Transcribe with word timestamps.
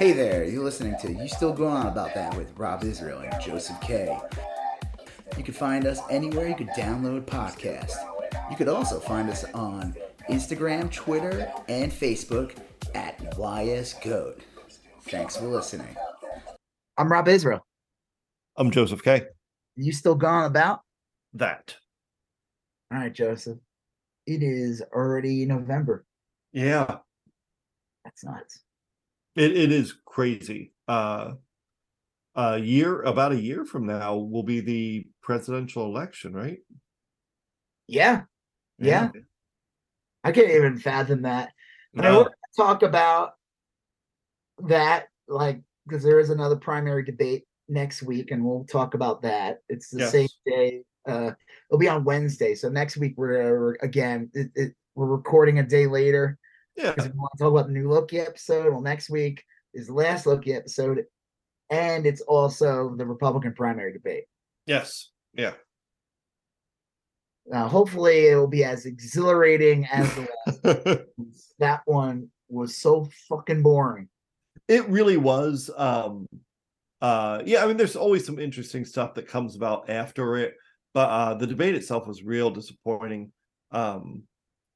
Hey 0.00 0.12
there, 0.12 0.44
you're 0.44 0.64
listening 0.64 0.96
to 1.02 1.12
You 1.12 1.28
Still 1.28 1.52
Going 1.52 1.76
On 1.76 1.86
About 1.86 2.14
That 2.14 2.34
with 2.34 2.56
Rob 2.56 2.84
Israel 2.84 3.18
and 3.18 3.38
Joseph 3.38 3.78
K. 3.82 4.18
You 5.36 5.44
can 5.44 5.52
find 5.52 5.84
us 5.84 6.00
anywhere 6.08 6.48
you 6.48 6.54
could 6.54 6.70
download 6.70 7.26
podcasts. 7.26 7.92
You 8.50 8.56
could 8.56 8.68
also 8.68 8.98
find 8.98 9.28
us 9.28 9.44
on 9.52 9.94
Instagram, 10.30 10.90
Twitter, 10.90 11.52
and 11.68 11.92
Facebook 11.92 12.56
at 12.94 13.18
YSGoat. 13.36 14.40
Thanks 15.02 15.36
for 15.36 15.44
listening. 15.44 15.94
I'm 16.96 17.12
Rob 17.12 17.28
Israel. 17.28 17.66
I'm 18.56 18.70
Joseph 18.70 19.02
K. 19.02 19.26
You 19.76 19.92
still 19.92 20.14
gone 20.14 20.46
about? 20.46 20.80
That. 21.34 21.76
All 22.90 23.00
right, 23.00 23.12
Joseph. 23.12 23.58
It 24.26 24.42
is 24.42 24.82
already 24.94 25.44
November. 25.44 26.06
Yeah. 26.54 27.00
That's 28.06 28.24
nuts. 28.24 28.60
It 29.40 29.56
it 29.56 29.72
is 29.72 29.94
crazy. 30.04 30.74
Uh 30.86 31.32
a 32.34 32.58
year 32.58 33.00
about 33.02 33.32
a 33.32 33.40
year 33.40 33.64
from 33.64 33.86
now 33.86 34.16
will 34.16 34.42
be 34.42 34.60
the 34.60 35.06
presidential 35.22 35.86
election, 35.86 36.34
right? 36.34 36.58
Yeah. 37.88 38.22
Yeah. 38.78 39.08
I 40.22 40.32
can't 40.32 40.50
even 40.50 40.78
fathom 40.78 41.22
that. 41.22 41.52
And 41.94 42.06
I 42.06 42.10
No. 42.10 42.18
want 42.18 42.28
to 42.32 42.62
talk 42.62 42.82
about 42.82 43.32
that, 44.68 45.08
like, 45.26 45.60
because 45.88 46.04
there 46.04 46.20
is 46.20 46.30
another 46.30 46.56
primary 46.56 47.02
debate 47.02 47.44
next 47.68 48.02
week, 48.02 48.30
and 48.30 48.44
we'll 48.44 48.64
talk 48.64 48.94
about 48.94 49.22
that. 49.22 49.62
It's 49.68 49.88
the 49.90 50.00
Yes. 50.00 50.12
same 50.12 50.28
day. 50.46 50.82
Uh, 51.08 51.32
it'll 51.68 51.78
be 51.78 51.88
on 51.88 52.04
Wednesday. 52.04 52.54
So 52.54 52.68
next 52.68 52.96
week 52.98 53.14
we're, 53.16 53.58
we're 53.58 53.74
again, 53.82 54.30
it, 54.34 54.50
it, 54.54 54.74
we're 54.94 55.06
recording 55.06 55.58
a 55.58 55.66
day 55.66 55.86
later 55.86 56.38
Yeah. 56.76 56.92
because 56.92 57.10
we 57.10 57.18
want 57.18 57.32
to 57.36 57.42
talk 57.44 57.52
about 57.52 57.66
the 57.66 57.72
new 57.72 57.90
Loki 57.90 58.18
episode. 58.20 58.70
Well, 58.72 58.80
next 58.80 59.10
week 59.10 59.44
is 59.74 59.88
the 59.88 59.92
last 59.94 60.26
Loki 60.26 60.54
episode, 60.54 61.04
and 61.70 62.06
it's 62.06 62.20
also 62.22 62.94
the 62.96 63.06
Republican 63.06 63.52
primary 63.54 63.92
debate. 63.92 64.24
Yes. 64.66 65.10
Yeah. 65.34 65.52
Uh, 67.52 67.66
hopefully, 67.66 68.28
it 68.28 68.36
will 68.36 68.46
be 68.46 68.64
as 68.64 68.86
exhilarating 68.86 69.86
as 69.86 70.08
the 70.14 70.28
last. 71.18 71.38
that 71.58 71.80
one 71.86 72.30
was 72.48 72.76
so 72.76 73.08
fucking 73.28 73.62
boring. 73.62 74.08
It 74.68 74.88
really 74.88 75.16
was. 75.16 75.70
Um 75.76 76.26
uh 77.00 77.42
yeah, 77.46 77.64
I 77.64 77.66
mean 77.66 77.76
there's 77.76 77.96
always 77.96 78.24
some 78.26 78.38
interesting 78.38 78.84
stuff 78.84 79.14
that 79.14 79.26
comes 79.26 79.56
about 79.56 79.88
after 79.90 80.36
it, 80.36 80.54
but 80.94 81.08
uh 81.08 81.34
the 81.34 81.46
debate 81.46 81.74
itself 81.74 82.06
was 82.06 82.22
real 82.22 82.50
disappointing. 82.50 83.32
Um 83.72 84.24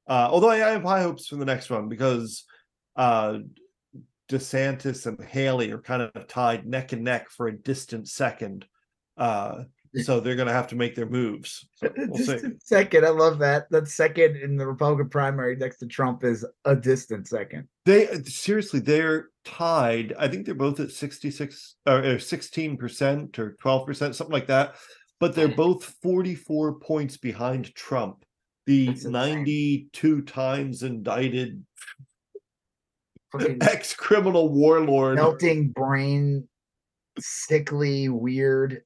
uh 0.07 0.27
although 0.31 0.49
I, 0.49 0.55
I 0.67 0.71
have 0.71 0.83
high 0.83 1.01
hopes 1.01 1.27
for 1.27 1.35
the 1.35 1.45
next 1.45 1.69
one 1.69 1.89
because 1.89 2.45
uh 2.95 3.39
DeSantis 4.29 5.05
and 5.05 5.23
Haley 5.23 5.71
are 5.71 5.79
kind 5.81 6.01
of 6.01 6.27
tied 6.27 6.65
neck 6.65 6.93
and 6.93 7.03
neck 7.03 7.29
for 7.29 7.47
a 7.47 7.57
distant 7.57 8.07
second. 8.07 8.65
Uh 9.17 9.63
so 10.03 10.19
they're 10.21 10.35
gonna 10.35 10.51
have 10.51 10.67
to 10.67 10.75
make 10.75 10.95
their 10.95 11.09
moves. 11.09 11.67
So 11.75 11.91
we'll 11.95 12.17
Just 12.17 12.41
see. 12.41 12.47
a 12.47 12.51
second, 12.59 13.05
I 13.05 13.09
love 13.09 13.39
that. 13.39 13.69
That 13.69 13.87
second 13.87 14.35
in 14.37 14.57
the 14.57 14.67
Republican 14.67 15.09
primary 15.09 15.55
next 15.55 15.77
to 15.79 15.87
Trump 15.87 16.23
is 16.23 16.45
a 16.65 16.75
distant 16.75 17.27
second. 17.27 17.67
They 17.85 18.07
seriously, 18.23 18.79
they're 18.79 19.29
tied. 19.45 20.13
I 20.17 20.27
think 20.27 20.45
they're 20.45 20.55
both 20.55 20.79
at 20.79 20.91
66 20.91 21.75
or 21.87 22.01
16% 22.01 23.39
or 23.39 23.55
12%, 23.63 24.15
something 24.15 24.33
like 24.33 24.47
that. 24.47 24.75
But 25.19 25.35
they're 25.35 25.47
both 25.55 25.83
44 26.01 26.79
points 26.79 27.17
behind 27.17 27.73
Trump, 27.75 28.24
the 28.65 28.87
That's 28.87 29.05
insane. 29.05 29.11
92 29.11 30.21
times 30.23 30.83
indicted 30.83 31.63
Fucking 33.31 33.57
ex 33.61 33.93
criminal 33.93 34.49
warlord. 34.49 35.15
melting 35.15 35.69
brain, 35.69 36.47
sickly, 37.19 38.07
weird. 38.09 38.81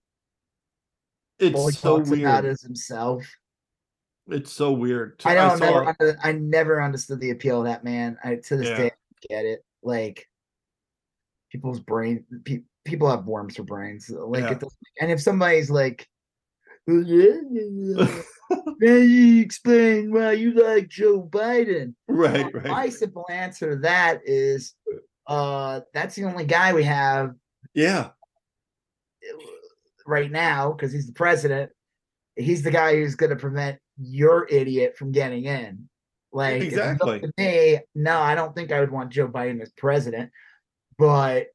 It's 1.40 1.56
so 1.80 1.98
talks 1.98 2.10
about 2.10 2.44
weird. 2.44 2.46
is 2.46 2.62
himself. 2.62 3.26
It's 4.28 4.52
so 4.52 4.72
weird. 4.74 5.22
I 5.26 5.34
don't 5.36 5.58
saw- 5.58 5.66
never 5.66 5.86
under, 5.88 6.20
I 6.24 6.32
never 6.34 6.82
understood 6.84 7.20
the 7.20 7.30
appeal 7.32 7.60
of 7.60 7.66
that 7.66 7.84
man. 7.84 8.18
I 8.24 8.36
to 8.36 8.58
this 8.58 8.68
Yeah. 8.68 8.78
day 8.78 8.86
I 8.92 9.34
get 9.34 9.46
it. 9.46 9.64
Like 9.84 10.28
people's 11.52 11.80
brain 11.80 12.26
pe- 12.44 12.64
people 12.86 13.10
have 13.10 13.26
worms 13.26 13.56
for 13.56 13.64
brains. 13.64 14.10
Like 14.10 14.42
Yeah. 14.44 14.52
it 14.52 14.60
doesn't 14.60 14.78
and 15.02 15.12
if 15.12 15.22
somebody's 15.22 15.70
like 15.72 16.08
Can 18.50 19.10
you 19.10 19.42
explain 19.42 20.12
why 20.12 20.32
you 20.34 20.52
like 20.54 20.88
Joe 20.90 21.22
Biden? 21.24 21.94
right, 22.08 22.54
right. 22.54 22.66
My 22.68 22.90
simple 22.90 23.26
answer 23.30 23.72
to 23.76 23.82
that 23.82 24.22
is 24.26 24.74
uh 25.28 25.82
that's 25.94 26.16
the 26.16 26.24
only 26.24 26.46
guy 26.46 26.74
we 26.74 26.84
have 26.84 27.34
Yeah, 27.74 28.10
right 30.06 30.32
now 30.32 30.72
because 30.72 30.92
he's 30.92 31.08
the 31.08 31.14
president. 31.14 31.72
He's 32.36 32.64
the 32.64 32.72
guy 32.72 32.96
who's 32.96 33.16
going 33.16 33.32
to 33.32 33.36
prevent 33.36 33.80
your 34.02 34.48
idiot 34.50 34.96
from 34.98 35.12
getting 35.12 35.46
in. 35.46 35.90
Like, 36.32 36.62
if 36.62 36.74
it's 36.74 36.78
up 36.78 36.92
Exactly. 36.94 37.20
to 37.22 37.32
me, 37.38 37.80
no, 37.96 38.18
I 38.20 38.34
don't 38.36 38.56
think 38.56 38.72
I 38.72 38.80
would 38.80 38.92
want 38.92 39.12
Joe 39.12 39.28
Biden 39.28 39.62
as 39.62 39.72
president, 39.74 40.32
but 40.98 41.48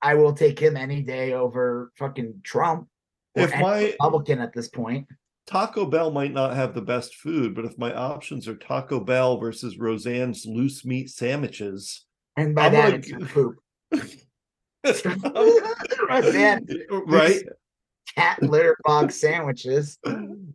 I 0.00 0.14
will 0.14 0.32
take 0.32 0.58
him 0.58 0.76
any 0.76 1.02
day 1.02 1.32
over 1.34 1.92
fucking 1.98 2.40
Trump 2.44 2.88
If 3.34 3.50
my- 3.58 3.90
Republican 3.90 4.38
at 4.40 4.52
this 4.54 4.68
point. 4.68 5.06
Taco 5.46 5.86
Bell 5.86 6.10
might 6.10 6.32
not 6.32 6.54
have 6.54 6.74
the 6.74 6.82
best 6.82 7.14
food, 7.14 7.54
but 7.54 7.64
if 7.64 7.78
my 7.78 7.94
options 7.94 8.48
are 8.48 8.56
Taco 8.56 8.98
Bell 9.00 9.38
versus 9.38 9.78
Roseanne's 9.78 10.44
loose 10.44 10.84
meat 10.84 11.08
sandwiches, 11.10 12.04
And 12.36 12.54
by 12.54 12.66
I'm 12.66 12.72
that, 12.72 13.08
gonna 13.08 13.24
it's 13.24 13.32
poop. 13.32 13.56
Roseanne, 16.08 16.66
right? 17.06 17.42
cat 18.16 18.42
litter 18.42 18.76
box 18.84 19.16
sandwiches. 19.20 19.98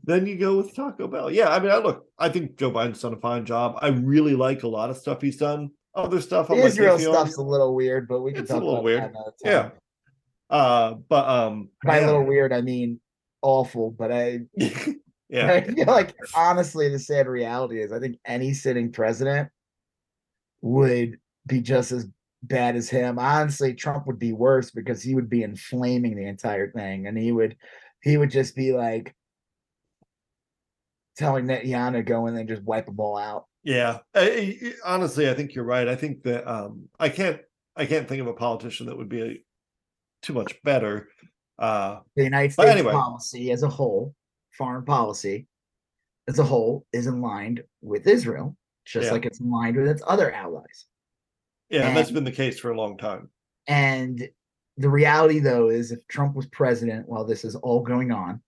then 0.03 0.25
you 0.25 0.37
go 0.37 0.57
with 0.57 0.75
Taco 0.75 1.07
Bell. 1.07 1.31
Yeah, 1.31 1.49
I 1.49 1.59
mean, 1.59 1.71
I 1.71 1.77
look, 1.77 2.05
I 2.17 2.29
think 2.29 2.57
Joe 2.57 2.71
Biden's 2.71 3.01
done 3.01 3.13
a 3.13 3.17
fine 3.17 3.45
job. 3.45 3.77
I 3.81 3.89
really 3.89 4.35
like 4.35 4.63
a 4.63 4.67
lot 4.67 4.89
of 4.89 4.97
stuff 4.97 5.21
he's 5.21 5.37
done. 5.37 5.71
Other 5.93 6.21
stuff, 6.21 6.49
I'm 6.49 6.57
like 6.57 6.67
Israel 6.67 6.97
iffy 6.97 7.01
stuff's 7.01 7.37
a 7.37 7.41
little 7.41 7.75
weird, 7.75 8.07
but 8.07 8.21
we 8.21 8.31
can 8.31 8.41
It's 8.41 8.49
a 8.51 8.53
talk 8.53 8.63
little 8.63 8.75
about 8.75 8.83
weird. 8.85 9.13
Yeah. 9.43 9.69
Uh, 10.49 10.93
but 11.07 11.27
um, 11.27 11.69
By 11.85 11.99
a 11.99 12.05
little 12.05 12.23
weird, 12.25 12.53
I 12.53 12.61
mean 12.61 12.99
awful, 13.41 13.91
but 13.91 14.11
I 14.11 14.41
yeah, 15.29 15.51
I 15.53 15.61
feel 15.61 15.85
like 15.85 16.15
honestly, 16.35 16.89
the 16.89 16.99
sad 16.99 17.27
reality 17.27 17.81
is 17.81 17.91
I 17.91 17.99
think 17.99 18.17
any 18.25 18.53
sitting 18.53 18.91
president 18.91 19.49
would 20.61 21.19
be 21.47 21.61
just 21.61 21.91
as 21.91 22.07
bad 22.43 22.75
as 22.75 22.89
him. 22.89 23.19
Honestly, 23.19 23.73
Trump 23.73 24.07
would 24.07 24.19
be 24.19 24.33
worse 24.33 24.71
because 24.71 25.01
he 25.01 25.15
would 25.15 25.29
be 25.29 25.43
inflaming 25.43 26.15
the 26.15 26.25
entire 26.25 26.71
thing, 26.71 27.07
and 27.07 27.17
he 27.17 27.31
would 27.31 27.55
he 28.01 28.17
would 28.17 28.31
just 28.31 28.55
be 28.55 28.73
like 28.73 29.15
telling 31.17 31.45
Netanyahu 31.45 31.93
to 31.93 32.03
go 32.03 32.27
in 32.27 32.35
and 32.35 32.47
just 32.49 32.63
wipe 32.63 32.85
them 32.85 32.99
all 32.99 33.17
out. 33.17 33.45
yeah. 33.63 33.99
I- 34.15 34.57
I- 34.63 34.73
honestly, 34.85 35.29
I 35.29 35.33
think 35.33 35.53
you're 35.53 35.65
right. 35.65 35.87
I 35.87 35.95
think 35.95 36.23
that 36.23 36.47
um, 36.49 36.89
I 36.99 37.09
can't, 37.09 37.39
I 37.75 37.85
can't 37.85 38.07
think 38.07 38.21
of 38.21 38.27
a 38.27 38.33
politician 38.33 38.87
that 38.87 38.97
would 38.97 39.09
be 39.09 39.21
a, 39.21 39.43
too 40.21 40.33
much 40.33 40.61
better. 40.63 41.09
Uh, 41.61 41.99
The 42.15 42.23
United 42.23 42.51
States 42.53 42.69
anyway. 42.69 42.91
policy 42.91 43.51
as 43.51 43.61
a 43.63 43.69
whole, 43.69 44.15
foreign 44.51 44.83
policy 44.83 45.47
as 46.27 46.39
a 46.39 46.43
whole, 46.43 46.85
is 46.91 47.07
in 47.07 47.21
line 47.21 47.59
with 47.81 48.07
Israel, 48.07 48.57
just 48.85 49.05
Yeah. 49.07 49.11
like 49.13 49.25
it's 49.25 49.39
in 49.39 49.49
line 49.51 49.75
with 49.75 49.87
its 49.87 50.01
other 50.05 50.31
allies. 50.31 50.87
yeah, 51.69 51.87
and 51.87 51.95
that's 51.95 52.11
been 52.11 52.23
the 52.25 52.31
case 52.31 52.59
for 52.59 52.71
a 52.71 52.77
long 52.77 52.97
time. 52.97 53.29
And 53.67 54.27
the 54.77 54.89
reality, 54.89 55.39
though, 55.39 55.69
is 55.69 55.91
if 55.91 56.05
Trump 56.07 56.35
was 56.35 56.47
president 56.47 57.07
while 57.07 57.23
this 57.25 57.45
is 57.45 57.55
all 57.55 57.81
going 57.81 58.11
on, 58.11 58.41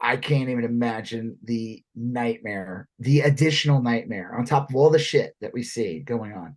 I 0.00 0.16
can't 0.16 0.48
even 0.48 0.64
imagine 0.64 1.36
the 1.44 1.84
nightmare, 1.94 2.88
the 2.98 3.20
additional 3.20 3.82
nightmare 3.82 4.34
on 4.34 4.46
top 4.46 4.70
of 4.70 4.76
all 4.76 4.88
the 4.90 4.98
shit 4.98 5.36
that 5.42 5.52
we 5.52 5.62
see 5.62 6.00
going 6.00 6.32
on. 6.32 6.56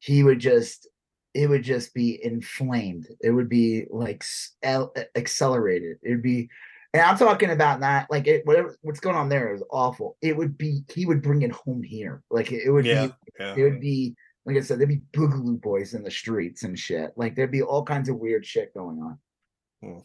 He 0.00 0.24
would 0.24 0.40
just, 0.40 0.88
it 1.34 1.48
would 1.48 1.62
just 1.62 1.92
be 1.94 2.24
inflamed. 2.24 3.08
It 3.20 3.30
would 3.30 3.48
be 3.48 3.86
like 3.90 4.24
accelerated. 5.16 5.98
It 6.02 6.10
would 6.10 6.22
be, 6.22 6.48
and 6.92 7.02
I'm 7.02 7.18
talking 7.18 7.50
about 7.50 7.80
not 7.80 8.06
like 8.10 8.26
it, 8.28 8.46
whatever 8.46 8.76
what's 8.82 9.00
going 9.00 9.16
on 9.16 9.28
there 9.28 9.52
is 9.52 9.62
awful. 9.70 10.16
It 10.22 10.36
would 10.36 10.56
be, 10.56 10.84
he 10.88 11.06
would 11.06 11.22
bring 11.22 11.42
it 11.42 11.50
home 11.52 11.82
here. 11.82 12.22
Like 12.30 12.52
it, 12.52 12.62
it 12.64 12.70
would 12.70 12.86
Yeah, 12.86 13.08
be 13.08 13.12
yeah. 13.40 13.54
it 13.56 13.62
would 13.62 13.80
be 13.80 14.14
like 14.46 14.56
I 14.56 14.60
said, 14.60 14.78
there'd 14.78 14.88
be 14.88 15.02
boogaloo 15.12 15.60
boys 15.60 15.94
in 15.94 16.02
the 16.02 16.10
streets 16.10 16.62
and 16.64 16.78
shit. 16.78 17.12
Like 17.16 17.34
there'd 17.34 17.50
be 17.50 17.62
all 17.62 17.82
kinds 17.82 18.08
of 18.08 18.16
weird 18.16 18.44
shit 18.46 18.74
going 18.74 19.00
on. 19.00 19.18
Hmm. 19.82 19.98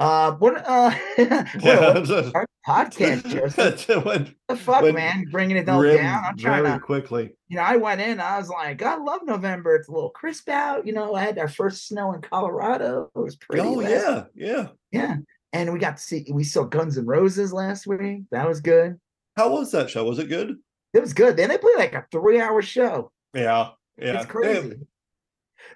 Uh, 0.00 0.32
what? 0.36 0.66
Uh, 0.66 0.90
Yeah, 1.60 1.98
what, 1.98 2.34
our 2.34 2.46
podcast, 2.66 3.28
Joseph. 3.28 4.04
What 4.04 4.28
the 4.48 4.56
fuck, 4.56 4.94
man? 4.94 5.26
Bringing 5.30 5.58
it 5.58 5.68
all 5.68 5.82
down. 5.82 6.24
I'm 6.24 6.36
trying 6.38 6.62
very 6.62 6.78
to, 6.78 6.80
quickly. 6.80 7.34
you 7.48 7.56
know, 7.56 7.62
I 7.62 7.76
went 7.76 8.00
in. 8.00 8.18
I 8.18 8.38
was 8.38 8.48
like, 8.48 8.82
I 8.82 8.96
love 8.96 9.20
November. 9.24 9.76
It's 9.76 9.88
a 9.88 9.92
little 9.92 10.10
crisp 10.10 10.48
out. 10.48 10.86
You 10.86 10.94
know, 10.94 11.14
I 11.14 11.22
had 11.22 11.38
our 11.38 11.48
first 11.48 11.86
snow 11.86 12.14
in 12.14 12.22
Colorado. 12.22 13.10
It 13.14 13.18
was 13.18 13.36
pretty. 13.36 13.62
Oh 13.62 13.74
last- 13.74 13.90
yeah, 13.90 14.22
yeah. 14.34 14.68
yeah. 14.90 15.16
And 15.52 15.72
we 15.72 15.78
got 15.78 15.98
to 15.98 16.02
see. 16.02 16.24
We 16.32 16.44
saw 16.44 16.64
Guns 16.64 16.96
and 16.96 17.06
Roses 17.06 17.52
last 17.52 17.86
week. 17.86 18.22
That 18.30 18.48
was 18.48 18.60
good. 18.60 18.98
How 19.36 19.50
was 19.52 19.70
that 19.72 19.90
show? 19.90 20.04
Was 20.04 20.18
it 20.18 20.28
good? 20.28 20.56
It 20.94 21.00
was 21.00 21.12
good. 21.12 21.36
Then 21.36 21.50
they 21.50 21.58
played 21.58 21.76
like 21.76 21.94
a 21.94 22.06
three-hour 22.10 22.62
show. 22.62 23.12
Yeah, 23.34 23.70
yeah. 23.98 24.16
It's 24.16 24.26
crazy. 24.26 24.76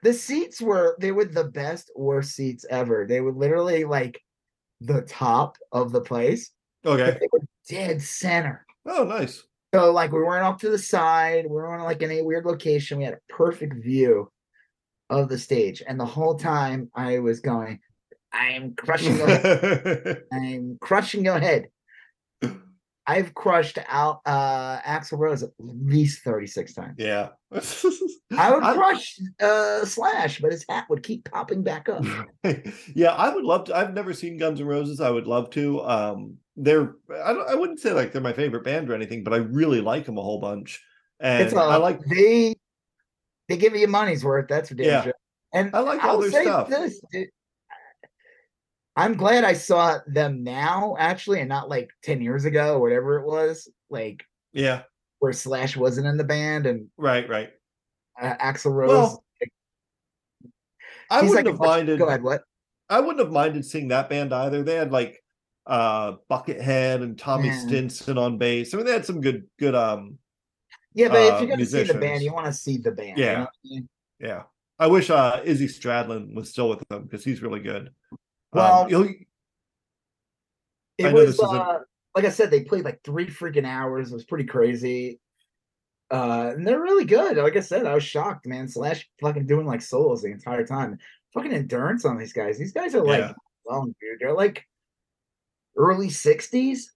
The 0.02 0.12
seats 0.12 0.60
were 0.60 0.96
they 1.00 1.12
were 1.12 1.24
the 1.24 1.44
best 1.44 1.90
worst 1.96 2.32
seats 2.34 2.64
ever. 2.70 3.06
They 3.08 3.20
were 3.20 3.32
literally 3.32 3.84
like 3.84 4.20
the 4.80 5.02
top 5.02 5.56
of 5.72 5.92
the 5.92 6.00
place, 6.00 6.50
Okay. 6.84 7.16
they 7.18 7.28
were 7.32 7.40
dead 7.68 8.02
center. 8.02 8.66
Oh, 8.86 9.04
nice. 9.04 9.42
So 9.74 9.92
like 9.92 10.12
we 10.12 10.20
weren't 10.22 10.44
off 10.44 10.60
to 10.60 10.70
the 10.70 10.78
side, 10.78 11.44
we 11.46 11.52
weren't 11.52 11.84
like 11.84 12.02
in 12.02 12.10
a 12.10 12.22
weird 12.22 12.44
location. 12.44 12.98
We 12.98 13.04
had 13.04 13.14
a 13.14 13.32
perfect 13.32 13.82
view 13.82 14.30
of 15.10 15.28
the 15.28 15.38
stage, 15.38 15.82
and 15.86 15.98
the 15.98 16.04
whole 16.04 16.36
time 16.36 16.90
I 16.94 17.18
was 17.18 17.40
going, 17.40 17.80
"I'm 18.32 18.74
crushing 18.74 19.16
your 19.16 19.26
head. 19.26 20.22
I'm 20.32 20.78
crushing 20.80 21.24
your 21.24 21.38
head." 21.38 21.68
I've 23.06 23.34
crushed 23.34 23.78
out 23.88 24.20
uh 24.26 24.80
Axl 24.80 25.18
Rose 25.18 25.42
at 25.42 25.50
least 25.58 26.22
36 26.22 26.72
times. 26.74 26.94
yeah. 26.98 27.28
I 28.36 28.50
would 28.52 28.62
crush 28.62 29.18
uh 29.40 29.84
Slash, 29.84 30.40
but 30.40 30.52
his 30.52 30.64
hat 30.68 30.86
would 30.88 31.02
keep 31.02 31.30
popping 31.30 31.62
back 31.62 31.88
up. 31.88 32.04
yeah, 32.94 33.12
I 33.12 33.34
would 33.34 33.44
love 33.44 33.64
to. 33.64 33.76
I've 33.76 33.94
never 33.94 34.12
seen 34.12 34.38
Guns 34.38 34.60
N' 34.60 34.66
Roses. 34.66 35.00
I 35.00 35.10
would 35.10 35.26
love 35.26 35.50
to. 35.50 35.82
Um, 35.82 36.38
they're 36.56 36.94
I 37.24 37.32
don't 37.32 37.48
I 37.48 37.54
wouldn't 37.54 37.80
say 37.80 37.92
like 37.92 38.12
they're 38.12 38.22
my 38.22 38.32
favorite 38.32 38.64
band 38.64 38.90
or 38.90 38.94
anything, 38.94 39.22
but 39.24 39.34
I 39.34 39.38
really 39.38 39.80
like 39.80 40.06
them 40.06 40.18
a 40.18 40.22
whole 40.22 40.40
bunch. 40.40 40.82
And 41.20 41.42
It's 41.44 41.52
a, 41.52 41.58
I 41.58 41.76
like 41.76 42.00
they 42.04 42.54
they 43.48 43.56
give 43.56 43.76
you 43.76 43.86
money's 43.88 44.24
worth. 44.24 44.48
That's 44.48 44.68
for 44.70 44.74
damn 44.76 44.86
Yeah. 44.86 45.02
sure. 45.04 45.14
And 45.52 45.70
I 45.74 45.80
like 45.80 46.02
all 46.02 46.10
I'll 46.12 46.20
their 46.20 46.42
stuff. 46.42 46.68
This, 46.68 47.00
dude, 47.12 47.28
I'm 48.96 49.14
glad 49.16 49.44
I 49.44 49.54
saw 49.54 49.98
them 50.06 50.44
now, 50.44 50.94
actually, 50.98 51.40
and 51.40 51.48
not 51.48 51.68
like 51.68 51.90
10 52.04 52.20
years 52.20 52.44
ago 52.44 52.74
or 52.76 52.80
whatever 52.80 53.18
it 53.18 53.26
was, 53.26 53.68
like 53.90 54.24
yeah, 54.52 54.82
where 55.18 55.32
Slash 55.32 55.76
wasn't 55.76 56.06
in 56.06 56.16
the 56.16 56.24
band 56.24 56.66
and 56.66 56.88
right, 56.96 57.28
right. 57.28 57.50
uh, 58.20 58.34
Axl 58.36 58.72
Rose. 58.72 58.90
Well, 58.90 59.24
I 61.10 61.22
wouldn't 61.22 61.36
like, 61.36 61.46
have 61.46 61.58
minded. 61.58 61.98
Go 61.98 62.08
ahead, 62.08 62.22
what? 62.22 62.42
I 62.88 63.00
wouldn't 63.00 63.18
have 63.18 63.32
minded 63.32 63.64
seeing 63.64 63.88
that 63.88 64.08
band 64.08 64.32
either. 64.32 64.62
They 64.62 64.76
had 64.76 64.92
like 64.92 65.22
uh 65.66 66.16
Buckethead 66.30 67.02
and 67.02 67.18
Tommy 67.18 67.48
Yeah. 67.48 67.58
Stinson 67.58 68.18
on 68.18 68.38
bass. 68.38 68.74
I 68.74 68.76
mean, 68.76 68.86
they 68.86 68.92
had 68.92 69.06
some 69.06 69.20
good, 69.20 69.44
good. 69.58 69.74
Um, 69.74 70.18
Yeah, 70.94 71.08
but 71.08 71.22
if 71.22 71.34
uh, 71.34 71.38
you're 71.40 71.50
gonna 71.50 71.66
see 71.66 71.82
the 71.82 71.94
band, 71.94 72.22
you 72.22 72.32
want 72.32 72.46
to 72.46 72.52
see 72.52 72.76
the 72.76 72.92
band. 72.92 73.18
you 73.18 73.24
Yeah. 73.24 73.34
know 73.34 73.44
I 73.44 73.48
mean? 73.64 73.88
yeah. 74.20 74.42
I 74.78 74.86
wish 74.86 75.10
uh 75.10 75.40
Izzy 75.44 75.66
Stradlin 75.66 76.34
was 76.34 76.50
still 76.50 76.68
with 76.68 76.86
them 76.88 77.04
because 77.04 77.24
he's 77.24 77.42
really 77.42 77.60
good. 77.60 77.90
Well, 78.54 78.94
um, 78.94 79.14
It 80.98 81.06
I 81.06 81.12
was 81.12 81.36
this 81.36 81.42
uh, 81.42 81.80
like 82.14 82.24
I 82.24 82.30
said, 82.30 82.50
they 82.50 82.62
played 82.62 82.84
like 82.84 83.02
three 83.02 83.26
freaking 83.26 83.66
hours. 83.66 84.10
It 84.10 84.14
was 84.14 84.24
pretty 84.24 84.44
crazy. 84.44 85.20
Uh, 86.10 86.52
and 86.54 86.66
they're 86.66 86.80
really 86.80 87.04
good. 87.04 87.36
Like 87.36 87.56
I 87.56 87.60
said, 87.60 87.86
I 87.86 87.94
was 87.94 88.04
shocked, 88.04 88.46
man. 88.46 88.68
Slash 88.68 89.08
fucking 89.20 89.46
doing 89.46 89.66
like 89.66 89.82
solos 89.82 90.22
the 90.22 90.30
entire 90.30 90.64
time. 90.66 90.98
Fucking 91.32 91.52
endurance 91.52 92.04
on 92.04 92.16
these 92.16 92.32
guys. 92.32 92.58
These 92.58 92.72
guys 92.72 92.94
are 92.94 93.04
like, 93.04 93.20
Yeah. 93.20 93.32
well, 93.64 93.84
dude, 93.84 93.94
they're 94.20 94.32
like 94.34 94.64
early 95.76 96.10
sixties. 96.10 96.92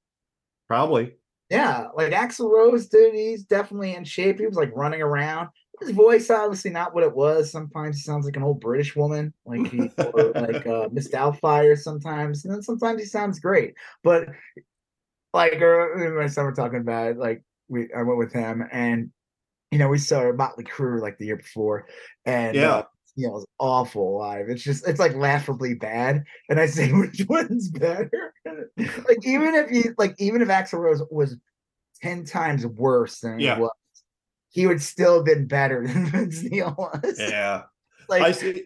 probably. 0.68 1.14
Yeah, 1.50 1.88
like 1.96 2.12
Axl 2.12 2.50
Rose, 2.50 2.88
dude, 2.88 3.14
he's 3.14 3.44
definitely 3.44 3.94
in 3.94 4.04
shape. 4.04 4.38
He 4.38 4.46
was 4.46 4.54
like 4.56 4.70
running 4.76 5.00
around. 5.00 5.48
His 5.80 5.90
voice, 5.90 6.30
obviously, 6.30 6.70
not 6.70 6.94
what 6.94 7.04
it 7.04 7.14
was. 7.14 7.50
Sometimes 7.50 7.96
he 7.96 8.02
sounds 8.02 8.24
like 8.24 8.36
an 8.36 8.42
old 8.42 8.60
British 8.60 8.96
woman, 8.96 9.32
like 9.44 9.66
he 9.70 9.90
or 9.98 10.32
like 10.34 10.66
uh, 10.66 10.88
Miss 10.92 11.08
Doubtfire. 11.08 11.78
Sometimes, 11.78 12.44
and 12.44 12.54
then 12.54 12.62
sometimes 12.62 13.00
he 13.00 13.06
sounds 13.06 13.40
great. 13.40 13.74
But 14.02 14.28
like, 15.32 15.54
uh, 15.54 15.86
me 15.96 16.06
and 16.06 16.16
my 16.16 16.26
son 16.26 16.44
were 16.44 16.52
talking 16.52 16.80
about 16.80 17.12
it. 17.12 17.18
Like, 17.18 17.42
we 17.68 17.88
I 17.96 18.02
went 18.02 18.18
with 18.18 18.32
him, 18.32 18.64
and 18.72 19.10
you 19.70 19.78
know, 19.78 19.88
we 19.88 19.98
saw 19.98 20.32
Motley 20.32 20.64
Crue 20.64 21.00
like 21.00 21.18
the 21.18 21.26
year 21.26 21.36
before, 21.36 21.86
and 22.24 22.56
Yeah. 22.56 22.74
uh, 22.76 22.84
you 23.16 23.26
know, 23.26 23.32
it 23.32 23.36
was 23.38 23.46
awful 23.58 24.16
live. 24.18 24.48
It's 24.48 24.62
just, 24.62 24.86
it's 24.86 25.00
like 25.00 25.14
laughably 25.16 25.74
bad. 25.74 26.22
And 26.48 26.60
I 26.60 26.66
say, 26.66 26.92
which 26.92 27.26
one's 27.28 27.68
better? 27.68 28.32
like, 28.46 29.26
even 29.26 29.54
if 29.56 29.72
you, 29.72 29.92
like, 29.98 30.14
even 30.18 30.40
if 30.40 30.46
Axl 30.48 30.78
Rose 30.78 31.02
was 31.10 31.36
10 32.00 32.24
times 32.24 32.64
worse 32.64 33.18
than 33.18 33.40
Yeah. 33.40 33.56
he 33.56 33.62
was, 33.62 33.70
he 34.50 34.66
would 34.66 34.82
still 34.82 35.16
have 35.16 35.24
been 35.24 35.46
better 35.46 35.86
than 35.86 36.06
Vince 36.10 36.42
Neil 36.42 36.74
was. 36.76 37.18
Yeah. 37.18 37.62
Like, 38.10 38.22
I 38.22 38.32
see. 38.32 38.64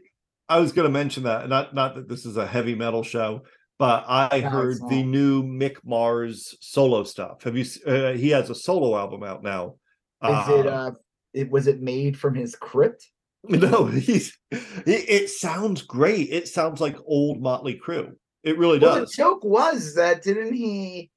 I 0.49 0.61
was 0.61 0.71
going 0.71 0.87
to 0.87 0.93
mention 0.93 1.25
that. 1.25 1.49
Not 1.49 1.75
not 1.75 1.97
that 1.97 2.09
this 2.09 2.25
is 2.27 2.37
a 2.37 2.47
heavy 2.47 2.77
metal 2.77 3.03
show, 3.03 3.43
but 3.77 4.05
I 4.07 4.39
No, 4.39 4.51
heard 4.51 4.77
the 4.89 5.03
new 5.03 5.43
Mick 5.43 5.79
Mars 5.85 6.57
solo 6.61 7.03
stuff. 7.03 7.43
Have 7.43 7.57
you? 7.57 7.65
Uh, 7.85 8.13
he 8.13 8.29
has 8.31 8.51
a 8.51 8.55
solo 8.55 8.97
album 8.97 9.25
out 9.25 9.43
now. 9.43 9.75
is 10.23 10.49
it, 10.49 10.67
uh, 10.69 10.93
it 11.35 11.51
was 11.51 11.67
it 11.67 11.83
made 11.83 12.17
from 12.17 12.37
his 12.37 12.55
crypt? 12.55 13.11
No, 13.49 13.87
he's. 13.87 14.39
It, 14.53 14.61
it 14.87 15.29
sounds 15.31 15.83
great. 15.83 16.29
It 16.31 16.47
sounds 16.47 16.81
like 16.81 16.97
old 17.05 17.43
Motley 17.43 17.81
Crue. 17.85 18.13
It 18.45 18.59
really 18.59 18.79
Well, 18.79 19.01
the 19.01 19.07
joke 19.07 19.43
was 19.43 19.97
that 19.97 20.23
didn't 20.23 20.55
he? 20.55 21.11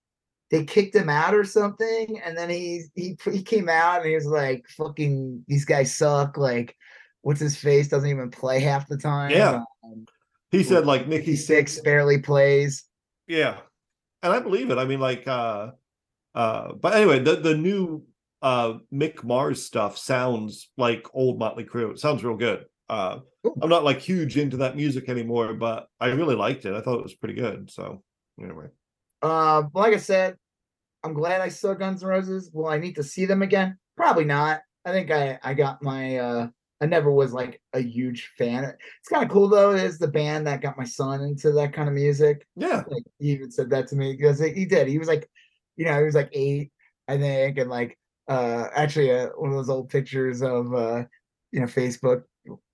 They 0.52 0.64
kicked 0.64 0.96
him 0.96 1.10
out 1.10 1.34
or 1.34 1.44
something, 1.44 2.22
and 2.24 2.38
then 2.38 2.50
he 2.50 2.84
he 2.96 3.18
he 3.32 3.42
came 3.42 3.68
out 3.68 4.02
and 4.02 4.10
he 4.10 4.16
was 4.16 4.28
like, 4.28 4.66
"Fucking 4.78 5.44
these 5.48 5.66
guys 5.66 5.96
suck." 5.96 6.38
Like, 6.38 6.76
what's 7.26 7.40
his 7.40 7.58
face 7.58 7.88
doesn't 7.88 8.10
even 8.10 8.30
play 8.30 8.60
half 8.60 8.88
the 8.88 8.98
time. 8.98 9.32
Yeah. 9.32 9.64
Um, 9.84 10.06
He 10.52 10.62
said 10.64 10.86
like 10.86 11.08
Nikki 11.08 11.34
Sixx 11.34 11.84
barely 11.84 12.20
plays. 12.20 12.84
Yeah. 13.28 13.58
And 14.22 14.32
I 14.32 14.40
believe 14.40 14.70
it. 14.70 14.78
I 14.78 14.86
mean, 14.86 15.00
like 15.00 15.28
uh 15.28 15.72
uh 16.36 16.74
but 16.74 16.94
anyway, 16.94 17.20
the 17.20 17.38
the 17.38 17.58
new 17.58 18.04
uh 18.44 18.76
Mick 18.94 19.24
Mars 19.24 19.66
stuff 19.66 19.98
sounds 19.98 20.70
like 20.78 21.08
old 21.16 21.40
Motley 21.40 21.64
Crue. 21.64 21.92
It 21.92 22.00
sounds 22.00 22.24
real 22.24 22.38
good. 22.38 22.66
Uh 22.88 23.20
Cool. 23.44 23.58
I'm 23.62 23.70
not 23.70 23.84
like 23.84 24.00
huge 24.00 24.38
into 24.38 24.58
that 24.58 24.76
music 24.76 25.08
anymore, 25.10 25.54
but 25.54 25.88
I 26.00 26.08
really 26.08 26.36
liked 26.36 26.66
it. 26.66 26.74
I 26.74 26.82
thought 26.82 27.00
it 27.00 27.04
was 27.04 27.14
pretty 27.16 27.36
good. 27.36 27.70
So 27.72 28.04
anyway. 28.42 28.68
Uh, 29.26 29.64
like 29.74 29.94
I 29.94 29.98
said, 29.98 30.36
I'm 31.04 31.14
glad 31.14 31.42
I 31.42 31.50
saw 31.50 31.74
Guns 31.74 32.04
N' 32.04 32.10
Roses. 32.10 32.52
Will 32.54 32.68
I 32.68 32.78
need 32.78 32.96
to 32.96 33.04
see 33.04 33.26
them 33.26 33.42
again? 33.42 33.78
Probably 33.98 34.26
not. 34.26 34.62
I 34.86 34.92
think 34.92 35.12
I 35.12 35.40
I 35.44 35.54
got 35.54 35.82
my. 35.82 36.18
uh 36.18 36.48
I 36.82 36.86
never 36.88 37.10
was 37.10 37.32
like 37.32 37.62
a 37.74 37.80
huge 37.80 38.32
fan. 38.38 38.66
It's 38.66 39.10
kind 39.10 39.24
of 39.24 39.32
cool 39.32 39.48
though. 39.48 39.72
It 39.72 39.84
is 39.84 39.98
the 39.98 40.10
band 40.10 40.46
that 40.46 40.62
got 40.62 40.78
my 40.78 40.84
son 40.84 41.22
into 41.22 41.52
that 41.54 41.74
kind 41.74 41.88
of 41.88 41.96
music. 41.96 42.46
Yeah. 42.56 42.84
like 42.88 43.04
he 43.18 43.32
even 43.32 43.50
said 43.50 43.70
that 43.70 43.88
to 43.88 43.96
me 43.96 44.12
because 44.12 44.40
he 44.40 44.66
did. 44.66 44.88
He 44.88 45.00
was 45.00 45.08
like, 45.08 45.30
you 45.78 45.86
know, 45.86 45.98
he 45.98 46.04
was 46.04 46.16
like 46.16 46.30
eight, 46.34 46.72
I 47.08 47.18
think, 47.18 47.58
and 47.58 47.70
like 47.70 47.98
uh 48.28 48.68
actually 48.76 49.12
uh, 49.12 49.30
one 49.38 49.52
of 49.52 49.56
those 49.56 49.70
old 49.70 49.90
pictures 49.90 50.42
of 50.44 50.74
uh 50.74 51.04
you 51.52 51.62
know 51.62 51.66
Facebook 51.66 52.24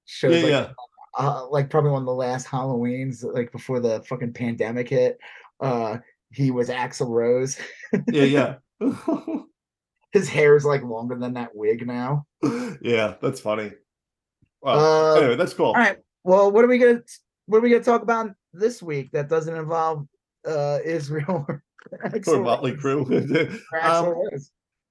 shows 0.05 0.35
Yeah, 0.35 0.41
like 0.43 0.49
yeah. 0.51 0.71
uh, 1.19 1.47
like 1.49 1.69
probably 1.69 1.91
one 1.91 2.01
of 2.01 2.07
the 2.07 2.13
last 2.13 2.47
Halloweens 2.47 3.23
like 3.23 3.51
before 3.51 3.79
the 3.79 4.01
fucking 4.09 4.33
pandemic 4.33 4.89
hit. 4.89 5.17
Uh 5.59 5.99
he 6.31 6.51
was 6.51 6.69
Axl 6.69 7.09
Rose. 7.09 7.57
Yeah, 8.07 8.23
yeah. 8.23 8.55
His 10.11 10.27
hair 10.27 10.55
is 10.55 10.65
like 10.65 10.83
longer 10.83 11.15
than 11.17 11.33
that 11.33 11.51
wig 11.55 11.87
now. 11.87 12.25
yeah, 12.81 13.15
that's 13.21 13.39
funny. 13.39 13.71
Well, 14.61 14.79
Uh, 14.79 15.19
anyway, 15.19 15.35
that's 15.35 15.53
cool. 15.53 15.67
All 15.67 15.73
right. 15.73 15.97
Well, 16.23 16.51
what 16.51 16.65
are 16.65 16.67
we 16.67 16.77
gonna 16.77 17.01
what 17.45 17.59
are 17.59 17.61
we 17.61 17.69
gonna 17.69 17.83
talk 17.83 18.01
about 18.01 18.31
this 18.53 18.81
week 18.83 19.11
that 19.11 19.29
doesn't 19.29 19.55
involve 19.55 20.07
uh 20.45 20.79
Israel 20.83 21.45
or 21.47 21.63
Or 22.27 22.39
Motley? 22.43 22.73
Crue. 22.73 23.59
Um, 23.81 24.13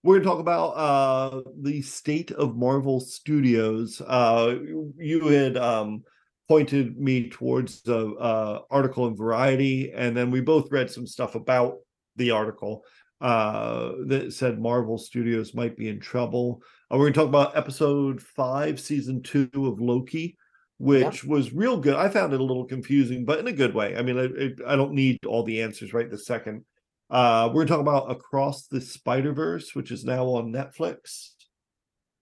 we're 0.02 0.14
going 0.14 0.22
to 0.22 0.28
talk 0.28 0.40
about 0.40 0.68
uh 0.70 1.42
the 1.60 1.82
state 1.82 2.30
of 2.32 2.56
marvel 2.56 3.00
studios 3.00 4.00
uh 4.00 4.54
you 4.96 5.28
had 5.28 5.56
um 5.58 6.02
pointed 6.50 6.98
me 6.98 7.30
towards 7.30 7.80
the 7.82 8.08
uh 8.16 8.58
article 8.72 9.06
in 9.06 9.14
variety 9.14 9.92
and 9.94 10.16
then 10.16 10.32
we 10.32 10.40
both 10.40 10.72
read 10.72 10.90
some 10.90 11.06
stuff 11.06 11.36
about 11.36 11.76
the 12.16 12.32
article 12.32 12.82
uh 13.20 13.92
that 14.06 14.32
said 14.32 14.58
marvel 14.58 14.98
studios 14.98 15.54
might 15.54 15.76
be 15.76 15.88
in 15.88 16.00
trouble. 16.00 16.60
Uh, 16.90 16.96
we're 16.96 17.04
going 17.04 17.12
to 17.12 17.20
talk 17.20 17.28
about 17.28 17.56
episode 17.56 18.20
five 18.20 18.80
season 18.80 19.22
two 19.22 19.48
of 19.54 19.80
loki 19.80 20.36
which 20.78 21.22
was 21.22 21.52
real 21.52 21.76
good. 21.76 21.94
I 21.94 22.08
found 22.08 22.32
it 22.32 22.40
a 22.40 22.42
little 22.42 22.64
confusing 22.64 23.24
but 23.24 23.38
in 23.38 23.46
a 23.46 23.52
good 23.52 23.72
way. 23.72 23.96
I 23.96 24.02
mean 24.02 24.18
I, 24.18 24.72
I 24.72 24.74
don't 24.74 24.94
need 24.94 25.24
all 25.24 25.44
the 25.44 25.62
answers 25.62 25.94
right 25.94 26.10
this 26.10 26.26
second. 26.26 26.64
Uh, 27.08 27.46
we're 27.46 27.64
going 27.64 27.68
to 27.68 27.72
talk 27.74 27.80
about 27.80 28.10
Across 28.10 28.66
the 28.66 28.80
Spider 28.80 29.32
Verse, 29.32 29.72
which 29.76 29.92
is 29.92 30.04
now 30.04 30.24
on 30.26 30.52
Netflix. 30.52 31.30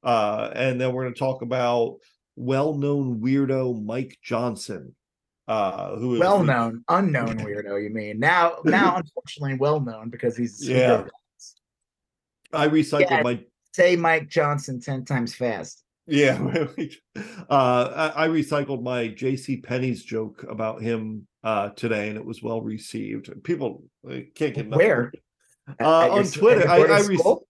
Uh, 0.02 0.50
and 0.54 0.78
then 0.78 0.92
we're 0.92 1.04
going 1.04 1.14
to 1.14 1.18
talk 1.18 1.40
about 1.40 1.96
well-known 2.38 3.20
weirdo 3.20 3.84
Mike 3.84 4.16
Johnson, 4.22 4.94
uh, 5.48 5.96
who 5.96 6.14
is 6.14 6.20
well 6.20 6.38
the- 6.38 6.44
known, 6.44 6.84
unknown 6.88 7.38
weirdo. 7.44 7.82
You 7.82 7.90
mean 7.90 8.18
now? 8.18 8.58
Now, 8.64 8.96
unfortunately, 8.96 9.56
well 9.58 9.80
known 9.80 10.08
because 10.10 10.36
he's 10.36 10.66
Yeah. 10.66 11.04
I 12.52 12.68
recycled 12.68 13.10
Yeah. 13.10 13.22
my 13.22 13.44
Say 13.74 13.94
Mike 13.96 14.28
Johnson 14.28 14.80
ten 14.80 15.04
times 15.04 15.34
fast. 15.34 15.84
yeah. 16.06 16.38
uh, 17.50 18.10
I, 18.16 18.24
I 18.24 18.28
recycled 18.28 18.82
my 18.82 19.08
J.C. 19.08 19.58
Penney's 19.58 20.02
joke 20.04 20.44
about 20.48 20.80
him 20.82 21.26
uh, 21.44 21.68
today, 21.70 22.08
and 22.08 22.16
it 22.16 22.24
was 22.24 22.42
well 22.42 22.60
received. 22.62 23.30
People 23.44 23.84
can't 24.34 24.54
get 24.54 24.70
Where? 24.70 25.12
Uh, 25.80 26.10
on 26.10 26.24
Twitter, 26.24 26.66
I, 26.68 26.76
I 26.76 26.78
boarding 26.86 27.06
re- 27.08 27.16
school? 27.18 27.46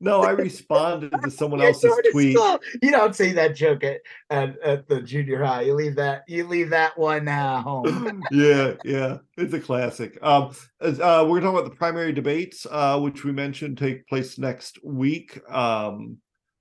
No, 0.00 0.22
I 0.22 0.30
responded 0.30 1.12
to 1.22 1.30
someone 1.30 1.60
else's 1.62 1.92
tweet. 2.12 2.36
school. 2.36 2.58
You 2.82 2.90
don't 2.90 3.14
see 3.14 3.32
that 3.32 3.56
joke 3.56 3.84
at, 3.84 4.00
at, 4.30 4.58
at 4.60 4.88
the 4.88 5.00
junior 5.02 5.42
high. 5.42 5.62
You 5.62 5.74
leave 5.74 5.96
that 5.96 6.24
you 6.28 6.46
leave 6.46 6.70
that 6.70 6.98
one 6.98 7.26
uh, 7.28 7.62
home. 7.62 8.22
yeah, 8.30 8.74
yeah, 8.84 9.18
it's 9.36 9.54
a 9.54 9.60
classic. 9.60 10.18
Um, 10.22 10.54
uh, 10.80 11.26
we're 11.28 11.40
talking 11.40 11.58
about 11.58 11.64
the 11.64 11.76
primary 11.76 12.12
debates, 12.12 12.66
uh, 12.70 12.98
which 13.00 13.24
we 13.24 13.32
mentioned 13.32 13.78
take 13.78 14.06
place 14.06 14.38
next 14.38 14.78
week. 14.84 15.40
Um, 15.50 16.18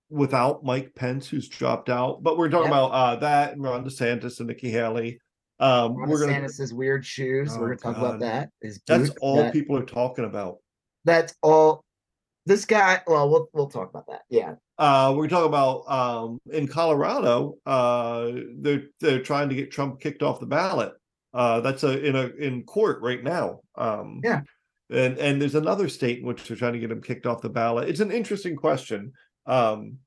without 0.09 0.63
Mike 0.63 0.95
Pence, 0.95 1.27
who's 1.27 1.49
dropped 1.49 1.89
out, 1.89 2.23
but 2.23 2.37
we're 2.37 2.49
talking 2.49 2.69
about 2.69 2.91
uh 2.91 3.15
that 3.17 3.53
and 3.53 3.63
Ron 3.63 3.83
DeSantis 3.83 4.39
and 4.39 4.47
Nikki 4.47 4.69
Haley. 4.69 5.19
Um, 5.59 5.95
Ron 5.95 6.09
we're 6.09 6.19
gonna 6.19 6.39
DeSantis' 6.39 6.71
weird 6.71 7.05
shoes. 7.05 7.51
Oh, 7.51 7.59
We're 7.59 7.75
gonna 7.75 7.93
talk 7.93 7.97
about 7.97 8.19
God. 8.19 8.21
that. 8.21 8.49
His 8.61 8.79
that's 8.87 9.09
all 9.21 9.37
that- 9.37 9.53
people 9.53 9.75
are 9.77 9.85
talking 9.85 10.25
about. 10.25 10.57
That's 11.05 11.33
all. 11.41 11.83
This 12.47 12.63
guy. 12.63 13.01
Well, 13.05 13.29
we'll 13.29 13.49
we'll 13.51 13.67
talk 13.69 13.89
about 13.89 14.07
that. 14.07 14.21
Yeah. 14.29 14.55
Uh, 14.77 15.13
we're 15.17 15.27
talking 15.27 15.49
about 15.49 15.83
um 15.91 16.39
in 16.49 16.65
Colorado, 16.65 17.57
uh 17.65 18.31
they're 18.59 18.83
they're 19.01 19.21
trying 19.21 19.49
to 19.49 19.55
get 19.55 19.69
Trump 19.69 19.99
kicked 19.99 20.23
off 20.23 20.39
the 20.39 20.45
ballot. 20.45 20.93
Uh 21.33 21.59
that's 21.59 21.83
a 21.83 22.01
in 22.05 22.15
a 22.15 22.27
in 22.27 22.63
court 22.63 23.01
right 23.01 23.21
now. 23.21 23.59
Um 23.75 24.21
Yeah. 24.23 24.41
and 24.89 25.17
and 25.17 25.41
there's 25.41 25.55
another 25.55 25.89
state 25.89 26.19
in 26.19 26.25
which 26.25 26.47
they're 26.47 26.55
trying 26.55 26.71
to 26.73 26.79
get 26.79 26.89
him 26.91 27.01
kicked 27.01 27.25
off 27.25 27.41
the 27.41 27.49
ballot. 27.49 27.89
It's 27.89 27.99
an 27.99 28.11
interesting 28.11 28.55
question. 28.55 29.11
Um 29.45 29.97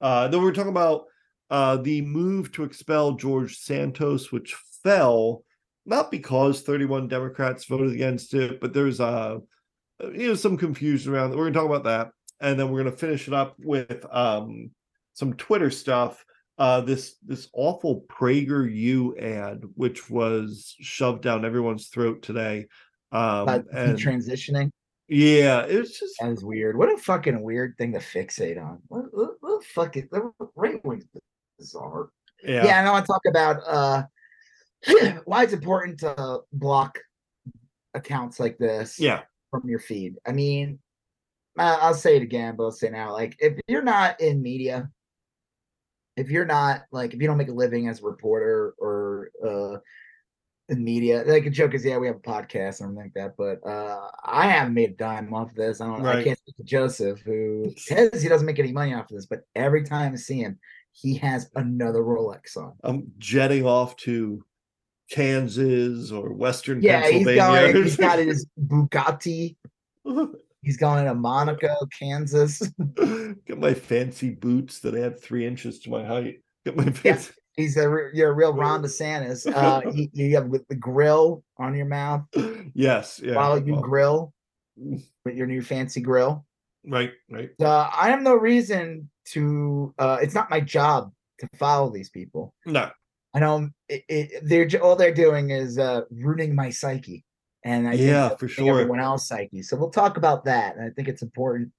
uh 0.00 0.28
then 0.28 0.40
we're 0.42 0.52
talking 0.54 0.70
about 0.70 1.04
uh 1.50 1.76
the 1.76 2.00
move 2.00 2.52
to 2.52 2.64
expel 2.64 3.12
George 3.16 3.58
Santos, 3.58 4.32
which 4.32 4.54
fell 4.82 5.44
not 5.84 6.10
because 6.10 6.62
31 6.62 7.08
Democrats 7.08 7.66
voted 7.66 7.92
against 7.92 8.32
it, 8.32 8.62
but 8.62 8.72
there's 8.72 8.98
uh 8.98 9.40
you 10.00 10.28
know 10.28 10.34
some 10.34 10.56
confusion 10.56 11.12
around. 11.14 11.30
We're 11.30 11.50
gonna 11.50 11.54
talk 11.54 11.66
about 11.66 11.84
that 11.84 12.10
and 12.40 12.58
then 12.58 12.70
we're 12.70 12.80
going 12.82 12.92
to 12.92 12.98
finish 12.98 13.28
it 13.28 13.34
up 13.34 13.54
with 13.60 14.04
um 14.10 14.70
some 15.14 15.32
twitter 15.34 15.70
stuff 15.70 16.24
uh 16.58 16.80
this 16.80 17.14
this 17.24 17.48
awful 17.54 18.04
prageru 18.08 19.16
ad 19.22 19.62
which 19.74 20.10
was 20.10 20.74
shoved 20.80 21.22
down 21.22 21.44
everyone's 21.44 21.86
throat 21.88 22.20
today 22.20 22.66
um 23.12 23.46
But 23.46 23.64
and 23.72 23.96
transitioning. 23.96 24.70
yeah 25.08 25.60
it's 25.62 26.00
just 26.00 26.16
That 26.20 26.30
was 26.30 26.44
weird. 26.44 26.76
What 26.76 26.92
a 26.92 26.98
fucking 26.98 27.40
weird 27.40 27.76
thing 27.78 27.92
to 27.92 28.00
fixate 28.00 28.60
on. 28.60 28.80
What, 28.88 29.04
what, 29.12 29.30
what 29.40 29.64
fucking 29.64 30.08
right 30.56 30.84
wing 30.84 31.02
bizarre. 31.58 32.08
yeah 32.42 32.64
Yeah. 32.64 32.78
and 32.80 32.88
I 32.88 32.90
want 32.90 33.06
to 33.06 33.12
talk 33.12 33.22
about 33.28 33.56
uh 33.66 34.02
why 35.26 35.44
it's 35.44 35.52
important 35.52 36.00
to 36.00 36.40
block 36.52 36.98
accounts 37.94 38.40
like 38.40 38.58
this. 38.58 38.98
yeah 38.98 39.22
from 39.52 39.68
your 39.68 39.78
feed. 39.78 40.16
I 40.26 40.32
mean, 40.32 40.80
I'll 41.58 41.94
say 41.94 42.16
it 42.16 42.22
again, 42.22 42.56
but 42.56 42.64
I'll 42.64 42.72
say 42.72 42.88
now, 42.88 43.12
like 43.12 43.36
if 43.38 43.60
you're 43.68 43.82
not 43.82 44.20
in 44.20 44.42
media, 44.42 44.90
if 46.16 46.30
you're 46.30 46.46
not 46.46 46.82
like 46.90 47.14
if 47.14 47.20
you 47.20 47.28
don't 47.28 47.36
make 47.36 47.48
a 47.48 47.52
living 47.52 47.88
as 47.88 48.00
a 48.00 48.04
reporter 48.04 48.74
or 48.78 49.30
uh 49.46 49.78
in 50.68 50.82
media, 50.82 51.22
like 51.26 51.44
a 51.44 51.50
joke 51.50 51.74
is 51.74 51.84
yeah, 51.84 51.98
we 51.98 52.06
have 52.06 52.16
a 52.16 52.20
podcast 52.20 52.80
and 52.80 52.98
everything 52.98 53.12
like 53.14 53.14
that, 53.14 53.34
but 53.36 53.68
uh 53.68 54.10
I 54.24 54.48
haven't 54.48 54.74
made 54.74 54.90
a 54.90 54.94
dime 54.94 55.32
off 55.34 55.50
of 55.50 55.56
this. 55.56 55.80
I 55.80 55.86
don't 55.86 56.04
I 56.06 56.24
can't 56.24 56.38
speak 56.38 56.56
to 56.56 56.64
Joseph 56.64 57.20
who 57.20 57.72
says 57.76 58.22
he 58.22 58.28
doesn't 58.28 58.46
make 58.46 58.58
any 58.58 58.72
money 58.72 58.94
off 58.94 59.10
of 59.10 59.16
this, 59.16 59.26
but 59.26 59.42
every 59.54 59.84
time 59.84 60.12
I 60.14 60.16
see 60.16 60.38
him, 60.38 60.58
he 60.92 61.16
has 61.16 61.50
another 61.54 62.00
Rolex 62.00 62.56
on. 62.56 62.72
i'm 62.82 63.12
jetting 63.18 63.66
off 63.66 63.96
to 63.96 64.42
kansas 65.10 66.10
or 66.10 66.32
western 66.32 66.82
Yeah, 66.82 67.02
he's 67.02 67.24
pennsylvania 67.26 67.72
going, 67.72 67.82
he's 67.84 67.96
got 67.96 68.18
his 68.18 68.46
Bugatti. 68.60 69.56
He's 70.62 70.76
going 70.76 71.04
to 71.06 71.14
Monaco, 71.14 71.74
Kansas. 71.98 72.60
got 73.48 73.58
my 73.58 73.74
fancy 73.74 74.30
boots 74.30 74.78
that 74.80 74.94
add 74.94 75.20
three 75.20 75.44
inches 75.46 75.80
to 75.80 75.90
my 75.90 76.04
height 76.04 76.40
got 76.64 76.76
my 76.76 76.84
Yeah. 76.84 76.90
fancy 76.92 77.32
He's 77.56 77.76
a 77.76 77.86
re- 77.88 78.10
you're 78.14 78.30
a 78.30 78.32
real 78.32 78.54
Ron 78.54 78.82
DeSantis. 78.84 79.46
Uh, 79.52 79.90
you, 79.90 80.08
you 80.12 80.34
have 80.36 80.46
with 80.46 80.66
the 80.68 80.74
grill 80.74 81.44
on 81.58 81.74
your 81.74 81.86
mouth 81.86 82.22
yes 82.74 83.20
yeah 83.22 83.34
while 83.34 83.58
you 83.58 83.74
well, 83.74 83.82
grill 83.82 84.32
with 84.76 85.34
your 85.34 85.46
new 85.46 85.60
fancy 85.62 86.00
grill. 86.00 86.46
right 86.86 87.10
right 87.30 87.50
Uh, 87.60 87.90
I 87.94 88.08
have 88.08 88.22
no 88.22 88.34
reason 88.34 89.10
to. 89.26 89.92
Uh, 89.98 90.18
it's 90.22 90.34
not 90.34 90.48
my 90.50 90.60
job 90.60 91.12
to 91.40 91.48
follow 91.58 91.90
these 91.90 92.08
people. 92.08 92.54
no 92.66 92.90
I 93.34 93.40
know 93.40 93.70
it, 93.88 94.04
it, 94.08 94.42
they're 94.44 94.82
all 94.82 94.96
they're 94.96 95.14
doing 95.14 95.50
is 95.50 95.78
uh, 95.78 96.02
ruining 96.10 96.54
my 96.54 96.70
psyche, 96.70 97.24
and 97.64 97.88
I 97.88 97.94
Yeah, 97.94 98.36
for 98.36 98.48
sure. 98.48 98.80
everyone 98.80 99.00
else 99.00 99.28
psyche. 99.28 99.62
So 99.62 99.76
we'll 99.76 99.90
talk 99.90 100.16
about 100.16 100.44
that, 100.44 100.76
and 100.76 100.84
I 100.84 100.90
think 100.90 101.08
it's 101.08 101.22
important. 101.22 101.72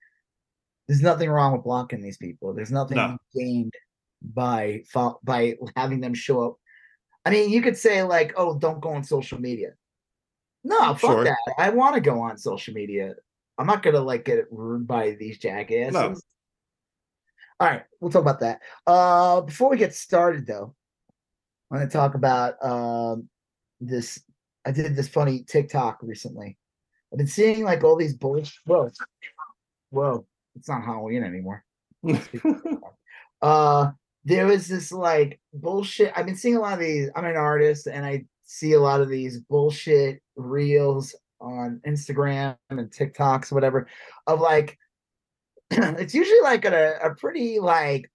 There's 0.87 1.01
nothing 1.01 1.29
wrong 1.29 1.53
with 1.53 1.63
blocking 1.63 2.01
these 2.01 2.17
people. 2.17 2.53
There's 2.53 2.71
nothing 2.71 2.97
No. 2.97 3.17
gained 3.35 3.73
by 4.21 4.83
by 5.23 5.55
having 5.75 5.99
them 6.01 6.13
show 6.13 6.45
up. 6.45 6.57
I 7.25 7.29
mean, 7.29 7.51
you 7.51 7.61
could 7.61 7.77
say 7.77 8.03
like, 8.03 8.33
"Oh, 8.35 8.57
don't 8.57 8.81
go 8.81 8.89
on 8.89 9.03
social 9.03 9.39
media." 9.39 9.73
No, 10.63 10.93
fuck 10.95 10.99
Sure. 10.99 11.23
that. 11.25 11.37
I 11.57 11.69
want 11.69 11.95
to 11.95 12.01
go 12.01 12.19
on 12.21 12.37
social 12.37 12.73
media. 12.73 13.15
I'm 13.57 13.67
not 13.67 13.83
gonna 13.83 13.99
like 14.01 14.25
get 14.25 14.51
ruined 14.51 14.87
by 14.87 15.11
these 15.11 15.37
jackasses. 15.37 16.23
All 17.59 17.67
right, 17.69 17.83
we'll 17.99 18.11
talk 18.11 18.21
about 18.23 18.39
that. 18.39 18.61
Uh, 18.87 19.41
before 19.41 19.69
we 19.69 19.77
get 19.77 19.93
started, 19.93 20.45
though, 20.47 20.75
I 21.71 21.77
want 21.77 21.89
to 21.89 21.97
talk 21.97 22.15
about 22.15 22.63
um 22.63 23.29
this. 23.79 24.21
I 24.65 24.71
did 24.71 24.95
this 24.95 25.09
funny 25.09 25.43
TikTok 25.43 25.99
recently. 26.01 26.57
I've 27.11 27.17
been 27.17 27.27
seeing 27.27 27.63
like 27.63 27.83
all 27.83 27.95
these 27.95 28.15
bullshit. 28.15 28.53
Whoa, 28.65 28.89
whoa! 29.89 30.25
It's 30.55 30.69
not 30.69 30.83
Halloween 30.83 31.23
anymore. 31.23 31.63
Uh, 33.43 33.91
there 34.23 34.45
was 34.45 34.69
this 34.69 34.89
like 34.93 35.37
bullshit. 35.53 36.13
I've 36.15 36.25
been 36.25 36.37
seeing 36.37 36.55
a 36.55 36.61
lot 36.61 36.73
of 36.73 36.79
these. 36.79 37.09
I'm 37.13 37.25
an 37.25 37.35
artist, 37.35 37.87
and 37.87 38.05
I 38.05 38.23
see 38.45 38.71
a 38.71 38.79
lot 38.79 39.01
of 39.01 39.09
these 39.09 39.39
bullshit 39.39 40.21
reels 40.37 41.13
on 41.41 41.81
Instagram 41.85 42.55
and 42.69 42.89
TikToks, 42.89 43.51
whatever, 43.51 43.87
of 44.27 44.39
like 44.39 44.77
it's 45.71 46.15
usually 46.15 46.39
like 46.41 46.63
a, 46.65 46.97
a 47.03 47.15
pretty 47.15 47.59
like 47.59 48.09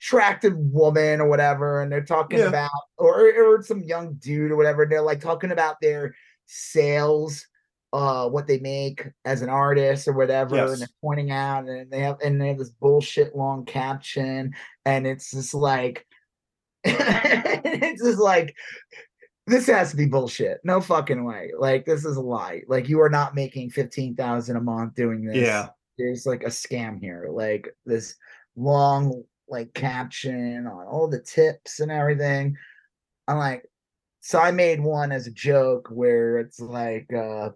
attractive 0.00 0.56
woman 0.56 1.20
or 1.20 1.28
whatever, 1.28 1.80
and 1.82 1.90
they're 1.90 2.04
talking 2.04 2.38
Yeah. 2.38 2.46
about 2.48 2.70
or 2.98 3.32
or 3.32 3.62
some 3.62 3.82
young 3.82 4.14
dude 4.14 4.50
or 4.50 4.56
whatever, 4.56 4.82
and 4.82 4.92
they're 4.92 5.02
like 5.02 5.20
talking 5.20 5.52
about 5.52 5.76
their 5.80 6.14
sales, 6.46 7.46
uh, 7.92 8.28
what 8.28 8.46
they 8.46 8.58
make 8.58 9.06
as 9.24 9.42
an 9.42 9.48
artist 9.48 10.06
or 10.08 10.12
whatever, 10.12 10.56
Yes. 10.56 10.72
and 10.72 10.80
they're 10.82 10.88
pointing 11.00 11.30
out, 11.30 11.66
and 11.68 11.90
they 11.90 12.00
have 12.00 12.18
and 12.22 12.40
they 12.40 12.48
have 12.48 12.58
this 12.58 12.70
bullshit 12.70 13.34
long 13.34 13.64
caption, 13.64 14.54
and 14.84 15.06
it's 15.06 15.30
just 15.30 15.54
like 15.54 16.06
it's 16.84 18.02
just 18.02 18.18
like 18.20 18.54
this 19.48 19.66
has 19.66 19.90
to 19.92 19.96
be 19.96 20.06
bullshit. 20.06 20.58
No 20.64 20.80
fucking 20.80 21.24
way. 21.24 21.52
Like 21.58 21.84
this 21.86 22.04
is 22.04 22.16
a 22.16 22.20
lie. 22.20 22.62
Like 22.68 22.88
you 22.88 23.00
are 23.00 23.08
not 23.10 23.34
making 23.34 23.70
fifteen 23.70 24.14
thousand 24.14 24.56
a 24.56 24.60
month 24.60 24.94
doing 24.94 25.24
this. 25.24 25.36
Yeah. 25.36 25.68
There's 25.98 26.26
like 26.26 26.42
a 26.42 26.48
scam 26.48 27.00
here. 27.00 27.28
Like 27.30 27.68
this 27.86 28.16
long 28.56 29.24
like 29.48 29.74
caption 29.74 30.66
on 30.66 30.86
all 30.86 31.08
the 31.08 31.20
tips 31.20 31.80
and 31.80 31.90
everything. 31.90 32.56
I'm 33.28 33.38
like, 33.38 33.64
so 34.20 34.38
I 34.38 34.50
made 34.50 34.80
one 34.80 35.12
as 35.12 35.26
a 35.26 35.32
joke 35.32 35.88
where 35.90 36.38
it's 36.38 36.60
like 36.60 37.12
uh 37.12 37.50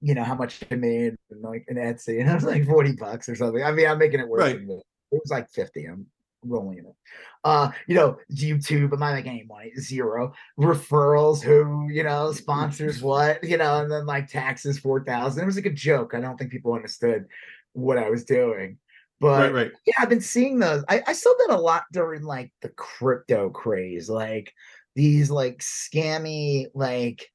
you 0.00 0.14
know 0.14 0.24
how 0.24 0.34
much 0.34 0.62
I 0.70 0.76
made 0.76 1.16
in, 1.30 1.42
like 1.42 1.64
in 1.68 1.76
Etsy, 1.76 2.20
and 2.20 2.30
I 2.30 2.34
was 2.34 2.44
like 2.44 2.64
40 2.66 2.92
bucks 2.92 3.28
or 3.28 3.34
something. 3.34 3.62
I 3.62 3.72
mean, 3.72 3.88
I'm 3.88 3.98
making 3.98 4.20
it 4.20 4.28
work. 4.28 4.40
Right. 4.40 4.60
It 4.60 5.20
was 5.22 5.30
like 5.30 5.50
50. 5.50 5.86
I'm 5.86 6.06
rolling 6.44 6.78
in 6.78 6.86
it. 6.86 6.94
Uh, 7.44 7.70
you 7.86 7.94
know, 7.94 8.16
YouTube, 8.32 8.92
I'm 8.92 9.00
not 9.00 9.14
making 9.14 9.32
any 9.32 9.44
money, 9.44 9.72
zero. 9.78 10.32
Referrals, 10.58 11.42
who, 11.42 11.88
you 11.90 12.04
know, 12.04 12.32
sponsors 12.32 13.02
what, 13.02 13.42
you 13.42 13.56
know, 13.56 13.80
and 13.80 13.90
then 13.90 14.06
like 14.06 14.28
taxes, 14.28 14.78
4,000. 14.78 15.42
It 15.42 15.46
was 15.46 15.56
like 15.56 15.66
a 15.66 15.70
joke. 15.70 16.14
I 16.14 16.20
don't 16.20 16.36
think 16.36 16.50
people 16.50 16.74
understood 16.74 17.26
what 17.72 17.98
I 17.98 18.10
was 18.10 18.24
doing. 18.24 18.78
But 19.20 19.40
right, 19.40 19.52
right. 19.52 19.70
yeah, 19.84 19.94
I've 19.98 20.08
been 20.08 20.20
seeing 20.20 20.58
those. 20.58 20.84
I, 20.88 21.02
I 21.06 21.12
saw 21.12 21.30
that 21.46 21.54
a 21.56 21.60
lot 21.60 21.84
during 21.92 22.22
like 22.22 22.52
the 22.62 22.68
crypto 22.70 23.50
craze, 23.50 24.08
like 24.08 24.52
these 24.94 25.30
like 25.30 25.58
scammy, 25.58 26.66
like 26.74 27.28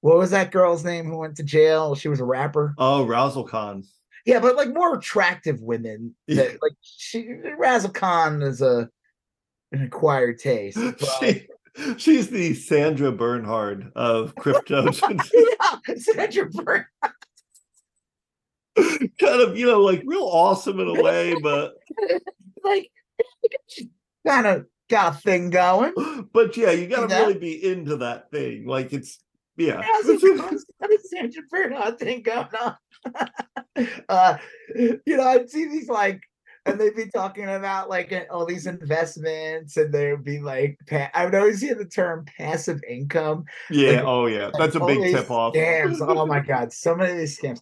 what 0.00 0.18
was 0.18 0.30
that 0.30 0.50
girl's 0.52 0.84
name 0.84 1.06
who 1.06 1.18
went 1.18 1.36
to 1.36 1.42
jail? 1.44 1.94
She 1.94 2.08
was 2.08 2.20
a 2.20 2.24
rapper. 2.24 2.74
Oh, 2.78 3.04
Razzlekhan. 3.06 3.84
Yeah, 4.26 4.38
but 4.40 4.54
like 4.56 4.72
more 4.72 4.96
attractive 4.96 5.60
women. 5.60 6.14
Yeah. 6.28 6.50
Like 6.62 6.72
she 6.82 7.24
Razzlekhan 7.24 8.46
is 8.46 8.62
a 8.62 8.88
an 9.72 9.82
acquired 9.82 10.38
taste. 10.38 10.78
But, 11.00 11.08
She, 11.20 11.46
she's 11.96 12.28
the 12.28 12.54
Sandra 12.54 13.10
Bernhard 13.10 13.90
of 13.96 14.34
crypto. 14.36 14.84
yeah, 14.92 15.94
Sandra 15.96 16.48
Bernhard. 16.50 16.86
kind 19.18 19.40
of, 19.40 19.56
you 19.56 19.66
know, 19.66 19.80
like 19.80 20.02
real 20.06 20.24
awesome 20.24 20.80
in 20.80 20.88
a 20.88 21.02
way, 21.02 21.34
but 21.42 21.74
like 22.64 22.90
kind 24.26 24.46
of 24.46 24.66
got 24.88 25.14
a 25.14 25.18
thing 25.18 25.50
going. 25.50 25.92
but 26.32 26.56
yeah, 26.56 26.70
you 26.70 26.86
gotta 26.86 27.12
Yeah. 27.12 27.20
really 27.22 27.38
be 27.38 27.64
into 27.64 27.96
that 27.98 28.30
thing. 28.30 28.66
Like 28.66 28.92
it's 28.92 29.18
yeah. 29.56 29.82
Got 29.82 30.04
a 30.06 30.98
Sandra 31.04 31.42
Bernhard 31.50 31.98
thing 31.98 32.22
going 32.22 32.48
on. 32.60 32.76
uh, 34.08 34.38
you 34.74 35.00
know, 35.06 35.24
I'd 35.24 35.50
see 35.50 35.66
these 35.68 35.88
like, 35.88 36.20
and 36.64 36.80
they'd 36.80 36.94
be 36.94 37.08
talking 37.08 37.44
about 37.48 37.88
like 37.88 38.12
all 38.30 38.46
these 38.46 38.66
investments, 38.66 39.76
and 39.76 39.92
they'd 39.92 40.22
be 40.22 40.40
like, 40.40 40.78
pa- 40.88 41.10
I 41.14 41.24
would 41.24 41.34
always 41.34 41.60
hear 41.60 41.74
the 41.74 41.84
term 41.84 42.24
passive 42.36 42.80
income. 42.88 43.44
Yeah. 43.70 43.92
Like, 43.92 44.04
oh 44.04 44.26
yeah. 44.26 44.50
That's 44.56 44.76
a 44.76 44.80
big 44.80 45.02
tip 45.14 45.30
off. 45.30 45.54
Scams. 45.54 45.98
Oh 46.00 46.26
my 46.26 46.40
god, 46.40 46.72
so 46.72 46.94
many 46.94 47.12
of 47.12 47.18
these 47.18 47.38
scams. 47.38 47.60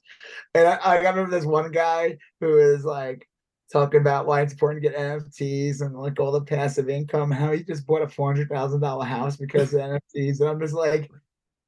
And 0.55 0.69
I, 0.69 0.77
I 0.77 0.97
remember 0.99 1.31
this 1.31 1.47
one 1.47 1.71
guy 1.71 2.19
who 2.41 2.59
is 2.59 2.85
like 2.85 3.27
talking 3.73 4.01
about 4.01 4.27
why 4.27 4.43
it's 4.43 4.53
important 4.53 4.83
to 4.83 4.91
get 4.91 4.99
NFTs 4.99 5.81
and 5.81 5.97
like 5.97 6.19
all 6.21 6.33
the 6.33 6.43
passive 6.43 6.89
income, 6.89 7.31
how 7.31 7.53
he 7.53 7.63
just 7.63 7.87
bought 7.87 8.03
a 8.03 8.09
four 8.09 8.33
hundred 8.33 8.49
thousand 8.49 8.81
dollar 8.81 9.05
house 9.05 9.37
because 9.37 9.73
of 9.73 9.81
NFTs. 9.81 10.41
And 10.41 10.49
I'm 10.49 10.61
just 10.61 10.75
like, 10.75 11.11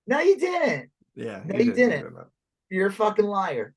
no, 0.07 0.21
you 0.21 0.39
didn't. 0.39 0.91
Yeah. 1.15 1.43
No, 1.47 1.59
you 1.59 1.73
did 1.73 1.77
do 1.77 1.91
didn't. 1.91 2.17
You're 2.71 2.89
a 2.89 2.93
fucking 2.93 3.25
liar. 3.25 3.75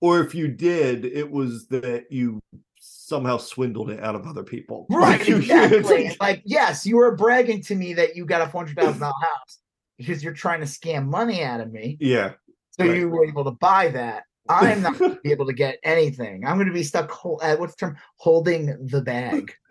Or 0.00 0.20
if 0.20 0.34
you 0.34 0.48
did, 0.48 1.06
it 1.06 1.30
was 1.30 1.66
that 1.68 2.12
you 2.12 2.42
somehow 2.86 3.36
swindled 3.38 3.90
it 3.90 4.00
out 4.02 4.14
of 4.14 4.26
other 4.26 4.42
people. 4.42 4.86
Right, 4.90 5.18
Like, 5.18 5.28
you- 5.28 5.36
exactly. 5.38 6.16
like, 6.20 6.42
yes, 6.44 6.84
you 6.86 6.96
were 6.96 7.16
bragging 7.16 7.62
to 7.62 7.74
me 7.74 7.94
that 7.94 8.14
you 8.16 8.24
got 8.26 8.40
a 8.42 8.48
four 8.50 8.62
hundred 8.64 8.76
thousand 8.80 9.00
dollar 9.00 9.12
house 9.20 9.58
because 9.98 10.22
you're 10.22 10.32
trying 10.32 10.60
to 10.60 10.66
scam 10.66 11.06
money 11.06 11.42
out 11.42 11.60
of 11.60 11.72
me. 11.72 11.96
yeah. 12.00 12.32
So 12.78 12.84
Right. 12.86 12.96
you 12.98 13.08
were 13.08 13.24
able 13.24 13.44
to 13.44 13.52
buy 13.52 13.88
that. 13.88 14.24
I'm 14.48 14.82
not 14.82 14.98
going 14.98 15.14
to 15.14 15.20
be 15.22 15.30
able 15.30 15.46
to 15.46 15.52
get 15.54 15.78
anything. 15.84 16.44
I'm 16.44 16.56
going 16.56 16.66
to 16.66 16.72
be 16.72 16.82
stuck. 16.82 17.10
Hol- 17.10 17.40
uh, 17.42 17.56
what's 17.56 17.74
the 17.76 17.86
term? 17.86 17.96
Holding 18.16 18.88
the 18.88 19.00
bag. 19.00 19.54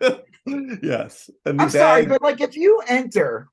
yes. 0.82 1.30
And 1.44 1.58
the 1.58 1.64
I'm 1.64 1.70
sorry, 1.70 2.06
but 2.06 2.22
like 2.22 2.40
if 2.40 2.56
you 2.56 2.80
enter, 2.88 3.48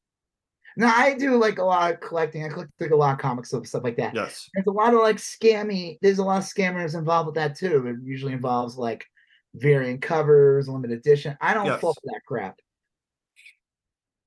now 0.77 0.94
I 0.96 1.13
do 1.15 1.36
like 1.38 1.60
a 1.60 1.63
lot 1.63 1.94
of 1.94 2.00
collecting. 2.00 2.44
I 2.46 2.50
collect 2.50 2.72
like 2.80 2.91
a 2.91 2.96
lot 2.96 3.13
of 3.13 3.20
comics 3.20 3.51
and 3.53 3.68
stuff 3.68 3.84
like 3.84 3.98
that. 3.98 4.15
yes. 4.15 4.50
There's 4.53 4.68
a 4.68 4.72
lot 4.72 4.94
of 4.94 5.01
like 5.01 5.18
scammy. 5.18 5.98
There's 6.01 6.20
a 6.20 6.24
lot 6.24 6.38
of 6.41 6.46
scammers 6.46 6.96
involved 6.98 7.27
with 7.27 7.36
that 7.36 7.58
too. 7.58 7.86
It 7.88 7.98
usually 8.03 8.34
involves 8.34 8.77
like 8.77 9.06
variant 9.55 10.01
covers, 10.01 10.67
limited 10.70 10.98
edition. 11.00 11.38
I 11.41 11.53
don't 11.53 11.79
fall 11.79 11.91
Yes. 11.91 11.96
for 12.03 12.13
that 12.13 12.22
crap. 12.27 12.60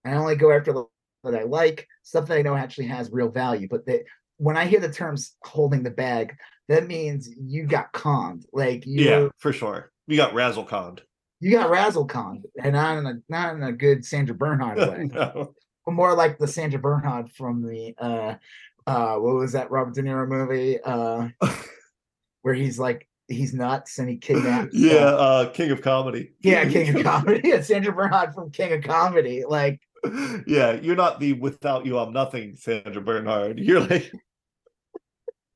I 0.05 0.15
only 0.15 0.37
go 0.37 0.53
after 0.53 0.73
the 0.73 0.85
that 1.25 1.35
I 1.35 1.45
like 1.45 1.89
stuff 2.03 2.27
that 2.29 2.37
I 2.39 2.43
know 2.43 2.55
actually 2.55 2.87
has 2.89 3.11
real 3.11 3.31
value. 3.31 3.67
But 3.71 3.87
they, 3.87 4.05
when 4.37 4.57
I 4.59 4.67
hear 4.67 4.81
the 4.81 4.93
terms 4.93 5.37
"holding 5.43 5.83
the 5.83 5.91
bag," 5.91 6.35
that 6.69 6.87
means 6.87 7.31
you 7.41 7.65
got 7.67 7.93
conned. 7.93 8.45
Like 8.53 8.85
you, 8.87 9.05
Yeah, 9.05 9.29
for 9.39 9.53
sure. 9.53 9.91
You 10.07 10.17
got 10.19 10.35
razzle 10.35 10.65
conned. 10.65 11.01
you 11.41 11.51
got 11.51 11.71
razzle 11.71 12.05
conned, 12.07 12.45
and 12.63 12.75
not 12.75 12.99
in 12.99 13.07
a 13.07 13.15
not 13.31 13.55
in 13.57 13.63
a 13.63 13.73
good 13.73 14.05
Sandra 14.05 14.35
Bernhard 14.35 14.77
way. 14.91 15.05
no. 15.13 15.55
but 15.87 15.93
more 15.93 16.15
like 16.15 16.39
the 16.39 16.47
Sandra 16.49 16.79
Bernhard 16.79 17.31
from 17.33 17.63
the 17.63 17.95
uh 17.99 18.35
uh 18.87 19.17
what 19.17 19.35
was 19.37 19.53
that 19.53 19.71
Robert 19.71 19.95
De 19.95 20.03
Niro 20.03 20.29
movie 20.29 20.79
uh 20.83 21.29
where 22.43 22.53
he's 22.55 22.79
like 22.79 23.09
he's 23.29 23.55
not 23.55 23.89
and 23.99 24.09
he 24.09 24.17
kidnaps 24.19 24.71
Yeah, 24.75 25.07
uh, 25.07 25.17
uh 25.17 25.51
King 25.51 25.71
of 25.71 25.81
Comedy. 25.83 26.33
yeah 26.41 26.69
King 26.69 26.95
of 26.97 27.03
Comedy 27.03 27.41
yeah 27.49 27.61
Sandra 27.61 27.93
Bernhard 27.93 28.35
from 28.35 28.51
King 28.51 28.73
of 28.73 28.83
Comedy 28.83 29.45
like 29.49 29.81
yeah, 30.47 30.73
you're 30.73 30.97
not 30.97 31.19
the 31.19 31.33
without 31.33 31.87
you 31.87 31.97
I'm 31.99 32.13
nothing 32.13 32.57
Sandra 32.57 33.01
Bernhard. 33.01 33.59
You're 33.59 33.81
like 33.81 34.13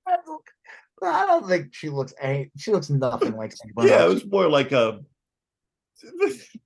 I 0.06 1.26
don't 1.26 1.46
think 1.46 1.74
she 1.74 1.90
looks 1.90 2.14
any 2.20 2.50
she 2.56 2.72
looks 2.72 2.88
nothing 2.88 3.36
like 3.36 3.52
Sandra 3.54 3.84
yeah, 3.86 4.06
it 4.06 4.08
was 4.08 4.24
more 4.26 4.48
like 4.48 4.72
a 4.72 5.00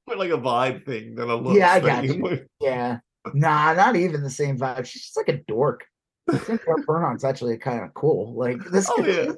more 0.07 0.17
like 0.17 0.31
a 0.31 0.39
vibe 0.39 0.87
thing 0.87 1.17
than 1.17 1.29
a 1.29 1.35
look. 1.35 1.57
Yeah, 1.57 1.73
I 1.73 1.81
got 1.81 2.05
you. 2.05 2.47
yeah 2.61 2.99
nah 3.35 3.73
not 3.73 3.97
even 3.97 4.23
the 4.23 4.31
same 4.31 4.59
vibe 4.59 4.85
she's 4.87 5.03
just 5.03 5.17
like 5.17 5.29
a 5.29 5.39
dork 5.49 5.85
Sandra 6.31 6.77
Bernhard's 6.87 7.25
actually 7.25 7.57
kind 7.59 7.83
of 7.83 7.93
cool 7.95 8.35
like 8.37 8.59
this 8.71 8.89
Oh 8.91 9.05
yeah. 9.05 9.33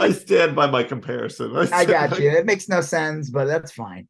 I 0.00 0.12
stand 0.12 0.54
by 0.56 0.66
my 0.70 0.82
comparison. 0.82 1.56
I 1.56 1.64
stand 1.66 1.88
got 1.88 2.10
by- 2.10 2.18
you. 2.18 2.30
It 2.30 2.46
makes 2.46 2.68
no 2.68 2.80
sense 2.80 3.30
but 3.30 3.46
that's 3.46 3.72
fine. 3.72 4.08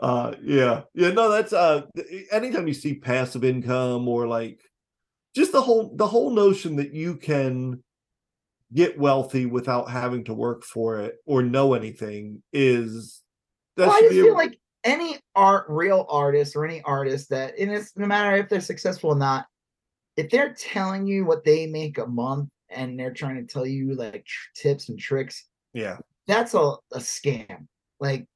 Uh 0.00 0.34
yeah. 0.42 0.82
Yeah 0.94 1.10
no 1.12 1.30
that's 1.30 1.52
uh 1.52 1.82
anytime 2.30 2.66
you 2.68 2.74
see 2.74 2.94
passive 2.94 3.44
income 3.44 4.08
or 4.08 4.26
like 4.26 4.60
just 5.34 5.52
the 5.52 5.62
whole 5.62 5.94
the 5.96 6.06
whole 6.06 6.30
notion 6.30 6.76
that 6.76 6.92
you 6.92 7.16
can 7.16 7.82
get 8.74 8.98
wealthy 8.98 9.46
without 9.46 9.90
having 9.90 10.24
to 10.24 10.34
work 10.34 10.64
for 10.64 11.00
it 11.00 11.16
or 11.26 11.42
know 11.42 11.74
anything 11.74 12.42
is 12.52 13.22
that 13.76 13.88
well, 13.88 13.96
I 13.96 14.00
just 14.00 14.12
a- 14.14 14.22
feel 14.22 14.34
like 14.34 14.58
any 14.84 15.16
art, 15.36 15.66
real 15.68 16.06
artist 16.08 16.56
or 16.56 16.64
any 16.66 16.82
artist 16.82 17.30
that, 17.30 17.54
and 17.58 17.70
it's 17.70 17.96
no 17.96 18.06
matter 18.06 18.36
if 18.36 18.48
they're 18.48 18.60
successful 18.60 19.10
or 19.10 19.16
not, 19.16 19.46
if 20.16 20.28
they're 20.30 20.54
telling 20.54 21.06
you 21.06 21.24
what 21.24 21.44
they 21.44 21.66
make 21.66 21.98
a 21.98 22.06
month 22.06 22.48
and 22.74 22.98
they're 22.98 23.12
trying 23.12 23.36
to 23.46 23.52
tell 23.52 23.66
you 23.66 23.94
like 23.94 24.24
tr- 24.24 24.48
tips 24.54 24.88
and 24.88 24.98
tricks, 24.98 25.46
yeah 25.74 25.98
that's 26.26 26.54
a, 26.54 26.58
a 26.58 26.98
scam. 26.98 27.66
Like 28.00 28.26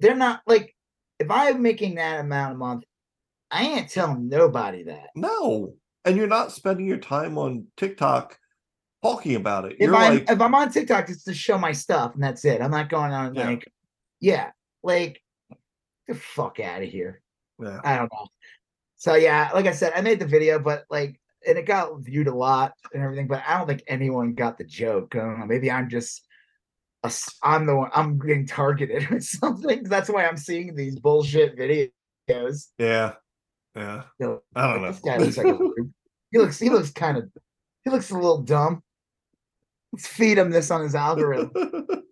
they're 0.00 0.14
not 0.14 0.42
like 0.46 0.74
if 1.18 1.30
I'm 1.30 1.62
making 1.62 1.94
that 1.96 2.20
amount 2.20 2.54
a 2.54 2.58
month, 2.58 2.84
I 3.50 3.62
ain't 3.64 3.90
telling 3.90 4.28
nobody 4.28 4.84
that. 4.84 5.08
no 5.14 5.74
and 6.04 6.16
you're 6.16 6.26
not 6.26 6.50
spending 6.52 6.84
your 6.86 6.98
time 6.98 7.38
on 7.38 7.66
tiktok 7.76 8.36
talking 9.02 9.36
about 9.36 9.64
it 9.66 9.72
If 9.74 9.80
you're 9.80 9.94
I'm 9.96 10.14
like 10.18 10.30
if 10.30 10.40
I'm 10.40 10.54
on 10.54 10.70
TikTok, 10.70 11.08
it's 11.08 11.24
to 11.24 11.34
show 11.34 11.58
my 11.58 11.72
stuff 11.72 12.14
and 12.14 12.22
that's 12.22 12.44
it. 12.44 12.60
I'm 12.60 12.70
not 12.70 12.88
going 12.88 13.12
on 13.12 13.34
Yeah. 13.34 13.46
like, 13.46 13.72
yeah, 14.20 14.50
like 14.82 15.20
get 15.50 15.58
the 16.08 16.14
fuck 16.14 16.60
out 16.60 16.82
of 16.82 16.88
here. 16.88 17.20
yeah 17.60 17.80
I 17.84 17.96
don't 17.96 18.12
know. 18.12 18.26
So 18.96 19.14
yeah, 19.14 19.50
like 19.52 19.66
I 19.66 19.72
said, 19.72 19.92
I 19.96 20.00
made 20.00 20.20
the 20.20 20.26
video, 20.26 20.58
but 20.60 20.84
like, 20.88 21.20
and 21.46 21.58
it 21.58 21.66
got 21.66 22.00
viewed 22.00 22.28
a 22.28 22.34
lot 22.34 22.72
and 22.92 23.02
everything, 23.02 23.26
but 23.28 23.42
I 23.46 23.58
don't 23.58 23.66
think 23.66 23.82
anyone 23.86 24.34
got 24.34 24.58
the 24.58 24.64
joke. 24.64 25.14
I 25.14 25.18
don't 25.18 25.40
know. 25.40 25.46
Maybe 25.46 25.70
I'm 25.70 25.88
just, 25.88 26.26
I'm 27.42 27.66
the 27.66 27.76
one. 27.76 27.90
I'm 27.94 28.18
getting 28.18 28.46
targeted 28.46 29.08
or 29.10 29.20
something. 29.20 29.84
That's 29.84 30.08
why 30.08 30.26
I'm 30.26 30.36
seeing 30.36 30.74
these 30.74 30.98
bullshit 30.98 31.58
videos. 31.58 32.68
yeah 32.78 33.14
yeah 33.74 34.02
know, 34.18 34.42
i 34.54 34.66
don't 34.66 34.82
like, 34.82 34.82
know 34.82 34.92
This 34.92 35.00
guy 35.00 35.16
looks 35.16 35.36
like 35.38 35.46
he 36.30 36.38
looks. 36.38 36.58
He 36.58 36.70
looks 36.70 36.90
kind 36.90 37.16
of. 37.18 37.30
He 37.84 37.90
looks 37.90 38.10
a 38.10 38.14
little 38.14 38.42
dumb. 38.42 38.82
Let's 39.92 40.06
feed 40.06 40.38
him 40.38 40.50
this 40.50 40.70
on 40.70 40.82
his 40.82 40.94
algorithm. 40.94 41.50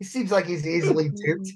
He 0.00 0.04
seems 0.04 0.32
like 0.32 0.44
he's 0.44 0.66
easily 0.66 1.08
duped. 1.08 1.50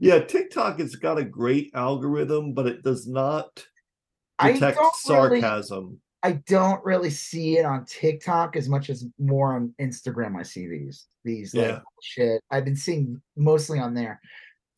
yeah 0.00 0.20
tiktok 0.20 0.80
has 0.80 0.96
got 0.96 1.18
a 1.18 1.24
great 1.24 1.70
algorithm 1.74 2.54
but 2.54 2.66
it 2.66 2.82
does 2.82 3.06
not 3.06 3.64
detect 4.40 4.76
don't 4.76 5.30
really- 5.30 5.40
sarcasm 5.40 6.00
I 6.22 6.32
don't 6.46 6.82
really 6.86 7.10
see 7.10 7.58
it 7.58 7.66
on 7.66 7.84
TikTok 7.84 8.56
as 8.56 8.66
much 8.66 8.88
as 8.88 9.04
more 9.18 9.56
on 9.56 9.74
Instagram. 9.78 10.38
I 10.38 10.42
see 10.42 10.66
these 10.66 11.06
these 11.22 11.54
like 11.54 11.66
Yeah. 11.66 11.80
shit. 12.02 12.42
I've 12.50 12.64
been 12.64 12.76
seeing 12.76 13.20
mostly 13.36 13.78
on 13.78 13.92
there. 13.92 14.22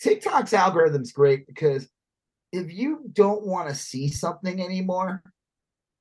TikTok's 0.01 0.53
algorithm's 0.53 1.12
great 1.12 1.47
because 1.47 1.88
if 2.51 2.73
you 2.73 3.09
don't 3.12 3.47
want 3.47 3.69
to 3.69 3.77
see 3.77 4.09
something 4.09 4.61
anymore, 4.61 5.23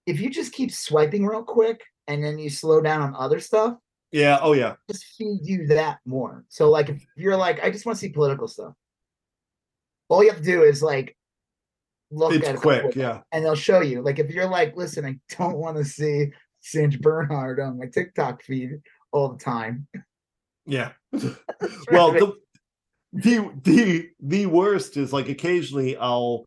if 0.07 0.19
you 0.19 0.31
just 0.31 0.51
keep 0.51 0.71
swiping 0.71 1.23
real 1.27 1.43
quick 1.43 1.79
and 2.07 2.23
then 2.23 2.39
you 2.39 2.49
slow 2.49 2.81
down 2.81 3.01
on 3.03 3.15
other 3.15 3.39
stuff, 3.39 3.77
yeah 4.11 4.39
oh 4.41 4.53
yeah 4.53 4.75
just 4.89 5.05
feed 5.15 5.41
you 5.43 5.67
that 5.67 5.99
more. 6.05 6.43
So 6.49 6.71
like 6.71 6.89
if 6.89 7.05
you're 7.15 7.37
like, 7.37 7.63
I 7.63 7.69
just 7.69 7.85
want 7.85 7.97
to 7.97 8.01
see 8.01 8.09
political 8.11 8.47
stuff, 8.47 8.73
all 10.09 10.23
you 10.23 10.29
have 10.31 10.39
to 10.39 10.43
do 10.43 10.63
is 10.63 10.81
like 10.81 11.15
look 12.11 12.33
it's 12.33 12.47
at 12.47 12.57
quick 12.57 12.95
yeah 12.95 13.21
and 13.31 13.43
they'll 13.43 13.55
show 13.55 13.81
you. 13.81 14.01
Like 14.01 14.19
if 14.19 14.29
you're 14.29 14.49
like, 14.49 14.75
listen, 14.75 15.05
I 15.05 15.15
don't 15.37 15.57
want 15.57 15.77
to 15.77 15.85
see 15.85 16.27
Sandra 16.61 16.99
Bernhard 16.99 17.59
on 17.59 17.77
my 17.77 17.85
TikTok 17.87 18.43
feed 18.43 18.71
all 19.11 19.29
the 19.29 19.37
time. 19.43 19.87
yeah 20.65 20.91
well 21.91 22.11
the, 22.11 22.33
the 23.13 23.51
the 23.63 24.09
the 24.19 24.45
worst 24.45 24.97
is 24.97 25.13
like 25.13 25.29
occasionally 25.29 25.95
i'll 25.97 26.45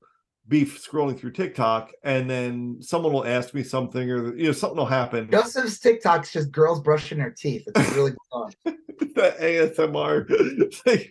be 0.48 0.64
scrolling 0.66 1.18
through 1.18 1.30
tiktok 1.30 1.90
and 2.02 2.28
then 2.28 2.76
someone 2.80 3.12
will 3.12 3.26
ask 3.26 3.54
me 3.54 3.62
something 3.62 4.10
or 4.10 4.36
you 4.36 4.46
know 4.46 4.52
something 4.52 4.76
will 4.78 4.86
happen 4.86 5.30
Joseph's 5.30 5.78
TikTok's 5.78 6.32
just 6.32 6.50
girls 6.50 6.80
brushing 6.80 7.18
their 7.18 7.30
teeth. 7.30 7.62
It's 7.74 7.92
really 7.94 8.12
fun. 8.30 8.52
the 8.64 9.36
asmr 9.40 10.74
thing. 10.74 11.10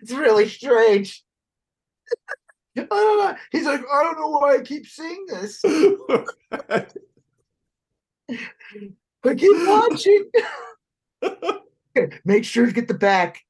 It's 0.00 0.12
really 0.12 0.48
strange. 0.48 1.22
I 2.78 2.84
don't 2.84 3.18
know. 3.18 3.36
He's 3.50 3.66
like, 3.66 3.80
I 3.92 4.02
don't 4.02 4.18
know 4.20 4.28
why 4.28 4.56
I 4.56 4.60
keep 4.62 4.86
seeing 4.86 5.26
this. 5.26 5.60
I 9.24 9.34
keep 9.36 9.66
watching. 9.66 10.30
Make 12.24 12.44
sure 12.44 12.66
to 12.66 12.72
get 12.72 12.88
the 12.88 12.94
back. 12.94 13.40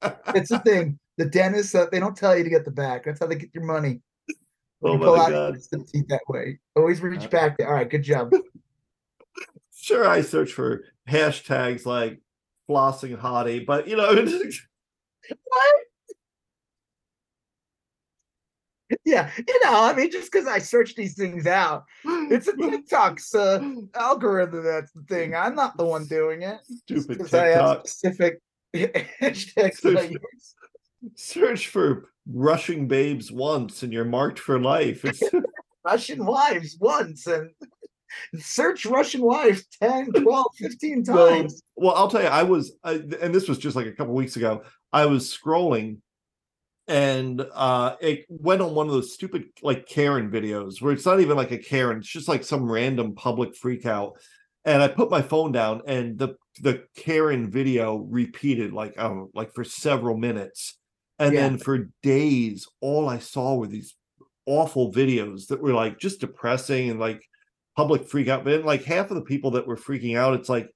That's 0.00 0.50
the 0.50 0.58
thing. 0.60 0.98
The 1.16 1.24
dentist, 1.26 1.74
uh, 1.74 1.86
they 1.90 2.00
don't 2.00 2.16
tell 2.16 2.36
you 2.36 2.44
to 2.44 2.50
get 2.50 2.64
the 2.64 2.70
back. 2.70 3.04
That's 3.04 3.20
how 3.20 3.26
they 3.26 3.36
get 3.36 3.54
your 3.54 3.64
money. 3.64 4.00
oh 4.82 4.92
you 4.92 4.98
my 4.98 5.06
god 5.30 5.56
teeth 5.70 6.08
that 6.08 6.20
way. 6.28 6.58
Always 6.76 7.00
reach 7.00 7.24
Uh, 7.24 7.28
back. 7.28 7.56
All 7.60 7.72
right, 7.72 7.88
good 7.88 8.02
job. 8.02 8.32
sure 9.74 10.06
i 10.06 10.20
search 10.22 10.52
for 10.52 10.84
hashtags 11.08 11.84
like 11.84 12.20
flossing 12.68 13.18
hottie 13.18 13.64
but 13.66 13.86
you 13.86 13.96
know 13.96 14.14
What? 14.14 15.74
Yeah, 19.04 19.30
you 19.36 19.60
know, 19.64 19.84
I 19.84 19.94
mean, 19.94 20.10
just 20.10 20.30
because 20.30 20.46
I 20.46 20.58
search 20.58 20.94
these 20.94 21.14
things 21.16 21.46
out, 21.46 21.84
mm, 22.04 22.30
it's 22.30 22.48
a 22.48 22.52
mm, 22.52 22.70
TikTok's 22.70 23.34
uh, 23.34 23.60
mm. 23.60 23.88
algorithm. 23.94 24.64
That's 24.64 24.92
the 24.92 25.02
thing. 25.02 25.34
I'm 25.34 25.54
not 25.54 25.76
the 25.76 25.84
one 25.84 26.06
doing 26.06 26.42
it. 26.42 26.58
Stupid 26.64 27.08
Because 27.08 27.34
I 27.34 27.46
have 27.46 27.82
TikTok. 27.82 27.88
specific 27.88 28.40
hashtags 28.74 30.10
use. 30.10 30.54
Search 31.16 31.68
for 31.68 32.10
rushing 32.30 32.88
babes 32.88 33.30
once 33.30 33.82
and 33.82 33.92
you're 33.92 34.04
marked 34.04 34.38
for 34.38 34.58
life. 34.58 35.04
It's 35.04 35.22
Russian 35.84 36.24
wives 36.24 36.76
once 36.80 37.26
and 37.26 37.50
search 38.38 38.86
Russian 38.86 39.22
wives 39.22 39.66
10, 39.82 40.12
12, 40.12 40.46
15 40.56 41.04
well, 41.06 41.28
times. 41.28 41.62
well, 41.76 41.94
I'll 41.94 42.08
tell 42.08 42.22
you, 42.22 42.28
I 42.28 42.42
was, 42.42 42.72
I, 42.82 42.94
and 43.20 43.34
this 43.34 43.48
was 43.48 43.58
just 43.58 43.76
like 43.76 43.86
a 43.86 43.92
couple 43.92 44.14
weeks 44.14 44.36
ago. 44.36 44.62
I 44.92 45.06
was 45.06 45.36
scrolling, 45.36 45.98
and 46.86 47.40
uh 47.54 47.96
it 48.00 48.26
went 48.28 48.60
on 48.60 48.74
one 48.74 48.86
of 48.86 48.92
those 48.92 49.14
stupid 49.14 49.44
like 49.62 49.86
Karen 49.86 50.30
videos 50.30 50.82
where 50.82 50.92
it's 50.92 51.06
not 51.06 51.20
even 51.20 51.36
like 51.36 51.50
a 51.52 51.58
Karen, 51.58 51.98
it's 51.98 52.08
just 52.08 52.28
like 52.28 52.44
some 52.44 52.70
random 52.70 53.14
public 53.14 53.56
freak 53.56 53.86
out. 53.86 54.18
And 54.64 54.82
I 54.82 54.88
put 54.88 55.10
my 55.10 55.22
phone 55.22 55.52
down, 55.52 55.82
and 55.86 56.18
the 56.18 56.36
the 56.62 56.84
Karen 56.96 57.50
video 57.50 57.96
repeated 57.96 58.72
like 58.72 58.98
I 58.98 59.14
like 59.34 59.52
for 59.54 59.64
several 59.64 60.16
minutes, 60.16 60.78
and 61.18 61.34
Yeah. 61.34 61.40
then 61.40 61.58
for 61.58 61.90
days, 62.02 62.66
all 62.80 63.08
I 63.08 63.18
saw 63.18 63.56
were 63.56 63.66
these 63.66 63.94
awful 64.46 64.92
videos 64.92 65.46
that 65.48 65.62
were 65.62 65.72
like 65.72 65.98
just 65.98 66.20
depressing 66.20 66.90
and 66.90 67.00
like 67.00 67.22
public 67.76 68.08
freak 68.08 68.28
out. 68.28 68.44
But 68.44 68.64
like 68.64 68.84
half 68.84 69.10
of 69.10 69.16
the 69.16 69.22
people 69.24 69.52
that 69.52 69.66
were 69.66 69.76
freaking 69.76 70.16
out, 70.16 70.34
it's 70.34 70.48
like 70.48 70.68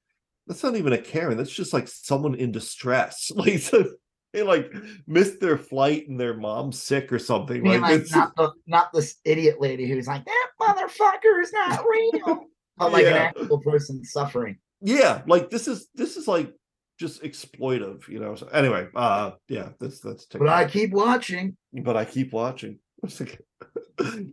that's 0.47 0.63
not 0.63 0.77
even 0.77 0.93
a 0.93 0.99
Karen. 0.99 1.37
That's 1.37 1.51
just 1.55 1.73
like 1.73 1.89
someone 1.89 2.35
in 2.35 2.53
distress. 2.53 3.31
Like 3.37 3.59
so 3.61 3.85
they 4.33 4.43
like 4.43 4.73
missed 5.07 5.41
their 5.41 5.57
flight 5.57 6.09
and 6.09 6.21
their 6.21 6.35
mom's 6.35 6.83
sick 6.83 7.13
or 7.13 7.19
something. 7.19 7.65
Like, 7.65 7.81
like 7.81 8.01
it's 8.01 8.15
not 8.15 8.37
the 8.37 8.53
not 8.67 8.93
this 8.93 9.17
idiot 9.25 9.61
lady 9.61 9.89
who's 9.89 10.07
like 10.07 10.25
that 10.25 10.49
motherfucker 10.61 11.43
is 11.43 11.53
not 11.53 11.85
real, 11.91 12.45
but 12.77 12.93
like 12.93 13.07
an 13.07 13.15
actual 13.15 13.59
person 13.61 14.05
suffering. 14.05 14.59
yeah, 14.81 15.23
like 15.27 15.51
this 15.51 15.67
is 15.69 15.89
this 15.95 16.17
is 16.17 16.29
like 16.29 16.53
just 16.99 17.23
exploitive, 17.23 18.07
you 18.09 18.21
know. 18.21 18.35
So 18.35 18.49
anyway, 18.49 18.89
uh 18.95 19.33
yeah, 19.49 19.71
that's 19.81 20.01
that's 20.01 20.27
But 20.27 20.49
I 20.49 20.67
keep 20.67 20.91
watching. 20.91 21.57
but 21.73 21.97
I 21.97 22.05
keep 22.05 22.33
watching. 22.33 22.79
God. 23.07 23.17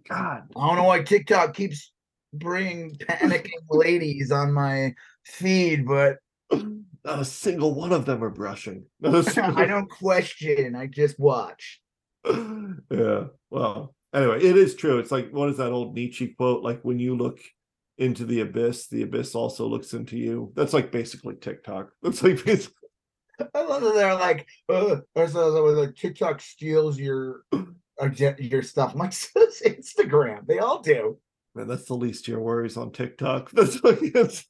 I 0.09 0.41
don't 0.55 0.75
know 0.75 0.83
why 0.83 1.03
TikTok 1.03 1.53
keeps 1.53 1.91
bringing 2.33 2.95
panicking 2.95 3.51
ladies 3.69 4.31
on 4.31 4.51
my 4.51 4.93
feed, 5.23 5.85
but 5.87 6.17
Not 7.05 7.19
a 7.19 7.25
single 7.25 7.75
one 7.75 7.93
of 7.93 8.05
them 8.05 8.23
are 8.23 8.31
brushing. 8.31 8.85
I 9.03 9.65
don't 9.65 9.89
question. 9.89 10.75
I 10.75 10.87
just 10.87 11.19
watch. 11.19 11.79
yeah. 12.25 13.25
Well, 13.51 13.93
anyway, 14.13 14.41
it 14.41 14.57
is 14.57 14.75
true. 14.75 14.97
It's 14.97 15.11
like 15.11 15.29
what 15.31 15.49
is 15.49 15.57
that 15.57 15.71
old 15.71 15.93
Nietzsche 15.93 16.29
quote? 16.29 16.63
Like 16.63 16.81
when 16.81 16.97
you 16.97 17.15
look 17.15 17.39
into 17.99 18.25
the 18.25 18.41
abyss, 18.41 18.87
the 18.87 19.03
abyss 19.03 19.35
also 19.35 19.67
looks 19.67 19.93
into 19.93 20.17
you. 20.17 20.51
That's 20.55 20.73
like 20.73 20.91
basically 20.91 21.35
TikTok. 21.35 21.91
That's 22.01 22.23
like 22.23 22.43
basically, 22.43 22.89
I 23.53 23.61
love 23.61 23.83
that 23.83 23.93
they're 23.93 24.15
like, 24.15 24.47
uh, 24.67 24.97
or 25.13 25.27
so 25.27 25.51
that 25.51 25.61
was 25.61 25.77
like 25.77 25.95
TikTok 25.95 26.41
steals 26.41 26.97
your 26.97 27.43
ide- 28.01 28.39
your 28.39 28.63
stuff. 28.63 28.93
I'm 28.93 28.99
like, 28.99 29.13
so 29.13 29.45
Instagram. 29.63 30.47
They 30.47 30.57
all 30.57 30.81
do. 30.81 31.19
man, 31.53 31.67
that's 31.67 31.85
the 31.85 31.93
least 31.93 32.23
of 32.23 32.29
your 32.29 32.39
worries 32.39 32.77
on 32.77 32.91
TikTok. 32.91 33.51
That's 33.51 33.83
like 33.83 33.99
it's 34.01 34.45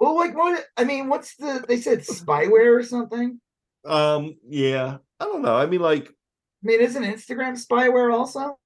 Well, 0.00 0.16
like 0.16 0.34
what? 0.36 0.64
I 0.76 0.84
mean, 0.84 1.08
what's 1.08 1.36
the? 1.36 1.62
They 1.68 1.76
said 1.76 2.00
spyware 2.00 2.76
or 2.78 2.82
something. 2.82 3.40
um 3.84 4.36
yeah. 4.48 4.98
I 5.20 5.24
don't 5.24 5.42
know. 5.42 5.54
I 5.56 5.66
mean, 5.66 5.80
like 5.82 6.08
I 6.08 6.62
mean, 6.62 6.80
isn't 6.80 7.02
Instagram 7.04 7.62
spyware 7.64 8.12
also? 8.12 8.58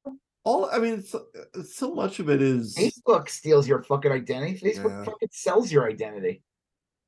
all 0.45 0.69
I 0.71 0.79
mean, 0.79 0.95
it's, 0.95 1.15
it's 1.55 1.75
so 1.77 1.95
much 1.95 2.21
of 2.21 2.29
it 2.29 2.41
is 2.43 2.77
Facebook 2.77 3.29
steals 3.29 3.67
your 3.67 3.83
fucking 3.83 4.13
identity. 4.13 4.61
Facebook 4.61 4.91
Yeah. 4.91 5.05
fucking 5.05 5.29
sells 5.33 5.73
your 5.73 5.89
identity. 5.89 6.43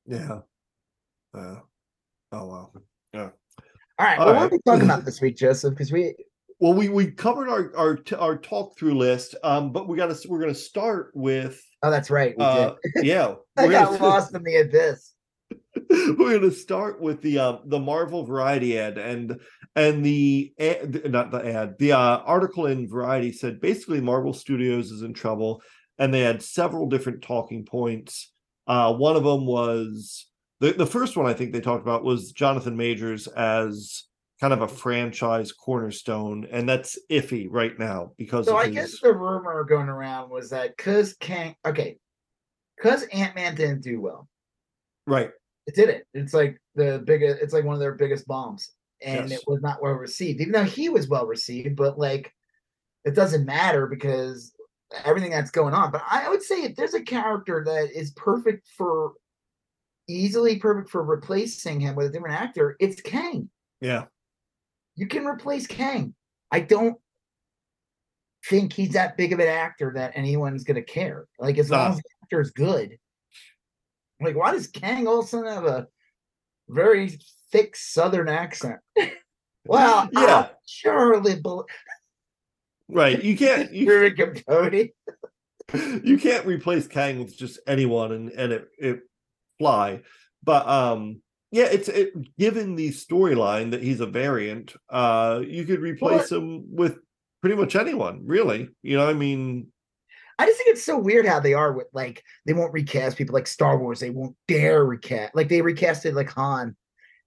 yeah. 0.05 0.39
Uh, 1.33 1.59
oh 2.31 2.45
wow. 2.47 2.71
Yeah. 3.13 3.29
All 3.99 4.05
right. 4.05 4.19
All 4.19 4.25
well, 4.25 4.35
what 4.35 4.41
are 4.41 4.43
right. 4.43 4.51
we 4.51 4.59
talking 4.65 4.85
about 4.85 5.05
this 5.05 5.21
week, 5.21 5.37
Joseph? 5.37 5.71
Because 5.73 5.91
we 5.91 6.15
Well, 6.59 6.73
we 6.73 6.89
we 6.89 7.11
covered 7.11 7.49
our 7.49 7.71
our 7.77 7.99
our 8.17 8.37
talk 8.37 8.77
through 8.77 8.97
list, 8.97 9.35
um, 9.43 9.71
but 9.71 9.87
we 9.87 9.95
got 9.95 10.07
to 10.07 10.27
we're 10.27 10.39
going 10.39 10.53
to 10.53 10.59
start 10.59 11.11
with 11.13 11.61
oh, 11.83 11.91
that's 11.91 12.09
right. 12.09 12.35
We 12.35 12.43
uh, 12.43 12.73
did. 12.95 13.05
yeah, 13.05 13.35
I 13.57 13.67
got 13.67 13.91
gonna, 13.91 14.03
lost 14.03 14.33
in 14.33 14.43
the 14.43 14.57
abyss. 14.57 15.13
we're 15.89 16.39
going 16.39 16.41
to 16.41 16.51
start 16.51 16.99
with 16.99 17.21
the 17.21 17.37
um 17.37 17.59
the 17.65 17.79
Marvel 17.79 18.25
Variety 18.25 18.79
ad 18.79 18.97
and 18.97 19.39
and 19.75 20.03
the 20.03 20.51
ad, 20.59 21.11
not 21.11 21.29
the 21.29 21.45
ad 21.45 21.77
the 21.77 21.91
uh, 21.91 22.17
article 22.25 22.65
in 22.65 22.87
Variety 22.87 23.31
said 23.31 23.61
basically 23.61 24.01
Marvel 24.01 24.33
Studios 24.33 24.89
is 24.89 25.03
in 25.03 25.13
trouble, 25.13 25.61
and 25.99 26.11
they 26.11 26.21
had 26.21 26.41
several 26.41 26.87
different 26.87 27.21
talking 27.21 27.65
points. 27.65 28.31
Uh, 28.65 28.93
one 28.93 29.15
of 29.15 29.23
them 29.23 29.45
was 29.45 30.25
the 30.59 30.71
the 30.71 30.87
first 30.87 31.15
one 31.15 31.27
I 31.27 31.33
think 31.33 31.53
they 31.53 31.61
talked 31.61 31.83
about 31.83 32.03
was 32.03 32.31
Jonathan 32.31 32.75
Majors 32.75 33.27
as 33.27 34.06
kind 34.39 34.53
of 34.53 34.61
a 34.61 34.67
franchise 34.67 35.51
cornerstone, 35.51 36.47
and 36.51 36.67
that's 36.69 36.97
iffy 37.09 37.47
right 37.49 37.77
now 37.79 38.11
because 38.17 38.45
So 38.45 38.55
I 38.57 38.65
his- 38.67 38.75
guess 38.75 38.99
the 39.01 39.13
rumor 39.13 39.63
going 39.63 39.89
around 39.89 40.29
was 40.29 40.49
that 40.51 40.75
because 40.77 41.13
Kang, 41.15 41.55
okay, 41.65 41.97
because 42.75 43.03
Ant 43.13 43.35
Man 43.35 43.55
didn't 43.55 43.81
do 43.81 43.99
well, 44.01 44.27
right. 45.07 45.31
it 45.65 45.75
didn't. 45.75 46.03
It's 46.13 46.33
like 46.33 46.61
the 46.75 47.01
biggest. 47.05 47.41
It's 47.41 47.53
like 47.53 47.63
one 47.65 47.73
of 47.73 47.79
their 47.79 47.95
biggest 47.95 48.27
bombs, 48.27 48.71
and 49.01 49.29
Yes. 49.29 49.39
it 49.39 49.45
was 49.47 49.61
not 49.61 49.81
well 49.81 49.93
received. 49.93 50.39
Even 50.41 50.53
though 50.53 50.63
he 50.63 50.89
was 50.89 51.07
well 51.07 51.25
received, 51.25 51.75
but 51.75 51.97
like 51.97 52.31
it 53.05 53.15
doesn't 53.15 53.45
matter 53.45 53.87
because 53.87 54.53
everything 55.05 55.31
that's 55.31 55.51
going 55.51 55.73
on. 55.73 55.91
But 55.91 56.03
I 56.09 56.29
would 56.29 56.43
say 56.43 56.63
if 56.63 56.75
there's 56.75 56.93
a 56.93 57.01
character 57.01 57.63
that 57.65 57.89
is 57.97 58.11
perfect 58.11 58.67
for 58.77 59.13
easily 60.07 60.57
perfect 60.59 60.89
for 60.89 61.03
replacing 61.03 61.79
him 61.79 61.95
with 61.95 62.07
a 62.07 62.09
different 62.09 62.35
actor, 62.39 62.75
it's 62.79 63.01
Kang. 63.01 63.49
Yeah. 63.81 64.05
You 64.97 65.07
can 65.07 65.25
replace 65.25 65.67
Kang. 65.67 66.13
I 66.51 66.59
don't 66.59 66.97
think 68.49 68.73
he's 68.73 68.93
that 68.93 69.15
big 69.15 69.31
of 69.31 69.39
an 69.39 69.47
actor 69.47 69.93
that 69.95 70.11
anyone's 70.15 70.63
gonna 70.63 70.81
care. 70.81 71.27
Like 71.39 71.57
as 71.57 71.69
long 71.69 71.91
as 71.91 71.97
the 71.97 72.03
actor's 72.23 72.51
good. 72.51 72.97
Like, 74.19 74.35
why 74.35 74.51
does 74.51 74.67
Kang 74.67 75.07
a 75.07 75.23
sudden 75.23 75.51
have 75.53 75.65
a 75.65 75.87
very 76.67 77.19
thick 77.51 77.75
Southern 77.75 78.27
accent? 78.27 78.79
well, 79.65 80.09
Yeah. 80.11 80.47
I 80.49 80.49
surely 80.65 81.39
believe 81.39 81.65
Right. 82.89 83.23
You 83.23 83.37
can't 83.37 83.71
you, 83.73 83.89
Ruben 83.89 84.15
Capote. 84.17 84.89
you 86.03 86.17
can't 86.17 86.45
replace 86.45 86.87
Kang 86.87 87.19
with 87.19 87.37
just 87.37 87.59
anyone 87.67 88.11
and 88.11 88.29
and 88.31 88.53
it 88.53 88.67
it 88.79 89.01
fly. 89.59 90.01
But 90.43 90.67
um 90.67 91.21
yeah, 91.51 91.65
it's 91.65 91.87
it 91.87 92.13
given 92.37 92.75
the 92.75 92.89
storyline 92.89 93.71
that 93.71 93.83
he's 93.83 93.99
a 93.99 94.05
variant, 94.05 94.75
uh 94.89 95.41
you 95.45 95.65
could 95.65 95.79
replace 95.79 96.31
him 96.31 96.75
with 96.75 96.97
pretty 97.41 97.55
much 97.55 97.75
anyone, 97.75 98.21
really. 98.25 98.69
You 98.81 98.97
know, 98.97 99.07
I 99.09 99.13
mean, 99.13 99.67
I 100.39 100.45
just 100.45 100.57
think 100.57 100.69
it's 100.69 100.83
so 100.83 100.97
weird 100.97 101.25
how 101.25 101.39
they 101.39 101.53
are 101.53 101.71
with 101.73 101.87
like 101.93 102.23
they 102.45 102.53
won't 102.53 102.73
recast 102.73 103.17
people 103.17 103.33
like 103.33 103.47
Star 103.47 103.77
Wars. 103.77 103.99
They 103.99 104.09
won't 104.09 104.35
dare 104.47 104.83
recast 104.83 105.35
like 105.35 105.49
they 105.49 105.61
recasted 105.61 106.13
like 106.13 106.29
Han, 106.31 106.75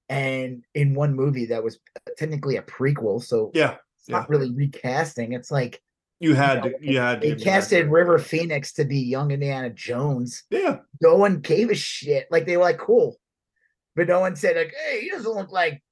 and 0.08 0.64
in 0.74 0.94
one 0.94 1.14
movie 1.14 1.46
that 1.46 1.64
was 1.64 1.78
technically 2.16 2.56
a 2.56 2.62
prequel, 2.62 3.22
so 3.22 3.50
yeah, 3.54 3.76
it's 3.98 4.08
not 4.08 4.28
really 4.28 4.52
recasting. 4.52 5.32
It's 5.32 5.50
like 5.50 5.80
you 6.20 6.34
had 6.34 6.64
know, 6.64 6.70
to 6.70 6.76
you 6.80 6.98
had 6.98 7.22
to 7.22 7.34
they 7.34 7.42
casted 7.42 7.86
that. 7.86 7.90
River 7.90 8.18
Phoenix 8.18 8.74
to 8.74 8.84
be 8.84 8.98
young 8.98 9.30
Indiana 9.30 9.70
Jones. 9.70 10.44
Yeah. 10.50 10.80
No 11.00 11.16
one 11.16 11.40
gave 11.40 11.70
a 11.70 11.74
shit. 11.74 12.26
Like 12.30 12.46
they 12.46 12.56
were 12.56 12.64
like 12.64 12.78
cool, 12.78 13.16
but 13.96 14.08
no 14.08 14.20
one 14.20 14.36
said 14.36 14.56
like, 14.56 14.74
"Hey, 14.86 15.02
he 15.02 15.10
doesn't 15.10 15.32
look 15.34 15.50
like 15.52 15.82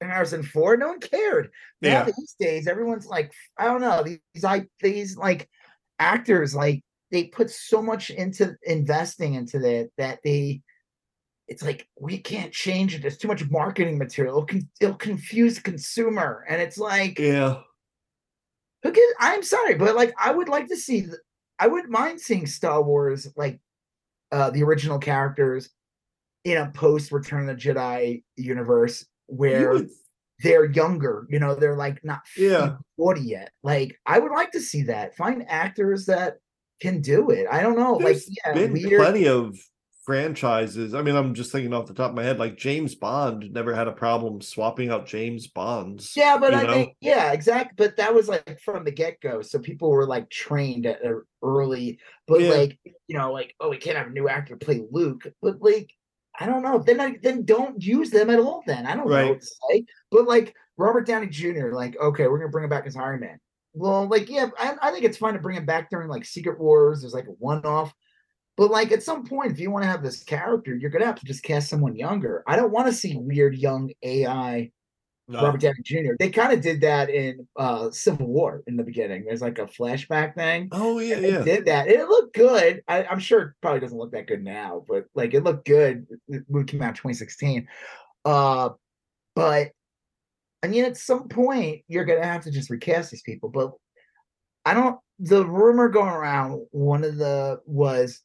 Harrison 0.00 0.42
Ford." 0.42 0.80
No 0.80 0.88
one 0.88 1.00
cared. 1.00 1.50
Now 1.82 1.90
Yeah. 1.90 2.04
these 2.04 2.36
days, 2.38 2.66
everyone's 2.66 3.06
like, 3.06 3.32
I 3.58 3.64
don't 3.64 3.80
know 3.80 4.02
these 4.02 4.42
like 4.42 4.68
these 4.80 5.16
like 5.16 5.48
actors 5.98 6.54
like 6.54 6.82
they 7.10 7.24
put 7.24 7.50
so 7.50 7.82
much 7.82 8.10
into 8.10 8.56
investing 8.62 9.34
into 9.34 9.58
that 9.60 9.90
that 9.98 10.20
they 10.24 10.62
it's 11.48 11.62
like 11.64 11.88
we 11.98 12.18
can't 12.18 12.52
change 12.52 12.94
it. 12.94 13.02
There's 13.02 13.18
too 13.18 13.26
much 13.28 13.50
marketing 13.50 13.98
material. 13.98 14.36
It'll, 14.36 14.46
con- 14.46 14.70
it'll 14.80 14.94
confuse 14.94 15.56
the 15.56 15.62
consumer, 15.62 16.44
and 16.48 16.62
it's 16.62 16.78
like 16.78 17.18
Yeah. 17.18 17.62
who 18.84 18.92
gives, 18.92 19.12
I'm 19.18 19.42
sorry, 19.42 19.74
but 19.74 19.96
like 19.96 20.14
I 20.18 20.30
would 20.32 20.48
like 20.48 20.68
to 20.68 20.76
see. 20.76 21.06
I 21.58 21.66
wouldn't 21.66 21.90
mind 21.90 22.20
seeing 22.20 22.46
Star 22.46 22.80
Wars 22.82 23.26
like 23.36 23.60
uh 24.32 24.50
the 24.50 24.62
original 24.62 24.98
characters 25.00 25.68
in 26.44 26.56
a 26.58 26.70
post 26.70 27.12
Return 27.12 27.48
of 27.48 27.56
the 27.56 27.62
Jedi 27.62 28.22
universe 28.36 29.04
You 29.28 29.36
where 29.36 29.72
would- 29.74 29.90
they're 30.42 30.64
younger. 30.64 31.26
You 31.28 31.38
know, 31.38 31.54
they're 31.54 31.76
like 31.76 32.02
not 32.02 32.20
Yeah. 32.36 32.76
40 32.96 33.20
yet. 33.20 33.50
Like 33.62 33.98
I 34.06 34.18
would 34.18 34.32
like 34.32 34.52
to 34.52 34.60
see 34.60 34.84
that. 34.84 35.14
Find 35.16 35.44
actors 35.48 36.06
that 36.06 36.38
can 36.80 37.02
do 37.02 37.28
it. 37.30 37.46
I 37.50 37.60
don't 37.62 37.76
know. 37.78 37.98
There's 37.98 38.26
like 38.26 38.38
yeah, 38.46 38.52
been 38.54 38.72
weird. 38.72 39.02
plenty 39.02 39.28
of 39.28 39.58
franchises. 40.04 40.94
I 40.94 41.02
mean, 41.02 41.14
I'm 41.14 41.34
just 41.34 41.52
thinking 41.52 41.74
off 41.74 41.86
the 41.86 41.94
top 41.94 42.10
of 42.10 42.16
my 42.16 42.22
head, 42.22 42.38
like 42.38 42.56
James 42.56 42.94
Bond 42.94 43.52
never 43.52 43.74
had 43.74 43.86
a 43.86 43.92
problem 43.92 44.40
swapping 44.40 44.90
out 44.90 45.06
James 45.06 45.46
Bonds. 45.46 46.14
Yeah, 46.16 46.38
but 46.38 46.54
I 46.54 46.62
know? 46.62 46.72
think 46.72 46.96
yeah, 47.02 47.32
exactly. 47.32 47.74
But 47.76 47.96
that 47.98 48.14
was 48.14 48.26
like 48.28 48.58
from 48.64 48.84
the 48.84 48.90
get 48.92 49.20
go, 49.20 49.42
so 49.42 49.58
people 49.58 49.90
were 49.90 50.06
like 50.06 50.30
trained 50.30 50.86
at 50.86 51.00
early. 51.42 51.98
But 52.26 52.40
Yeah. 52.40 52.50
like 52.50 52.78
you 53.08 53.18
know, 53.18 53.30
like 53.32 53.54
oh, 53.60 53.68
we 53.68 53.76
can't 53.76 53.98
have 53.98 54.06
a 54.06 54.10
new 54.10 54.28
actor 54.28 54.56
play 54.56 54.82
Luke. 54.90 55.26
But 55.42 55.60
like 55.60 55.90
I 56.40 56.46
don't 56.46 56.62
know. 56.62 56.78
Then 56.78 57.00
I 57.00 57.16
then 57.22 57.44
don't 57.44 57.82
use 57.82 58.10
them 58.10 58.30
at 58.30 58.40
all. 58.40 58.62
Then 58.66 58.86
I 58.86 58.96
don't 58.96 59.06
know 59.08 59.14
Right. 59.14 59.28
what 59.30 59.40
to 59.40 59.46
say. 59.70 59.84
But 60.10 60.26
like 60.26 60.54
Robert 60.78 61.06
Downey 61.06 61.26
Jr., 61.28 61.72
like 61.72 61.96
okay, 62.00 62.26
we're 62.26 62.38
gonna 62.38 62.50
bring 62.50 62.64
him 62.64 62.70
back 62.70 62.86
as 62.86 62.96
Iron 62.96 63.20
Man. 63.20 63.38
Well, 63.74 64.08
like 64.08 64.28
yeah, 64.30 64.48
I, 64.58 64.74
I 64.82 64.90
think 64.90 65.04
it's 65.04 65.18
fine 65.18 65.34
to 65.34 65.38
bring 65.40 65.56
him 65.56 65.66
back 65.66 65.90
during 65.90 66.08
like 66.08 66.24
Secret 66.24 66.58
Wars. 66.58 67.02
There's 67.02 67.14
like 67.14 67.26
a 67.28 67.32
one 67.32 67.64
off. 67.64 67.94
But 68.56 68.70
like 68.70 68.90
at 68.90 69.02
some 69.02 69.24
point, 69.24 69.52
if 69.52 69.60
you 69.60 69.70
want 69.70 69.84
to 69.84 69.88
have 69.90 70.02
this 70.02 70.22
character, 70.24 70.74
you're 70.74 70.90
gonna 70.90 71.06
have 71.06 71.20
to 71.20 71.26
just 71.26 71.42
cast 71.44 71.68
someone 71.68 71.94
younger. 71.94 72.42
I 72.46 72.56
don't 72.56 72.72
want 72.72 72.86
to 72.88 72.92
see 72.92 73.16
weird 73.16 73.54
young 73.54 73.90
AI 74.02 74.72
No. 75.30 75.44
Robert 75.44 75.60
Downey 75.60 75.80
Jr. 75.84 76.14
They 76.18 76.28
kind 76.28 76.52
of 76.52 76.60
did 76.60 76.80
that 76.80 77.08
in 77.08 77.46
uh 77.54 77.92
Civil 77.92 78.26
War 78.26 78.64
in 78.66 78.76
the 78.76 78.82
beginning. 78.82 79.24
There's 79.24 79.40
like 79.40 79.60
a 79.60 79.66
flashback 79.66 80.34
thing. 80.34 80.68
Oh 80.72 80.98
yeah, 80.98 81.20
they 81.20 81.30
yeah. 81.30 81.44
did 81.44 81.66
that. 81.66 81.86
It 81.86 82.08
looked 82.08 82.34
good. 82.34 82.82
I, 82.88 83.04
I'm 83.04 83.20
sure 83.20 83.40
it 83.40 83.52
probably 83.62 83.78
doesn't 83.78 83.96
look 83.96 84.10
that 84.10 84.26
good 84.26 84.42
now, 84.42 84.84
but 84.88 85.04
like 85.14 85.32
it 85.32 85.44
looked 85.44 85.66
good. 85.66 86.04
The 86.28 86.44
movie 86.48 86.64
came 86.64 86.82
out 86.82 86.88
in 86.88 86.94
2016. 86.94 87.68
Uh, 88.24 88.70
but 89.36 89.70
I 90.64 90.66
mean, 90.66 90.84
at 90.84 90.96
some 90.96 91.28
point, 91.28 91.82
you're 91.86 92.04
gonna 92.04 92.26
have 92.26 92.42
to 92.42 92.50
just 92.50 92.68
recast 92.68 93.12
these 93.12 93.22
people. 93.22 93.50
But 93.50 93.70
I 94.64 94.74
don't. 94.74 94.98
The 95.20 95.46
rumor 95.46 95.88
going 95.88 96.10
around, 96.10 96.66
one 96.72 97.04
of 97.04 97.18
the 97.18 97.60
was, 97.66 98.20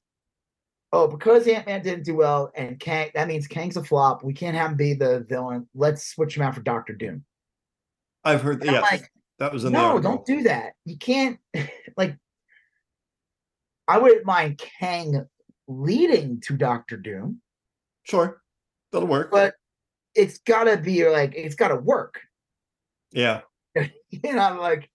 oh, 0.96 1.08
because 1.10 1.46
Ant 1.48 1.66
Man 1.68 1.82
didn't 1.84 2.06
do 2.06 2.16
well, 2.16 2.52
and 2.56 2.80
Kang, 2.80 3.10
that 3.16 3.28
means 3.28 3.48
Kang's 3.48 3.76
a 3.76 3.84
flop. 3.84 4.24
We 4.24 4.34
can't 4.34 4.56
have 4.56 4.72
him 4.72 4.78
be 4.78 4.94
the 4.94 5.26
villain. 5.28 5.68
Let's 5.76 6.08
switch 6.08 6.38
him 6.38 6.44
out 6.44 6.56
for 6.56 6.62
Doctor 6.62 6.94
Doom. 6.94 7.26
I've 8.24 8.42
heard. 8.42 8.62
And 8.62 8.70
I'm 8.70 8.76
Yeah, 8.76 8.82
like, 8.82 9.12
that 9.40 9.52
was 9.52 9.66
in 9.66 9.74
the 9.74 9.78
no, 9.78 9.90
article. 9.90 10.12
don't 10.12 10.26
do 10.26 10.44
that. 10.44 10.74
You 10.86 10.98
can't 10.98 11.38
like 11.98 12.18
I 13.88 13.98
wouldn't 14.00 14.26
mind 14.26 14.58
Kang 14.80 15.26
leading 15.68 16.40
to 16.42 16.56
Doctor 16.56 16.96
Doom, 16.98 17.42
Sure, 18.04 18.42
that'll 18.92 19.08
work. 19.08 19.32
but 19.32 19.56
it's 20.16 20.38
gotta 20.40 20.78
be 20.78 21.08
like 21.10 21.34
it's 21.36 21.56
gotta 21.56 21.76
work. 21.76 22.22
yeah, 23.12 23.42
You 23.76 24.34
know, 24.34 24.58
like, 24.62 24.90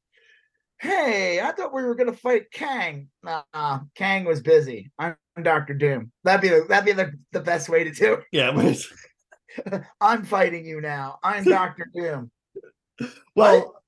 hey, 0.80 1.40
I 1.40 1.52
thought 1.52 1.74
we 1.74 1.82
were 1.82 1.94
gonna 1.94 2.14
fight 2.14 2.50
Kang. 2.50 3.08
Nah, 3.22 3.80
Kang 3.94 4.24
was 4.24 4.40
busy. 4.40 4.90
I'm 4.98 5.14
Doctor 5.43 5.75
Doom. 5.75 6.11
That'd 6.25 6.43
be 6.43 6.49
the, 6.49 6.64
that'd 6.69 6.85
be 6.85 6.93
the, 6.93 7.12
the 7.33 7.40
best 7.40 7.69
way 7.69 7.85
to 7.85 7.90
do 7.93 8.14
It. 8.14 8.21
yeah. 8.33 8.53
But. 8.53 9.83
I'm 10.01 10.25
fighting 10.25 10.64
you 10.64 10.81
now. 10.81 11.19
I'm 11.23 11.45
Doctor 11.45 11.90
Doom. 11.95 12.31
well, 13.35 13.83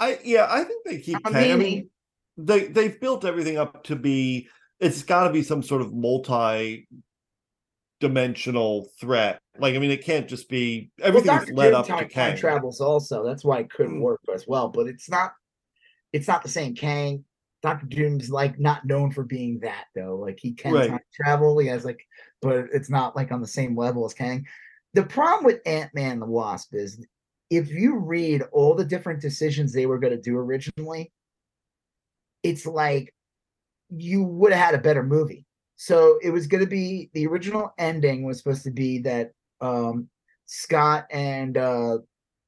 I 0.00 0.18
yeah, 0.24 0.46
I 0.48 0.64
think 0.64 0.84
they 0.86 0.98
keep. 1.00 1.18
I 1.24 1.56
mean, 1.56 1.90
they 2.36 2.66
they've 2.68 2.98
built 3.00 3.24
everything 3.24 3.58
up 3.58 3.84
to 3.84 3.96
be. 3.96 4.48
It's 4.80 5.02
got 5.02 5.24
to 5.26 5.32
be 5.32 5.42
some 5.42 5.62
sort 5.62 5.82
of 5.82 5.92
multi 5.92 6.86
dimensional 8.00 8.88
threat. 9.00 9.40
Like, 9.58 9.74
I 9.74 9.78
mean, 9.78 9.90
it 9.90 10.04
can't 10.04 10.28
just 10.28 10.48
be 10.48 10.90
everything's 11.00 11.40
Dr. 11.46 11.54
led 11.54 11.74
up 11.74 11.86
to 11.86 12.04
Kang. 12.06 12.36
travels 12.36 12.80
also. 12.80 13.24
That's 13.24 13.44
why 13.44 13.58
it 13.60 13.70
could 13.70 13.88
Mm. 13.88 14.00
work 14.00 14.20
as 14.32 14.46
well. 14.46 14.68
But 14.68 14.86
it's 14.86 15.10
not 15.10 15.32
it's 16.12 16.28
not 16.28 16.42
the 16.42 16.48
same 16.48 16.74
Kang. 16.74 17.24
Doctor 17.62 17.86
Doom's 17.86 18.30
like 18.30 18.58
not 18.58 18.84
known 18.86 19.10
for 19.10 19.24
being 19.24 19.58
that 19.60 19.86
though. 19.94 20.16
Like 20.16 20.38
he 20.40 20.52
can 20.52 20.74
Right. 20.74 21.00
travel. 21.14 21.58
He 21.58 21.66
has 21.68 21.84
like, 21.84 22.00
but 22.40 22.66
it's 22.72 22.90
not 22.90 23.16
like 23.16 23.32
on 23.32 23.40
the 23.40 23.46
same 23.46 23.76
level 23.76 24.04
as 24.04 24.14
Kang. 24.14 24.46
The 24.94 25.04
problem 25.04 25.44
with 25.44 25.60
Ant 25.66 25.92
Man 25.94 26.20
the 26.20 26.26
Wasp 26.26 26.74
is 26.74 27.04
if 27.50 27.70
you 27.70 27.96
read 27.96 28.42
all 28.52 28.74
the 28.74 28.84
different 28.84 29.20
decisions 29.20 29.72
they 29.72 29.86
were 29.86 29.98
going 29.98 30.14
to 30.14 30.20
do 30.20 30.36
originally, 30.36 31.12
it's 32.42 32.66
like 32.66 33.14
you 33.90 34.22
would 34.22 34.52
have 34.52 34.64
had 34.66 34.74
a 34.74 34.82
better 34.82 35.02
movie. 35.02 35.44
So 35.76 36.18
it 36.22 36.30
was 36.30 36.46
going 36.46 36.62
to 36.62 36.70
be 36.70 37.10
the 37.14 37.26
original 37.26 37.72
ending 37.78 38.24
was 38.24 38.38
supposed 38.38 38.64
to 38.64 38.70
be 38.70 38.98
that 39.00 39.32
um 39.60 40.08
Scott 40.46 41.06
and 41.10 41.56
uh 41.56 41.98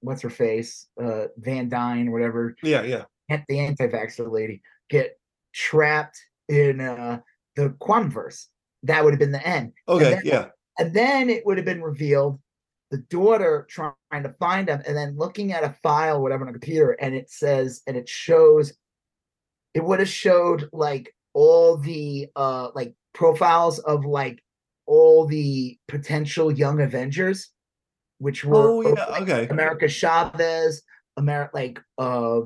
what's 0.00 0.22
her 0.22 0.30
face 0.30 0.86
uh 1.02 1.26
Van 1.38 1.68
Dyne 1.68 2.08
or 2.08 2.12
whatever 2.12 2.56
Yeah, 2.62 2.82
yeah. 2.82 3.04
the 3.48 3.58
anti-vaxxer 3.60 4.30
lady 4.30 4.62
get 4.90 5.18
trapped 5.54 6.18
in 6.48 6.80
uh 6.80 7.20
the 7.56 7.70
quantumverse. 7.80 8.46
That 8.82 9.04
would 9.04 9.12
have 9.12 9.18
been 9.20 9.32
the 9.32 9.46
end. 9.46 9.72
Okay, 9.88 10.10
then- 10.10 10.22
yeah. 10.24 10.46
And 10.78 10.94
then 10.94 11.28
it 11.30 11.44
would 11.44 11.58
have 11.58 11.66
been 11.66 11.82
revealed 11.82 12.40
the 12.90 12.98
daughter 12.98 13.66
trying 13.70 13.94
to 14.22 14.34
find 14.40 14.68
him 14.68 14.82
and 14.86 14.96
then 14.96 15.16
looking 15.16 15.52
at 15.52 15.62
a 15.62 15.76
file, 15.82 16.16
or 16.16 16.20
whatever, 16.22 16.42
on 16.44 16.48
a 16.48 16.52
computer, 16.52 16.92
and 16.92 17.14
it 17.14 17.30
says, 17.30 17.82
and 17.86 17.96
it 17.96 18.08
shows, 18.08 18.72
it 19.74 19.84
would 19.84 20.00
have 20.00 20.08
showed 20.08 20.68
like 20.72 21.14
all 21.34 21.76
the 21.76 22.28
uh 22.34 22.68
like 22.74 22.94
profiles 23.12 23.78
of 23.80 24.04
like 24.04 24.42
all 24.86 25.26
the 25.26 25.78
potential 25.86 26.50
young 26.50 26.80
Avengers, 26.80 27.50
which 28.18 28.44
were 28.44 28.68
Oh 28.70 28.80
yeah, 28.82 29.04
like, 29.06 29.22
okay. 29.22 29.48
America 29.48 29.86
Chavez, 29.86 30.82
America 31.16 31.50
like 31.54 31.80
uh 31.98 32.40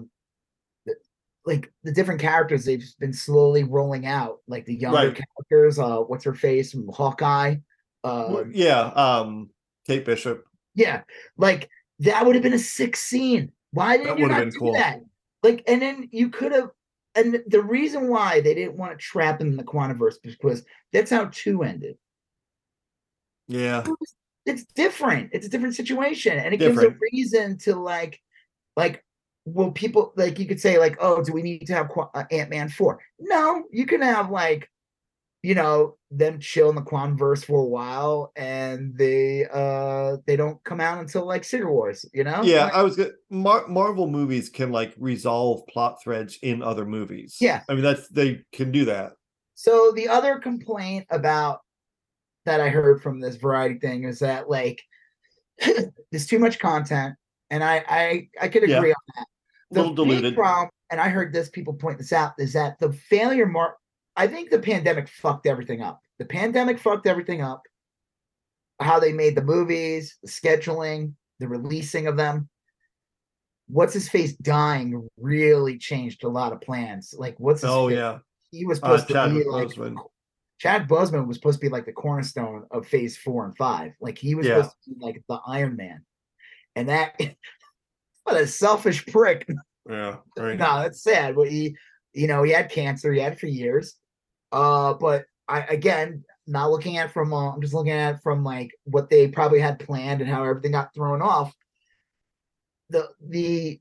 like 1.47 1.71
the 1.83 1.93
different 1.93 2.21
characters 2.21 2.65
they've 2.65 2.85
been 2.99 3.13
slowly 3.13 3.65
rolling 3.65 4.07
out, 4.07 4.39
like 4.49 4.65
the 4.65 4.75
younger 4.75 5.09
Right. 5.09 5.21
characters, 5.51 5.79
uh 5.79 5.99
what's 5.99 6.25
her 6.25 6.35
face 6.35 6.73
from 6.73 6.89
Hawkeye. 6.89 7.57
Well, 8.03 8.39
Um 8.39 8.53
yeah, 8.55 8.81
um 8.81 9.51
Kate 9.87 10.05
Bishop. 10.05 10.45
yeah, 10.75 11.03
like 11.37 11.69
that 12.01 12.25
would 12.27 12.35
have 12.35 12.43
been 12.43 12.55
a 12.55 12.59
sick 12.59 12.97
scene. 12.97 13.53
Why 13.73 13.97
didn't 13.97 14.19
you 14.19 14.25
would 14.25 14.33
have 14.33 14.45
not 14.47 14.53
do 14.53 14.59
cool. 14.59 14.73
that? 14.75 15.01
Like, 15.43 15.63
and 15.69 15.83
then 15.83 16.09
you 16.13 16.31
could 16.31 16.53
have. 16.53 16.71
And 17.17 17.43
the 17.47 17.63
reason 17.63 18.09
why 18.09 18.41
they 18.41 18.55
didn't 18.55 18.77
want 18.77 18.93
to 18.93 18.99
trap 18.99 19.41
him 19.41 19.49
in 19.49 19.57
the 19.57 19.63
quantiverse 19.63 20.17
because 20.23 20.65
that's 20.93 21.11
how 21.11 21.27
two 21.27 21.63
ended. 21.63 21.97
Yeah. 23.47 23.85
It's 24.47 24.65
different. 24.75 25.31
It's 25.33 25.47
a 25.47 25.49
different 25.49 25.75
situation, 25.77 26.37
and 26.39 26.53
it 26.53 26.59
gives 26.59 26.83
a 26.83 26.95
reason 27.13 27.57
to 27.59 27.77
like, 27.77 28.21
like, 28.77 29.05
well, 29.45 29.71
people 29.73 30.13
like 30.17 30.39
you 30.39 30.47
could 30.47 30.61
say 30.61 30.79
like, 30.79 30.97
oh, 31.01 31.23
do 31.23 31.33
we 31.33 31.43
need 31.43 31.67
to 31.67 31.75
have 31.75 31.91
uh, 32.15 32.25
Ant 32.31 32.51
Man 32.51 32.69
four? 32.69 33.01
No, 33.19 33.65
you 33.71 33.85
can 33.87 34.01
have 34.01 34.31
like, 34.31 34.71
you 35.43 35.55
know, 35.55 35.97
them 36.11 36.39
chill 36.41 36.71
in 36.71 36.75
the 36.77 36.81
quantiverse 36.83 37.45
for 37.45 37.61
a 37.61 37.65
while, 37.67 38.33
and 38.37 38.97
they 38.97 39.47
uh 39.53 40.17
they 40.27 40.37
don't 40.37 40.63
come 40.65 40.81
out 40.81 40.99
until 40.99 41.27
like 41.27 41.45
Secret 41.45 41.71
Wars. 41.71 42.07
You 42.15 42.25
know? 42.25 42.41
Yeah, 42.43 42.65
Like, 42.65 42.75
I 42.75 42.83
was 42.83 42.97
good. 42.97 43.13
Mar- 43.29 43.69
Marvel 43.69 44.07
movies 44.07 44.49
can 44.49 44.73
like 44.73 44.95
resolve 44.99 45.67
plot 45.67 46.03
threads 46.03 46.39
in 46.43 46.63
other 46.63 46.87
movies. 46.87 47.37
Yeah. 47.41 47.63
I 47.69 47.75
mean 47.75 47.83
that's 47.83 48.09
they 48.09 48.41
can 48.53 48.73
do 48.73 48.87
that. 48.87 49.13
So 49.55 49.93
the 49.95 50.09
other 50.09 50.39
complaint 50.39 51.07
about 51.11 51.61
that 52.47 52.61
I 52.61 52.69
heard 52.71 53.03
from 53.03 53.21
this 53.21 53.37
variety 53.37 53.79
thing 53.79 54.05
is 54.05 54.21
that 54.21 54.49
like 54.49 54.83
there's 56.11 56.27
too 56.27 56.39
much 56.39 56.59
content, 56.59 57.15
and 57.51 57.63
I 57.63 57.85
I 57.87 58.29
I 58.41 58.49
could 58.49 58.67
Yeah. 58.69 58.79
agree 58.79 58.91
on 58.93 58.97
that. 59.17 59.27
A 59.73 59.75
little 59.75 59.95
diluted. 59.95 60.35
problem, 60.35 60.71
and 60.91 61.01
I 61.01 61.09
heard 61.09 61.33
this 61.33 61.49
people 61.51 61.75
point 61.75 61.99
this 61.99 62.13
out, 62.13 62.33
is 62.39 62.53
that 62.53 62.79
the 62.79 62.93
failure 62.93 63.47
mark. 63.47 63.77
I 64.17 64.27
think 64.29 64.51
the 64.51 64.59
pandemic 64.61 65.09
fucked 65.09 65.47
everything 65.47 65.83
up. 65.83 66.01
The 66.19 66.25
pandemic 66.25 66.79
fucked 66.79 67.07
everything 67.07 67.41
up. 67.43 67.63
How 68.81 69.01
they 69.01 69.13
made 69.13 69.35
the 69.35 69.43
movies, 69.43 70.17
the 70.23 70.29
scheduling, 70.29 71.15
the 71.41 71.49
releasing 71.49 72.07
of 72.07 72.17
them. 72.17 72.49
What's 73.67 73.95
his 73.95 74.09
face 74.09 74.35
dying 74.37 75.09
really 75.19 75.79
changed 75.79 76.23
a 76.25 76.29
lot 76.29 76.53
of 76.53 76.61
plans. 76.61 77.15
Like 77.17 77.35
what's 77.41 77.65
Oh 77.65 77.89
face? 77.89 77.97
yeah. 77.99 78.19
he 78.51 78.65
was 78.67 78.79
Uh, 78.83 78.99
supposed 78.99 79.07
to 79.09 79.13
Chadwick 79.15 79.45
be 79.45 79.51
like 79.51 79.69
Boseman. 79.69 79.97
Chad 80.59 80.89
Boseman 80.89 81.27
was 81.27 81.37
supposed 81.37 81.59
to 81.61 81.65
be 81.67 81.71
like 81.71 81.87
the 81.87 81.93
cornerstone 81.93 82.67
of 82.71 82.87
phase 82.87 83.17
four 83.17 83.45
and 83.47 83.57
five. 83.57 83.93
Like 84.01 84.19
he 84.19 84.35
was 84.35 84.47
Yeah. 84.47 84.57
supposed 84.59 84.77
to 84.85 84.91
be 84.91 84.97
like 85.01 85.23
the 85.29 85.41
Iron 85.47 85.77
Man. 85.77 86.05
And 86.77 86.89
that 86.91 87.19
what 88.25 88.41
a 88.41 88.47
selfish 88.47 89.07
prick. 89.07 89.49
Yeah. 89.89 90.17
Right. 90.37 90.59
No, 90.59 90.81
that's 90.81 91.03
sad. 91.03 91.37
But 91.37 91.51
he, 91.51 91.77
you 92.13 92.27
know, 92.27 92.43
he 92.43 92.53
had 92.53 92.71
cancer, 92.71 93.13
he 93.13 93.21
had 93.21 93.39
for 93.39 93.47
years. 93.47 93.95
Uh, 94.51 94.95
but 94.95 95.25
I 95.49 95.61
again 95.61 96.25
not 96.47 96.71
looking 96.71 96.97
at 96.97 97.07
it 97.07 97.13
from 97.13 97.33
uh, 97.33 97.53
I'm 97.53 97.61
just 97.61 97.75
looking 97.75 97.93
at 97.93 98.15
it 98.15 98.21
from 98.23 98.45
like 98.45 98.71
what 98.85 99.11
they 99.11 99.29
probably 99.29 99.61
had 99.61 99.79
planned 99.79 100.21
and 100.21 100.31
how 100.31 100.45
everything 100.45 100.73
got 100.73 100.95
thrown 100.95 101.23
off. 101.23 101.55
The 102.91 103.09
the 103.21 103.81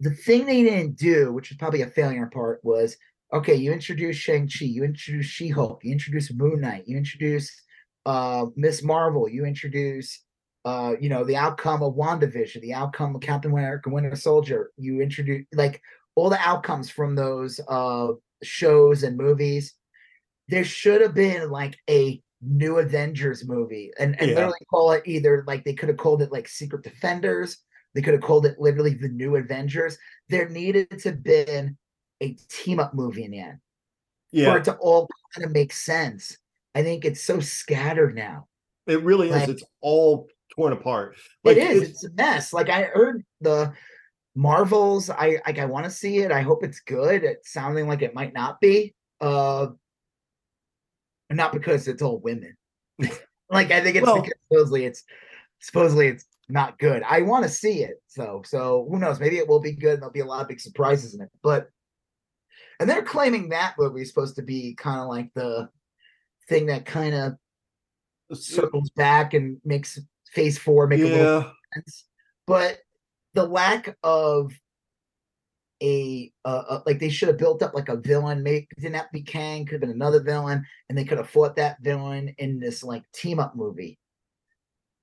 the 0.00 0.10
thing 0.10 0.44
they 0.44 0.62
didn't 0.62 0.98
do, 0.98 1.32
which 1.32 1.50
is 1.50 1.56
probably 1.56 1.82
a 1.82 1.86
failure 1.86 2.30
part, 2.32 2.60
was 2.62 2.96
okay, 3.32 3.54
you 3.54 3.72
introduce 3.72 4.16
Shang-Chi, 4.16 4.66
you 4.66 4.84
introduce 4.84 5.26
She-Hulk, 5.26 5.84
you 5.84 5.92
introduce 5.92 6.32
Moon 6.32 6.60
Knight, 6.60 6.84
you 6.86 6.96
introduce 6.96 7.50
uh 8.04 8.46
Miss 8.56 8.82
Marvel, 8.82 9.28
you 9.28 9.44
introduce 9.44 10.22
uh, 10.66 10.94
you 11.00 11.08
know, 11.08 11.24
the 11.24 11.36
outcome 11.36 11.82
of 11.82 11.94
WandaVision, 11.94 12.60
the 12.60 12.74
outcome 12.74 13.14
of 13.14 13.22
Captain 13.22 13.52
America, 13.52 13.88
Winter 13.88 14.16
Soldier, 14.16 14.72
you 14.76 15.00
introduce 15.00 15.46
like 15.54 15.80
all 16.16 16.28
the 16.28 16.40
outcomes 16.40 16.90
from 16.90 17.14
those 17.14 17.60
uh 17.68 18.08
shows 18.42 19.02
and 19.04 19.16
movies. 19.16 19.74
there 20.48 20.64
should 20.64 21.00
have 21.00 21.14
been 21.14 21.50
like 21.50 21.76
a 21.88 22.20
new 22.42 22.78
Avengers 22.78 23.46
movie 23.48 23.90
and, 23.98 24.14
and 24.20 24.28
Yeah. 24.30 24.36
literally 24.36 24.66
call 24.70 24.92
it 24.92 25.02
either 25.06 25.42
like 25.46 25.64
they 25.64 25.72
could 25.74 25.88
have 25.88 25.98
called 25.98 26.20
it 26.22 26.30
like 26.32 26.46
Secret 26.48 26.82
Defenders. 26.84 27.58
They 27.94 28.02
could 28.02 28.14
have 28.14 28.22
called 28.22 28.44
it 28.46 28.58
literally 28.58 28.94
the 28.94 29.08
new 29.08 29.36
Avengers. 29.36 29.96
There 30.28 30.48
needed 30.48 30.90
to 31.00 31.08
have 31.10 31.22
been 31.22 31.76
a 32.20 32.34
team 32.48 32.78
up 32.78 32.92
movie 32.94 33.24
in 33.24 33.30
the 33.30 33.40
end 33.40 33.58
for 34.52 34.58
it 34.58 34.64
to 34.64 34.74
all 34.76 35.08
kind 35.34 35.44
of 35.46 35.52
make 35.52 35.72
sense. 35.72 36.36
I 36.74 36.82
think 36.82 37.04
it's 37.04 37.22
so 37.22 37.40
scattered 37.40 38.14
now. 38.14 38.46
it 38.86 39.02
really 39.02 39.30
is. 39.30 39.48
It's 39.48 39.64
all 39.80 40.28
torn 40.56 40.72
apart. 40.72 41.16
it 41.44 41.58
is. 41.58 41.76
it's- 41.82 41.90
It's 41.90 42.04
a 42.04 42.12
mess. 42.14 42.52
Like 42.52 42.68
I 42.70 42.82
heard 42.82 43.24
the 43.40 43.72
Marvels. 44.34 45.08
I 45.10 45.38
like. 45.46 45.58
I 45.58 45.64
want 45.64 45.84
to 45.84 45.90
see 45.90 46.18
it. 46.18 46.30
I 46.32 46.42
hope 46.42 46.62
it's 46.62 46.80
good. 46.80 47.24
It's 47.24 47.52
sounding 47.52 47.88
like 47.88 48.02
it 48.02 48.14
might 48.14 48.34
not 48.34 48.60
be. 48.60 48.94
Uh, 49.20 49.68
not 51.30 51.52
because 51.52 51.88
it's 51.88 52.02
all 52.02 52.18
women. 52.20 52.56
like 53.50 53.70
I 53.70 53.80
think 53.80 53.96
it's 53.96 54.06
Well- 54.06 54.22
because 54.22 54.38
supposedly 54.50 54.84
it's 54.84 55.04
supposedly 55.60 56.08
it's 56.08 56.24
not 56.48 56.78
good. 56.78 57.02
I 57.08 57.22
want 57.22 57.44
to 57.44 57.48
see 57.50 57.82
it. 57.82 57.96
So 58.08 58.42
so 58.44 58.86
who 58.90 58.98
knows? 58.98 59.18
Maybe 59.20 59.38
it 59.38 59.48
will 59.48 59.60
be 59.60 59.72
good. 59.72 59.94
and 59.94 60.02
There'll 60.02 60.12
be 60.12 60.20
a 60.20 60.26
lot 60.26 60.42
of 60.42 60.48
big 60.48 60.60
surprises 60.60 61.14
in 61.14 61.20
it. 61.22 61.30
But 61.42 61.68
and 62.78 62.88
they're 62.88 63.02
claiming 63.02 63.48
that 63.48 63.74
movie 63.78 64.02
is 64.02 64.08
supposed 64.08 64.36
to 64.36 64.42
be 64.42 64.74
kind 64.74 65.00
of 65.00 65.08
like 65.08 65.30
the 65.34 65.68
thing 66.48 66.66
that 66.66 66.84
kind 66.84 67.14
of 67.14 68.38
circles 68.38 68.90
back 68.90 69.34
and 69.34 69.56
makes 69.64 69.98
phase 70.36 70.58
four 70.58 70.86
make 70.86 71.00
a 71.00 71.04
little 71.04 71.52
sense. 71.74 72.04
But 72.46 72.78
the 73.34 73.44
lack 73.44 73.96
of 74.04 74.52
a 75.82 76.32
uh, 76.44 76.62
uh, 76.68 76.80
like 76.86 77.00
they 77.00 77.08
should 77.08 77.28
have 77.28 77.38
built 77.38 77.62
up 77.62 77.74
like 77.74 77.88
a 77.88 77.96
villain. 77.96 78.42
Maybe 78.42 78.68
it 78.70 78.80
didn't 78.80 78.96
have 78.96 79.06
to 79.06 79.12
be 79.12 79.22
Kang, 79.22 79.64
could 79.64 79.74
have 79.74 79.80
been 79.80 79.90
another 79.90 80.22
villain, 80.22 80.64
and 80.88 80.96
they 80.96 81.04
could 81.04 81.18
have 81.18 81.30
fought 81.30 81.56
that 81.56 81.82
villain 81.82 82.34
in 82.38 82.60
this 82.60 82.84
like 82.84 83.02
team 83.12 83.40
up 83.40 83.56
movie 83.56 83.98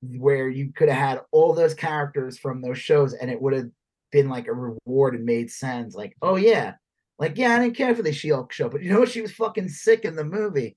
where 0.01 0.49
you 0.49 0.71
could 0.73 0.89
have 0.89 0.97
had 0.97 1.21
all 1.31 1.53
those 1.53 1.73
characters 1.73 2.37
from 2.37 2.61
those 2.61 2.77
shows 2.77 3.13
and 3.13 3.31
it 3.31 3.41
would 3.41 3.53
have 3.53 3.69
been 4.11 4.27
like 4.29 4.47
a 4.47 4.53
reward 4.53 5.15
and 5.15 5.25
made 5.25 5.49
sense. 5.49 5.95
Like, 5.95 6.15
oh 6.21 6.35
yeah, 6.35 6.73
like 7.19 7.37
yeah, 7.37 7.55
I 7.55 7.59
didn't 7.59 7.77
care 7.77 7.95
for 7.95 8.03
the 8.03 8.11
She-Hulk 8.11 8.51
show, 8.51 8.69
but 8.69 8.81
you 8.83 8.91
know 8.91 9.05
she 9.05 9.21
was 9.21 9.31
fucking 9.31 9.69
sick 9.69 10.05
in 10.05 10.15
the 10.15 10.25
movie. 10.25 10.75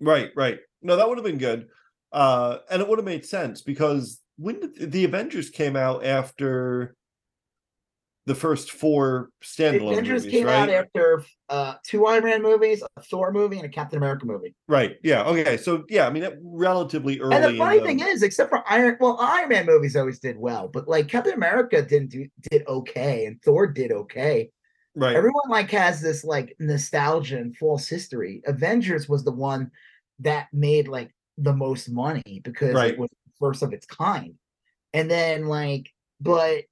right, 0.00 0.30
right. 0.36 0.58
No, 0.82 0.96
that 0.96 1.08
would 1.08 1.18
have 1.18 1.24
been 1.24 1.38
good, 1.38 1.68
uh, 2.16 2.60
and 2.70 2.80
it 2.80 2.88
would 2.88 2.98
have 2.98 3.04
made 3.04 3.26
sense 3.26 3.60
because 3.60 4.22
when 4.38 4.58
did, 4.58 4.90
the 4.90 5.04
Avengers 5.04 5.50
came 5.50 5.76
out 5.76 6.02
after 6.02 6.96
the 8.24 8.34
first 8.34 8.72
four 8.72 9.28
The 9.40 9.46
standalone 9.46 9.92
Avengers 9.92 10.24
movies, 10.24 10.38
came 10.38 10.46
right? 10.46 10.62
out 10.62 10.70
after 10.70 11.24
uh, 11.50 11.74
two 11.84 12.06
Iron 12.06 12.24
Man 12.24 12.42
movies, 12.42 12.82
a 12.96 13.02
Thor 13.02 13.32
movie, 13.32 13.58
and 13.58 13.66
a 13.66 13.68
Captain 13.68 13.98
America 13.98 14.24
movie. 14.24 14.54
Right. 14.66 14.96
Yeah. 15.04 15.24
Okay. 15.24 15.58
So 15.58 15.84
yeah, 15.90 16.06
I 16.06 16.10
mean, 16.10 16.26
relatively 16.42 17.20
early. 17.20 17.36
And 17.36 17.44
the 17.44 17.58
funny 17.58 17.80
the- 17.80 17.84
thing 17.84 18.00
is, 18.00 18.22
except 18.22 18.48
for 18.48 18.64
Iron, 18.66 18.96
well, 18.98 19.18
Iron 19.20 19.50
Man 19.50 19.66
movies 19.66 19.94
always 19.94 20.18
did 20.18 20.38
well, 20.38 20.68
but 20.68 20.88
like 20.88 21.08
Captain 21.08 21.34
America 21.34 21.82
didn't 21.82 22.12
do 22.12 22.26
did 22.50 22.66
okay, 22.66 23.26
and 23.26 23.40
Thor 23.42 23.66
did 23.66 23.92
okay. 23.92 24.50
right? 24.94 25.14
Everyone 25.14 25.50
like 25.50 25.70
has 25.72 26.00
this 26.00 26.24
like 26.24 26.56
nostalgia 26.58 27.36
and 27.36 27.54
false 27.54 27.86
history. 27.86 28.40
Avengers 28.46 29.06
was 29.06 29.22
the 29.22 29.32
one 29.32 29.70
that 30.20 30.48
made 30.50 30.88
like 30.88 31.12
the 31.38 31.52
most 31.52 31.90
money 31.90 32.40
because 32.44 32.74
Right. 32.74 32.92
it 32.92 32.98
was 32.98 33.10
the 33.10 33.32
first 33.38 33.62
of 33.62 33.72
its 33.72 33.86
kind, 33.86 34.34
and 34.92 35.10
then 35.10 35.46
like, 35.46 35.90
but 36.20 36.64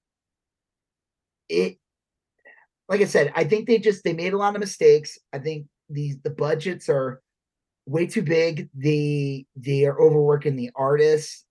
it, 1.48 1.78
like 2.88 3.00
I 3.00 3.04
said, 3.04 3.32
I 3.34 3.44
think 3.44 3.66
they 3.66 3.78
just 3.78 4.04
they 4.04 4.12
made 4.12 4.32
a 4.32 4.38
lot 4.38 4.54
of 4.54 4.60
mistakes. 4.60 5.18
I 5.32 5.38
think 5.38 5.66
these 5.88 6.16
the 6.22 6.30
budgets 6.30 6.88
are 6.88 7.20
way 7.86 8.06
too 8.06 8.22
big. 8.22 8.68
The 8.76 9.46
they 9.56 9.84
are 9.84 10.00
overworking 10.00 10.56
the 10.56 10.70
artists. 10.74 11.44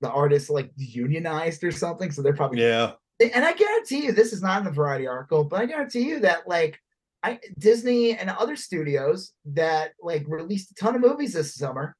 The 0.00 0.10
artists 0.10 0.50
like 0.50 0.72
unionized 0.76 1.62
or 1.62 1.70
something, 1.70 2.10
so 2.10 2.22
they're 2.22 2.34
probably 2.34 2.60
yeah. 2.60 2.92
and 3.20 3.44
I 3.44 3.52
guarantee 3.52 4.04
you, 4.06 4.12
this 4.12 4.32
is 4.32 4.42
not 4.42 4.58
in 4.58 4.64
the 4.64 4.72
Variety 4.72 5.06
article, 5.06 5.44
but 5.44 5.60
I 5.60 5.66
guarantee 5.66 6.08
you 6.08 6.20
that 6.20 6.48
like 6.48 6.80
I 7.22 7.38
Disney 7.56 8.16
and 8.16 8.28
other 8.28 8.56
studios 8.56 9.32
that 9.44 9.92
like 10.02 10.24
released 10.26 10.72
a 10.72 10.74
ton 10.74 10.96
of 10.96 11.00
movies 11.02 11.34
this 11.34 11.54
summer, 11.54 11.94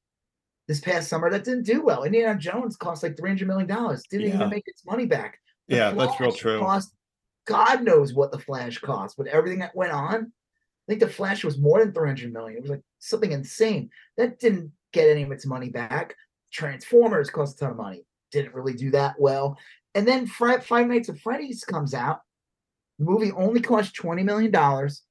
this 0.73 0.81
past 0.81 1.09
summer 1.09 1.29
that 1.29 1.45
didn't 1.45 1.65
do 1.65 1.83
well. 1.83 2.05
Indiana 2.05 2.39
Jones 2.39 2.77
cost 2.77 3.03
like 3.03 3.15
three 3.17 3.29
hundred 3.29 3.47
million 3.47 3.69
dollars, 3.69 4.05
didn't 4.11 4.29
Yeah. 4.29 4.37
even 4.37 4.49
make 4.49 4.65
its 4.67 4.87
money 4.87 5.05
back. 5.05 5.39
The 5.69 5.77
Yeah, 5.77 5.91
that's 5.93 6.19
real 6.19 6.33
true. 6.33 6.61
Cost, 6.61 6.95
God 7.47 7.83
knows 7.85 8.15
what 8.15 8.33
the 8.33 8.39
Flash 8.39 8.79
cost, 8.79 9.19
but 9.19 9.27
everything 9.27 9.59
that 9.59 9.77
went 9.77 9.93
on, 9.93 10.33
I 10.33 10.85
think 10.89 11.01
the 11.01 11.09
Flash 11.09 11.45
was 11.45 11.59
more 11.59 11.81
than 11.81 11.93
three 11.93 12.09
hundred 12.09 12.33
million. 12.33 12.57
It 12.57 12.63
was 12.63 12.71
like 12.71 12.81
something 13.01 13.33
insane 13.33 13.91
that 14.17 14.39
didn't 14.39 14.73
get 14.95 15.11
any 15.11 15.23
of 15.25 15.31
its 15.31 15.45
money 15.45 15.69
back. 15.69 16.15
Transformers 16.53 17.29
cost 17.29 17.57
a 17.57 17.61
ton 17.61 17.71
of 17.73 17.77
money, 17.77 18.07
didn't 18.31 18.55
really 18.55 18.73
do 18.75 18.91
that 18.93 19.17
well. 19.21 19.59
And 19.95 20.09
then 20.09 20.27
Fre- 20.27 20.61
Five 20.61 20.87
Nights 20.87 21.11
at 21.11 21.19
Freddy's 21.19 21.65
comes 21.65 21.93
out. 21.93 22.21
The 22.99 23.05
movie 23.05 23.33
only 23.33 23.61
cost 23.61 23.95
twenty 23.95 24.23
million 24.23 24.51
dollars. 24.51 25.03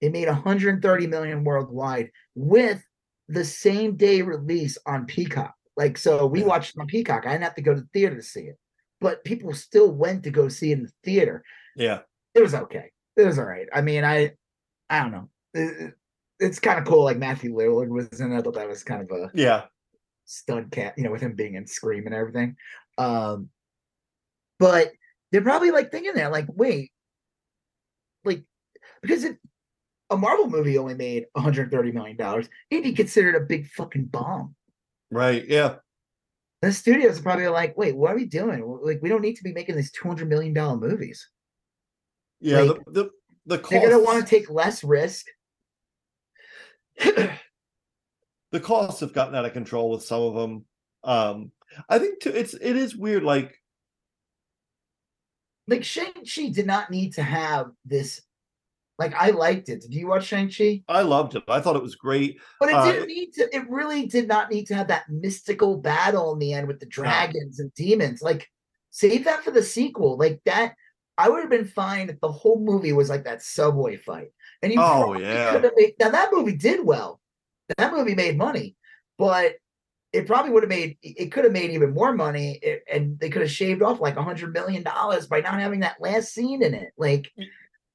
It 0.00 0.12
made 0.12 0.28
130 0.28 1.06
million 1.08 1.44
worldwide 1.44 2.10
with 2.34 2.82
the 3.28 3.44
same 3.44 3.96
day 3.96 4.22
release 4.22 4.78
on 4.86 5.06
Peacock. 5.06 5.54
Like 5.76 5.96
so, 5.98 6.26
we 6.26 6.42
watched 6.42 6.74
it 6.76 6.80
on 6.80 6.86
Peacock. 6.86 7.26
I 7.26 7.32
didn't 7.32 7.44
have 7.44 7.54
to 7.56 7.62
go 7.62 7.74
to 7.74 7.80
the 7.80 7.88
theater 7.92 8.16
to 8.16 8.22
see 8.22 8.42
it, 8.42 8.58
but 9.00 9.24
people 9.24 9.52
still 9.54 9.92
went 9.92 10.24
to 10.24 10.30
go 10.30 10.48
see 10.48 10.70
it 10.72 10.78
in 10.78 10.84
the 10.84 10.92
theater. 11.04 11.44
Yeah. 11.76 12.00
It 12.34 12.40
was 12.40 12.54
okay. 12.54 12.90
It 13.16 13.22
was 13.24 13.38
all 13.38 13.44
right. 13.44 13.68
I 13.72 13.80
mean, 13.80 14.04
I, 14.04 14.32
I 14.90 15.00
don't 15.00 15.12
know. 15.12 15.28
It- 15.54 15.80
it- 15.82 15.94
it's 16.40 16.60
kind 16.60 16.78
of 16.78 16.84
cool. 16.84 17.02
Like 17.02 17.18
Matthew 17.18 17.52
Lillard 17.52 17.88
was 17.88 18.20
in 18.20 18.30
it. 18.30 18.38
I 18.38 18.42
thought 18.42 18.54
that 18.54 18.68
was 18.68 18.84
kind 18.84 19.02
of 19.02 19.10
a 19.10 19.28
Yeah. 19.34 19.64
stud 20.24 20.70
cat, 20.70 20.94
you 20.96 21.02
know, 21.02 21.10
with 21.10 21.20
him 21.20 21.34
being 21.34 21.54
in 21.56 21.66
Scream 21.66 22.06
and 22.06 22.14
everything. 22.14 22.54
Um, 22.96 23.48
but 24.60 24.92
they're 25.32 25.42
probably 25.42 25.72
like 25.72 25.90
thinking 25.90 26.14
that, 26.14 26.30
like, 26.30 26.46
wait, 26.48 26.92
like, 28.24 28.44
because 29.02 29.24
if 29.24 29.36
a 30.10 30.16
Marvel 30.16 30.48
movie 30.48 30.78
only 30.78 30.94
made 30.94 31.26
130 31.32 31.92
million 31.92 32.16
dollars, 32.16 32.48
it'd 32.70 32.84
be 32.84 32.92
considered 32.92 33.34
a 33.34 33.40
big 33.40 33.68
fucking 33.68 34.06
bomb. 34.06 34.54
Right. 35.10 35.46
Yeah. 35.46 35.76
The 36.62 36.72
studios 36.72 37.20
are 37.20 37.22
probably 37.22 37.48
like, 37.48 37.76
wait, 37.76 37.96
what 37.96 38.12
are 38.12 38.16
we 38.16 38.26
doing? 38.26 38.64
Like, 38.82 39.00
we 39.00 39.08
don't 39.08 39.22
need 39.22 39.36
to 39.36 39.44
be 39.44 39.52
making 39.52 39.76
these 39.76 39.92
200 39.92 40.28
million 40.28 40.52
dollar 40.52 40.76
movies. 40.76 41.28
Yeah. 42.40 42.62
Like, 42.62 42.78
the 42.86 43.10
the 43.46 43.56
the 43.56 43.68
They're 43.68 43.90
gonna 43.90 44.02
want 44.02 44.24
to 44.24 44.28
take 44.28 44.50
less 44.50 44.82
risk. 44.82 45.26
the 46.98 48.60
costs 48.60 49.00
have 49.00 49.12
gotten 49.12 49.34
out 49.34 49.44
of 49.44 49.52
control 49.52 49.90
with 49.90 50.02
some 50.02 50.22
of 50.22 50.34
them. 50.34 50.64
Um, 51.04 51.52
I 51.88 51.98
think 51.98 52.20
too, 52.20 52.30
it's 52.30 52.54
it 52.54 52.76
is 52.76 52.96
weird. 52.96 53.22
Like 53.22 53.56
like 55.68 55.84
Shang-Chi 55.84 56.48
did 56.48 56.66
not 56.66 56.90
need 56.90 57.14
to 57.14 57.22
have 57.22 57.70
this. 57.84 58.22
Like, 58.98 59.14
I 59.14 59.30
liked 59.30 59.68
it. 59.68 59.80
Did 59.82 59.94
you 59.94 60.08
watch 60.08 60.26
Shang-Chi? 60.26 60.82
I 60.88 61.02
loved 61.02 61.36
it. 61.36 61.44
I 61.46 61.60
thought 61.60 61.76
it 61.76 61.82
was 61.82 61.94
great. 61.94 62.40
But 62.58 62.70
it 62.70 62.74
Uh, 62.74 62.92
didn't 62.92 63.06
need 63.06 63.32
to. 63.34 63.54
It 63.54 63.68
really 63.70 64.06
did 64.06 64.26
not 64.26 64.50
need 64.50 64.66
to 64.66 64.74
have 64.74 64.88
that 64.88 65.08
mystical 65.08 65.76
battle 65.76 66.32
in 66.32 66.40
the 66.40 66.52
end 66.52 66.66
with 66.66 66.80
the 66.80 66.86
dragons 66.86 67.60
and 67.60 67.72
demons. 67.74 68.22
Like, 68.22 68.48
save 68.90 69.24
that 69.24 69.44
for 69.44 69.52
the 69.52 69.62
sequel. 69.62 70.16
Like 70.18 70.40
that, 70.46 70.74
I 71.16 71.28
would 71.28 71.40
have 71.40 71.50
been 71.50 71.64
fine 71.64 72.10
if 72.10 72.18
the 72.20 72.32
whole 72.32 72.60
movie 72.60 72.92
was 72.92 73.08
like 73.08 73.24
that 73.24 73.42
subway 73.42 73.96
fight. 73.96 74.28
And 74.62 74.72
you 74.72 74.80
Oh, 74.80 75.16
yeah. 75.16 75.60
made. 75.76 75.94
Now 76.00 76.10
that 76.10 76.30
movie 76.32 76.56
did 76.56 76.84
well. 76.84 77.20
That 77.76 77.92
movie 77.92 78.14
made 78.16 78.36
money, 78.36 78.74
but 79.18 79.54
it 80.12 80.26
probably 80.26 80.50
would 80.52 80.62
have 80.62 80.70
made. 80.70 80.96
It 81.02 81.30
could 81.30 81.44
have 81.44 81.52
made 81.52 81.70
even 81.70 81.92
more 81.92 82.14
money, 82.14 82.58
i- 82.64 82.80
and 82.90 83.20
they 83.20 83.28
could 83.28 83.42
have 83.42 83.50
shaved 83.50 83.82
off 83.82 84.00
like 84.00 84.16
a 84.16 84.22
hundred 84.22 84.54
million 84.54 84.82
dollars 84.82 85.26
by 85.26 85.40
not 85.40 85.60
having 85.60 85.80
that 85.80 86.00
last 86.00 86.32
scene 86.32 86.62
in 86.62 86.72
it. 86.74 86.90
Like, 86.96 87.30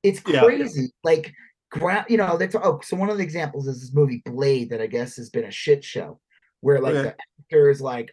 it's 0.04 0.22
Yeah. 0.28 0.44
crazy. 0.44 0.92
Like 1.04 1.34
gra- 1.72 2.06
you 2.10 2.18
know, 2.18 2.38
that's 2.38 2.56
oh, 2.56 2.80
so 2.84 2.96
one 2.98 3.10
of 3.10 3.18
the 3.18 3.24
examples 3.24 3.68
is 3.68 3.80
this 3.82 3.94
movie 3.94 4.22
Blade 4.26 4.70
that 4.70 4.82
I 4.82 4.88
guess 4.88 5.16
has 5.18 5.30
been 5.30 5.46
a 5.46 5.52
shit 5.52 5.84
show, 5.84 6.20
where 6.62 6.80
like 6.80 6.96
Okay. 6.96 7.10
the 7.10 7.16
actors 7.56 7.82
like, 7.82 8.12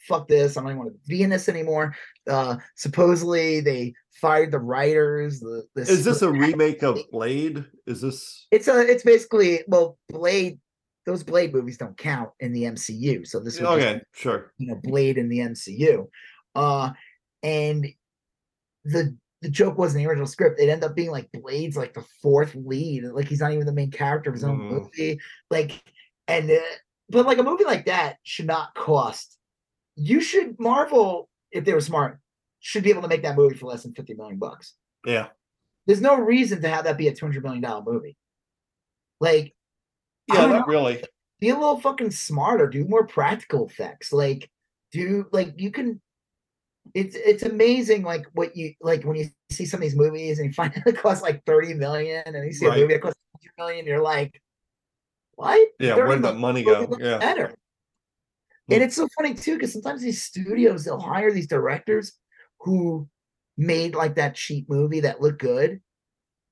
fuck 0.00 0.28
this, 0.28 0.56
I 0.56 0.60
don't 0.60 0.70
even 0.70 0.78
want 0.78 0.92
to 0.92 0.98
be 1.08 1.22
in 1.22 1.30
this 1.30 1.48
anymore. 1.48 1.94
Uh 2.28 2.56
supposedly 2.76 3.60
they 3.60 3.94
fired 4.20 4.50
the 4.50 4.58
writers. 4.58 5.38
The, 5.40 5.64
the 5.74 5.82
Is 5.82 6.04
this 6.04 6.22
a 6.22 6.30
remake 6.30 6.82
of 6.82 6.98
Blade? 7.10 7.64
Is 7.86 8.00
this 8.00 8.46
It's 8.50 8.68
a 8.68 8.80
it's 8.80 9.04
basically 9.04 9.60
well, 9.68 9.98
Blade. 10.08 10.58
Those 11.06 11.22
Blade 11.22 11.54
movies 11.54 11.78
don't 11.78 11.96
count 11.96 12.30
in 12.40 12.52
the 12.52 12.64
MCU, 12.64 13.26
so 13.26 13.40
this 13.40 13.54
just 13.56 13.64
okay? 13.64 14.02
Sure. 14.12 14.52
you 14.58 14.66
know 14.66 14.78
Blade 14.82 15.16
in 15.16 15.28
the 15.30 15.38
MCU. 15.38 16.06
Uh 16.54 16.90
and 17.42 17.86
the 18.84 19.16
the 19.42 19.48
joke 19.50 19.78
wasn't 19.78 20.02
the 20.02 20.08
original 20.08 20.26
script. 20.26 20.58
It 20.60 20.68
ended 20.68 20.88
up 20.90 20.96
being 20.96 21.10
like 21.10 21.30
Blade's 21.32 21.76
like 21.76 21.94
the 21.94 22.04
fourth 22.22 22.54
lead. 22.56 23.04
Like 23.04 23.28
he's 23.28 23.40
not 23.40 23.52
even 23.52 23.66
the 23.66 23.72
main 23.72 23.90
character 23.90 24.30
of 24.30 24.34
his 24.34 24.44
own 24.44 24.58
Mm. 24.58 24.70
movie. 24.70 25.20
Like 25.50 25.80
and 26.26 26.50
uh, 26.50 26.56
but 27.08 27.24
like 27.26 27.38
a 27.38 27.42
movie 27.42 27.64
like 27.64 27.86
that 27.86 28.16
should 28.22 28.46
not 28.46 28.74
cost. 28.74 29.38
You 29.96 30.20
should 30.20 30.58
Marvel 30.58 31.28
if 31.52 31.64
they 31.64 31.72
were 31.72 31.80
smart 31.80 32.18
should 32.60 32.82
be 32.82 32.90
able 32.90 33.02
to 33.02 33.08
make 33.08 33.22
that 33.22 33.36
movie 33.36 33.54
for 33.56 33.66
less 33.66 33.84
than 33.84 33.94
50 33.94 34.14
million 34.14 34.38
bucks. 34.38 34.74
Yeah. 35.06 35.28
There's 35.86 36.00
no 36.00 36.16
reason 36.16 36.60
to 36.62 36.68
have 36.68 36.84
that 36.84 36.98
be 36.98 37.08
a 37.08 37.14
200 37.14 37.42
million 37.42 37.62
dollar 37.62 37.82
movie. 37.86 38.16
Like 39.20 39.54
Yeah, 40.28 40.46
not 40.46 40.50
know. 40.50 40.64
really. 40.66 41.02
be 41.40 41.50
a 41.50 41.54
little 41.54 41.80
fucking 41.80 42.10
smarter. 42.10 42.66
Do 42.68 42.84
more 42.84 43.06
practical 43.06 43.66
effects. 43.66 44.12
Like 44.12 44.50
do 44.92 45.26
like 45.32 45.54
you 45.58 45.70
can. 45.70 46.00
It's 46.94 47.14
it's 47.16 47.42
amazing 47.42 48.02
like 48.02 48.26
what 48.32 48.56
you 48.56 48.74
like 48.80 49.04
when 49.04 49.16
you 49.16 49.28
see 49.50 49.66
some 49.66 49.78
of 49.78 49.82
these 49.82 49.96
movies 49.96 50.38
and 50.38 50.46
you 50.48 50.52
find 50.52 50.72
it 50.86 50.96
costs 50.98 51.22
like 51.22 51.44
thirty 51.44 51.74
million 51.74 52.22
and 52.26 52.44
you 52.44 52.52
see 52.52 52.66
Right. 52.66 52.78
a 52.78 52.80
movie 52.80 52.94
that 52.94 53.02
costs 53.02 53.18
hundred 53.34 53.52
million. 53.58 53.86
You're 53.86 54.02
like, 54.02 54.40
what? 55.34 55.68
Yeah, 55.78 55.96
where'd 55.96 56.22
that 56.22 56.36
money 56.36 56.62
go? 56.62 56.96
Yeah. 57.00 57.18
better. 57.18 57.48
Hmm. 58.68 58.74
And 58.74 58.82
it's 58.82 58.96
so 58.96 59.08
funny 59.16 59.34
too 59.34 59.54
because 59.54 59.72
sometimes 59.72 60.02
these 60.02 60.22
studios 60.22 60.84
they'll 60.84 61.00
hire 61.00 61.32
these 61.32 61.46
directors 61.46 62.12
who 62.60 63.08
made 63.56 63.94
like 63.94 64.16
that 64.16 64.34
cheap 64.34 64.68
movie 64.68 65.00
that 65.00 65.20
looked 65.20 65.40
good, 65.40 65.80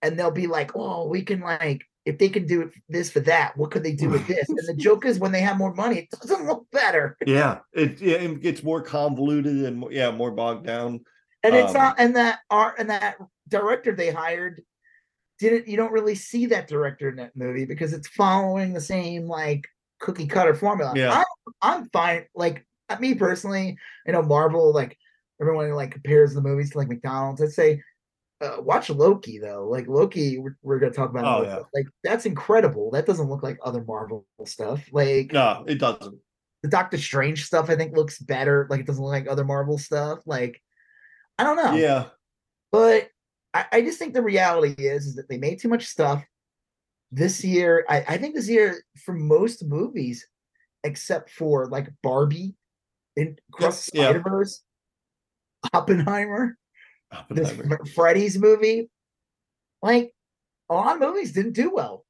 and 0.03 0.19
they'll 0.19 0.31
be 0.31 0.47
like, 0.47 0.73
"Oh, 0.75 1.09
we 1.09 1.23
can 1.23 1.41
like 1.41 1.83
if 2.07 2.19
they 2.19 2.29
can 2.29 2.47
do 2.47 2.63
it 2.63 2.71
this 2.89 3.11
for 3.11 3.21
that, 3.21 3.57
what 3.57 3.71
could 3.71 3.83
they 3.83 3.93
do 3.93 4.09
with 4.09 4.27
this?" 4.27 4.49
and 4.49 4.59
the 4.67 4.75
joke 4.75 5.05
is 5.05 5.19
when 5.19 5.33
they 5.33 5.41
have 5.43 5.59
more 5.59 5.75
money, 5.75 5.99
it 5.99 6.11
doesn't 6.11 6.47
look 6.47 6.67
better, 6.73 7.17
Yeah, 7.27 7.59
it 7.73 8.01
yeah, 8.01 8.17
it 8.17 8.41
gets 8.41 8.63
more 8.63 8.81
convoluted 8.81 9.65
and 9.65 9.79
more- 9.79 9.93
yeah, 9.93 10.11
more 10.11 10.31
bogged 10.31 10.67
down. 10.67 11.05
and 11.43 11.55
it's 11.55 11.71
Um, 11.75 11.75
not. 11.83 11.97
And 11.99 12.17
that 12.17 12.39
art 12.51 12.77
and 12.79 12.89
that 12.91 13.17
director 13.49 13.93
they 13.95 14.11
hired 14.11 14.63
didn't. 15.39 15.69
You 15.69 15.77
don't 15.77 15.93
really 15.93 16.15
see 16.15 16.47
that 16.47 16.67
director 16.69 17.09
in 17.11 17.17
that 17.17 17.37
movie 17.37 17.65
because 17.67 17.93
it's 17.93 18.09
following 18.09 18.73
the 18.73 18.81
same 18.81 19.27
like 19.27 19.67
cookie 20.01 20.27
cutter 20.27 20.55
formula. 20.55 20.93
Yeah. 20.97 21.13
I'm 21.13 21.25
I'm 21.63 21.89
fine. 21.91 22.25
Like 22.35 22.67
me 23.01 23.15
personally, 23.15 23.77
you 24.07 24.13
know, 24.13 24.23
Marvel, 24.23 24.73
like 24.73 24.97
everyone 25.41 25.71
like 25.73 25.91
compares 25.91 26.35
the 26.35 26.41
movies 26.41 26.71
to 26.71 26.79
like 26.79 26.89
McDonald's. 26.89 27.43
I'd 27.43 27.51
say 27.53 27.83
uh, 28.41 28.57
watch 28.61 28.91
Loki 28.91 29.39
though. 29.39 29.67
Like 29.69 29.87
Loki, 29.89 30.39
we're, 30.39 30.57
we're 30.63 30.79
gonna 30.79 30.93
talk 30.93 31.11
about. 31.11 31.25
Oh, 31.25 31.43
yeah. 31.45 31.61
Like 31.75 31.87
that's 32.05 32.27
incredible. 32.27 32.91
That 32.91 33.07
doesn't 33.07 33.29
look 33.29 33.43
like 33.43 33.59
other 33.63 33.83
Marvel 33.85 34.27
stuff. 34.45 34.87
Like 34.93 35.33
No, 35.33 35.65
it 35.67 35.79
doesn't. 35.79 36.19
the 36.63 36.69
Doctor 36.69 36.99
Strange 36.99 37.45
stuff, 37.45 37.71
I 37.71 37.77
think 37.77 37.97
looks 37.97 38.19
better. 38.19 38.67
Like 38.69 38.81
it 38.81 38.87
doesn't 38.87 39.03
look 39.03 39.13
like 39.13 39.29
other 39.29 39.45
Marvel 39.45 39.79
stuff. 39.79 40.21
Like 40.27 40.61
I 41.39 41.45
don't 41.45 41.57
know. 41.57 41.75
Yeah, 41.75 42.07
But 42.73 43.09
I, 43.53 43.67
I 43.73 43.81
just 43.83 43.99
think 43.99 44.15
the 44.15 44.23
reality 44.23 44.75
is, 44.79 45.07
is 45.07 45.15
that 45.17 45.29
they 45.29 45.39
made 45.39 45.61
too 45.61 45.69
much 45.69 45.87
stuff 45.87 46.25
this 47.11 47.45
year. 47.45 47.85
I, 47.89 48.05
I 48.09 48.19
think 48.19 48.35
this 48.35 48.49
year 48.49 48.83
for 49.05 49.15
most 49.15 49.65
movies, 49.65 50.27
except 50.85 51.31
for 51.31 51.67
like 51.67 51.89
Barbie 52.03 52.55
and 53.17 53.39
Cross 53.53 53.91
yeah. 53.95 54.05
Spider 54.05 54.21
Verse, 54.21 54.63
Oppenheimer, 55.73 56.59
this 57.31 57.53
Freddy's 57.95 58.39
movie, 58.39 58.91
like 59.83 60.13
a 60.71 60.75
lot 60.75 60.97
of 60.97 61.01
movies 61.01 61.33
didn't 61.33 61.53
do 61.53 61.71
well. 61.71 62.05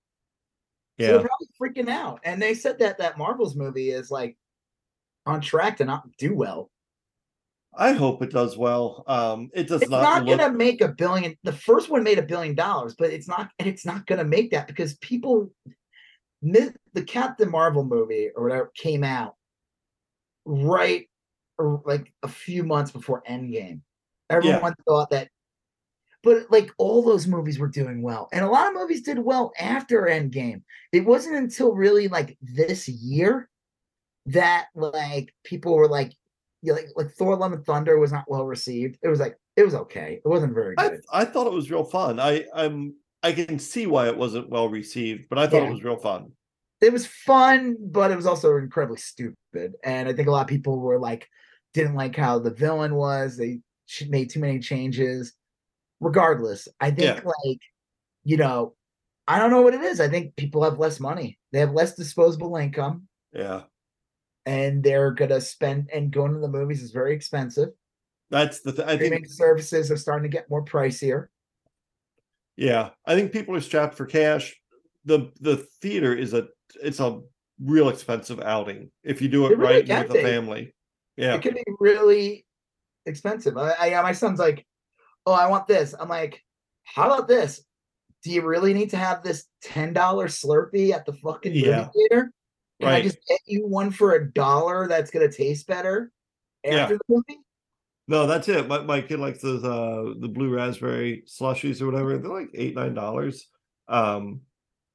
So 0.99 1.05
Yeah, 1.05 1.13
they're 1.19 1.29
probably 1.29 1.49
freaking 1.61 1.91
out. 1.91 2.21
And 2.25 2.41
they 2.41 2.55
said 2.55 2.79
that 2.79 2.99
that 2.99 3.19
Marvel's 3.19 3.55
movie 3.55 3.91
is 3.91 4.11
like 4.11 4.37
on 5.27 5.41
track 5.41 5.77
to 5.79 5.85
not 5.85 6.05
do 6.19 6.35
well. 6.35 6.71
I 7.79 7.93
hope 7.93 8.23
it 8.23 8.31
does 8.31 8.57
well. 8.57 9.05
Um, 9.07 9.51
it 9.53 9.69
does 9.69 9.83
it's 9.83 9.91
not, 9.91 10.03
not, 10.03 10.25
look. 10.25 10.39
gonna 10.39 10.53
make 10.53 10.81
a 10.81 10.89
billion 10.89 11.37
the 11.45 11.53
first 11.53 11.91
one 11.91 12.03
made 12.03 12.19
a 12.19 12.23
billion 12.23 12.55
dollars 12.55 12.95
but 12.99 13.11
it's 13.11 13.29
not 13.29 13.51
and 13.59 13.69
it's 13.69 13.85
not 13.85 14.07
gonna 14.07 14.25
make 14.25 14.51
that 14.53 14.67
because 14.67 14.97
people 14.99 15.51
the 16.43 17.03
captain 17.07 17.51
marvel 17.51 17.85
movie 17.85 18.31
or 18.35 18.45
whatever 18.45 18.73
came 18.75 19.05
out 19.05 19.35
right 20.45 21.09
or 21.59 21.83
like 21.85 22.13
a 22.23 22.29
few 22.29 22.63
months 22.63 22.91
before 22.91 23.23
endgame 23.29 23.81
everyone 24.31 24.74
thought 24.87 25.11
that 25.11 25.29
but 26.22 26.51
like 26.51 26.70
all 26.79 27.03
those 27.03 27.27
movies 27.27 27.59
were 27.59 27.68
doing 27.68 28.03
well 28.03 28.29
and 28.33 28.45
a 28.45 28.49
lot 28.49 28.68
of 28.68 28.74
movies 28.74 29.03
did 29.03 29.18
well 29.18 29.53
after 29.59 30.03
endgame 30.03 30.62
it 30.93 31.05
wasn't 31.05 31.37
until 31.37 31.72
really 31.74 32.09
like 32.09 32.37
this 32.41 32.89
year 32.89 33.49
that 34.27 34.66
like 34.74 35.33
people 35.45 35.74
were 35.77 35.89
like 35.89 36.12
yeah, 36.62 36.72
like 36.72 36.89
like 36.97 37.11
Thor: 37.12 37.37
Love 37.37 37.53
and 37.53 37.64
Thunder 37.64 37.99
was 37.99 38.12
not 38.12 38.24
well 38.29 38.45
received. 38.45 38.99
It 39.03 39.09
was 39.09 39.20
like 39.20 39.37
it 39.57 39.64
was 39.64 39.74
okay. 39.74 40.20
It 40.24 40.29
wasn't 40.29 40.55
very 40.55 40.74
I, 40.77 40.89
good. 40.89 41.01
I 41.12 41.24
thought 41.24 41.47
it 41.47 41.53
was 41.53 41.70
real 41.70 41.85
fun. 41.85 42.18
I 42.18 42.45
I'm 42.53 42.97
I 43.22 43.33
can 43.33 43.59
see 43.59 43.87
why 43.87 44.09
it 44.09 44.16
wasn't 44.16 44.49
well 44.51 44.68
received, 44.68 45.29
but 45.29 45.39
I 45.39 45.47
thought 45.47 45.62
Yeah. 45.62 45.68
it 45.68 45.72
was 45.72 45.85
real 45.85 45.99
fun. 45.99 46.33
It 46.81 46.93
was 46.93 47.07
fun, 47.07 47.77
but 47.81 48.11
it 48.11 48.16
was 48.16 48.27
also 48.27 48.57
incredibly 48.57 48.99
stupid. 48.99 49.74
And 49.83 50.09
I 50.09 50.12
think 50.12 50.29
a 50.29 50.31
lot 50.31 50.43
of 50.43 50.49
people 50.49 50.79
were 50.79 50.99
like, 50.99 51.27
didn't 51.72 51.95
like 51.95 52.16
how 52.16 52.39
the 52.39 52.51
villain 52.51 52.95
was. 52.95 53.37
They 53.37 53.61
sh- 53.87 54.05
made 54.09 54.30
too 54.30 54.41
many 54.41 54.59
changes. 54.59 55.32
Regardless, 56.01 56.68
I 56.80 56.91
think 56.91 57.16
Yeah. 57.18 57.22
like 57.24 57.61
you 58.24 58.37
know, 58.37 58.74
I 59.28 59.39
don't 59.39 59.51
know 59.51 59.62
what 59.62 59.74
it 59.74 59.82
is. 59.82 60.01
I 60.01 60.09
think 60.09 60.34
people 60.37 60.62
have 60.64 60.78
less 60.78 61.01
money. 61.01 61.39
They 61.53 61.61
have 61.61 61.72
less 61.72 61.95
disposable 61.95 62.57
income, 62.57 63.09
Yeah, 63.32 63.62
and 64.45 64.82
they're 64.82 65.12
gonna 65.12 65.41
spend. 65.41 65.91
And 65.93 66.11
going 66.12 66.32
to 66.34 66.41
the 66.41 66.49
movies 66.49 66.82
is 66.82 66.91
very 66.91 67.14
expensive. 67.14 67.70
that's 68.30 68.61
the 68.61 68.72
th- 68.72 68.87
I 68.89 68.97
Streaming 68.97 69.20
think. 69.20 69.32
services 69.32 69.91
are 69.91 69.97
starting 69.97 70.28
to 70.30 70.37
get 70.37 70.51
more 70.51 70.64
pricier. 70.64 71.28
Yeah, 72.57 72.91
I 73.05 73.14
think 73.14 73.32
people 73.32 73.55
are 73.55 73.61
strapped 73.61 73.95
for 73.95 74.07
cash. 74.07 74.55
the 75.05 75.30
The 75.41 75.59
theater 75.80 76.14
is 76.14 76.34
a 76.34 76.49
it's 76.82 77.01
a 77.01 77.20
real 77.61 77.89
expensive 77.89 78.41
outing 78.41 78.91
if 79.05 79.22
you 79.22 79.28
do 79.28 79.47
it, 79.47 79.53
It 79.53 79.59
really 79.59 79.84
right 79.89 80.09
with 80.09 80.16
a 80.18 80.22
family. 80.22 80.74
Yeah, 81.16 81.37
it 81.37 81.43
can 81.43 81.55
be 81.55 81.62
really 81.80 82.46
expensive. 83.07 83.57
I, 83.57 83.75
I 83.95 84.03
my 84.03 84.13
son's 84.13 84.39
like, 84.39 84.67
"Oh, 85.27 85.33
I 85.33 85.49
want 85.49 85.67
this." 85.67 85.95
I'm 85.99 86.09
like, 86.09 86.43
"How 86.85 87.07
about 87.07 87.29
this? 87.29 87.65
Do 88.23 88.31
you 88.33 88.43
really 88.43 88.75
need 88.75 88.91
to 88.91 88.97
have 88.97 89.23
this 89.23 89.47
ten 89.63 89.93
dollar 89.93 90.29
Slurpee 90.29 90.93
at 90.93 91.07
the 91.07 91.13
fucking 91.15 91.53
movie 91.53 91.67
Yeah. 91.67 91.89
theater? 91.95 92.33
Can 92.81 92.89
I 92.91 93.01
just 93.03 93.19
get 93.29 93.41
you 93.47 93.67
one 93.67 93.91
for 93.91 94.15
a 94.15 94.33
dollar 94.33 94.87
that's 94.89 95.11
gonna 95.11 95.31
taste 95.31 95.67
better 95.67 96.11
Yeah. 96.65 96.83
after 96.85 96.97
the 96.99 97.05
movie?" 97.09 97.41
no, 98.09 98.27
that's 98.27 98.49
it. 98.49 98.69
My 98.69 98.81
my 98.83 99.01
kid 99.01 99.19
likes 99.21 99.41
those 99.43 99.65
uh 99.65 100.15
the 100.21 100.29
blue 100.29 100.55
raspberry 100.55 101.23
slushies 101.27 101.81
or 101.81 101.87
whatever. 101.87 102.19
They're 102.19 102.31
like 102.31 102.51
eight 102.55 102.75
nine 102.75 102.95
dollars. 102.95 103.49
Um, 103.89 104.41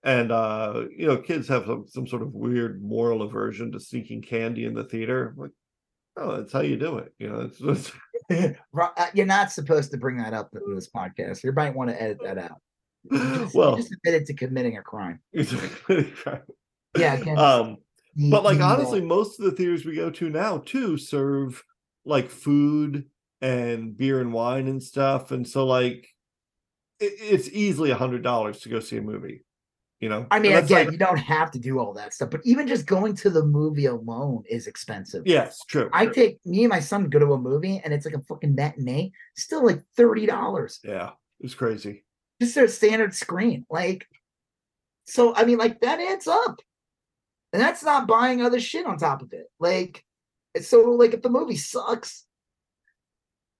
and 0.03 0.31
uh, 0.31 0.85
you 0.97 1.07
know, 1.07 1.17
kids 1.17 1.47
have 1.47 1.65
some, 1.65 1.85
some 1.87 2.07
sort 2.07 2.23
of 2.23 2.33
weird 2.33 2.83
moral 2.83 3.21
aversion 3.21 3.71
to 3.71 3.79
sneaking 3.79 4.23
candy 4.23 4.65
in 4.65 4.73
the 4.73 4.83
theater. 4.83 5.29
I'm 5.29 5.37
like, 5.43 5.51
oh, 6.17 6.37
that's 6.37 6.53
how 6.53 6.61
you 6.61 6.77
do 6.77 6.97
it. 6.97 7.13
You 7.19 7.29
know, 7.29 7.41
it's 7.41 7.59
just 7.59 7.93
Ro- 8.71 8.89
uh, 8.97 9.07
You're 9.13 9.25
not 9.25 9.51
supposed 9.51 9.91
to 9.91 9.97
bring 9.97 10.17
that 10.17 10.33
up 10.33 10.49
in 10.53 10.75
this 10.75 10.89
podcast. 10.89 11.43
You 11.43 11.51
might 11.51 11.75
want 11.75 11.89
to 11.89 12.01
edit 12.01 12.19
that 12.23 12.37
out. 12.37 12.61
Just, 13.11 13.55
well, 13.55 13.77
just 13.77 13.91
admitted 13.91 14.27
to 14.27 14.35
committing 14.35 14.77
a 14.77 14.83
crime. 14.83 15.19
Yeah, 16.97 17.13
again, 17.13 17.37
um, 17.37 17.77
but 18.29 18.43
like 18.43 18.59
uh, 18.59 18.65
honestly, 18.65 18.99
most 18.99 19.39
of 19.39 19.45
the 19.45 19.53
theaters 19.53 19.85
we 19.85 19.95
go 19.95 20.09
to 20.09 20.29
now 20.29 20.57
too 20.57 20.97
serve 20.97 21.63
like 22.03 22.29
food 22.29 23.05
and 23.39 23.95
beer 23.95 24.19
and 24.19 24.33
wine 24.33 24.67
and 24.67 24.83
stuff, 24.83 25.31
and 25.31 25.47
so 25.47 25.65
like 25.65 26.09
it, 26.99 27.13
it's 27.19 27.47
easily 27.47 27.91
a 27.91 27.95
hundred 27.95 28.23
dollars 28.23 28.59
to 28.59 28.69
go 28.69 28.81
see 28.81 28.97
a 28.97 29.01
movie. 29.01 29.45
You 30.01 30.09
know, 30.09 30.25
I 30.31 30.39
mean, 30.39 30.53
again, 30.53 30.85
like- 30.87 30.91
you 30.91 30.97
don't 30.97 31.17
have 31.17 31.51
to 31.51 31.59
do 31.59 31.77
all 31.77 31.93
that 31.93 32.13
stuff, 32.13 32.31
but 32.31 32.41
even 32.43 32.67
just 32.67 32.87
going 32.87 33.13
to 33.17 33.29
the 33.29 33.45
movie 33.45 33.85
alone 33.85 34.43
is 34.49 34.65
expensive. 34.65 35.27
yes, 35.27 35.59
true. 35.67 35.91
I 35.93 36.05
true. 36.05 36.13
take 36.15 36.39
me 36.43 36.63
and 36.63 36.69
my 36.71 36.79
son 36.79 37.07
go 37.07 37.19
to 37.19 37.33
a 37.33 37.37
movie 37.37 37.79
and 37.83 37.93
it's 37.93 38.05
like 38.05 38.15
a 38.15 38.21
fucking 38.21 38.55
matinee, 38.55 39.11
still 39.37 39.63
like 39.63 39.83
thirty 39.95 40.25
dollars. 40.25 40.79
yeah, 40.83 41.11
it's 41.39 41.53
crazy. 41.53 42.03
Just 42.41 42.55
their 42.55 42.67
standard 42.67 43.13
screen. 43.13 43.67
Like, 43.69 44.07
so 45.05 45.35
I 45.35 45.45
mean, 45.45 45.59
like 45.59 45.81
that 45.81 45.99
adds 45.99 46.27
up. 46.27 46.59
And 47.53 47.61
that's 47.61 47.83
not 47.83 48.07
buying 48.07 48.41
other 48.41 48.59
shit 48.59 48.85
on 48.85 48.97
top 48.97 49.21
of 49.21 49.33
it. 49.33 49.51
Like, 49.59 50.03
it's 50.55 50.67
so 50.67 50.81
like 50.91 51.13
if 51.13 51.21
the 51.21 51.29
movie 51.29 51.57
sucks, 51.57 52.25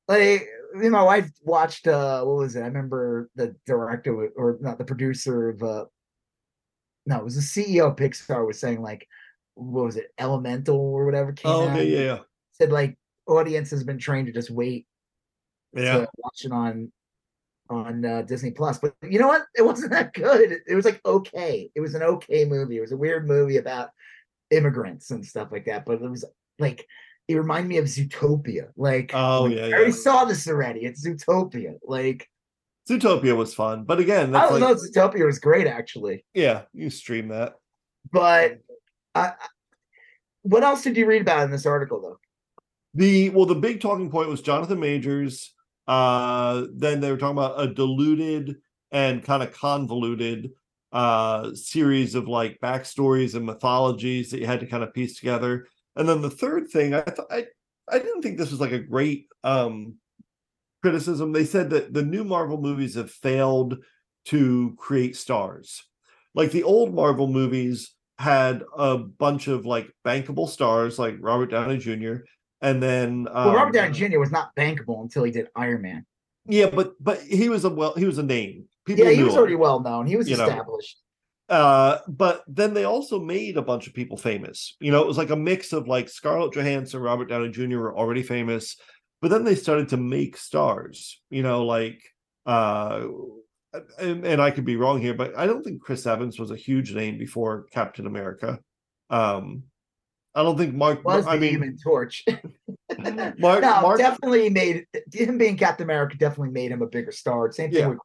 like 0.08 0.48
me 0.74 0.86
and 0.88 0.92
my 0.92 1.04
wife 1.04 1.30
watched 1.44 1.86
uh 1.88 2.24
what 2.24 2.38
was 2.38 2.56
it? 2.56 2.62
I 2.62 2.66
remember 2.66 3.30
the 3.36 3.56
director 3.68 4.30
or 4.36 4.58
not 4.60 4.80
the 4.80 4.86
producer 4.86 5.50
of 5.50 5.62
uh 5.62 5.86
no, 7.06 7.18
it 7.18 7.24
was 7.24 7.36
the 7.36 7.41
CEO 7.64 7.88
of 7.89 7.95
Pixar 7.95 8.45
was 8.45 8.60
saying 8.60 8.82
like 8.82 9.08
what 9.56 9.86
was 9.86 9.97
it, 9.97 10.12
Elemental 10.18 10.78
or 10.78 11.06
whatever 11.06 11.34
came 11.34 11.52
Oh, 11.52 11.68
out. 11.68 11.72
okay, 11.72 11.88
yeah, 11.89 11.99
yeah. 11.99 12.20
Said 12.54 12.72
like 12.72 12.97
audience 13.28 13.70
has 13.72 13.84
been 13.84 13.97
trained 13.97 14.28
to 14.28 14.34
just 14.34 14.49
wait 14.49 14.88
yeah, 15.74 15.99
to 15.99 16.08
watch 16.18 16.45
it 16.45 16.52
on 16.52 16.91
on 17.70 18.04
uh, 18.06 18.22
Disney 18.24 18.52
Plus. 18.52 18.78
But 18.80 18.93
you 19.02 19.20
know 19.20 19.28
what? 19.28 19.43
It 19.56 19.62
wasn't 19.62 19.91
that 19.91 20.14
good. 20.14 20.52
It, 20.52 20.62
it 20.68 20.76
was 20.76 20.86
like 20.86 20.99
okay. 21.06 21.70
It 21.76 21.80
was 21.82 21.95
an 21.95 22.04
okay 22.04 22.45
movie. 22.45 22.78
It 22.78 22.82
was 22.82 22.91
a 22.91 22.97
weird 22.97 23.28
movie 23.28 23.58
about 23.58 23.89
immigrants 24.49 25.12
and 25.12 25.26
stuff 25.26 25.49
like 25.52 25.66
that. 25.66 25.86
But 25.86 26.02
it 26.02 26.10
was 26.10 26.26
like 26.60 26.86
it 27.28 27.36
reminded 27.36 27.70
me 27.70 27.78
of 27.78 27.86
Zootopia. 27.86 28.70
Like 28.76 29.12
Oh, 29.14 29.47
yeah, 29.47 29.66
I 29.68 29.72
already 29.72 29.91
yeah. 29.91 29.97
saw 29.97 30.26
this 30.26 30.47
already. 30.47 30.82
It's 30.82 31.06
Zootopia. 31.06 31.76
Like 31.84 32.28
Zootopia 32.89 33.36
was 33.36 33.53
fun, 33.53 33.84
but 33.84 33.99
again, 33.99 34.36
I 34.36 34.41
don't 34.49 34.59
like 34.59 34.61
know. 34.61 34.75
Zootopia 34.75 35.25
was 35.25 35.39
great 35.39 35.67
actually. 35.67 36.25
yeah, 36.34 36.63
you 36.73 36.89
stream 36.89 37.27
that. 37.29 37.55
But 38.11 38.59
I, 39.15 39.27
I- 39.27 39.34
what 40.43 40.63
else 40.63 40.82
did 40.84 40.97
you 40.97 41.05
read 41.05 41.21
about 41.21 41.43
in 41.43 41.51
this 41.51 41.65
article 41.67 42.01
though? 42.01 42.17
The 42.95 43.29
well, 43.29 43.45
the 43.45 43.55
big 43.55 43.79
talking 43.79 44.09
point 44.09 44.29
was 44.29 44.41
Jonathan 44.41 44.79
Majors. 44.79 45.53
Uh, 45.88 46.65
then 46.73 46.99
they 46.99 47.11
were 47.11 47.17
talking 47.17 47.38
about 47.38 47.61
a 47.61 47.73
diluted 47.73 48.57
and 48.91 49.23
kind 49.23 49.43
of 49.43 49.53
convoluted 49.53 50.51
uh 50.91 51.53
series 51.53 52.15
of 52.15 52.27
like 52.27 52.59
backstories 52.61 53.34
and 53.36 53.45
mythologies 53.45 54.29
that 54.32 54.39
you 54.41 54.45
had 54.45 54.59
to 54.59 54.65
kind 54.65 54.84
of 54.84 54.93
piece 54.93 55.17
together. 55.17 55.67
And 55.95 56.09
then 56.09 56.21
the 56.21 56.29
third 56.29 56.67
thing, 56.69 56.93
I 56.93 57.01
thought 57.01 57.27
I 57.32 57.45
I 57.89 57.99
didn't 57.99 58.21
think 58.23 58.38
this 58.38 58.51
was 58.51 58.59
like 58.59 58.71
a 58.73 58.79
great 58.79 59.27
um 59.43 59.95
criticism. 60.82 61.32
They 61.32 61.45
said 61.45 61.69
that 61.71 61.93
the 61.93 62.03
new 62.03 62.23
Marvel 62.23 62.59
movies 62.59 62.95
have 62.95 63.11
failed 63.11 63.77
to 64.25 64.75
create 64.77 65.15
stars. 65.15 65.84
Like 66.34 66.51
the 66.51 66.63
old 66.63 66.93
Marvel 66.93 67.27
movies 67.27 67.93
had 68.17 68.63
a 68.77 68.97
bunch 68.97 69.47
of 69.47 69.65
like 69.65 69.91
bankable 70.05 70.47
stars 70.47 70.99
like 70.99 71.17
Robert 71.19 71.47
Downey 71.47 71.77
Jr. 71.77 72.23
and 72.61 72.82
then 72.82 73.27
um, 73.32 73.45
well, 73.45 73.55
Robert 73.55 73.73
Downey 73.73 73.93
Jr. 73.93 74.19
was 74.19 74.32
not 74.32 74.55
bankable 74.55 75.01
until 75.01 75.23
he 75.23 75.32
did 75.32 75.47
Iron 75.55 75.82
Man. 75.82 76.05
Yeah, 76.45 76.67
but 76.67 76.93
but 76.99 77.19
he 77.21 77.49
was 77.49 77.65
a 77.65 77.69
well 77.69 77.93
he 77.95 78.05
was 78.05 78.19
a 78.19 78.23
name. 78.23 78.65
People 78.86 79.05
yeah, 79.05 79.11
he 79.11 79.23
was 79.23 79.34
him. 79.34 79.39
already 79.39 79.55
well 79.55 79.79
known. 79.79 80.05
He 80.07 80.15
was 80.15 80.29
you 80.29 80.38
know. 80.38 80.45
established. 80.45 80.97
Uh, 81.49 81.97
but 82.07 82.43
then 82.47 82.73
they 82.73 82.86
also 82.86 83.19
made 83.19 83.57
a 83.57 83.61
bunch 83.61 83.86
of 83.86 83.93
people 83.93 84.15
famous. 84.15 84.77
You 84.79 84.89
know, 84.91 85.01
it 85.01 85.07
was 85.07 85.17
like 85.17 85.32
a 85.32 85.36
mix 85.36 85.73
of 85.73 85.88
like 85.88 86.07
Scarlett 86.07 86.53
Johansson, 86.53 87.01
Robert 87.01 87.25
Downey 87.25 87.49
Jr. 87.49 87.77
were 87.77 87.97
already 87.97 88.23
famous, 88.23 88.77
but 89.22 89.30
then 89.30 89.43
they 89.43 89.55
started 89.55 89.89
to 89.89 89.97
make 89.97 90.38
stars. 90.38 91.22
You 91.30 91.43
know, 91.43 91.65
like 91.65 92.01
uh, 92.45 93.07
and, 93.99 94.26
and 94.26 94.41
I 94.41 94.51
could 94.51 94.65
be 94.65 94.76
wrong 94.76 94.99
here, 94.99 95.13
but 95.13 95.38
I 95.38 95.45
don't 95.47 95.63
think 95.63 95.82
Chris 95.82 96.05
Evans 96.05 96.39
was 96.39 96.51
a 96.51 96.55
huge 96.55 96.93
name 96.93 97.17
before 97.17 97.65
Captain 97.72 98.05
America. 98.05 98.59
Um, 99.09 99.63
I 100.34 100.43
don't 100.43 100.57
think 100.57 100.74
Mark. 100.74 101.03
Was 101.03 101.28
I 101.28 101.36
the 101.36 101.41
mean, 101.41 101.51
Human 101.51 101.78
Torch? 101.84 102.24
Mark, 103.38 103.61
no, 103.61 103.82
Mark 103.82 103.97
definitely 103.97 104.49
made 104.49 104.86
him 105.13 105.38
being 105.38 105.57
Captain 105.57 105.84
America 105.86 106.17
definitely 106.17 106.51
made 106.51 106.72
him 106.72 106.82
a 106.82 106.88
bigger 106.88 107.11
star. 107.11 107.51
Same 107.51 107.72
thing 107.72 107.80
Yeah. 107.82 107.88
with 107.88 107.99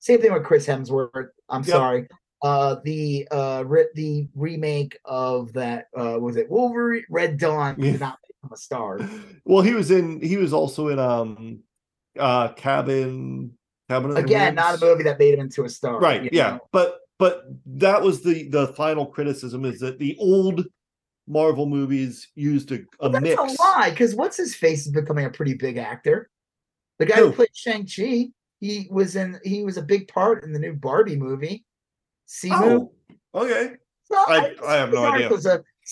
same 0.00 0.20
thing 0.20 0.32
with 0.32 0.44
Chris 0.44 0.66
Hemsworth. 0.66 1.28
I'm 1.48 1.62
Yep. 1.62 1.70
sorry. 1.70 2.08
Uh, 2.40 2.76
the 2.84 3.26
uh 3.30 3.64
re- 3.66 3.88
the 3.94 4.28
remake 4.34 4.96
of 5.04 5.52
that 5.54 5.86
uh 5.98 6.16
was 6.20 6.36
it 6.36 6.48
Wolverine 6.50 7.04
Red 7.10 7.36
Dawn 7.38 7.74
Yeah. 7.78 7.92
did 7.92 8.00
not 8.00 8.18
a 8.52 8.56
star. 8.56 8.98
well, 9.44 9.62
he 9.62 9.74
was 9.74 9.90
in. 9.90 10.20
He 10.20 10.36
was 10.36 10.52
also 10.52 10.88
in 10.88 10.98
um, 10.98 11.60
uh, 12.18 12.48
cabin. 12.54 13.52
Cabin 13.88 14.16
Again, 14.18 14.54
not 14.54 14.80
a 14.80 14.84
movie 14.84 15.02
that 15.04 15.18
made 15.18 15.32
him 15.34 15.40
into 15.40 15.64
a 15.64 15.68
star. 15.68 15.98
right 15.98 16.28
yeah 16.30 16.50
know? 16.50 16.60
but 16.72 16.98
but 17.18 17.44
that 17.64 18.02
was 18.02 18.22
the 18.22 18.46
the 18.50 18.66
final 18.68 19.06
criticism 19.06 19.64
is 19.64 19.80
that 19.80 19.98
the 19.98 20.14
old 20.20 20.66
marvel 21.26 21.64
movies 21.64 22.28
used 22.34 22.70
a, 22.70 22.80
a 23.00 23.08
But 23.08 23.12
that's 23.12 23.22
mix 23.24 23.58
a 23.58 23.62
lie 23.62 23.88
because 23.88 24.14
what's 24.14 24.36
his 24.36 24.54
face 24.54 24.86
is 24.86 24.92
becoming 24.92 25.24
a 25.24 25.30
pretty 25.30 25.54
big 25.54 25.78
actor. 25.78 26.28
The 26.98 27.06
guy 27.06 27.16
who 27.16 27.28
Who? 27.28 27.32
played 27.32 27.48
Shang 27.54 27.86
Chi, 27.86 28.26
he 28.60 28.88
was 28.90 29.16
in. 29.16 29.40
He 29.42 29.62
was 29.64 29.78
a 29.78 29.82
big 29.82 30.06
part 30.08 30.44
in 30.44 30.52
the 30.52 30.58
new 30.58 30.74
Barbie 30.74 31.16
movie. 31.16 31.64
Simu. 32.28 32.90
oh 33.34 33.42
okay 33.42 33.70
So 34.04 34.16
I- 34.16 34.54
I 34.66 34.74
have 34.76 34.92
no 34.92 35.02
idea. 35.06 35.30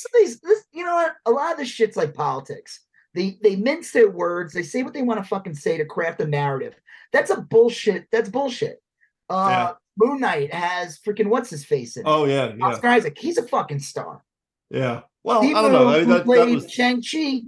Of 0.05 0.11
these, 0.15 0.41
this, 0.41 0.65
you 0.73 0.85
know 0.85 0.95
what? 0.95 1.15
A 1.27 1.31
lot 1.31 1.53
of 1.53 1.59
this 1.59 1.69
shit's 1.69 1.97
like 1.97 2.15
politics. 2.15 2.81
They 3.15 3.39
they 3.43 3.57
mince 3.57 3.93
their 3.93 4.11
words. 4.11 4.53
They 4.53 4.63
say 4.63 4.83
what 4.83 4.93
they 4.93 5.03
want 5.03 5.23
to 5.23 5.29
fucking 5.29 5.55
say 5.55 5.79
to 5.79 5.87
craft 5.87 6.21
a 6.21 6.27
narrative. 6.27 6.75
That's 7.13 7.31
a 7.31 7.41
bullshit. 7.41 8.07
That's 8.13 8.29
bullshit. 8.29 8.83
Uh, 9.31 9.47
Yeah. 9.51 9.73
Moon 9.99 10.21
Knight 10.21 10.53
has 10.53 10.99
freaking 10.99 11.29
what's 11.29 11.49
his 11.49 11.65
face 11.65 11.97
in 11.97 12.03
it? 12.03 12.09
oh 12.09 12.27
yeah 12.27 12.53
yeah 12.55 12.67
Oscar 12.67 12.89
Isaac. 12.89 13.17
He's 13.19 13.39
a 13.39 13.43
fucking 13.43 13.79
star. 13.79 14.23
yeah 14.71 15.01
well 15.25 15.41
Steve 15.43 15.57
i 15.57 15.63
don't 15.63 15.73
know 15.73 15.89
I 15.89 16.01
mean, 16.01 16.09
that, 16.11 16.17
that 16.19 16.25
played 16.27 16.55
was 16.55 16.71
Shang 16.71 17.03
Chi, 17.03 17.43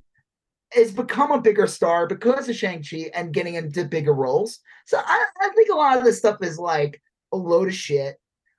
has 0.72 0.90
become 0.92 1.30
a 1.30 1.40
bigger 1.40 1.66
star 1.66 2.06
because 2.06 2.48
of 2.48 2.56
Shang 2.56 2.82
Chi 2.82 3.10
and 3.14 3.34
getting 3.34 3.54
into 3.54 3.84
bigger 3.84 4.14
roles. 4.14 4.60
So 4.86 4.98
I, 4.98 5.24
I 5.42 5.48
think 5.50 5.70
a 5.70 5.74
lot 5.76 5.98
of 5.98 6.04
this 6.04 6.18
stuff 6.18 6.38
is 6.42 6.58
like 6.58 7.02
a 7.32 7.36
load 7.36 7.68
of 7.68 7.74
shit. 7.74 8.16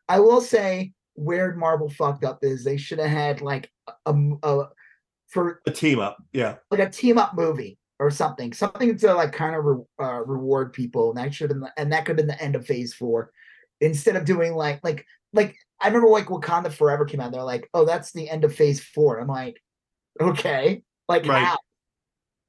I 0.08 0.20
will 0.20 0.42
say 0.42 0.94
where 1.16 1.56
Marvel 1.56 1.90
fucked 1.90 2.24
up 2.24 2.40
is 2.44 2.64
they 2.64 2.78
should 2.78 3.00
have 3.00 3.10
had 3.10 3.42
like 3.42 3.70
a, 4.06 4.14
a 4.44 4.70
for 5.28 5.62
a 5.68 5.72
team 5.72 6.00
up 6.00 6.18
yeah 6.34 6.56
like 6.72 6.80
a 6.80 6.90
team 6.90 7.18
up 7.18 7.36
movie 7.36 7.78
or 8.00 8.10
something, 8.10 8.54
something 8.54 8.98
to 8.98 9.14
like 9.14 9.34
kind 9.34 9.56
of 9.56 9.66
re, 9.66 9.78
uh, 10.02 10.22
reward 10.26 10.72
people. 10.72 11.10
And 11.10 11.18
that 11.18 11.34
should 11.34 11.50
have 11.52 11.60
been, 11.60 11.60
the, 11.60 11.74
and 11.78 11.92
that 11.92 12.06
could 12.06 12.18
have 12.18 12.26
been 12.26 12.28
the 12.34 12.42
end 12.42 12.56
of 12.56 12.66
Phase 12.66 12.94
Four, 12.94 13.32
instead 13.82 14.16
of 14.16 14.24
doing 14.24 14.54
like 14.54 14.80
like 14.84 15.06
like 15.34 15.56
I 15.82 15.88
remember 15.88 16.08
like 16.08 16.28
Wakanda 16.28 16.72
Forever 16.72 17.04
came 17.06 17.20
out. 17.20 17.32
They're 17.34 17.44
like, 17.44 17.70
oh, 17.74 17.86
that's 17.86 18.14
the 18.14 18.30
end 18.30 18.46
of 18.46 18.56
Phase 18.56 18.82
Four. 18.82 19.20
I'm 19.20 19.28
like, 19.28 19.62
okay, 20.22 20.82
like 21.10 21.26
Right. 21.26 21.44
how? 21.44 21.58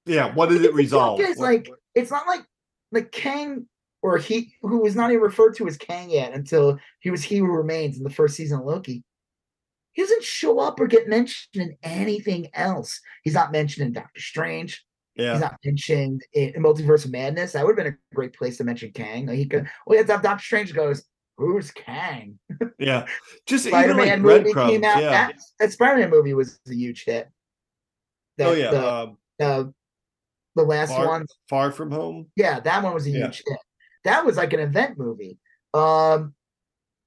yeah 0.07 0.33
what 0.35 0.49
did 0.49 0.65
it 0.65 0.73
resolve 0.73 1.19
What- 1.19 1.39
like 1.39 1.69
it's 1.95 2.11
not 2.11 2.27
like 2.27 2.43
like 2.91 3.13
Kang 3.13 3.67
or 4.03 4.17
he 4.17 4.55
who 4.63 4.79
was 4.79 4.97
not 4.97 5.11
even 5.11 5.23
referred 5.23 5.57
to 5.57 5.69
as 5.69 5.77
Kang 5.77 6.11
yet 6.11 6.33
until 6.33 6.79
he 7.01 7.11
was 7.11 7.23
He 7.23 7.37
Who 7.39 7.47
Remains 7.47 7.99
in 7.99 8.05
the 8.05 8.11
first 8.11 8.37
season 8.37 8.61
of 8.61 8.67
Loki. 8.67 9.03
He 10.01 10.05
doesn't 10.05 10.23
show 10.25 10.59
up 10.61 10.81
or 10.81 10.87
get 10.87 11.09
mentioned 11.09 11.63
in 11.63 11.77
anything 11.83 12.49
else. 12.55 13.01
He's 13.23 13.35
not 13.35 13.53
mentioned 13.53 13.87
in 13.87 13.93
Doctor 13.93 14.19
Strange. 14.21 14.83
yeah 15.15 15.33
He's 15.33 15.43
not 15.43 15.57
mentioned 15.63 16.23
in, 16.33 16.55
in 16.55 16.63
Multiverse 16.63 17.05
of 17.05 17.11
Madness. 17.13 17.53
That 17.53 17.67
would 17.67 17.77
have 17.79 17.85
been 17.85 17.95
a 17.95 18.15
great 18.15 18.33
place 18.33 18.57
to 18.57 18.65
mention 18.65 18.93
Kang. 18.93 19.27
Like 19.27 19.37
he 19.37 19.45
could. 19.45 19.67
Well, 19.87 19.97
you 19.97 19.99
have 19.99 20.07
to 20.07 20.13
have 20.15 20.23
Doctor 20.23 20.43
Strange 20.43 20.73
goes. 20.73 21.05
Who's 21.37 21.71
Kang? 21.71 22.39
yeah 22.79 23.05
just 23.47 23.67
Spider 23.67 23.93
even 23.93 24.09
like 24.09 24.19
movie 24.21 24.43
breadcrumbs 24.45 24.71
came 24.71 24.85
out. 24.85 25.03
yeah 25.03 25.11
That, 25.11 25.35
that 25.59 25.73
Spider 25.73 25.99
Man 26.01 26.11
movie 26.11 26.33
was 26.35 26.59
a 26.67 26.73
huge 26.73 27.05
hit. 27.05 27.29
oh 28.41 28.53
yeah 28.53 28.71
The, 28.71 28.93
um, 28.93 29.19
the, 29.39 29.75
the 30.57 30.63
last 30.63 30.89
far, 30.91 31.07
one. 31.07 31.27
far 31.51 31.73
from 31.73 31.91
home 31.91 32.27
Yeah, 32.37 32.61
that 32.61 32.83
one 32.83 32.95
was 32.95 33.07
a 33.07 33.11
Yeah. 33.11 33.25
huge 33.27 33.43
hit. 33.47 33.59
That 34.05 34.25
was 34.25 34.37
like 34.39 34.53
an 34.55 34.61
event 34.61 34.97
movie. 34.99 35.39
Um, 35.75 36.35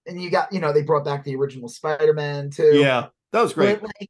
and 0.07 0.21
you 0.21 0.29
got 0.29 0.51
you 0.51 0.59
know 0.59 0.73
they 0.73 0.81
brought 0.83 1.05
back 1.05 1.23
the 1.23 1.35
original 1.35 1.69
Spider 1.69 2.13
Man 2.13 2.49
too. 2.49 2.71
yeah 2.79 3.07
that 3.31 3.41
was 3.41 3.53
great 3.53 3.79
But 3.81 3.89
like, 3.99 4.09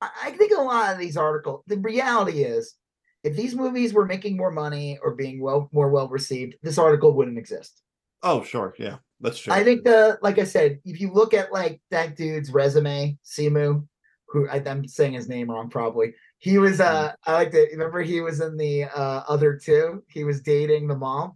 I 0.00 0.32
think 0.32 0.52
a 0.56 0.60
lot 0.60 0.92
of 0.92 0.98
these 0.98 1.16
articles, 1.16 1.62
the 1.68 1.76
reality 1.78 2.42
is, 2.42 2.74
if 3.22 3.36
these 3.36 3.54
movies 3.54 3.94
were 3.94 4.04
making 4.04 4.36
more 4.36 4.50
money 4.50 4.98
or 5.02 5.14
being 5.14 5.40
well 5.40 5.68
more 5.72 5.90
well 5.90 6.08
received, 6.08 6.56
this 6.62 6.78
article 6.78 7.12
wouldn't 7.14 7.38
exist. 7.38 7.82
oh 8.24 8.42
sure 8.42 8.74
yeah 8.78 8.96
that's 9.20 9.38
true 9.38 9.52
I 9.52 9.62
think 9.62 9.84
the 9.84 10.18
like 10.22 10.38
I 10.40 10.44
said, 10.44 10.80
if 10.84 11.00
you 11.00 11.12
look 11.12 11.32
at 11.34 11.52
like 11.52 11.80
that 11.92 12.16
dude's 12.16 12.50
resume, 12.52 13.16
Simu, 13.24 13.86
who 14.28 14.48
I, 14.48 14.60
I'm 14.66 14.88
saying 14.88 15.12
his 15.12 15.28
name 15.28 15.48
wrong 15.50 15.70
probably. 15.70 16.14
He 16.38 16.58
was 16.58 16.78
Mm. 16.80 16.86
uh 16.86 17.12
I 17.24 17.32
like 17.34 17.52
to 17.52 17.68
remember 17.70 18.02
he 18.02 18.20
was 18.20 18.40
in 18.40 18.56
the 18.56 18.84
uh 18.84 19.22
other 19.28 19.56
two. 19.56 20.02
He 20.08 20.24
was 20.24 20.40
dating 20.40 20.88
the 20.88 20.96
mom. 20.96 21.34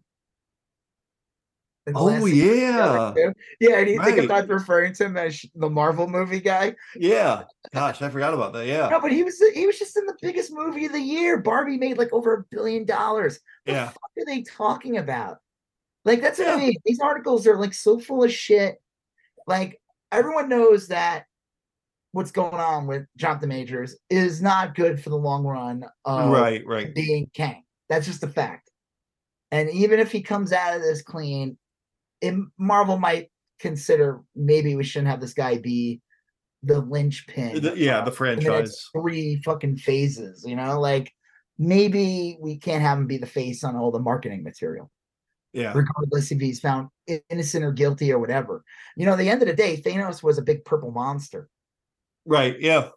Oh 1.94 2.06
last 2.06 2.24
season 2.24 2.74
of 2.80 3.14
the 3.14 3.20
yeah. 3.20 3.30
Yeah, 3.60 3.78
and 3.78 3.88
you 3.88 4.02
think 4.02 4.16
Right. 4.16 4.24
about 4.24 4.48
referring 4.48 4.92
to 4.94 5.04
him 5.04 5.16
as 5.16 5.44
the 5.54 5.70
Marvel 5.70 6.08
movie 6.08 6.40
guy. 6.40 6.74
yeah 6.96 7.44
gosh 7.72 8.02
i 8.02 8.08
forgot 8.08 8.34
about 8.34 8.52
that 8.54 8.66
yeah 8.66 8.88
No, 8.88 9.00
but 9.00 9.12
he 9.12 9.22
was 9.22 9.40
he 9.54 9.66
was 9.66 9.78
just 9.78 9.96
in 9.96 10.04
the 10.06 10.16
biggest 10.20 10.52
movie 10.52 10.86
of 10.86 10.92
the 10.92 11.00
year. 11.00 11.38
Barbie 11.38 11.78
made 11.78 11.96
like 11.98 12.12
over 12.12 12.34
a 12.34 12.44
billion 12.50 12.84
dollars. 12.86 13.38
The 13.66 13.72
yeah 13.72 13.86
fuck 13.88 14.10
are 14.18 14.24
they 14.26 14.42
talking 14.42 14.96
about? 14.98 15.38
Like 16.04 16.20
that's 16.20 16.38
what 16.38 16.48
I 16.48 16.56
mean. 16.56 16.74
These 16.84 17.00
articles 17.00 17.46
are 17.46 17.56
like 17.56 17.74
so 17.74 17.98
full 18.00 18.24
of 18.24 18.32
shit. 18.32 18.80
Like 19.46 19.80
everyone 20.10 20.48
knows 20.48 20.88
that 20.88 21.26
what's 22.12 22.30
going 22.32 22.54
on 22.54 22.86
with 22.86 23.06
Jonathan 23.16 23.48
Majors 23.50 23.96
is 24.10 24.40
not 24.42 24.74
good 24.74 25.00
for 25.02 25.10
the 25.10 25.16
long 25.18 25.44
run 25.44 25.84
of 26.04 26.30
right 26.32 26.64
right 26.66 26.92
being 26.94 27.30
Kang. 27.34 27.62
That's 27.88 28.06
just 28.06 28.22
a 28.24 28.28
fact. 28.28 28.70
And 29.52 29.70
even 29.70 30.00
if 30.00 30.10
he 30.10 30.22
comes 30.22 30.52
out 30.52 30.74
of 30.74 30.82
this 30.82 31.02
clean, 31.02 31.56
it, 32.26 32.34
Marvel 32.58 32.98
might 32.98 33.30
consider 33.58 34.20
maybe 34.34 34.76
we 34.76 34.84
shouldn't 34.84 35.08
have 35.08 35.20
this 35.20 35.34
guy 35.34 35.58
be 35.58 36.00
the 36.62 36.80
linchpin. 36.80 37.60
The- 37.60 37.76
yeah 37.76 38.04
the 38.04 38.12
franchise 38.12 38.88
three 38.92 39.40
fucking 39.44 39.76
phases, 39.76 40.44
you 40.46 40.56
know, 40.56 40.80
like 40.80 41.12
maybe 41.58 42.36
we 42.40 42.58
can't 42.58 42.82
have 42.82 42.98
him 42.98 43.06
be 43.06 43.18
the 43.18 43.26
face 43.26 43.64
on 43.64 43.76
all 43.76 43.90
the 43.90 43.98
marketing 43.98 44.42
material, 44.42 44.90
yeah 45.52 45.72
regardless 45.74 46.30
if 46.30 46.40
he's 46.40 46.60
found 46.60 46.88
innocent 47.30 47.64
or 47.64 47.72
guilty 47.72 48.12
or 48.12 48.18
whatever. 48.18 48.62
You 48.96 49.06
know, 49.06 49.12
at 49.12 49.18
the 49.18 49.30
end 49.30 49.42
of 49.42 49.48
the 49.48 49.54
day, 49.54 49.80
Thanos 49.80 50.22
was 50.22 50.38
a 50.38 50.42
big 50.42 50.64
purple 50.64 50.90
monster. 50.90 51.48
right 52.26 52.60
yeah 52.60 52.90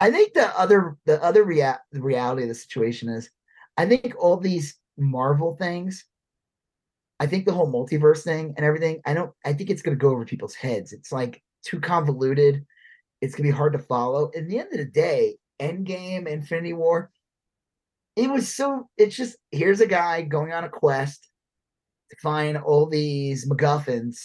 I 0.00 0.10
think 0.10 0.34
the 0.34 0.58
other 0.58 0.98
the 1.06 1.22
other 1.22 1.44
rea- 1.44 1.78
reality 1.92 2.42
of 2.42 2.48
the 2.48 2.54
situation 2.54 3.08
is, 3.08 3.30
I 3.76 3.86
think 3.86 4.14
all 4.18 4.36
these 4.36 4.76
Marvel 4.98 5.56
things, 5.56 6.04
I 7.24 7.26
think 7.26 7.46
the 7.46 7.54
whole 7.54 7.72
multiverse 7.72 8.22
thing 8.22 8.52
and 8.54 8.66
everything, 8.66 9.00
I 9.06 9.14
don't 9.14 9.32
I 9.46 9.54
think 9.54 9.70
it's 9.70 9.80
gonna 9.80 9.96
go 9.96 10.10
over 10.10 10.26
people's 10.26 10.54
heads. 10.54 10.92
It's 10.92 11.10
like 11.10 11.42
too 11.64 11.80
convoluted. 11.80 12.66
It's 13.22 13.34
gonna 13.34 13.48
be 13.48 13.56
hard 13.56 13.72
to 13.72 13.78
follow. 13.78 14.30
At 14.36 14.46
the 14.46 14.58
end 14.58 14.68
of 14.72 14.78
the 14.78 14.84
day, 14.84 15.38
Endgame, 15.58 16.26
Infinity 16.28 16.74
War, 16.74 17.10
it 18.14 18.28
was 18.28 18.54
so 18.54 18.90
it's 18.98 19.16
just 19.16 19.38
here's 19.50 19.80
a 19.80 19.86
guy 19.86 20.20
going 20.20 20.52
on 20.52 20.64
a 20.64 20.68
quest 20.68 21.30
to 22.10 22.16
find 22.22 22.58
all 22.58 22.84
these 22.84 23.48
MacGuffins 23.48 24.18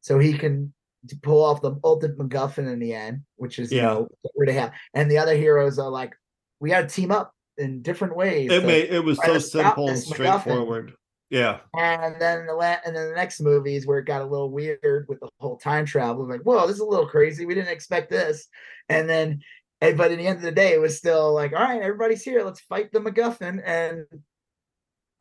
so 0.00 0.20
he 0.20 0.32
can 0.38 0.72
to 1.08 1.16
pull 1.16 1.44
off 1.44 1.60
the 1.60 1.74
ultimate 1.82 2.18
MacGuffin 2.18 2.72
in 2.72 2.78
the 2.78 2.94
end, 2.94 3.22
which 3.34 3.58
is 3.58 3.72
you 3.72 3.78
Yeah. 3.78 3.86
know 3.94 4.08
get 4.22 4.32
rid 4.36 4.48
of 4.50 4.54
him. 4.54 4.70
And 4.94 5.10
the 5.10 5.18
other 5.18 5.34
heroes 5.36 5.76
are 5.80 5.90
like, 5.90 6.14
we 6.60 6.70
got 6.70 6.82
to 6.82 6.86
team 6.86 7.10
up 7.10 7.34
in 7.56 7.82
different 7.82 8.14
ways. 8.14 8.52
it 8.52 8.60
to 8.60 8.66
made 8.68 8.90
it 8.90 9.02
was 9.04 9.18
so 9.24 9.40
simple 9.40 9.88
and 9.88 9.98
straightforward. 9.98 10.90
MacGuffin. 10.90 10.94
Yeah. 11.30 11.60
And 11.76 12.20
then 12.20 12.46
the 12.46 12.54
la- 12.54 12.78
and 12.84 12.96
then 12.96 13.10
the 13.10 13.14
next 13.14 13.40
movies 13.40 13.86
where 13.86 13.98
it 13.98 14.06
got 14.06 14.22
a 14.22 14.26
little 14.26 14.50
weird 14.50 15.06
with 15.08 15.20
the 15.20 15.28
whole 15.40 15.58
time 15.58 15.84
travel. 15.84 16.26
Like, 16.28 16.42
whoa, 16.42 16.66
this 16.66 16.76
is 16.76 16.80
a 16.80 16.86
little 16.86 17.06
crazy. 17.08 17.44
We 17.44 17.54
didn't 17.54 17.72
expect 17.72 18.10
this. 18.10 18.48
And 18.88 19.08
then, 19.08 19.42
but 19.80 20.10
in 20.10 20.18
the 20.18 20.26
end 20.26 20.38
of 20.38 20.42
the 20.42 20.52
day, 20.52 20.72
it 20.72 20.80
was 20.80 20.96
still 20.96 21.34
like, 21.34 21.52
all 21.52 21.58
right, 21.58 21.82
everybody's 21.82 22.22
here. 22.22 22.42
Let's 22.42 22.60
fight 22.60 22.92
the 22.92 23.00
MacGuffin. 23.00 23.60
And 23.64 24.06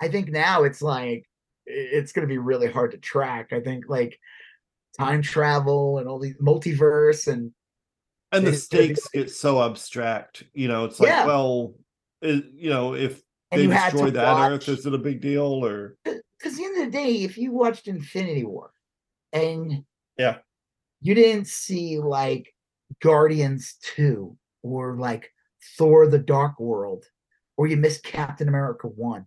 I 0.02 0.08
think 0.08 0.30
now 0.30 0.64
it's 0.64 0.82
like 0.82 1.26
it's 1.66 2.14
going 2.14 2.26
to 2.26 2.32
be 2.34 2.38
really 2.38 2.72
hard 2.72 2.92
to 2.92 2.98
track. 2.98 3.52
I 3.52 3.60
think 3.60 3.86
like 3.90 4.18
time 4.98 5.22
travel 5.22 5.98
and 6.00 6.08
all 6.08 6.20
these 6.20 6.38
multiverse 6.38 7.28
and 7.32 7.52
and 8.32 8.46
the 8.48 8.54
stakes 8.54 9.08
get 9.14 9.30
so 9.30 9.62
abstract. 9.62 10.44
You 10.54 10.68
know, 10.68 10.86
it's 10.86 11.00
like, 11.00 11.10
Yeah. 11.10 11.26
well, 11.26 11.76
it, 12.22 12.46
you 12.56 12.70
know, 12.70 12.94
if 12.94 13.22
and 13.52 13.60
they 13.60 13.64
you 13.66 13.72
had 13.72 13.92
to 13.92 13.98
destroy 13.98 14.12
that 14.12 14.34
watch- 14.34 14.52
Earth, 14.52 14.70
is 14.70 14.86
it 14.86 14.94
a 14.94 14.98
big 14.98 15.22
deal 15.22 15.66
or? 15.66 15.98
because 16.04 16.58
the 16.58 16.66
end 16.66 16.78
of 16.82 16.86
the 16.86 16.98
day, 16.98 17.24
if 17.24 17.38
you 17.38 17.52
watched 17.52 17.88
Infinity 17.88 18.44
War 18.46 18.72
and 19.34 19.84
Yeah. 20.18 20.40
you 21.02 21.14
didn't 21.16 21.48
see 21.48 21.98
like 22.00 22.54
Guardians 23.02 23.76
2 23.96 24.38
or 24.64 24.98
like 24.98 25.32
Thor 25.78 26.08
the 26.08 26.20
Dark 26.20 26.60
World 26.60 27.06
or 27.58 27.68
you 27.68 27.78
missed 27.78 28.04
Captain 28.04 28.48
America 28.48 28.88
1, 28.88 29.26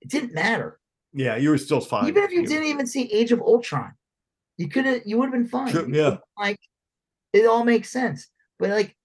it 0.00 0.08
didn't 0.10 0.34
matter. 0.34 0.78
Yeah, 1.14 1.36
you 1.36 1.50
were 1.50 1.58
still 1.58 1.80
fine. 1.80 2.08
Even 2.08 2.22
if 2.24 2.30
you 2.32 2.46
didn't 2.46 2.64
even 2.68 2.86
see 2.86 3.10
Age 3.12 3.32
of 3.32 3.40
Ultron, 3.40 3.92
you 4.56 4.68
could 4.68 4.84
have 4.86 5.02
you 5.04 5.18
would 5.18 5.26
have 5.26 5.32
been 5.32 5.46
fine. 5.46 5.70
Sure, 5.72 5.88
You 5.88 5.94
yeah. 5.94 6.16
Like 6.38 6.58
it 7.32 7.46
all 7.46 7.64
makes 7.64 7.90
sense. 7.90 8.28
But 8.58 8.70
like 8.70 8.96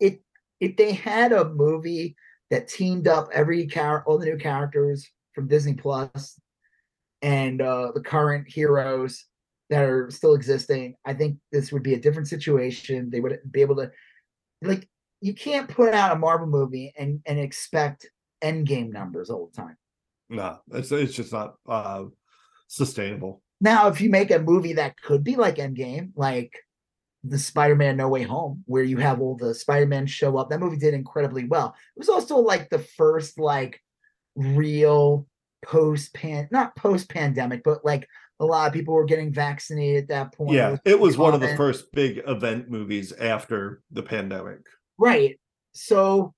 it 0.00 0.22
if 0.60 0.76
they 0.76 0.92
had 0.92 1.32
a 1.32 1.48
movie 1.48 2.16
that 2.50 2.68
teamed 2.68 3.08
up 3.08 3.28
every 3.32 3.66
character 3.66 4.08
all 4.08 4.18
the 4.18 4.26
new 4.26 4.36
characters 4.36 5.08
from 5.34 5.48
Disney 5.48 5.74
Plus 5.74 6.38
and 7.22 7.60
uh 7.60 7.92
the 7.94 8.00
current 8.00 8.48
heroes 8.48 9.24
that 9.68 9.84
are 9.84 10.10
still 10.10 10.34
existing, 10.34 10.96
I 11.04 11.14
think 11.14 11.38
this 11.52 11.70
would 11.70 11.84
be 11.84 11.94
a 11.94 12.00
different 12.00 12.26
situation. 12.26 13.08
They 13.08 13.20
would 13.20 13.38
be 13.50 13.60
able 13.60 13.76
to 13.76 13.90
like 14.62 14.88
you 15.20 15.34
can't 15.34 15.68
put 15.68 15.94
out 15.94 16.12
a 16.12 16.18
Marvel 16.18 16.46
movie 16.46 16.92
and 16.98 17.20
and 17.26 17.38
expect 17.38 18.10
endgame 18.42 18.92
numbers 18.92 19.30
all 19.30 19.50
the 19.52 19.62
time. 19.62 19.76
No, 20.28 20.58
it's 20.72 20.90
it's 20.92 21.14
just 21.14 21.32
not 21.32 21.54
uh 21.68 22.04
sustainable. 22.68 23.42
Now, 23.60 23.88
if 23.88 24.00
you 24.00 24.08
make 24.08 24.30
a 24.30 24.38
movie 24.38 24.72
that 24.74 25.00
could 25.00 25.22
be 25.22 25.36
like 25.36 25.56
Endgame, 25.56 26.12
like 26.16 26.52
the 27.24 27.38
Spider-Man 27.38 27.96
No 27.96 28.08
Way 28.08 28.22
Home, 28.22 28.62
where 28.66 28.82
you 28.82 28.96
have 28.98 29.20
all 29.20 29.36
the 29.36 29.54
Spider-Man 29.54 30.06
show 30.06 30.38
up, 30.38 30.48
that 30.50 30.60
movie 30.60 30.78
did 30.78 30.94
incredibly 30.94 31.44
well. 31.44 31.74
It 31.96 31.98
was 31.98 32.08
also 32.08 32.38
like 32.38 32.70
the 32.70 32.78
first 32.78 33.38
like 33.38 33.80
real 34.36 35.26
post 35.64 36.14
pan 36.14 36.48
not 36.50 36.74
post 36.76 37.10
pandemic, 37.10 37.62
but 37.62 37.84
like 37.84 38.08
a 38.38 38.44
lot 38.44 38.66
of 38.66 38.72
people 38.72 38.94
were 38.94 39.04
getting 39.04 39.32
vaccinated 39.32 40.04
at 40.04 40.08
that 40.08 40.32
point. 40.32 40.52
Yeah, 40.52 40.76
it 40.84 40.98
was 40.98 41.18
one 41.18 41.34
of 41.34 41.40
the 41.40 41.56
first 41.56 41.92
big 41.92 42.22
event 42.26 42.70
movies 42.70 43.12
after 43.12 43.82
the 43.90 44.02
pandemic. 44.02 44.60
Right. 44.98 45.38
So 45.72 46.32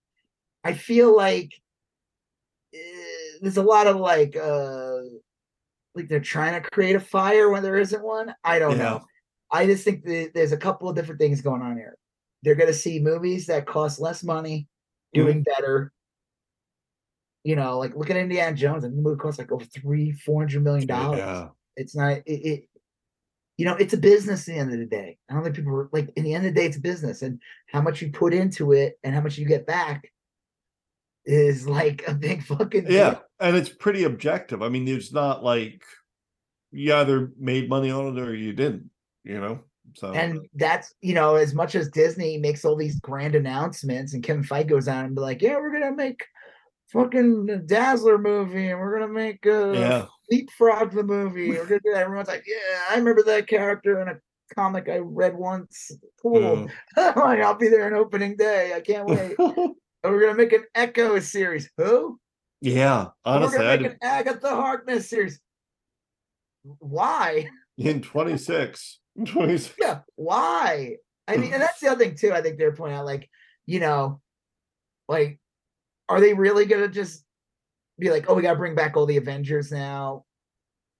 I 0.64 0.74
feel 0.74 1.16
like 1.16 1.52
eh, 2.74 2.78
there's 3.40 3.56
a 3.56 3.62
lot 3.62 3.86
of 3.86 3.96
like 3.96 4.36
uh 4.36 4.98
like 5.94 6.08
they're 6.08 6.20
trying 6.20 6.60
to 6.60 6.68
create 6.70 6.96
a 6.96 7.00
fire 7.00 7.50
when 7.50 7.62
there 7.62 7.78
isn't 7.78 8.02
one. 8.02 8.34
I 8.42 8.58
don't 8.58 8.78
Yeah. 8.78 8.82
know. 8.82 9.04
I 9.52 9.66
just 9.66 9.84
think 9.84 10.04
that 10.04 10.32
there's 10.34 10.52
a 10.52 10.56
couple 10.56 10.88
of 10.88 10.96
different 10.96 11.20
things 11.20 11.42
going 11.42 11.62
on 11.62 11.76
here. 11.76 11.96
They're 12.42 12.54
gonna 12.54 12.72
see 12.72 12.98
movies 12.98 13.46
that 13.46 13.66
cost 13.66 14.00
less 14.00 14.24
money 14.24 14.66
mm-hmm. 15.14 15.24
doing 15.24 15.42
better. 15.42 15.92
You 17.44 17.56
know, 17.56 17.78
like 17.78 17.94
look 17.94 18.10
at 18.10 18.16
Indiana 18.16 18.56
Jones, 18.56 18.84
and 18.84 18.96
the 18.96 19.02
movie 19.02 19.18
costs 19.18 19.38
like 19.38 19.52
over 19.52 19.64
three, 19.64 20.12
four 20.12 20.40
hundred 20.40 20.64
million 20.64 20.86
dollars. 20.86 21.18
Yeah, 21.18 21.48
It's 21.76 21.94
not 21.94 22.18
it, 22.18 22.22
it 22.26 22.64
you 23.58 23.66
know, 23.66 23.74
it's 23.74 23.92
a 23.92 23.98
business 23.98 24.48
at 24.48 24.54
the 24.54 24.60
end 24.60 24.72
of 24.72 24.78
the 24.78 24.86
day. 24.86 25.18
I 25.30 25.34
don't 25.34 25.44
think 25.44 25.56
people 25.56 25.74
are 25.76 25.88
like 25.92 26.10
in 26.16 26.24
the 26.24 26.34
end 26.34 26.46
of 26.46 26.54
the 26.54 26.60
day, 26.60 26.66
it's 26.66 26.78
a 26.78 26.80
business, 26.80 27.22
and 27.22 27.40
how 27.68 27.82
much 27.82 28.00
you 28.00 28.10
put 28.10 28.32
into 28.32 28.72
it 28.72 28.98
and 29.04 29.14
how 29.14 29.20
much 29.20 29.38
you 29.38 29.46
get 29.46 29.66
back 29.66 30.10
is 31.24 31.68
like 31.68 32.02
a 32.08 32.14
big 32.14 32.42
fucking 32.46 32.84
deal. 32.84 32.92
yeah, 32.92 33.18
and 33.38 33.56
it's 33.56 33.68
pretty 33.68 34.04
objective. 34.04 34.62
I 34.62 34.68
mean, 34.68 34.88
it's 34.88 35.12
not 35.12 35.44
like 35.44 35.82
you 36.70 36.94
either 36.94 37.32
made 37.38 37.68
money 37.68 37.90
on 37.90 38.16
it 38.16 38.20
or 38.20 38.34
you 38.34 38.52
didn't. 38.52 38.90
You 39.24 39.40
know, 39.40 39.60
so 39.94 40.12
And 40.12 40.48
that's 40.54 40.94
you 41.00 41.14
know, 41.14 41.36
as 41.36 41.54
much 41.54 41.74
as 41.74 41.88
Disney 41.90 42.38
makes 42.38 42.64
all 42.64 42.76
these 42.76 42.98
grand 43.00 43.34
announcements, 43.34 44.14
and 44.14 44.22
Kevin 44.22 44.44
Feige 44.44 44.68
goes 44.68 44.88
out 44.88 45.04
and 45.04 45.14
be 45.14 45.20
like, 45.20 45.42
"Yeah, 45.42 45.56
we're 45.56 45.72
gonna 45.72 45.94
make 45.94 46.24
fucking 46.92 47.66
Dazzler 47.66 48.18
movie, 48.18 48.68
and 48.68 48.80
we're 48.80 48.98
gonna 48.98 49.12
make 49.12 49.46
uh, 49.46 49.72
yeah, 49.72 50.06
Leapfrog 50.30 50.92
the 50.92 51.02
movie." 51.02 51.50
We're 51.50 51.66
gonna 51.66 51.80
do 51.84 51.92
that. 51.92 52.02
Everyone's 52.02 52.28
like, 52.28 52.44
"Yeah, 52.46 52.80
I 52.90 52.96
remember 52.96 53.22
that 53.24 53.48
character 53.48 54.00
in 54.00 54.08
a 54.08 54.20
comic 54.54 54.88
I 54.88 54.98
read 54.98 55.36
once. 55.36 55.90
Cool. 56.20 56.40
Mm. 56.40 56.70
like, 57.16 57.40
I'll 57.40 57.54
be 57.54 57.68
there 57.68 57.86
on 57.86 57.94
opening 57.94 58.36
day. 58.36 58.72
I 58.74 58.80
can't 58.80 59.06
wait." 59.06 59.36
And 60.04 60.12
we're 60.12 60.20
gonna 60.20 60.34
make 60.34 60.52
an 60.52 60.64
Echo 60.74 61.20
series. 61.20 61.70
Who? 61.76 62.18
yeah. 62.60 63.06
Honestly, 63.24 63.56
we're 63.56 63.64
gonna 63.64 63.82
make 63.82 63.92
an 63.92 63.98
Agatha 64.02 64.48
Harkness 64.48 65.08
series. 65.08 65.40
Why? 66.64 67.48
in 67.78 68.02
26, 68.02 68.02
26. 68.02 69.01
Yeah, 69.80 70.00
why? 70.16 70.96
I 71.28 71.36
mean, 71.36 71.52
and 71.52 71.62
that's 71.62 71.80
the 71.80 71.88
other 71.88 72.04
thing 72.04 72.16
too. 72.16 72.32
I 72.32 72.42
think 72.42 72.58
they're 72.58 72.74
pointing 72.74 72.98
out, 72.98 73.04
like, 73.04 73.28
you 73.66 73.80
know, 73.80 74.20
like, 75.08 75.38
are 76.08 76.20
they 76.20 76.34
really 76.34 76.66
gonna 76.66 76.88
just 76.88 77.24
be 77.98 78.10
like, 78.10 78.28
oh, 78.28 78.34
we 78.34 78.42
gotta 78.42 78.58
bring 78.58 78.74
back 78.74 78.96
all 78.96 79.06
the 79.06 79.16
Avengers 79.16 79.70
now? 79.70 80.24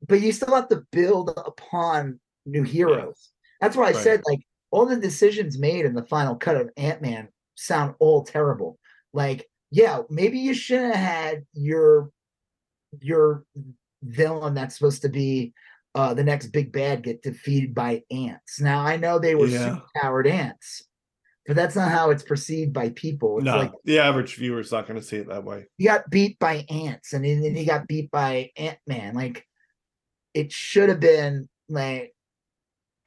But 0.07 0.21
you 0.21 0.33
still 0.33 0.55
have 0.55 0.69
to 0.69 0.85
build 0.93 1.31
upon 1.37 2.21
new 2.47 2.63
heroes. 2.63 3.31
That's 3.61 3.77
why 3.77 3.85
I 3.85 3.93
Right. 3.93 3.97
said, 4.03 4.23
like, 4.27 4.41
all 4.71 4.87
the 4.87 4.97
decisions 4.97 5.59
made 5.59 5.85
in 5.85 5.95
the 5.95 6.07
final 6.07 6.35
cut 6.37 6.57
of 6.57 6.71
Ant 6.77 7.03
Man 7.03 7.29
sound 7.55 7.95
all 7.99 8.25
terrible. 8.25 8.79
Like, 9.13 9.49
yeah, 9.71 10.03
maybe 10.11 10.39
you 10.39 10.55
shouldn't 10.55 10.95
have 10.95 11.05
had 11.13 11.47
your 11.53 12.11
your 13.01 13.45
villain 14.03 14.55
that's 14.55 14.77
supposed 14.77 15.03
to 15.03 15.09
be 15.09 15.55
uh 15.95 16.15
the 16.15 16.25
next 16.25 16.49
big 16.49 16.73
bad 16.73 17.03
get 17.03 17.23
defeated 17.23 17.75
by 17.75 18.03
ants. 18.11 18.61
Now 18.61 18.81
I 18.81 18.97
know 18.97 19.19
they 19.19 19.35
were 19.35 19.47
Yeah. 19.47 19.79
superpowered 19.97 20.31
ants, 20.31 20.85
but 21.47 21.57
that's 21.57 21.77
not 21.77 21.91
how 21.91 22.11
it's 22.11 22.23
perceived 22.23 22.73
by 22.73 22.91
people. 22.91 23.39
It's 23.39 23.45
No, 23.47 23.59
like 23.59 23.73
the 23.85 23.99
average 23.99 24.37
viewer's 24.37 24.73
not 24.73 24.87
going 24.87 24.99
to 25.01 25.05
see 25.07 25.17
it 25.19 25.29
that 25.29 25.45
way. 25.45 25.67
he 25.77 25.85
got 25.85 26.09
beat 26.11 26.39
by 26.39 26.65
ants 26.71 27.13
and 27.13 27.25
then 27.25 27.43
then 27.43 27.55
he 27.55 27.65
got 27.65 27.87
beat 27.89 28.11
by 28.11 28.51
Ant 28.57 28.79
Man. 28.87 29.15
Like 29.15 29.47
it 30.35 30.51
should 30.53 30.89
have 30.89 31.01
been 31.01 31.49
like 31.69 32.15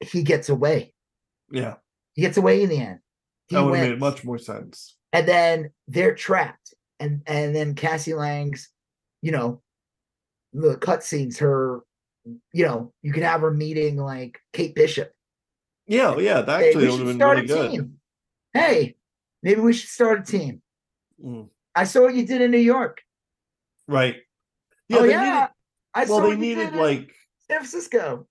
he 0.00 0.22
gets 0.22 0.48
away. 0.48 0.92
Yeah, 1.50 1.76
He 2.14 2.22
gets 2.22 2.36
away 2.36 2.62
in 2.62 2.68
the 2.68 2.78
end. 2.80 2.98
He 3.48 3.56
that 3.56 3.62
would 3.62 3.78
have 3.78 3.90
made 3.90 3.98
much 4.00 4.24
more 4.24 4.38
sense. 4.38 4.96
and 5.12 5.26
then 5.26 5.70
they're 5.88 6.14
trapped 6.14 6.74
and 7.00 7.22
and 7.26 7.54
then 7.54 7.74
cassie 7.74 8.14
lang's 8.14 8.68
you 9.22 9.30
know 9.32 9.62
the 10.52 10.76
cutscenes 10.76 11.38
her 11.38 11.80
you 12.52 12.64
know 12.64 12.92
you 13.02 13.12
could 13.12 13.22
have 13.22 13.40
her 13.40 13.50
meeting 13.52 13.96
like 13.96 14.38
kate 14.52 14.74
bishop 14.74 15.12
Yeah, 15.86 16.16
yeah. 16.18 16.40
That 16.42 16.60
hey, 16.60 16.68
actually 16.68 16.88
would 16.90 16.98
have 16.98 17.06
been 17.06 17.16
start 17.16 17.36
really 17.38 17.44
a 17.50 17.54
good. 17.54 17.70
team 17.70 17.92
hey 18.52 18.96
maybe 19.42 19.60
we 19.60 19.72
should 19.72 19.90
start 19.90 20.20
a 20.20 20.22
team 20.24 20.62
Mm, 21.24 21.48
i 21.74 21.84
saw 21.84 22.02
what 22.02 22.14
you 22.14 22.26
did 22.26 22.42
in 22.42 22.50
new 22.50 22.58
york 22.58 23.00
right. 23.88 24.16
Yeah, 24.88 24.98
oh 24.98 25.02
they 25.02 25.10
yeah 25.12 25.46
i 25.94 26.00
needed. 26.00 26.10
Well, 26.10 26.18
saw 26.18 26.22
they 26.22 26.28
what 26.28 26.30
you 26.32 26.36
needed 26.56 26.74
like 26.74 27.14
san 27.48 27.58
francisco 27.60 28.26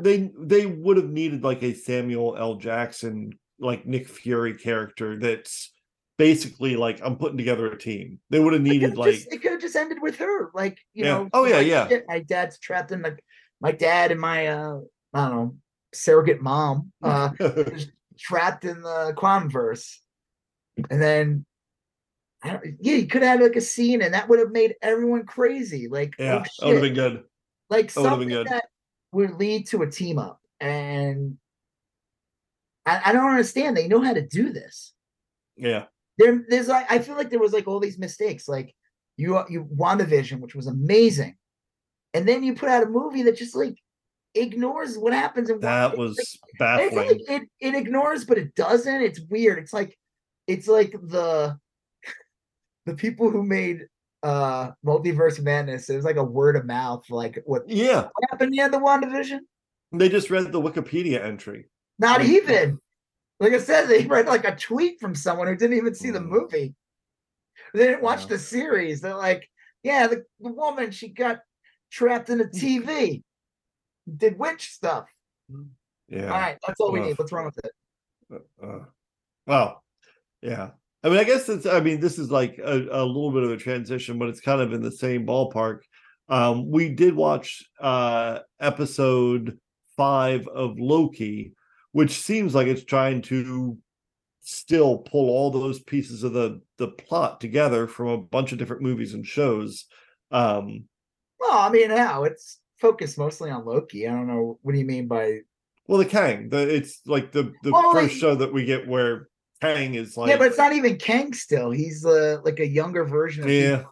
they 0.00 0.30
they 0.38 0.64
would 0.66 0.96
have 0.96 1.10
needed 1.10 1.44
like 1.44 1.62
a 1.62 1.74
Samuel 1.74 2.34
L. 2.38 2.54
Jackson 2.54 3.38
like 3.58 3.84
Nick 3.84 4.08
Fury 4.08 4.54
character 4.54 5.18
that's 5.18 5.72
basically 6.16 6.76
like 6.76 7.00
I'm 7.02 7.16
putting 7.16 7.36
together 7.36 7.66
a 7.70 7.76
team. 7.78 8.18
They 8.30 8.38
would 8.40 8.54
have 8.54 8.62
needed 8.62 8.92
could've 8.92 8.98
like 8.98 9.12
just- 9.16 9.30
it 9.32 9.42
could 9.42 9.52
have 9.52 9.60
just 9.60 9.76
ended 9.76 9.98
with 10.00 10.16
her 10.16 10.50
like 10.54 10.78
you 10.94 11.04
Yeah. 11.04 11.10
know 11.18 11.28
Oh, 11.34 11.44
yeah, 11.44 11.56
like, 11.56 11.66
yeah. 11.66 11.88
"Shit, 11.88 12.04
my 12.08 12.20
dad's 12.20 12.58
trapped 12.58 12.92
in 12.92 13.02
the 13.02 13.18
my 13.60 13.72
dad 13.72 14.10
and 14.10 14.20
my 14.20 14.46
uh 14.46 14.78
i 15.14 15.28
don't 15.28 15.36
know 15.36 15.54
surrogate 15.92 16.40
mom 16.40 16.92
uh 17.02 17.30
trapped 18.20 18.64
in 18.64 18.82
the 18.82 19.14
Quanverse. 19.16 19.96
And 20.90 21.02
then 21.02 21.46
I 22.42 22.50
don't, 22.50 22.64
yeah, 22.80 22.94
you 22.94 23.06
could 23.06 23.22
have 23.22 23.40
had 23.40 23.42
like 23.42 23.56
a 23.56 23.60
scene 23.60 24.02
and 24.02 24.14
that 24.14 24.28
would 24.28 24.38
have 24.38 24.50
made 24.50 24.76
everyone 24.82 25.24
crazy. 25.26 25.88
Like, 25.88 26.14
yeah, 26.18 26.36
oh, 26.36 26.44
that 26.58 26.66
would 26.66 26.74
have 26.74 26.82
been 26.82 26.94
good. 26.94 27.24
like 27.68 27.92
that 27.92 28.02
something 28.02 28.28
good. 28.28 28.46
that 28.48 28.66
would 29.12 29.34
lead 29.34 29.66
to 29.68 29.82
a 29.82 29.90
team 29.90 30.18
up. 30.18 30.40
And 30.60 31.38
I, 32.86 33.00
I 33.06 33.12
don't 33.12 33.30
understand. 33.30 33.76
They 33.76 33.88
know 33.88 34.00
how 34.00 34.12
to 34.12 34.26
do 34.26 34.52
this. 34.52 34.92
Yeah, 35.56 35.84
There, 36.16 36.44
there's 36.48 36.68
like 36.68 36.90
I 36.90 37.00
feel 37.00 37.16
like 37.16 37.28
there 37.28 37.38
was 37.38 37.52
like 37.52 37.68
all 37.68 37.80
these 37.80 37.98
mistakes. 37.98 38.48
Like 38.48 38.74
you 39.18 39.42
you 39.50 39.64
WandaVision, 39.64 40.40
which 40.40 40.54
was 40.54 40.66
amazing. 40.66 41.36
And 42.14 42.26
then 42.26 42.42
you 42.42 42.54
put 42.54 42.68
out 42.68 42.82
a 42.82 42.86
movie 42.86 43.22
that 43.24 43.36
just 43.36 43.54
like 43.56 43.76
ignores 44.34 44.96
what 44.98 45.12
happens 45.12 45.50
in 45.50 45.60
that 45.60 45.96
was 45.96 46.18
It's 46.18 46.38
baffling. 46.58 46.94
like 46.96 47.10
it, 47.28 47.42
it 47.60 47.74
ignores, 47.74 48.24
but 48.24 48.38
it 48.38 48.54
doesn't. 48.54 49.02
It's 49.02 49.20
weird. 49.20 49.58
It's 49.58 49.72
like 49.72 49.96
it's 50.46 50.66
like 50.68 50.92
the 50.92 51.58
the 52.86 52.94
people 52.94 53.30
who 53.30 53.42
made 53.42 53.86
uh 54.22 54.72
multiverse 54.84 55.40
madness 55.40 55.88
it 55.88 55.96
was 55.96 56.04
like 56.04 56.16
a 56.16 56.22
word 56.22 56.54
of 56.54 56.66
mouth 56.66 57.02
like 57.08 57.42
what, 57.46 57.62
Yeah, 57.66 58.02
what 58.02 58.30
happened 58.30 58.54
in 58.54 58.70
the 58.70 58.76
WandaVision? 58.78 59.38
they 59.92 60.10
just 60.10 60.28
read 60.28 60.52
the 60.52 60.60
Wikipedia 60.60 61.24
entry. 61.24 61.70
not 61.98 62.20
Like- 62.20 62.28
even 62.28 62.78
like 63.40 63.54
i 63.54 63.58
said 63.58 63.86
they 63.86 64.04
read 64.06 64.26
like 64.26 64.44
a 64.44 64.54
tweet 64.54 65.00
from 65.00 65.14
someone 65.14 65.46
who 65.48 65.56
didn't 65.56 65.78
even 65.78 65.94
see 65.94 66.10
the 66.10 66.18
Mm. 66.18 66.28
movie 66.28 66.74
they 67.72 67.86
didn't 67.86 68.02
watch 68.02 68.20
Yeah. 68.22 68.26
the 68.26 68.38
series 68.38 69.00
they're 69.00 69.14
like 69.14 69.48
yeah 69.84 70.06
the, 70.06 70.22
the 70.38 70.52
woman 70.52 70.90
she 70.90 71.08
got 71.08 71.38
trapped 71.90 72.30
in 72.30 72.40
a 72.40 72.44
tv 72.44 73.22
did 74.16 74.38
witch 74.38 74.70
stuff 74.70 75.06
Yeah. 76.08 76.24
all 76.24 76.30
right 76.40 76.58
that's 76.66 76.80
all 76.80 76.92
we 76.92 77.00
Ugh. 77.00 77.06
need 77.06 77.18
What's 77.18 77.32
wrong 77.32 77.46
with 77.46 77.58
it 77.64 78.42
Uh, 78.62 78.84
well, 79.46 79.82
yeah. 80.42 80.70
I 81.02 81.08
mean, 81.08 81.18
I 81.18 81.24
guess 81.24 81.48
it's. 81.48 81.66
I 81.66 81.80
mean, 81.80 81.98
this 81.98 82.18
is 82.18 82.30
like 82.30 82.58
a, 82.62 82.74
a 82.90 83.04
little 83.04 83.32
bit 83.32 83.42
of 83.42 83.50
a 83.50 83.56
transition, 83.56 84.18
but 84.18 84.28
it's 84.28 84.40
kind 84.40 84.60
of 84.60 84.72
in 84.72 84.82
the 84.82 84.92
same 84.92 85.26
ballpark. 85.26 85.80
Um, 86.28 86.70
we 86.70 86.90
did 86.90 87.16
watch 87.16 87.64
uh 87.80 88.40
episode 88.60 89.58
five 89.96 90.46
of 90.46 90.78
Loki, 90.78 91.54
which 91.92 92.12
seems 92.12 92.54
like 92.54 92.68
it's 92.68 92.84
trying 92.84 93.22
to 93.22 93.76
still 94.42 94.98
pull 94.98 95.28
all 95.30 95.50
those 95.50 95.80
pieces 95.80 96.22
of 96.22 96.32
the 96.34 96.60
the 96.76 96.88
plot 96.88 97.40
together 97.40 97.86
from 97.88 98.08
a 98.08 98.18
bunch 98.18 98.52
of 98.52 98.58
different 98.58 98.82
movies 98.82 99.14
and 99.14 99.26
shows. 99.26 99.86
Um, 100.30 100.84
well 101.40 101.58
i 101.58 101.70
mean 101.70 101.90
how 101.90 102.24
it's 102.24 102.60
focused 102.78 103.18
mostly 103.18 103.50
on 103.50 103.64
loki 103.64 104.06
i 104.06 104.10
don't 104.10 104.26
know 104.26 104.58
what 104.62 104.72
do 104.72 104.78
you 104.78 104.84
mean 104.86 105.06
by 105.06 105.38
well, 105.88 105.98
the 105.98 106.04
Kang, 106.04 106.48
the 106.50 106.72
it's 106.72 107.00
like 107.04 107.32
the 107.32 107.52
the 107.64 107.72
Well, 107.72 107.92
first 107.92 108.12
like- 108.12 108.20
show 108.20 108.36
that 108.36 108.52
we 108.52 108.64
get 108.64 108.86
where 108.86 109.28
Kang 109.60 109.94
is 109.94 110.16
like 110.16 110.30
yeah 110.30 110.36
but 110.36 110.46
it's 110.46 110.56
not 110.58 110.72
even 110.72 110.96
kang 110.96 111.32
still 111.34 111.70
he's 111.72 112.06
uh, 112.06 112.38
like 112.44 112.60
a 112.60 112.66
younger 112.66 113.04
version 113.04 113.42
of 113.44 113.50
Yeah. 113.50 113.82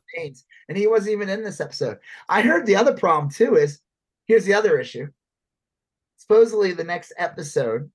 And 0.69 0.79
he 0.79 0.87
wasn't 0.87 1.13
even 1.13 1.29
in 1.29 1.43
this 1.43 1.61
episode 1.61 1.99
i 2.29 2.41
heard 2.41 2.67
the 2.67 2.77
other 2.77 2.95
problem 2.95 3.31
too 3.31 3.57
is 3.57 3.81
here's 4.27 4.45
the 4.45 4.55
other 4.55 4.79
issue 4.79 5.09
supposedly 6.19 6.73
the 6.73 6.85
next 6.85 7.13
episode 7.17 7.91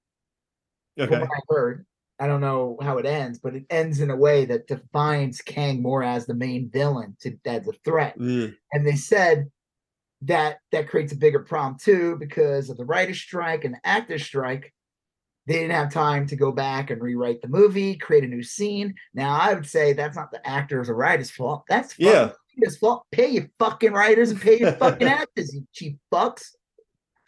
okay. 0.99 1.19
what 1.19 1.29
I 1.29 1.39
heard. 1.49 1.85
I 2.23 2.27
don't 2.27 2.39
know 2.39 2.77
how 2.81 2.99
it 2.99 3.05
ends, 3.05 3.37
but 3.37 3.53
it 3.53 3.65
ends 3.69 3.99
in 3.99 4.09
a 4.09 4.15
way 4.15 4.45
that 4.45 4.65
defines 4.65 5.41
Kang 5.41 5.81
more 5.81 6.03
as 6.03 6.25
the 6.25 6.33
main 6.33 6.69
villain 6.69 7.17
to 7.19 7.37
as 7.43 7.67
a 7.67 7.73
threat. 7.83 8.15
Ugh. 8.17 8.53
And 8.71 8.87
they 8.87 8.95
said 8.95 9.51
that 10.21 10.59
that 10.71 10.87
creates 10.87 11.11
a 11.11 11.17
bigger 11.17 11.39
problem 11.41 11.77
too 11.77 12.15
because 12.17 12.69
of 12.69 12.77
the 12.77 12.85
writer's 12.85 13.19
strike 13.19 13.65
and 13.65 13.73
the 13.73 13.81
actor's 13.83 14.23
strike. 14.23 14.73
They 15.47 15.55
didn't 15.55 15.71
have 15.75 15.91
time 15.91 16.25
to 16.27 16.37
go 16.37 16.53
back 16.53 16.91
and 16.91 17.01
rewrite 17.01 17.41
the 17.41 17.49
movie, 17.49 17.97
create 17.97 18.23
a 18.23 18.27
new 18.27 18.41
scene. 18.41 18.95
Now 19.13 19.37
I 19.37 19.53
would 19.53 19.65
say 19.65 19.91
that's 19.91 20.15
not 20.15 20.31
the 20.31 20.47
actor's 20.47 20.89
or 20.89 20.95
writer's 20.95 21.29
fault. 21.29 21.65
That's 21.67 21.93
Yeah. 21.99 22.31
writer's 22.57 22.77
fault. 22.77 23.03
Pay 23.11 23.31
your 23.31 23.49
fucking 23.59 23.91
writers 23.91 24.31
and 24.31 24.39
pay 24.39 24.59
your 24.59 24.71
fucking 24.83 25.09
actors, 25.09 25.53
you 25.53 25.67
cheap 25.73 25.97
fucks. 26.09 26.51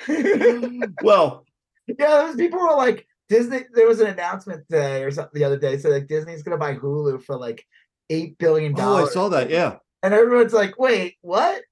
well, 1.03 1.43
Yeah, 1.85 1.95
those 2.27 2.37
people 2.37 2.59
were 2.61 2.77
like 2.77 3.05
Disney. 3.29 3.61
There 3.73 3.87
was 3.87 3.99
an 3.99 4.07
announcement 4.07 4.67
today 4.69 5.03
or 5.03 5.11
something 5.11 5.39
the 5.39 5.45
other 5.45 5.57
day. 5.57 5.77
So 5.77 5.89
like 5.89 6.07
Disney's 6.07 6.43
gonna 6.43 6.57
buy 6.57 6.75
Hulu 6.75 7.23
for 7.23 7.37
like 7.37 7.65
eight 8.09 8.37
billion 8.37 8.73
billion 8.73 9.01
oh, 9.01 9.05
I 9.05 9.09
saw 9.09 9.29
that. 9.29 9.49
Yeah. 9.49 9.77
and 10.03 10.13
everyone's 10.13 10.53
like, 10.53 10.77
"Wait, 10.79 11.15
what?" 11.21 11.63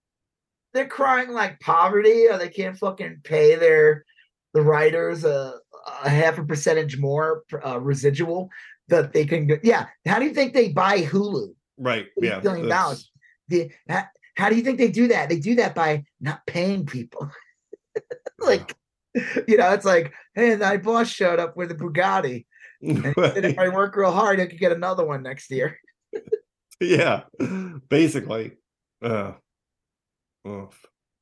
They're 0.74 0.88
crying 0.88 1.32
like 1.32 1.60
poverty, 1.60 2.28
or 2.30 2.38
they 2.38 2.50
can't 2.50 2.78
fucking 2.78 3.22
pay 3.24 3.56
their 3.56 4.06
the 4.54 4.62
writers 4.62 5.24
a, 5.24 5.56
a 6.04 6.10
half 6.10 6.38
a 6.38 6.44
percentage 6.44 6.98
more 6.98 7.44
uh, 7.66 7.80
residual 7.80 8.50
that 8.88 9.14
they 9.14 9.26
can. 9.26 9.48
Get. 9.48 9.64
Yeah, 9.64 9.88
how 10.08 10.20
do 10.20 10.26
you 10.26 10.34
think 10.34 10.54
they 10.54 10.70
buy 10.70 11.02
Hulu? 11.02 11.54
Right. 11.78 12.08
Yeah. 12.18 12.40
billion 12.40 12.68
dollars. 12.68 13.12
The, 13.50 13.72
how, 13.90 14.04
how 14.36 14.50
do 14.50 14.56
you 14.56 14.64
think 14.64 14.78
they 14.78 14.90
do 14.90 15.10
that? 15.10 15.30
They 15.30 15.40
do 15.40 15.56
that 15.56 15.76
by 15.76 16.04
not 16.20 16.46
paying 16.48 16.86
people. 16.86 17.30
like, 18.40 18.76
you 19.48 19.58
know, 19.58 19.72
it's 19.74 19.86
like, 19.86 20.14
hey, 20.36 20.56
my 20.56 20.78
boss 20.78 21.08
showed 21.10 21.40
up 21.40 21.56
with 21.56 21.72
a 21.72 21.76
Bugatti. 21.76 22.46
And 22.82 23.14
said 23.16 23.46
if 23.46 23.58
I 23.58 23.70
work 23.70 23.96
real 23.96 24.12
hard, 24.12 24.40
I 24.40 24.48
could 24.48 24.60
get 24.60 24.72
another 24.72 25.06
one 25.06 25.24
next 25.24 25.50
year. 25.52 25.78
yeah. 26.82 27.24
Basically. 27.90 28.54
Uh. 29.02 29.34
Uh, 30.46 30.66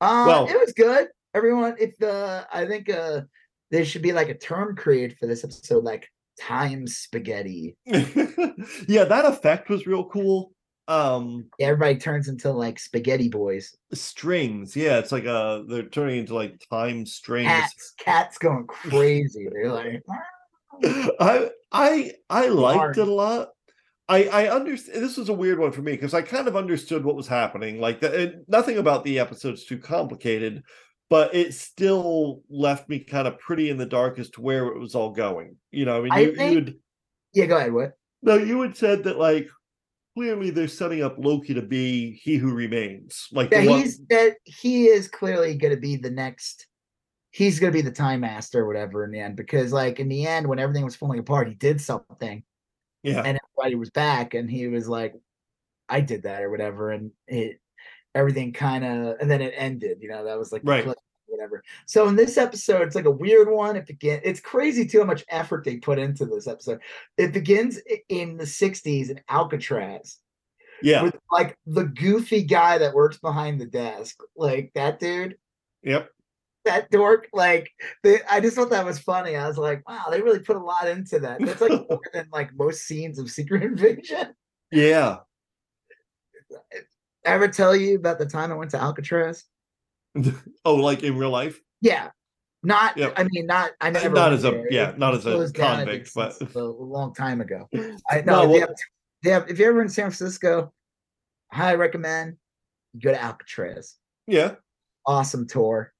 Well- 0.00 0.48
it 0.48 0.58
was 0.58 0.72
good. 0.72 1.08
Everyone, 1.34 1.76
if 1.78 1.96
the 1.96 2.46
I 2.52 2.66
think 2.66 2.90
uh 2.90 3.22
there 3.70 3.86
should 3.86 4.02
be 4.02 4.12
like 4.12 4.28
a 4.28 4.36
term 4.36 4.76
created 4.76 5.16
for 5.18 5.26
this 5.26 5.44
episode, 5.44 5.82
like 5.82 6.06
time 6.38 6.86
spaghetti. 6.86 7.76
yeah, 7.86 9.04
that 9.04 9.24
effect 9.24 9.70
was 9.70 9.86
real 9.86 10.04
cool. 10.10 10.52
Um 10.88 11.46
Everybody 11.60 11.96
turns 11.96 12.28
into 12.28 12.50
like 12.50 12.78
spaghetti 12.78 13.28
boys. 13.28 13.76
strings. 13.92 14.74
Yeah, 14.74 14.98
it's 14.98 15.12
like 15.12 15.26
uh 15.26 15.62
they're 15.68 15.84
turning 15.84 16.18
into 16.18 16.34
like 16.34 16.62
time 16.70 17.06
strings. 17.06 17.48
Cats, 17.48 17.94
cats 17.98 18.38
going 18.38 18.66
crazy. 18.66 19.48
They're 19.52 19.72
like, 19.72 20.02
I 21.20 21.50
I 21.70 22.12
I 22.28 22.48
liked 22.48 22.98
it 22.98 23.08
a 23.08 23.12
lot. 23.12 23.50
I 24.08 24.24
I 24.24 24.48
understand. 24.50 25.02
This 25.02 25.16
was 25.16 25.28
a 25.28 25.32
weird 25.34 25.58
one 25.58 25.72
for 25.72 25.82
me 25.82 25.92
because 25.92 26.14
I 26.14 26.22
kind 26.22 26.48
of 26.48 26.56
understood 26.56 27.04
what 27.04 27.16
was 27.16 27.28
happening. 27.28 27.80
Like 27.80 28.00
the, 28.00 28.22
it, 28.22 28.34
nothing 28.48 28.78
about 28.78 29.04
the 29.04 29.20
episode's 29.20 29.64
too 29.64 29.78
complicated, 29.78 30.64
but 31.08 31.34
it 31.34 31.54
still 31.54 32.42
left 32.50 32.88
me 32.88 32.98
kind 32.98 33.28
of 33.28 33.38
pretty 33.38 33.70
in 33.70 33.76
the 33.76 33.86
dark 33.86 34.18
as 34.18 34.30
to 34.30 34.40
where 34.40 34.66
it 34.66 34.78
was 34.78 34.94
all 34.96 35.10
going. 35.10 35.56
You 35.70 35.84
know, 35.84 35.98
I 35.98 36.00
mean, 36.02 36.12
I 36.12 36.24
think- 36.34 36.38
you 36.38 36.54
would 36.56 36.78
yeah, 37.34 37.46
go 37.46 37.56
ahead. 37.56 37.72
What? 37.72 37.92
no, 38.22 38.34
you 38.34 38.60
had 38.60 38.76
said 38.76 39.04
that 39.04 39.18
like 39.18 39.48
clearly 40.14 40.50
they're 40.50 40.68
setting 40.68 41.02
up 41.02 41.16
Loki 41.18 41.54
to 41.54 41.62
be 41.62 42.20
he 42.22 42.36
who 42.36 42.52
remains. 42.52 43.28
Like 43.32 43.50
Yeah, 43.50 43.62
the 43.62 43.70
one- 43.70 43.80
he's 43.80 44.00
that 44.10 44.36
he 44.44 44.86
is 44.86 45.08
clearly 45.08 45.54
going 45.56 45.74
to 45.74 45.80
be 45.80 45.96
the 45.96 46.10
next. 46.10 46.66
He's 47.30 47.58
going 47.58 47.72
to 47.72 47.76
be 47.76 47.82
the 47.82 47.90
time 47.90 48.20
master 48.20 48.60
or 48.60 48.66
whatever 48.66 49.04
in 49.04 49.10
the 49.10 49.18
end 49.18 49.36
because, 49.36 49.72
like, 49.72 49.98
in 49.98 50.08
the 50.08 50.26
end, 50.26 50.46
when 50.46 50.58
everything 50.58 50.84
was 50.84 50.94
falling 50.94 51.18
apart, 51.18 51.48
he 51.48 51.54
did 51.54 51.80
something 51.80 52.42
yeah, 53.02 53.22
and 53.22 53.38
everybody 53.56 53.74
was 53.74 53.88
back, 53.90 54.34
and 54.34 54.50
he 54.50 54.68
was 54.68 54.86
like, 54.86 55.14
"I 55.88 56.02
did 56.02 56.24
that" 56.24 56.42
or 56.42 56.50
whatever, 56.50 56.90
and 56.90 57.10
it 57.26 57.58
everything 58.14 58.52
kind 58.52 58.84
of, 58.84 59.16
and 59.18 59.30
then 59.30 59.40
it 59.40 59.54
ended. 59.56 59.98
You 60.02 60.10
know, 60.10 60.24
that 60.24 60.38
was 60.38 60.52
like 60.52 60.62
the 60.62 60.68
Right. 60.68 60.96
Whatever. 61.32 61.62
So 61.86 62.06
in 62.08 62.16
this 62.16 62.36
episode, 62.36 62.82
it's 62.82 62.94
like 62.94 63.06
a 63.06 63.10
weird 63.10 63.50
one. 63.50 63.76
It 63.76 63.86
begin. 63.86 64.20
It's 64.22 64.40
crazy 64.40 64.86
too 64.86 65.00
how 65.00 65.06
much 65.06 65.24
effort 65.28 65.64
they 65.64 65.78
put 65.78 65.98
into 65.98 66.26
this 66.26 66.46
episode. 66.46 66.80
It 67.16 67.32
begins 67.32 67.80
in 68.08 68.36
the 68.36 68.44
'60s 68.44 69.10
in 69.10 69.20
Alcatraz 69.28 70.18
yeah, 70.82 71.02
with 71.02 71.16
like 71.30 71.56
the 71.66 71.84
goofy 71.84 72.42
guy 72.42 72.78
that 72.78 72.94
works 72.94 73.18
behind 73.18 73.60
the 73.60 73.66
desk, 73.66 74.20
like 74.36 74.70
that 74.74 74.98
dude 74.98 75.36
yep. 75.82 76.10
that 76.64 76.90
dork. 76.90 77.28
Like, 77.32 77.70
they, 78.02 78.20
I 78.30 78.40
just 78.40 78.56
thought 78.56 78.70
that 78.70 78.84
was 78.84 78.98
funny. 78.98 79.36
I 79.36 79.46
was 79.46 79.58
like, 79.58 79.88
wow, 79.88 80.06
they 80.10 80.20
really 80.20 80.40
put 80.40 80.56
a 80.56 80.60
lot 80.60 80.88
into 80.88 81.20
that. 81.20 81.40
That's 81.40 81.60
like 81.60 81.70
more 81.90 82.00
than 82.12 82.28
like 82.32 82.54
most 82.54 82.82
scenes 82.82 83.18
of 83.18 83.30
Secret 83.30 83.62
Invasion. 83.62 84.34
Yeah. 84.70 85.18
Ever 87.24 87.48
tell 87.48 87.76
you 87.76 87.96
about 87.96 88.18
the 88.18 88.26
time 88.26 88.50
I 88.50 88.56
went 88.56 88.72
to 88.72 88.80
Alcatraz? 88.80 89.44
Oh, 90.64 90.74
like 90.76 91.02
in 91.02 91.16
real 91.16 91.30
life? 91.30 91.60
Yeah, 91.80 92.10
not. 92.62 92.96
Yep. 92.96 93.14
I 93.16 93.24
mean, 93.30 93.46
not. 93.46 93.72
I 93.80 93.90
never. 93.90 94.10
not 94.14 94.32
as 94.32 94.44
a- 94.44 94.50
there. 94.50 94.72
yeah, 94.72 94.92
not 94.96 95.14
as 95.14 95.26
a 95.26 95.30
closed 95.32 95.54
down, 95.54 95.80
I 95.80 95.84
convict, 95.84 96.14
but- 96.14 96.54
a 96.54 96.60
long 96.60 97.14
time 97.14 97.40
ago. 97.40 97.68
I 98.10 98.20
No, 98.24 98.42
know 98.42 98.42
they, 98.42 98.48
well- 98.48 98.60
have, 98.60 98.68
they 99.22 99.30
have. 99.30 99.50
If 99.50 99.58
you're 99.58 99.70
ever 99.70 99.82
in 99.82 99.88
San 99.88 100.04
Francisco, 100.04 100.72
I 101.50 101.56
highly 101.56 101.78
recommend 101.78 102.36
you 102.94 103.00
go 103.00 103.12
to 103.12 103.22
Alcatraz. 103.22 103.96
Yeah. 104.26 104.54
awesome 105.06 105.46
tour. 105.48 105.92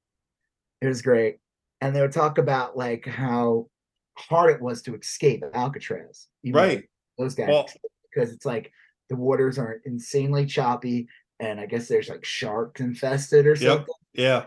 It 0.80 0.86
was 0.86 1.02
great. 1.02 1.38
And 1.80 1.94
they 1.96 2.00
would 2.00 2.12
talk 2.12 2.38
about 2.38 2.76
like 2.76 3.04
how 3.06 3.68
hard 4.16 4.50
it 4.54 4.60
was 4.60 4.82
to 4.82 4.94
escape 4.94 5.42
Alcatraz. 5.54 6.28
Right. 6.46 6.84
Those 7.18 7.34
guys 7.34 7.48
Well- 7.48 7.68
because 8.14 8.32
it's 8.32 8.44
like 8.46 8.70
the 9.10 9.16
waters 9.16 9.58
are 9.58 9.80
insanely 9.84 10.46
choppy 10.46 11.08
and 11.42 11.58
I 11.60 11.66
guess 11.66 11.88
there's 11.88 12.08
like 12.08 12.24
sharks 12.24 12.80
infested 12.80 13.46
or 13.46 13.50
Yep. 13.54 13.60
something. 13.60 13.94
Yeah. 14.14 14.46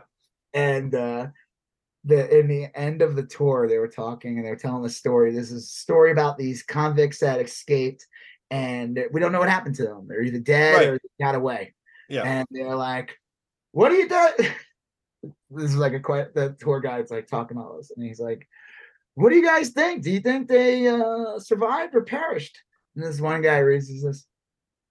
And 0.53 0.95
uh 0.95 1.27
the 2.05 2.39
in 2.39 2.47
the 2.47 2.67
end 2.75 3.01
of 3.01 3.15
the 3.15 3.23
tour 3.25 3.67
they 3.67 3.77
were 3.79 3.87
talking 3.87 4.37
and 4.37 4.45
they 4.45 4.49
were 4.51 4.55
telling 4.55 4.81
the 4.83 4.89
story. 4.89 5.31
This 5.33 5.51
is 5.51 5.63
a 5.63 5.67
story 5.67 6.11
about 6.11 6.37
these 6.37 6.63
convicts 6.63 7.19
that 7.19 7.41
escaped 7.41 8.05
and 8.51 8.99
we 9.11 9.19
don't 9.19 9.31
know 9.31 9.39
what 9.39 9.49
happened 9.49 9.75
to 9.75 9.83
them. 9.83 10.07
They're 10.07 10.21
either 10.23 10.39
dead 10.39 10.75
Right. 10.75 10.87
or 10.87 10.99
they 10.99 11.23
got 11.25 11.35
away 11.35 11.73
Yeah. 12.09 12.23
and 12.23 12.47
they're 12.51 12.75
like, 12.75 13.17
"What 13.71 13.91
are 13.91 13.95
you 13.95 14.07
doing?" 14.07 14.33
this 15.49 15.71
is 15.71 15.75
like 15.77 15.93
a 15.93 15.99
quite 15.99 16.33
the 16.33 16.55
tour 16.59 16.79
guide's 16.79 17.11
like 17.11 17.27
talking 17.27 17.57
all 17.57 17.75
this, 17.77 17.91
and 17.91 18.05
he's 18.05 18.19
like, 18.19 18.47
"What 19.15 19.29
do 19.31 19.35
you 19.35 19.43
guys 19.43 19.69
think? 19.69 20.03
Do 20.03 20.11
you 20.11 20.19
think 20.21 20.47
they 20.47 20.87
uh, 20.87 21.39
survived 21.39 21.95
or 21.95 22.03
perished?" 22.03 22.57
And 22.95 23.03
this 23.03 23.19
one 23.19 23.41
guy 23.41 23.57
raises 23.57 24.03
this, 24.03 24.27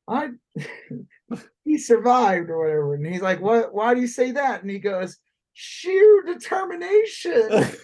"I 0.09 0.31
he 1.65 1.79
survived 1.79 2.51
or 2.51 2.59
whatever," 2.59 2.95
and 2.95 3.07
he's 3.07 3.23
like, 3.23 3.41
"What? 3.41 3.75
Why 3.75 3.95
do 3.95 4.01
you 4.01 4.07
say 4.07 4.33
that?" 4.33 4.63
And 4.63 4.71
he 4.71 4.79
goes, 4.79 5.19
"Sheer 5.53 6.23
determination." 6.23 7.49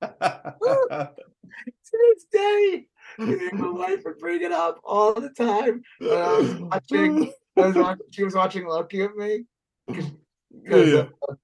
to 0.00 1.10
this 1.92 2.24
day, 2.30 2.86
my 3.18 3.70
wife 3.70 4.02
would 4.04 4.18
bring 4.18 4.42
it 4.42 4.52
up 4.52 4.78
all 4.84 5.14
the 5.14 5.30
time. 5.30 5.82
when 5.98 6.12
I 6.12 6.38
was 6.38 6.54
watching 6.60 7.32
I 7.56 7.66
was 7.66 7.76
watching, 7.76 8.06
she 8.10 8.24
was 8.24 8.34
watching 8.34 8.66
Loki 8.66 9.00
with 9.02 9.16
me 9.16 9.44
Yeah, 9.88 10.02
because 10.62 10.92
yeah. 10.92 11.06
uh, 11.28 11.34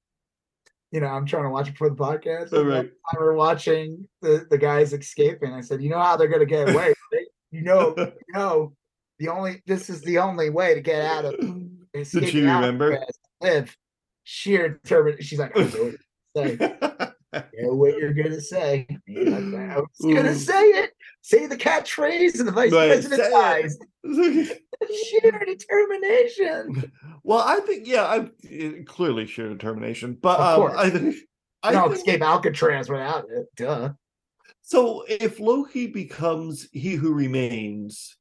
you 0.91 1.01
know 1.01 1.07
I'm 1.07 1.25
trying 1.25 1.45
to 1.45 1.51
watch 1.51 1.69
it 1.69 1.79
for 1.79 1.89
the 1.89 1.97
podcast. 1.97 2.53
All 2.53 2.65
right. 2.65 2.91
I 3.13 3.19
were 3.19 3.35
watching 3.35 4.07
the 4.21 4.47
the 4.51 4.59
guys 4.59 4.93
escaping. 4.93 5.53
I 5.55 5.63
said, 5.63 5.83
you 5.83 5.89
know 5.89 5.99
how 6.01 6.17
they're 6.17 6.29
gonna 6.29 6.45
get 6.45 6.69
away, 6.69 6.93
right? 7.13 7.27
You 7.51 7.63
know, 7.63 7.95
you 7.99 8.13
know, 8.35 8.75
the 9.19 9.29
only 9.29 9.63
this 9.67 9.89
is 9.91 10.01
the 10.03 10.19
only 10.19 10.51
way 10.51 10.75
to 10.75 10.81
get 10.81 11.03
out 11.03 11.25
of 11.25 11.35
escaping 11.95 12.29
she 12.29 12.41
remember? 12.43 12.99
live 13.41 13.77
sheer 14.25 14.81
determination. 14.83 15.25
She's 15.25 15.39
like, 15.39 15.57
I 15.57 15.63
know 15.65 15.65
what 15.75 15.97
you're 16.39 16.53
gonna 16.53 16.81
say. 16.81 16.99
I 17.33 17.41
know 17.63 17.75
what 17.75 17.99
you're 17.99 18.15
gonna 18.15 18.41
say. 18.41 18.87
Like, 19.09 19.55
I 19.55 19.79
was 19.81 20.15
gonna 20.15 20.35
say 20.35 20.63
it. 20.63 20.91
Say 21.23 21.47
the 21.47 21.57
catchphrase, 21.57 22.39
and 22.41 22.49
the 22.49 22.53
vice 22.53 22.73
Right, 22.73 22.89
president 22.89 23.21
say 23.23 23.29
it. 23.29 23.31
dies. 23.31 23.79
Sheer 25.05 25.45
determination. 25.47 26.93
well, 27.23 27.39
I 27.47 27.61
think 27.61 27.87
yeah, 27.87 28.03
I 28.05 28.29
eh, 28.51 28.83
clearly 28.85 29.27
sheer 29.27 29.49
determination, 29.49 30.19
but 30.21 30.41
um. 30.41 30.73
I 30.77 30.91
think 30.91 31.15
I 31.63 31.71
don't 31.73 31.89
think- 31.95 31.99
escape 32.09 32.23
Alcatraz 32.23 32.89
without 32.91 33.27
it. 33.31 33.47
Duh. 33.57 33.91
So 34.63 35.05
if 35.09 35.39
Loki 35.39 35.87
becomes 35.87 36.69
he 36.73 36.95
who 36.95 37.13
remains, 37.13 38.17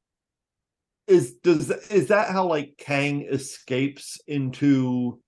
is 1.06 1.34
does 1.42 1.70
is 1.90 2.08
that 2.08 2.30
how 2.30 2.46
like 2.46 2.74
Kang 2.78 3.22
escapes 3.22 4.18
into 4.26 5.20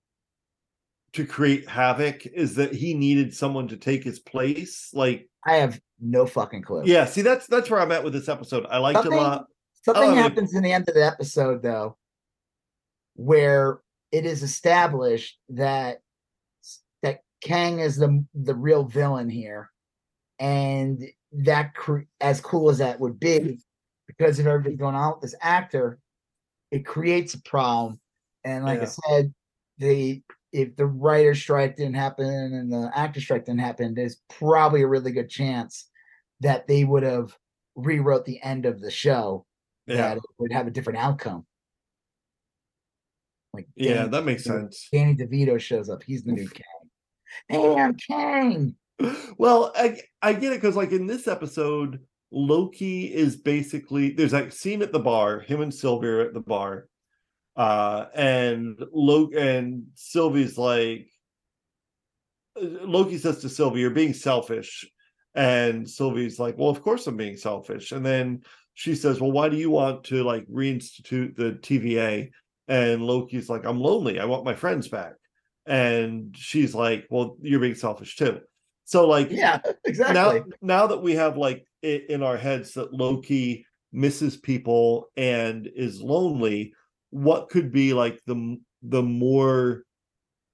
to 1.13 1.25
create 1.25 1.69
havoc? 1.69 2.25
Is 2.25 2.55
that 2.55 2.73
he 2.73 2.93
needed 2.93 3.33
someone 3.33 3.67
to 3.69 3.77
take 3.77 4.03
his 4.03 4.19
place? 4.19 4.89
Like, 4.93 5.29
I 5.45 5.55
have 5.55 5.79
no 5.99 6.25
fucking 6.25 6.63
clue. 6.63 6.83
yeah, 6.85 7.05
see 7.05 7.21
that's 7.21 7.47
that's 7.47 7.69
where 7.69 7.79
I'm 7.81 7.91
at 7.91 8.03
with 8.03 8.13
this 8.13 8.29
episode. 8.29 8.65
I 8.69 8.77
liked 8.79 9.05
it 9.05 9.11
a 9.11 9.15
lot. 9.15 9.45
Something 9.83 10.03
Oh, 10.03 10.07
I 10.07 10.09
mean- 10.15 10.17
happens 10.23 10.55
in 10.55 10.63
the 10.63 10.71
end 10.71 10.87
of 10.89 10.95
the 10.95 11.05
episode, 11.05 11.61
though, 11.61 11.97
where 13.15 13.79
it 14.11 14.25
is 14.25 14.43
established 14.43 15.37
that 15.49 15.99
that 17.03 17.19
Kang 17.41 17.79
is 17.79 17.97
the 17.97 18.25
the 18.33 18.55
real 18.55 18.83
villain 18.85 19.29
here, 19.29 19.69
and 20.39 21.03
that 21.33 21.75
cre- 21.75 22.07
as 22.21 22.39
cool 22.41 22.69
as 22.69 22.77
that 22.79 22.99
would 22.99 23.19
be, 23.19 23.59
because 24.17 24.39
of 24.39 24.47
everything 24.47 24.77
going 24.77 24.95
on 24.95 25.13
with 25.13 25.21
this 25.21 25.35
actor, 25.41 25.99
it 26.71 26.85
creates 26.85 27.33
a 27.33 27.41
problem. 27.41 27.99
And 28.43 28.65
like 28.65 28.81
I 28.81 28.85
said, 28.85 29.33
the 29.77 30.21
if 30.51 30.75
the 30.75 30.85
writer 30.85 31.35
strike 31.35 31.75
didn't 31.75 31.95
happen 31.95 32.25
and 32.25 32.71
the 32.71 32.91
actor 32.95 33.19
strike 33.19 33.45
didn't 33.45 33.59
happen, 33.59 33.93
there's 33.93 34.21
probably 34.29 34.83
a 34.83 34.87
really 34.87 35.11
good 35.11 35.29
chance 35.29 35.89
that 36.39 36.67
they 36.67 36.83
would 36.83 37.03
have 37.03 37.35
rewrote 37.75 38.25
the 38.25 38.41
end 38.41 38.65
of 38.65 38.79
the 38.79 38.91
show 38.91 39.45
Yeah, 39.87 39.97
that 39.97 40.17
it 40.17 40.23
would 40.37 40.53
have 40.53 40.67
a 40.67 40.71
different 40.71 40.99
outcome. 40.99 41.45
Like 43.53 43.67
yeah, 43.75 44.05
that 44.07 44.25
makes 44.25 44.43
sense. 44.43 44.87
Danny 44.91 45.15
DeVito 45.15 45.59
shows 45.59 45.89
up. 45.89 46.03
He's 46.03 46.23
the 46.23 46.33
new 46.33 46.47
Kang. 46.47 46.63
Hey, 47.49 47.75
I'm 47.75 47.95
Kang. 47.95 48.75
Well, 49.37 49.73
I 49.75 49.99
I 50.21 50.33
get 50.33 50.53
it 50.53 50.61
because 50.61 50.75
like 50.75 50.91
in 50.91 51.07
this 51.07 51.27
episode, 51.27 51.99
Loki 52.31 53.13
is 53.13 53.35
basically 53.35 54.11
there's 54.11 54.31
that 54.31 54.53
scene 54.53 54.81
at 54.81 54.91
the 54.91 54.99
bar, 54.99 55.39
him 55.39 55.61
and 55.61 55.73
Sylvie 55.73 56.07
are 56.07 56.21
at 56.21 56.33
the 56.33 56.39
bar, 56.41 56.87
uh, 57.55 58.05
and 58.13 58.83
Loki 58.91 59.37
and 59.37 59.87
Sylvie's 59.95 60.57
like 60.57 61.07
uh, 62.61 62.85
Loki 62.85 63.17
says 63.17 63.39
to 63.41 63.49
Sylvie, 63.49 63.81
"You're 63.81 63.89
being 63.91 64.13
selfish," 64.13 64.85
and 65.35 65.89
Sylvie's 65.89 66.39
like, 66.39 66.57
"Well, 66.57 66.69
of 66.69 66.81
course 66.81 67.07
I'm 67.07 67.17
being 67.17 67.37
selfish," 67.37 67.91
and 67.91 68.05
then 68.05 68.41
she 68.73 68.95
says, 68.95 69.21
"Well, 69.21 69.31
why 69.31 69.49
do 69.49 69.57
you 69.57 69.69
want 69.69 70.03
to 70.05 70.23
like 70.23 70.47
reinstitute 70.47 71.35
the 71.35 71.53
TVA?" 71.61 72.31
And 72.67 73.03
Loki's 73.03 73.49
like, 73.49 73.65
"I'm 73.65 73.79
lonely. 73.79 74.19
I 74.19 74.25
want 74.25 74.45
my 74.45 74.55
friends 74.55 74.87
back." 74.87 75.13
And 75.65 76.35
she's 76.37 76.75
like, 76.75 77.07
"Well, 77.09 77.37
you're 77.41 77.59
being 77.59 77.75
selfish 77.75 78.15
too." 78.15 78.41
So 78.85 79.07
like 79.07 79.31
Yeah, 79.31 79.59
exactly. 79.85 80.39
now 80.39 80.45
now 80.61 80.87
that 80.87 81.01
we 81.01 81.15
have 81.15 81.37
like 81.37 81.67
it 81.81 82.09
in 82.09 82.23
our 82.23 82.37
heads 82.37 82.73
that 82.75 82.93
Loki 82.93 83.65
misses 83.91 84.37
people 84.37 85.07
and 85.17 85.67
is 85.75 86.01
lonely, 86.01 86.73
what 87.09 87.49
could 87.49 87.71
be 87.71 87.93
like 87.93 88.21
the 88.25 88.57
the 88.81 89.01
more 89.03 89.83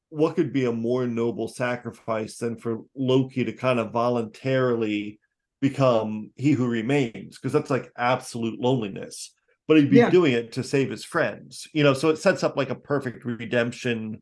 what 0.10 0.36
could 0.36 0.52
be 0.52 0.66
a 0.66 0.72
more 0.72 1.08
noble 1.08 1.48
sacrifice 1.48 2.38
than 2.38 2.58
for 2.58 2.80
Loki 2.96 3.46
to 3.46 3.54
kind 3.54 3.80
of 3.80 3.92
voluntarily 3.92 5.20
become 5.62 6.32
he 6.36 6.52
who 6.52 6.68
remains 6.68 7.38
because 7.38 7.54
that's 7.54 7.70
like 7.70 7.92
absolute 7.98 8.60
loneliness 8.60 9.32
but 9.68 9.78
he'd 9.78 9.92
be 9.92 9.98
Yeah. 9.98 10.10
doing 10.10 10.34
it 10.34 10.52
to 10.54 10.64
save 10.64 10.90
his 10.90 11.06
friends 11.06 11.68
you 11.72 11.84
know 11.84 11.94
so 11.94 12.10
it 12.10 12.18
sets 12.18 12.44
up 12.44 12.58
like 12.58 12.72
a 12.72 12.76
perfect 12.76 13.24
redemption 13.24 14.20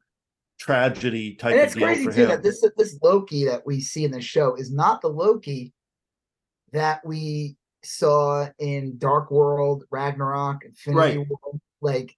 tragedy 0.59 1.35
type 1.35 1.53
and 1.53 1.61
of 1.61 1.65
it's 1.67 1.75
deal 1.75 1.87
crazy 1.87 2.03
for 2.05 2.11
too 2.11 2.21
him 2.23 2.27
that 2.29 2.43
this 2.43 2.63
this 2.77 2.97
Loki 3.01 3.45
that 3.45 3.65
we 3.65 3.79
see 3.79 4.03
in 4.03 4.11
the 4.11 4.21
show 4.21 4.55
is 4.55 4.71
not 4.71 5.01
the 5.01 5.07
Loki 5.07 5.73
that 6.73 7.05
we 7.05 7.55
saw 7.83 8.47
in 8.59 8.97
Dark 8.97 9.31
World, 9.31 9.85
Ragnarok, 9.89 10.65
Infinity 10.65 11.17
Right. 11.17 11.27
War. 11.29 11.39
Like 11.81 12.15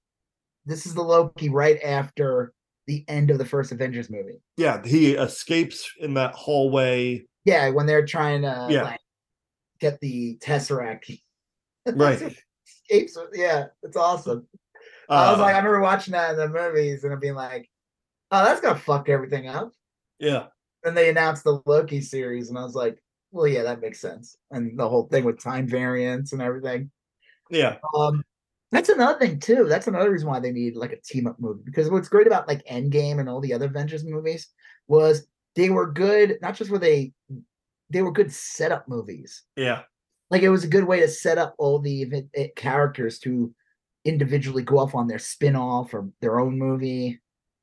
this 0.66 0.86
is 0.86 0.94
the 0.94 1.04
Loki 1.04 1.50
right 1.50 1.80
after 1.84 2.54
the 2.88 3.06
end 3.08 3.30
of 3.32 3.38
the 3.38 3.46
first 3.46 3.72
Avengers 3.72 4.10
movie. 4.10 4.42
yeah 4.58 4.82
he 4.86 5.14
escapes 5.14 5.92
in 6.00 6.16
that 6.16 6.34
hallway 6.34 7.24
Yeah, 7.46 7.70
when 7.70 7.86
they're 7.86 8.06
trying 8.06 8.42
to 8.42 8.68
Yeah. 8.70 8.84
like 8.84 9.00
get 9.80 10.00
the 10.02 10.38
Tesseract. 10.38 11.20
right 11.94 12.36
Escapes. 12.90 13.18
Yeah, 13.34 13.68
it's 13.84 13.98
awesome. 13.98 14.48
I 15.10 15.32
was 15.32 15.40
Uh, 15.40 15.44
like, 15.44 15.56
I 15.56 15.58
remember 15.58 15.82
watching 15.82 16.12
that 16.14 16.32
in 16.32 16.38
the 16.38 16.48
movies 16.50 17.04
and 17.04 17.14
I'm 17.14 17.20
being 17.20 17.36
like, 17.36 17.70
oh, 18.32 18.44
that's 18.44 18.62
gonna 18.62 18.80
fuck 18.80 19.10
everything 19.10 19.48
up. 19.48 19.72
yeah 20.20 20.48
And 20.84 20.96
they 20.96 21.10
announced 21.10 21.44
the 21.44 21.62
Loki 21.66 22.02
series, 22.02 22.50
and 22.50 22.58
I 22.58 22.64
was 22.64 22.76
like, 22.76 23.02
well, 23.32 23.48
yeah, 23.48 23.64
that 23.64 23.82
makes 23.82 24.00
sense. 24.00 24.38
And 24.52 24.78
the 24.78 24.88
whole 24.88 25.08
thing 25.08 25.24
with 25.24 25.42
time 25.42 25.68
variance 25.68 26.34
and 26.34 26.42
everything. 26.42 26.92
yeah 27.50 27.78
Um, 27.96 28.24
that's 28.72 28.90
another 28.90 29.20
thing 29.20 29.40
too. 29.40 29.66
That's 29.68 29.88
another 29.88 30.12
reason 30.12 30.30
why 30.30 30.40
they 30.40 30.52
need 30.52 30.76
like 30.76 30.94
a 30.94 31.02
team 31.02 31.28
up 31.28 31.40
movie. 31.40 31.64
Because 31.66 31.90
what's 31.90 32.10
great 32.10 32.28
about 32.28 32.48
like 32.48 32.66
Endgame 32.66 33.20
and 33.20 33.28
all 33.28 33.42
the 33.42 33.54
other 33.54 33.66
Avengers 33.66 34.06
movies 34.06 34.48
was 34.88 35.28
they 35.56 35.70
were 35.70 35.92
good. 35.92 36.38
Not 36.42 36.56
just 36.56 36.72
were 36.72 36.80
they, 36.80 37.14
they 37.90 38.02
were 38.02 38.12
good 38.12 38.32
setup 38.32 38.88
movies. 38.88 39.44
yeah 39.58 39.82
Like 40.30 40.42
it 40.42 40.50
was 40.50 40.64
a 40.64 40.70
good 40.70 40.86
way 40.86 41.02
to 41.02 41.08
set 41.08 41.38
up 41.38 41.56
all 41.58 41.80
the 41.80 42.26
eh, 42.34 42.48
characters 42.56 43.20
to 43.20 43.54
individually 44.06 44.64
go 44.64 44.80
off 44.80 44.96
on 44.96 45.08
their 45.08 45.20
spin 45.20 45.56
off 45.56 45.94
or 45.94 46.10
their 46.22 46.40
own 46.40 46.58
movie. 46.58 47.20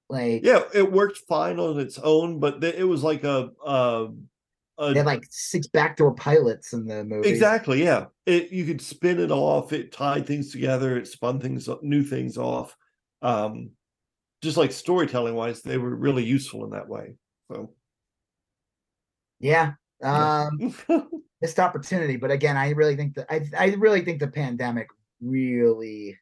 Like 0.08 0.42
yeah 0.42 0.62
it 0.74 0.90
worked 0.90 1.18
fine 1.28 1.58
on 1.58 1.78
its 1.78 1.98
own 1.98 2.40
but 2.40 2.60
th- 2.60 2.76
it 2.76 2.84
was 2.84 3.02
like 3.02 3.24
a 3.24 3.50
a, 3.64 4.08
a 4.78 4.92
they 4.92 5.00
had 5.00 5.06
like 5.06 5.26
six 5.28 5.66
backdoor 5.66 6.14
pilots 6.14 6.72
in 6.72 6.86
the 6.86 7.04
movie. 7.04 7.28
Exactly. 7.28 7.82
Yeah. 7.82 8.06
It 8.26 8.52
you 8.52 8.64
could 8.64 8.80
spin 8.80 9.18
it 9.18 9.30
off. 9.30 9.72
It 9.72 9.92
tied 9.92 10.26
things 10.26 10.52
together. 10.52 10.96
It 10.96 11.08
spun 11.08 11.40
things, 11.40 11.68
new 11.82 12.02
things 12.02 12.38
off. 12.38 12.76
Um, 13.20 13.70
just 14.40 14.56
like 14.56 14.70
storytelling 14.70 15.34
wise, 15.34 15.62
they 15.62 15.78
were 15.78 15.94
really 15.94 16.24
useful 16.24 16.64
in 16.64 16.70
that 16.70 16.88
way. 16.88 17.16
So 17.50 17.74
Yeah. 19.40 19.72
Um 20.02 20.74
missed 21.40 21.58
opportunity. 21.58 22.16
But 22.16 22.30
again, 22.30 22.56
I 22.56 22.70
really 22.70 22.96
think 22.96 23.14
that 23.16 23.26
I 23.28 23.46
I 23.58 23.74
really 23.74 24.04
think 24.04 24.20
the 24.20 24.28
pandemic 24.28 24.86
really 25.20 26.18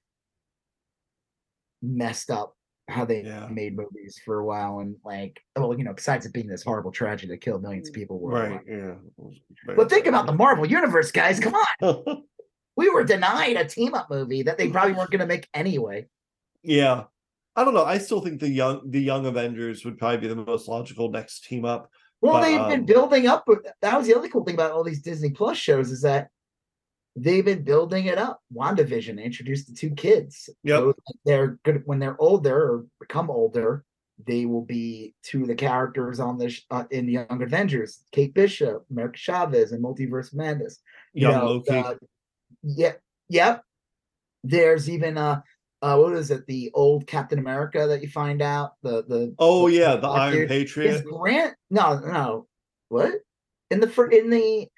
messed 1.82 2.30
up 2.30 2.55
how 2.88 3.04
they 3.04 3.22
Yeah. 3.22 3.48
made 3.50 3.76
movies 3.76 4.20
for 4.24 4.38
a 4.38 4.44
while 4.46 4.78
and 4.78 4.96
like 5.04 5.40
well, 5.56 5.76
you 5.76 5.84
know, 5.84 5.92
besides 5.92 6.24
it 6.26 6.32
being 6.32 6.46
this 6.46 6.62
horrible 6.62 6.92
tragedy 6.92 7.32
that 7.32 7.40
killed 7.40 7.62
millions 7.62 7.88
of 7.88 7.94
people 7.94 8.18
worldwide. 8.20 8.52
right. 8.52 8.62
Yeah. 8.68 8.94
But 9.74 9.90
think 9.90 10.06
about 10.06 10.26
the 10.26 10.32
Marvel 10.34 10.66
universe, 10.66 11.10
guys. 11.10 11.40
Come 11.40 11.54
on. 11.54 12.22
We 12.78 12.90
were 12.90 13.04
denied 13.04 13.56
a 13.56 13.64
team 13.64 13.94
up 13.94 14.10
movie 14.10 14.42
that 14.42 14.58
they 14.58 14.68
probably 14.68 14.92
weren't 14.92 15.10
gonna 15.10 15.26
make 15.26 15.48
anyway. 15.54 16.06
yeah. 16.62 17.04
I 17.58 17.64
don't 17.64 17.72
know. 17.72 17.86
I 17.86 17.96
still 17.96 18.20
think 18.20 18.38
the 18.38 18.50
young 18.50 18.82
the 18.90 19.00
young 19.00 19.24
Avengers 19.24 19.82
would 19.86 19.96
probably 19.96 20.18
be 20.18 20.28
the 20.28 20.36
most 20.36 20.68
logical 20.68 21.10
next 21.10 21.44
team 21.46 21.64
up. 21.64 21.90
Well, 22.20 22.34
But, 22.34 22.40
they've 22.42 22.60
um, 22.60 22.68
been 22.68 22.84
building 22.84 23.26
up. 23.28 23.48
That 23.80 23.96
was 23.96 24.06
the 24.06 24.14
other 24.14 24.28
cool 24.28 24.44
thing 24.44 24.56
about 24.56 24.72
all 24.72 24.84
these 24.84 25.00
Disney 25.00 25.30
Plus 25.30 25.56
shows 25.56 25.90
is 25.90 26.02
that 26.02 26.28
they've 27.16 27.44
been 27.44 27.64
building 27.64 28.06
it 28.06 28.18
up. 28.18 28.40
WandaVision 28.54 29.22
introduced 29.22 29.68
the 29.68 29.74
two 29.74 29.90
kids. 29.90 30.48
Yep. 30.64 30.78
So 30.78 30.94
they're 31.24 31.58
good 31.64 31.82
when 31.86 31.98
they're 31.98 32.20
older 32.20 32.56
or 32.56 32.86
become 33.00 33.30
older. 33.30 33.84
They 34.24 34.46
will 34.46 34.64
be 34.64 35.14
two 35.22 35.42
of 35.42 35.48
the 35.48 35.54
characters 35.54 36.20
on 36.20 36.38
this 36.38 36.62
uh, 36.70 36.84
in 36.90 37.08
Young 37.08 37.42
Avengers: 37.42 38.00
Kate 38.12 38.32
Bishop, 38.32 38.84
America 38.90 39.18
Chavez, 39.18 39.72
and 39.72 39.84
Multiverse 39.84 40.34
Madness. 40.34 40.78
You 41.12 41.28
Young 41.28 41.38
know, 41.38 41.46
Loki. 41.46 41.70
uh, 41.70 41.94
yeah, 42.62 42.92
yep. 43.28 43.62
There's 44.42 44.88
even 44.88 45.18
uh, 45.18 45.42
uh, 45.82 45.98
what 45.98 46.14
is 46.14 46.30
it? 46.30 46.46
The 46.46 46.70
old 46.72 47.06
Captain 47.06 47.38
America 47.38 47.86
that 47.88 48.00
you 48.00 48.08
find 48.08 48.40
out 48.40 48.72
the 48.82 49.04
the 49.06 49.34
oh 49.38 49.68
the 49.68 49.76
yeah, 49.76 49.96
the 49.96 50.08
black 50.08 50.32
Iron 50.32 50.32
dude. 50.32 50.50
Is 50.50 50.58
Patriot. 50.64 51.04
Grant? 51.04 51.54
No, 51.70 51.98
no. 51.98 52.46
What 52.88 53.14
in 53.70 53.80
the 53.80 54.08
in 54.12 54.30
the 54.30 54.68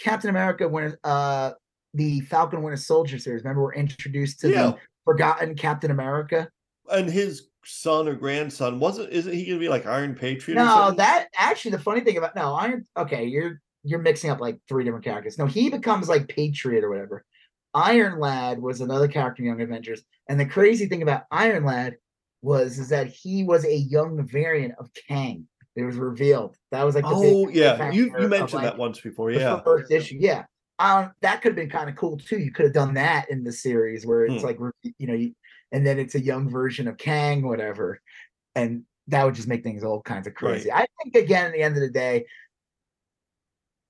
Captain 0.00 0.30
America 0.30 0.68
when 0.68 0.96
uh 1.04 1.52
the 1.94 2.20
Falcon 2.20 2.62
Winter 2.62 2.76
Soldier 2.76 3.18
series? 3.18 3.42
Remember, 3.42 3.62
we're 3.62 3.74
introduced 3.74 4.40
to 4.40 4.50
Yeah. 4.50 4.62
the 4.62 4.76
forgotten 5.04 5.54
Captain 5.54 5.90
America. 5.90 6.48
and 6.90 7.08
his 7.08 7.48
son 7.64 8.08
or 8.08 8.14
grandson 8.14 8.80
wasn't 8.80 9.12
isn't 9.12 9.32
he 9.34 9.44
gonna 9.46 9.58
be 9.60 9.68
like 9.68 9.86
Iron 9.86 10.14
Patriot? 10.14 10.56
No, 10.56 10.90
that 10.96 11.28
actually 11.36 11.70
the 11.72 11.78
funny 11.78 12.00
thing 12.00 12.16
about 12.16 12.34
no 12.34 12.54
Iron. 12.54 12.86
Okay, 12.96 13.26
you're 13.26 13.60
you're 13.84 14.00
mixing 14.00 14.30
up 14.30 14.40
like 14.40 14.58
three 14.68 14.82
different 14.84 15.04
characters. 15.04 15.38
No, 15.38 15.46
he 15.46 15.70
becomes 15.70 16.08
like 16.08 16.26
Patriot 16.28 16.82
or 16.84 16.90
whatever. 16.90 17.24
Iron 17.74 18.18
Lad 18.18 18.60
was 18.60 18.80
another 18.80 19.06
character 19.08 19.42
in 19.42 19.48
Young 19.48 19.60
Avengers, 19.60 20.02
and 20.28 20.40
the 20.40 20.46
crazy 20.46 20.86
thing 20.86 21.02
about 21.02 21.22
Iron 21.30 21.64
Lad 21.64 21.96
was 22.42 22.78
is 22.78 22.88
that 22.88 23.06
he 23.08 23.44
was 23.44 23.64
a 23.64 23.76
young 23.76 24.26
variant 24.26 24.74
of 24.78 24.90
Kang. 25.06 25.46
It 25.76 25.84
was 25.84 25.96
revealed. 25.96 26.56
That 26.72 26.82
was 26.84 26.94
like 26.96 27.04
Oh 27.06 27.48
yeah, 27.50 27.90
you 27.92 28.06
you 28.06 28.24
of, 28.24 28.30
mentioned 28.30 28.62
like, 28.62 28.72
that 28.72 28.78
once 28.78 29.00
before. 29.00 29.32
the 29.32 29.38
Yeah, 29.38 29.60
first 29.62 29.90
issue. 29.92 30.16
Yeah. 30.18 30.44
Um, 30.80 31.12
that 31.20 31.42
could 31.42 31.50
have 31.50 31.56
been 31.56 31.68
kind 31.68 31.90
of 31.90 31.96
cool 31.96 32.16
too. 32.16 32.38
You 32.38 32.50
could 32.52 32.64
have 32.64 32.74
done 32.74 32.94
that 32.94 33.30
in 33.30 33.44
the 33.44 33.52
series 33.52 34.06
where 34.06 34.24
it's 34.24 34.40
Hmm. 34.40 34.46
like 34.46 34.58
you 34.98 35.06
know, 35.06 35.14
you, 35.14 35.34
and 35.72 35.86
then 35.86 35.98
it's 35.98 36.14
a 36.14 36.20
young 36.20 36.48
version 36.48 36.88
of 36.88 36.96
Kang, 36.96 37.46
whatever, 37.46 38.00
and 38.54 38.84
that 39.08 39.24
would 39.24 39.34
just 39.34 39.46
make 39.48 39.62
things 39.62 39.84
all 39.84 40.00
kinds 40.02 40.26
of 40.26 40.34
crazy. 40.34 40.72
I 40.72 40.86
think 41.02 41.16
again, 41.16 41.46
at 41.46 41.52
the 41.52 41.62
end 41.62 41.74
of 41.76 41.82
the 41.82 41.90
day, 41.90 42.24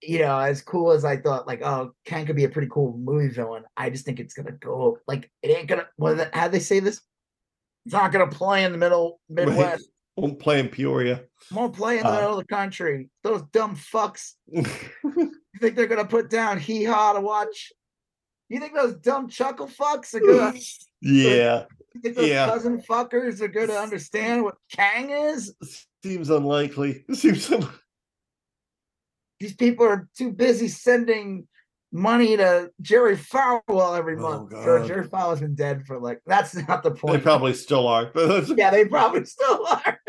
you 0.02 0.18
know, 0.18 0.36
as 0.38 0.62
cool 0.62 0.90
as 0.92 1.04
I 1.04 1.18
thought, 1.18 1.46
like, 1.46 1.62
oh, 1.62 1.92
Kang 2.06 2.26
could 2.26 2.36
be 2.36 2.44
a 2.44 2.48
pretty 2.48 2.68
cool 2.68 2.96
movie 2.98 3.28
villain. 3.28 3.64
I 3.76 3.90
just 3.90 4.04
think 4.04 4.18
it's 4.18 4.34
gonna 4.34 4.52
go 4.52 4.98
like 5.06 5.30
it 5.42 5.56
ain't 5.56 5.68
gonna. 5.68 5.86
Well, 5.96 6.28
how 6.32 6.48
they 6.48 6.58
say 6.60 6.80
this? 6.80 7.00
It's 7.86 7.92
not 7.94 8.10
gonna 8.12 8.26
play 8.28 8.64
in 8.64 8.72
the 8.72 8.78
middle 8.78 9.20
Midwest. 9.28 9.88
won't 10.16 10.38
play 10.40 10.58
in 10.58 10.68
Peoria. 10.68 11.22
Won't 11.52 11.74
play 11.76 11.98
in 11.98 12.02
the 12.02 12.10
Uh. 12.10 12.14
middle 12.16 12.38
of 12.38 12.46
the 12.46 12.52
country. 12.54 13.08
Those 13.22 13.42
dumb 13.52 13.76
fucks 13.76 14.34
you 15.54 15.60
think 15.60 15.76
they're 15.76 15.86
gonna 15.86 16.04
put 16.04 16.30
down 16.30 16.58
hee 16.58 16.84
haw 16.84 17.12
to 17.14 17.20
watch? 17.20 17.72
You 18.48 18.60
think 18.60 18.74
those 18.74 18.94
dumb 18.96 19.28
chuckle 19.28 19.68
fucks 19.68 20.14
are 20.14 20.20
gonna? 20.20 20.58
yeah, 21.00 21.64
you 21.94 22.00
think 22.00 22.16
those 22.16 22.28
Yeah. 22.28 22.46
cousin 22.46 22.80
fuckers 22.82 23.40
are 23.40 23.48
gonna 23.48 23.74
understand 23.74 24.42
what 24.44 24.56
Kang 24.72 25.10
is? 25.10 25.54
seems 26.02 26.30
unlikely. 26.30 27.04
Seems 27.12 27.50
un- 27.52 27.68
These 29.38 29.54
people 29.54 29.86
are 29.86 30.08
too 30.16 30.32
busy 30.32 30.68
sending 30.68 31.46
money 31.92 32.36
to 32.36 32.70
Jerry 32.80 33.16
Falwell 33.16 33.98
every 33.98 34.16
Oh, 34.16 34.20
month. 34.20 34.50
Sure, 34.52 34.78
God. 34.78 34.88
Jerry 34.88 35.06
Falwell's 35.08 35.40
been 35.40 35.54
dead 35.54 35.84
for 35.86 35.98
like. 36.00 36.20
That's 36.26 36.54
not 36.68 36.82
the 36.82 36.90
point. 36.92 37.16
they 37.16 37.20
probably 37.20 37.52
still 37.54 37.86
are. 37.88 38.10
But 38.14 38.48
yeah, 38.56 38.70
they 38.70 38.84
probably 38.86 39.24
still 39.26 39.66
are. 39.66 40.00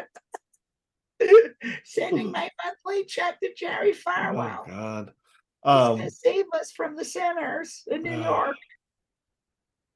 Sending 1.83 2.31
my 2.31 2.49
monthly 2.65 3.05
check 3.05 3.39
to 3.41 3.53
Jerry 3.55 3.93
Farwell. 3.93 4.61
oh 4.65 4.65
Farwell. 4.71 5.05
God. 5.05 5.13
He's 5.63 5.71
Um, 5.71 5.97
gonna 5.97 6.09
save 6.11 6.45
us 6.53 6.71
from 6.71 6.95
the 6.95 7.05
sinners 7.05 7.83
in 7.87 8.01
New 8.03 8.21
uh, 8.21 8.23
York. 8.23 8.57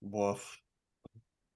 woof. 0.02 0.60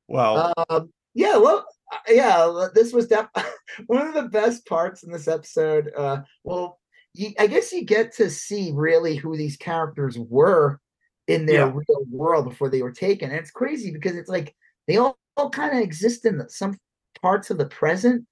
Wow. 0.07 0.53
Um, 0.69 0.91
yeah, 1.13 1.37
well, 1.37 1.67
uh, 1.91 1.97
yeah, 2.07 2.67
this 2.73 2.91
was 2.93 3.07
def- 3.07 3.27
one 3.87 4.07
of 4.07 4.13
the 4.15 4.29
best 4.29 4.65
parts 4.65 5.03
in 5.03 5.11
this 5.11 5.27
episode. 5.27 5.91
Uh, 5.95 6.21
well, 6.43 6.79
you, 7.13 7.31
I 7.39 7.45
guess 7.47 7.71
you 7.71 7.85
get 7.85 8.13
to 8.13 8.29
see 8.29 8.71
really 8.73 9.15
who 9.15 9.37
these 9.37 9.57
characters 9.57 10.17
were 10.17 10.79
in 11.27 11.45
their 11.45 11.67
Yeah. 11.67 11.73
real 11.73 12.05
world 12.09 12.45
before 12.49 12.69
they 12.69 12.81
were 12.81 12.91
taken. 12.91 13.29
And 13.29 13.39
it's 13.39 13.51
crazy 13.51 13.91
because 13.91 14.15
it's 14.15 14.29
like 14.29 14.55
they 14.87 14.97
all, 14.97 15.17
all 15.37 15.51
kind 15.51 15.75
of 15.77 15.83
exist 15.83 16.25
in 16.25 16.39
the- 16.39 16.49
some 16.49 16.75
parts 17.21 17.51
of 17.51 17.59
the 17.59 17.67
present, 17.67 18.25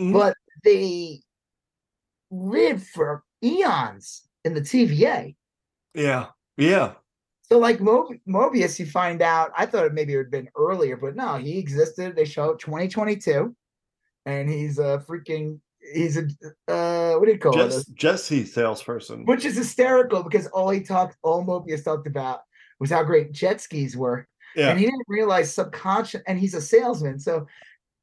Mhm. 0.00 0.14
but 0.14 0.36
they 0.64 1.20
live 2.30 2.82
for 2.86 3.24
eons 3.44 4.22
in 4.44 4.54
the 4.54 4.60
TVA. 4.60 5.34
yeah. 5.94 6.26
Yeah. 6.56 6.92
So 7.42 7.58
like 7.58 7.80
Mo- 7.80 8.12
Mobius, 8.28 8.78
you 8.78 8.86
find 8.86 9.22
out. 9.22 9.50
I 9.56 9.66
thought 9.66 9.92
maybe 9.92 10.12
it 10.12 10.16
would 10.18 10.26
have 10.26 10.30
been 10.30 10.48
earlier, 10.56 10.96
but 10.96 11.16
no, 11.16 11.36
he 11.36 11.58
existed. 11.58 12.14
They 12.14 12.24
show 12.24 12.54
2022, 12.54 13.54
and 14.26 14.48
he's 14.48 14.78
a 14.78 15.02
freaking. 15.08 15.58
He's 15.94 16.16
a 16.18 16.24
uh, 16.68 17.18
what 17.18 17.24
do 17.26 17.32
you 17.32 17.38
call 17.38 17.58
it? 17.58 17.84
jet 17.94 18.18
ski 18.20 18.44
salesperson. 18.44 19.24
Which 19.24 19.44
is 19.46 19.56
hysterical 19.56 20.22
because 20.22 20.46
all 20.48 20.68
he 20.70 20.80
talked, 20.80 21.16
all 21.22 21.44
Mobius 21.44 21.82
talked 21.82 22.06
about 22.06 22.42
was 22.78 22.90
how 22.90 23.02
great 23.02 23.32
jet 23.32 23.60
skis 23.60 23.96
were, 23.96 24.28
Yeah. 24.54 24.68
and 24.70 24.78
he 24.78 24.84
didn't 24.84 25.02
realize 25.08 25.52
subconscious. 25.54 26.22
And 26.28 26.38
he's 26.38 26.54
a 26.54 26.60
salesman, 26.60 27.18
so 27.18 27.46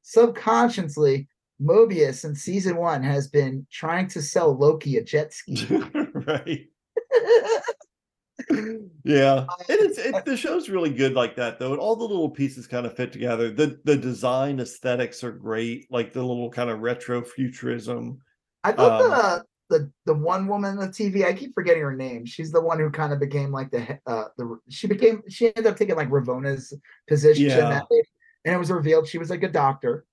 subconsciously, 0.02 1.28
Mobius 1.62 2.24
in 2.26 2.36
season 2.36 2.76
one 2.78 3.04
has 3.04 3.28
been 3.28 3.66
trying 3.72 4.08
to 4.10 4.22
sell 4.22 4.56
Loki 4.56 4.98
a 4.98 5.04
jet 5.04 5.34
ski. 5.34 5.66
right. 6.14 6.68
Yeah, 9.04 9.46
and 9.70 9.80
it's 9.80 9.98
it, 9.98 10.26
the 10.26 10.38
show's 10.38 10.70
really 10.70 10.92
good 10.92 11.14
like 11.14 11.36
that 11.38 11.60
though. 11.60 11.72
And 11.72 11.80
all 11.80 11.96
the 11.96 12.04
little 12.04 12.30
pieces 12.30 12.68
kind 12.68 12.86
of 12.86 12.96
fit 12.96 13.12
together. 13.12 13.50
The 13.52 13.80
the 13.84 13.98
design 13.98 14.60
aesthetics 14.60 15.24
are 15.24 15.32
great, 15.32 15.88
like 15.90 16.14
the 16.14 16.24
little 16.24 16.50
kind 16.52 16.70
of 16.70 16.80
retro 16.80 17.24
futurism. 17.24 18.20
I 18.64 18.74
thought 18.74 19.02
Um, 19.02 19.10
the 19.10 19.46
the 19.70 19.92
the 20.06 20.14
one 20.14 20.48
woman 20.48 20.78
on 20.78 20.86
the 20.86 20.88
TV, 20.88 21.26
I 21.26 21.34
keep 21.34 21.54
forgetting 21.56 21.82
her 21.82 21.96
name. 21.96 22.26
She's 22.26 22.52
the 22.52 22.62
one 22.62 22.80
who 22.80 22.90
kind 22.92 23.12
of 23.12 23.20
became 23.20 23.52
like 23.52 23.72
the 23.72 24.00
uh 24.06 24.26
the 24.38 24.60
she 24.70 24.88
became 24.88 25.24
she 25.30 25.48
ended 25.48 25.66
up 25.68 25.78
taking 25.78 25.96
like 25.96 26.10
Ravonna's 26.10 26.74
position 27.08 27.48
Yeah. 27.48 27.82
and 28.46 28.56
it 28.56 28.58
was 28.58 28.72
revealed 28.72 29.08
she 29.08 29.18
was 29.18 29.30
like 29.30 29.44
a 29.44 29.50
doctor, 29.50 30.06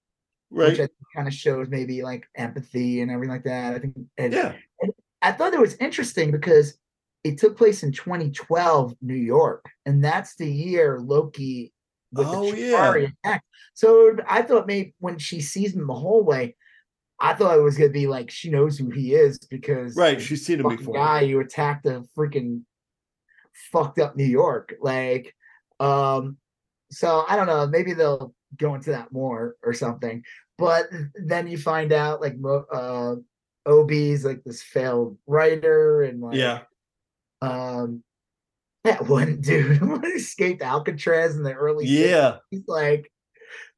Right. 0.55 0.69
which 0.71 0.81
I 0.81 0.87
think 0.87 0.93
kind 1.15 1.29
of 1.29 1.35
shows 1.35 1.69
maybe 1.69 2.03
like 2.03 2.27
empathy 2.37 3.01
and 3.01 3.11
everything 3.11 3.33
like 3.35 3.45
that. 3.45 3.75
I 3.75 3.79
think 3.81 3.95
and 4.19 4.33
yeah. 4.33 4.55
I 5.23 5.33
thought 5.33 5.55
it 5.55 5.61
was 5.61 5.75
interesting 5.77 6.31
because 6.31 6.79
it 7.25 7.39
took 7.39 7.57
place 7.57 7.83
in 7.83 7.91
2012 7.93 8.95
New 9.01 9.15
York, 9.15 9.65
and 9.87 10.05
that's 10.05 10.37
the 10.37 10.51
year 10.51 11.01
Loki 11.01 11.73
with 12.13 12.27
Oh, 12.29 12.51
the 12.51 12.59
yeah. 12.61 12.95
Attack. 13.25 13.43
So 13.73 14.17
I 14.29 14.43
thought 14.43 14.67
maybe 14.67 14.95
when 15.01 15.19
she 15.19 15.41
sees 15.41 15.75
him 15.75 15.81
in 15.83 15.87
the 15.87 15.95
hallway, 15.95 16.55
I 17.19 17.35
thought 17.35 17.59
it 17.59 17.63
was 17.63 17.77
gonna 17.79 17.91
be 17.91 18.07
like 18.07 18.31
she 18.31 18.51
knows 18.51 18.79
who 18.79 18.91
he 18.91 19.15
is 19.15 19.39
because 19.39 19.97
Right. 19.97 20.21
She's 20.21 20.45
seen 20.45 20.61
him 20.61 20.69
before. 20.69 20.95
guy 20.95 21.27
who 21.27 21.41
attacked 21.41 21.87
a 21.87 22.05
freaking 22.17 22.63
fucked 23.73 23.99
up 23.99 24.17
New 24.17 24.25
York. 24.25 24.75
Like, 24.81 25.35
um, 25.81 26.37
so 26.91 27.25
I 27.29 27.37
don't 27.37 27.47
know. 27.47 27.67
Maybe 27.67 27.95
they'll 27.95 28.35
go 28.57 28.75
into 28.75 28.91
that 28.91 29.11
more 29.13 29.57
or 29.63 29.73
something. 29.73 30.23
But 30.59 30.89
then 31.15 31.47
you 31.49 31.59
find 31.59 31.93
out 31.93 32.21
like 32.21 32.37
uh 32.73 33.17
OB's 33.67 34.25
like 34.25 34.43
this 34.45 34.63
failed 34.63 35.17
writer 35.27 36.03
and 36.03 36.21
like 36.21 36.37
Yeah. 36.37 36.61
um 37.43 38.03
that 38.85 39.07
one 39.09 39.41
dude 39.41 39.81
escaped 40.15 40.63
Alcatraz 40.63 41.37
in 41.37 41.43
the 41.43 41.53
early 41.55 41.87
Yeah. 41.87 42.37
he's 42.51 42.69
like 42.69 43.11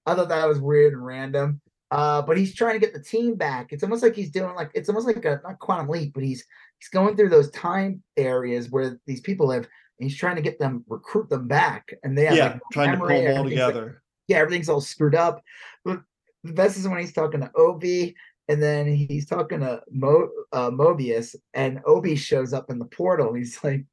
I 0.04 0.14
thought 0.14 0.28
that 0.28 0.46
was 0.48 0.60
weird 0.60 0.92
and 0.92 1.04
random. 1.04 1.60
Uh, 1.90 2.20
but 2.22 2.36
he's 2.36 2.54
trying 2.54 2.74
to 2.74 2.80
get 2.80 2.92
the 2.92 3.02
team 3.02 3.36
back. 3.36 3.72
It's 3.72 3.82
almost 3.84 4.02
like 4.02 4.14
he's 4.14 4.30
doing 4.30 4.54
like 4.56 4.70
it's 4.74 4.88
almost 4.88 5.06
like 5.06 5.24
a 5.24 5.40
not 5.44 5.58
quantum 5.60 5.88
leap, 5.88 6.14
but 6.14 6.22
he's 6.24 6.44
he's 6.78 6.88
going 6.90 7.16
through 7.16 7.28
those 7.30 7.50
time 7.50 8.02
areas 8.16 8.70
where 8.70 8.98
these 9.06 9.20
people 9.20 9.46
live, 9.48 9.64
and 9.98 10.08
he's 10.08 10.16
trying 10.18 10.34
to 10.36 10.42
get 10.42 10.58
them 10.58 10.84
recruit 10.88 11.28
them 11.30 11.46
back. 11.48 11.92
And 12.02 12.18
they 12.18 12.24
have 12.26 12.36
Yeah. 12.36 12.44
like, 12.54 12.60
Trying 12.72 12.92
to 12.92 12.98
pull 12.98 13.06
them 13.08 13.16
all 13.16 13.22
everything's, 13.38 13.60
like, 13.60 13.68
together. 13.74 14.02
yeah, 14.28 14.38
everything's 14.38 14.68
all 14.68 14.80
screwed 14.80 15.14
up. 15.14 15.42
But 15.84 16.02
the 16.46 16.52
best 16.52 16.76
is 16.76 16.88
when 16.88 17.00
he's 17.00 17.12
talking 17.12 17.40
to 17.40 17.50
Obi, 17.56 18.14
and 18.48 18.62
then 18.62 18.86
he's 18.86 19.26
talking 19.26 19.60
to 19.60 19.82
Mo, 19.90 20.28
uh, 20.52 20.70
Mobius, 20.70 21.34
and 21.54 21.80
Obi 21.84 22.14
shows 22.16 22.52
up 22.52 22.70
in 22.70 22.78
the 22.78 22.84
portal. 22.84 23.34
He's 23.34 23.62
like, 23.64 23.84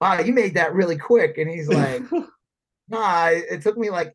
"Wow, 0.00 0.20
you 0.20 0.32
made 0.32 0.54
that 0.54 0.74
really 0.74 0.98
quick." 0.98 1.38
And 1.38 1.50
he's 1.50 1.68
like, 1.68 2.02
"Nah, 2.88 3.28
it 3.28 3.62
took 3.62 3.78
me 3.78 3.90
like 3.90 4.14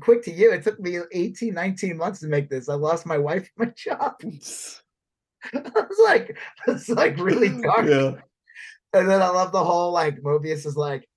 quick 0.00 0.22
to 0.24 0.32
you. 0.32 0.52
It 0.52 0.62
took 0.62 0.78
me 0.80 0.98
18, 1.12 1.54
19 1.54 1.96
months 1.96 2.20
to 2.20 2.26
make 2.26 2.50
this. 2.50 2.68
I 2.68 2.74
lost 2.74 3.06
my 3.06 3.18
wife 3.18 3.48
and 3.56 3.68
my 3.68 3.74
job." 3.74 4.16
I 5.54 5.60
was 5.64 6.00
like, 6.04 6.36
"It's 6.68 6.88
like 6.88 7.16
really 7.18 7.48
dark." 7.62 7.86
yeah. 7.86 8.14
And 8.94 9.08
then 9.08 9.22
I 9.22 9.28
love 9.28 9.52
the 9.52 9.64
whole 9.64 9.92
like 9.92 10.20
Mobius 10.20 10.66
is 10.66 10.76
like, 10.76 11.08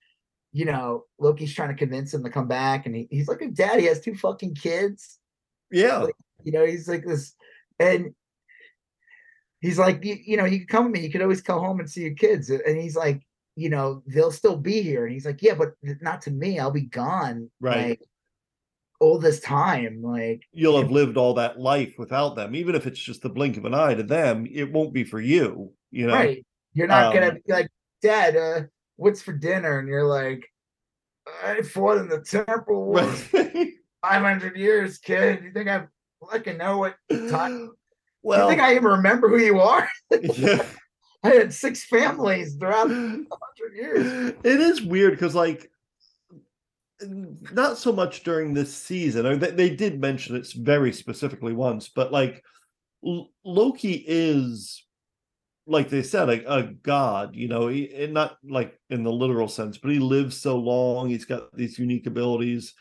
you 0.54 0.64
know, 0.64 1.04
Loki's 1.20 1.54
trying 1.54 1.68
to 1.68 1.76
convince 1.76 2.14
him 2.14 2.24
to 2.24 2.30
come 2.30 2.48
back, 2.48 2.86
and 2.86 2.96
he, 2.96 3.08
he's 3.12 3.28
like 3.28 3.42
a 3.42 3.50
dad. 3.50 3.82
He 3.82 3.88
has 3.88 4.00
two 4.00 4.16
fucking 4.16 4.56
kids. 4.56 5.20
Yeah. 5.72 6.08
You 6.44 6.52
know, 6.52 6.66
he's 6.66 6.88
like 6.88 7.06
this, 7.06 7.34
and 7.80 8.14
he's 9.62 9.80
like, 9.80 10.04
you, 10.06 10.18
you 10.24 10.38
know, 10.38 10.46
you 10.46 10.60
could 10.60 10.70
come 10.70 10.86
with 10.86 10.94
me. 10.94 11.02
You 11.02 11.12
could 11.12 11.22
always 11.22 11.42
come 11.42 11.60
home 11.60 11.80
and 11.80 11.90
see 11.90 12.02
your 12.02 12.14
kids. 12.14 12.50
And 12.50 12.78
he's 12.78 12.96
like, 12.96 13.22
you 13.56 13.70
know, 13.70 14.04
they'll 14.06 14.32
still 14.32 14.58
be 14.58 14.82
here. 14.82 15.06
And 15.06 15.14
he's 15.14 15.26
like, 15.26 15.42
yeah, 15.42 15.56
but 15.56 15.74
not 16.02 16.22
to 16.24 16.32
me. 16.32 16.60
I'll 16.60 16.72
be 16.72 16.82
gone. 16.82 17.50
Right. 17.60 17.90
Like, 17.90 18.02
all 19.00 19.20
this 19.20 19.40
time. 19.40 20.02
Like, 20.02 20.44
You'll 20.52 20.82
have 20.82 20.92
lived 20.92 21.18
all 21.18 21.34
that 21.36 21.60
life 21.60 21.96
without 21.98 22.36
them. 22.36 22.56
Even 22.56 22.76
if 22.76 22.88
it's 22.88 23.00
just 23.00 23.22
the 23.22 23.30
blink 23.30 23.58
of 23.58 23.66
an 23.66 23.74
eye 23.74 23.94
to 23.94 24.04
them, 24.04 24.48
it 24.52 24.72
won't 24.72 24.94
be 24.94 25.04
for 25.04 25.20
you. 25.20 25.74
You 25.92 26.08
know? 26.08 26.14
right. 26.14 26.46
You're 26.74 26.88
not 26.88 27.14
gonna 27.14 27.30
Um, 27.30 27.38
be 27.46 27.54
like, 27.54 27.70
Dad, 28.02 28.36
uh, 28.36 28.62
what's 28.98 29.22
for 29.22 29.32
dinner? 29.34 29.80
And 29.80 29.88
you're 29.88 30.06
like, 30.06 30.46
I 31.44 31.62
fought 31.62 31.98
in 31.98 32.10
the 32.10 32.22
temple 32.22 32.94
Right. 33.34 33.72
500 34.10 34.56
years, 34.56 34.98
kid. 34.98 35.44
You 35.44 35.52
think 35.52 35.68
I 35.68 35.86
fucking 36.32 36.58
know 36.58 36.78
what? 36.78 36.96
Time. 37.30 37.72
well, 38.24 38.44
you 38.44 38.50
think 38.50 38.62
I 38.62 38.74
even 38.74 38.86
remember 38.86 39.30
who 39.30 39.40
you 39.40 39.60
are? 39.60 39.88
yeah. 40.22 40.66
I 41.24 41.30
had 41.30 41.54
six 41.54 41.84
families 41.86 42.56
throughout 42.56 42.88
100 42.90 43.28
years. 43.76 44.34
it 44.44 44.62
is 44.62 44.82
weird 44.82 45.14
because 45.14 45.34
like 45.34 45.72
not 47.02 47.78
so 47.78 47.92
much 47.92 48.24
during 48.24 48.54
this 48.54 48.74
season. 48.74 49.40
They, 49.40 49.52
they 49.52 49.70
did 49.76 50.00
mention 50.00 50.36
it 50.36 50.48
very 50.54 50.94
specifically 50.94 51.54
once, 51.54 51.90
but 51.90 52.12
like 52.12 52.44
L- 53.06 53.30
Loki 53.44 54.04
is 54.08 54.86
like 55.68 55.90
they 55.90 56.04
said, 56.04 56.30
a, 56.30 56.54
a 56.54 56.64
god, 56.64 57.36
you 57.36 57.48
know, 57.48 57.68
he, 57.68 58.08
not 58.12 58.38
like 58.48 58.80
in 58.92 59.04
the 59.04 59.12
literal 59.12 59.48
sense, 59.48 59.80
but 59.80 59.92
he 59.92 59.98
lives 59.98 60.38
so 60.38 60.58
long. 60.58 61.10
He's 61.10 61.26
got 61.26 61.56
these 61.56 61.80
unique 61.80 62.06
abilities. 62.06 62.76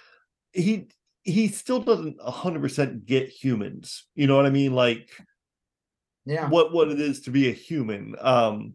He 0.53 0.89
he 1.25 1.49
still 1.49 1.81
doesn't 1.81 2.18
100% 2.18 3.07
get 3.07 3.29
humans. 3.29 4.07
You 4.14 4.27
know 4.27 4.37
what 4.37 4.47
I 4.47 4.51
mean? 4.51 4.75
Like, 4.75 5.11
yeah, 6.27 6.49
what 6.49 6.72
what 6.72 6.89
it 6.89 7.01
is 7.01 7.22
to 7.22 7.31
be 7.31 7.49
a 7.49 7.53
human. 7.53 8.14
Um, 8.20 8.75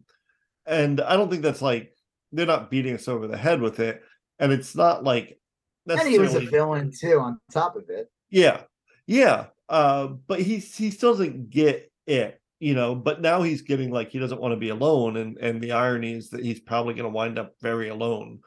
and 0.66 1.00
I 1.00 1.16
don't 1.16 1.30
think 1.30 1.42
that's 1.42 1.62
like 1.62 1.94
they're 2.32 2.46
not 2.46 2.70
beating 2.70 2.94
us 2.94 3.08
over 3.08 3.26
the 3.26 3.36
head 3.36 3.60
with 3.60 3.80
it, 3.80 4.02
and 4.38 4.52
it's 4.52 4.74
not 4.74 5.04
like 5.04 5.38
and 5.88 6.08
he 6.08 6.18
was 6.18 6.34
a 6.34 6.40
villain 6.40 6.92
too. 6.96 7.18
On 7.18 7.40
top 7.52 7.76
of 7.76 7.84
it, 7.88 8.10
yeah, 8.30 8.62
yeah. 9.06 9.46
Uh, 9.68 10.08
but 10.26 10.40
he 10.40 10.58
he 10.58 10.90
still 10.90 11.12
doesn't 11.12 11.50
get 11.50 11.90
it, 12.06 12.40
you 12.58 12.74
know. 12.74 12.94
But 12.94 13.20
now 13.20 13.42
he's 13.42 13.62
getting 13.62 13.90
like 13.90 14.10
he 14.10 14.18
doesn't 14.18 14.40
want 14.40 14.52
to 14.52 14.56
be 14.56 14.68
alone, 14.68 15.16
and 15.16 15.36
and 15.38 15.60
the 15.60 15.72
irony 15.72 16.12
is 16.12 16.30
that 16.30 16.44
he's 16.44 16.60
probably 16.60 16.94
going 16.94 17.04
to 17.04 17.10
wind 17.10 17.38
up 17.38 17.54
very 17.60 17.88
alone. 17.88 18.40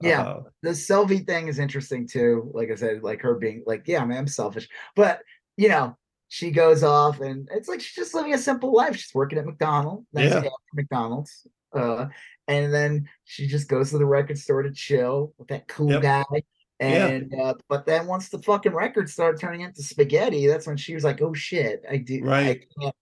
Yeah, 0.00 0.22
uh, 0.22 0.42
the 0.62 0.74
Sylvie 0.74 1.18
thing 1.18 1.48
is 1.48 1.58
interesting 1.58 2.06
too. 2.06 2.50
Like 2.54 2.70
I 2.70 2.76
said, 2.76 3.02
like 3.02 3.20
her 3.22 3.34
being 3.34 3.64
like, 3.66 3.82
yeah, 3.86 4.04
man, 4.04 4.18
I'm 4.18 4.26
selfish, 4.28 4.68
but 4.94 5.20
you 5.56 5.68
know, 5.68 5.96
she 6.28 6.50
goes 6.50 6.84
off 6.84 7.20
and 7.20 7.48
it's 7.52 7.68
like 7.68 7.80
she's 7.80 7.94
just 7.94 8.14
living 8.14 8.34
a 8.34 8.38
simple 8.38 8.72
life. 8.72 8.96
She's 8.96 9.14
working 9.14 9.38
at 9.38 9.46
McDonald's, 9.46 10.06
yeah. 10.12 10.44
McDonald's, 10.74 11.46
uh, 11.72 12.06
and 12.46 12.72
then 12.72 13.08
she 13.24 13.46
just 13.46 13.68
goes 13.68 13.90
to 13.90 13.98
the 13.98 14.06
record 14.06 14.38
store 14.38 14.62
to 14.62 14.72
chill 14.72 15.32
with 15.38 15.48
that 15.48 15.66
cool 15.68 15.90
yep. 15.90 16.02
guy. 16.02 16.42
And 16.80 17.32
yeah. 17.32 17.42
uh, 17.42 17.54
but 17.68 17.86
then 17.86 18.06
once 18.06 18.28
the 18.28 18.38
fucking 18.38 18.72
records 18.72 19.12
started 19.12 19.40
turning 19.40 19.62
into 19.62 19.82
spaghetti, 19.82 20.46
that's 20.46 20.66
when 20.66 20.76
she 20.76 20.94
was 20.94 21.02
like, 21.02 21.20
"Oh 21.20 21.34
shit, 21.34 21.82
I 21.90 21.96
do, 21.96 22.22
right. 22.22 22.62
I 22.62 22.82
can't 22.82 22.96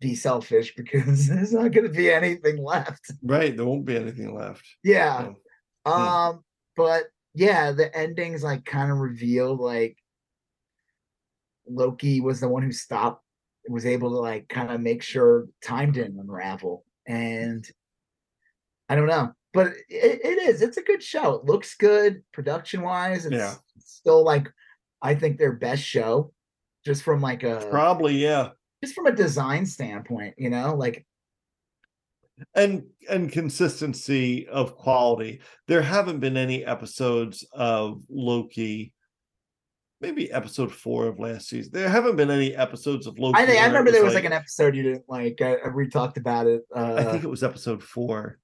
be 0.00 0.14
selfish 0.14 0.74
because 0.76 1.26
there's 1.26 1.52
not 1.52 1.72
going 1.72 1.86
to 1.86 1.92
be 1.92 2.10
anything 2.10 2.62
left." 2.62 3.12
Right, 3.22 3.56
there 3.56 3.64
won't 3.64 3.86
be 3.86 3.96
anything 3.96 4.34
left. 4.34 4.64
Yeah. 4.84 5.20
So. 5.22 5.36
Hmm. 5.86 5.92
Um, 5.92 6.44
but 6.76 7.04
yeah, 7.34 7.72
the 7.72 7.94
endings 7.96 8.42
like 8.42 8.64
kind 8.64 8.90
of 8.90 8.98
revealed 8.98 9.60
like 9.60 9.96
Loki 11.68 12.20
was 12.20 12.40
the 12.40 12.48
one 12.48 12.62
who 12.62 12.72
stopped, 12.72 13.24
was 13.68 13.86
able 13.86 14.10
to 14.10 14.16
like 14.16 14.48
kind 14.48 14.70
of 14.70 14.80
make 14.80 15.02
sure 15.02 15.46
time 15.62 15.92
didn't 15.92 16.18
unravel. 16.18 16.84
And 17.06 17.66
I 18.88 18.96
don't 18.96 19.06
know, 19.06 19.32
but 19.52 19.68
it, 19.88 20.20
it 20.24 20.48
is. 20.48 20.62
It's 20.62 20.76
a 20.76 20.82
good 20.82 21.02
show. 21.02 21.34
It 21.34 21.44
looks 21.44 21.76
good 21.76 22.22
production 22.32 22.82
wise. 22.82 23.26
It's 23.26 23.34
yeah. 23.34 23.54
still 23.78 24.24
like 24.24 24.48
I 25.02 25.14
think 25.14 25.38
their 25.38 25.52
best 25.52 25.82
show, 25.82 26.32
just 26.84 27.02
from 27.02 27.20
like 27.20 27.42
a 27.42 27.66
probably 27.70 28.14
yeah, 28.14 28.50
just 28.82 28.94
from 28.94 29.06
a 29.06 29.12
design 29.12 29.66
standpoint. 29.66 30.34
You 30.38 30.50
know, 30.50 30.74
like 30.74 31.06
and 32.54 32.84
and 33.08 33.30
consistency 33.30 34.46
of 34.48 34.76
quality. 34.76 35.40
There 35.66 35.82
haven't 35.82 36.20
been 36.20 36.36
any 36.36 36.64
episodes 36.64 37.44
of 37.52 38.02
Loki. 38.08 38.92
Maybe 40.00 40.30
episode 40.30 40.72
four 40.72 41.06
of 41.06 41.18
last 41.18 41.48
season. 41.48 41.72
There 41.72 41.88
haven't 41.88 42.16
been 42.16 42.30
any 42.30 42.54
episodes 42.54 43.06
of 43.08 43.18
Loki. 43.18 43.38
I 43.38 43.46
think 43.46 43.60
I 43.60 43.66
remember 43.66 43.90
there 43.90 44.04
was 44.04 44.14
like, 44.14 44.22
like, 44.22 44.32
an 44.32 44.36
episode 44.36 44.76
you 44.76 44.84
didn't 44.84 45.04
like. 45.08 45.40
I, 45.42 45.56
we 45.74 45.88
talked 45.88 46.18
about 46.18 46.46
it. 46.46 46.62
Uh, 46.74 46.94
I 46.98 47.04
think 47.04 47.24
it 47.24 47.30
was 47.30 47.42
episode 47.42 47.82
four. 47.82 48.38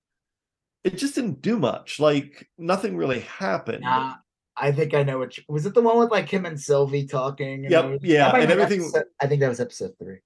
It 0.82 0.98
just 0.98 1.14
didn't 1.14 1.42
do 1.42 1.58
much. 1.58 2.00
Like 2.00 2.48
nothing 2.58 2.96
really 2.96 3.20
happened. 3.20 3.82
Nah, 3.82 4.14
I 4.56 4.72
think 4.72 4.94
I 4.94 5.04
know 5.04 5.18
which 5.20 5.44
was 5.48 5.64
it 5.64 5.74
the 5.74 5.80
one 5.80 5.98
with 5.98 6.10
like 6.10 6.28
him 6.28 6.44
and 6.44 6.60
Sylvie 6.60 7.06
talking? 7.06 7.64
yep. 7.64 8.00
Yeah. 8.02 8.34
And 8.34 8.50
everything. 8.50 8.80
Episode, 8.80 9.04
I 9.20 9.26
think 9.28 9.40
that 9.40 9.48
was 9.48 9.60
episode 9.60 9.92
three. 9.98 10.18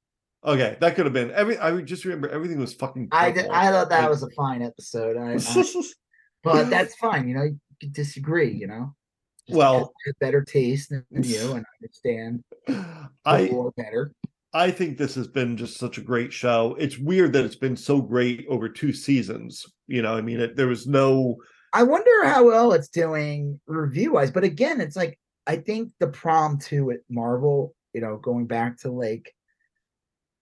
Okay, 0.44 0.76
that 0.80 0.94
could 0.94 1.04
have 1.04 1.12
been 1.12 1.32
every. 1.32 1.58
I 1.58 1.80
just 1.80 2.04
remember 2.04 2.28
everything 2.28 2.58
was 2.58 2.72
fucking. 2.72 3.08
I 3.10 3.32
did, 3.32 3.48
I 3.48 3.70
thought 3.70 3.88
that 3.90 4.02
like, 4.02 4.10
was 4.10 4.22
a 4.22 4.30
fine 4.30 4.62
episode. 4.62 5.16
I, 5.16 5.34
I, 5.34 5.82
but 6.44 6.70
that's 6.70 6.94
fine. 6.96 7.28
You 7.28 7.34
know, 7.34 7.42
you 7.42 7.58
can 7.80 7.92
disagree. 7.92 8.52
You 8.52 8.68
know. 8.68 8.94
Just 9.48 9.56
well, 9.56 9.92
better 10.20 10.44
taste 10.44 10.90
than 10.90 11.04
you, 11.10 11.52
and 11.54 11.64
understand. 11.80 12.44
I 13.24 13.50
better. 13.76 14.12
I 14.52 14.70
think 14.70 14.96
this 14.96 15.14
has 15.16 15.26
been 15.26 15.56
just 15.56 15.76
such 15.76 15.98
a 15.98 16.02
great 16.02 16.32
show. 16.32 16.76
It's 16.78 16.98
weird 16.98 17.32
that 17.32 17.44
it's 17.44 17.56
been 17.56 17.76
so 17.76 18.00
great 18.00 18.46
over 18.48 18.68
two 18.68 18.92
seasons. 18.92 19.66
You 19.86 20.02
know, 20.02 20.14
I 20.14 20.20
mean, 20.20 20.40
it, 20.40 20.56
there 20.56 20.68
was 20.68 20.86
no. 20.86 21.36
I 21.72 21.82
wonder 21.82 22.24
how 22.24 22.44
well 22.44 22.72
it's 22.72 22.88
doing 22.88 23.60
review 23.66 24.12
wise, 24.12 24.30
but 24.30 24.44
again, 24.44 24.80
it's 24.80 24.96
like 24.96 25.18
I 25.46 25.56
think 25.56 25.90
the 25.98 26.08
prom 26.08 26.58
too 26.58 26.92
at 26.92 27.00
Marvel. 27.10 27.74
You 27.92 28.02
know, 28.02 28.18
going 28.18 28.46
back 28.46 28.78
to 28.80 28.90
like 28.92 29.34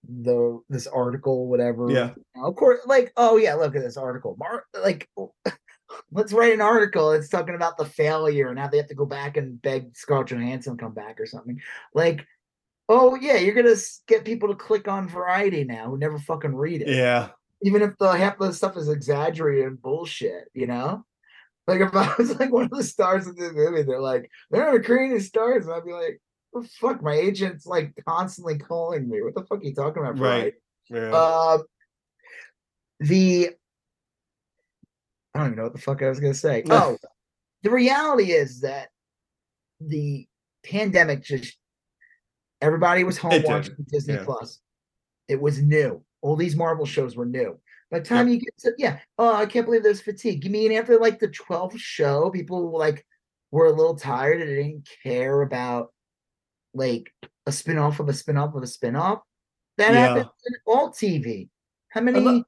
the 0.09 0.61
this 0.69 0.87
article, 0.87 1.49
whatever. 1.49 1.91
Yeah. 1.91 2.11
of 2.43 2.55
course, 2.57 2.81
like, 2.87 3.13
oh 3.17 3.37
yeah, 3.37 3.55
look 3.55 3.77
at 3.77 3.83
this 3.83 3.97
article. 3.97 4.37
Mar- 4.39 4.65
like, 4.83 5.09
let's 6.13 6.33
write 6.33 6.55
an 6.55 6.61
article. 6.61 7.13
It's 7.13 7.29
talking 7.29 7.55
about 7.55 7.77
the 7.77 7.85
failure 7.85 8.49
and 8.49 8.59
how 8.59 8.69
they 8.69 8.79
have 8.79 8.89
to 8.89 8.95
go 8.95 9.07
back 9.07 9.37
and 9.37 9.61
beg 9.61 9.97
Scarlett 9.97 10.29
Johansson 10.29 10.77
to 10.77 10.83
come 10.83 10.95
back 10.95 11.21
or 11.21 11.27
something. 11.27 11.61
Like, 11.95 12.27
oh 12.89 13.17
yeah, 13.17 13.37
you're 13.37 13.55
gonna 13.55 13.77
get 14.07 14.25
people 14.25 14.49
to 14.49 14.55
click 14.55 14.89
on 14.89 15.09
Variety 15.09 15.65
now 15.65 15.91
who 15.91 15.99
never 15.99 16.19
fucking 16.19 16.55
read 16.55 16.83
it. 16.83 16.89
Yeah. 16.89 17.31
Even 17.63 17.83
if 17.83 17.97
the 17.99 18.11
half 18.11 18.41
of 18.41 18.49
the 18.49 18.53
stuff 18.53 18.77
is 18.77 18.89
exaggerated 18.89 19.67
and 19.67 19.81
bullshit, 19.83 20.49
you 20.55 20.67
know. 20.67 21.05
Like 21.67 21.81
if 21.81 21.95
I 21.95 22.15
was 22.17 22.39
like 22.39 22.53
one 22.53 22.65
of 22.65 22.71
the 22.71 22.85
stars 22.85 23.27
of 23.27 23.37
the 23.37 23.53
movie, 23.53 23.83
they're 23.83 24.01
like, 24.01 24.31
they're 24.51 24.73
not 24.73 24.85
creating 24.85 25.19
stars, 25.21 25.67
and 25.67 25.75
I'd 25.75 25.85
be 25.85 25.93
like, 25.93 26.21
fuck? 26.63 27.03
My 27.03 27.15
agent's 27.15 27.67
like 27.67 27.93
constantly 28.07 28.59
calling 28.59 29.09
me. 29.09 29.23
What 29.23 29.35
the 29.35 29.43
fuck 29.43 29.61
are 29.61 29.65
you 29.65 29.75
talking 29.75 30.03
about? 30.03 30.19
Right. 30.19 30.55
Yeah. 30.89 31.15
Uh, 31.15 31.59
the 33.01 33.51
I 35.35 35.39
don't 35.39 35.49
even 35.49 35.57
know 35.59 35.65
what 35.65 35.75
the 35.75 35.81
fuck 35.81 36.03
I 36.03 36.09
was 36.09 36.21
gonna 36.21 36.35
say. 36.35 36.63
oh, 36.71 36.97
the 37.63 37.71
reality 37.71 38.33
is 38.33 38.61
that 38.63 38.89
the 39.81 40.27
pandemic 40.65 41.23
just 41.23 41.57
everybody 42.61 43.05
was 43.05 43.19
home 43.19 43.43
watching 43.45 43.75
Disney 43.91 44.15
yeah. 44.15 44.25
Plus. 44.25 44.61
It 45.29 45.41
was 45.41 45.61
new. 45.61 46.03
All 46.23 46.37
these 46.37 46.57
Marvel 46.57 46.87
shows 46.87 47.17
were 47.17 47.27
new. 47.27 47.59
By 47.91 48.01
the 48.01 48.05
time 48.05 48.29
yep. 48.29 48.35
you 48.35 48.41
get 48.41 48.59
to 48.59 48.73
yeah, 48.79 48.99
oh, 49.19 49.35
I 49.35 49.47
can't 49.47 49.67
believe 49.67 49.83
there's 49.83 50.01
fatigue. 50.01 50.45
You 50.45 50.51
mean 50.51 50.73
after 50.73 50.99
like 50.99 51.19
the 51.19 51.29
12th 51.29 51.79
show, 51.79 52.31
people 52.31 52.77
like 52.77 53.05
were 53.51 53.67
a 53.67 53.73
little 53.73 53.97
tired 53.97 54.41
and 54.41 54.51
didn't 54.51 54.89
care 55.03 55.43
about 55.43 55.93
like 56.77 57.13
a 57.47 57.53
spin-off 57.53 58.01
of 58.01 58.09
a 58.09 58.13
spin-off 58.13 58.55
of 58.55 58.63
a 58.63 58.67
spin-off. 58.67 59.21
That 59.79 59.93
yeah. 59.95 60.01
happens 60.01 60.31
in 60.47 60.55
all 60.67 60.91
TV. 60.91 61.49
How 61.91 62.01
many 62.01 62.19
another, 62.19 62.45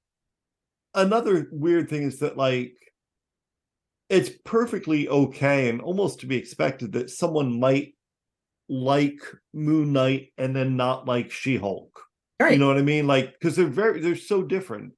another 0.94 1.48
weird 1.52 1.88
thing 1.88 2.02
is 2.02 2.20
that 2.20 2.36
like 2.36 2.74
it's 4.08 4.30
perfectly 4.44 5.08
okay 5.08 5.68
and 5.68 5.80
almost 5.80 6.20
to 6.20 6.26
be 6.26 6.36
expected 6.36 6.92
that 6.92 7.10
someone 7.10 7.60
might 7.60 7.94
like 8.68 9.20
Moon 9.52 9.92
Knight 9.92 10.32
and 10.38 10.54
then 10.54 10.76
not 10.76 11.06
like 11.06 11.30
She-Hulk. 11.30 12.00
Right. 12.40 12.52
You 12.52 12.58
know 12.58 12.68
what 12.68 12.78
I 12.78 12.82
mean? 12.82 13.06
Like 13.06 13.32
because 13.32 13.56
they're 13.56 13.66
very 13.66 14.00
they're 14.00 14.16
so 14.16 14.42
different. 14.42 14.92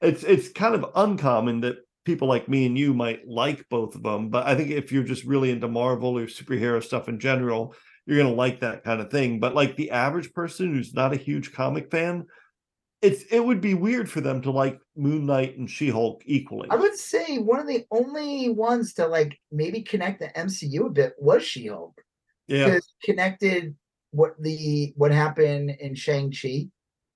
It's 0.00 0.24
it's 0.24 0.50
kind 0.50 0.74
of 0.74 0.90
uncommon 0.94 1.60
that 1.60 1.76
people 2.04 2.26
like 2.26 2.48
me 2.48 2.66
and 2.66 2.76
you 2.76 2.94
might 2.94 3.26
like 3.28 3.68
both 3.68 3.94
of 3.94 4.02
them, 4.02 4.30
but 4.30 4.46
I 4.46 4.54
think 4.54 4.70
if 4.70 4.90
you're 4.90 5.04
just 5.04 5.24
really 5.24 5.50
into 5.50 5.68
Marvel 5.68 6.18
or 6.18 6.26
superhero 6.26 6.82
stuff 6.82 7.08
in 7.08 7.20
general, 7.20 7.74
you're 8.10 8.18
going 8.18 8.34
to 8.34 8.36
like 8.36 8.60
that 8.60 8.82
kind 8.82 9.00
of 9.00 9.08
thing. 9.08 9.38
But 9.38 9.54
like 9.54 9.76
the 9.76 9.92
average 9.92 10.32
person 10.34 10.74
who's 10.74 10.92
not 10.92 11.12
a 11.12 11.16
huge 11.16 11.52
comic 11.52 11.92
fan, 11.92 12.26
it's 13.00 13.22
it 13.30 13.38
would 13.38 13.60
be 13.60 13.74
weird 13.74 14.10
for 14.10 14.20
them 14.20 14.42
to 14.42 14.50
like 14.50 14.80
Moon 14.96 15.26
Knight 15.26 15.56
and 15.56 15.70
She 15.70 15.90
Hulk 15.90 16.22
equally. 16.26 16.68
I 16.70 16.74
would 16.74 16.96
say 16.96 17.38
one 17.38 17.60
of 17.60 17.68
the 17.68 17.86
only 17.92 18.50
ones 18.50 18.94
to 18.94 19.06
like 19.06 19.38
maybe 19.52 19.82
connect 19.82 20.18
the 20.18 20.26
MCU 20.28 20.86
a 20.86 20.90
bit 20.90 21.14
was 21.18 21.44
She 21.44 21.68
Hulk. 21.68 22.02
Yeah, 22.48 22.64
because 22.64 22.92
connected 23.04 23.76
what 24.10 24.34
the 24.40 24.92
what 24.96 25.12
happened 25.12 25.70
in 25.70 25.94
Shang 25.94 26.32
Chi. 26.32 26.66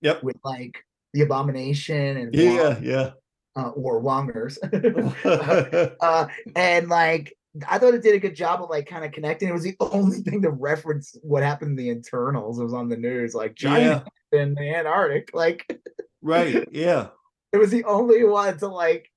Yep, 0.00 0.22
with 0.22 0.36
like 0.44 0.78
the 1.12 1.22
Abomination 1.22 2.18
and 2.18 2.34
yeah, 2.34 2.74
Wong, 2.74 2.84
yeah, 2.84 3.10
uh, 3.56 3.70
or 3.70 4.00
Wongers, 4.00 4.58
uh, 6.00 6.26
and 6.54 6.88
like 6.88 7.36
I 7.68 7.78
thought 7.78 7.94
it 7.94 8.02
did 8.02 8.14
a 8.14 8.20
good 8.20 8.34
job 8.34 8.62
of 8.62 8.70
like 8.70 8.86
kind 8.86 9.04
of 9.04 9.12
connecting. 9.12 9.48
It 9.48 9.52
was 9.52 9.64
the 9.64 9.76
only 9.80 10.18
thing 10.18 10.42
to 10.42 10.50
reference 10.50 11.16
what 11.22 11.42
happened 11.42 11.78
in 11.78 11.84
the 11.84 11.90
Eternals. 11.90 12.58
It 12.58 12.64
was 12.64 12.74
on 12.74 12.88
the 12.88 12.96
news, 12.96 13.34
like 13.34 13.54
giant 13.54 14.04
yeah. 14.32 14.40
in 14.40 14.54
the 14.54 14.74
Antarctic. 14.74 15.30
Like 15.32 15.66
right, 16.22 16.66
yeah. 16.72 17.08
It 17.52 17.58
was 17.58 17.70
the 17.70 17.84
only 17.84 18.24
one 18.24 18.58
to 18.58 18.68
like 18.68 19.10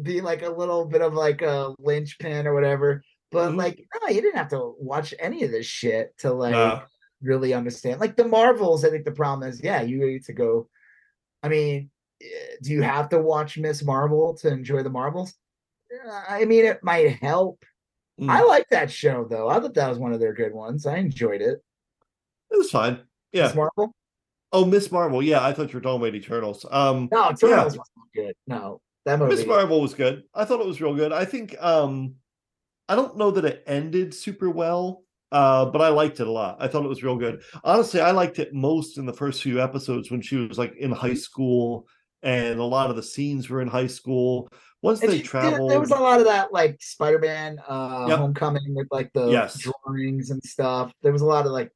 be 0.00 0.20
like 0.20 0.42
a 0.42 0.50
little 0.50 0.84
bit 0.84 1.02
of 1.02 1.14
like 1.14 1.42
a 1.42 1.74
linchpin 1.78 2.46
or 2.46 2.54
whatever. 2.54 3.02
But 3.30 3.50
mm-hmm. 3.50 3.58
like, 3.58 3.84
no, 4.02 4.08
you 4.08 4.22
didn't 4.22 4.38
have 4.38 4.50
to 4.50 4.74
watch 4.78 5.14
any 5.18 5.44
of 5.44 5.50
this 5.50 5.66
shit 5.66 6.16
to 6.18 6.32
like 6.32 6.82
really 7.22 7.54
understand. 7.54 8.00
Like 8.00 8.16
the 8.16 8.26
Marvels, 8.26 8.84
I 8.84 8.90
think 8.90 9.04
the 9.04 9.12
problem 9.12 9.48
is, 9.48 9.62
yeah, 9.62 9.82
you 9.82 9.98
need 9.98 10.24
to 10.24 10.32
go. 10.32 10.68
I 11.42 11.48
mean, 11.48 11.90
eh, 12.22 12.56
do 12.62 12.72
you 12.72 12.82
have 12.82 13.10
to 13.10 13.20
watch 13.20 13.58
Miss 13.58 13.84
Marvel 13.84 14.34
to 14.38 14.48
enjoy 14.48 14.82
the 14.82 14.90
Marvels? 14.90 15.34
I 16.28 16.44
mean, 16.44 16.64
it 16.64 16.82
might 16.82 17.16
help, 17.20 17.64
Mm. 18.20 18.30
I 18.30 18.42
like 18.42 18.68
that 18.70 18.90
show 18.90 19.24
though. 19.24 19.48
I 19.48 19.60
thought 19.60 19.74
that 19.74 19.88
was 19.88 19.98
one 19.98 20.12
of 20.12 20.18
their 20.18 20.32
good 20.32 20.52
ones. 20.52 20.86
I 20.86 20.96
enjoyed 20.96 21.40
it. 21.40 21.62
It 22.50 22.58
was 22.58 22.70
fine. 22.70 23.00
Yeah. 23.32 23.44
Miss 23.44 23.54
Marvel? 23.54 23.94
Oh, 24.52 24.64
Miss 24.64 24.90
Marvel. 24.90 25.22
Yeah, 25.22 25.44
I 25.44 25.52
thought 25.52 25.68
you 25.72 25.76
were 25.76 25.80
talking 25.80 26.00
about 26.02 26.14
Eternals. 26.16 26.66
Um, 26.70 27.08
No, 27.12 27.30
Eternals 27.30 27.76
wasn't 27.78 28.12
good. 28.14 28.34
No, 28.46 28.80
that 29.04 29.18
movie. 29.20 29.36
Miss 29.36 29.46
Marvel 29.46 29.80
was 29.80 29.94
good. 29.94 30.24
I 30.34 30.44
thought 30.44 30.60
it 30.60 30.66
was 30.66 30.80
real 30.80 30.94
good. 30.96 31.12
I 31.12 31.24
think 31.24 31.54
um 31.62 32.14
I 32.88 32.96
don't 32.96 33.16
know 33.16 33.30
that 33.30 33.44
it 33.44 33.62
ended 33.66 34.12
super 34.14 34.50
well, 34.50 35.04
uh, 35.30 35.66
but 35.66 35.80
I 35.80 35.88
liked 35.90 36.18
it 36.18 36.26
a 36.26 36.32
lot. 36.32 36.56
I 36.58 36.66
thought 36.68 36.84
it 36.84 36.88
was 36.88 37.04
real 37.04 37.16
good. 37.16 37.42
Honestly, 37.62 38.00
I 38.00 38.10
liked 38.10 38.38
it 38.38 38.52
most 38.52 38.98
in 38.98 39.06
the 39.06 39.12
first 39.12 39.42
few 39.42 39.60
episodes 39.60 40.10
when 40.10 40.22
she 40.22 40.36
was 40.36 40.58
like 40.58 40.74
in 40.76 40.90
high 40.90 41.14
school 41.14 41.86
and 42.22 42.58
a 42.58 42.64
lot 42.64 42.90
of 42.90 42.96
the 42.96 43.02
scenes 43.02 43.48
were 43.48 43.60
in 43.60 43.68
high 43.68 43.86
school. 43.86 44.48
Once 44.82 45.02
And 45.02 45.10
they 45.10 45.20
traveled, 45.20 45.70
there 45.70 45.80
was 45.80 45.90
a 45.90 45.96
lot 45.96 46.20
of 46.20 46.26
that, 46.26 46.52
like 46.52 46.80
Spider-Man, 46.80 47.58
uh, 47.68 48.06
Yep. 48.08 48.18
Homecoming, 48.18 48.74
with 48.74 48.86
like 48.92 49.12
the 49.12 49.28
Yes. 49.30 49.58
drawings 49.58 50.30
and 50.30 50.42
stuff. 50.44 50.92
There 51.02 51.12
was 51.12 51.22
a 51.22 51.26
lot 51.26 51.46
of 51.46 51.52
like 51.52 51.72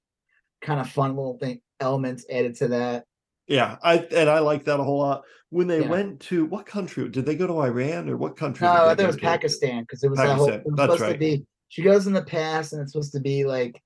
kind 0.60 0.80
of 0.80 0.88
fun 0.88 1.16
little 1.16 1.36
thing 1.38 1.60
elements 1.80 2.24
added 2.30 2.54
to 2.56 2.68
that. 2.68 3.04
yeah, 3.48 3.76
I 3.82 3.96
and 3.98 4.30
I 4.30 4.38
like 4.38 4.64
that 4.64 4.78
a 4.78 4.84
whole 4.84 5.00
lot. 5.00 5.24
When 5.50 5.66
they 5.66 5.80
Yeah. 5.80 5.88
went 5.88 6.20
to 6.20 6.46
what 6.46 6.64
country? 6.64 7.08
Did 7.08 7.26
they 7.26 7.34
go 7.34 7.46
to 7.48 7.60
Iran 7.60 8.08
or 8.08 8.16
what 8.16 8.36
country? 8.36 8.66
No, 8.66 8.72
did 8.72 8.80
I 8.82 8.88
think 8.94 9.00
it 9.00 9.06
was 9.06 9.16
to? 9.16 9.22
Pakistan 9.22 9.82
because 9.82 10.04
it 10.04 10.08
was 10.08 10.18
that 10.20 10.36
whole. 10.36 10.48
It 10.48 10.62
was 10.64 10.80
supposed 10.80 11.00
right. 11.00 11.12
to 11.12 11.18
be. 11.18 11.44
She 11.68 11.82
goes 11.82 12.06
in 12.06 12.12
the 12.12 12.22
past, 12.22 12.72
and 12.72 12.80
it's 12.80 12.92
supposed 12.92 13.12
to 13.12 13.20
be 13.20 13.44
like, 13.44 13.82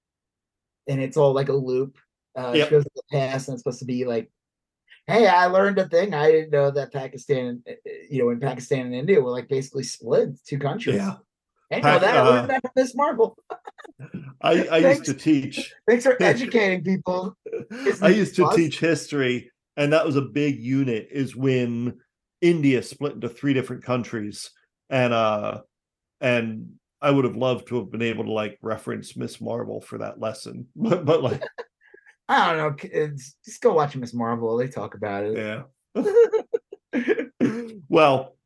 and 0.87 1.01
it's 1.01 1.17
all 1.17 1.33
like 1.33 1.49
a 1.49 1.55
loop. 1.55 1.97
Uh, 2.39 2.53
Yep. 2.55 2.69
She 2.69 2.71
goes 2.71 2.85
in 2.85 2.91
the 2.95 3.03
past, 3.11 3.49
and 3.49 3.55
it's 3.55 3.63
supposed 3.63 3.79
to 3.79 3.87
be 3.87 4.05
like, 4.05 4.31
"Hey, 5.07 5.27
I 5.27 5.47
learned 5.47 5.79
a 5.79 5.89
thing. 5.89 6.15
I 6.15 6.31
didn't 6.31 6.51
know 6.51 6.71
that 6.71 6.93
Pakistan, 6.93 7.63
uh, 7.69 7.73
uh, 7.73 7.91
you 8.11 8.23
know, 8.23 8.31
in 8.31 8.41
Pakistan 8.41 8.87
and 8.87 8.95
India 8.95 9.21
were 9.21 9.31
like 9.31 9.49
basically 9.49 9.85
split 9.85 10.31
two 10.45 10.59
countries. 10.59 10.97
Yeah, 10.97 11.17
I 11.73 11.81
know 11.81 11.99
that. 11.99 12.17
I 12.17 12.19
uh, 12.19 12.31
learned 12.31 12.51
that 12.51 12.63
from 12.63 12.71
Miss 12.77 12.95
Marvel. 12.95 13.37
I, 14.41 14.67
I 14.71 14.79
used 14.79 15.05
to 15.07 15.15
teach. 15.15 15.75
Thanks 15.89 16.05
for 16.05 16.21
educating 16.23 16.85
people. 16.85 17.37
Isn't 17.87 18.05
I 18.05 18.11
used 18.11 18.37
to 18.37 18.51
teach 18.55 18.79
history, 18.79 19.51
and 19.77 19.93
that 19.93 20.07
was 20.07 20.17
a 20.17 20.23
big 20.23 20.61
unit. 20.61 21.09
Is 21.11 21.37
when 21.37 21.99
India 22.41 22.83
split 22.83 23.15
into 23.15 23.29
three 23.29 23.55
different 23.55 23.85
countries, 23.85 24.51
and 24.91 25.13
uh, 25.13 25.63
and 26.21 26.75
I 27.01 27.11
would 27.11 27.25
have 27.25 27.37
loved 27.37 27.69
to 27.69 27.77
have 27.77 27.91
been 27.91 28.03
able 28.03 28.25
to 28.25 28.33
like 28.33 28.59
reference 28.63 29.17
Miss 29.17 29.41
Marvel 29.41 29.81
for 29.81 29.99
that 29.99 30.21
lesson, 30.21 30.67
but 30.77 31.05
but 31.05 31.23
like 31.23 31.43
I 32.29 32.49
don't 32.49 32.59
know. 32.59 32.73
Kids, 32.73 33.37
just 33.45 33.61
go 33.61 33.73
watch 33.75 33.97
Miss 33.97 34.13
Marvel. 34.15 34.57
They 34.57 34.69
talk 34.69 34.95
about 34.95 35.25
it. 35.25 35.37
yeah. 35.37 35.63
well, 37.89 38.37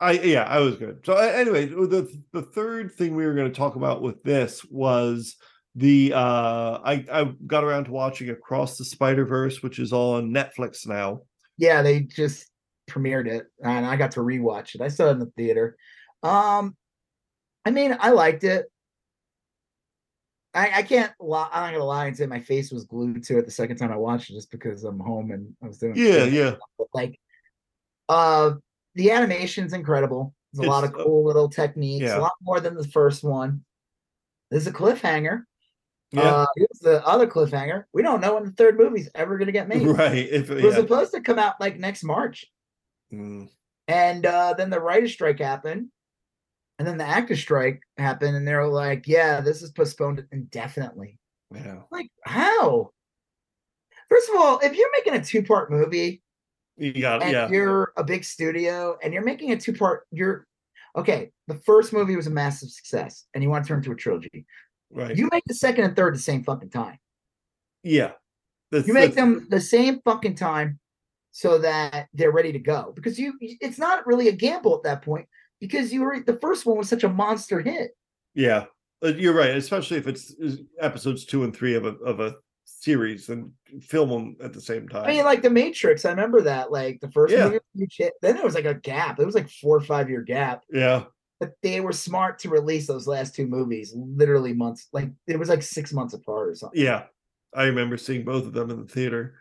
I 0.00 0.12
yeah, 0.12 0.44
I 0.44 0.60
was 0.60 0.76
good. 0.76 1.00
So 1.04 1.14
anyway, 1.16 1.66
the 1.66 2.08
the 2.32 2.42
third 2.42 2.92
thing 2.92 3.14
we 3.14 3.26
were 3.26 3.34
going 3.34 3.50
to 3.50 3.56
talk 3.56 3.76
about 3.76 4.02
with 4.02 4.22
this 4.22 4.64
was 4.64 5.36
the 5.74 6.12
uh 6.14 6.78
I 6.84 7.04
I 7.10 7.32
got 7.46 7.64
around 7.64 7.84
to 7.84 7.92
watching 7.92 8.30
Across 8.30 8.78
the 8.78 8.84
Spider 8.84 9.24
Verse, 9.24 9.62
which 9.62 9.78
is 9.78 9.92
on 9.92 10.30
Netflix 10.30 10.86
now. 10.86 11.22
yeah, 11.56 11.82
they 11.82 12.00
just 12.00 12.50
premiered 12.90 13.26
it 13.26 13.46
and 13.62 13.86
I 13.86 13.96
got 13.96 14.12
to 14.12 14.20
rewatch 14.20 14.74
it. 14.74 14.82
I 14.82 14.88
saw 14.88 15.06
it 15.08 15.12
in 15.12 15.18
the 15.20 15.32
theater. 15.36 15.76
Um 16.22 16.76
I 17.64 17.70
mean, 17.70 17.96
I 17.98 18.10
liked 18.10 18.44
it. 18.44 18.66
I, 20.54 20.70
I 20.78 20.82
can't 20.82 21.12
lie. 21.18 21.48
I'm 21.52 21.64
not 21.64 21.72
gonna 21.72 21.84
lie 21.84 22.06
and 22.06 22.16
say 22.16 22.26
my 22.26 22.40
face 22.40 22.70
was 22.70 22.84
glued 22.84 23.24
to 23.24 23.38
it 23.38 23.44
the 23.44 23.50
second 23.50 23.76
time 23.76 23.90
I 23.92 23.96
watched 23.96 24.30
it 24.30 24.34
just 24.34 24.50
because 24.50 24.84
I'm 24.84 25.00
home 25.00 25.32
and 25.32 25.52
I 25.62 25.66
was 25.66 25.78
doing 25.78 25.94
Yeah, 25.96 26.24
yeah. 26.24 26.54
But 26.78 26.88
like 26.94 27.18
uh 28.08 28.52
the 28.94 29.10
animation's 29.10 29.72
incredible. 29.72 30.34
There's 30.52 30.66
a 30.66 30.70
lot 30.70 30.84
of 30.84 30.90
It's, 30.90 31.00
uh, 31.00 31.04
cool 31.04 31.24
little 31.24 31.48
techniques, 31.48 32.04
yeah. 32.04 32.18
a 32.18 32.20
lot 32.20 32.32
more 32.42 32.60
than 32.60 32.76
the 32.76 32.86
first 32.86 33.24
one. 33.24 33.64
There's 34.50 34.68
a 34.68 34.72
cliffhanger. 34.72 35.42
Yeah. 36.12 36.22
Uh 36.22 36.46
here's 36.56 36.78
the 36.80 37.04
other 37.04 37.26
cliffhanger. 37.26 37.84
We 37.92 38.02
don't 38.02 38.20
know 38.20 38.34
when 38.34 38.44
the 38.44 38.52
third 38.52 38.78
movie's 38.78 39.10
ever 39.16 39.36
gonna 39.38 39.50
get 39.52 39.68
made. 39.68 39.86
right. 39.86 40.28
If 40.30 40.50
It 40.50 40.62
was 40.62 40.74
yeah. 40.74 40.80
supposed 40.80 41.12
to 41.14 41.20
come 41.20 41.38
out 41.40 41.60
like 41.60 41.78
next 41.78 42.04
March. 42.04 42.46
Mm, 43.12 43.48
And 43.88 44.24
uh, 44.24 44.54
then 44.56 44.70
the 44.70 44.80
writer's 44.80 45.12
strike 45.12 45.40
happened. 45.40 45.88
And 46.78 46.86
then 46.88 46.98
the 46.98 47.04
actor 47.04 47.36
strike 47.36 47.80
happened. 47.98 48.36
And 48.36 48.46
they're 48.46 48.66
like, 48.66 49.06
yeah, 49.06 49.40
this 49.40 49.62
is 49.62 49.70
postponed 49.70 50.24
indefinitely. 50.32 51.18
yeah. 51.54 51.82
Like, 51.92 52.08
how? 52.24 52.90
First 54.10 54.30
of 54.30 54.36
all, 54.40 54.58
if 54.62 54.76
you're 54.76 54.90
making 54.92 55.14
a 55.14 55.24
two 55.24 55.42
part 55.42 55.70
movie 55.70 56.22
You 56.76 56.92
got 57.00 57.22
and 57.22 57.32
yeah. 57.32 57.48
you're 57.48 57.92
a 57.96 58.04
big 58.04 58.24
studio 58.24 58.98
and 59.02 59.12
you're 59.12 59.24
making 59.24 59.52
a 59.52 59.56
two 59.56 59.72
part, 59.72 60.06
you're 60.10 60.46
okay. 60.96 61.30
The 61.48 61.54
first 61.54 61.92
movie 61.92 62.16
was 62.16 62.26
a 62.26 62.30
massive 62.30 62.70
success 62.70 63.24
and 63.34 63.42
you 63.42 63.50
want 63.50 63.64
to 63.64 63.68
turn 63.68 63.78
it 63.78 63.80
into 63.80 63.92
a 63.92 63.96
trilogy. 63.96 64.44
Right. 64.92 65.16
You 65.16 65.28
make 65.32 65.44
the 65.46 65.54
second 65.54 65.84
and 65.84 65.96
third 65.96 66.14
the 66.14 66.18
same 66.20 66.42
fucking 66.44 66.70
time. 66.70 66.98
yeah. 67.82 68.12
That's- 68.70 68.88
You 68.88 68.94
make 68.94 69.14
that's- 69.14 69.16
them 69.16 69.46
the 69.50 69.60
same 69.60 70.00
fucking 70.04 70.34
time 70.34 70.80
so 71.30 71.58
that 71.58 72.08
they're 72.14 72.30
ready 72.32 72.52
to 72.52 72.58
go 72.58 72.92
because 72.94 73.18
you 73.18 73.34
it's 73.40 73.78
not 73.78 74.06
really 74.06 74.28
a 74.28 74.32
gamble 74.32 74.74
at 74.76 74.82
that 74.84 75.02
point 75.02 75.28
because 75.68 75.92
you 75.92 76.02
were 76.02 76.20
the 76.20 76.38
first 76.40 76.66
one 76.66 76.76
was 76.76 76.88
such 76.88 77.04
a 77.04 77.08
monster 77.08 77.60
hit 77.60 77.96
Yeah, 78.34 78.64
Uh, 79.04 79.08
you're 79.08 79.34
right. 79.34 79.50
Especially 79.56 79.96
if 79.98 80.06
it's 80.06 80.34
episodes 80.80 81.24
two 81.24 81.44
and 81.44 81.54
three 81.54 81.74
of 81.74 81.84
a 81.84 81.94
of 82.04 82.20
a 82.20 82.36
series, 82.66 83.28
and 83.30 83.50
film 83.82 84.08
them 84.10 84.36
at 84.42 84.52
the 84.52 84.60
same 84.60 84.88
time. 84.88 85.04
i 85.04 85.08
mean 85.08 85.24
like 85.24 85.42
the 85.42 85.50
matrix 85.50 86.04
i 86.04 86.10
remember 86.10 86.40
that 86.42 86.70
like 86.70 87.00
the 87.00 87.10
first 87.12 87.32
Yeah. 87.34 87.44
movie 87.46 87.58
was 87.74 87.88
a 87.98 88.02
hit. 88.02 88.12
then 88.22 88.34
there 88.36 88.44
was 88.44 88.54
like 88.54 88.64
a 88.66 88.74
gap 88.74 89.18
it 89.18 89.24
was 89.26 89.34
like 89.34 89.48
four 89.50 89.76
or 89.76 89.80
five 89.80 90.08
year 90.10 90.20
gap 90.22 90.64
yeah, 90.70 91.04
but 91.40 91.52
they 91.62 91.80
were 91.80 91.92
smart 91.92 92.38
to 92.40 92.48
release 92.50 92.86
those 92.86 93.06
last 93.06 93.34
two 93.34 93.46
movies 93.46 93.92
literally 93.96 94.52
months 94.52 94.88
like 94.92 95.10
it 95.26 95.38
was 95.38 95.48
like 95.48 95.62
six 95.62 95.92
months 95.92 96.14
apart 96.14 96.48
or 96.48 96.54
something 96.54 96.80
yeah. 96.80 97.04
I 97.54 97.64
remember 97.64 97.96
seeing 97.96 98.24
both 98.24 98.46
of 98.46 98.52
them 98.52 98.68
in 98.70 98.80
the 98.80 98.88
theater. 98.92 99.34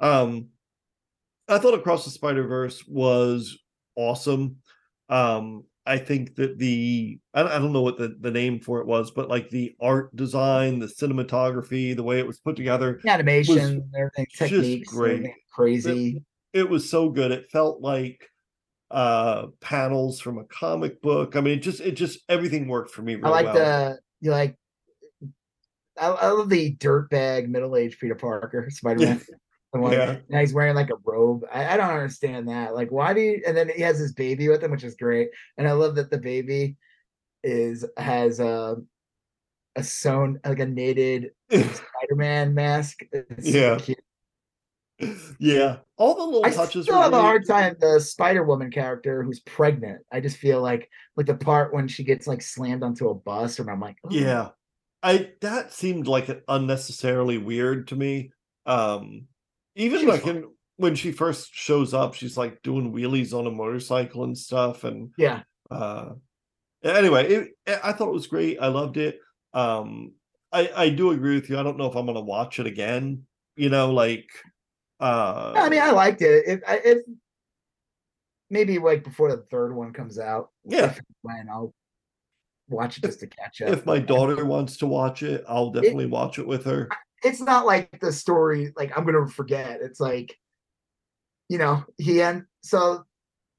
Um, 0.00 0.48
I 1.46 1.58
thought 1.58 1.74
Across 1.74 2.04
the 2.06 2.10
Spider 2.10 2.46
Verse 2.46 2.82
was 2.88 3.58
awesome. 3.96 4.56
Um, 5.10 5.64
I 5.86 5.98
think 5.98 6.36
that 6.36 6.58
the 6.58 7.18
I 7.34 7.42
don't, 7.42 7.72
know 7.72 7.82
what 7.82 7.98
the, 7.98 8.16
the 8.20 8.30
name 8.30 8.60
for 8.60 8.80
it 8.80 8.86
was, 8.86 9.10
but 9.10 9.28
like 9.28 9.48
the 9.50 9.74
art 9.80 10.14
design, 10.14 10.78
the 10.78 10.86
cinematography, 10.86 11.96
the 11.96 12.02
way 12.02 12.18
it 12.18 12.26
was 12.26 12.38
put 12.38 12.54
together, 12.54 13.00
The 13.02 13.10
animation 13.10 13.90
everything 13.96 14.26
just 14.30 14.52
techniques 14.52 14.92
great. 14.92 15.26
crazy 15.52 16.22
it 16.52 16.68
was 16.68 16.90
so 16.90 17.08
good. 17.08 17.32
It 17.32 17.50
felt 17.50 17.80
like 17.80 18.28
uh 18.90 19.46
panels 19.60 20.20
from 20.20 20.38
a 20.38 20.44
comic 20.44 21.00
book. 21.00 21.36
I 21.36 21.40
mean, 21.40 21.58
it 21.58 21.62
just 21.62 21.80
it 21.80 21.92
just 21.92 22.20
everything 22.28 22.66
worked 22.66 22.90
for 22.90 23.02
me. 23.02 23.14
Real 23.14 23.26
i 23.26 23.30
like 23.30 23.44
well. 23.46 23.54
the 23.54 23.98
you 24.20 24.30
like 24.30 24.56
I, 25.98 26.08
I 26.08 26.28
love 26.30 26.48
the 26.48 26.76
dirtbag 26.76 27.48
middle-aged 27.48 27.98
peter 28.00 28.14
parker 28.14 28.66
spider-man 28.70 29.18
The 29.18 29.32
one, 29.32 29.39
Yeah. 29.74 30.18
now 30.28 30.40
he's 30.40 30.52
wearing 30.54 30.74
like 30.74 30.90
a 30.90 30.96
robe. 31.04 31.44
I, 31.52 31.74
I 31.74 31.76
don't 31.76 31.90
understand 31.90 32.48
that. 32.48 32.74
Like, 32.74 32.90
why 32.90 33.14
do 33.14 33.20
you? 33.20 33.42
And 33.46 33.56
then 33.56 33.68
he 33.68 33.82
has 33.82 33.98
his 33.98 34.12
baby 34.12 34.48
with 34.48 34.62
him, 34.62 34.70
which 34.72 34.84
is 34.84 34.94
great. 34.96 35.30
And 35.58 35.68
I 35.68 35.72
love 35.72 35.94
that 35.96 36.10
the 36.10 36.18
baby 36.18 36.76
is 37.44 37.84
has 37.96 38.40
a 38.40 38.76
a 39.76 39.82
sewn 39.84 40.40
like 40.44 40.58
a 40.58 40.66
knitted 40.66 41.30
Spider-Man 41.50 42.52
mask. 42.54 43.00
It's 43.12 43.48
Yeah. 43.48 43.78
cute. 43.78 43.98
yeah, 45.38 45.76
all 45.96 46.14
the 46.14 46.22
little 46.24 46.44
I 46.44 46.50
touches. 46.50 46.84
still 46.84 46.98
were 46.98 47.04
have 47.04 47.12
a 47.14 47.20
hard 47.20 47.46
time 47.46 47.74
the 47.80 47.98
Spider 48.00 48.42
Woman 48.42 48.70
character 48.70 49.22
who's 49.22 49.40
pregnant. 49.40 50.02
I 50.12 50.20
just 50.20 50.36
feel 50.36 50.60
like 50.60 50.90
like 51.16 51.26
the 51.26 51.36
part 51.36 51.72
when 51.72 51.88
she 51.88 52.04
gets 52.04 52.26
like 52.26 52.42
slammed 52.42 52.82
onto 52.82 53.08
a 53.08 53.14
bus, 53.14 53.58
and 53.58 53.70
I'm 53.70 53.80
like, 53.80 53.96
"Oh, 54.04 54.10
Yeah, 54.10 54.48
I 55.02 55.30
that 55.40 55.72
seemed 55.72 56.06
like 56.06 56.42
unnecessarily 56.48 57.38
weird 57.38 57.88
to 57.88 57.96
me. 57.96 58.32
Um, 58.66 59.26
even 59.74 60.06
like 60.06 60.26
in, 60.26 60.44
when 60.76 60.94
she 60.94 61.12
first 61.12 61.50
shows 61.52 61.94
up, 61.94 62.14
she's 62.14 62.36
like 62.36 62.62
doing 62.62 62.92
wheelies 62.92 63.32
on 63.32 63.46
a 63.46 63.50
motorcycle 63.50 64.24
and 64.24 64.36
stuff, 64.36 64.84
and 64.84 65.10
yeah, 65.16 65.42
uh 65.70 66.10
anyway 66.82 67.30
it, 67.30 67.48
i 67.84 67.92
thought 67.92 68.08
it 68.08 68.14
was 68.14 68.26
great. 68.26 68.58
I 68.60 68.68
loved 68.68 68.96
it. 68.96 69.18
Um 69.52 70.12
i 70.52 70.70
i 70.74 70.88
do 70.88 71.10
agree 71.10 71.34
with 71.34 71.50
you. 71.50 71.58
I 71.58 71.62
don't 71.62 71.76
know 71.76 71.86
if 71.86 71.96
i'm 71.96 72.06
gonna 72.06 72.20
watch 72.20 72.58
it 72.58 72.66
again 72.66 73.24
you 73.56 73.68
know 73.68 73.92
like 73.92 74.28
uh 75.00 75.52
I 75.56 75.68
mean, 75.68 75.80
I 75.80 75.90
liked 75.90 76.22
it. 76.22 76.44
If 76.46 76.60
I 76.66 76.80
if 76.84 76.98
maybe 78.48 78.78
like 78.78 79.04
before 79.04 79.30
the 79.30 79.42
third 79.50 79.74
one 79.74 79.92
comes 79.92 80.18
out, 80.18 80.50
yeah. 80.64 80.94
when 81.22 81.48
I'll 81.50 81.72
watch 82.70 82.98
it 82.98 83.04
just 83.04 83.20
to 83.20 83.26
catch 83.26 83.60
up. 83.62 83.68
if 83.70 83.84
my 83.84 83.98
daughter 83.98 84.44
wants 84.44 84.76
to 84.76 84.86
watch 84.86 85.22
it 85.22 85.44
i'll 85.48 85.70
definitely 85.70 86.06
watch 86.06 86.38
it 86.38 86.46
with 86.46 86.64
her 86.64 86.88
it's 87.22 87.40
not 87.40 87.66
like 87.66 88.00
the 88.00 88.12
story 88.12 88.72
like 88.76 88.96
I'm 88.96 89.04
gonna 89.04 89.26
forget. 89.28 89.80
It's 89.82 90.00
like, 90.00 90.36
you 91.48 91.58
know, 91.58 91.84
he 91.98 92.22
and 92.22 92.44
so 92.62 93.04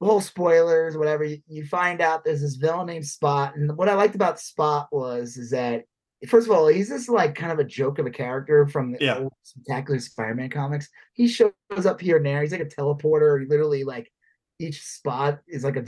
whole 0.00 0.20
spoilers, 0.20 0.96
whatever. 0.96 1.24
You, 1.24 1.38
you 1.46 1.64
find 1.66 2.00
out 2.00 2.24
there's 2.24 2.40
this 2.40 2.56
villain 2.56 2.86
named 2.86 3.06
Spot, 3.06 3.54
and 3.56 3.76
what 3.76 3.88
I 3.88 3.94
liked 3.94 4.14
about 4.14 4.40
Spot 4.40 4.88
was 4.90 5.36
is 5.36 5.50
that 5.50 5.84
first 6.28 6.46
of 6.48 6.52
all, 6.54 6.68
he's 6.68 6.88
just 6.88 7.08
like 7.08 7.34
kind 7.34 7.52
of 7.52 7.58
a 7.58 7.64
joke 7.64 7.98
of 7.98 8.06
a 8.06 8.10
character 8.10 8.66
from 8.68 8.92
the 8.92 8.98
Yeah. 9.00 9.18
old 9.18 9.32
Spectacular 9.42 9.98
Spider-Man 10.00 10.50
comics. 10.50 10.88
He 11.14 11.28
shows 11.28 11.52
up 11.84 12.00
here 12.00 12.16
and 12.18 12.26
there. 12.26 12.42
He's 12.42 12.52
like 12.52 12.60
a 12.60 12.64
teleporter. 12.66 13.40
He 13.40 13.46
literally 13.46 13.84
like 13.84 14.10
each 14.58 14.82
spot 14.82 15.40
is 15.48 15.64
like 15.64 15.76
a 15.76 15.84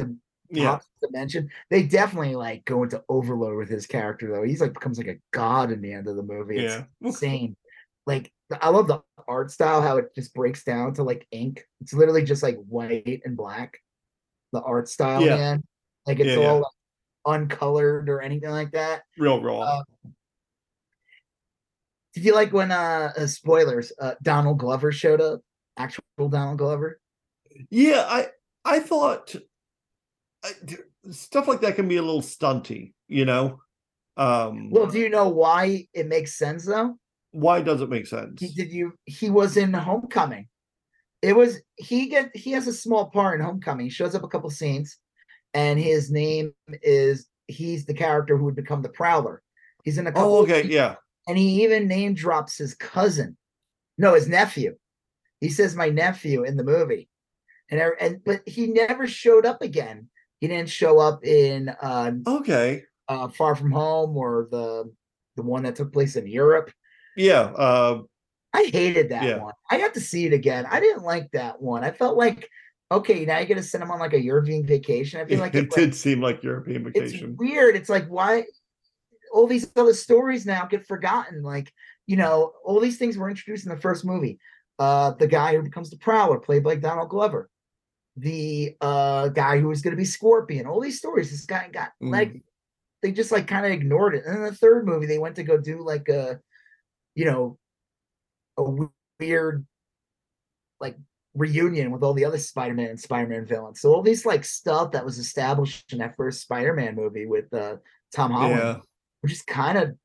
Yeah. 0.50 0.80
dimension. 1.00 1.50
They 1.70 1.84
definitely 1.84 2.34
like 2.34 2.64
go 2.64 2.82
into 2.82 3.02
overload 3.08 3.56
with 3.56 3.68
his 3.68 3.86
character 3.86 4.30
though. 4.30 4.42
He's 4.42 4.60
like 4.60 4.74
becomes 4.74 4.98
like 4.98 5.06
a 5.06 5.20
god 5.32 5.70
in 5.70 5.80
the 5.80 5.92
end 5.92 6.08
of 6.08 6.16
the 6.16 6.22
movie. 6.22 6.58
It's 6.58 6.74
Yeah. 6.74 6.84
insane. 7.00 7.56
Like 8.06 8.30
I 8.60 8.68
love 8.68 8.88
the 8.88 9.02
art 9.26 9.50
style, 9.50 9.80
how 9.80 9.96
it 9.96 10.14
just 10.14 10.34
breaks 10.34 10.64
down 10.64 10.94
to 10.94 11.02
like 11.02 11.26
ink. 11.30 11.64
It's 11.80 11.94
literally 11.94 12.24
just 12.24 12.42
like 12.42 12.58
white 12.68 13.22
and 13.24 13.36
black. 13.36 13.78
The 14.52 14.60
art 14.62 14.88
style, 14.88 15.22
Yeah. 15.22 15.36
man. 15.36 15.62
Like 16.06 16.20
it's 16.20 16.28
Yeah, 16.36 16.40
yeah. 16.40 16.48
all 16.48 16.58
like, 16.60 17.40
uncolored 17.40 18.08
or 18.08 18.20
anything 18.20 18.50
like 18.50 18.72
that. 18.72 19.02
Real 19.18 19.42
raw. 19.42 19.60
Uh, 19.62 19.82
Did 22.12 22.24
you 22.24 22.34
like 22.34 22.52
when 22.52 22.70
uh, 22.70 23.12
uh 23.16 23.26
spoilers, 23.26 23.92
uh 24.00 24.14
Donald 24.22 24.58
Glover 24.58 24.92
showed 24.92 25.20
up? 25.20 25.40
Actual 25.76 26.28
Donald 26.28 26.58
Glover? 26.58 27.00
yeah, 27.70 28.04
I 28.06 28.28
I 28.64 28.80
thought 28.80 29.34
I, 30.44 30.50
stuff 31.10 31.48
like 31.48 31.62
that 31.62 31.76
can 31.76 31.88
be 31.88 31.96
a 31.96 32.02
little 32.02 32.22
stunty, 32.22 32.92
you 33.08 33.24
know. 33.24 33.60
Um 34.16 34.70
Well, 34.70 34.86
do 34.86 35.00
you 35.00 35.08
know 35.08 35.28
why 35.30 35.88
it 35.92 36.06
makes 36.06 36.34
sense 36.38 36.64
though? 36.66 36.98
Why 37.34 37.60
does 37.60 37.80
it 37.80 37.90
make 37.90 38.06
sense? 38.06 38.40
He 38.40 38.48
did 38.48 38.72
you 38.72 38.94
he 39.04 39.28
was 39.28 39.56
in 39.56 39.72
Homecoming. 39.72 40.48
It 41.20 41.34
was 41.34 41.60
he 41.76 42.06
get 42.06 42.34
he 42.34 42.52
has 42.52 42.66
a 42.68 42.72
small 42.72 43.10
part 43.10 43.38
in 43.40 43.44
Homecoming. 43.44 43.86
He 43.86 43.90
shows 43.90 44.14
up 44.14 44.22
a 44.22 44.28
couple 44.28 44.50
scenes, 44.50 44.98
and 45.52 45.78
his 45.80 46.10
name 46.10 46.54
is 46.82 47.26
he's 47.48 47.86
the 47.86 47.94
character 47.94 48.38
who 48.38 48.44
would 48.44 48.56
become 48.56 48.82
the 48.82 48.88
Prowler. 48.88 49.42
He's 49.82 49.98
in 49.98 50.06
a 50.06 50.12
couple. 50.12 50.36
Oh, 50.36 50.42
okay, 50.42 50.62
scenes, 50.62 50.74
yeah. 50.74 50.94
And 51.26 51.36
he 51.36 51.64
even 51.64 51.88
name 51.88 52.14
drops 52.14 52.56
his 52.56 52.74
cousin, 52.74 53.36
no, 53.98 54.14
his 54.14 54.28
nephew. 54.28 54.76
He 55.40 55.48
says 55.48 55.74
my 55.74 55.88
nephew 55.88 56.44
in 56.44 56.56
the 56.56 56.64
movie, 56.64 57.08
and 57.70 57.80
and 58.00 58.22
but 58.24 58.46
he 58.46 58.68
never 58.68 59.06
showed 59.06 59.44
up 59.44 59.60
again. 59.60 60.08
He 60.40 60.46
didn't 60.48 60.68
show 60.70 61.00
up 61.00 61.24
in 61.24 61.68
uh, 61.68 62.12
Okay. 62.26 62.84
uh 63.08 63.28
Far 63.28 63.56
From 63.56 63.72
Home 63.72 64.16
or 64.16 64.46
the 64.50 64.92
the 65.36 65.42
one 65.42 65.64
that 65.64 65.74
took 65.74 65.92
place 65.92 66.14
in 66.16 66.26
Europe. 66.28 66.70
Yeah. 67.16 67.40
Uh 67.42 68.02
I 68.52 68.70
hated 68.72 69.08
that 69.10 69.24
Yeah. 69.24 69.38
one. 69.42 69.54
I 69.70 69.78
got 69.78 69.94
to 69.94 70.00
see 70.00 70.26
it 70.26 70.32
again. 70.32 70.66
I 70.70 70.78
didn't 70.80 71.02
like 71.02 71.30
that 71.32 71.60
one. 71.60 71.82
I 71.82 71.90
felt 71.90 72.16
like, 72.16 72.48
okay, 72.92 73.24
now 73.24 73.38
you 73.40 73.46
got 73.46 73.56
to 73.56 73.64
send 73.64 73.82
him 73.82 73.90
on 73.90 73.98
like 73.98 74.12
a 74.12 74.20
European 74.22 74.64
vacation. 74.64 75.20
I 75.20 75.24
feel 75.24 75.40
like 75.40 75.54
it 75.56 75.64
it's, 75.64 75.74
did 75.74 75.84
like, 75.90 75.94
seem 75.94 76.20
like 76.20 76.42
European 76.44 76.86
it's 76.94 77.12
vacation. 77.12 77.36
weird. 77.36 77.74
It's 77.74 77.88
like 77.88 78.06
why 78.06 78.44
all 79.32 79.48
these 79.48 79.68
other 79.74 79.92
stories 79.94 80.46
now 80.46 80.66
get 80.66 80.86
forgotten. 80.86 81.42
Like 81.42 81.72
you 82.06 82.16
know, 82.16 82.52
all 82.64 82.80
these 82.80 82.98
things 82.98 83.16
were 83.16 83.30
introduced 83.30 83.66
in 83.66 83.74
the 83.74 83.80
first 83.80 84.04
movie. 84.04 84.38
Uh, 84.78 85.12
the 85.12 85.26
guy 85.26 85.56
who 85.56 85.62
becomes 85.62 85.88
the 85.90 85.96
Prowler, 85.96 86.38
played 86.38 86.62
by 86.62 86.76
Donald 86.76 87.08
Glover. 87.08 87.48
The 88.16 88.76
uh 88.80 89.28
guy 89.28 89.58
who 89.58 89.66
was 89.68 89.82
going 89.82 89.92
to 89.92 89.96
be 89.96 90.04
Scorpion. 90.04 90.66
All 90.66 90.80
these 90.80 90.98
stories. 90.98 91.30
This 91.32 91.44
guy 91.46 91.68
got 91.72 91.90
Mm. 92.00 92.12
like 92.12 92.42
they 93.02 93.10
just 93.10 93.32
like 93.32 93.48
kind 93.48 93.66
of 93.66 93.72
ignored 93.72 94.14
it. 94.14 94.24
And 94.24 94.36
in 94.36 94.42
the 94.44 94.54
third 94.54 94.86
movie, 94.86 95.06
they 95.06 95.18
went 95.18 95.34
to 95.36 95.42
go 95.42 95.58
do 95.58 95.84
like 95.84 96.08
a, 96.08 96.38
you 97.14 97.24
know, 97.26 97.58
a 98.56 98.88
weird 99.20 99.66
like 100.80 100.96
reunion 101.34 101.90
with 101.90 102.02
all 102.02 102.14
the 102.14 102.24
other 102.24 102.38
Spider-Man 102.38 102.90
and 102.90 103.00
Spider-Man 103.00 103.46
villains. 103.46 103.80
So 103.80 103.92
all 103.94 104.02
these 104.02 104.24
like 104.26 104.44
stuff 104.44 104.92
that 104.92 105.04
was 105.04 105.18
established 105.18 105.92
in 105.92 105.98
that 105.98 106.16
first 106.16 106.42
Spider-Man 106.42 106.94
movie 106.94 107.26
with 107.26 107.52
uh 107.52 107.76
Tom 108.14 108.30
Holland, 108.30 108.58
Yeah. 108.58 108.76
which 109.20 109.32
is 109.32 109.42
kind 109.42 109.78
of 109.78 109.96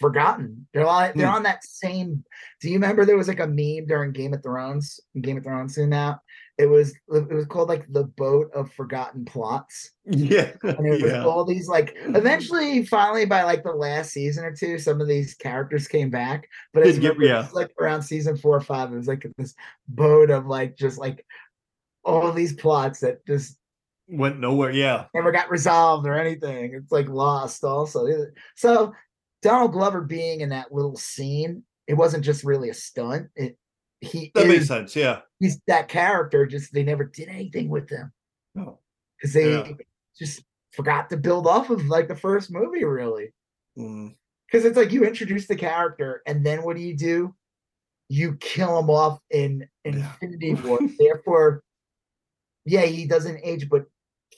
forgotten. 0.00 0.66
They're 0.72 0.86
on 0.86 1.12
they're 1.14 1.28
Hmm. 1.28 1.34
on 1.36 1.42
that 1.44 1.64
same. 1.64 2.24
Do 2.60 2.68
you 2.68 2.74
remember 2.74 3.04
there 3.04 3.16
was 3.16 3.28
like 3.28 3.40
a 3.40 3.46
meme 3.46 3.86
during 3.86 4.12
Game 4.12 4.34
of 4.34 4.42
Thrones? 4.42 5.00
Game 5.20 5.36
of 5.38 5.44
Thrones 5.44 5.74
soon 5.74 5.90
now. 5.90 6.20
It 6.56 6.66
was 6.66 6.94
it 7.08 7.32
was 7.32 7.46
called 7.46 7.68
like 7.68 7.86
the 7.92 8.04
boat 8.04 8.50
of 8.54 8.72
forgotten 8.72 9.24
plots. 9.24 9.90
Yeah. 10.04 10.52
And 10.62 10.86
it 10.86 11.02
was 11.02 11.12
yeah. 11.12 11.24
all 11.24 11.44
these 11.44 11.66
like 11.66 11.96
eventually 11.96 12.86
finally 12.86 13.26
by 13.26 13.42
like 13.42 13.64
the 13.64 13.72
last 13.72 14.12
season 14.12 14.44
or 14.44 14.54
two, 14.54 14.78
some 14.78 15.00
of 15.00 15.08
these 15.08 15.34
characters 15.34 15.88
came 15.88 16.10
back. 16.10 16.48
But 16.72 16.86
it's 16.86 16.98
Did 16.98 17.16
yeah. 17.20 17.48
like 17.52 17.72
around 17.80 18.02
season 18.02 18.36
four 18.36 18.56
or 18.56 18.60
five, 18.60 18.92
it 18.92 18.96
was 18.96 19.08
like 19.08 19.26
this 19.36 19.54
boat 19.88 20.30
of 20.30 20.46
like 20.46 20.76
just 20.76 20.96
like 20.96 21.26
all 22.04 22.30
these 22.30 22.52
plots 22.52 23.00
that 23.00 23.26
just 23.26 23.58
Went 24.06 24.38
nowhere. 24.38 24.70
Yeah. 24.70 25.06
never 25.14 25.32
got 25.32 25.50
resolved 25.50 26.06
or 26.06 26.14
anything. 26.14 26.74
It's 26.74 26.92
like 26.92 27.08
lost 27.08 27.64
also. 27.64 28.06
So 28.54 28.92
Donald 29.42 29.72
Glover 29.72 30.02
being 30.02 30.42
in 30.42 30.50
that 30.50 30.72
little 30.72 30.96
scene, 30.96 31.62
it 31.86 31.94
wasn't 31.94 32.24
just 32.24 32.44
really 32.44 32.68
a 32.68 32.74
stunt. 32.74 33.28
It 33.34 33.56
he 34.00 34.30
That 34.34 34.44
is, 34.44 34.48
makes 34.48 34.66
sense. 34.66 34.94
Yeah. 34.94 35.20
He's 35.44 35.60
that 35.66 35.88
character, 35.88 36.46
just 36.46 36.72
they 36.72 36.82
never 36.82 37.04
did 37.04 37.28
anything 37.28 37.68
with 37.68 37.90
him 37.90 38.10
because 38.54 39.32
they 39.34 39.52
Yeah. 39.52 39.72
just 40.18 40.42
forgot 40.72 41.10
to 41.10 41.16
build 41.18 41.46
off 41.46 41.68
of 41.70 41.84
like 41.86 42.08
the 42.08 42.16
first 42.16 42.50
movie, 42.50 42.84
really. 42.84 43.32
Mm. 43.78 44.16
Because 44.46 44.64
it's 44.64 44.76
like 44.76 44.92
you 44.92 45.04
introduce 45.04 45.46
the 45.46 45.56
character, 45.56 46.22
and 46.26 46.44
then 46.46 46.62
what 46.62 46.76
do 46.76 46.82
you 46.82 46.96
do? 46.96 47.34
You 48.08 48.36
kill 48.36 48.78
him 48.78 48.88
off 48.88 49.18
in 49.30 49.68
Yeah. 49.84 50.12
Infinity 50.22 50.54
War. 50.54 50.78
Therefore, 50.98 51.62
yeah, 52.64 52.86
he 52.86 53.06
doesn't 53.06 53.40
age, 53.42 53.68
but 53.68 53.84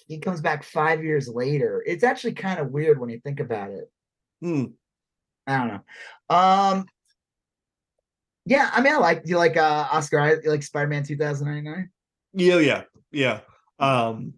he 0.08 0.18
comes 0.18 0.40
back 0.40 0.64
five 0.64 1.04
years 1.04 1.28
later. 1.28 1.84
It's 1.86 2.04
actually 2.04 2.34
kind 2.34 2.58
of 2.58 2.70
weird 2.70 2.98
when 2.98 3.10
you 3.10 3.20
think 3.20 3.38
about 3.40 3.70
it. 3.70 3.90
Mm. 4.42 4.72
I 5.46 5.58
don't 5.58 5.68
know. 5.68 6.36
Um, 6.36 6.86
yeah, 8.46 8.70
I 8.72 8.80
mean, 8.80 8.94
I 8.94 8.98
like 8.98 9.24
do 9.24 9.30
you 9.30 9.38
like 9.38 9.56
uh 9.56 9.88
Oscar? 9.92 10.18
I 10.20 10.32
you 10.42 10.50
like 10.50 10.62
Spider 10.62 10.88
Man 10.88 11.02
two 11.02 11.16
thousand 11.16 11.48
ninety 11.48 11.68
nine. 11.68 11.90
Yeah, 12.32 12.58
yeah, 12.58 12.82
yeah. 13.12 13.40
Um, 13.78 14.34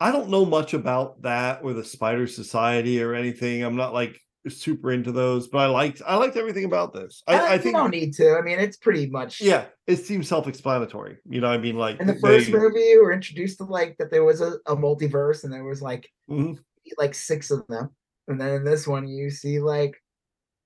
I 0.00 0.10
don't 0.12 0.30
know 0.30 0.44
much 0.44 0.74
about 0.74 1.22
that 1.22 1.60
or 1.62 1.72
the 1.72 1.84
Spider 1.84 2.26
Society 2.26 3.02
or 3.02 3.14
anything. 3.14 3.62
I'm 3.62 3.76
not 3.76 3.94
like 3.94 4.18
super 4.48 4.90
into 4.90 5.12
those, 5.12 5.46
but 5.46 5.58
I 5.58 5.66
liked 5.66 6.02
I 6.04 6.16
liked 6.16 6.36
everything 6.36 6.64
about 6.64 6.92
this. 6.92 7.22
I, 7.28 7.38
I 7.38 7.54
you 7.54 7.60
think 7.60 7.76
don't 7.76 7.90
need 7.90 8.12
to. 8.14 8.36
I 8.36 8.40
mean, 8.42 8.58
it's 8.58 8.76
pretty 8.76 9.06
much 9.08 9.40
yeah, 9.40 9.66
it 9.86 9.96
seems 9.98 10.26
self-explanatory. 10.28 11.18
You 11.28 11.40
know, 11.40 11.48
what 11.48 11.54
I 11.54 11.62
mean, 11.62 11.76
like 11.76 12.00
In 12.00 12.08
the 12.08 12.16
first 12.16 12.46
they- 12.46 12.52
movie, 12.58 12.80
you 12.80 13.02
were 13.04 13.12
introduced 13.12 13.58
to 13.58 13.64
like 13.64 13.96
that 13.98 14.10
there 14.10 14.24
was 14.24 14.40
a, 14.40 14.54
a 14.66 14.74
multiverse, 14.74 15.44
and 15.44 15.52
there 15.52 15.64
was 15.64 15.80
like 15.80 16.08
Mhm. 16.28 16.58
like 16.98 17.14
six 17.14 17.50
of 17.52 17.64
them, 17.68 17.90
and 18.26 18.40
then 18.40 18.54
in 18.54 18.64
this 18.64 18.86
one 18.88 19.06
you 19.06 19.30
see 19.30 19.60
like 19.60 19.94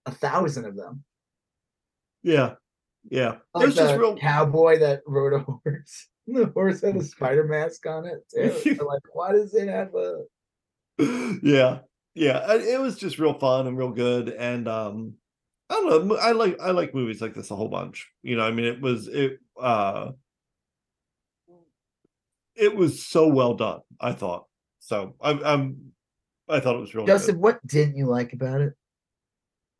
a 0.06 0.10
thousand 0.10 0.64
of 0.64 0.76
them. 0.76 1.04
Yeah, 2.26 2.54
yeah. 3.08 3.32
It 3.34 3.40
Like 3.54 3.66
was 3.66 3.76
just 3.76 3.94
the 3.94 4.00
real. 4.00 4.16
cowboy 4.16 4.78
that 4.80 5.02
rode 5.06 5.32
a 5.34 5.38
horse. 5.64 6.08
The 6.26 6.46
horse 6.46 6.82
had 6.82 6.96
a 6.96 7.02
spider 7.04 7.44
mask 7.44 7.86
on 7.86 8.04
it 8.06 8.24
too. 8.34 8.76
Like, 8.84 9.02
why 9.12 9.32
does 9.32 9.54
it 9.54 9.68
have 9.68 9.94
a? 9.94 10.24
yeah, 11.42 11.78
yeah. 12.14 12.52
It 12.54 12.80
was 12.80 12.98
just 12.98 13.18
real 13.18 13.34
fun 13.38 13.66
and 13.66 13.78
real 13.78 13.92
good, 13.92 14.30
and 14.30 14.66
um, 14.66 15.14
I 15.70 15.74
don't 15.74 16.06
know. 16.08 16.16
I 16.16 16.32
like 16.32 16.58
I 16.60 16.72
like 16.72 16.94
movies 16.94 17.20
like 17.22 17.34
this 17.34 17.50
a 17.50 17.56
whole 17.56 17.68
bunch. 17.68 18.08
You 18.22 18.36
know, 18.36 18.44
I 18.44 18.50
mean, 18.50 18.66
it 18.66 18.80
was 18.80 19.06
it 19.08 19.38
uh, 19.60 20.12
it 22.56 22.74
was 22.74 23.06
so 23.06 23.28
well 23.28 23.54
done. 23.54 23.80
I 24.00 24.12
thought 24.12 24.46
so. 24.80 25.14
I'm 25.20 25.44
I'm 25.44 25.92
I 26.48 26.60
thought 26.60 26.76
it 26.76 26.80
was 26.80 26.94
real 26.94 27.06
Joseph, 27.06 27.34
good. 27.34 27.40
what 27.40 27.66
didn't 27.66 27.96
you 27.96 28.06
like 28.06 28.32
about 28.32 28.60
it? 28.62 28.72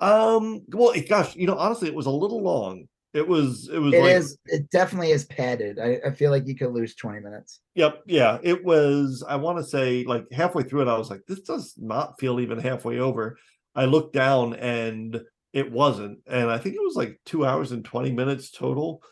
Um, 0.00 0.62
well, 0.68 0.90
it- 0.90 1.08
gosh, 1.08 1.34
you 1.36 1.46
know, 1.46 1.56
honestly, 1.56 1.88
it 1.88 1.94
was 1.94 2.06
a 2.06 2.10
little 2.10 2.42
long. 2.42 2.86
It 3.14 3.26
was 3.26 3.70
it 3.72 3.78
was 3.78 3.94
It 3.94 4.02
like 4.02 4.10
is. 4.10 4.38
It 4.44 4.68
definitely 4.70 5.10
is 5.10 5.24
padded. 5.24 5.78
I, 5.78 5.98
I 6.06 6.10
feel 6.10 6.30
like 6.30 6.46
you 6.46 6.54
could 6.54 6.72
lose 6.72 6.94
twenty 6.94 7.20
minutes. 7.20 7.60
Yep. 7.74 8.02
Yeah. 8.06 8.38
It 8.42 8.62
was, 8.62 9.24
I 9.26 9.36
want 9.36 9.56
to 9.56 9.64
say, 9.64 10.04
like 10.04 10.26
halfway 10.30 10.64
through 10.64 10.82
it, 10.82 10.88
I 10.88 10.98
was 10.98 11.08
like, 11.08 11.22
this 11.26 11.40
does 11.40 11.72
not 11.78 12.20
feel 12.20 12.40
even 12.40 12.58
halfway 12.58 12.98
over. 12.98 13.38
I 13.74 13.86
looked 13.86 14.12
down 14.12 14.54
and 14.54 15.18
it 15.54 15.72
wasn't. 15.72 16.18
And 16.26 16.50
I 16.50 16.58
think 16.58 16.74
it 16.74 16.82
was 16.82 16.94
like 16.94 17.18
two 17.24 17.46
hours 17.46 17.72
and 17.72 17.82
20 17.82 18.12
minutes 18.12 18.50
total, 18.50 19.02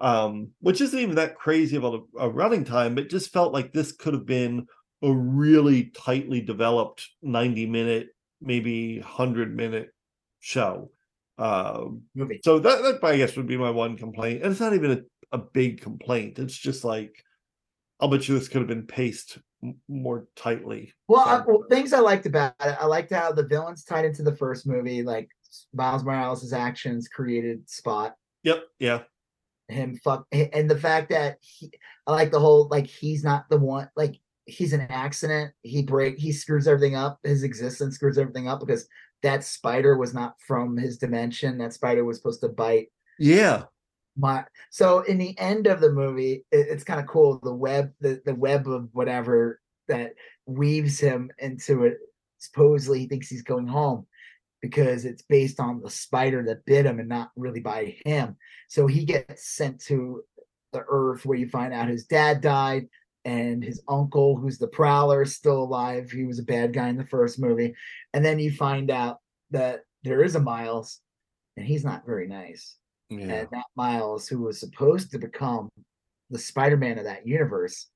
um, 0.00 0.52
which 0.60 0.80
isn't 0.80 0.98
even 0.98 1.16
that 1.16 1.36
crazy 1.36 1.76
of 1.76 1.84
a, 1.84 1.98
a 2.18 2.30
running 2.30 2.64
time, 2.64 2.94
but 2.94 3.10
just 3.10 3.30
felt 3.30 3.52
like 3.52 3.74
this 3.74 3.92
could 3.92 4.14
have 4.14 4.24
been 4.26 4.66
a 5.02 5.12
really 5.12 5.92
tightly 5.94 6.40
developed 6.40 7.06
90 7.20 7.66
minute, 7.66 8.08
maybe 8.40 9.00
100 9.00 9.54
minute 9.54 9.90
show. 10.40 10.90
Um, 11.38 12.02
Movie. 12.14 12.40
so 12.44 12.58
that, 12.58 12.82
that 12.82 13.04
I 13.04 13.16
guess 13.16 13.36
would 13.36 13.46
be 13.46 13.56
my 13.56 13.70
one 13.70 13.96
complaint. 13.96 14.42
And 14.42 14.50
it's 14.52 14.60
not 14.60 14.74
even 14.74 14.90
a, 15.32 15.36
a 15.36 15.38
big 15.38 15.80
complaint. 15.80 16.38
It's 16.38 16.56
just 16.56 16.84
like 16.84 17.24
I'll 18.00 18.08
bet 18.08 18.28
you 18.28 18.38
this 18.38 18.48
could 18.48 18.60
have 18.60 18.68
been 18.68 18.86
paced 18.86 19.38
m- 19.62 19.76
more 19.88 20.26
tightly. 20.36 20.92
Well, 21.08 21.20
I, 21.20 21.42
well, 21.46 21.64
things 21.70 21.92
I 21.92 22.00
liked 22.00 22.26
about 22.26 22.54
it, 22.60 22.76
I 22.80 22.86
liked 22.86 23.12
how 23.12 23.32
the 23.32 23.46
villains 23.46 23.84
tied 23.84 24.04
into 24.04 24.22
the 24.22 24.36
first 24.36 24.66
movie. 24.66 25.02
Like 25.02 25.28
Miles 25.72 26.04
Morales' 26.04 26.52
actions 26.52 27.08
created 27.08 27.68
Spot. 27.68 28.14
Yep. 28.42 28.64
Yeah. 28.78 29.02
him 29.68 29.96
fuck 30.02 30.26
and 30.32 30.68
the 30.68 30.78
fact 30.78 31.10
that 31.10 31.38
he 31.40 31.70
I 32.06 32.12
like 32.12 32.30
the 32.32 32.40
whole 32.40 32.68
like 32.70 32.86
he's 32.86 33.22
not 33.22 33.48
the 33.48 33.58
one 33.58 33.88
like 33.96 34.16
he's 34.46 34.72
an 34.72 34.80
accident 34.80 35.52
he 35.62 35.82
break 35.82 36.18
he 36.18 36.32
screws 36.32 36.66
everything 36.66 36.96
up 36.96 37.20
his 37.22 37.44
existence 37.44 37.94
screws 37.94 38.18
everything 38.18 38.48
up 38.48 38.58
because 38.58 38.88
that 39.22 39.44
spider 39.44 39.96
was 39.96 40.14
not 40.14 40.34
from 40.46 40.76
his 40.76 40.98
dimension 40.98 41.58
that 41.58 41.72
spider 41.72 42.04
was 42.04 42.16
supposed 42.16 42.40
to 42.40 42.48
bite 42.48 42.88
Yeah. 43.18 43.64
my 44.16 44.44
so 44.70 45.00
in 45.00 45.18
the 45.18 45.38
end 45.38 45.66
of 45.66 45.80
the 45.80 45.92
movie 45.92 46.44
it- 46.50 46.68
it's 46.68 46.84
kind 46.84 47.00
of 47.00 47.06
cool 47.06 47.38
the 47.42 47.54
web 47.54 47.92
the, 48.00 48.20
the 48.24 48.34
web 48.34 48.66
of 48.68 48.88
whatever 48.92 49.60
that 49.88 50.12
weaves 50.46 51.00
him 51.00 51.30
into 51.38 51.84
it. 51.84 51.98
Supposedly, 52.38 53.00
he 53.00 53.06
thinks 53.08 53.28
he's 53.28 53.42
going 53.42 53.66
home 53.66 54.06
because 54.62 55.04
it's 55.04 55.22
based 55.22 55.58
on 55.60 55.80
the 55.82 55.90
spider 55.90 56.42
that 56.44 56.64
bit 56.64 56.86
him 56.86 56.98
and 57.00 57.08
not 57.08 57.30
really 57.36 57.60
by 57.60 57.96
him. 58.04 58.36
So 58.68 58.86
he 58.86 59.04
gets 59.04 59.48
sent 59.48 59.80
to 59.86 60.22
the 60.72 60.84
earth 60.88 61.26
where 61.26 61.36
you 61.38 61.48
find 61.48 61.72
out 61.74 61.88
his 61.88 62.06
dad 62.06 62.40
died 62.40 62.88
and 63.24 63.62
his 63.62 63.82
uncle, 63.88 64.36
who's 64.36 64.58
the 64.58 64.68
prowler, 64.68 65.22
is 65.22 65.34
still 65.34 65.62
alive. 65.62 66.10
He 66.10 66.24
was 66.24 66.38
a 66.38 66.44
bad 66.44 66.72
guy 66.72 66.88
in 66.88 66.96
the 66.96 67.06
first 67.06 67.38
movie. 67.38 67.74
And 68.14 68.24
then 68.24 68.38
you 68.38 68.50
find 68.52 68.90
out 68.90 69.18
that 69.50 69.80
there 70.04 70.22
is 70.22 70.34
a 70.34 70.40
Miles 70.40 71.00
and 71.56 71.66
he's 71.66 71.84
not 71.84 72.06
very 72.06 72.26
nice. 72.26 72.76
Yeah. 73.10 73.18
And 73.20 73.48
that 73.52 73.66
Miles, 73.76 74.28
who 74.28 74.40
was 74.40 74.58
supposed 74.58 75.10
to 75.10 75.18
become 75.18 75.68
the 76.30 76.38
Spider-Man 76.38 76.98
of 76.98 77.04
that 77.04 77.26
universe, 77.26 77.88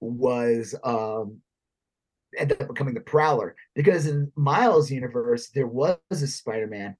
was 0.00 0.74
um 0.82 1.38
ended 2.36 2.60
up 2.60 2.68
becoming 2.68 2.94
the 2.94 3.00
Prowler. 3.00 3.54
Because 3.74 4.06
in 4.06 4.32
Miles' 4.34 4.90
universe, 4.90 5.50
there 5.50 5.66
was 5.66 5.98
a 6.10 6.26
Spider-Man 6.26 6.96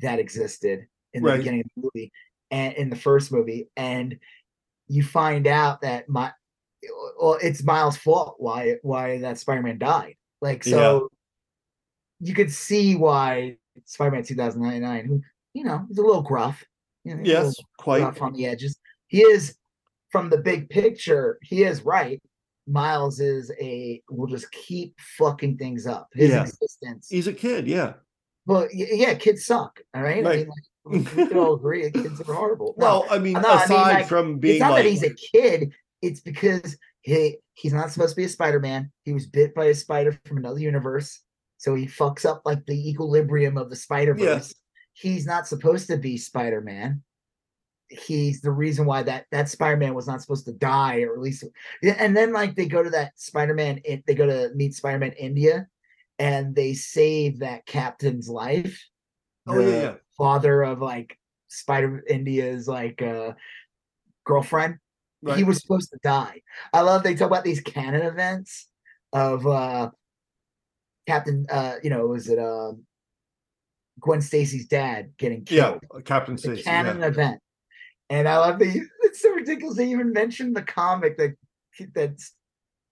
that 0.00 0.20
existed 0.20 0.86
in 1.12 1.22
the 1.22 1.28
Right. 1.30 1.38
beginning 1.38 1.60
of 1.60 1.66
the 1.74 1.82
movie 1.82 2.12
and 2.50 2.74
in 2.74 2.88
the 2.88 2.96
first 2.96 3.32
movie. 3.32 3.68
And 3.76 4.18
you 4.88 5.02
find 5.02 5.46
out 5.46 5.80
that 5.82 6.08
my 6.08 6.32
well, 7.20 7.38
it's 7.42 7.62
Miles' 7.62 7.96
fault 7.96 8.36
why 8.38 8.76
why 8.82 9.18
that 9.18 9.38
Spider-Man 9.38 9.78
died. 9.78 10.16
Like 10.40 10.64
so 10.64 11.08
you 12.20 12.34
could 12.34 12.50
see 12.52 12.96
why 12.96 13.56
Spider-Man 13.84 14.24
2099, 14.24 15.04
who 15.06 15.22
you 15.54 15.64
know, 15.64 15.84
he's 15.88 15.98
a 15.98 16.02
little 16.02 16.22
gruff. 16.22 16.64
You 17.04 17.16
know, 17.16 17.22
Yes, 17.24 17.46
little 17.46 17.64
quite. 17.78 18.02
rough 18.02 18.22
on 18.22 18.32
the 18.32 18.46
edges. 18.46 18.78
He 19.08 19.22
is 19.22 19.56
from 20.10 20.30
the 20.30 20.38
big 20.38 20.68
picture, 20.70 21.38
he 21.42 21.64
is 21.64 21.82
right. 21.82 22.22
Miles 22.66 23.18
is 23.20 23.50
a 23.60 24.02
will 24.10 24.26
just 24.26 24.50
keep 24.52 24.94
fucking 25.16 25.56
things 25.56 25.86
up. 25.86 26.08
His 26.12 26.30
Yeah. 26.30 26.42
existence. 26.42 27.08
He's 27.08 27.26
a 27.26 27.32
kid, 27.32 27.66
yeah. 27.66 27.94
Well, 28.46 28.68
yeah, 28.72 29.14
kids 29.14 29.44
suck. 29.44 29.80
All 29.94 30.02
right. 30.02 30.24
I 30.26 30.36
mean, 30.36 30.48
like, 30.48 30.48
we, 30.88 31.04
can 31.04 31.36
all 31.36 31.54
agree 31.54 31.90
kids 31.90 32.20
are 32.20 32.34
horrible. 32.34 32.74
No, 32.78 32.86
Well, 32.86 33.06
I 33.10 33.18
mean, 33.18 33.34
no, 33.34 33.40
I 33.40 33.42
mean, 33.42 33.62
aside 33.64 33.92
like, 33.92 34.08
from 34.08 34.38
being 34.38 34.56
it's 34.56 34.60
not 34.60 34.72
like, 34.72 34.84
that 34.84 34.90
he's 34.90 35.02
a 35.02 35.14
kid. 35.14 35.72
It's 36.02 36.20
because 36.20 36.76
he 37.02 37.38
he's 37.54 37.72
not 37.72 37.90
supposed 37.90 38.14
to 38.14 38.16
be 38.16 38.24
a 38.24 38.28
Spider-Man. 38.28 38.90
He 39.04 39.12
was 39.12 39.26
bit 39.26 39.54
by 39.54 39.66
a 39.66 39.74
spider 39.74 40.18
from 40.24 40.38
another 40.38 40.60
universe, 40.60 41.20
so 41.56 41.74
he 41.74 41.86
fucks 41.86 42.24
up 42.24 42.42
like 42.44 42.64
the 42.66 42.90
equilibrium 42.90 43.56
of 43.56 43.70
the 43.70 43.76
Spider-Verse. 43.76 44.54
He's 44.92 45.26
not 45.26 45.46
supposed 45.46 45.88
to 45.88 45.96
be 45.96 46.16
Spider-Man. 46.16 47.02
He's 47.88 48.40
the 48.40 48.50
reason 48.50 48.84
why 48.84 49.02
that 49.04 49.26
that 49.32 49.48
Spider-Man 49.48 49.94
was 49.94 50.06
not 50.06 50.20
supposed 50.20 50.44
to 50.46 50.52
die, 50.52 51.02
or 51.02 51.14
at 51.14 51.20
least. 51.20 51.44
And 51.82 52.16
then 52.16 52.32
like 52.32 52.54
they 52.54 52.66
go 52.66 52.82
to 52.82 52.90
that 52.90 53.18
Spider-Man, 53.18 53.80
they 53.84 54.14
go 54.14 54.26
to 54.26 54.54
meet 54.54 54.74
Spider-Man 54.74 55.12
India, 55.12 55.68
and 56.18 56.54
they 56.54 56.74
save 56.74 57.40
that 57.40 57.66
captain's 57.66 58.28
life. 58.28 58.84
oh 59.46 59.58
yeah, 59.58 59.66
the 59.66 59.72
yeah, 59.72 59.94
Father 60.18 60.62
of 60.62 60.80
like 60.80 61.16
Spider 61.48 62.02
India's 62.08 62.68
like 62.68 63.00
uh 63.00 63.32
girlfriend 64.26 64.76
right. 65.22 65.38
he 65.38 65.44
was 65.44 65.60
supposed 65.62 65.90
to 65.90 65.98
die. 66.02 66.42
I 66.72 66.82
love 66.82 67.02
they 67.02 67.14
talk 67.14 67.28
about 67.28 67.44
these 67.44 67.60
canon 67.60 68.02
events 68.02 68.66
of 69.12 69.46
uh 69.46 69.90
Captain 71.06 71.46
uh 71.50 71.76
you 71.82 71.90
know, 71.90 72.06
was 72.08 72.28
it 72.28 72.38
um 72.38 72.84
Gwen 74.00 74.20
Stacy's 74.20 74.66
dad 74.66 75.12
getting 75.18 75.44
killed? 75.44 75.80
yeah. 75.94 76.00
Captain 76.04 76.34
The 76.34 76.42
Stacy. 76.42 76.62
canon 76.62 77.00
Yeah. 77.00 77.06
event. 77.06 77.40
And 78.10 78.28
I 78.28 78.38
love 78.38 78.58
the 78.58 78.82
it's 79.02 79.22
so 79.22 79.30
ridiculous. 79.30 79.76
They 79.76 79.88
even 79.90 80.12
mentioned 80.12 80.54
the 80.56 80.62
comic 80.62 81.16
that 81.18 81.34
that's 81.94 82.34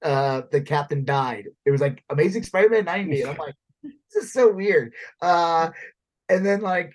uh 0.02 0.42
the 0.52 0.60
captain 0.60 1.04
died. 1.04 1.48
It 1.64 1.70
was 1.70 1.80
like 1.80 2.02
Amazing 2.10 2.44
Spider-Man 2.44 2.84
90. 2.84 3.22
And 3.22 3.30
I'm 3.30 3.36
like, 3.36 3.54
this 3.82 4.24
is 4.24 4.32
so 4.32 4.52
weird. 4.52 4.92
Uh 5.20 5.70
and 6.28 6.44
then 6.44 6.60
like 6.60 6.94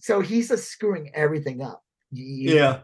so 0.00 0.20
he's 0.20 0.48
just 0.48 0.68
screwing 0.70 1.10
everything 1.14 1.62
up. 1.62 1.82
You- 2.10 2.54
yeah, 2.54 2.80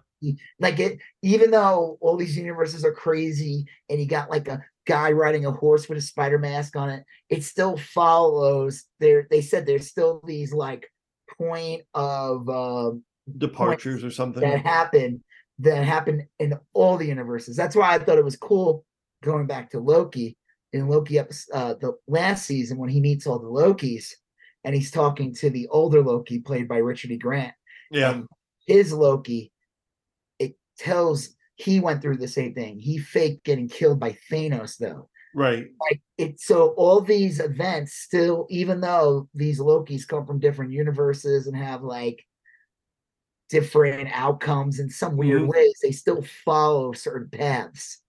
like 0.61 0.78
it 0.78 0.99
even 1.23 1.51
though 1.51 1.99
all 2.01 2.16
these 2.16 2.36
universes 2.36 2.85
are 2.85 2.93
crazy 2.93 3.66
and 3.89 4.01
you 4.01 4.07
got 4.07 4.31
like 4.31 4.49
a 4.49 4.62
guy 4.86 5.12
riding 5.12 5.47
a 5.47 5.51
horse 5.51 5.89
with 5.89 5.99
a 5.99 6.03
spider 6.03 6.39
mask 6.39 6.77
on 6.77 6.91
it 6.91 7.05
it 7.31 7.43
still 7.43 7.77
follows 7.77 8.85
there 9.01 9.27
they 9.31 9.41
said 9.41 9.66
there's 9.66 9.89
still 9.89 10.20
these 10.27 10.53
like 10.53 10.91
point 11.39 11.82
of 11.95 12.49
um 12.49 13.03
departures 13.39 14.05
or 14.05 14.11
something. 14.11 14.43
that 14.43 14.61
happen 14.61 15.23
that 15.59 15.85
happen 15.85 16.28
in 16.39 16.55
all 16.74 16.97
the 16.97 17.07
universes 17.07 17.57
that's 17.57 17.77
why 17.77 17.95
i 17.95 17.99
thought 17.99 18.19
it 18.19 18.24
was 18.24 18.36
cool 18.36 18.85
going 19.23 19.47
back 19.47 19.70
to 19.70 19.78
loki 19.81 20.36
in 20.73 20.89
loki 20.89 21.19
episode 21.19 21.53
uh 21.55 21.74
the 21.74 21.93
last 22.07 22.45
season 22.47 22.77
when 22.77 22.91
he 22.91 23.01
meets 23.01 23.27
all 23.27 23.39
the 23.39 23.47
lokis 23.47 24.11
and 24.65 24.74
he's 24.74 24.91
talking 24.91 25.35
to 25.35 25.51
the 25.51 25.69
older 25.69 26.03
loki 26.03 26.39
played 26.41 26.66
by 26.69 26.78
richard 26.78 27.11
e 27.11 27.16
grant 27.19 27.55
yeah, 27.91 28.12
and 28.15 28.27
his 28.66 28.93
Loki, 28.93 29.53
it 30.39 30.57
tells 30.78 31.36
he 31.57 31.78
went 31.81 32.01
through 32.01 32.16
the 32.16 32.27
same 32.27 32.55
thing. 32.55 32.78
He 32.81 32.97
faked 32.99 33.45
getting 33.45 33.69
killed 33.69 34.01
by 34.01 34.16
Thanos, 34.32 34.78
though. 34.78 35.11
right. 35.35 35.66
Like 35.81 36.01
it, 36.16 36.41
so 36.41 36.69
all 36.78 37.01
these 37.03 37.41
events 37.41 37.93
still, 37.93 38.47
even 38.49 38.81
though 38.81 39.28
these 39.35 39.61
Lokis 39.61 40.09
come 40.09 40.24
from 40.27 40.41
different 40.41 40.73
universes 40.73 41.47
and 41.47 41.55
have 41.57 41.82
like 41.82 42.24
different 43.51 44.09
outcomes 44.12 44.81
in 44.81 44.89
some 44.89 45.16
weird 45.19 45.43
Mhm. 45.43 45.49
ways, 45.49 45.74
they 45.82 45.93
still 45.93 46.23
follow 46.45 46.93
certain 46.93 47.28
paths, 47.28 48.01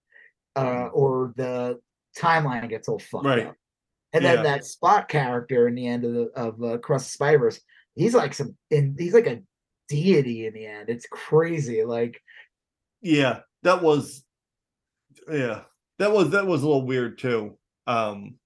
Mm-hmm. 0.56 0.84
uh, 0.86 0.88
or 0.88 1.34
the 1.36 1.78
timeline 2.16 2.66
gets 2.70 2.88
all 2.88 2.98
fucked 2.98 3.26
Right. 3.26 3.46
up. 3.46 3.56
And 4.16 4.24
Yeah. 4.24 4.34
then 4.36 4.44
that 4.44 4.64
Spot 4.64 5.08
character 5.08 5.68
in 5.68 5.74
the 5.74 5.86
end 5.86 6.04
of 6.04 6.12
the 6.14 6.30
of 6.34 6.62
uh, 6.62 6.66
Across 6.74 7.04
the 7.04 7.10
Spider 7.10 7.38
Verse, 7.38 7.60
he's 7.94 8.14
like 8.14 8.34
some, 8.34 8.56
and 8.70 8.98
he's 8.98 9.14
like 9.14 9.26
a 9.26 9.42
deity 9.88 10.46
in 10.46 10.54
the 10.54 10.66
end. 10.66 10.88
It's 10.88 11.06
crazy. 11.06 11.84
Like, 11.84 12.20
yeah 13.02 13.40
that 13.62 13.82
was 13.82 14.24
yeah 15.30 15.62
that 15.98 16.12
was 16.12 16.30
that 16.30 16.46
was 16.46 16.62
a 16.62 16.66
little 16.66 16.86
weird 16.86 17.18
too 17.18 17.56
um 17.86 18.36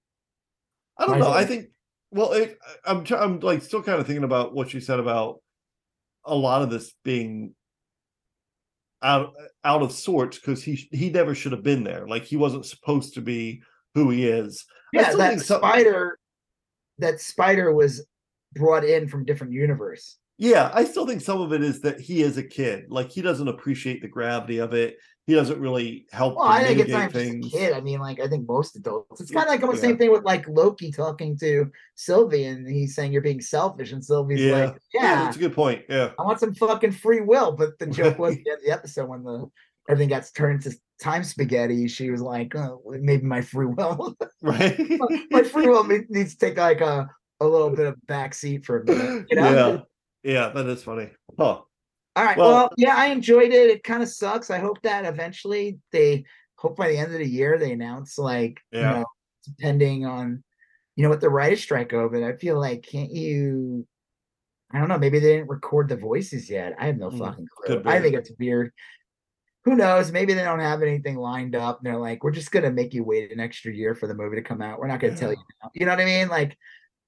i 0.97 1.05
don't 1.05 1.19
is 1.19 1.25
know 1.25 1.31
i 1.31 1.45
think 1.45 1.67
well 2.11 2.33
it, 2.33 2.57
i'm 2.85 3.05
i'm 3.11 3.39
like 3.39 3.61
still 3.61 3.81
kind 3.81 3.99
of 3.99 4.05
thinking 4.05 4.23
about 4.23 4.53
what 4.53 4.73
you 4.73 4.79
said 4.79 4.99
about 4.99 5.41
a 6.25 6.35
lot 6.35 6.61
of 6.61 6.69
this 6.69 6.93
being 7.03 7.55
out 9.01 9.33
out 9.63 9.81
of 9.81 9.91
sorts 9.91 10.37
because 10.37 10.63
he 10.63 10.87
he 10.91 11.09
never 11.09 11.33
should 11.33 11.51
have 11.51 11.63
been 11.63 11.83
there 11.83 12.07
like 12.07 12.23
he 12.23 12.37
wasn't 12.37 12.65
supposed 12.65 13.15
to 13.15 13.21
be 13.21 13.61
who 13.95 14.09
he 14.09 14.27
is 14.27 14.65
I 14.69 14.80
yeah, 14.93 15.09
still 15.09 15.17
that 15.17 15.39
spider, 15.39 16.19
that 16.99 17.19
spider 17.19 17.73
was 17.73 18.05
brought 18.53 18.83
in 18.83 19.07
from 19.07 19.25
different 19.25 19.53
universe. 19.53 20.17
yeah 20.37 20.71
i 20.73 20.83
still 20.83 21.07
think 21.07 21.21
some 21.21 21.41
of 21.41 21.53
it 21.53 21.61
is 21.61 21.81
that 21.81 21.99
he 21.99 22.21
is 22.21 22.37
a 22.37 22.43
kid 22.43 22.85
like 22.89 23.11
he 23.11 23.21
doesn't 23.21 23.47
appreciate 23.47 24.01
the 24.01 24.07
gravity 24.07 24.57
of 24.57 24.73
it 24.73 24.97
he 25.27 25.35
doesn't 25.35 25.59
really 25.59 26.07
help 26.11 26.35
Well, 26.35 26.45
I 26.45 26.63
think 26.63 26.79
it's 26.79 26.89
not 26.89 27.11
just 27.11 27.33
a 27.33 27.39
kid. 27.39 27.73
I 27.73 27.79
mean, 27.79 27.99
like 27.99 28.19
I 28.19 28.27
think 28.27 28.47
most 28.47 28.75
adults. 28.75 29.21
It's 29.21 29.31
kind 29.31 29.45
of 29.45 29.49
like 29.49 29.61
almost 29.61 29.81
the 29.81 29.87
yeah. 29.87 29.91
same 29.91 29.97
thing 29.97 30.11
with 30.11 30.23
like 30.23 30.47
Loki 30.47 30.91
talking 30.91 31.37
to 31.37 31.71
Sylvie, 31.95 32.45
and 32.45 32.67
he's 32.67 32.95
saying 32.95 33.13
you're 33.13 33.21
being 33.21 33.39
selfish, 33.39 33.91
and 33.91 34.03
Sylvie's 34.03 34.41
yeah 34.41 34.65
like, 34.65 34.77
"Yeah, 34.93 35.23
that's 35.23 35.37
a 35.37 35.39
good 35.39 35.53
point 35.53 35.83
yeah 35.87 36.11
I 36.17 36.23
want 36.23 36.39
some 36.39 36.55
fucking 36.55 36.93
free 36.93 37.21
will." 37.21 37.51
But 37.51 37.77
the 37.77 37.85
joke 37.85 38.17
was 38.19 38.35
at 38.35 38.43
the 38.43 38.49
end 38.51 38.57
of 38.59 38.65
the 38.65 38.71
episode 38.71 39.09
when 39.09 39.23
the 39.23 39.49
everything 39.89 40.09
got 40.09 40.29
turned 40.35 40.63
to 40.63 40.73
time 41.01 41.23
spaghetti. 41.23 41.87
She 41.87 42.11
was 42.11 42.21
like, 42.21 42.55
oh, 42.55 42.81
"Maybe 42.85 43.23
my 43.25 43.41
free 43.41 43.65
will, 43.65 44.15
right 44.41 44.79
my 45.31 45.43
free 45.43 45.67
will 45.67 45.83
needs 45.83 46.35
to 46.35 46.45
take 46.47 46.57
like 46.57 46.79
a 46.81 47.09
a 47.41 47.45
little 47.45 47.71
bit 47.71 47.87
of 47.87 47.95
backseat 48.07 48.63
for 48.63 48.79
a 48.81 48.85
minute." 48.85 49.25
You 49.29 49.35
know? 49.35 49.85
Yeah, 50.23 50.31
yeah, 50.31 50.49
that 50.49 50.67
is 50.67 50.83
funny. 50.83 51.09
Huh. 51.37 51.61
All 52.15 52.23
right. 52.25 52.37
Well- 52.37 52.51
Well, 52.51 52.69
yeah, 52.77 52.95
I 52.95 53.07
enjoyed 53.07 53.51
it. 53.51 53.69
It 53.69 53.83
kind 53.83 54.03
of 54.03 54.09
sucks. 54.09 54.49
I 54.49 54.59
hope 54.59 54.81
that 54.83 55.05
eventually 55.05 55.79
they 55.91 56.23
hope 56.55 56.77
by 56.77 56.87
the 56.89 56.97
end 56.97 57.11
of 57.11 57.17
the 57.19 57.27
year 57.27 57.57
they 57.57 57.71
announce 57.71 58.17
like 58.17 58.59
Yeah. 58.71 58.79
you 58.79 58.99
know 58.99 59.05
depending 59.45 60.05
on 60.05 60.43
you 60.95 61.03
know 61.03 61.09
what 61.09 61.21
the 61.21 61.29
writer's 61.29 61.61
strike 61.63 61.93
over. 61.93 62.23
I 62.23 62.37
feel 62.37 62.59
like 62.59 62.83
can't 62.83 63.11
you? 63.11 63.87
I 64.73 64.79
don't 64.79 64.87
know. 64.87 64.97
Maybe 64.99 65.19
they 65.19 65.37
didn't 65.37 65.49
record 65.49 65.89
the 65.89 65.97
voices 65.97 66.49
yet. 66.49 66.75
I 66.79 66.85
have 66.85 66.97
no 66.97 67.09
Mm, 67.09 67.19
fucking 67.19 67.47
clue. 67.57 67.81
I 67.85 67.99
think 67.99 68.15
it's 68.15 68.31
weird. 68.39 68.71
Who 69.65 69.75
knows? 69.75 70.11
Maybe 70.11 70.33
they 70.33 70.43
don't 70.43 70.59
have 70.59 70.81
anything 70.81 71.17
lined 71.17 71.55
up. 71.55 71.79
And 71.79 71.85
they're 71.85 71.99
like, 71.99 72.23
we're 72.23 72.31
just 72.31 72.51
gonna 72.51 72.71
make 72.71 72.93
you 72.93 73.03
wait 73.03 73.31
an 73.31 73.39
extra 73.39 73.73
year 73.73 73.93
for 73.93 74.07
the 74.07 74.15
movie 74.15 74.37
to 74.37 74.41
come 74.41 74.61
out. 74.61 74.79
We're 74.79 74.87
not 74.87 74.99
gonna 74.99 75.15
tell 75.15 75.31
you 75.31 75.37
now. 75.61 75.69
You 75.73 75.85
know 75.85 75.91
what 75.91 76.01
I 76.01 76.05
mean? 76.05 76.27
Like 76.29 76.57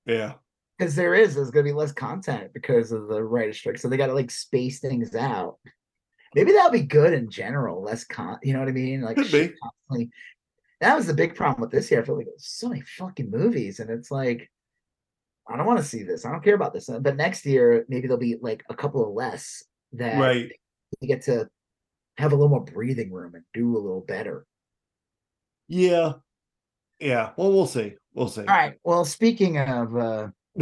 Yeah, 0.06 0.34
because 0.78 0.96
there 0.96 1.14
is 1.14 1.36
there's 1.36 1.52
gonna 1.52 1.64
be 1.64 1.72
less 1.72 1.92
content 1.92 2.52
because 2.54 2.92
of 2.92 3.08
the 3.08 3.24
writer's 3.24 3.58
strike 3.58 3.78
so 3.78 3.88
they 3.88 3.98
gotta 3.98 4.14
like 4.14 4.32
space 4.32 4.80
things 4.80 5.16
out 5.16 5.58
maybe 6.36 6.52
that'll 6.52 6.72
be 6.72 6.82
good 6.82 7.14
in 7.14 7.30
general 7.30 7.82
less 7.82 8.04
con 8.04 8.38
you 8.44 8.54
know 8.54 8.60
what 8.60 8.68
i 8.68 8.72
mean 8.72 9.02
like 9.02 9.16
Could 9.16 9.32
be. 9.32 9.54
constantly 9.62 10.10
that 10.82 10.96
was 10.96 11.08
the 11.08 11.14
big 11.14 11.36
problem 11.36 11.62
with 11.62 11.72
this 11.72 11.90
year 11.92 12.02
i 12.02 12.06
feel 12.06 12.18
like 12.18 12.26
there's 12.26 12.48
so 12.48 12.70
many 12.70 12.82
fucking 12.82 13.30
movies 13.30 13.80
and 13.80 13.90
it's 13.90 14.12
like 14.12 14.50
i 15.50 15.56
don't 15.56 15.68
want 15.68 15.80
to 15.80 15.86
see 15.86 16.04
this 16.04 16.26
i 16.26 16.32
don't 16.32 16.44
care 16.44 16.56
about 16.56 16.74
this 16.74 16.90
but 17.00 17.16
next 17.16 17.46
year 17.46 17.86
maybe 17.88 18.08
there'll 18.08 18.20
be 18.20 18.38
like 18.42 18.64
a 18.70 18.76
couple 18.76 19.06
of 19.06 19.14
less 19.14 19.64
that 19.94 20.20
right. 20.20 20.52
you 21.00 21.08
get 21.08 21.22
to 21.24 21.48
have 22.18 22.32
a 22.32 22.36
little 22.36 22.50
more 22.50 22.64
breathing 22.64 23.12
room 23.12 23.36
and 23.36 23.44
do 23.54 23.76
a 23.76 23.80
little 23.80 24.02
better 24.02 24.46
Yeah. 25.68 26.14
Yeah. 27.00 27.32
Well, 27.38 27.52
we'll 27.52 27.66
see. 27.68 27.96
We'll 28.14 28.28
see. 28.30 28.42
All 28.42 28.48
right. 28.48 28.76
Well, 28.84 29.04
speaking 29.06 29.58
of, 29.58 29.96
uh 29.96 30.28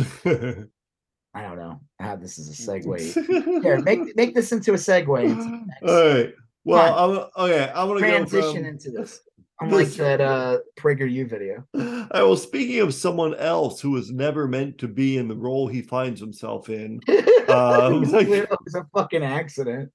I 1.34 1.41
don't 1.44 1.57
know 1.57 1.82
how 1.99 2.15
this 2.15 2.38
is 2.40 2.49
a 2.49 2.53
segue. 2.72 3.61
Here, 3.64 3.80
make 3.82 4.15
make 4.15 4.34
this 4.34 4.52
into 4.52 4.72
a 4.73 4.78
segue. 4.78 5.68
All 5.84 6.14
right. 6.14 6.34
Well, 6.64 7.30
I'm 7.38 7.45
okay. 7.45 7.72
I'm 7.76 7.88
gonna 7.88 7.99
transition 7.99 8.41
go 8.41 8.53
from, 8.53 8.65
into 8.65 8.91
this. 8.91 9.19
Unlike 9.61 9.88
this- 9.88 9.98
that 9.98 10.22
uh 10.22 10.57
PragerU 10.80 11.30
video. 11.30 11.64
All 11.76 11.82
right, 11.82 12.23
well, 12.23 12.36
speaking 12.38 12.80
of 12.80 12.94
someone 12.95 13.36
else 13.36 13.80
who 13.82 13.91
was 13.91 14.10
never 14.11 14.48
meant 14.48 14.78
to 14.80 14.88
be 14.88 15.18
in 15.18 15.28
the 15.28 15.36
role 15.36 15.68
he 15.68 15.82
finds 15.84 16.19
himself 16.19 16.69
in, 16.69 16.99
Um, 17.49 17.94
it, 17.95 17.99
was, 17.99 18.11
like- 18.11 18.28
it 18.28 18.49
was 18.64 18.76
a 18.76 18.86
fucking 18.94 19.23
accident. 19.23 19.91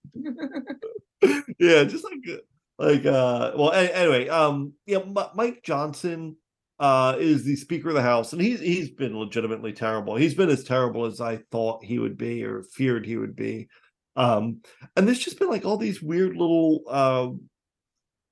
yeah, 1.58 1.84
just 1.84 2.04
like 2.04 2.40
like 2.78 3.06
uh 3.06 3.52
well 3.56 3.70
a- 3.70 3.96
anyway, 3.96 4.28
um 4.28 4.72
yeah, 4.86 4.98
Mike 5.34 5.62
Johnson 5.62 6.36
uh 6.78 7.16
is 7.18 7.44
the 7.44 7.56
Speaker 7.56 7.88
of 7.88 7.94
the 7.94 8.02
House, 8.02 8.32
and 8.32 8.42
he's 8.42 8.60
he's 8.60 8.90
been 8.90 9.18
legitimately 9.18 9.72
terrible. 9.72 10.16
He's 10.16 10.34
been 10.34 10.50
as 10.50 10.64
terrible 10.64 11.04
as 11.06 11.20
I 11.20 11.38
thought 11.50 11.84
he 11.84 11.98
would 11.98 12.16
be 12.16 12.44
or 12.44 12.62
feared 12.62 13.06
he 13.06 13.16
would 13.16 13.36
be. 13.36 13.68
Um, 14.16 14.62
and 14.96 15.06
there's 15.06 15.18
just 15.18 15.38
been 15.38 15.50
like 15.50 15.64
all 15.64 15.76
these 15.76 16.02
weird 16.02 16.36
little 16.36 16.82
uh 16.88 17.28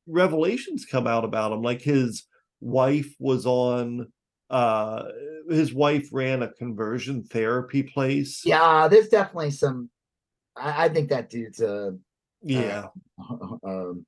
revelations 0.06 0.84
come 0.84 1.06
out 1.06 1.24
about 1.24 1.52
him, 1.52 1.62
like 1.62 1.80
his 1.82 2.24
wife 2.60 3.14
was 3.18 3.46
on 3.46 4.12
uh 4.50 5.04
his 5.48 5.72
wife 5.74 6.08
ran 6.12 6.42
a 6.42 6.52
conversion 6.52 7.24
therapy 7.24 7.82
place. 7.82 8.42
Yeah, 8.44 8.88
there's 8.88 9.08
definitely 9.08 9.50
some. 9.50 9.90
I, 10.56 10.84
I 10.84 10.88
think 10.88 11.08
that 11.10 11.30
dude's 11.30 11.60
uh, 11.60 11.92
Yeah. 12.44 12.86
um, 13.64 14.06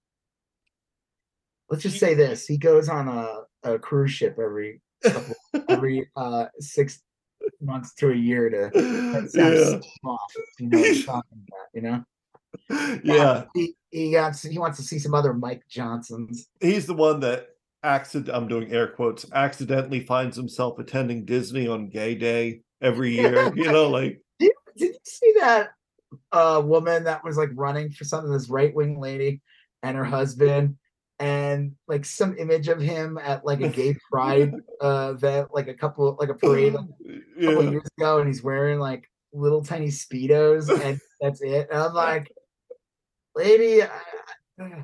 let's 1.70 1.82
just 1.82 1.98
say 1.98 2.14
this: 2.14 2.46
he 2.46 2.58
goes 2.58 2.88
on 2.88 3.08
a, 3.08 3.42
a 3.62 3.78
cruise 3.78 4.12
ship 4.12 4.38
every 4.38 4.80
couple, 5.02 5.34
every 5.68 6.08
uh 6.16 6.46
six 6.58 7.02
months 7.60 7.94
to 7.94 8.10
a 8.10 8.14
year 8.14 8.48
to 8.50 8.70
yeah. 9.34 9.78
You 10.58 10.68
know 10.68 11.02
talking 11.02 11.46
about? 11.48 11.68
You 11.74 11.82
know? 11.82 12.04
Yeah. 13.04 13.44
He 13.54 13.74
he 13.90 14.12
got 14.12 14.36
he 14.38 14.58
wants 14.58 14.78
to 14.78 14.84
see 14.84 14.98
some 14.98 15.14
other 15.14 15.34
Mike 15.34 15.62
Johnsons. 15.68 16.48
He's 16.60 16.86
the 16.86 16.94
one 16.94 17.20
that 17.20 17.48
accident 17.82 18.34
I'm 18.34 18.48
doing 18.48 18.72
air 18.72 18.88
quotes 18.88 19.26
accidentally 19.32 20.00
finds 20.00 20.36
himself 20.36 20.78
attending 20.78 21.24
Disney 21.24 21.68
on 21.68 21.88
gay 21.88 22.14
day 22.14 22.62
every 22.80 23.14
year. 23.16 23.52
you 23.54 23.70
know, 23.70 23.88
like 23.90 24.20
Did, 24.38 24.52
did 24.76 24.94
you 24.94 24.98
see 25.04 25.34
that 25.38 25.70
uh 26.32 26.62
woman 26.64 27.04
that 27.04 27.24
was 27.24 27.36
like 27.36 27.50
running 27.54 27.90
for 27.90 28.04
something? 28.04 28.32
This 28.32 28.48
right 28.48 28.74
wing 28.74 29.00
lady 29.00 29.42
and 29.82 29.96
her 29.96 30.04
husband, 30.04 30.76
and 31.18 31.72
like 31.88 32.04
some 32.04 32.36
image 32.38 32.68
of 32.68 32.80
him 32.80 33.18
at 33.18 33.44
like 33.44 33.60
a 33.60 33.68
gay 33.68 33.96
pride 34.10 34.54
uh 34.80 35.12
event, 35.14 35.48
like 35.52 35.68
a 35.68 35.74
couple 35.74 36.16
like 36.18 36.28
a 36.28 36.34
parade 36.34 36.74
like, 36.74 36.84
a 36.84 37.46
couple 37.46 37.64
yeah. 37.64 37.70
years 37.70 37.88
ago, 37.98 38.18
and 38.18 38.26
he's 38.26 38.42
wearing 38.42 38.78
like 38.78 39.08
little 39.32 39.62
tiny 39.62 39.88
speedos, 39.88 40.68
and 40.68 40.98
that's 41.20 41.42
it. 41.42 41.68
And 41.70 41.80
I'm 41.80 41.94
like, 41.94 42.32
lady, 43.34 43.82
I, 43.82 44.82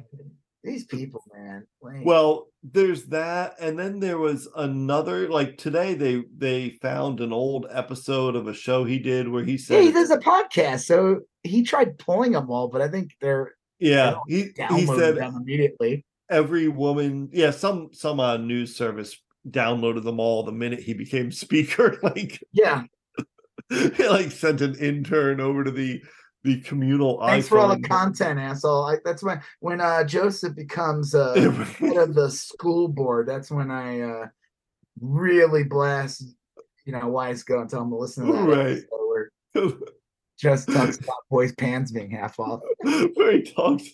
these 0.63 0.85
people, 0.85 1.23
man. 1.35 1.67
Like, 1.81 2.05
Well, 2.05 2.49
there's 2.63 3.07
that, 3.07 3.57
and 3.61 3.79
then 3.79 3.99
there 3.99 4.19
was 4.19 4.49
another. 4.57 5.29
Like 5.29 5.59
today, 5.59 5.95
they 5.95 6.23
they 6.37 6.71
found 6.81 7.21
an 7.21 7.33
old 7.33 7.67
episode 7.71 8.37
of 8.37 8.47
a 8.47 8.55
show 8.55 8.85
he 8.85 8.99
did 8.99 9.29
where 9.29 9.43
he 9.43 9.59
said, 9.59 9.83
he 9.83 9.91
does 9.91 10.11
a 10.11 10.19
podcast, 10.19 10.85
so 10.85 11.21
he 11.43 11.63
tried 11.63 11.99
pulling 11.99 12.33
them 12.33 12.51
all, 12.51 12.69
but 12.69 12.81
I 12.81 12.89
think 12.89 13.17
they're 13.21 13.55
"Yeah, 13.81 14.15
he 14.29 14.51
he 14.71 14.87
said 14.87 15.17
them 15.17 15.37
immediately. 15.37 16.05
every 16.31 16.69
woman, 16.69 17.31
yeah, 17.33 17.51
some 17.51 17.91
some 17.93 18.21
uh, 18.21 18.37
news 18.37 18.77
service 18.77 19.21
downloaded 19.51 20.05
them 20.05 20.21
all 20.21 20.45
the 20.45 20.53
minute 20.53 20.81
he 20.81 20.95
became 20.95 21.33
speaker. 21.33 21.99
Like 22.03 22.41
Yeah, 22.53 22.85
he 23.71 24.09
like 24.09 24.31
sent 24.31 24.61
an 24.61 24.77
intern 24.77 25.41
over 25.41 25.65
to 25.65 25.71
the 25.73 26.01
the 26.45 26.61
communal 26.61 27.21
thanks 27.25 27.49
for 27.49 27.59
all 27.59 27.69
the 27.69 27.77
iPhone. 27.77 27.89
content, 27.89 28.41
asshole. 28.41 28.87
I, 28.87 28.97
that's 29.05 29.23
when 29.23 29.41
when 29.61 29.81
uh 29.81 30.05
Joseph 30.05 30.55
becomes 30.57 31.15
uh 31.15 31.35
head 31.79 31.97
of 31.97 32.15
the 32.15 32.31
school 32.31 32.89
board. 32.89 33.29
That's 33.29 33.51
when 33.51 33.71
I 33.71 34.01
uh 34.01 34.27
really 35.01 35.65
blast, 35.65 36.25
you 36.85 36.93
know, 36.93 37.09
Wise 37.09 37.43
go 37.43 37.61
and 37.61 37.71
tell 37.71 37.83
him 37.83 37.91
to 37.91 37.97
listen 37.97 38.27
to 38.27 38.33
that 38.33 38.85
Right. 39.55 39.73
just 40.43 40.69
talks 40.73 40.97
about 40.99 41.15
boys' 41.31 41.53
pants 41.53 41.93
being 41.93 42.11
half 42.11 42.39
off. 42.41 42.61
where 43.15 43.33
he 43.33 43.43
talks 43.43 43.85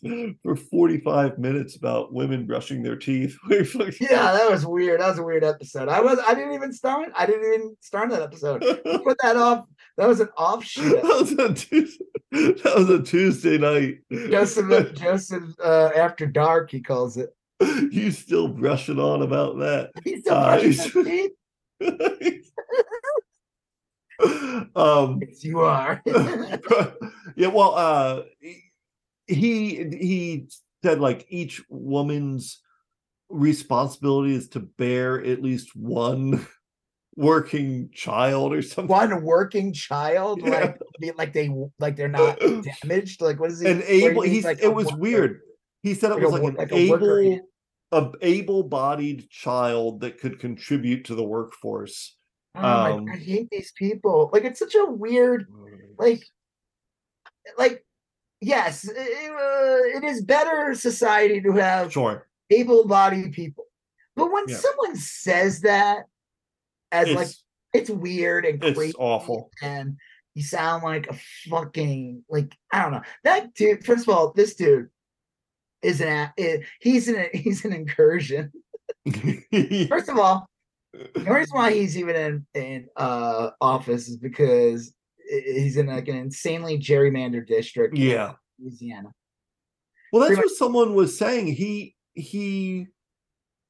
for 0.43 0.57
45 0.57 1.39
minutes 1.39 1.77
about 1.77 2.15
women 2.15 2.47
brushing 2.47 2.83
their 2.83 2.97
teeth. 2.97 3.37
Where 3.47 3.63
he's 3.63 3.75
like- 3.75 4.01
Yeah, 4.01 4.33
that 4.33 4.51
was 4.51 4.65
weird. 4.67 5.01
That 5.01 5.09
was 5.11 5.19
a 5.19 5.23
weird 5.23 5.45
episode. 5.45 5.89
I 5.89 6.01
was 6.01 6.19
I 6.27 6.33
didn't 6.35 6.55
even 6.55 6.73
start. 6.73 7.11
I 7.15 7.27
didn't 7.27 7.53
even 7.53 7.77
start 7.81 8.09
that 8.11 8.23
episode. 8.23 8.61
Put 9.05 9.19
that 9.23 9.37
off. 9.37 9.67
That 9.99 10.09
was 10.09 10.21
an 10.21 10.29
offshoot. 10.39 11.03
that 11.03 11.05
was 11.05 11.33
a 11.33 11.53
Tuesday. 11.53 12.05
That 12.33 12.75
was 12.77 12.89
a 12.91 13.03
Tuesday 13.03 13.59
night. 13.59 13.99
Joseph 14.31 14.95
Joseph 14.95 15.45
uh, 15.63 15.91
after 15.95 16.25
dark, 16.27 16.71
he 16.71 16.81
calls 16.81 17.17
it. 17.19 17.29
You 17.61 18.11
still 18.13 18.49
brushing 18.49 18.99
on 18.99 19.21
about 19.23 19.59
that? 19.59 19.91
He's 20.03 20.21
still 20.21 20.35
Uh, 20.35 20.61
brushing 20.61 21.31
teeth. 21.81 22.53
Um 24.75 25.21
Yes, 25.27 25.45
you 25.45 25.61
are. 25.61 26.03
yeah 27.37 27.49
well 27.49 27.75
uh 27.77 28.23
he 29.27 29.77
he 29.91 30.49
said 30.85 31.01
like 31.01 31.27
each 31.29 31.63
woman's 31.69 32.61
responsibility 33.29 34.35
is 34.35 34.49
to 34.51 34.61
bear 34.61 35.23
at 35.23 35.43
least 35.43 35.77
one 35.77 36.47
working 37.17 37.91
child 37.93 38.53
or 38.55 38.63
something 38.63 38.89
One 38.95 39.23
working 39.23 39.73
child, 39.73 40.41
Yeah. 40.43 40.75
like 41.01 41.17
like 41.17 41.33
they 41.33 41.51
like 41.79 41.97
they're 41.97 42.09
not 42.09 42.39
damaged. 42.83 43.21
Like 43.21 43.39
what 43.41 43.51
is 43.51 43.61
he? 43.61 43.69
and 43.69 43.81
what 43.81 43.89
do 43.89 43.95
you 43.97 44.11
able 44.11 44.23
mean, 44.23 44.31
he's 44.31 44.45
like, 44.45 44.63
it 44.63 44.73
was 44.75 44.87
worker? 44.87 44.99
weird 44.99 45.41
he 45.83 45.95
said 45.95 46.11
it 46.11 46.15
Like 46.15 46.23
was 46.25 46.33
like 46.33 46.43
wo- 46.43 46.49
an 46.49 46.55
like 46.57 46.73
a 46.73 46.89
worker 46.91 47.21
able 47.21 47.33
ant. 47.33 47.43
a 47.93 48.13
able-bodied 48.27 49.31
child 49.31 50.01
that 50.01 50.19
could 50.19 50.39
contribute 50.39 51.05
to 51.07 51.15
the 51.15 51.25
workforce 51.25 52.17
Oh 52.61 52.99
um, 52.99 53.07
I 53.13 53.17
hate 53.17 53.49
these 53.51 53.73
people. 53.73 54.31
Like 54.33 54.45
it's 54.45 54.59
such 54.59 54.75
a 54.75 54.85
weird 54.85 55.47
like 55.99 56.25
like 57.57 57.85
yes 58.41 58.87
it, 58.89 58.97
uh, 58.97 59.99
it 59.99 60.05
is 60.05 60.23
better 60.23 60.75
society 60.75 61.41
to 61.41 61.53
have 61.53 61.93
sure. 61.93 62.27
able-bodied 62.51 63.33
people. 63.33 63.65
But 64.17 64.33
when 64.33 64.45
Yeah. 64.49 64.57
someone 64.57 64.97
says 64.97 65.61
that 65.63 66.05
as 66.93 67.09
like 67.11 67.27
it's 67.27 67.45
it's 67.73 67.91
weird 67.91 68.45
and 68.47 68.63
it's 68.65 68.79
crazy 68.79 68.95
awful. 68.99 69.51
and 69.63 69.97
you 70.35 70.43
sound 70.43 70.83
like 70.83 71.09
a 71.09 71.19
fucking 71.51 72.25
like 72.29 72.55
i 72.73 72.83
don't 72.83 72.93
know. 72.93 73.03
That 73.25 73.55
dude 73.55 73.85
first 73.85 74.09
of 74.09 74.15
all 74.15 74.33
this 74.33 74.55
dude 74.55 74.89
is 75.83 76.01
an 76.01 76.31
eh, 76.39 76.59
he's 76.81 77.09
an 77.09 77.27
he's 77.35 77.65
an 77.65 77.73
incursion. 77.73 78.53
First 79.89 80.09
of 80.09 80.19
all 80.19 80.49
the 80.93 81.31
reason 81.31 81.57
why 81.57 81.73
he's 81.73 81.97
even 81.99 82.17
in 82.17 82.47
in 82.55 82.89
uh 82.97 83.51
office 83.61 84.09
is 84.09 84.17
because 84.17 84.93
he's 85.29 85.77
in 85.77 85.87
like 85.87 86.09
an 86.09 86.17
insanely 86.17 86.79
gerrymandered 86.79 87.47
district 87.47 87.97
in 87.97 88.03
yeah 88.03 88.33
louisiana 88.59 89.13
Well, 90.13 90.23
that's 90.23 90.35
Pretty 90.35 90.49
what 90.49 90.57
someone 90.57 90.95
was 90.95 91.19
saying. 91.19 91.49
He 91.49 91.95
he, 92.15 92.87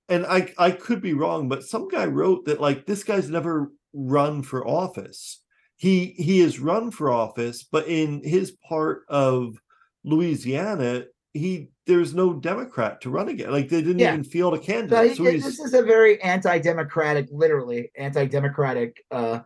and 0.08 0.24
I 0.24 0.52
I 0.56 0.70
could 0.70 1.02
be 1.02 1.14
wrong, 1.14 1.48
but 1.48 1.64
some 1.64 1.88
guy 1.88 2.06
wrote 2.06 2.46
that 2.46 2.60
like 2.60 2.86
this 2.86 3.04
guy's 3.04 3.28
never 3.28 3.72
run 3.92 4.42
for 4.42 4.66
office. 4.66 5.42
He 5.76 6.14
he 6.16 6.40
has 6.40 6.58
run 6.60 6.90
for 6.90 7.10
office, 7.10 7.64
but 7.64 7.88
in 7.88 8.22
his 8.24 8.52
part 8.68 9.02
of 9.08 9.56
Louisiana, 10.04 11.04
he 11.34 11.70
there's 11.86 12.14
no 12.14 12.34
Democrat 12.34 13.00
to 13.02 13.10
run 13.10 13.28
again. 13.28 13.50
Like 13.50 13.68
they 13.68 13.80
didn't 13.82 13.98
Yeah. 13.98 14.12
even 14.12 14.24
field 14.24 14.54
a 14.54 14.56
so, 14.58 14.62
candidate. 14.62 15.10
he, 15.10 15.16
So, 15.16 15.24
this 15.24 15.58
is 15.60 15.74
a 15.74 15.82
very 15.82 16.20
anti-democratic 16.22 17.28
literally 17.30 17.90
anti-democratic 17.96 19.02
uh 19.10 19.40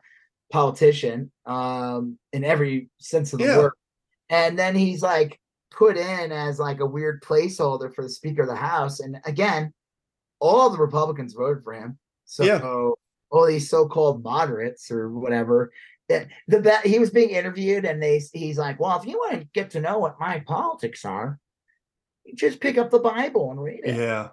politician 0.51 1.31
um 1.47 2.19
in 2.33 2.45
every 2.45 2.91
sense 3.01 3.33
of 3.33 3.39
the 3.39 3.47
Yeah. 3.47 3.59
word 3.59 3.73
and 4.29 4.59
then 4.59 4.75
he's 4.75 5.03
like 5.03 5.41
put 5.71 5.97
in 5.97 6.31
as 6.31 6.59
like 6.59 6.81
a 6.81 6.87
weird 6.87 7.23
placeholder 7.23 7.95
for 7.95 8.03
the 8.03 8.09
speaker 8.11 8.43
of 8.43 8.49
the 8.49 8.55
house 8.57 9.01
and 9.01 9.17
again 9.25 9.73
all 10.41 10.69
the 10.69 10.77
republicans 10.79 11.33
voted 11.33 11.65
for 11.65 11.73
him 11.73 11.99
so 12.27 12.45
Yeah. 12.45 12.61
all 13.31 13.47
these 13.47 13.71
so-called 13.71 14.23
moderates 14.23 14.91
or 14.91 15.11
whatever 15.11 15.73
that 16.11 16.29
the 16.49 16.61
be- 16.61 16.89
he 16.91 16.99
was 16.99 17.09
being 17.11 17.31
interviewed 17.31 17.87
and 17.87 18.03
they 18.03 18.21
he's 18.35 18.59
like 18.59 18.79
well 18.79 18.99
if 19.01 19.07
you 19.07 19.17
want 19.17 19.41
to 19.41 19.49
get 19.55 19.71
to 19.71 19.81
know 19.81 19.99
what 19.99 20.21
my 20.21 20.41
politics 20.41 21.05
are 21.07 21.39
just 22.35 22.61
pick 22.61 22.79
up 22.79 22.91
the 22.91 22.99
bible 22.99 23.51
and 23.51 23.63
read 23.63 23.81
it 23.85 23.97
yeah, 23.97 24.29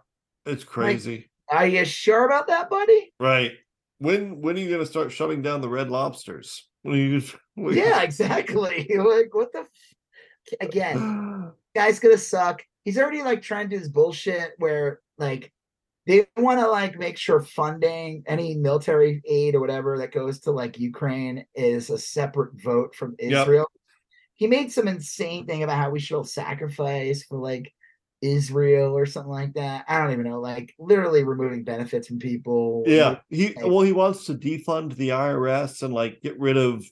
it's 0.46 0.64
crazy, 0.64 1.30
are 1.50 1.68
you 1.68 1.84
sure 1.86 2.26
about 2.26 2.48
that 2.48 2.70
buddy 2.70 3.12
right? 3.20 3.54
When 4.02 4.40
when 4.42 4.56
are 4.56 4.60
you 4.60 4.70
going 4.70 4.80
to 4.80 4.86
start 4.86 5.12
shutting 5.12 5.42
down 5.42 5.60
the 5.60 5.68
red 5.68 5.90
lobsters? 5.90 6.70
When 6.84 6.96
you? 6.96 7.22
when- 7.56 7.76
yeah 7.76 8.02
exactly 8.02 8.90
like 8.98 9.34
what 9.36 9.52
the 9.52 9.60
f- 9.60 10.54
again 10.62 11.52
guy's 11.76 12.00
gonna 12.00 12.18
suck. 12.18 12.64
He's 12.86 12.98
already 12.98 13.22
like 13.24 13.42
trying 13.42 13.70
to 13.70 13.76
do 13.76 13.80
this 13.80 13.90
bullshit 13.90 14.54
where 14.58 15.02
like 15.18 15.52
they 16.08 16.26
want 16.38 16.60
to 16.62 16.68
like 16.68 16.98
make 16.98 17.18
sure 17.18 17.42
funding 17.42 18.24
any 18.26 18.56
military 18.56 19.22
aid 19.26 19.54
or 19.54 19.60
whatever 19.60 19.98
that 19.98 20.14
goes 20.14 20.40
to 20.42 20.52
like 20.52 20.80
Ukraine 20.80 21.46
is 21.54 21.90
a 21.90 21.98
separate 21.98 22.54
vote 22.62 22.96
from 22.96 23.16
Yep. 23.20 23.42
Israel. 23.42 23.68
He 24.36 24.48
made 24.48 24.72
some 24.72 24.88
insane 24.88 25.46
thing 25.46 25.64
about 25.64 25.78
how 25.78 25.90
we 25.90 26.00
should 26.00 26.16
all 26.16 26.24
sacrifice 26.24 27.24
for 27.24 27.38
like 27.38 27.74
Israel 28.22 28.98
or 28.98 29.06
something 29.06 29.32
like 29.32 29.54
that. 29.54 29.86
I 29.88 29.98
don't 30.00 30.12
even 30.12 30.26
know, 30.26 30.40
like 30.40 30.74
literally 30.80 31.24
removing 31.24 31.64
benefits 31.64 32.08
from 32.08 32.20
people. 32.20 32.84
Yeah, 32.86 33.18
he 33.30 33.56
well, 33.62 33.82
he 33.82 33.94
wants 33.94 34.26
to 34.26 34.34
defund 34.36 34.96
the 34.96 35.10
IRS 35.10 35.84
and 35.84 35.94
like 35.94 36.22
get 36.22 36.40
rid 36.40 36.58
of 36.58 36.84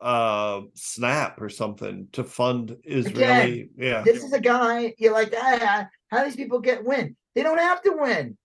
uh 0.00 0.60
Snap 0.74 1.40
or 1.40 1.48
something 1.48 2.08
to 2.12 2.22
fund 2.24 2.76
Israeli. 2.84 3.70
yeah, 3.76 4.02
This 4.02 4.22
is 4.22 4.32
a 4.34 4.40
guy 4.40 4.94
you're 4.98 5.12
like, 5.14 5.32
ah, 5.36 5.86
how 6.10 6.24
these 6.24 6.36
people 6.36 6.60
get 6.60 6.84
win? 6.84 7.16
They 7.34 7.42
don't 7.42 7.58
have 7.58 7.80
to 7.82 7.92
win. 7.98 8.36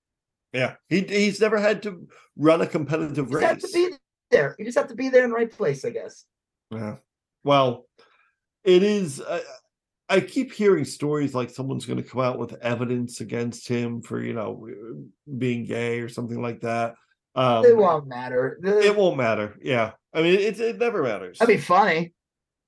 yeah. 0.54 0.76
He 0.88 1.02
he's 1.02 1.42
never 1.42 1.60
had 1.60 1.84
to 1.84 2.08
run 2.38 2.62
a 2.62 2.68
competitive 2.68 3.30
You 3.30 3.40
just 3.40 3.46
have 3.46 3.60
to 3.60 3.68
race. 3.68 3.74
be 3.90 3.96
there. 4.32 4.56
You 4.58 4.64
just 4.66 4.78
have 4.78 4.88
to 4.88 4.96
be 4.96 5.10
there 5.10 5.26
in 5.26 5.30
the 5.32 5.36
right 5.36 5.52
place, 5.52 5.84
I 5.84 5.90
guess. 5.90 6.26
Yeah. 6.72 6.96
Well, 7.44 7.86
it 8.64 8.84
is. 8.84 9.20
Uh, 9.20 9.42
I 10.12 10.20
keep 10.20 10.52
hearing 10.52 10.86
stories 10.86 11.34
like 11.34 11.50
someone's 11.50 11.86
going 11.86 12.02
to 12.02 12.08
come 12.08 12.22
out 12.22 12.38
with 12.38 12.54
evidence 12.62 13.22
against 13.22 13.68
him 13.68 14.02
for 14.02 14.22
you 14.22 14.34
know 14.34 14.68
being 15.38 15.66
gay 15.66 16.00
or 16.00 16.10
something 16.10 16.42
like 16.42 16.62
that. 16.62 16.96
Um, 17.34 17.66
it 17.66 17.76
won't 17.78 18.08
matter. 18.08 18.60
It 18.64 18.96
won't 18.96 19.18
matter. 19.18 19.58
Yeah. 19.62 19.92
I 20.14 20.22
mean, 20.22 20.40
it 20.40 20.60
it 20.60 20.78
never 20.78 21.02
matters. 21.04 21.40
That'd 21.40 21.56
be 21.56 21.62
funny. 21.62 22.14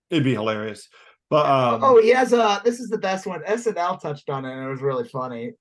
It'd 0.09 0.23
be 0.23 0.33
hilarious. 0.33 0.87
But 1.29 1.45
um, 1.47 1.83
oh, 1.83 2.01
he 2.01 2.09
has 2.09 2.31
a. 2.31 2.61
This 2.63 2.79
is 2.79 2.89
the 2.89 2.97
best 2.97 3.25
one. 3.25 3.41
SNL 3.43 3.99
touched 3.99 4.29
on 4.29 4.45
it, 4.45 4.53
and 4.53 4.65
it 4.65 4.69
was 4.69 4.81
really 4.81 5.07
funny. 5.09 5.51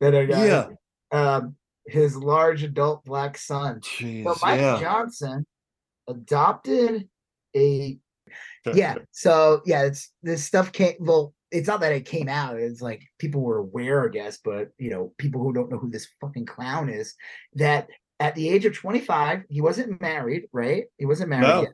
That 0.00 0.14
a 0.14 0.26
guy, 0.26 0.46
Yeah. 0.46 0.66
um, 1.10 1.56
his 1.86 2.14
large 2.14 2.62
adult 2.62 3.04
black 3.04 3.38
son. 3.38 3.80
jeez, 3.80 4.24
So 4.24 4.36
Mike 4.42 4.60
yeah. 4.60 4.78
Johnson 4.80 5.44
adopted 6.06 7.08
a. 7.56 7.98
Yeah. 8.74 8.96
So 9.12 9.62
yeah, 9.66 9.84
it's 9.84 10.12
this 10.22 10.44
stuff 10.44 10.72
came. 10.72 10.94
Well, 11.00 11.34
it's 11.50 11.66
not 11.68 11.80
that 11.80 11.92
it 11.92 12.04
came 12.04 12.28
out. 12.28 12.58
It's 12.58 12.82
like 12.82 13.02
people 13.18 13.40
were 13.40 13.58
aware, 13.58 14.04
I 14.04 14.08
guess, 14.08 14.38
but 14.44 14.70
you 14.78 14.90
know, 14.90 15.12
people 15.18 15.42
who 15.42 15.52
don't 15.52 15.70
know 15.70 15.78
who 15.78 15.90
this 15.90 16.08
fucking 16.20 16.46
clown 16.46 16.88
is. 16.88 17.14
That 17.54 17.88
at 18.20 18.34
the 18.34 18.48
age 18.48 18.64
of 18.66 18.74
twenty 18.76 19.00
five, 19.00 19.44
he 19.48 19.60
wasn't 19.60 20.00
married, 20.00 20.44
right? 20.52 20.84
He 20.98 21.06
wasn't 21.06 21.30
married 21.30 21.48
No. 21.48 21.62
yet. 21.62 21.72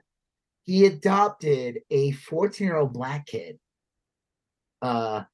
He 0.67 0.87
adopted 0.87 1.81
a 1.91 2.13
fourteen 2.13 2.67
year 2.69 2.77
old 2.77 2.93
black 2.93 3.27
kid. 3.27 3.59
Uh. 4.83 5.25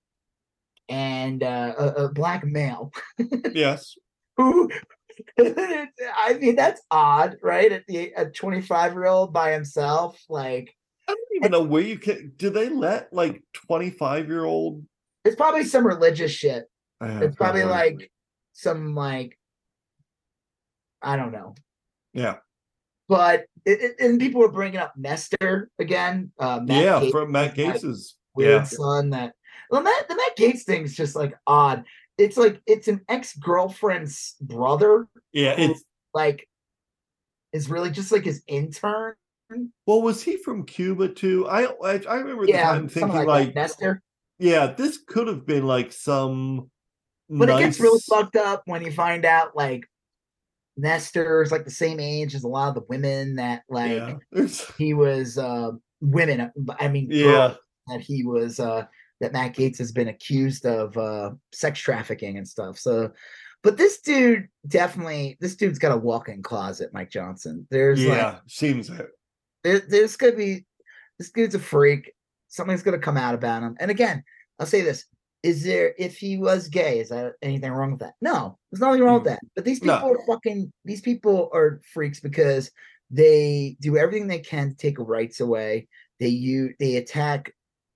And 0.89 1.45
uh, 1.45 1.75
a, 1.79 1.87
a 2.07 2.13
black 2.13 2.45
male 2.45 2.91
yes. 3.53 3.95
who 4.37 4.69
I 5.39 6.37
mean 6.41 6.57
that's 6.57 6.83
odd, 6.91 7.37
right? 7.43 7.71
At 7.71 7.87
the 7.87 8.13
a 8.17 8.27
25 8.27 8.93
year 8.95 9.07
old 9.07 9.33
by 9.33 9.53
himself, 9.53 10.21
like 10.29 10.75
don't 11.15 11.37
even 11.37 11.51
know 11.53 11.63
where 11.63 11.83
you 11.83 11.99
can. 11.99 12.33
Do 12.37 12.51
they 12.51 12.69
let 12.69 13.13
like 13.13 13.43
twenty 13.53 13.91
five 13.91 14.29
year 14.29 14.45
old? 14.45 14.85
it's 15.25 15.37
probably 15.37 15.65
some 15.65 15.87
religious 15.87 16.31
shit. 16.33 16.65
It's 17.03 17.37
probably 17.37 17.65
like 17.65 18.11
some 18.53 18.95
like 18.95 19.39
I 21.03 21.17
don't 21.17 21.33
know. 21.33 21.55
yeah, 22.13 22.37
But 23.09 23.45
it, 23.65 23.81
it- 23.83 24.01
and 24.01 24.21
people 24.21 24.41
were 24.41 24.51
bringing 24.53 24.79
up 24.79 24.95
Nestor 24.97 25.71
again. 25.79 26.33
Uh, 26.39 26.61
Matt 26.63 26.85
yeah. 26.85 27.01
Gaetz, 27.01 27.11
From 27.11 27.33
Matt 27.33 27.57
like, 27.57 27.77
Gaetz' 27.77 28.15
weird 28.35 28.51
yeah, 28.51 28.65
son 28.65 29.11
that 29.11 29.35
well 29.71 29.83
Matt 29.83 30.09
the 30.09 30.17
Matt 30.17 30.37
Gaetz 30.37 30.63
thing 30.63 30.83
is 30.85 30.95
just 30.95 31.17
like 31.17 31.35
odd. 31.47 31.85
It's 32.19 32.37
like 32.37 32.61
it's 32.67 32.89
an 32.89 33.01
ex 33.09 33.35
girlfriend's 33.37 34.37
brother, 34.41 35.09
yeah. 35.33 35.57
who, 35.57 35.71
It's 35.73 35.85
like 36.13 36.47
is 37.53 37.69
really 37.71 37.91
just 37.91 38.13
like 38.13 38.25
his 38.25 38.43
intern. 38.47 39.15
Well, 39.87 40.03
was 40.03 40.23
he 40.23 40.37
from 40.37 40.65
Cuba 40.65 41.09
too? 41.09 41.49
I 41.49 41.65
I, 41.85 42.01
I 42.09 42.17
remember 42.17 42.45
at 42.45 42.47
the 42.47 42.53
Yeah, 42.53 42.71
time 42.73 42.89
thinking 42.89 43.15
like, 43.15 43.27
like. 43.27 43.55
Nestor. 43.55 44.03
yeah, 44.39 44.69
this 44.69 44.99
could 45.07 45.27
have 45.27 45.47
been 45.47 45.67
like 45.67 45.93
some. 45.93 46.71
But 47.29 47.49
nice, 47.49 47.61
it 47.61 47.65
gets 47.65 47.81
really 47.81 48.01
fucked 48.09 48.37
up 48.37 48.63
when 48.67 48.85
you 48.85 48.91
find 48.93 49.25
out 49.25 49.55
like 49.57 49.85
Nestor 50.77 51.43
is 51.43 51.53
like 51.53 51.65
the 51.65 51.71
same 51.71 52.01
age 52.01 52.35
as 52.35 52.45
a 52.45 52.49
lot 52.49 52.69
of 52.69 52.75
the 52.75 52.85
women 52.89 53.37
that 53.37 53.63
like 53.69 54.19
yeah, 54.33 54.47
he 54.79 54.95
was 54.95 55.39
uh 55.39 55.71
women 56.01 56.51
I 56.79 56.89
mean 56.89 57.09
Yeah. 57.11 57.55
that 57.89 58.01
he 58.01 58.25
was 58.25 58.59
uh 58.61 58.85
that 59.21 59.33
Matt 59.33 59.55
Gaetz 59.55 59.79
has 59.79 59.93
been 59.93 60.09
accused 60.09 60.65
of 60.67 60.97
uh 60.97 61.31
sex 61.53 61.79
trafficking 61.81 62.39
and 62.39 62.49
stuff. 62.49 62.79
So 62.79 63.13
but 63.63 63.77
this 63.77 64.01
dude 64.01 64.49
definitely 64.67 65.37
this 65.41 65.55
dude's 65.55 65.79
got 65.79 65.93
a 65.93 65.97
walk-in 65.97 66.43
closet, 66.43 66.91
Mike 66.93 67.11
Johnson. 67.11 67.67
There's 67.71 68.05
like 68.07 68.19
yeah, 68.19 68.39
seems 68.49 68.89
it. 68.91 69.09
There, 69.65 69.81
there's 69.81 70.17
gonna 70.17 70.33
be 70.33 70.65
this 71.19 71.31
dude's 71.31 71.55
a 71.55 71.59
freak. 71.59 72.13
Something's 72.49 72.83
gonna 72.83 72.99
come 72.99 73.17
out 73.17 73.35
about 73.35 73.63
him. 73.63 73.77
And 73.81 73.91
again, 73.91 74.23
I'll 74.59 74.67
say 74.67 74.81
this: 74.83 75.05
is 75.43 75.63
there 75.65 75.95
if 75.99 76.17
he 76.17 76.39
was 76.39 76.69
gay, 76.69 77.01
is 77.01 77.09
that 77.11 77.35
anything 77.43 77.73
wrong 77.73 77.91
with 77.93 78.01
that? 78.01 78.15
No, 78.21 78.59
there's 78.71 78.81
nothing 78.81 79.03
wrong 79.03 79.15
with 79.15 79.25
that. 79.25 79.41
But 79.55 79.65
these 79.65 79.81
people 79.81 79.99
No. 80.01 80.13
are 80.13 80.27
fucking. 80.27 80.73
These 80.85 81.01
people 81.01 81.51
are 81.53 81.81
freaks 81.93 82.21
because 82.21 82.71
they 83.11 83.77
do 83.81 83.97
everything 83.97 84.29
they 84.29 84.39
can 84.39 84.71
to 84.71 84.77
take 84.77 84.99
rights 84.99 85.41
away. 85.41 85.89
They 86.21 86.29
you 86.29 86.75
they 86.79 86.97
attack 86.97 87.53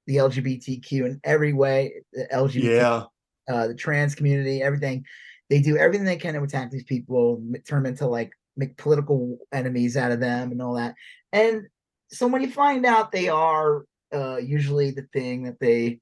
the 0.07 0.17
LGBTQ 0.17 1.07
in 1.07 1.21
every 1.25 1.53
way. 1.53 2.03
The 2.13 2.27
LGBT 2.33 2.63
Yeah, 2.65 3.05
uh, 3.49 3.69
the 3.69 3.75
trans 3.75 4.15
community, 4.15 4.63
everything. 4.63 5.05
They 5.51 5.61
do 5.61 5.77
everything 5.77 6.07
they 6.07 6.17
can 6.17 6.35
to 6.35 6.43
attack 6.43 6.71
these 6.71 6.85
people, 6.85 7.43
turn 7.67 7.83
them 7.83 7.93
into 7.93 8.07
like 8.07 8.33
make 8.57 8.77
political 8.77 9.37
enemies 9.53 9.97
out 9.97 10.13
of 10.13 10.21
them 10.21 10.53
and 10.53 10.63
all 10.63 10.75
that. 10.75 10.95
And 11.35 11.67
so 12.11 12.27
when 12.29 12.41
you 12.41 12.51
find 12.51 12.87
out 12.87 13.13
they 13.13 13.29
are 13.29 13.85
uh, 14.15 14.37
usually 14.39 14.93
the 14.93 15.07
thing 15.13 15.43
that 15.45 15.61
they, 15.61 16.01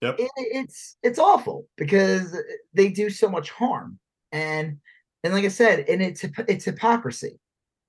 Yep. 0.00 0.20
it, 0.20 0.30
it's 0.36 0.96
it's 1.02 1.18
awful 1.18 1.66
because 1.76 2.36
they 2.72 2.88
do 2.88 3.10
so 3.10 3.28
much 3.28 3.50
harm. 3.50 3.98
And 4.30 4.78
and 5.24 5.32
like 5.32 5.44
I 5.44 5.48
said, 5.48 5.88
and 5.88 6.00
it's 6.00 6.24
it's 6.46 6.66
hypocrisy. 6.66 7.40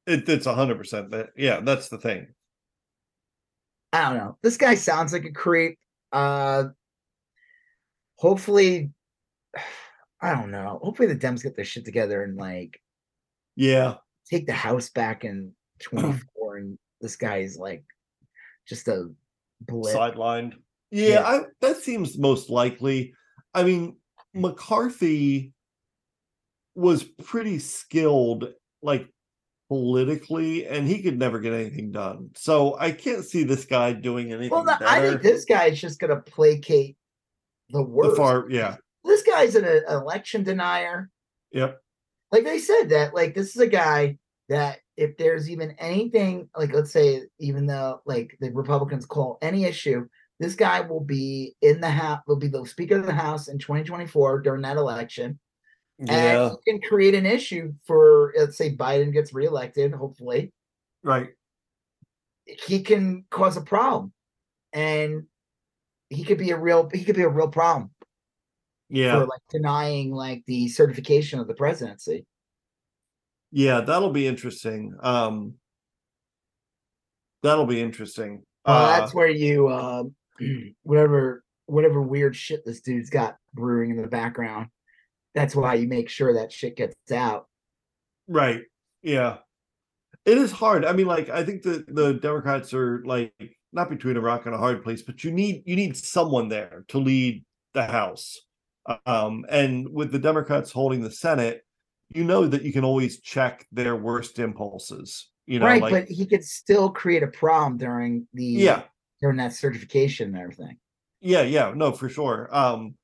it, 0.08 0.28
it's 0.28 0.48
a 0.48 0.56
hundred 0.56 0.80
percent. 0.80 1.12
That 1.12 1.28
yeah, 1.38 1.60
that's 1.60 1.90
the 1.90 2.00
thing. 2.00 2.34
I 3.94 4.10
don't 4.10 4.18
know. 4.18 4.38
This 4.42 4.58
guy 4.58 4.74
sounds 4.74 5.14
like 5.14 5.26
a 5.26 5.32
creep. 5.32 5.78
Uh 6.12 6.70
hopefully 8.16 8.92
I 10.22 10.34
don't 10.34 10.52
know. 10.52 10.80
Hopefully 10.82 11.08
the 11.08 11.16
Dems 11.16 11.44
get 11.44 11.56
their 11.56 11.64
shit 11.66 11.86
together 11.86 12.24
and 12.24 12.38
like 12.38 12.82
Yeah, 13.56 13.96
take 14.30 14.48
the 14.48 14.54
house 14.54 14.90
back 14.90 15.24
in 15.26 15.54
24 15.82 16.20
and 16.60 16.78
this 17.02 17.16
guy's 17.16 17.58
like 17.58 17.84
just 18.68 18.88
a 18.88 19.10
blip. 19.62 19.96
sidelined. 19.96 20.54
Yeah, 20.92 21.10
Yeah. 21.10 21.28
I, 21.28 21.40
that 21.62 21.78
seems 21.78 22.18
most 22.18 22.50
likely. 22.50 23.14
I 23.54 23.64
mean, 23.64 23.98
McCarthy 24.34 25.54
was 26.76 27.04
pretty 27.04 27.60
skilled, 27.60 28.54
like 28.82 29.08
politically, 29.70 30.66
and 30.68 30.88
he 30.88 31.02
could 31.02 31.18
never 31.20 31.40
get 31.40 31.54
anything 31.54 31.92
done. 31.92 32.30
So 32.36 32.78
I 32.80 32.92
can't 32.92 33.24
see 33.26 33.44
this 33.44 33.66
guy 33.66 33.94
doing 33.94 34.32
anything 34.32 34.50
well, 34.52 34.64
no, 34.64 34.78
I 34.82 35.02
think 35.02 35.22
this 35.22 35.46
guy's 35.46 35.80
just 35.80 36.00
gonna 36.00 36.22
placate 36.22 36.98
the 37.70 37.80
the 37.80 37.84
worst. 37.84 38.18
far, 38.18 38.48
yeah, 38.50 38.78
This 39.04 39.22
guy's 39.24 39.56
an, 39.56 39.66
an 39.66 39.84
election 39.90 40.44
denier. 40.44 41.10
yep, 41.52 41.80
Like 42.32 42.44
they 42.46 42.60
said 42.60 42.90
that, 42.90 43.14
like 43.14 43.36
this 43.36 43.56
is 43.56 43.62
a 43.62 43.68
guy 43.68 44.18
that 44.50 44.80
if 44.98 45.16
there's 45.18 45.50
even 45.50 45.72
anything, 45.80 46.50
like 46.58 46.74
let's 46.74 46.92
say, 46.92 47.24
even 47.40 47.66
though 47.66 48.02
like 48.06 48.36
the 48.42 48.52
Republicans 48.52 49.06
call 49.06 49.38
any 49.42 49.64
issue, 49.66 50.08
this 50.40 50.56
guy 50.56 50.82
will 50.82 51.02
be 51.02 51.56
in 51.62 51.80
the 51.80 51.90
house, 51.90 52.22
will 52.28 52.36
be 52.36 52.48
the 52.48 52.66
Speaker 52.66 52.98
of 52.98 53.06
the 53.06 53.14
House 53.14 53.48
in 53.48 53.60
2024 53.60 54.42
during 54.42 54.62
that 54.64 54.78
election. 54.78 55.40
yeah, 56.00 56.50
and 56.50 56.52
he 56.66 56.72
can 56.72 56.82
create 56.82 57.14
an 57.14 57.26
issue 57.26 57.74
for 57.86 58.34
let's 58.38 58.58
say 58.58 58.76
Biden 58.76 59.14
gets 59.14 59.34
reelected, 59.34 59.94
hopefully. 59.94 60.52
right, 61.04 61.30
He 62.46 62.82
can 62.82 63.26
cause 63.30 63.58
a 63.58 63.62
problem. 63.62 64.12
And 64.74 65.24
he 66.10 66.24
could 66.24 66.38
be 66.38 66.52
a 66.52 66.58
real 66.58 66.90
he 66.92 67.04
could 67.04 67.16
be 67.16 67.24
a 67.24 67.30
real 67.30 67.50
problem 67.50 67.92
yeah, 68.90 69.20
for 69.20 69.26
like 69.26 69.42
denying 69.50 70.12
like 70.12 70.44
the 70.46 70.68
certification 70.68 71.40
of 71.40 71.48
the 71.48 71.54
presidency. 71.54 72.26
Yeah. 73.52 73.82
That'll 73.82 74.12
be 74.12 74.28
interesting. 74.28 74.96
Um, 75.02 75.56
that'll 77.44 77.66
be 77.66 77.82
interesting. 77.82 78.44
Uh, 78.66 78.72
Uh, 78.72 79.00
that's 79.00 79.14
where 79.14 79.30
you 79.30 79.68
uh, 79.68 80.04
whatever 80.84 81.44
whatever 81.66 82.02
weird 82.02 82.36
shit 82.36 82.66
this 82.66 82.82
dude's 82.82 83.10
got 83.10 83.38
brewing 83.54 83.92
in 83.92 83.98
the 84.02 84.08
background. 84.08 84.68
That's 85.36 85.56
why 85.56 85.76
you 85.76 85.88
make 85.88 86.10
sure 86.10 86.34
that 86.34 86.52
shit 86.52 86.76
gets 86.76 86.96
out. 87.12 87.46
Right. 88.28 88.62
Yeah. 89.04 89.38
It 90.26 90.38
is 90.38 90.52
hard. 90.52 90.86
I 90.86 90.94
mean, 90.94 91.08
like, 91.08 91.30
I 91.30 91.44
think 91.44 91.62
the 91.62 91.86
the 91.88 92.14
Democrats 92.14 92.74
are 92.74 93.02
like 93.06 93.34
not 93.72 93.90
between 93.90 94.18
a 94.18 94.22
rock 94.22 94.46
and 94.46 94.56
a 94.56 94.58
hard 94.58 94.84
place, 94.84 95.02
but 95.02 95.24
you 95.24 95.32
need 95.32 95.64
you 95.66 95.76
need 95.76 95.96
someone 95.96 96.50
there 96.50 96.86
to 96.90 96.98
lead 96.98 97.46
the 97.74 97.86
House. 97.86 98.40
Um, 99.06 99.46
and 99.50 99.90
with 99.90 100.12
the 100.12 100.20
Democrats 100.20 100.72
holding 100.72 101.02
the 101.02 101.12
Senate, 101.12 101.64
you 102.10 102.24
know 102.24 102.48
that 102.48 102.64
you 102.64 102.74
can 102.74 102.84
always 102.84 103.22
check 103.22 103.66
their 103.72 103.96
worst 103.96 104.40
impulses. 104.40 105.30
You 105.46 105.60
know, 105.60 105.66
right, 105.66 105.82
like 105.82 105.92
but 105.92 106.08
he 106.08 106.26
could 106.26 106.44
still 106.44 106.90
create 106.90 107.24
a 107.24 107.28
problem 107.28 107.78
during 107.78 108.28
the 108.34 108.44
yeah, 108.44 108.84
during 109.22 109.38
that 109.38 109.54
certification 109.54 110.30
and 110.30 110.38
everything. 110.38 110.78
yeah, 111.22 111.42
yeah, 111.42 111.74
no, 111.76 111.92
for 111.92 112.08
sure. 112.10 112.48
Um, 112.52 112.96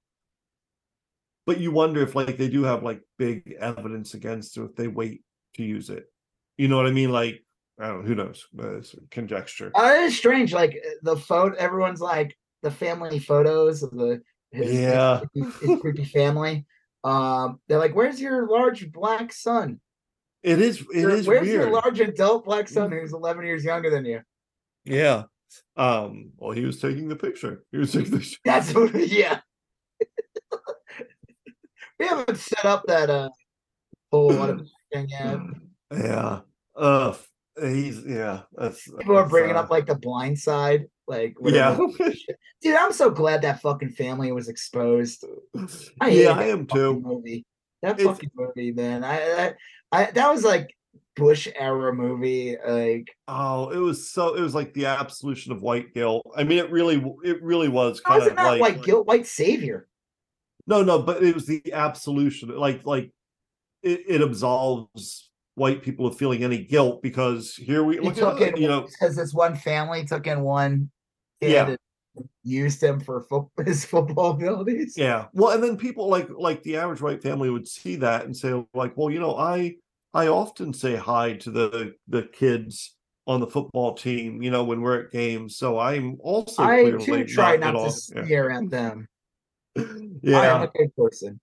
but 1.45 1.59
you 1.59 1.71
wonder 1.71 2.01
if 2.01 2.15
like 2.15 2.37
they 2.37 2.49
do 2.49 2.63
have 2.63 2.83
like 2.83 3.01
big 3.17 3.55
evidence 3.59 4.13
against 4.13 4.57
it 4.57 4.63
if 4.63 4.75
they 4.75 4.87
wait 4.87 5.23
to 5.55 5.63
use 5.63 5.89
it. 5.89 6.05
You 6.57 6.67
know 6.67 6.77
what 6.77 6.87
I 6.87 6.91
mean? 6.91 7.11
Like, 7.11 7.43
I 7.79 7.87
don't 7.87 8.01
know, 8.01 8.07
who 8.07 8.15
knows? 8.15 8.45
Uh, 8.57 8.77
it's 8.77 8.95
conjecture. 9.11 9.71
Uh, 9.75 9.93
it 9.97 10.03
is 10.05 10.17
strange. 10.17 10.53
Like 10.53 10.81
the 11.01 11.17
photo, 11.17 11.55
everyone's 11.57 12.01
like 12.01 12.37
the 12.61 12.71
family 12.71 13.19
photos 13.19 13.83
of 13.83 13.91
the 13.91 14.21
his, 14.51 14.69
his 14.71 14.81
Yeah. 14.81 15.21
creepy- 15.33 15.51
his 15.61 15.81
creepy 15.81 16.05
family. 16.05 16.65
Um, 17.05 17.59
they're 17.67 17.77
like, 17.79 17.95
"Where's 17.95 18.19
your 18.19 18.47
large 18.47 18.91
black 18.91 19.31
son? 19.31 19.79
It 20.43 20.59
is. 20.59 20.81
It 20.93 21.01
Your- 21.01 21.09
is 21.11 21.27
Where's 21.27 21.41
weird. 21.47 21.61
your 21.61 21.71
large 21.71 21.99
adult 21.99 22.45
black 22.45 22.67
son 22.67 22.91
who's 22.91 23.13
11 23.13 23.45
years 23.45 23.63
younger 23.63 23.89
than 23.89 24.05
you?" 24.05 24.21
Yeah. 24.83 25.23
Um. 25.77 26.31
Well, 26.37 26.51
he 26.51 26.65
was 26.65 26.79
taking 26.81 27.07
the 27.07 27.15
picture. 27.15 27.63
He 27.71 27.77
was 27.77 27.91
taking 27.91 28.11
the. 28.11 28.35
That's 28.43 28.73
what. 28.73 28.93
Yeah. 29.09 29.39
we 31.99 32.07
haven't 32.07 32.37
set 32.37 32.65
up 32.65 32.83
that 32.87 33.09
uh 33.09 33.29
whole 34.11 34.31
lot 34.31 34.49
of 34.49 34.67
thing 34.93 35.07
yet. 35.09 35.37
Yeah. 35.93 36.39
Uh. 36.75 37.13
He's 37.61 38.03
yeah. 38.05 38.41
That's 38.53 38.83
People 38.99 39.17
are 39.17 39.29
bringing 39.29 39.55
uh, 39.55 39.59
up 39.61 39.69
like 39.69 39.85
the 39.85 39.95
blind 39.95 40.37
side, 40.39 40.87
like 41.07 41.35
Yeah. 41.43 41.77
Dude, 42.61 42.75
I'm 42.75 42.93
so 42.93 43.09
glad 43.09 43.41
that 43.43 43.61
fucking 43.61 43.91
family 43.91 44.31
was 44.31 44.49
exposed. 44.49 45.23
I 46.01 46.09
yeah, 46.09 46.31
I 46.31 46.45
am 46.45 46.65
too. 46.65 46.99
Movie. 46.99 47.45
That 47.81 47.99
It's- 47.99 48.07
fucking 48.07 48.31
movie, 48.35 48.71
man. 48.71 49.03
I, 49.03 49.17
I, 49.21 49.53
I, 49.91 50.11
that 50.11 50.31
was 50.31 50.43
like 50.43 50.75
Bush 51.15 51.47
era 51.55 51.93
movie. 51.93 52.57
Like, 52.65 53.15
Oh, 53.27 53.69
it 53.69 53.77
was 53.77 54.09
so. 54.09 54.35
It 54.35 54.41
was 54.41 54.55
like 54.55 54.73
the 54.73 54.85
absolution 54.87 55.51
of 55.51 55.61
white 55.61 55.93
guilt. 55.93 56.25
I 56.35 56.43
mean, 56.43 56.57
it 56.57 56.71
really, 56.71 57.03
it 57.23 57.41
really 57.43 57.69
was 57.69 57.99
kind 58.01 58.23
of 58.23 58.35
like 58.35 58.61
white 58.61 58.83
guilt, 58.83 59.07
white 59.07 59.27
savior? 59.27 59.87
No, 60.67 60.81
no, 60.81 61.01
but 61.01 61.23
it 61.23 61.35
was 61.35 61.45
the 61.45 61.61
absolution. 61.71 62.49
Like, 62.49 62.85
like 62.85 63.11
it, 63.83 64.01
it 64.07 64.21
absolves 64.21 65.29
white 65.53 65.81
people 65.81 66.05
of 66.05 66.17
feeling 66.17 66.43
any 66.43 66.57
guilt 66.57 67.01
because 67.01 67.55
here 67.55 67.83
we 67.83 67.95
He 67.95 68.01
look 68.01 68.41
at 68.41 68.57
you 68.57 68.67
know 68.67 68.81
because 68.81 69.15
this 69.15 69.33
one 69.33 69.55
family 69.55 70.05
took 70.05 70.27
in 70.27 70.41
one 70.41 70.89
Yeah. 71.41 71.67
and 71.69 71.77
used 72.43 72.81
him 72.81 72.99
for 72.99 73.21
fo- 73.23 73.51
his 73.65 73.85
football 73.85 74.31
abilities. 74.31 74.95
Yeah. 74.97 75.25
Well, 75.33 75.51
and 75.51 75.63
then 75.63 75.77
people 75.77 76.07
like 76.09 76.29
like 76.29 76.63
the 76.63 76.77
average 76.77 77.01
white 77.01 77.21
family 77.21 77.49
would 77.49 77.67
see 77.67 77.95
that 77.97 78.25
and 78.25 78.35
say 78.35 78.53
like, 78.73 78.95
well, 78.95 79.09
you 79.09 79.19
know, 79.19 79.35
I 79.35 79.75
I 80.13 80.27
often 80.27 80.73
say 80.73 80.95
hi 80.95 81.33
to 81.33 81.51
the 81.51 81.95
the 82.07 82.23
kids 82.23 82.95
on 83.27 83.39
the 83.39 83.47
football 83.47 83.95
team, 83.95 84.41
you 84.41 84.51
know, 84.51 84.63
when 84.63 84.81
we're 84.81 85.01
at 85.01 85.11
games. 85.11 85.57
So 85.57 85.79
I'm 85.79 86.17
also 86.19 86.63
I 86.63 86.91
too 86.91 87.25
try 87.25 87.57
not, 87.57 87.73
not 87.73 87.85
to 87.85 87.91
stare 87.91 88.51
at 88.51 88.69
them. 88.69 89.07
Yeah. 90.21 90.39
I 90.39 90.45
am 90.45 90.61
a 90.61 90.67
good 90.67 90.95
person. 90.95 91.39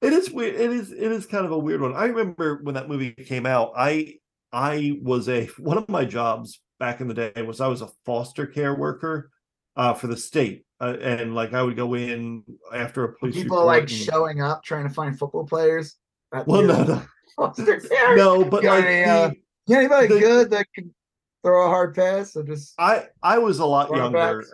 It 0.00 0.12
is 0.12 0.30
weird. 0.30 0.54
It 0.54 0.70
is 0.70 0.92
it 0.92 1.10
is 1.10 1.26
kind 1.26 1.44
of 1.44 1.50
a 1.50 1.58
weird 1.58 1.80
one. 1.80 1.94
I 1.94 2.04
remember 2.06 2.60
when 2.62 2.76
that 2.76 2.88
movie 2.88 3.10
came 3.10 3.44
out, 3.44 3.72
I 3.76 4.18
I 4.52 4.98
was 5.02 5.28
a 5.28 5.46
one 5.58 5.78
of 5.78 5.88
my 5.88 6.04
jobs 6.04 6.60
back 6.78 7.00
in 7.00 7.08
the 7.08 7.14
day 7.14 7.42
was 7.42 7.60
I 7.60 7.66
was 7.68 7.82
a 7.82 7.88
foster 8.04 8.46
care 8.46 8.74
worker 8.74 9.30
uh 9.76 9.94
for 9.94 10.06
the 10.06 10.16
state. 10.16 10.64
Uh, 10.80 10.96
and 11.00 11.34
like 11.34 11.54
I 11.54 11.62
would 11.62 11.76
go 11.76 11.94
in 11.94 12.42
after 12.74 13.04
a 13.04 13.12
police 13.14 13.34
People 13.34 13.64
like 13.64 13.82
and- 13.82 13.90
showing 13.90 14.40
up 14.42 14.62
trying 14.62 14.86
to 14.86 14.92
find 14.94 15.18
football 15.18 15.46
players. 15.46 15.96
at 16.34 16.46
well 16.46 16.62
no 16.62 16.82
no 16.84 17.02
foster 17.36 17.80
care. 17.80 18.16
no 18.16 18.44
but 18.44 18.62
Got 18.62 18.76
like 18.80 18.84
any, 18.84 19.04
uh, 19.10 19.28
the- 19.28 19.36
Yeah, 19.66 19.78
anybody 19.78 20.06
the- 20.08 20.20
good 20.20 20.50
that 20.50 20.66
can 20.74 20.94
throw 21.42 21.64
a 21.66 21.68
hard 21.68 21.94
pass 21.94 22.36
or 22.36 22.42
just 22.42 22.74
I 22.78 23.06
I 23.22 23.38
was 23.38 23.58
a 23.58 23.66
lot 23.66 23.94
younger. 23.94 24.44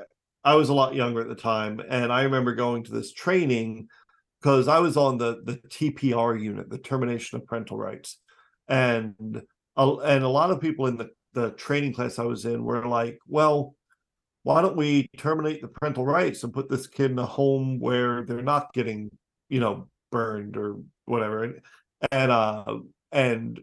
I 0.44 0.55
was 0.57 0.69
a 0.70 0.74
lot 0.74 0.94
younger 0.97 1.20
at 1.20 1.28
the 1.28 1.36
time, 1.36 1.81
and 1.89 2.12
I 2.12 2.23
remember 2.24 2.53
going 2.55 2.82
to 2.85 2.90
this 2.93 3.12
training 3.12 3.86
because 4.40 4.66
I 4.66 4.81
was 4.81 4.97
on 4.97 5.16
the 5.16 5.40
the 5.44 5.55
TPR 5.69 6.40
unit, 6.40 6.69
the 6.69 6.78
termination 6.78 7.39
of 7.39 7.47
parental 7.47 7.78
rights, 7.78 8.19
and 8.69 9.15
a, 9.77 9.89
and 10.05 10.24
a 10.24 10.28
lot 10.28 10.51
of 10.51 10.61
people 10.61 10.86
in 10.89 10.97
the 10.97 11.11
the 11.34 11.50
training 11.52 11.94
class 11.94 12.18
I 12.18 12.24
was 12.24 12.44
in 12.44 12.64
were 12.64 12.86
like, 12.86 13.18
well. 13.26 13.74
Why 14.44 14.60
don't 14.60 14.76
we 14.76 15.09
terminate 15.16 15.62
the 15.62 15.68
parental 15.68 16.04
rights 16.04 16.42
and 16.42 16.52
put 16.52 16.68
this 16.68 16.88
kid 16.88 17.12
in 17.12 17.18
a 17.20 17.24
home 17.24 17.78
where 17.78 18.24
they're 18.24 18.42
not 18.42 18.72
getting, 18.72 19.09
you 19.48 19.60
know, 19.60 19.86
burned 20.10 20.56
or 20.56 20.78
whatever? 21.04 21.44
And 21.44 21.60
and 22.10 22.32
uh 22.32 22.78
and 23.12 23.60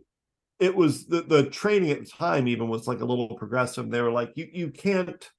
it 0.60 0.76
was 0.76 1.06
the, 1.08 1.22
the 1.22 1.50
training 1.50 1.92
at 1.92 2.00
the 2.00 2.06
time 2.06 2.48
even 2.48 2.70
was 2.70 2.88
like 2.88 3.02
a 3.02 3.06
little 3.06 3.36
progressive 3.36 3.90
they 3.90 4.02
were 4.02 4.12
like 4.12 4.32
you 4.36 4.48
you 4.54 4.70
can't 4.70 5.30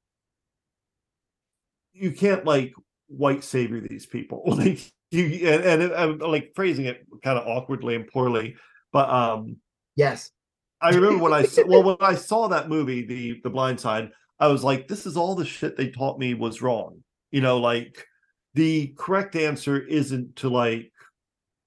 you 1.92 2.10
can't 2.10 2.44
like 2.44 2.72
white 3.08 3.44
savior 3.44 3.80
these 3.80 4.06
people 4.06 4.42
like 4.46 4.80
you 5.10 5.48
and, 5.48 5.82
and 5.82 5.92
i'm 5.94 6.18
like 6.18 6.52
phrasing 6.54 6.84
it 6.84 7.06
kind 7.22 7.38
of 7.38 7.46
awkwardly 7.46 7.94
and 7.94 8.06
poorly 8.08 8.56
but 8.92 9.08
um 9.08 9.56
yes. 9.96 10.30
I 10.82 10.90
remember 10.90 11.22
when 11.22 11.32
i 11.32 11.42
saw 11.42 11.64
well 11.66 11.82
when 11.84 11.96
i 12.00 12.14
saw 12.14 12.48
that 12.48 12.68
movie 12.68 13.04
the 13.04 13.40
the 13.42 13.50
blind 13.50 13.78
side 13.78 14.10
i 14.38 14.46
was 14.46 14.64
like 14.64 14.88
this 14.88 15.06
is 15.06 15.16
all 15.16 15.34
the 15.34 15.44
shit 15.44 15.76
they 15.76 15.88
taught 15.90 16.18
me 16.18 16.34
was 16.34 16.62
wrong. 16.62 17.02
You 17.30 17.40
know 17.40 17.58
like 17.58 18.06
the 18.54 18.92
correct 18.96 19.36
answer 19.36 19.78
isn't 19.78 20.36
to 20.36 20.48
like 20.48 20.90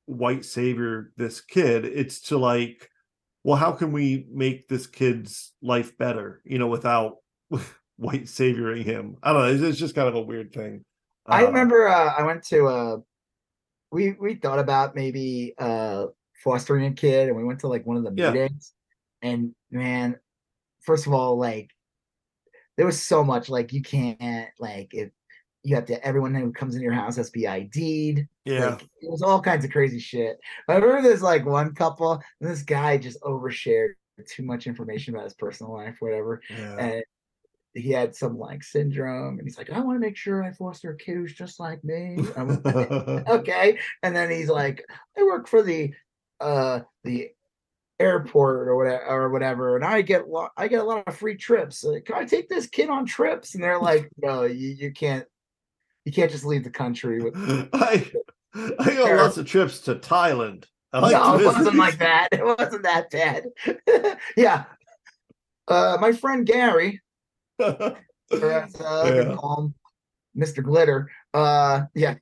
white 0.06 0.44
savior 0.44 1.14
this 1.16 1.40
kid. 1.40 1.86
It's 1.86 2.20
to 2.24 2.38
like 2.38 2.90
well 3.44 3.56
how 3.56 3.72
can 3.72 3.92
we 3.94 4.26
make 4.32 4.68
this 4.68 4.88
kid's 4.88 5.54
life 5.62 5.98
better 5.98 6.42
you 6.44 6.58
know 6.60 6.68
without 6.68 7.18
white 7.98 8.28
savioring 8.28 8.84
him? 8.84 9.16
I 9.24 9.32
don't 9.32 9.62
know. 9.62 9.68
It's, 9.70 9.78
just 9.78 9.96
kind 9.96 10.10
of 10.10 10.16
a 10.16 10.22
weird 10.22 10.52
thing. 10.54 10.84
I 11.26 11.44
Uh, 11.44 11.48
remember 11.48 11.88
uh, 11.88 12.14
I 12.18 12.24
went 12.24 12.44
to 12.48 12.68
uh 12.68 12.98
we 13.92 14.14
we 14.20 14.36
thought 14.36 14.60
about 14.60 14.96
maybe 14.96 15.54
uh 15.58 16.08
fostering 16.44 16.86
a 16.88 16.92
kid 16.92 17.30
and 17.30 17.38
we 17.38 17.46
went 17.46 17.60
to 17.62 17.68
like 17.68 17.86
one 17.86 17.96
of 17.96 18.04
the 18.04 18.12
Yeah. 18.16 18.32
meetings 18.32 18.74
and 19.24 19.56
man 19.72 20.16
first 20.82 21.08
of 21.08 21.14
all 21.14 21.38
like 21.38 21.72
there 22.78 22.86
was 22.86 23.02
so 23.02 23.24
much 23.24 23.50
like 23.50 23.74
you 23.74 23.82
can't 23.82 24.50
like 24.60 24.94
if 24.94 25.10
you 25.64 25.76
have 25.76 25.86
to 25.86 26.06
everyone 26.06 26.36
who 26.36 26.52
comes 26.52 26.76
in 26.76 26.82
your 26.82 26.92
house 26.92 27.16
has 27.16 27.28
to 27.28 27.32
be 27.40 27.48
ID'd 27.48 28.28
yeah 28.46 28.72
Like, 28.72 28.82
it 28.82 29.10
was 29.10 29.22
all 29.22 29.42
kinds 29.42 29.64
of 29.64 29.72
crazy 29.72 30.00
shit. 30.00 30.38
I 30.68 30.76
remember 30.76 31.02
there's 31.02 31.22
like 31.22 31.46
one 31.46 31.74
couple, 31.74 32.22
and 32.42 32.50
this 32.50 32.62
guy 32.64 32.98
just 32.98 33.22
overshared 33.22 33.94
too 34.28 34.44
much 34.44 34.68
information 34.68 35.14
about 35.14 35.24
his 35.24 35.34
personal 35.34 35.74
life, 35.74 35.96
whatever. 36.00 36.42
yeah 36.50 36.76
And 36.78 37.04
he 37.74 37.90
had 37.92 38.14
some 38.16 38.38
like 38.38 38.62
syndrome, 38.64 39.40
and 39.40 39.48
he's 39.48 39.58
like, 39.58 39.72
I 39.72 39.80
want 39.80 39.96
to 39.96 40.06
make 40.06 40.18
sure 40.18 40.44
I 40.44 40.52
foster 40.52 40.92
a 40.92 40.98
kid 40.98 41.16
who's 41.16 41.34
just 41.34 41.60
like 41.60 41.82
me. 41.84 42.18
Okay. 42.38 43.80
And 44.04 44.14
then 44.16 44.30
he's 44.30 44.50
like, 44.50 44.86
I 45.18 45.24
work 45.24 45.48
for 45.48 45.64
the 45.64 45.94
uh 46.42 46.82
the 47.06 47.30
airport 48.00 48.68
or 48.68 48.76
whatever 48.76 49.06
or 49.08 49.30
whatever, 49.30 49.76
and 49.76 49.86
I 49.86 50.02
get 50.02 50.28
lo- 50.28 50.50
I 50.58 50.68
get 50.68 50.82
a 50.82 50.84
lot 50.84 51.08
of 51.08 51.16
free 51.16 51.36
trips. 51.36 51.86
Uh, 51.86 52.00
Can 52.06 52.16
I 52.16 52.26
take 52.26 52.50
this 52.50 52.68
kid 52.68 52.90
on 52.90 53.06
trips? 53.06 53.56
And 53.56 53.64
they're 53.64 53.80
like, 53.80 54.10
No, 54.18 54.44
you, 54.44 54.70
you 54.70 54.92
can't 54.92 55.26
you 56.06 56.12
can't 56.12 56.32
just 56.32 56.46
leave 56.46 56.64
the 56.64 56.70
country 56.70 57.22
with 57.22 57.34
i 57.74 58.06
i 58.56 58.94
got 58.94 59.18
lots 59.18 59.38
of 59.38 59.46
trips 59.48 59.80
to 59.80 59.96
thailand 59.96 60.66
I 60.92 61.00
like 61.00 61.12
no, 61.14 61.40
it 61.40 61.46
wasn't 61.46 61.76
like 61.78 61.98
that. 61.98 62.28
It 62.32 62.46
wasn't 62.46 62.84
that 62.84 63.10
bad. 63.10 63.46
yeah. 64.38 64.66
Uh, 65.68 65.98
my 66.00 66.12
friend 66.12 66.46
Gary, 66.46 67.02
uh, 67.60 67.92
Yeah. 68.32 68.68
call 69.36 69.58
him, 69.60 69.74
Mr. 70.40 70.64
Glitter. 70.64 71.10
Uh, 71.34 71.86
yeah. 71.96 72.16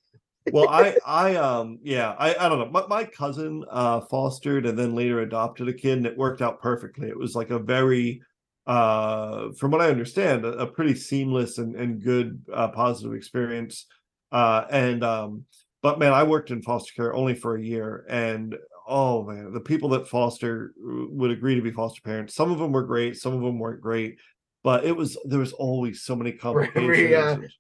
Well 0.52 0.70
i 0.70 0.96
i 1.06 1.36
um 1.36 1.78
yeah 1.84 2.16
i 2.18 2.34
i 2.40 2.50
don't 2.50 2.60
know 2.60 2.70
my, 2.70 2.86
my 2.88 3.04
cousin 3.04 3.64
uh 3.70 4.02
fostered 4.02 4.66
and 4.66 4.78
then 4.78 4.96
later 4.96 5.22
adopted 5.22 5.68
a 5.68 5.74
kid 5.74 5.98
and 5.98 6.06
it 6.08 6.18
worked 6.18 6.42
out 6.42 6.62
perfectly. 6.62 7.08
It 7.08 7.18
was 7.18 7.36
like 7.36 7.52
a 7.52 7.60
very 7.60 8.22
uh 8.68 9.52
from 9.58 9.72
what 9.72 9.82
i 9.82 9.90
understand 9.90 10.46
a, 10.46 10.50
a 10.50 10.68
pretty 10.68 10.96
seamless 10.96 11.58
and, 11.58 11.76
and 11.76 12.04
good 12.04 12.44
uh 12.54 12.68
positive 12.70 13.14
experience 13.14 13.88
uh 14.32 14.66
and 14.70 15.04
um 15.04 15.46
but 15.82 15.98
man 15.98 16.14
i 16.14 16.22
worked 16.24 16.52
in 16.52 16.62
foster 16.62 16.94
care 16.96 17.14
only 17.14 17.34
for 17.34 17.56
a 17.56 17.64
year 17.64 18.06
and 18.08 18.56
oh 18.88 19.24
man 19.24 19.52
the 19.52 19.60
people 19.60 19.90
that 19.90 20.08
foster 20.08 20.74
would 20.78 21.32
agree 21.32 21.56
to 21.56 21.62
be 21.62 21.72
foster 21.72 22.02
parents 22.04 22.36
some 22.36 22.52
of 22.52 22.60
them 22.60 22.72
were 22.72 22.84
great 22.84 23.18
some 23.18 23.34
of 23.34 23.42
them 23.42 23.58
weren't 23.58 23.82
great 23.82 24.18
but 24.64 24.86
it 24.86 24.96
was 24.96 25.18
there 25.26 25.40
was 25.40 25.54
always 25.54 26.04
so 26.04 26.16
many 26.16 26.32
Very, 26.44 27.16
uh, 27.16 27.36
complications 27.36 27.54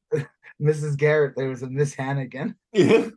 Mrs. 0.61 0.95
Garrett, 0.97 1.33
there 1.35 1.49
was 1.49 1.63
a 1.63 1.69
Miss 1.69 1.93
Hannigan. 1.93 2.55
yeah. 2.73 3.07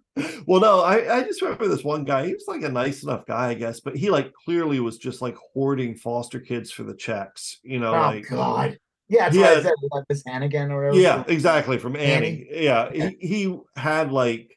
Well, 0.47 0.61
no, 0.61 0.81
I, 0.81 1.19
I 1.19 1.23
just 1.23 1.43
remember 1.43 1.69
this 1.69 1.85
one 1.85 2.05
guy. 2.05 2.27
He 2.27 2.33
was 2.33 2.45
like 2.47 2.63
a 2.63 2.69
nice 2.69 3.03
enough 3.03 3.27
guy, 3.27 3.49
I 3.49 3.55
guess, 3.55 3.81
but 3.81 3.97
he 3.97 4.11
like 4.11 4.33
clearly 4.45 4.81
was 4.81 4.99
just 4.99 5.21
like 5.21 5.37
hoarding 5.53 5.95
foster 5.97 6.41
kids 6.41 6.71
for 6.71 6.85
the 6.85 6.95
checks, 6.95 7.59
you 7.63 7.79
know, 7.81 7.95
oh, 7.95 7.99
like 7.99 8.29
God. 8.29 8.79
Yeah, 9.09 9.29
that's 9.29 9.37
I 9.37 9.63
said 9.63 9.75
like 9.91 10.05
Miss 10.09 10.23
Hannigan 10.27 10.71
or 10.71 10.79
whatever. 10.79 10.99
yeah, 10.99 11.25
exactly 11.27 11.79
from 11.79 11.97
Annie. 11.97 12.49
Annie. 12.51 12.65
Yeah, 12.65 12.91
he, 12.91 13.17
he 13.21 13.59
had 13.77 14.11
like 14.13 14.57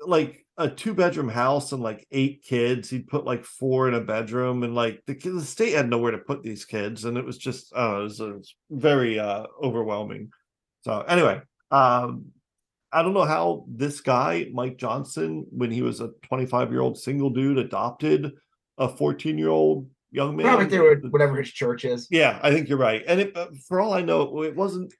like 0.00 0.44
a 0.58 0.68
two 0.68 0.94
bedroom 0.94 1.28
house 1.28 1.72
and 1.72 1.82
like 1.82 2.06
eight 2.12 2.42
kids. 2.42 2.90
He'd 2.90 3.08
put 3.08 3.24
like 3.24 3.44
four 3.44 3.88
in 3.88 3.94
a 3.94 4.00
bedroom, 4.00 4.62
and 4.64 4.74
like 4.74 5.02
the, 5.06 5.14
the 5.14 5.42
state 5.42 5.74
had 5.74 5.88
nowhere 5.88 6.12
to 6.12 6.18
put 6.18 6.42
these 6.42 6.64
kids, 6.64 7.04
and 7.06 7.16
it 7.16 7.24
was 7.24 7.38
just 7.38 7.72
uh, 7.74 8.00
it 8.00 8.02
was, 8.02 8.20
it 8.20 8.34
was 8.36 8.54
very 8.70 9.18
uh, 9.18 9.46
overwhelming. 9.62 10.30
So 10.82 11.00
anyway, 11.00 11.40
um, 11.74 12.26
I 12.92 13.02
don't 13.02 13.14
know 13.14 13.24
how 13.24 13.64
this 13.68 14.00
guy 14.00 14.46
Mike 14.52 14.76
Johnson, 14.76 15.46
when 15.50 15.70
he 15.70 15.82
was 15.82 16.00
a 16.00 16.10
25 16.22 16.70
year 16.70 16.80
old 16.80 16.96
single 16.96 17.30
dude, 17.30 17.58
adopted 17.58 18.32
a 18.78 18.88
14 18.88 19.36
year 19.36 19.48
old 19.48 19.90
young 20.12 20.36
man. 20.36 20.46
Probably 20.46 20.66
through 20.68 21.10
whatever 21.10 21.36
his 21.36 21.50
church 21.50 21.84
is. 21.84 22.06
Yeah, 22.10 22.38
I 22.42 22.52
think 22.52 22.68
you're 22.68 22.78
right. 22.78 23.02
And 23.08 23.20
it, 23.20 23.36
for 23.66 23.80
all 23.80 23.92
I 23.92 24.02
know, 24.02 24.44
it 24.44 24.54
wasn't. 24.54 24.94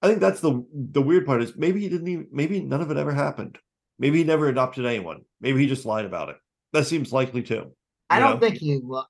I 0.00 0.08
think 0.08 0.20
that's 0.20 0.40
the 0.40 0.64
the 0.72 1.02
weird 1.02 1.26
part 1.26 1.42
is 1.42 1.56
maybe 1.56 1.80
he 1.80 1.88
didn't 1.90 2.08
even 2.08 2.28
maybe 2.32 2.60
none 2.60 2.80
of 2.80 2.90
it 2.90 2.96
ever 2.96 3.12
happened. 3.12 3.58
Maybe 3.98 4.18
he 4.18 4.24
never 4.24 4.48
adopted 4.48 4.86
anyone. 4.86 5.22
Maybe 5.40 5.60
he 5.60 5.66
just 5.66 5.86
lied 5.86 6.06
about 6.06 6.30
it. 6.30 6.36
That 6.72 6.86
seems 6.86 7.12
likely 7.12 7.42
too. 7.42 7.72
I 8.08 8.18
don't 8.18 8.34
know? 8.34 8.40
think 8.40 8.56
he. 8.58 8.80
uh, 8.92 9.02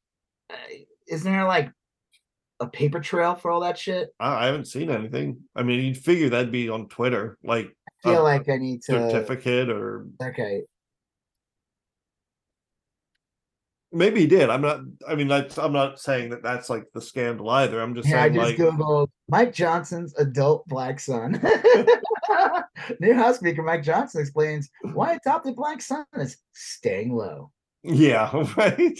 Isn't 1.08 1.30
there 1.32 1.46
like 1.46 1.70
a 2.60 2.66
paper 2.68 3.00
trail 3.00 3.34
for 3.34 3.50
all 3.50 3.60
that 3.60 3.78
shit? 3.78 4.14
I, 4.20 4.44
I 4.44 4.46
haven't 4.46 4.66
seen 4.66 4.90
anything. 4.90 5.38
I 5.54 5.62
mean, 5.62 5.84
you'd 5.84 5.98
figure 5.98 6.28
that'd 6.28 6.52
be 6.52 6.68
on 6.68 6.88
Twitter, 6.88 7.38
like 7.44 7.74
I 8.04 8.08
feel 8.08 8.22
a 8.22 8.22
like 8.22 8.48
I 8.48 8.56
need 8.56 8.82
to. 8.84 8.92
certificate, 9.10 9.70
or 9.70 10.06
Okay, 10.22 10.62
maybe 13.92 14.20
he 14.20 14.26
did. 14.26 14.50
I'm 14.50 14.60
not. 14.60 14.80
I 15.08 15.14
mean, 15.14 15.28
that's. 15.28 15.58
I'm 15.58 15.72
not 15.72 16.00
saying 16.00 16.30
that 16.30 16.42
that's 16.42 16.68
like 16.68 16.86
the 16.92 17.00
scandal 17.00 17.48
either. 17.50 17.80
I'm 17.80 17.94
just 17.94 18.08
yeah, 18.08 18.22
I 18.22 18.28
saying 18.28 18.34
just 18.34 18.46
like. 18.46 18.56
googled 18.56 19.08
Mike 19.28 19.52
Johnson's 19.52 20.14
adult 20.16 20.66
black 20.68 21.00
son. 21.00 21.40
New 23.00 23.14
House 23.14 23.38
Speaker 23.38 23.62
Mike 23.62 23.82
Johnson 23.82 24.20
explains 24.20 24.68
why 24.92 25.14
adopted 25.14 25.56
black 25.56 25.80
son 25.80 26.04
is 26.16 26.36
staying 26.52 27.14
low. 27.14 27.50
Yeah, 27.82 28.30
right. 28.56 28.98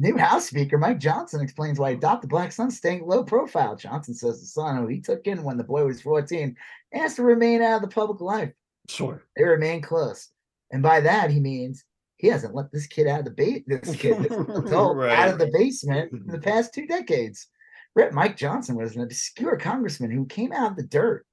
New 0.00 0.16
House 0.16 0.46
Speaker 0.46 0.78
Mike 0.78 0.98
Johnson 0.98 1.42
explains 1.42 1.78
why 1.78 1.90
adopted 1.90 2.30
the 2.30 2.32
black 2.32 2.52
son 2.52 2.70
staying 2.70 3.06
low 3.06 3.22
profile. 3.22 3.76
Johnson 3.76 4.14
says 4.14 4.40
the 4.40 4.46
son 4.46 4.78
who 4.78 4.86
he 4.86 4.98
took 4.98 5.26
in 5.26 5.42
when 5.42 5.58
the 5.58 5.64
boy 5.64 5.84
was 5.84 6.00
14 6.00 6.56
asked 6.94 7.16
to 7.16 7.22
remain 7.22 7.60
out 7.60 7.76
of 7.76 7.82
the 7.82 7.94
public 7.94 8.22
life. 8.22 8.50
Sure. 8.88 9.22
They 9.36 9.44
remain 9.44 9.82
close. 9.82 10.28
And 10.72 10.82
by 10.82 11.00
that 11.00 11.30
he 11.30 11.38
means 11.38 11.84
he 12.16 12.28
hasn't 12.28 12.54
let 12.54 12.72
this 12.72 12.86
kid 12.86 13.08
out 13.08 13.18
of 13.18 13.24
the 13.26 13.30
base 13.30 13.62
this 13.66 13.94
kid, 13.94 14.22
this 14.22 14.32
adult 14.56 14.96
Right. 14.96 15.18
out 15.18 15.28
of 15.28 15.38
the 15.38 15.50
basement 15.52 16.12
in 16.12 16.26
the 16.26 16.38
mm-hmm. 16.38 16.40
past 16.40 16.72
two 16.72 16.86
decades. 16.86 17.48
Rep 17.94 18.14
Mike 18.14 18.38
Johnson 18.38 18.76
was 18.76 18.96
an 18.96 19.02
obscure 19.02 19.58
congressman 19.58 20.10
who 20.10 20.24
came 20.24 20.50
out 20.50 20.70
of 20.70 20.76
the 20.78 20.84
dirt, 20.84 21.26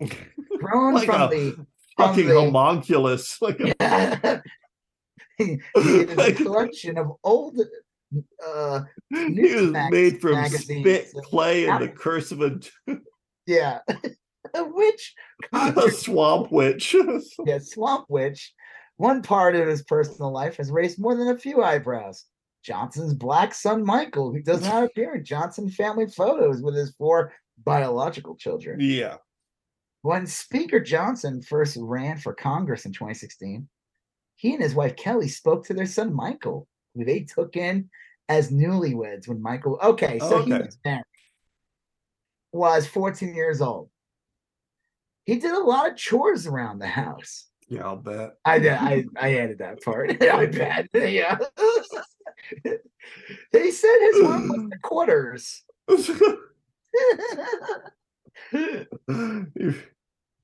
grown 0.58 0.94
Like 0.94 1.06
from 1.06 1.30
the 1.30 1.52
from 1.52 1.66
Fucking 2.08 2.26
the- 2.26 2.40
homunculus. 2.40 3.38
Like 3.42 3.60
a- 3.60 4.42
he 5.38 5.58
is 5.76 6.18
a 6.18 6.32
collection 6.32 6.98
of 6.98 7.12
old 7.22 7.60
uh 8.44 8.80
he 9.10 9.16
was 9.16 9.70
Newsmax 9.70 9.90
made 9.90 10.20
from 10.20 10.32
magazines. 10.32 10.80
spit, 10.80 11.24
clay, 11.24 11.66
and 11.66 11.82
the 11.82 11.88
curse 11.88 12.32
of 12.32 12.42
a, 12.42 12.58
yeah 13.46 13.78
a 14.54 14.64
witch 14.64 15.14
a 15.52 15.90
swamp 15.90 16.50
witch. 16.50 16.94
yeah, 17.46 17.58
swamp 17.60 18.06
witch 18.08 18.52
one 18.96 19.22
part 19.22 19.54
of 19.54 19.66
his 19.68 19.82
personal 19.84 20.32
life 20.32 20.56
has 20.56 20.70
raised 20.70 21.00
more 21.00 21.14
than 21.14 21.28
a 21.28 21.38
few 21.38 21.62
eyebrows 21.62 22.24
johnson's 22.64 23.14
black 23.14 23.54
son 23.54 23.84
michael 23.84 24.32
who 24.32 24.42
does 24.42 24.62
not 24.62 24.82
appear 24.82 25.14
in 25.14 25.24
johnson 25.24 25.68
family 25.70 26.06
photos 26.06 26.62
with 26.62 26.74
his 26.74 26.94
four 26.98 27.32
biological 27.64 28.36
children 28.36 28.78
yeah. 28.80 29.16
when 30.02 30.26
speaker 30.26 30.80
johnson 30.80 31.40
first 31.42 31.76
ran 31.80 32.18
for 32.18 32.34
congress 32.34 32.84
in 32.84 32.92
2016 32.92 33.68
he 34.36 34.52
and 34.52 34.62
his 34.62 34.74
wife 34.74 34.96
kelly 34.96 35.28
spoke 35.28 35.64
to 35.64 35.74
their 35.74 35.86
son 35.86 36.12
michael 36.14 36.66
who 36.94 37.04
they 37.04 37.20
took 37.20 37.56
in 37.56 37.88
as 38.28 38.50
newlyweds 38.50 39.28
when 39.28 39.40
michael 39.40 39.78
okay 39.82 40.18
so 40.18 40.42
he 40.42 40.52
was 40.52 40.78
married 40.84 41.04
was 42.52 42.86
14 42.86 43.34
years 43.34 43.60
old 43.60 43.88
he 45.24 45.36
did 45.36 45.52
a 45.52 45.60
lot 45.60 45.90
of 45.90 45.96
chores 45.96 46.46
around 46.46 46.78
the 46.78 46.86
house 46.86 47.46
Yeah, 47.68 47.86
I'll 47.86 47.96
bet. 47.96 48.36
I 48.44 48.58
did. 48.58 48.72
I, 48.72 49.04
I 49.16 49.36
added 49.38 49.58
that 49.58 49.80
part. 49.84 50.10
I 50.22 50.46
bet. 50.46 50.88
Yeah. 50.92 51.38
they 53.52 53.70
said 53.70 53.96
his 54.00 54.20
room 54.22 54.48
was 54.48 54.68
the 54.70 54.78
quarters. 54.82 55.62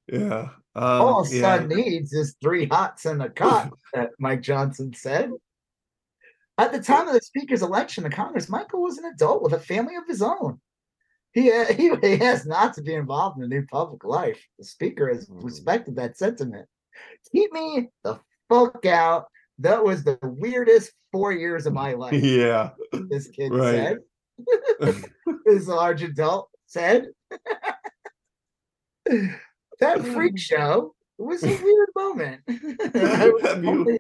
yeah. 0.09 0.49
Um, 0.77 0.79
All 1.03 1.27
yeah. 1.29 1.41
son 1.41 1.69
needs 1.69 2.13
is 2.13 2.37
three 2.41 2.67
hots 2.67 3.07
and 3.07 3.21
a 3.23 3.29
cot, 3.29 3.73
that 3.93 4.11
Mike 4.21 4.43
Johnson 4.43 4.93
said. 4.95 5.31
At 6.59 6.73
the 6.73 6.81
time 6.81 7.07
of 7.07 7.15
the 7.15 7.21
speaker's 7.21 7.63
election 7.63 8.05
to 8.05 8.11
Congress, 8.11 8.49
Michael 8.49 8.83
was 8.83 8.97
an 8.99 9.05
adult 9.07 9.43
with 9.43 9.53
a 9.53 9.61
family 9.61 9.95
of 9.97 10.07
his 10.09 10.23
own. 10.23 10.59
He, 11.33 11.53
uh, 11.53 11.67
he, 11.73 11.95
he 12.03 12.17
has 12.17 12.47
not 12.47 12.75
to 12.75 12.83
be 12.83 12.95
involved 12.95 13.37
in 13.37 13.43
the 13.43 13.49
new 13.49 13.67
public 13.67 14.05
life. 14.05 14.43
The 14.59 14.65
speaker 14.65 15.09
has 15.13 15.27
Hmm. 15.27 15.41
respected 15.41 15.97
that 15.97 16.17
sentiment. 16.17 16.67
Keep 17.31 17.53
me 17.53 17.89
the 18.05 18.19
fuck 18.49 18.87
out. 18.87 19.27
That 19.59 19.85
was 19.85 20.03
the 20.05 20.19
weirdest 20.23 20.93
four 21.13 21.33
years 21.33 21.67
of 21.67 21.73
my 21.75 21.93
life. 21.93 22.13
Yeah. 22.23 22.71
this 23.11 23.29
kid 23.29 23.53
Right. 23.53 23.97
said. 24.79 25.05
this 25.47 25.67
large 25.67 26.03
adult 26.03 26.49
said. 26.67 27.09
that 29.07 30.05
freak 30.05 30.39
show 30.39 30.95
was 31.19 31.43
a 31.43 31.49
weird 31.49 31.89
moment. 31.97 32.41
Have 32.95 33.65
you- 33.65 33.99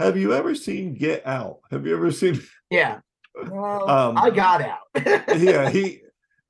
Have 0.00 0.16
you 0.16 0.32
ever 0.34 0.54
seen 0.54 0.94
Get 0.94 1.26
Out? 1.26 1.58
Have 1.70 1.86
you 1.86 1.94
ever 1.94 2.10
seen? 2.10 2.40
yeah. 2.70 3.00
Well, 3.48 3.88
Um, 3.88 4.18
I 4.18 4.30
got 4.30 4.62
out. 4.62 4.78
yeah, 5.38 5.68
he. 5.70 6.00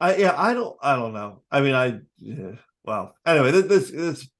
I 0.00 0.16
yeah. 0.16 0.34
I 0.36 0.54
don't. 0.54 0.76
I 0.80 0.96
don't 0.96 1.12
know. 1.12 1.42
I 1.50 1.60
mean, 1.60 1.74
I. 1.74 1.98
Yeah, 2.18 2.52
well, 2.84 3.14
anyway, 3.26 3.50
this, 3.50 3.66
this 3.66 3.90
this 3.90 4.30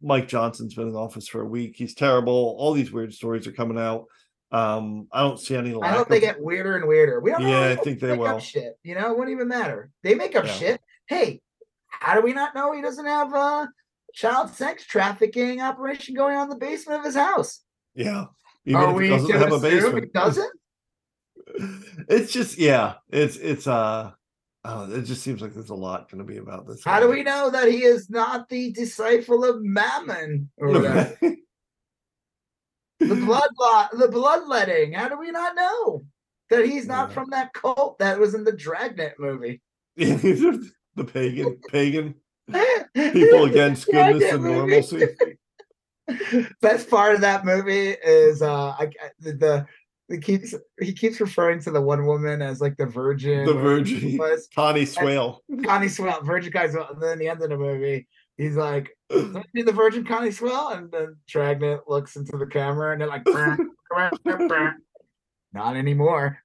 Mike 0.00 0.28
Johnson's 0.28 0.74
been 0.74 0.88
in 0.88 0.94
office 0.94 1.28
for 1.28 1.42
a 1.42 1.46
week. 1.46 1.74
He's 1.76 1.94
terrible. 1.94 2.56
All 2.58 2.72
these 2.72 2.90
weird 2.92 3.12
stories 3.12 3.46
are 3.46 3.52
coming 3.52 3.78
out. 3.78 4.06
Um, 4.52 5.08
I 5.12 5.20
don't 5.20 5.38
see 5.38 5.56
any. 5.56 5.72
I 5.72 5.76
lack 5.76 5.96
hope 5.96 6.08
they 6.08 6.20
get 6.20 6.40
weirder 6.40 6.76
and 6.76 6.88
weirder. 6.88 7.20
We 7.20 7.32
don't 7.32 7.42
know. 7.42 7.48
Yeah, 7.48 7.68
I 7.68 7.76
think 7.76 8.00
they 8.00 8.16
make 8.16 8.20
up 8.20 8.34
will. 8.34 8.40
Shit, 8.40 8.78
you 8.82 8.94
know, 8.94 9.10
it 9.10 9.18
wouldn't 9.18 9.34
even 9.34 9.48
matter. 9.48 9.90
They 10.02 10.14
make 10.14 10.34
up 10.36 10.44
Yeah. 10.46 10.52
shit. 10.52 10.80
Hey, 11.06 11.40
how 11.88 12.14
do 12.14 12.22
we 12.22 12.32
not 12.32 12.54
know 12.54 12.72
he 12.72 12.80
doesn't 12.82 13.06
have 13.06 13.32
a 13.34 13.68
child 14.14 14.50
sex 14.50 14.86
trafficking 14.86 15.60
operation 15.60 16.14
going 16.14 16.36
on 16.36 16.44
in 16.44 16.48
the 16.50 16.56
basement 16.56 17.00
of 17.00 17.04
his 17.04 17.14
house? 17.16 17.60
Yeah. 17.94 18.26
Even 18.66 18.80
Are 18.80 18.90
if 18.90 18.96
we 18.96 19.06
it 19.06 19.10
doesn't 19.10 19.30
have 19.38 19.52
a 19.52 19.58
basement. 19.58 20.12
doesn't? 20.12 20.52
it's 22.08 22.32
just 22.32 22.58
yeah. 22.58 22.94
It's 23.10 23.36
it's 23.36 23.66
uh. 23.66 24.12
Oh, 24.62 24.92
it 24.92 25.02
just 25.02 25.22
seems 25.22 25.40
like 25.40 25.54
there's 25.54 25.70
a 25.70 25.74
lot 25.74 26.10
going 26.10 26.18
to 26.18 26.24
be 26.30 26.36
about 26.36 26.66
this. 26.66 26.84
How 26.84 27.00
do 27.00 27.08
we 27.08 27.22
know 27.22 27.48
that 27.48 27.68
he 27.68 27.82
is 27.82 28.10
not 28.10 28.46
the 28.50 28.70
disciple 28.72 29.42
of 29.42 29.62
Mammon 29.62 30.50
or 30.58 30.68
whatever? 30.68 31.16
the 33.00 33.14
blood 33.16 33.48
the 33.92 34.08
bloodletting? 34.08 34.92
How 34.92 35.08
do 35.08 35.18
we 35.18 35.30
not 35.30 35.56
know 35.56 36.04
that 36.50 36.66
he's 36.66 36.86
not 36.86 37.08
Yeah. 37.08 37.14
from 37.14 37.30
that 37.30 37.54
cult 37.54 37.98
that 38.00 38.18
was 38.18 38.34
in 38.34 38.44
the 38.44 38.52
Dragnet 38.52 39.14
movie? 39.18 39.62
the 39.96 41.04
pagan 41.10 41.58
pagan 41.70 42.14
people 42.94 43.44
against 43.44 43.86
goodness 43.86 44.30
and 44.30 44.44
normalcy. 44.44 45.06
Best 46.60 46.88
part 46.90 47.14
of 47.14 47.20
that 47.22 47.44
movie 47.44 47.90
is 48.04 48.42
uh 48.42 48.70
I, 48.78 48.84
I- 48.84 49.10
the, 49.20 49.32
the 49.32 49.66
he 50.08 50.18
keeps 50.18 50.54
he 50.80 50.92
keeps 50.92 51.20
referring 51.20 51.60
to 51.60 51.70
the 51.70 51.80
one 51.80 52.04
woman 52.04 52.42
as 52.42 52.60
like 52.60 52.76
the 52.76 52.86
virgin. 52.86 53.46
The 53.46 53.54
Virgin 53.54 54.18
was 54.18 54.48
Connie 54.52 54.84
Swail. 54.84 55.38
Connie 55.64 55.86
Swail, 55.88 56.20
Virgin 56.24 56.52
Connie 56.52 56.70
Swail. 56.72 56.88
And 56.92 57.00
then 57.00 57.18
the 57.20 57.28
end 57.28 57.40
of 57.42 57.48
the 57.48 57.56
movie, 57.56 58.08
he's 58.36 58.56
like, 58.56 58.90
"Let 59.08 59.46
me 59.54 59.62
the 59.62 59.70
Virgin 59.70 60.04
Connie 60.04 60.32
Swail," 60.32 60.70
and 60.70 60.90
then 60.90 61.16
Dragnet 61.28 61.82
looks 61.86 62.16
into 62.16 62.36
the 62.38 62.46
camera, 62.46 62.90
and 62.90 63.00
they're 63.00 63.06
like, 63.08 63.22
"Brr, 63.22 63.56
brr, 63.88 64.10
brr, 64.24 64.48
brr." 64.48 64.74
"Not 65.52 65.76
anymore." 65.76 66.38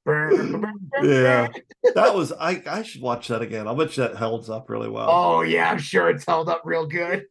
Yeah. 1.01 1.47
That 1.95 2.13
was 2.15 2.31
I. 2.33 2.61
I 2.67 2.83
should 2.83 3.01
watch 3.01 3.27
that 3.29 3.41
again. 3.41 3.67
I'll 3.67 3.75
bet 3.75 3.95
that 3.95 4.15
holds 4.15 4.49
up 4.49 4.69
really 4.69 4.89
well. 4.89 5.07
Oh 5.09 5.41
yeah, 5.41 5.71
I'm 5.71 5.77
sure 5.79 6.09
it's 6.09 6.25
held 6.25 6.49
up 6.49 6.61
real 6.65 6.85
good. 6.85 7.25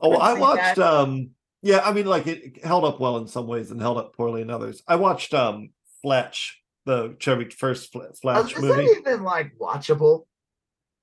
Oh, 0.00 0.12
I 0.20 0.34
watched. 0.34 0.76
that. 0.76 0.78
um 0.78 1.30
Yeah, 1.62 1.80
I 1.84 1.92
mean, 1.92 2.06
like 2.06 2.26
it 2.26 2.64
held 2.64 2.84
up 2.84 3.00
well 3.00 3.16
in 3.18 3.26
some 3.26 3.46
ways 3.46 3.70
and 3.70 3.80
held 3.80 3.98
up 3.98 4.14
poorly 4.14 4.42
in 4.42 4.50
others. 4.50 4.82
I 4.86 4.96
watched 4.96 5.34
um 5.34 5.70
Fletch, 6.02 6.62
the 6.84 7.16
Chevy 7.18 7.50
first 7.50 7.92
Fletch 7.92 8.54
Is 8.54 8.60
movie. 8.60 8.86
that 8.86 8.98
even 9.00 9.22
like 9.24 9.52
watchable? 9.60 10.26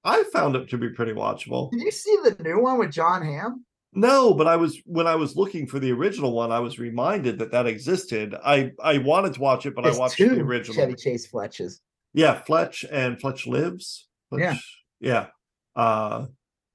I 0.05 0.23
found 0.33 0.55
it 0.55 0.69
to 0.69 0.77
be 0.77 0.89
pretty 0.89 1.13
watchable. 1.13 1.71
Did 1.71 1.81
you 1.81 1.91
see 1.91 2.17
the 2.23 2.35
new 2.43 2.59
one 2.61 2.77
with 2.77 2.91
Jon 2.91 3.23
Hamm? 3.25 3.65
No, 3.93 4.33
but 4.33 4.47
I 4.47 4.55
was 4.55 4.81
when 4.85 5.05
I 5.07 5.15
was 5.15 5.35
looking 5.35 5.67
for 5.67 5.79
the 5.79 5.91
original 5.91 6.33
one, 6.33 6.51
I 6.51 6.59
was 6.59 6.79
reminded 6.79 7.39
that 7.39 7.51
that 7.51 7.67
existed. 7.67 8.33
I 8.43 8.71
I 8.81 8.97
wanted 8.99 9.33
to 9.35 9.41
watch 9.41 9.65
it, 9.65 9.75
but 9.75 9.83
There's 9.83 9.97
I 9.97 9.99
watched 9.99 10.17
the 10.17 10.39
original. 10.41 10.75
Chevy 10.75 10.95
Chase 10.95 11.27
Fletches. 11.29 11.79
Yeah, 12.13 12.41
Fletch 12.41 12.85
and 12.91 13.19
Fletch 13.19 13.47
Lives. 13.47 14.07
Yeah. 14.31 14.51
Fletch- 14.53 14.81
yeah. 14.99 15.27
Uh 15.75 16.25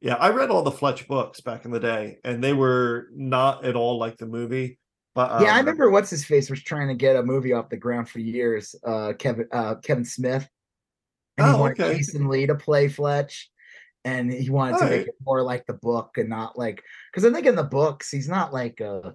yeah, 0.01 0.15
I 0.15 0.31
read 0.31 0.51
all 0.51 0.63
the 0.63 0.71
Fletch 0.71 1.09
books 1.09 1.41
back 1.41 1.65
in 1.65 1.71
the 1.71 1.81
day, 1.81 2.19
and 2.25 2.43
they 2.43 2.53
were 2.53 3.09
not 3.13 3.65
at 3.65 3.77
all 3.77 3.99
like 3.99 4.17
the 4.17 4.27
movie. 4.27 4.79
But 5.15 5.43
yeah, 5.43 5.49
I 5.55 5.59
um, 5.59 5.67
remember 5.67 5.91
what's 5.91 6.11
his 6.11 6.25
face 6.25 6.49
was 6.49 6.63
trying 6.63 6.89
to 6.89 6.95
get 6.95 7.17
a 7.17 7.23
movie 7.23 7.53
off 7.53 7.71
the 7.71 7.77
ground 7.77 8.09
for 8.09 8.21
years. 8.21 8.75
Uh, 8.87 9.13
Kevin 9.19 9.49
uh, 9.53 9.77
Kevin 9.77 10.05
Smith, 10.05 10.49
and 11.37 11.49
he 11.49 11.53
Oh, 11.55 11.59
wanted 11.61 11.81
okay. 11.81 11.97
Jason 11.97 12.29
Lee 12.29 12.47
to 12.47 12.55
play 12.55 12.89
Fletch, 12.89 13.51
and 14.05 14.33
he 14.33 14.51
wanted 14.51 14.79
to 14.79 14.85
make 14.89 15.07
it 15.09 15.15
more 15.25 15.43
like 15.43 15.67
the 15.67 15.75
book 15.75 16.19
and 16.19 16.29
not 16.29 16.57
like 16.57 16.83
because 17.11 17.29
I 17.29 17.35
think 17.35 17.47
in 17.47 17.57
the 17.57 17.65
books 17.65 18.11
he's 18.11 18.29
not 18.29 18.53
like 18.53 18.81
a 18.81 19.15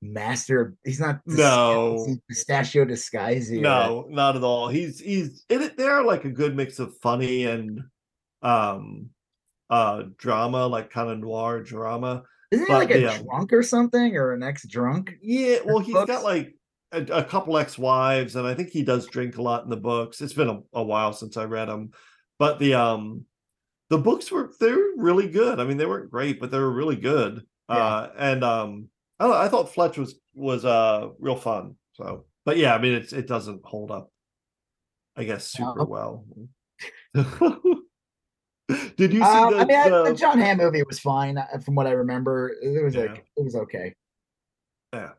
master. 0.00 0.76
He's 0.84 1.00
not 1.00 1.20
dis- 1.26 1.38
No. 1.38 2.04
he's 2.06 2.18
pistachio 2.28 2.84
disguise. 2.84 3.50
No, 3.50 4.06
not 4.08 4.36
at 4.36 4.44
all. 4.44 4.68
He's 4.68 5.00
he's 5.00 5.44
in 5.48 5.62
it. 5.62 5.76
They're 5.76 6.04
like 6.04 6.24
a 6.24 6.30
good 6.30 6.54
mix 6.54 6.78
of 6.78 6.96
funny 6.98 7.46
and 7.46 7.82
um 8.42 9.10
uh 9.70 10.02
drama, 10.18 10.66
like 10.66 10.90
kind 10.90 11.10
of 11.10 11.18
noir 11.18 11.62
drama. 11.62 12.24
isn't 12.50 12.66
he 12.66 12.72
like 12.72 12.90
a 12.90 13.06
um, 13.06 13.24
drunk 13.24 13.52
or 13.52 13.62
something 13.62 14.16
or 14.16 14.32
an 14.32 14.42
ex 14.42 14.66
drunk? 14.66 15.14
Yeah, 15.22 15.58
well, 15.64 15.78
he's 15.78 15.94
got 15.94 16.24
like 16.24 16.54
a, 16.92 17.02
a 17.04 17.24
couple 17.24 17.56
ex-wives, 17.56 18.36
and 18.36 18.46
I 18.46 18.54
think 18.54 18.70
he 18.70 18.82
does 18.82 19.06
drink 19.06 19.36
a 19.38 19.42
lot 19.42 19.64
in 19.64 19.70
the 19.70 19.76
books. 19.76 20.20
It's 20.20 20.32
been 20.32 20.48
a, 20.48 20.60
a 20.72 20.82
while 20.82 21.12
since 21.12 21.36
I 21.36 21.44
read 21.44 21.68
them, 21.68 21.90
but 22.38 22.58
the 22.58 22.74
um 22.74 23.24
the 23.90 23.98
books 23.98 24.30
were 24.30 24.52
they're 24.58 24.94
really 24.96 25.28
good. 25.28 25.60
I 25.60 25.64
mean, 25.64 25.76
they 25.76 25.86
weren't 25.86 26.10
great, 26.10 26.40
but 26.40 26.50
they 26.50 26.58
were 26.58 26.72
really 26.72 26.96
good. 26.96 27.44
Yeah. 27.68 27.76
Uh, 27.76 28.12
and 28.18 28.44
um, 28.44 28.88
I, 29.18 29.24
don't 29.24 29.32
know, 29.32 29.40
I 29.40 29.48
thought 29.48 29.72
Fletch 29.72 29.98
was 29.98 30.16
was 30.34 30.64
uh 30.64 31.08
real 31.18 31.36
fun. 31.36 31.76
So, 31.92 32.24
but 32.44 32.56
yeah, 32.56 32.74
I 32.74 32.78
mean, 32.78 32.94
it's 32.94 33.12
it 33.12 33.26
doesn't 33.26 33.64
hold 33.64 33.90
up, 33.90 34.10
I 35.16 35.24
guess, 35.24 35.46
super 35.46 35.80
No. 35.80 35.84
well. 35.84 36.24
Did 38.96 39.12
you 39.12 39.20
see 39.20 39.24
Um, 39.24 39.52
the, 39.54 39.58
I 39.60 39.64
mean, 39.64 39.76
I- 39.78 39.88
the- 39.88 40.04
the 40.04 40.14
Jon 40.14 40.38
Hamm 40.38 40.58
movie 40.58 40.82
was 40.82 40.98
fine 40.98 41.38
uh, 41.38 41.46
from 41.64 41.74
what 41.74 41.86
I 41.86 41.92
remember. 41.92 42.54
It 42.62 42.82
was 42.84 42.94
Yeah. 42.94 43.02
like 43.02 43.24
it 43.36 43.44
was 43.44 43.54
okay. 43.56 43.94
Yeah. 44.92 45.10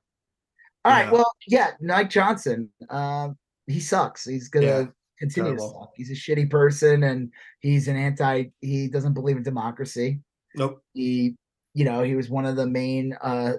All 0.84 0.92
right. 0.92 1.06
Yeah. 1.06 1.12
Well, 1.12 1.32
yeah, 1.48 1.72
Mike 1.82 2.10
Johnson. 2.10 2.70
Um, 2.90 3.38
he 3.68 3.80
sucks. 3.80 4.26
He's 4.26 4.50
gonna 4.50 4.66
Yeah, 4.66 4.86
continue 5.20 5.56
to 5.56 5.60
suck. 5.62 5.92
He's 5.96 6.12
a 6.12 6.16
shitty 6.16 6.50
person, 6.50 7.04
and 7.04 7.32
he's 7.60 7.88
an 7.88 7.96
anti. 7.96 8.46
He 8.62 8.88
doesn't 8.88 9.14
believe 9.14 9.38
in 9.38 9.44
democracy. 9.44 10.20
nope? 10.56 10.82
He, 10.94 11.36
you 11.74 11.86
know, 11.86 12.04
he 12.04 12.16
was 12.16 12.30
one 12.30 12.46
of 12.46 12.56
the 12.56 12.68
main. 12.68 13.14
Uh, 13.22 13.54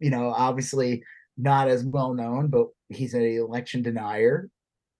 you 0.00 0.10
know, 0.10 0.30
obviously 0.30 1.02
not 1.36 1.68
as 1.68 1.84
well 1.84 2.14
known, 2.14 2.48
but 2.48 2.68
he's 2.88 3.14
an 3.14 3.22
election 3.22 3.82
denier. 3.82 4.48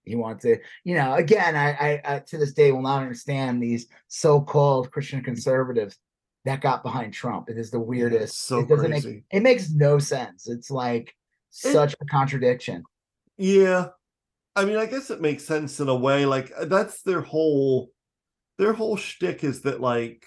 He 0.07 0.15
wants 0.15 0.43
to, 0.43 0.57
you 0.83 0.95
know, 0.95 1.13
again, 1.13 1.55
I, 1.55 1.71
I, 1.71 2.01
I 2.05 2.19
to 2.19 2.37
this 2.37 2.53
day 2.53 2.71
will 2.71 2.81
not 2.81 3.01
understand 3.01 3.61
these 3.61 3.87
so-called 4.07 4.91
Christian 4.91 5.23
conservatives 5.23 5.97
that 6.45 6.61
got 6.61 6.83
behind 6.83 7.13
Trump. 7.13 7.49
It 7.49 7.57
is 7.57 7.71
the 7.71 7.79
it's 7.79 7.87
weirdest. 7.87 8.47
so 8.47 8.59
it 8.59 8.69
doesn't 8.69 8.89
make 8.89 9.03
crazy. 9.03 9.23
it 9.31 9.43
makes 9.43 9.69
no 9.69 9.99
sense. 9.99 10.47
It's 10.47 10.71
like 10.71 11.13
such 11.49 11.95
a 11.99 12.05
contradiction. 12.05 12.83
Yeah. 13.37 13.89
I 14.55 14.65
mean, 14.65 14.77
I 14.77 14.85
guess 14.87 15.09
it 15.09 15.21
makes 15.21 15.43
sense 15.43 15.79
in 15.79 15.89
a 15.89 15.95
way. 15.95 16.25
Like 16.25 16.51
uh, 16.57 16.65
that's 16.65 17.01
their 17.03 17.21
whole 17.21 17.91
their 18.57 18.73
whole 18.73 18.97
shtick 18.97 19.43
is 19.43 19.61
that 19.61 19.81
like 19.81 20.25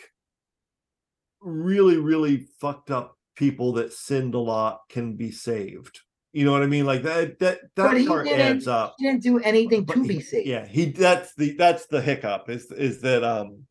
really, 1.41 1.97
really 1.97 2.47
fucked 2.61 2.91
up 2.91 3.17
people 3.35 3.73
that 3.73 3.93
sinned 3.93 4.35
a 4.35 4.39
lot 4.39 4.81
can 4.89 5.17
be 5.17 5.31
saved. 5.33 6.01
You 6.33 6.45
know 6.45 6.53
what 6.53 6.63
I 6.63 6.67
mean? 6.67 6.87
Like 6.87 7.03
that 7.03 7.39
that 7.41 7.59
that 7.77 7.97
he 7.97 8.07
part 8.07 8.29
adds 8.29 8.69
up. 8.69 8.95
He 8.99 9.07
didn't 9.07 9.23
do 9.23 9.39
anything 9.41 9.85
But 9.85 9.95
to 9.95 10.03
he- 10.03 10.09
be 10.09 10.21
safe. 10.21 10.47
Yeah, 10.47 10.65
he 10.67 10.87
that's 10.93 11.35
the 11.35 11.55
that's 11.57 11.87
the 11.87 12.01
hiccup 12.01 12.49
is 12.49 12.71
is 12.71 13.01
that 13.03 13.25
um 13.25 13.65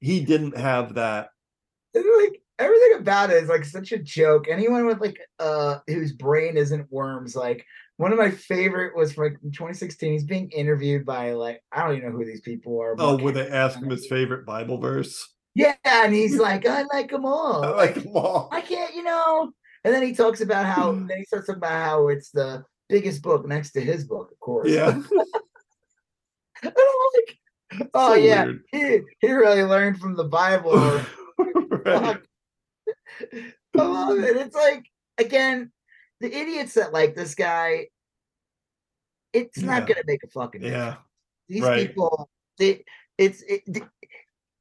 he 0.00 0.24
didn't 0.24 0.56
have 0.56 0.94
that 0.94 1.28
And, 1.94 2.04
like 2.22 2.40
everything 2.58 2.98
about 2.98 3.30
it 3.30 3.42
is 3.42 3.48
like 3.48 3.64
such 3.64 3.92
a 3.92 3.98
joke. 3.98 4.46
Anyone 4.48 4.86
with 4.86 5.00
like 5.00 5.20
uh 5.38 5.78
whose 5.86 6.12
brain 6.12 6.56
isn't 6.56 6.90
worms, 6.90 7.36
like 7.36 7.64
one 7.96 8.12
of 8.12 8.18
my 8.18 8.30
favorite 8.30 8.96
was 8.96 9.12
from 9.12 9.24
like, 9.24 9.40
2016. 9.42 10.12
He's 10.12 10.24
being 10.24 10.50
interviewed 10.50 11.06
by 11.06 11.32
like 11.34 11.62
I 11.70 11.82
don't 11.86 11.96
even 11.96 12.10
know 12.10 12.16
who 12.16 12.24
these 12.24 12.40
people 12.40 12.80
are. 12.80 12.94
oh 12.98 13.12
Mark 13.12 13.22
when 13.22 13.34
they 13.34 13.48
ask 13.48 13.78
him 13.78 13.90
his 13.90 14.06
favorite 14.10 14.44
Bible 14.46 14.78
verse. 14.78 15.28
Yeah, 15.54 15.74
and 15.84 16.12
he's 16.14 16.38
like, 16.38 16.64
I 16.66 16.84
like 16.92 17.10
them 17.10 17.24
all. 17.24 17.64
I 17.64 17.68
Like, 17.70 17.94
like 17.96 18.04
them 18.04 18.16
all. 18.16 18.48
I 18.52 18.60
can't, 18.60 18.94
you 18.94 19.02
know. 19.02 19.50
And 19.84 19.94
then 19.94 20.02
he 20.02 20.14
talks 20.14 20.40
about 20.40 20.66
how 20.66 20.92
mm-hmm. 20.92 21.06
then 21.06 21.18
he 21.18 21.24
starts 21.24 21.46
talking 21.46 21.58
about 21.58 21.82
how 21.82 22.08
it's 22.08 22.30
the 22.30 22.64
biggest 22.88 23.22
book 23.22 23.46
next 23.46 23.72
to 23.72 23.80
his 23.80 24.04
book, 24.04 24.30
of 24.32 24.40
course. 24.40 24.68
Yeah. 24.68 24.90
and 24.90 25.04
I'm 26.64 26.72
like, 27.14 27.90
oh 27.94 28.14
So 28.14 28.14
yeah, 28.14 28.44
weird. 28.44 28.62
he, 28.72 29.00
he 29.26 29.32
really 29.32 29.62
learned 29.62 29.98
from 29.98 30.16
the 30.16 30.24
Bible. 30.24 31.00
Right. 31.82 32.18
I 33.78 33.82
love 33.82 34.18
it. 34.18 34.36
It's 34.36 34.54
like 34.54 34.84
again, 35.16 35.72
the 36.20 36.32
idiots 36.32 36.74
that 36.74 36.92
like 36.92 37.14
this 37.14 37.34
guy. 37.34 37.86
It's 39.32 39.58
not 39.58 39.86
gonna 39.86 40.02
make 40.06 40.22
a 40.22 40.28
fucking 40.28 40.60
difference. 40.60 40.96
Yeah. 40.96 40.96
These 41.48 41.62
right. 41.62 41.88
people, 41.88 42.28
they, 42.58 42.84
it's 43.16 43.42
it, 43.42 43.62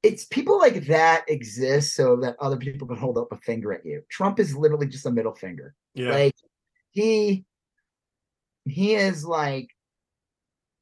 it's 0.04 0.26
people 0.26 0.58
like 0.60 0.86
that 0.88 1.26
exist 1.28 1.96
so 1.96 2.16
that 2.18 2.36
other 2.40 2.58
people 2.58 2.88
can 2.88 2.98
hold 2.98 3.18
up 3.18 3.32
a 3.32 3.38
finger 3.38 3.74
at 3.74 3.86
you. 3.86 4.02
Trump 4.10 4.40
is 4.40 4.56
literally 4.56 4.88
just 4.88 5.06
a 5.06 5.12
middle 5.12 5.36
finger. 5.36 5.76
Yeah. 5.94 6.12
Like 6.12 6.36
he, 6.92 7.46
he 8.66 8.96
is 8.96 9.26
like 9.26 9.70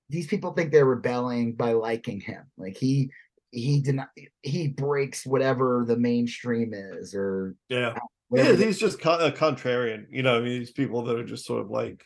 these 0.09 0.27
people 0.27 0.53
think 0.53 0.71
they're 0.71 0.85
rebelling 0.85 1.53
by 1.53 1.73
liking 1.73 2.19
him. 2.19 2.43
Like 2.57 2.77
he 2.77 3.11
he 3.51 3.81
did 3.81 3.95
not 3.95 4.09
he 4.43 4.67
breaks 4.67 5.25
whatever 5.25 5.83
the 5.87 5.97
mainstream 5.97 6.73
is 6.73 7.15
or 7.15 7.55
yeah. 7.69 7.97
Yeah, 8.29 8.55
he's 8.55 8.77
just 8.77 8.99
a 8.99 9.31
contrarian. 9.31 10.07
You 10.09 10.21
know, 10.21 10.35
I 10.37 10.41
mean, 10.41 10.59
these 10.59 10.71
people 10.71 11.03
that 11.03 11.15
are 11.15 11.23
just 11.23 11.45
sort 11.45 11.61
of 11.61 11.69
like, 11.69 12.03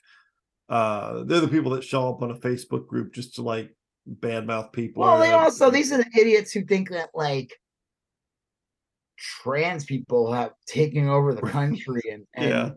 uh, 0.70 1.24
they're 1.24 1.42
the 1.42 1.48
people 1.48 1.72
that 1.72 1.84
show 1.84 2.10
up 2.10 2.22
on 2.22 2.30
a 2.30 2.36
Facebook 2.36 2.86
group 2.86 3.14
just 3.14 3.36
to 3.36 3.42
like 3.42 3.76
badmouth 4.10 4.72
people. 4.73 5.03
well 5.03 5.19
they 5.19 5.32
also 5.32 5.69
these 5.69 5.91
are 5.91 5.98
the 5.98 6.10
idiots 6.19 6.52
who 6.52 6.64
think 6.65 6.90
that 6.90 7.10
like 7.14 7.53
trans 9.18 9.86
people 9.86 10.32
have 10.32 10.52
taken 10.65 11.07
over 11.07 11.34
the 11.34 11.41
country 11.60 12.02
and, 12.11 12.26
and 12.34 12.49
Yeah. 12.49 12.69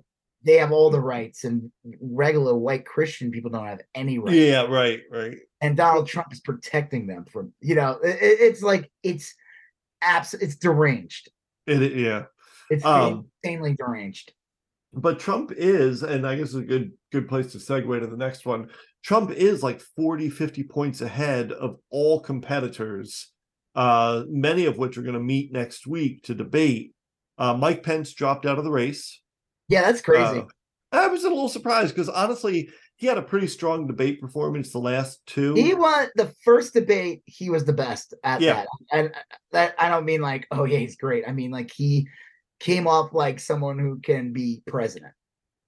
they 0.44 0.58
have 0.58 0.72
all 0.72 0.90
the 0.90 1.00
rights 1.00 1.44
and 1.44 1.70
regular 2.00 2.54
white 2.54 2.84
christian 2.84 3.30
people 3.30 3.50
don't 3.50 3.66
have 3.66 3.80
any 3.94 4.18
rights 4.18 4.34
Yeah, 4.36 4.62
right, 4.66 5.00
right. 5.10 5.38
and 5.62 5.76
donald 5.76 6.06
trump 6.06 6.32
is 6.32 6.40
protecting 6.40 7.06
them 7.06 7.24
from 7.24 7.52
you 7.60 7.74
know 7.74 7.98
it, 8.04 8.16
it- 8.22 8.40
it's 8.40 8.62
like 8.62 8.90
it's 9.02 9.34
abs 10.02 10.34
it's 10.34 10.56
deranged 10.56 11.30
It, 11.66 11.82
it- 11.82 11.96
yeah. 11.96 12.24
it's 12.70 12.84
Um, 12.84 13.28
insanely 13.42 13.74
deranged 13.78 14.32
But 14.92 15.18
Trump 15.18 15.50
is, 15.56 16.02
and 16.04 16.26
I 16.26 16.36
guess 16.36 16.48
it's 16.48 16.54
a 16.56 16.62
good 16.62 16.92
good 17.10 17.28
place 17.28 17.50
to 17.52 17.58
segue 17.58 17.98
to 18.00 18.06
the 18.06 18.16
next 18.16 18.44
one. 18.46 18.68
Trump 19.04 19.30
is 19.30 19.62
like 19.62 19.80
40, 19.80 20.30
50 20.30 20.62
points 20.64 21.00
ahead 21.02 21.52
of 21.52 21.76
all 21.90 22.20
competitors, 22.20 23.30
uh, 23.74 24.24
many 24.28 24.64
of 24.64 24.78
which 24.78 24.96
are 24.96 25.02
going 25.02 25.14
to 25.14 25.20
meet 25.20 25.52
next 25.52 25.86
week 25.86 26.22
to 26.24 26.34
debate. 26.34 26.92
Uh, 27.36 27.54
Mike 27.54 27.82
Pence 27.82 28.14
dropped 28.14 28.46
out 28.46 28.58
of 28.58 28.64
the 28.64 28.70
race. 28.70 29.20
yeah 29.68 29.82
that's 29.82 30.00
crazy 30.00 30.38
Uh, 30.40 30.44
I 30.92 31.08
was 31.08 31.24
a 31.24 31.28
little 31.28 31.48
surprised 31.48 31.92
because 31.94 32.08
honestly, 32.08 32.70
he 32.96 33.08
had 33.08 33.18
a 33.18 33.22
pretty 33.22 33.48
strong 33.48 33.88
debate 33.88 34.20
performance 34.20 34.70
the 34.70 34.78
last 34.78 35.20
two. 35.26 35.52
he 35.54 35.74
won 35.74 36.06
the 36.14 36.32
first 36.44 36.72
debate 36.72 37.22
he 37.26 37.50
was 37.50 37.64
the 37.64 37.72
best 37.72 38.14
at 38.22 38.40
Yeah. 38.40 38.54
that 38.54 38.68
and 38.92 39.08
uh, 39.08 39.18
that 39.50 39.74
i 39.78 39.88
don't 39.88 40.04
mean 40.04 40.20
like 40.20 40.46
oh 40.52 40.62
yeah 40.64 40.78
he's 40.78 40.96
great 40.96 41.24
i 41.26 41.32
mean 41.32 41.50
like 41.50 41.72
he 41.74 42.06
came 42.60 42.86
off 42.86 43.12
like 43.12 43.40
someone 43.40 43.78
who 43.80 43.98
can 44.00 44.32
be 44.32 44.62
president 44.68 45.12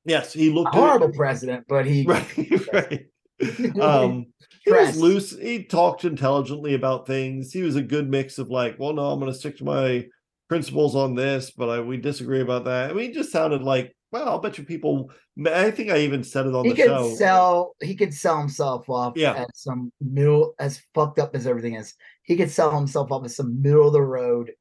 yes, 0.04 0.32
he 0.32 0.48
a 0.50 0.52
looked 0.54 0.72
horrible 0.74 1.10
president 1.12 1.64
but 1.68 1.84
he 1.84 2.04
right, 2.06 2.72
right. 2.72 3.06
Um, 3.80 4.26
he 4.64 4.72
was 4.72 4.96
loose. 4.98 5.30
He 5.38 5.64
talked 5.64 6.04
intelligently 6.04 6.74
about 6.74 7.06
things. 7.06 7.52
He 7.52 7.62
was 7.62 7.76
a 7.76 7.82
good 7.82 8.08
mix 8.10 8.38
of 8.38 8.48
like, 8.50 8.76
well, 8.78 8.92
no, 8.92 9.10
I'm 9.10 9.20
going 9.20 9.30
to 9.32 9.38
stick 9.38 9.58
to 9.58 9.64
my 9.64 10.06
principles 10.48 10.96
on 10.96 11.14
this, 11.14 11.50
but 11.50 11.68
I, 11.68 11.80
we 11.80 11.96
disagree 11.98 12.40
about 12.40 12.64
that. 12.64 12.90
I 12.90 12.92
mean, 12.94 13.08
he 13.08 13.14
just 13.14 13.30
sounded 13.32 13.62
like, 13.62 13.94
well, 14.12 14.28
I'll 14.28 14.38
bet 14.38 14.58
you 14.58 14.64
people. 14.64 15.10
I 15.46 15.70
think 15.70 15.90
I 15.90 15.98
even 15.98 16.24
said 16.24 16.46
it 16.46 16.54
on 16.54 16.64
he 16.64 16.70
the 16.70 16.76
could 16.76 16.86
show. 16.86 17.14
sell 17.16 17.76
he 17.82 17.94
could 17.94 18.14
sell 18.14 18.38
himself 18.38 18.88
off 18.88 19.12
Yeah. 19.16 19.34
as 19.34 19.46
some 19.54 19.92
middle 20.00 20.54
as 20.58 20.80
fucked 20.94 21.18
up 21.18 21.34
as 21.36 21.46
everything 21.46 21.74
is 21.74 21.92
he 22.22 22.36
could 22.36 22.50
sell 22.50 22.70
himself 22.74 23.12
off 23.12 23.24
as 23.26 23.36
some 23.36 23.60
middle 23.60 23.86
of 23.88 23.92
the 23.92 24.00
road 24.00 24.52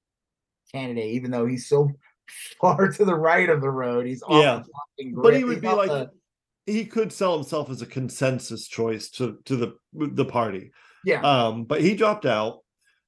candidate 0.73 1.13
even 1.13 1.31
though 1.31 1.45
he's 1.45 1.69
so 1.69 1.89
far 2.59 2.89
to 2.89 3.05
the 3.05 3.15
right 3.15 3.49
of 3.49 3.61
the 3.61 3.69
road 3.69 4.05
he's 4.05 4.21
off 4.23 4.43
Yeah. 4.43 4.63
but 5.15 5.33
he 5.37 5.45
would 5.45 5.53
He's 5.53 5.61
be 5.61 5.67
like, 5.69 5.87
the- 5.89 6.09
he 6.65 6.85
could 6.85 7.13
sell 7.13 7.35
himself 7.35 7.69
as 7.69 7.81
a 7.81 7.85
consensus 7.85 8.67
choice 8.67 9.09
to 9.11 9.37
to 9.45 9.55
the 9.55 9.73
the 9.93 10.25
party. 10.25 10.71
yeah 11.03 11.21
Um, 11.21 11.65
but 11.65 11.81
he 11.81 11.95
dropped 11.95 12.25
out. 12.25 12.59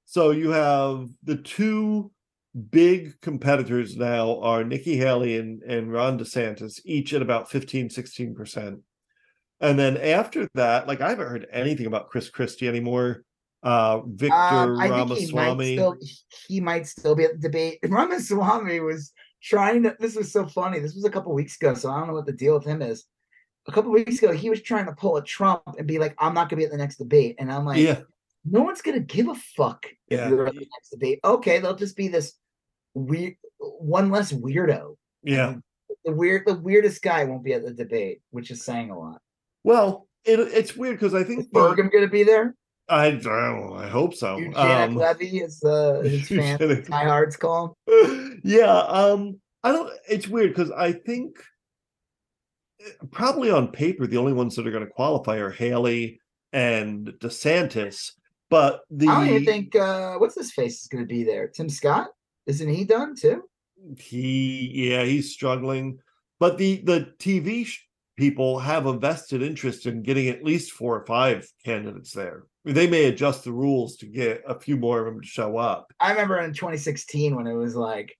So 0.05 0.31
you 0.31 0.51
have 0.51 1.09
the 1.23 1.38
two 1.38 2.11
big 2.71 3.19
competitors 3.21 3.97
now 3.97 4.39
are 4.39 4.63
Nikki 4.63 4.95
Haley 4.95 5.38
and, 5.38 5.61
and 5.63 5.91
Ron 5.91 6.17
DeSantis, 6.17 6.79
each 6.85 7.13
at 7.13 7.21
about 7.21 7.51
15, 7.51 7.89
16%. 7.89 8.79
And 9.59 9.77
then 9.77 9.97
after 9.97 10.47
that, 10.53 10.88
like 10.88 11.01
I 11.01 11.09
haven't 11.09 11.27
heard 11.27 11.47
anything 11.51 11.88
about 11.88 12.09
Chris 12.09 12.29
Christie 12.29 12.67
anymore. 12.67 13.23
Uh 13.63 14.01
Victor 14.05 14.35
Um, 14.35 14.79
I 14.79 14.88
think 14.88 15.19
he 15.19 15.34
might 15.34 15.47
Ramaswamy. 15.47 15.75
still 15.75 15.97
he 16.47 16.59
might 16.61 16.88
still 16.88 17.15
be 17.15 17.25
at 17.25 17.34
the 17.34 17.39
debate. 17.39 17.79
Ramaswamy 17.84 18.79
was 18.81 19.11
trying 19.41 19.84
to. 19.84 19.95
This 19.99 20.15
was 20.15 20.31
so 20.31 20.45
funny. 20.45 20.79
This 20.79 20.93
was 20.93 21.05
a 21.05 21.09
couple 21.09 21.34
weeks 21.34 21.55
ago, 21.55 21.73
so 21.73 21.89
I 21.89 21.97
don't 21.97 22.07
know 22.07 22.13
what 22.13 22.27
the 22.27 22.34
deal 22.34 22.53
with 22.53 22.65
him 22.65 22.84
is. 22.84 23.05
A 23.68 23.72
couple 23.72 23.91
weeks 23.91 24.18
ago, 24.19 24.31
he 24.31 24.49
was 24.49 24.61
trying 24.61 24.85
to 24.85 24.94
pull 24.94 25.18
a 25.18 25.23
Trump 25.23 25.61
and 25.77 25.85
be 25.88 25.99
like, 25.99 26.15
"I'm 26.19 26.34
not 26.34 26.49
gonna 26.49 26.60
be 26.61 26.65
at 26.65 26.72
the 26.72 26.77
next 26.77 26.98
debate," 26.98 27.35
and 27.39 27.52
I'm 27.52 27.65
like, 27.65 27.80
yeah, 27.80 27.99
"No 28.45 28.61
one's 28.61 28.81
gonna 28.81 28.99
give 29.02 29.27
a 29.27 29.35
fuck 29.35 29.85
if 30.10 30.19
Yeah. 30.19 30.30
you're 30.30 30.48
at 30.48 30.53
the 30.53 30.60
next 30.76 30.89
debate." 30.91 31.19
Okay, 31.26 31.60
they'll 31.60 31.76
just 31.76 31.98
be 31.98 32.07
this 32.07 32.34
weird, 32.94 33.35
one 33.60 34.10
less 34.10 34.31
weirdo. 34.31 34.95
yeah. 35.23 35.56
The 36.06 36.14
weird, 36.14 36.44
the 36.45 36.53
weirdest 36.56 37.02
guy 37.02 37.26
won't 37.26 37.44
be 37.44 37.53
at 37.53 37.65
the 37.65 37.73
debate, 37.73 38.22
which 38.30 38.49
is 38.52 38.64
saying 38.64 38.91
a 38.91 38.98
lot. 38.98 39.22
Well, 39.65 40.07
it, 40.23 40.39
it's 40.39 40.76
weird 40.76 40.98
because 40.99 41.14
I 41.14 41.23
think 41.23 41.52
the- 41.52 41.60
Burgum 41.60 41.91
gonna 41.91 42.07
be 42.07 42.23
there? 42.23 42.56
I 42.89 43.11
don't. 43.11 43.76
I 43.77 43.88
hope 43.89 44.14
so. 44.14 44.38
Um, 44.56 44.95
Levy 44.95 45.39
is 45.39 45.61
uh, 45.65 45.99
his 46.06 46.30
fan 46.30 46.57
Eugenic- 46.61 46.88
diehards 46.88 47.35
call 47.35 47.76
yeah 48.44 48.77
um 48.88 49.41
i 49.64 49.72
don't 49.73 49.91
it's 50.07 50.27
weird 50.27 50.52
because 50.53 50.72
i 50.72 50.94
think 50.94 51.35
probably 53.11 53.49
on 53.49 53.69
paper 53.69 54.07
the 54.07 54.17
only 54.17 54.33
ones 54.33 54.55
that 54.55 54.67
are 54.67 54.71
going 54.71 54.85
to 54.85 54.91
qualify 54.91 55.37
are 55.37 55.49
haley 55.49 56.19
and 56.53 57.07
desantis 57.19 58.11
but 58.49 58.81
the 58.89 59.07
I 59.07 59.25
don't 59.25 59.35
even 59.35 59.45
think 59.45 59.75
uh 59.75 60.15
what's 60.15 60.35
his 60.35 60.51
face 60.51 60.81
is 60.81 60.87
gonna 60.87 61.05
be 61.05 61.23
there. 61.23 61.47
Tim 61.47 61.69
Scott? 61.69 62.07
Isn't 62.45 62.69
he 62.69 62.85
done 62.85 63.15
too? 63.15 63.43
he 63.97 64.71
yeah 64.73 65.03
he's 65.03 65.31
struggling 65.31 65.99
but 66.39 66.57
the 66.57 66.81
the 66.83 67.11
tv 67.19 67.65
sh- 67.65 67.85
people 68.17 68.57
have 68.57 68.87
a 68.87 68.97
vested 68.97 69.43
interest 69.43 69.85
in 69.85 70.01
getting 70.01 70.29
at 70.29 70.43
least 70.43 70.71
four 70.71 70.99
or 70.99 71.05
five 71.05 71.47
candidates 71.63 72.11
there 72.11 72.43
they 72.65 72.87
may 72.87 73.05
adjust 73.05 73.43
the 73.43 73.51
rules 73.51 73.95
to 73.97 74.07
get 74.07 74.41
a 74.47 74.59
few 74.59 74.75
more 74.77 74.99
of 74.99 75.05
them 75.05 75.21
to 75.21 75.27
show 75.27 75.57
up 75.57 75.91
I 75.99 76.11
remember 76.11 76.39
in 76.39 76.53
2016 76.53 77.35
when 77.35 77.47
it 77.47 77.53
was 77.53 77.75
like 77.75 78.17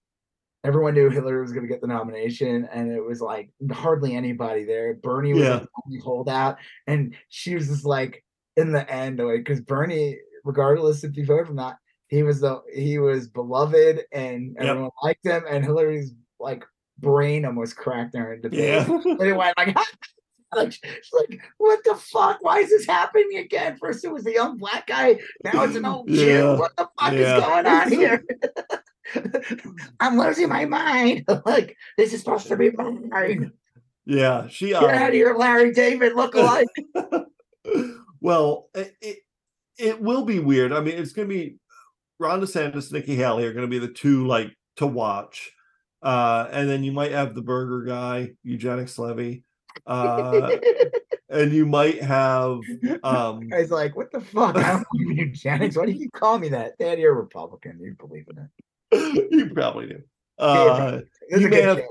everyone 0.64 0.94
knew 0.94 1.10
Hillary 1.10 1.42
was 1.42 1.52
gonna 1.54 1.68
get 1.68 1.82
the 1.82 1.88
nomination, 1.88 2.68
and 2.72 2.92
it 2.92 3.04
was 3.04 3.22
like 3.22 3.50
hardly 3.72 4.16
anybody 4.16 4.64
there. 4.66 4.94
Bernie 4.96 5.34
was 5.34 5.44
Yeah. 5.44 5.60
the 5.60 5.68
only 5.86 6.00
holdout, 6.00 6.58
and 6.88 7.16
she 7.30 7.56
was 7.56 7.68
just 7.68 7.86
like 7.86 8.24
in 8.56 8.72
the 8.72 8.90
end, 8.92 9.20
like 9.20 9.40
because 9.44 9.62
Bernie, 9.62 10.18
regardless 10.44 11.04
if 11.04 11.16
you 11.16 11.26
voted 11.26 11.50
or 11.52 11.54
not, 11.54 11.78
he 12.08 12.24
was 12.24 12.40
the 12.42 12.62
he 12.74 12.98
was 13.00 13.28
beloved 13.30 14.02
and 14.12 14.56
Yep. 14.60 14.66
everyone 14.70 14.92
liked 15.04 15.26
him, 15.26 15.44
and 15.50 15.64
Hillary's 15.64 16.14
like 16.40 16.64
brain 17.00 17.46
almost 17.46 17.78
cracked 17.78 18.14
during 18.14 18.42
the 18.42 18.50
debate. 18.50 18.88
yeah 18.88 19.02
And 19.06 19.22
it 19.22 19.34
went 19.38 19.56
like, 19.58 19.78
like 20.56 20.72
she's 20.72 21.12
like, 21.14 21.40
what 21.58 21.84
the 21.84 21.94
fuck? 21.96 22.40
Why 22.42 22.60
is 22.60 22.70
this 22.70 22.88
happening 22.88 23.38
again? 23.38 23.78
First 23.78 24.04
it 24.06 24.12
was 24.12 24.26
a 24.26 24.34
young 24.34 24.58
black 24.58 24.88
guy, 24.88 25.20
now 25.44 25.64
it's 25.64 25.76
an 25.76 25.86
old 25.94 26.10
Yeah. 26.10 26.24
Jew. 26.26 26.58
What 26.58 26.76
the 26.76 26.88
fuck 27.00 27.14
Yeah. 27.14 27.38
is 27.38 27.44
going 27.44 27.66
on 27.68 27.92
here? 27.92 28.24
I'm 30.00 30.18
losing 30.18 30.50
my 30.50 30.66
mind. 30.66 31.26
like 31.46 31.78
this 31.98 32.14
is 32.14 32.20
supposed 32.20 32.48
to 32.48 32.58
be 32.58 32.72
mine. 32.72 33.52
yeah 34.06 34.48
she 34.48 34.70
Get 34.70 34.84
um, 34.84 34.90
out 34.90 35.10
of 35.10 35.14
here, 35.14 35.36
Larry 35.36 35.72
David. 35.74 36.14
Look 36.16 36.36
alike. 36.36 36.68
well, 38.22 38.70
it, 38.74 38.96
it 39.02 39.18
it 39.78 40.02
will 40.02 40.26
be 40.26 40.40
weird. 40.40 40.74
I 40.74 40.80
mean, 40.80 40.98
it's 40.98 41.14
going 41.14 41.28
to 41.28 41.34
be 41.34 41.58
Ron 42.20 42.42
DeSantis, 42.42 42.92
Nikki 42.92 43.16
Haley 43.16 43.46
are 43.46 43.54
going 43.54 43.66
to 43.66 43.70
be 43.70 43.80
the 43.80 43.94
two 43.94 44.26
like 44.26 44.52
to 44.78 44.88
watch, 44.88 45.52
uh, 46.02 46.48
and 46.52 46.70
then 46.70 46.84
you 46.84 46.92
might 46.92 47.12
have 47.12 47.36
the 47.36 47.42
burger 47.42 47.84
guy, 47.84 48.32
eugenics 48.44 48.98
levy, 48.98 49.44
uh, 49.86 50.50
and 51.30 51.52
you 51.52 51.66
might 51.66 52.02
have 52.02 52.60
um, 53.04 53.48
Guy's 53.48 53.72
like, 53.72 53.96
what 53.96 54.12
the 54.12 54.22
fuck? 54.22 54.56
I 54.56 54.74
don't 54.74 54.88
believe 54.92 55.12
in 55.12 55.18
eugenics. 55.18 55.78
Why 55.78 55.86
do 55.86 55.92
you 55.92 56.10
call 56.12 56.40
me 56.40 56.50
that? 56.50 56.78
Dad, 56.78 57.00
you're 57.00 57.14
a 57.14 57.22
Republican. 57.22 57.80
You 57.80 57.96
believe 57.96 58.26
in 58.30 58.38
it. 58.40 58.50
you 59.32 59.52
probably 59.54 59.88
do. 59.88 60.02
Uh, 60.40 61.02
you 61.30 61.50
may 61.50 61.62
have- 61.62 61.82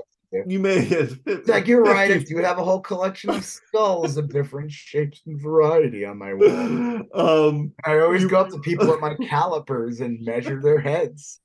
you 0.45 0.59
may 0.59 0.83
have 0.83 1.17
It's 1.25 1.47
like 1.47 1.67
you're 1.67 1.81
right. 1.83 2.11
I 2.11 2.17
do 2.17 2.37
have 2.39 2.57
a 2.57 2.63
whole 2.63 2.81
collection 2.81 3.29
of 3.29 3.45
skulls 3.71 4.17
of 4.17 4.27
different 4.29 4.69
shapes 4.71 5.21
and 5.25 5.41
variety 5.41 6.03
on 6.03 6.17
my 6.17 6.33
wall. 6.33 7.01
um, 7.49 7.71
I 7.85 7.99
always 7.99 8.23
You- 8.23 8.29
go 8.29 8.39
up 8.41 8.49
to 8.49 8.59
people 8.59 8.91
at 8.93 8.99
my 8.99 9.15
calipers 9.29 10.01
and 10.01 10.19
measure 10.25 10.61
their 10.61 10.79
heads. 10.81 11.39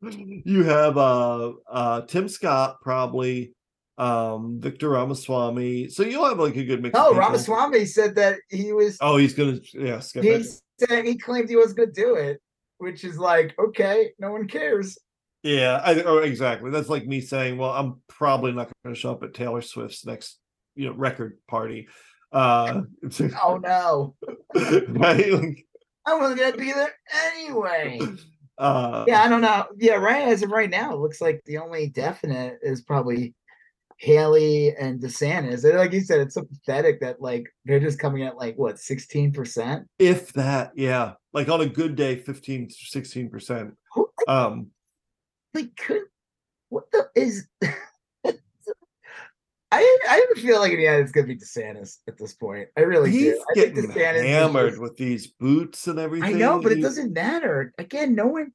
you 0.00 0.64
have 0.64 0.96
uh 0.96 1.52
uh 1.70 2.00
Tim 2.02 2.28
Scott 2.28 2.78
probably 2.80 3.52
um 3.98 4.58
Victor 4.58 4.88
Ramaswamy. 4.88 5.90
So 5.90 6.02
you'll 6.02 6.24
have 6.24 6.38
like 6.40 6.56
a 6.56 6.64
good 6.64 6.82
mix. 6.82 6.98
Oh. 6.98 7.14
Ramaswamy 7.14 7.84
said 7.84 8.14
that 8.16 8.38
he 8.48 8.72
was. 8.72 8.96
Oh, 9.00 9.16
he's 9.18 9.34
gonna 9.34 9.58
yeah 9.74 10.00
he 10.14 10.28
it. 10.30 10.46
said 10.78 11.04
he 11.04 11.16
claimed 11.18 11.48
he 11.48 11.56
wasn't 11.56 11.76
going 11.76 11.92
to 11.92 12.00
do 12.00 12.14
it, 12.14 12.40
which 12.82 13.04
is 13.04 13.16
like, 13.16 13.54
okay, 13.58 14.10
no 14.18 14.32
one 14.32 14.48
cares. 14.48 14.98
Yeah, 15.44 15.80
I 15.84 16.02
oh 16.02 16.18
exactly. 16.18 16.70
That's 16.70 16.88
like 16.88 17.06
me 17.06 17.20
saying, 17.20 17.58
well, 17.58 17.70
I'm 17.70 18.00
probably 18.08 18.52
not 18.52 18.70
gonna 18.84 18.96
show 18.96 19.12
up 19.12 19.22
at 19.22 19.34
Taylor 19.34 19.62
Swift's 19.62 20.04
next 20.04 20.38
you 20.74 20.86
know 20.86 20.94
record 20.94 21.38
party. 21.48 21.88
Uh 22.32 22.82
Oh 23.42 23.58
no, 23.62 24.14
right? 24.88 25.32
Like, 25.32 25.66
I 26.06 26.14
wasn't 26.14 26.40
going 26.40 26.52
to 26.52 26.58
be 26.58 26.72
there 26.72 26.92
anyway. 27.34 28.00
uh 28.58 29.04
Yeah, 29.06 29.22
I 29.22 29.28
don't 29.28 29.40
know. 29.40 29.66
Yeah, 29.76 29.94
right 29.94 30.26
as 30.26 30.42
of 30.42 30.50
right 30.50 30.70
now, 30.70 30.92
it 30.92 30.98
looks 30.98 31.20
like 31.20 31.40
the 31.44 31.58
only 31.58 31.88
definite 31.88 32.58
is 32.62 32.82
probably 32.82 33.34
Haley 33.98 34.74
and 34.76 35.00
DeSantis. 35.00 35.64
And 35.64 35.78
like 35.78 35.92
you 35.92 36.00
said, 36.00 36.20
it's 36.20 36.34
so 36.34 36.42
pathetic 36.42 37.00
that 37.00 37.20
like 37.20 37.46
they're 37.64 37.78
just 37.78 38.00
coming 38.00 38.24
at 38.24 38.36
like 38.36 38.56
what 38.56 38.80
sixteen 38.80 39.32
percent. 39.32 39.86
if 40.00 40.32
that, 40.32 40.72
yeah. 40.74 41.12
Like 41.32 41.48
on 41.48 41.60
a 41.60 41.66
good 41.66 41.96
day, 41.96 42.16
15 42.16 42.70
16 42.70 43.30
percent. 43.30 43.74
Um 44.26 44.70
Like, 45.54 45.74
could 45.76 46.02
what 46.68 46.90
the 46.90 47.08
is? 47.14 47.46
I 49.74 49.98
I 50.08 50.26
feel 50.36 50.60
like 50.60 50.72
the 50.72 50.84
it's 50.84 51.12
gonna 51.12 51.26
be 51.26 51.36
DeSantis 51.36 51.98
at 52.06 52.18
this 52.18 52.34
point. 52.34 52.68
I 52.76 52.82
really 52.82 53.10
he's 53.10 53.34
do. 53.34 53.44
I 53.50 53.54
think 53.54 53.94
getting 53.94 54.24
hammered 54.24 54.78
with 54.78 54.96
these 54.96 55.28
boots 55.28 55.86
and 55.86 55.98
everything. 55.98 56.34
I 56.34 56.38
know, 56.38 56.60
but 56.60 56.72
it 56.72 56.82
doesn't 56.82 57.14
matter. 57.14 57.72
Again, 57.78 58.14
no 58.14 58.26
one. 58.26 58.52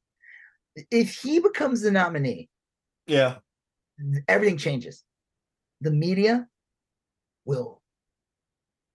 If 0.92 1.16
he 1.16 1.40
becomes 1.40 1.82
the 1.82 1.90
nominee, 1.90 2.50
Yeah, 3.08 3.38
everything 4.28 4.58
changes. 4.58 5.04
The 5.82 5.90
media 5.92 6.48
will 7.46 7.82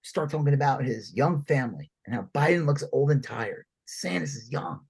start 0.03 0.31
talking 0.31 0.55
about 0.55 0.85
his 0.85 1.13
young 1.13 1.43
family 1.45 1.91
and 2.07 2.15
how 2.15 2.29
Biden 2.35 2.67
looks 2.67 2.85
old 2.93 3.11
and 3.11 3.23
tired. 3.23 3.65
Sanders 3.99 4.35
is 4.35 4.51
young. 4.51 4.81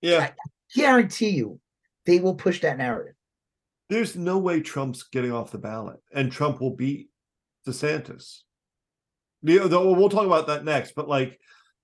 yeah. 0.00 0.18
I 0.18 0.32
guarantee 0.74 1.30
you, 1.30 1.60
they 2.06 2.20
will 2.20 2.34
push 2.34 2.60
that 2.60 2.78
narrative. 2.78 3.14
There's 3.88 4.16
no 4.16 4.38
way 4.38 4.60
Trump's 4.60 5.02
getting 5.04 5.32
off 5.32 5.50
the 5.50 5.58
ballot, 5.58 6.00
and 6.12 6.32
Trump 6.32 6.60
will 6.60 6.74
beat 6.74 7.10
DeSantis. 7.66 8.40
The, 9.42 9.58
the, 9.68 9.80
we'll 9.80 10.08
talk 10.08 10.26
about 10.26 10.46
that 10.48 10.64
next, 10.64 10.94
but 10.94 11.08
like, 11.08 11.38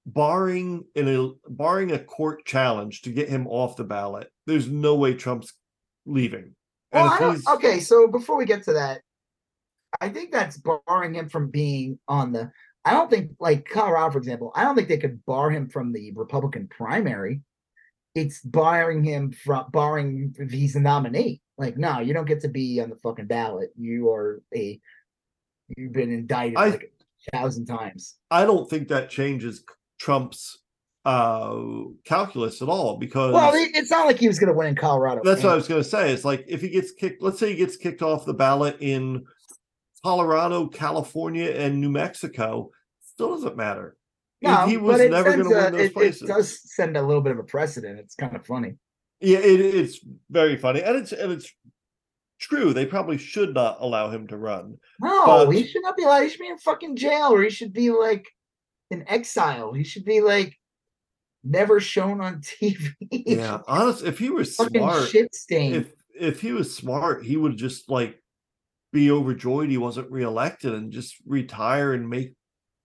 barring 0.06 0.82
in 0.94 1.06
a 1.08 1.28
barring 1.46 1.92
a 1.92 1.98
court 1.98 2.44
challenge 2.46 3.02
to 3.02 3.10
get 3.10 3.28
him 3.28 3.46
off 3.46 3.76
the 3.76 3.84
ballot, 3.84 4.28
there's 4.46 4.66
no 4.66 4.94
way 4.94 5.14
Trump's 5.14 5.52
leaving. 6.06 6.56
Well, 6.92 7.04
I 7.04 7.18
don't, 7.18 7.48
okay, 7.56 7.80
so 7.80 8.08
before 8.08 8.36
we 8.36 8.46
get 8.46 8.64
to 8.64 8.72
that, 8.72 9.02
I 10.00 10.08
think 10.08 10.32
that's 10.32 10.58
barring 10.86 11.14
him 11.14 11.28
from 11.28 11.50
being 11.50 11.98
on 12.08 12.32
the. 12.32 12.50
I 12.84 12.92
don't 12.92 13.10
think, 13.10 13.32
like 13.38 13.68
Colorado, 13.68 14.12
for 14.12 14.18
example, 14.18 14.52
I 14.54 14.64
don't 14.64 14.74
think 14.74 14.88
they 14.88 14.98
could 14.98 15.24
bar 15.26 15.50
him 15.50 15.68
from 15.68 15.92
the 15.92 16.12
Republican 16.12 16.68
primary. 16.68 17.42
It's 18.14 18.40
barring 18.42 19.04
him 19.04 19.32
from 19.32 19.66
barring 19.70 20.34
if 20.38 20.50
he's 20.50 20.74
a 20.76 20.80
nominee. 20.80 21.40
Like, 21.58 21.76
no, 21.76 22.00
you 22.00 22.14
don't 22.14 22.26
get 22.26 22.40
to 22.40 22.48
be 22.48 22.80
on 22.80 22.90
the 22.90 22.96
fucking 22.96 23.26
ballot. 23.26 23.70
You 23.78 24.10
are 24.10 24.42
a. 24.54 24.80
You've 25.76 25.92
been 25.92 26.12
indicted 26.12 26.56
I- 26.58 26.70
like 26.70 26.92
a 27.32 27.36
thousand 27.36 27.66
times. 27.66 28.16
I 28.30 28.44
don't 28.44 28.68
think 28.68 28.88
that 28.88 29.10
changes 29.10 29.62
Trump's 30.00 30.58
uh 31.06 31.56
calculus 32.04 32.60
at 32.60 32.68
all 32.68 32.98
because 32.98 33.32
Well, 33.32 33.52
it's 33.54 33.90
not 33.90 34.06
like 34.06 34.18
he 34.18 34.28
was 34.28 34.38
going 34.38 34.52
to 34.52 34.56
win 34.56 34.66
in 34.66 34.74
Colorado. 34.74 35.22
That's 35.24 35.42
what 35.42 35.52
I 35.52 35.56
was 35.56 35.66
going 35.66 35.82
to 35.82 35.88
say. 35.88 36.12
It's 36.12 36.24
like 36.24 36.44
if 36.46 36.60
he 36.60 36.68
gets 36.68 36.92
kicked, 36.92 37.22
let's 37.22 37.38
say 37.38 37.50
he 37.50 37.56
gets 37.56 37.76
kicked 37.76 38.02
off 38.02 38.26
the 38.26 38.34
ballot 38.34 38.76
in 38.80 39.24
Colorado, 40.02 40.66
California, 40.68 41.50
and 41.50 41.80
New 41.80 41.90
Mexico, 41.90 42.70
still 43.00 43.34
doesn't 43.34 43.56
matter. 43.56 43.96
No, 44.42 44.66
he 44.66 44.76
was 44.78 44.98
never 45.00 45.36
going 45.36 45.48
to 45.48 45.54
win 45.54 45.72
those 45.72 45.80
it- 45.82 45.92
places. 45.94 46.22
It 46.22 46.28
does 46.28 46.60
send 46.74 46.96
a 46.96 47.02
little 47.02 47.22
bit 47.22 47.32
of 47.32 47.38
a 47.38 47.42
precedent. 47.44 47.98
It's 47.98 48.14
kind 48.14 48.34
of 48.34 48.46
funny. 48.46 48.74
Yeah, 49.20 49.38
it, 49.38 49.60
it's 49.60 50.00
very 50.30 50.56
funny, 50.56 50.82
and 50.82 50.96
it's 50.96 51.12
and 51.12 51.30
it's 51.30 51.52
true. 52.40 52.72
They 52.72 52.86
probably 52.86 53.18
should 53.18 53.52
not 53.52 53.76
allow 53.80 54.08
him 54.10 54.26
to 54.28 54.38
run. 54.38 54.78
No, 55.00 55.26
But- 55.26 55.50
he 55.50 55.66
should 55.66 55.82
not 55.82 55.96
be 55.96 56.04
allowed. 56.04 56.22
He 56.22 56.30
should 56.30 56.40
be 56.40 56.48
in 56.48 56.56
fucking 56.58 56.96
jail, 56.96 57.34
or 57.34 57.42
he 57.42 57.50
should 57.50 57.74
be 57.74 57.90
like 57.90 58.26
in 58.90 59.04
exile. 59.08 59.74
He 59.74 59.84
should 59.84 60.06
be 60.06 60.22
like 60.22 60.56
never 61.44 61.80
shown 61.80 62.22
on 62.22 62.40
TV. 62.62 62.88
Yeah, 63.10 63.58
honest. 63.68 64.04
If 64.04 64.18
he 64.18 64.30
was 64.30 64.56
fucking 64.56 64.80
smart, 64.80 65.08
shit 65.10 65.34
stain. 65.34 65.74
if 65.74 65.92
if 66.18 66.40
he 66.40 66.52
was 66.52 66.74
smart, 66.74 67.22
he 67.24 67.36
would 67.36 67.58
just 67.58 67.90
like 67.90 68.19
be 68.92 69.10
overjoyed 69.10 69.70
he 69.70 69.78
wasn't 69.78 70.10
reelected 70.10 70.74
and 70.74 70.92
just 70.92 71.16
retire 71.26 71.92
and 71.92 72.08
make 72.08 72.34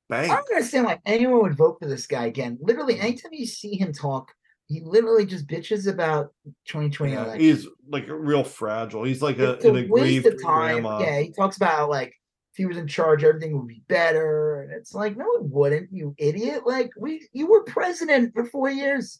bank. 0.09 0.31
I 0.31 0.35
don't 0.35 0.51
understand 0.51 0.85
why 0.85 0.99
anyone 1.05 1.41
would 1.41 1.57
vote 1.57 1.77
for 1.79 1.87
this 1.87 2.07
guy 2.07 2.25
again. 2.25 2.57
Literally, 2.61 2.95
mm. 2.95 3.03
anytime 3.03 3.33
you 3.33 3.45
see 3.47 3.75
him 3.75 3.91
talk 3.91 4.31
he 4.67 4.81
literally 4.81 5.25
just 5.25 5.47
bitches 5.47 5.87
about 5.87 6.33
2020 6.67 7.13
Yeah, 7.13 7.23
election. 7.23 7.39
he's 7.39 7.67
like 7.87 8.05
real 8.09 8.43
fragile. 8.43 9.03
He's 9.03 9.21
like 9.21 9.37
a, 9.37 9.53
it's 9.53 9.65
an 9.65 9.77
a 9.77 9.87
waste 9.87 10.25
of 10.25 10.41
time. 10.41 10.81
grandma. 10.81 10.99
Yeah, 10.99 11.19
he 11.19 11.31
talks 11.31 11.57
about 11.57 11.89
like 11.89 12.09
if 12.09 12.57
he 12.57 12.65
was 12.65 12.77
in 12.77 12.87
charge, 12.87 13.23
everything 13.23 13.57
would 13.57 13.67
be 13.67 13.83
better. 13.87 14.63
And 14.63 14.71
it's 14.71 14.93
like, 14.93 15.17
no, 15.17 15.25
it 15.35 15.43
wouldn't, 15.43 15.89
you 15.91 16.15
idiot. 16.17 16.65
Like 16.65 16.91
we 16.97 17.27
you 17.31 17.47
were 17.47 17.63
president 17.63 18.33
for 18.33 18.45
four 18.45 18.69
years. 18.69 19.19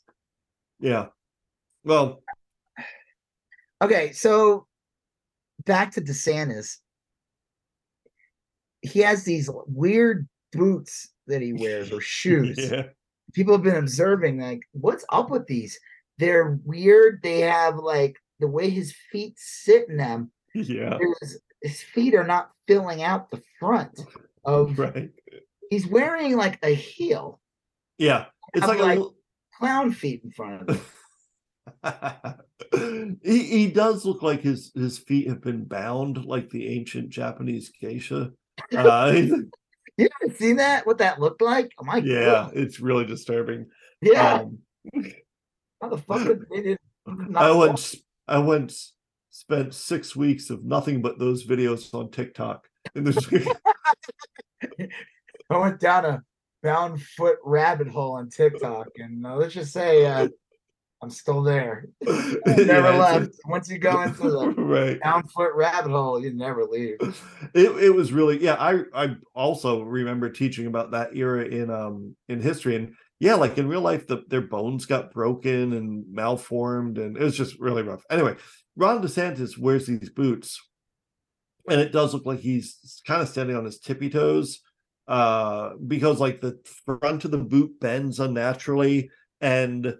Yeah. 0.80 1.08
Well, 1.84 2.24
Okay, 3.84 4.14
so 4.14 4.68
back 5.66 5.92
to 5.94 6.02
DeSantis. 6.02 6.78
He 8.82 9.00
has 9.00 9.24
these 9.24 9.50
weird 9.68 10.28
boots 10.52 11.10
that 11.28 11.42
he 11.42 11.54
wears 11.54 11.92
or 11.92 12.02
shoes. 12.02 12.58
yeah. 12.58 12.84
People 13.34 13.54
have 13.54 13.64
been 13.64 13.76
observing, 13.78 14.40
like, 14.40 14.62
what's 14.74 15.06
up 15.12 15.30
with 15.30 15.48
these? 15.48 15.78
They're 16.20 16.60
weird. 16.64 17.22
They 17.24 17.42
have 17.42 17.76
like 17.78 18.18
the 18.40 18.48
way 18.48 18.70
his 18.70 18.96
feet 19.12 19.34
sit 19.38 19.90
in 19.90 19.98
them. 19.98 20.32
Yeah. 20.54 20.98
His, 21.22 21.42
his 21.62 21.82
feet 21.82 22.14
are 22.14 22.24
not 22.28 22.52
filling 22.68 23.02
out 23.04 23.30
the 23.32 23.42
front 23.60 24.00
of. 24.46 24.78
Right. 24.80 25.10
He's 25.72 25.88
wearing 25.88 26.38
like 26.38 26.60
a 26.64 26.74
heel, 26.74 27.42
Yeah. 27.98 28.26
It's 28.54 28.68
like, 28.68 28.80
like- 28.80 29.00
a 29.00 29.08
clown 29.58 29.92
feet 29.92 30.22
in 30.24 30.30
front 30.32 30.62
of 30.62 30.76
him. 30.76 30.86
he 33.24 33.44
he 33.44 33.68
does 33.68 34.06
look 34.06 34.22
like 34.22 34.42
his 34.42 34.72
his 34.76 34.98
feet 34.98 35.28
have 35.28 35.42
been 35.42 35.66
bound 35.66 36.26
like 36.26 36.50
the 36.50 36.68
ancient 36.68 37.10
Japanese 37.10 37.72
geisha. 37.82 38.32
Uh, 38.76 39.14
You 39.98 40.10
ever 40.22 40.34
seen 40.34 40.58
that? 40.58 40.86
What 40.86 40.98
that 40.98 41.22
looked 41.22 41.42
like? 41.42 41.72
Oh 41.80 41.86
my 41.86 41.98
yeah, 41.98 42.26
god! 42.26 42.52
it's 42.54 42.82
really 42.82 43.06
disturbing. 43.06 43.68
Yeah, 44.02 44.42
Um, 44.42 44.60
how 45.82 45.90
the 45.90 45.98
fuck 45.98 46.28
did 46.52 46.78
I 47.36 47.52
once 47.52 47.96
I 48.28 48.40
once 48.40 48.94
spent 49.30 49.74
six 49.74 50.16
weeks 50.16 50.50
of 50.50 50.66
nothing 50.66 51.02
but 51.02 51.18
those 51.18 51.46
videos 51.48 51.94
on 51.94 52.12
TikTok. 52.12 52.68
And 52.94 53.08
there's 53.08 53.28
I 55.50 55.58
went 55.58 55.80
down 55.80 56.06
a 56.06 56.24
bound 56.62 57.02
foot 57.02 57.38
rabbit 57.44 57.88
hole 57.88 58.14
on 58.14 58.30
TikTok, 58.30 58.88
and 58.98 59.26
uh, 59.26 59.36
let's 59.36 59.54
just 59.54 59.72
say 59.72 60.06
uh, 60.06 60.28
I'm 61.02 61.10
still 61.10 61.44
there. 61.44 61.88
I 62.08 62.34
never 62.48 62.92
Yeah, 62.92 62.98
left. 62.98 63.32
Once 63.46 63.70
you 63.70 63.78
go 63.78 64.02
into 64.02 64.30
the 64.30 64.50
right. 64.58 65.00
bound 65.02 65.30
foot 65.32 65.52
rabbit 65.54 65.92
hole, 65.92 66.20
you 66.24 66.34
never 66.34 66.64
leave. 66.66 66.98
it, 67.54 67.70
it 67.84 67.94
was 67.94 68.12
really 68.12 68.42
yeah 68.42 68.56
i 68.60 68.82
i 68.94 69.16
also 69.34 69.82
remember 69.82 70.30
teaching 70.30 70.66
about 70.68 70.92
that 70.92 71.16
era 71.16 71.44
in 71.46 71.70
um 71.70 72.16
in 72.28 72.42
history 72.42 72.76
and 72.76 72.94
yeah 73.20 73.36
like 73.36 73.58
in 73.58 73.68
real 73.68 73.82
life 73.82 74.08
the, 74.08 74.24
their 74.30 74.42
bones 74.42 74.86
got 74.86 75.12
broken 75.12 75.74
and 75.74 76.06
malformed 76.12 76.98
and 76.98 77.18
it 77.18 77.24
was 77.24 77.38
just 77.38 77.60
really 77.60 77.84
rough 77.84 78.04
anyway 78.10 78.36
ron 78.76 79.02
desantis 79.02 79.58
wears 79.58 79.86
these 79.88 80.10
boots 80.10 80.60
and 81.70 81.80
it 81.82 81.92
does 81.92 82.14
look 82.14 82.26
like 82.26 82.40
he's 82.40 83.02
kind 83.06 83.22
of 83.22 83.30
standing 83.30 83.56
on 83.56 83.66
his 83.66 83.80
tippy 83.80 84.10
toes 84.10 84.62
uh 85.08 85.72
because 85.88 86.20
like 86.20 86.42
the 86.42 86.58
front 86.86 87.26
of 87.26 87.32
the 87.32 87.38
boot 87.38 87.80
bends 87.80 88.20
unnaturally 88.20 89.10
and 89.42 89.96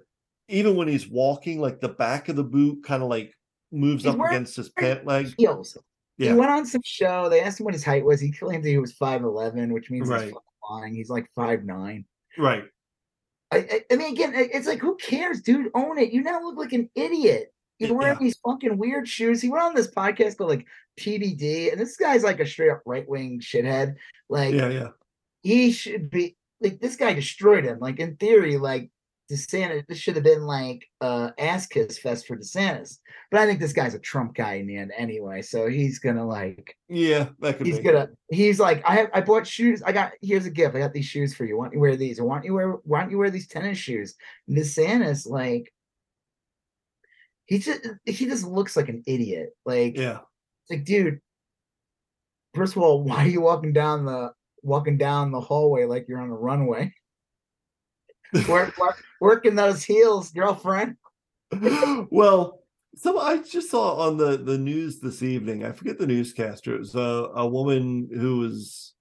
even 0.48 0.76
when 0.76 0.88
he's 0.88 1.08
walking 1.08 1.60
like 1.60 1.80
the 1.80 1.90
back 1.90 2.30
of 2.30 2.36
the 2.36 2.44
boot 2.44 2.84
kind 2.84 3.02
of 3.04 3.10
like 3.10 3.34
moves 3.72 4.04
He's 4.04 4.14
up 4.14 4.20
against 4.20 4.56
his 4.56 4.70
pant 4.70 5.06
leg 5.06 5.34
Heels. 5.38 5.78
He 6.18 6.32
went 6.32 6.52
on 6.52 6.66
some 6.66 6.82
show. 6.86 7.28
They 7.28 7.42
asked 7.42 7.60
him 7.60 7.66
what 7.66 7.74
his 7.74 7.84
height 7.84 8.06
was. 8.06 8.22
He 8.22 8.32
claimed 8.32 8.64
that 8.64 8.70
he 8.70 8.78
was 8.78 8.94
five 8.94 9.24
eleven, 9.24 9.74
which 9.74 9.90
means 9.92 10.08
Right. 10.08 10.24
he's 10.26 10.32
fucking 10.32 10.42
lying. 10.70 10.96
He's 10.96 11.10
like 11.10 11.28
five 11.36 11.64
nine. 11.66 12.06
right 12.38 12.64
I, 13.52 13.58
I, 13.58 13.82
I 13.92 13.96
mean, 13.98 14.12
again, 14.14 14.34
it's 14.36 14.68
like, 14.68 14.80
who 14.80 14.96
cares, 14.96 15.42
dude? 15.42 15.70
Own 15.76 15.98
it. 16.00 16.12
You 16.12 16.24
now 16.24 16.42
look 16.42 16.58
like 16.58 16.74
an 16.74 16.90
idiot. 16.96 17.54
You're 17.80 17.94
wearing 17.94 18.16
Yeah. 18.16 18.20
these 18.24 18.38
fucking 18.46 18.78
weird 18.78 19.08
shoes. 19.08 19.42
He 19.42 19.50
went 19.50 19.64
on 19.64 19.76
this 19.76 19.92
podcast 19.92 20.38
called 20.38 20.50
like 20.50 20.66
PBD, 21.00 21.72
and 21.72 21.80
this 21.80 21.96
guy's 21.98 22.24
like 22.24 22.40
a 22.40 22.46
straight 22.46 22.72
up 22.72 22.82
right 22.86 23.08
wing 23.08 23.40
shithead. 23.40 23.96
Like, 24.30 24.54
yeah 24.54 24.70
yeah 24.70 24.88
he 25.44 25.72
should 25.72 26.10
be 26.10 26.36
like 26.62 26.80
this 26.80 26.96
guy 26.96 27.14
destroyed 27.14 27.66
him. 27.66 27.78
Like 27.80 28.00
in 28.00 28.16
theory, 28.16 28.58
like 28.58 28.90
DeSantis, 29.32 29.88
this 29.88 29.98
should 29.98 30.16
have 30.16 30.24
been 30.24 30.44
like 30.44 30.88
uh 31.02 31.32
ass 31.40 31.66
kiss 31.68 31.98
fest 31.98 32.28
for 32.28 32.38
DeSantis. 32.38 33.00
But 33.32 33.40
I 33.42 33.46
think 33.48 33.60
this 33.60 33.74
guy's 33.74 33.96
a 33.96 34.00
Trump 34.00 34.36
guy 34.36 34.56
in 34.56 34.68
the 34.68 34.78
end 34.78 34.92
anyway. 34.96 35.42
So 35.42 35.68
he's 35.68 35.98
gonna 36.00 36.26
like 36.26 36.76
Yeah, 36.90 37.30
that 37.40 37.58
could 37.58 37.66
he's 37.66 37.78
be. 37.78 37.84
gonna 37.84 38.10
he's 38.30 38.60
like, 38.60 38.84
I 38.86 38.96
have 38.96 39.10
I 39.14 39.22
bought 39.22 39.48
shoes. 39.48 39.82
I 39.84 39.92
got 39.92 40.12
here's 40.22 40.46
a 40.46 40.52
gift. 40.52 40.76
I 40.76 40.80
got 40.80 40.94
these 40.94 41.06
shoes 41.06 41.34
for 41.34 41.46
you. 41.46 41.58
Why 41.58 41.66
don't 41.66 41.74
you 41.74 41.80
wear 41.80 41.96
these? 41.96 42.20
Or 42.20 42.26
why 42.26 42.36
don't 42.36 42.46
you 42.46 42.54
wear 42.54 42.72
why 42.84 43.02
don't 43.02 43.12
you 43.12 43.18
wear 43.18 43.32
these 43.32 43.48
tennis 43.48 43.78
shoes? 43.80 44.16
And 44.48 44.56
DeSantis, 44.58 45.28
like 45.28 45.74
he 47.46 47.60
just 47.60 47.82
he 48.06 48.26
just 48.26 48.46
looks 48.46 48.76
like 48.76 48.90
an 48.90 49.04
idiot. 49.08 49.50
Like 49.66 49.98
Yeah, 49.98 50.20
like, 50.70 50.84
dude, 50.84 51.20
first 52.54 52.76
of 52.76 52.82
all, 52.84 53.04
why 53.04 53.26
are 53.26 53.28
you 53.28 53.42
walking 53.42 53.74
down 53.74 54.06
the 54.06 54.34
walking 54.62 54.98
down 54.98 55.32
the 55.32 55.42
hallway 55.42 55.86
like 55.86 56.08
you're 56.08 56.22
on 56.22 56.30
a 56.30 56.36
runway? 56.36 56.94
Work, 58.48 58.78
work, 58.78 59.04
working 59.22 59.56
those 59.56 59.84
heels, 59.84 60.32
girlfriend. 60.32 60.98
well, 62.10 62.62
so 62.96 63.20
I 63.20 63.38
just 63.40 63.70
saw 63.70 63.96
on 64.08 64.18
the 64.18 64.38
the 64.38 64.58
news 64.58 65.00
this 65.00 65.22
evening. 65.22 65.64
I 65.64 65.72
forget 65.72 65.98
the 65.98 66.08
newscaster. 66.08 66.76
It 66.76 66.80
was 66.80 66.96
a, 66.96 67.30
a 67.36 67.48
woman 67.48 68.10
who 68.14 68.40
was 68.40 68.94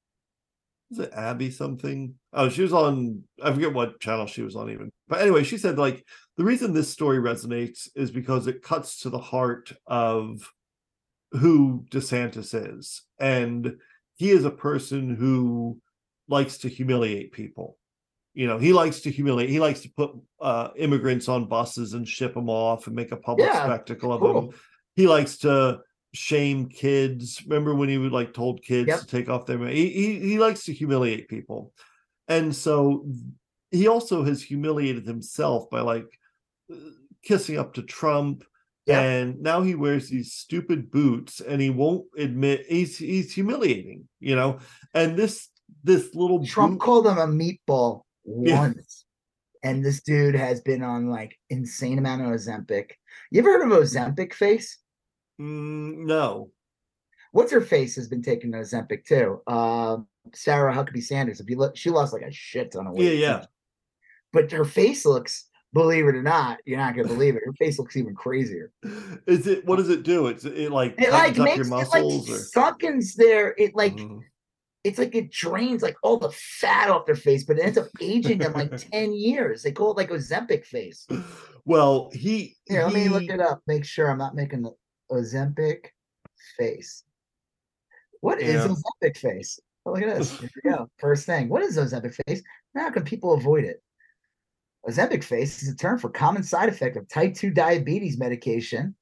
was 0.90 0.98
it 1.06 1.12
Abby 1.14 1.50
something? 1.50 2.14
Oh, 2.32 2.48
she 2.48 2.62
was 2.62 2.72
on. 2.72 3.22
I 3.42 3.52
forget 3.52 3.72
what 3.72 4.00
channel 4.00 4.26
she 4.26 4.42
was 4.42 4.56
on 4.56 4.70
even. 4.70 4.90
But 5.08 5.20
anyway, 5.20 5.44
she 5.44 5.58
said 5.58 5.78
like 5.78 6.04
the 6.36 6.44
reason 6.44 6.72
this 6.72 6.90
story 6.90 7.18
resonates 7.18 7.88
is 7.94 8.10
because 8.10 8.46
it 8.46 8.62
cuts 8.62 9.00
to 9.00 9.10
the 9.10 9.18
heart 9.18 9.72
of 9.86 10.50
who 11.32 11.84
DeSantis 11.90 12.78
is, 12.78 13.02
and 13.18 13.76
he 14.16 14.30
is 14.30 14.44
a 14.44 14.50
person 14.50 15.14
who 15.14 15.78
likes 16.28 16.58
to 16.58 16.68
humiliate 16.68 17.32
people 17.32 17.76
you 18.34 18.46
know 18.46 18.58
he 18.58 18.72
likes 18.72 19.00
to 19.00 19.10
humiliate 19.10 19.48
he 19.50 19.60
likes 19.60 19.80
to 19.80 19.90
put 19.96 20.10
uh 20.40 20.68
immigrants 20.76 21.28
on 21.28 21.46
buses 21.46 21.94
and 21.94 22.06
ship 22.06 22.34
them 22.34 22.48
off 22.50 22.86
and 22.86 22.96
make 22.96 23.12
a 23.12 23.16
public 23.16 23.46
Yeah, 23.46 23.64
spectacle 23.64 24.12
of 24.12 24.20
them 24.20 24.50
he 24.96 25.06
likes 25.06 25.38
to 25.38 25.80
shame 26.12 26.68
kids. 26.68 27.42
Remember 27.46 27.74
when 27.74 27.88
he 27.88 27.98
would 27.98 28.12
like 28.12 28.32
told 28.32 28.62
kids 28.62 28.86
Yep. 28.88 29.00
to 29.00 29.06
take 29.06 29.28
off 29.28 29.46
their 29.46 29.58
he, 29.66 29.88
he 29.88 30.18
he 30.20 30.38
likes 30.38 30.64
to 30.66 30.72
humiliate 30.72 31.26
people. 31.28 31.72
And 32.28 32.54
so 32.54 33.06
he 33.72 33.88
also 33.88 34.22
has 34.24 34.40
humiliated 34.40 35.06
himself 35.06 35.68
by 35.70 35.80
like 35.80 36.06
kissing 37.24 37.58
up 37.58 37.74
to 37.74 37.82
trump. 37.82 38.44
Yeah. 38.86 39.00
and 39.00 39.40
now 39.40 39.62
he 39.62 39.74
wears 39.74 40.10
these 40.10 40.34
stupid 40.34 40.90
boots 40.90 41.40
and 41.40 41.58
he 41.60 41.70
won't 41.70 42.04
admit 42.18 42.66
he's 42.68 42.98
he's 42.98 43.32
humiliating 43.32 44.06
you 44.20 44.36
know? 44.36 44.58
And 44.92 45.16
this 45.16 45.48
this 45.82 46.14
little 46.14 46.44
Trump 46.46 46.74
boot- 46.74 46.80
called 46.84 47.06
him 47.06 47.18
a 47.18 47.26
meatball 47.26 48.02
Yeah. 48.24 48.58
once. 48.58 49.04
And 49.62 49.84
this 49.84 50.02
dude 50.02 50.34
has 50.34 50.60
been 50.60 50.82
on 50.82 51.08
like 51.08 51.38
insane 51.50 51.98
amount 51.98 52.22
of 52.22 52.28
Ozempic. 52.28 52.90
You 53.30 53.40
ever 53.40 53.52
heard 53.52 53.62
of 53.72 53.78
Ozempic 53.78 54.34
face? 54.34 54.78
Mm, 55.40 56.04
no. 56.06 56.50
What's 57.32 57.50
her 57.52 57.60
face 57.62 57.96
has 57.96 58.06
been 58.08 58.22
taking 58.22 58.52
Ozempic 58.52 59.04
too. 59.04 59.40
Um, 59.46 60.06
Sarah 60.34 60.72
Huckabee 60.74 61.02
Sanders. 61.02 61.40
If 61.40 61.48
you 61.50 61.56
look, 61.56 61.76
she 61.76 61.90
lost 61.90 62.12
like 62.12 62.22
a 62.22 62.30
shit 62.32 62.72
ton 62.72 62.86
of 62.86 62.94
weight. 62.94 63.18
yeah. 63.18 63.28
yeah. 63.40 63.44
But 64.32 64.50
her 64.52 64.64
face 64.64 65.04
looks, 65.06 65.46
believe 65.72 66.06
it 66.06 66.14
or 66.16 66.22
not, 66.22 66.58
you're 66.66 66.78
not 66.78 66.94
gonna 66.96 67.08
believe 67.08 67.36
it. 67.36 67.42
Her 67.44 67.52
face 67.54 67.78
looks 67.78 67.96
even 67.96 68.14
crazier. 68.14 68.72
Is 69.26 69.46
it 69.46 69.64
what 69.64 69.76
does 69.76 69.88
it 69.90 70.02
do? 70.02 70.26
It's 70.26 70.44
it 70.44 70.70
like 70.72 70.94
It 71.00 71.10
like 71.10 71.36
makes 71.38 71.56
your 71.56 71.66
it 71.66 71.70
like 71.70 71.92
muscles 71.92 72.30
or 72.30 72.38
suckens 72.38 73.14
there. 73.14 73.54
It 73.56 73.74
like 73.74 73.94
Mhm. 73.96 74.20
It's 74.84 74.98
like 74.98 75.14
it 75.14 75.32
drains 75.32 75.82
like 75.82 75.96
all 76.02 76.18
the 76.18 76.30
fat 76.30 76.90
off 76.90 77.06
their 77.06 77.16
face, 77.16 77.44
but 77.44 77.58
it 77.58 77.64
ends 77.64 77.78
up 77.78 77.86
aging 78.00 78.38
them 78.38 78.52
like 78.52 78.76
10 78.92 79.12
years. 79.14 79.62
They 79.62 79.72
call 79.72 79.90
it 79.92 79.96
like 79.96 80.10
Ozempic 80.10 80.64
face. 80.66 81.06
well 81.64 82.10
he 82.12 82.56
Here, 82.66 82.84
let 82.84 82.92
me 82.92 83.08
look 83.08 83.24
it 83.24 83.40
up. 83.40 83.62
Make 83.66 83.84
sure 83.84 84.10
I'm 84.10 84.18
not 84.18 84.34
making 84.34 84.62
the 84.62 84.72
Ozempic 85.10 85.86
face. 86.58 87.02
What 88.20 88.40
is 88.40 88.54
Yeah. 88.54 88.68
Ozempic 88.68 89.16
face? 89.16 89.58
Oh, 89.86 89.92
look 89.92 90.02
at 90.02 90.18
this. 90.18 90.38
Here 90.40 90.50
we 90.64 90.70
go. 90.70 90.90
First 90.98 91.24
thing. 91.26 91.48
What 91.48 91.62
is 91.62 91.78
Ozempic 91.78 92.14
face? 92.26 92.42
How 92.76 92.90
can 92.90 93.04
people 93.04 93.32
avoid 93.32 93.64
it? 93.64 93.82
Ozempic 94.86 95.24
face 95.24 95.62
is 95.62 95.70
a 95.70 95.76
term 95.76 95.98
for 95.98 96.10
common 96.10 96.42
side 96.42 96.68
effect 96.68 96.96
of 96.98 97.08
type 97.08 97.34
2 97.34 97.50
diabetes 97.50 98.18
medication, 98.18 98.94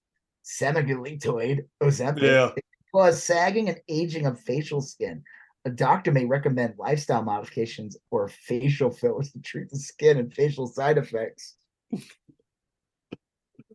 semaglutide, 0.44 1.62
Ozempic. 1.82 2.22
Yeah. 2.22 2.46
It 2.56 2.62
can 2.62 2.84
cause 2.94 3.22
sagging 3.22 3.68
and 3.68 3.80
aging 3.88 4.26
of 4.26 4.38
facial 4.38 4.80
skin. 4.80 5.24
A 5.64 5.70
doctor 5.70 6.10
may 6.10 6.24
recommend 6.24 6.74
lifestyle 6.76 7.22
modifications 7.22 7.96
or 8.10 8.28
facial 8.28 8.90
fillers 8.90 9.30
to 9.32 9.40
treat 9.40 9.70
the 9.70 9.78
skin 9.78 10.18
and 10.18 10.32
facial 10.32 10.66
side 10.66 10.98
effects. 10.98 11.56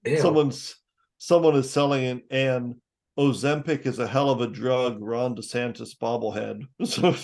Ew. 0.06 0.18
someone's 0.20 0.76
someone 1.18 1.56
is 1.56 1.70
selling 1.70 2.06
an, 2.06 2.22
an 2.30 2.82
Ozempic 3.18 3.86
is 3.86 4.00
a 4.00 4.08
hell 4.08 4.30
of 4.30 4.42
a 4.42 4.48
drug, 4.48 4.98
Ron 5.02 5.36
DeSantis 5.36 5.98
bobblehead. 5.98 6.68
So 6.86 7.16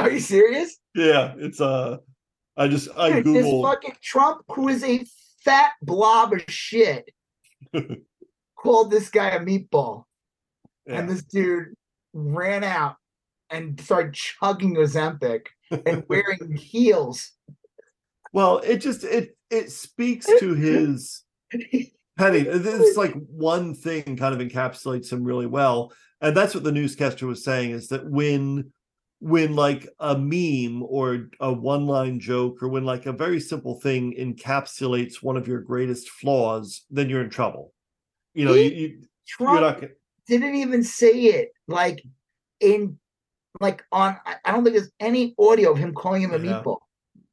Are 0.00 0.10
you 0.10 0.18
serious? 0.20 0.78
yeah, 0.94 1.34
it's 1.38 1.60
uh 1.60 1.98
I 2.56 2.68
just 2.68 2.88
I 2.96 3.22
Dude, 3.22 3.26
this 3.26 3.46
Googled 3.46 3.62
fucking 3.62 3.96
Trump, 4.02 4.42
who 4.48 4.68
is 4.68 4.82
a 4.82 5.04
fat 5.44 5.72
blob 5.82 6.32
of 6.32 6.44
shit 6.48 7.08
called 8.58 8.90
this 8.90 9.08
guy 9.08 9.30
a 9.30 9.40
meatball. 9.40 10.04
Yeah. 10.86 10.98
And 10.98 11.08
this 11.08 11.22
dude 11.22 11.74
ran 12.12 12.64
out 12.64 12.96
and 13.52 13.80
started 13.80 14.14
chugging 14.14 14.76
Ozempic 14.76 15.46
and 15.70 16.04
wearing 16.08 16.56
heels. 16.56 17.32
well, 18.32 18.58
it 18.58 18.78
just 18.78 19.04
it 19.04 19.36
it 19.50 19.70
speaks 19.70 20.26
to 20.26 20.54
his 20.54 21.22
Penny, 22.18 22.40
it's 22.40 22.96
like 22.96 23.14
one 23.26 23.74
thing 23.74 24.16
kind 24.16 24.34
of 24.38 24.46
encapsulates 24.46 25.10
him 25.10 25.24
really 25.24 25.46
well. 25.46 25.92
And 26.20 26.36
that's 26.36 26.54
what 26.54 26.62
the 26.62 26.72
newscaster 26.72 27.26
was 27.26 27.42
saying 27.42 27.70
is 27.70 27.88
that 27.88 28.08
when 28.08 28.72
when 29.18 29.54
like 29.54 29.88
a 30.00 30.18
meme 30.18 30.82
or 30.82 31.28
a 31.40 31.52
one-line 31.52 32.18
joke 32.18 32.60
or 32.62 32.68
when 32.68 32.84
like 32.84 33.06
a 33.06 33.12
very 33.12 33.38
simple 33.40 33.80
thing 33.80 34.14
encapsulates 34.18 35.22
one 35.22 35.36
of 35.36 35.46
your 35.46 35.60
greatest 35.60 36.10
flaws, 36.10 36.84
then 36.90 37.08
you're 37.08 37.22
in 37.22 37.30
trouble. 37.30 37.72
You 38.34 38.44
know, 38.44 38.54
you, 38.54 38.70
you 38.70 38.88
you're 39.38 39.48
Trump 39.48 39.80
not 39.80 39.90
didn't 40.26 40.54
even 40.54 40.82
say 40.82 41.12
it 41.12 41.52
like 41.66 42.02
in 42.60 42.98
like 43.60 43.84
on 43.92 44.16
I 44.44 44.52
don't 44.52 44.64
think 44.64 44.76
there's 44.76 44.90
any 45.00 45.34
audio 45.38 45.72
of 45.72 45.78
him 45.78 45.94
calling 45.94 46.22
him 46.22 46.32
a 46.32 46.38
Yeah. 46.38 46.62
meatball. 46.62 46.78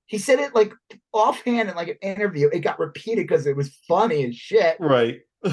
He 0.05 0.17
said 0.17 0.39
it 0.39 0.55
like 0.55 0.73
offhand 1.13 1.69
in 1.69 1.75
like 1.75 1.87
an 1.89 1.97
interview. 2.01 2.49
It 2.51 2.59
got 2.59 2.79
repeated 2.79 3.27
because 3.27 3.45
it 3.45 3.55
was 3.55 3.77
funny 3.87 4.25
as 4.25 4.35
shit. 4.35 4.77
right. 4.79 5.21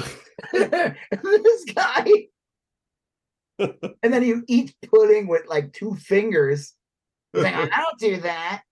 this 0.51 1.65
guy. 1.75 2.05
and 3.59 4.13
then 4.13 4.21
he 4.23 4.35
eats 4.47 4.73
pudding 4.91 5.27
with 5.27 5.47
like 5.47 5.73
two 5.73 5.95
fingers. 5.95 6.73
He's 7.33 7.43
like, 7.43 7.55
I 7.55 7.65
don't 7.67 7.99
do 7.99 8.17
that. 8.21 8.63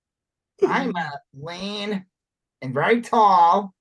I'm 0.68 0.96
uh, 0.96 1.10
lean 1.34 2.06
and 2.62 2.74
very 2.74 3.02
tall. 3.02 3.74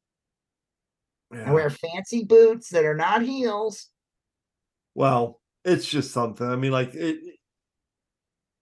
I 1.33 1.51
wear 1.51 1.69
fancy 1.69 2.25
boots 2.25 2.69
that 2.71 2.85
are 2.85 2.95
not 2.95 3.23
heels. 3.23 3.89
Well, 4.95 5.41
it's 5.65 5.87
just 5.87 6.13
something. 6.13 6.47
I 6.47 6.55
mean, 6.55 6.71
like 6.71 6.95
it, 6.95 7.19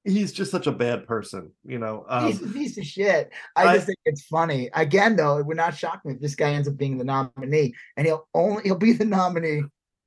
he's 0.05 0.33
just 0.33 0.51
such 0.51 0.66
a 0.66 0.73
bad 0.73 1.07
person, 1.07 1.53
you 1.65 1.79
know. 1.79 2.05
He's 2.24 2.43
Um, 2.43 2.51
a 2.51 2.53
piece 2.53 2.77
of 2.79 2.85
shit. 2.85 3.31
I, 3.57 3.65
I- 3.69 3.74
just 3.74 3.87
think 3.87 3.99
it's 4.05 4.23
funny. 4.24 4.70
Again, 4.74 5.16
though, 5.16 5.39
it 5.39 5.47
would 5.47 5.57
not 5.57 5.77
shock 5.77 6.05
me 6.05 6.15
if 6.15 6.20
this 6.20 6.35
guy 6.35 6.53
ends 6.53 6.69
up 6.69 6.77
being 6.77 6.99
the 6.99 7.05
nominee, 7.05 7.74
and 7.97 8.07
he'll 8.07 8.29
only 8.35 8.62
he'll 8.65 8.77
be 8.77 8.93
the 8.93 9.05
nominee, 9.05 9.62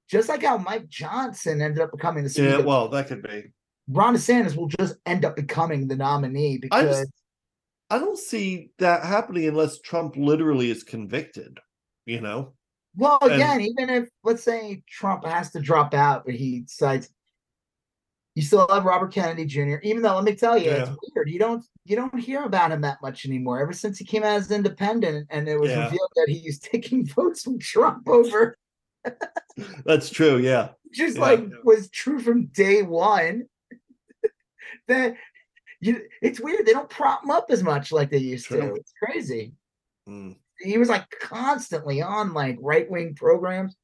just 0.10 0.30
like 0.30 0.44
how 0.44 0.58
Mike 0.58 0.88
Johnson 0.90 1.62
ended 1.62 1.82
up 1.82 1.92
becoming 1.92 2.24
the 2.24 2.30
speaker. 2.30 2.50
yeah, 2.50 2.58
well, 2.60 2.90
that 2.90 3.08
could 3.08 3.22
be. 3.24 3.52
Ron 3.88 4.16
DeSantis 4.16 4.56
will 4.56 4.68
just 4.68 4.96
end 5.06 5.26
up 5.26 5.36
becoming 5.36 5.88
the 5.88 5.96
nominee 5.96 6.56
I 6.56 6.58
because 6.60 7.00
just- 7.02 7.12
I 7.92 8.00
don't 8.00 8.18
see 8.18 8.72
that 8.80 9.04
happening 9.04 9.48
unless 9.48 9.80
Trump 9.80 10.16
literally 10.18 10.72
is 10.72 10.84
convicted, 10.84 11.60
you 12.08 12.20
know. 12.20 12.54
Well, 12.98 13.20
And- 13.22 13.34
again, 13.34 13.62
even 13.62 13.90
if 13.92 14.10
let's 14.24 14.42
say 14.44 14.82
Trump 14.90 15.24
has 15.26 15.52
to 15.52 15.60
drop 15.60 15.94
out, 15.94 16.26
but 16.26 16.34
he 16.34 16.62
decides 16.62 17.10
you 18.36 18.42
still 18.42 18.68
have 18.70 18.86
Robert 18.86 19.12
Kennedy 19.14 19.46
Jr. 19.46 19.78
Even 19.82 20.02
though 20.04 20.14
let 20.16 20.24
me 20.26 20.36
tell 20.36 20.58
you, 20.58 20.70
Yeah. 20.70 20.84
it's 20.90 20.98
weird. 21.16 21.30
You 21.30 21.40
don't 21.40 21.64
you 21.86 21.96
don't 21.96 22.20
hear 22.20 22.44
about 22.44 22.72
him 22.72 22.82
that 22.82 23.02
much 23.02 23.26
anymore. 23.26 23.62
Ever 23.62 23.74
since 23.74 23.98
he 23.98 24.06
came 24.06 24.24
out 24.24 24.36
as 24.36 24.52
independent, 24.52 25.28
and 25.30 25.48
it 25.48 25.60
was 25.60 25.72
Yeah. 25.72 25.86
revealed 25.86 26.12
that 26.16 26.28
he 26.30 26.44
was 26.46 26.60
taking 26.74 27.06
votes 27.06 27.42
from 27.44 27.60
Trump 27.60 28.08
over, 28.08 28.58
That's 29.86 30.10
true. 30.10 30.38
Yeah. 30.38 30.70
just 30.94 31.16
Yeah. 31.18 31.22
like 31.22 31.46
was 31.64 31.90
true 31.90 32.20
from 32.20 32.48
day 32.48 32.82
one. 32.84 33.46
that 34.88 35.16
you, 35.80 36.02
it's 36.22 36.40
weird. 36.40 36.66
They 36.66 36.74
don't 36.74 36.90
prop 36.90 37.24
him 37.24 37.32
up 37.32 37.48
as 37.50 37.62
much 37.64 37.92
like 37.92 38.10
they 38.10 38.18
used 38.18 38.48
to. 38.50 38.74
It's 38.76 38.94
crazy. 39.02 39.54
Mm, 40.10 40.36
He 40.60 40.78
was 40.78 40.90
like 40.90 41.06
constantly 41.22 42.02
on 42.02 42.34
like 42.34 42.58
right 42.60 42.90
wing 42.90 43.14
programs. 43.16 43.76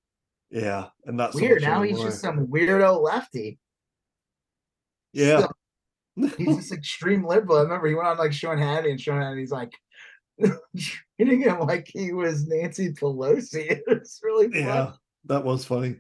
yeah. 0.50 0.88
And 1.06 1.20
that's 1.20 1.36
weird. 1.36 1.62
now 1.62 1.82
he's 1.84 2.00
just 2.00 2.20
some 2.22 2.48
weirdo 2.48 3.02
lefty. 3.02 3.60
Yeah. 5.14 5.48
He's 6.38 6.58
this 6.58 6.72
extreme 6.72 7.26
liberal. 7.26 7.58
I 7.60 7.62
remember 7.62 7.88
he 7.88 7.96
went 7.96 8.08
on 8.08 8.18
like 8.18 8.34
Sean 8.34 8.58
Hannity, 8.58 8.92
and 8.92 9.00
Sean 9.02 9.22
Hannity's 9.22 9.52
like 9.52 9.72
treating 11.18 11.42
him 11.42 11.60
like 11.62 11.88
he 11.88 12.12
was 12.14 12.48
Nancy 12.48 12.94
Pelosi. 12.94 13.80
It's 13.88 14.20
really 14.24 14.50
fun. 14.52 14.60
yeah. 14.62 14.92
That 15.26 15.44
was 15.44 15.66
funny. 15.66 15.98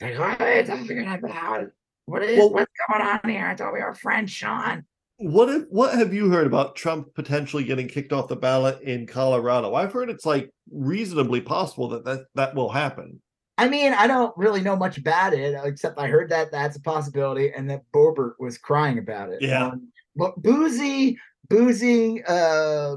Like, 0.00 0.18
what 0.18 0.40
are 0.40 0.56
you 0.60 0.64
talking 0.64 1.06
about? 1.06 1.66
What 2.06 2.22
is 2.22 2.38
Well- 2.38 2.52
what's 2.52 2.72
going 2.88 3.02
on 3.06 3.20
here? 3.28 3.46
I 3.46 3.54
thought 3.54 3.72
we 3.72 3.80
were 3.80 3.94
friends, 3.94 4.30
Sean. 4.30 4.84
What 5.18 5.48
if, 5.48 5.62
what 5.68 5.94
have 5.94 6.12
you 6.12 6.28
heard 6.28 6.46
about 6.46 6.74
Trump 6.74 7.14
potentially 7.14 7.62
getting 7.62 7.86
kicked 7.86 8.12
off 8.12 8.26
the 8.26 8.34
ballot 8.36 8.82
in 8.82 9.06
Colorado? 9.06 9.72
I've 9.74 9.92
heard 9.92 10.10
it's 10.10 10.26
like 10.26 10.50
reasonably 10.72 11.40
possible 11.40 11.88
that 11.90 12.04
that, 12.04 12.26
that 12.34 12.54
will 12.56 12.68
happen. 12.68 13.22
I 13.56 13.68
mean, 13.68 13.92
I 13.92 14.06
don't 14.06 14.36
really 14.36 14.62
know 14.62 14.76
much 14.76 14.98
about 14.98 15.32
it, 15.32 15.56
except 15.64 15.98
I 15.98 16.08
heard 16.08 16.30
that 16.30 16.50
that's 16.50 16.76
a 16.76 16.80
possibility, 16.80 17.52
and 17.52 17.70
that 17.70 17.82
Boebert 17.94 18.32
was 18.38 18.58
crying 18.58 18.98
about 18.98 19.30
it. 19.30 19.42
Yeah. 19.42 19.68
Um, 19.68 19.92
but 20.16 20.40
boozy, 20.42 21.18
boozy. 21.48 22.22
Uh, 22.24 22.96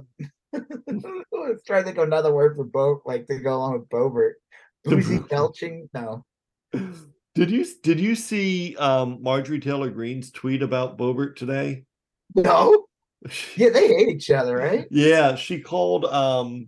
let's 0.53 1.63
try 1.65 1.79
to 1.79 1.83
think 1.83 1.97
of 1.97 2.07
another 2.07 2.33
word 2.33 2.55
for 2.55 2.63
Bo, 2.63 3.01
like 3.05 3.27
to 3.27 3.37
go 3.39 3.55
along 3.55 3.73
with 3.73 3.89
Boebert. 3.89 4.33
Boozy 4.83 5.19
belching. 5.19 5.89
No. 5.93 6.25
Did 7.35 7.51
you 7.51 7.65
did 7.83 7.99
you 7.99 8.15
see 8.15 8.75
um 8.77 9.19
Marjorie 9.21 9.59
Taylor 9.59 9.89
Greene's 9.89 10.31
tweet 10.31 10.63
about 10.63 10.97
Boebert 10.97 11.35
today? 11.35 11.83
No. 12.35 12.85
Yeah, 13.55 13.69
they 13.69 13.87
hate 13.87 14.09
each 14.09 14.29
other, 14.29 14.55
right? 14.55 14.87
Yeah, 14.91 15.35
she 15.35 15.59
called 15.59 16.05
um 16.05 16.67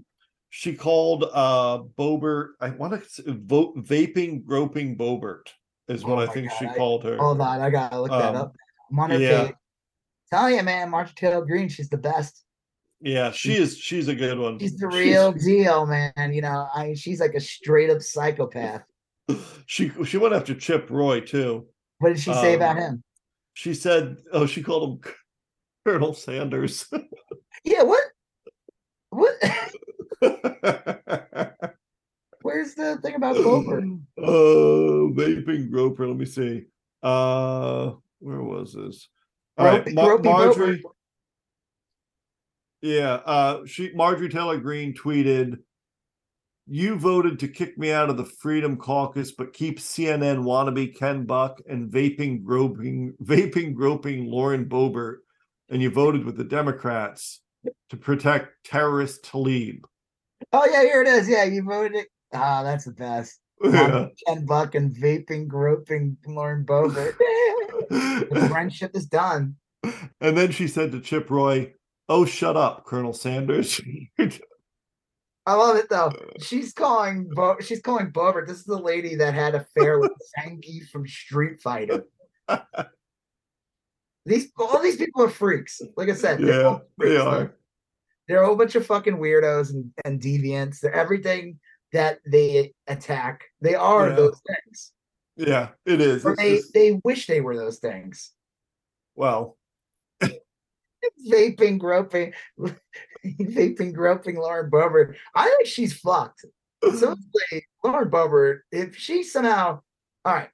she 0.50 0.74
called 0.74 1.24
uh 1.32 1.84
Boebert 1.98 2.50
I 2.60 2.70
want 2.72 3.04
to 3.16 3.34
vote 3.34 3.78
vaping 3.78 4.44
groping 4.44 4.98
Boebert 4.98 5.48
is 5.88 6.04
what 6.04 6.18
Oh 6.20 6.22
I 6.22 6.28
think 6.28 6.50
God, 6.50 6.58
she 6.60 6.68
called 6.78 7.04
her. 7.04 7.18
Hold 7.18 7.42
on, 7.42 7.62
I 7.62 7.70
gotta 7.70 8.00
look 8.02 8.12
that 8.12 8.36
Um, 8.36 8.36
up. 8.36 8.56
I'm 8.92 9.00
on 9.00 9.10
her 9.12 9.20
yeah. 9.20 9.46
page. 9.46 9.56
Tell 10.32 10.50
you, 10.50 10.62
man, 10.64 10.90
Marjorie 10.90 11.14
Taylor 11.16 11.46
Greene, 11.46 11.70
she's 11.70 11.90
the 11.90 11.98
best. 11.98 12.44
Yeah, 13.02 13.32
she 13.32 13.56
is 13.56 13.78
she's 13.78 14.08
a 14.08 14.16
good 14.16 14.38
one. 14.38 14.60
She's 14.60 14.76
the 14.78 14.88
real 14.88 15.32
deal, 15.32 15.86
man. 15.86 16.34
You 16.34 16.42
know, 16.42 16.68
I 16.76 16.94
she's 16.96 17.20
like 17.20 17.34
a 17.34 17.40
straight 17.40 17.90
up 17.90 18.02
psychopath. 18.02 18.84
she 19.68 19.92
she 20.06 20.18
went 20.18 20.34
after 20.36 20.54
Chip 20.54 20.90
Roy 20.90 21.22
too. 21.22 21.68
What 22.00 22.10
did 22.10 22.20
she 22.20 22.34
say 22.34 22.56
about 22.56 22.78
Um, 22.78 22.82
him? 22.84 23.04
She 23.54 23.74
said 23.74 24.18
oh 24.34 24.46
she 24.46 24.62
called 24.64 25.06
him 25.06 25.14
Colonel 25.86 26.14
Sanders. 26.14 26.88
Yeah, 27.66 27.84
what? 27.84 28.02
What? 29.10 29.34
Where's 32.42 32.74
the 32.76 32.98
thing 33.02 33.16
about 33.16 33.36
Boebert? 33.38 34.00
Oh, 34.22 35.12
vaping 35.16 35.72
groper. 35.72 36.08
Let 36.08 36.18
me 36.18 36.26
see. 36.26 36.66
Uh, 37.02 37.92
where 38.20 38.42
was 38.42 38.74
this? 38.74 39.08
All 39.58 39.66
right, 39.66 39.86
Gropey- 39.86 39.96
Gropey 39.96 40.24
Marjorie. 40.26 40.78
Boebert. 40.80 40.92
Yeah, 42.82 43.14
uh, 43.26 43.66
she 43.66 43.92
Marjorie 43.94 44.30
Taylor 44.30 44.58
Greene 44.58 44.94
tweeted, 44.94 45.60
"You 46.68 46.98
voted 46.98 47.40
to 47.40 47.48
kick 47.48 47.78
me 47.78 47.92
out 47.92 48.10
of 48.10 48.18
the 48.18 48.26
Freedom 48.26 48.78
Caucus, 48.78 49.32
but 49.32 49.54
keep 49.54 49.80
CNN 49.80 50.44
wannabe 50.44 50.96
Ken 50.98 51.26
Buck 51.26 51.60
and 51.68 51.92
vaping 51.92 52.44
groping 52.44 53.14
vaping 53.24 53.74
groping 53.74 54.26
Lauren 54.26 54.66
Boebert, 54.66 55.18
and 55.70 55.82
you 55.82 55.90
voted 55.90 56.24
with 56.26 56.38
the 56.38 56.44
Democrats 56.46 57.42
to 57.90 57.98
protect 57.98 58.64
terrorist 58.66 59.24
Tlaib." 59.24 59.82
Oh 60.54 60.68
yeah, 60.72 60.84
here 60.84 61.02
it 61.02 61.08
is. 61.08 61.30
Yeah, 61.30 61.44
you 61.44 61.64
voted 61.64 61.96
it. 61.96 62.08
Ah, 62.34 62.64
that's 62.64 62.86
the 62.86 62.92
best. 62.92 63.40
Yeah. 63.64 64.08
Ken 64.26 64.46
Buck 64.46 64.76
and 64.76 64.96
vaping, 64.96 65.48
groping 65.48 66.18
Lauren 66.26 66.66
Boebert. 66.66 67.16
the 67.90 68.48
friendship 68.50 68.92
is 68.94 69.06
done. 69.06 69.56
And 70.22 70.38
then 70.38 70.52
she 70.52 70.68
said 70.68 70.92
to 70.92 71.02
Chip 71.02 71.30
Roy, 71.30 71.74
"Oh, 72.08 72.26
shut 72.26 72.56
up, 72.56 72.86
Colonel 72.86 73.14
Sanders." 73.14 73.82
I 75.46 75.54
love 75.56 75.78
it 75.78 75.90
though. 75.90 76.12
She's 76.42 76.74
calling 76.74 77.28
Bo- 77.34 77.60
she's 77.60 77.82
calling 77.82 78.12
Boebert. 78.12 78.48
This 78.48 78.58
is 78.58 78.66
the 78.66 78.78
lady 78.78 79.16
that 79.16 79.34
had 79.34 79.56
affair 79.56 80.00
with 80.00 80.12
Zangief 80.38 80.90
from 80.90 81.08
Street 81.08 81.60
Fighter. 81.62 82.06
These 84.26 84.52
all 84.60 84.80
these 84.80 84.98
people 84.98 85.24
are 85.24 85.30
freaks. 85.30 85.82
Like 85.98 86.10
I 86.10 86.14
said, 86.14 86.40
they're 86.40 86.62
yeah, 86.62 86.68
all 86.68 86.82
they 87.00 87.08
freaks. 87.08 87.22
are. 87.24 87.56
They're 88.30 88.44
a 88.44 88.46
whole 88.46 88.56
bunch 88.56 88.76
of 88.76 88.86
fucking 88.86 89.18
weirdos 89.18 89.72
and, 89.74 89.92
and 90.06 90.22
deviants. 90.22 90.80
They're 90.80 90.94
everything 90.94 91.60
that 91.94 92.20
they 92.26 92.74
attack. 92.88 93.44
They 93.60 93.74
are 93.76 94.10
Yeah. 94.10 94.16
those 94.16 94.40
things. 94.48 94.92
Yeah, 95.36 95.70
it 95.86 96.00
is. 96.00 96.24
Or 96.24 96.32
It's 96.34 96.42
they, 96.42 96.56
just- 96.58 96.74
they 96.74 97.02
wish 97.04 97.26
they 97.28 97.42
were 97.42 97.58
those 97.58 97.80
things. 97.80 98.32
well, 99.16 99.58
Vaping, 101.32 101.80
groping, 101.80 102.34
vaping, 103.26 103.94
groping 103.94 104.36
Lauren 104.36 104.70
Boebert. 104.70 105.16
I 105.36 105.46
think 105.46 105.66
she's 105.66 105.98
fucked. 105.98 106.46
Seriously, 106.84 107.66
Lauren 107.84 108.10
Boebert, 108.12 108.60
if 108.72 108.96
she 108.96 109.24
somehow, 109.24 109.82
all 110.26 110.34
right, 110.34 110.50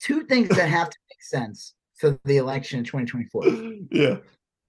two 0.00 0.24
things 0.24 0.48
that 0.50 0.68
have 0.68 0.90
to 0.90 0.98
make 1.10 1.22
sense 1.22 1.74
for 1.96 2.18
the 2.24 2.36
election 2.36 2.80
in 2.80 2.84
2024. 2.84 3.44
yeah, 3.90 4.16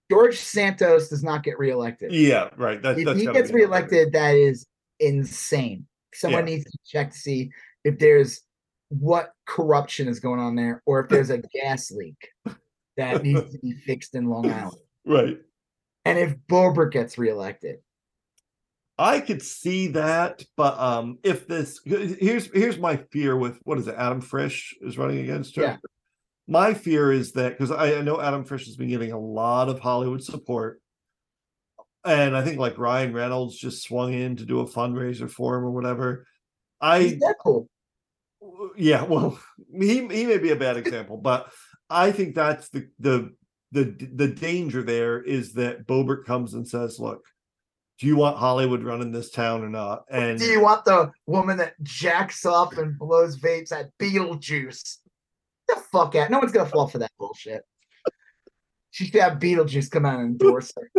George 0.10 0.38
Santos 0.38 1.10
does 1.10 1.24
not 1.24 1.44
get 1.44 1.58
reelected. 1.58 2.12
Yeah, 2.14 2.50
right. 2.58 2.82
That, 2.82 2.98
if 3.00 3.06
that's 3.06 3.20
he 3.20 3.26
gets 3.26 3.52
reelected, 3.52 4.14
that 4.14 4.36
is 4.36 4.68
insane. 5.00 5.88
Someone 6.14 6.48
Yeah. 6.48 6.56
needs 6.56 6.66
to 6.72 6.78
check 6.86 7.12
to 7.12 7.18
see 7.18 7.52
if 7.84 7.98
there's 8.00 8.42
what 8.90 9.34
corruption 9.48 10.08
is 10.08 10.20
going 10.20 10.40
on 10.40 10.56
there, 10.56 10.82
or 10.86 11.02
if 11.02 11.10
there's 11.10 11.32
a 11.32 11.38
gas 11.62 11.92
leak 11.92 12.30
that 12.98 13.24
needs 13.24 13.52
to 13.52 13.60
be 13.60 13.74
fixed 13.74 14.16
in 14.16 14.30
Long 14.30 14.50
Island. 14.50 14.78
Right. 15.06 15.38
And 16.06 16.20
if 16.20 16.36
Boebert 16.48 16.92
gets 16.92 17.18
reelected, 17.18 17.80
I 18.98 19.20
could 19.20 19.42
see 19.42 19.88
that, 19.88 20.46
but 20.56 20.80
um, 20.80 21.18
if 21.24 21.48
this 21.48 21.82
here's 21.84 22.46
here's 22.54 22.78
my 22.78 22.98
fear 23.12 23.36
with 23.36 23.60
what 23.64 23.78
is 23.78 23.88
it? 23.88 23.96
Adam 23.98 24.22
Frisch 24.22 24.74
is 24.82 24.98
running 24.98 25.20
against 25.20 25.56
her. 25.58 25.64
Yeah. 25.64 25.78
My 26.48 26.74
fear 26.74 27.12
is 27.12 27.32
that 27.34 27.58
because 27.58 27.72
I, 27.72 27.96
I 27.98 28.02
know 28.02 28.22
Adam 28.22 28.44
Frisch 28.44 28.66
has 28.66 28.76
been 28.76 28.90
getting 28.90 29.12
a 29.12 29.20
lot 29.20 29.70
of 29.70 29.80
Hollywood 29.80 30.24
support, 30.24 30.82
and 32.04 32.38
I 32.38 32.44
think 32.44 32.60
like 32.60 32.78
Ryan 32.78 33.14
Reynolds 33.14 33.58
just 33.58 33.84
swung 33.84 34.14
in 34.14 34.36
to 34.38 34.46
do 34.46 34.60
a 34.60 34.68
fundraiser 34.68 35.30
for 35.30 35.58
him 35.58 35.64
or 35.64 35.72
whatever. 35.72 36.28
I 36.80 37.18
yeah, 38.78 39.04
well, 39.04 39.40
he 39.80 40.08
he 40.08 40.26
may 40.26 40.38
be 40.38 40.52
a 40.52 40.56
bad 40.56 40.78
example, 40.78 41.18
but 41.18 41.52
I 41.90 42.12
think 42.12 42.36
that's 42.36 42.70
the 42.70 42.90
the 43.00 43.34
the 43.72 43.96
the 44.14 44.28
danger 44.28 44.84
there 44.84 45.22
is 45.22 45.54
that 45.54 45.88
Boebert 45.88 46.26
comes 46.26 46.54
and 46.54 46.68
says, 46.68 47.00
"Look, 47.00 47.24
do 48.00 48.08
you 48.08 48.16
want 48.16 48.38
Hollywood 48.38 48.84
running 48.84 49.12
this 49.12 49.32
town 49.32 49.64
or 49.64 49.70
not?" 49.70 50.04
And 50.10 50.40
Do 50.40 50.46
you 50.46 50.62
want 50.62 50.86
the 50.86 51.12
woman 51.26 51.58
that 51.58 51.74
jacks 51.84 52.46
off 52.46 52.78
and 52.78 52.98
blows 52.98 53.38
vapes 53.40 53.72
at 53.72 53.90
Beetlejuice? 54.00 54.98
The 55.68 55.76
fuck 55.92 56.16
out. 56.16 56.30
No 56.30 56.40
one's 56.40 56.52
gonna 56.52 56.70
fall 56.70 56.88
for 56.88 57.00
that 57.00 57.12
bullshit. 57.18 57.64
She 58.92 59.06
should 59.06 59.22
have 59.22 59.40
Beetlejuice 59.40 59.92
come 59.92 60.06
out 60.06 60.20
and 60.20 60.30
endorse 60.40 60.72
her. 60.78 60.90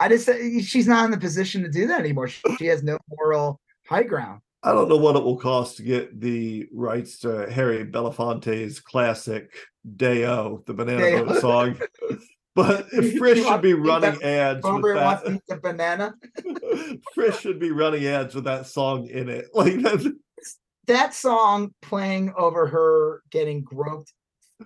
I 0.00 0.08
just 0.08 0.24
said 0.24 0.64
she's 0.64 0.88
not 0.88 1.04
in 1.04 1.10
the 1.10 1.18
position 1.18 1.62
to 1.62 1.68
do 1.68 1.86
that 1.88 2.00
anymore. 2.00 2.28
She, 2.28 2.66
has 2.66 2.82
no 2.82 2.98
moral 3.08 3.60
high 3.86 4.02
ground. 4.02 4.40
I 4.62 4.72
don't 4.72 4.88
know 4.88 4.96
what 4.96 5.14
it 5.14 5.22
will 5.22 5.36
cost 5.36 5.76
to 5.76 5.82
get 5.82 6.20
the 6.20 6.66
rights 6.72 7.18
to 7.20 7.50
Harry 7.50 7.84
Belafonte's 7.84 8.80
classic 8.80 9.52
"Day-O," 9.96 10.64
the 10.66 10.74
Banana 10.74 11.00
Day-O. 11.00 11.24
Boat 11.26 11.40
song. 11.40 11.80
But 12.56 12.86
if 12.92 13.16
Frisch 13.16 13.44
should 13.44 13.62
be 13.62 13.74
running 13.74 14.18
that- 14.18 14.22
ads 14.22 14.64
with 14.64 14.82
wants 14.82 15.22
to 15.22 15.30
that, 15.30 15.42
the 15.46 15.56
banana. 15.56 16.14
Frisch 17.14 17.38
should 17.40 17.60
be 17.60 17.70
running 17.70 18.04
ads 18.06 18.34
with 18.34 18.44
that 18.44 18.66
song 18.66 19.06
in 19.06 19.28
it. 19.28 19.46
Like 19.54 19.80
that's 19.80 20.06
That 20.90 21.14
song 21.14 21.72
playing 21.82 22.34
over 22.36 22.66
her 22.66 23.22
getting 23.30 23.62
groped, 23.62 24.12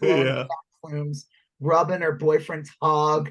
yeah, 0.01 0.47
plumes, 0.83 1.27
rubbing 1.61 2.01
her 2.01 2.13
boyfriend's 2.13 2.71
hog, 2.81 3.31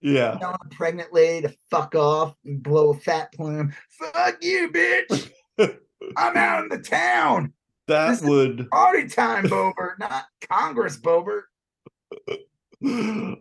yeah. 0.00 0.38
telling 0.38 0.56
a 0.64 0.68
pregnant 0.68 1.12
lady 1.12 1.48
to 1.48 1.54
fuck 1.72 1.96
off 1.96 2.36
and 2.44 2.62
blow 2.62 2.90
a 2.90 2.94
fat 2.94 3.32
plume. 3.32 3.74
Fuck 3.98 4.44
you, 4.44 4.70
bitch. 4.70 5.28
I'm 6.16 6.36
out 6.36 6.62
in 6.62 6.68
the 6.68 6.78
town. 6.78 7.52
That 7.88 8.10
This 8.10 8.22
would 8.22 8.70
Party 8.70 9.08
time, 9.08 9.44
Boebert, 9.48 9.98
not 9.98 10.26
Congress, 10.48 10.96
Boebert. 11.00 11.42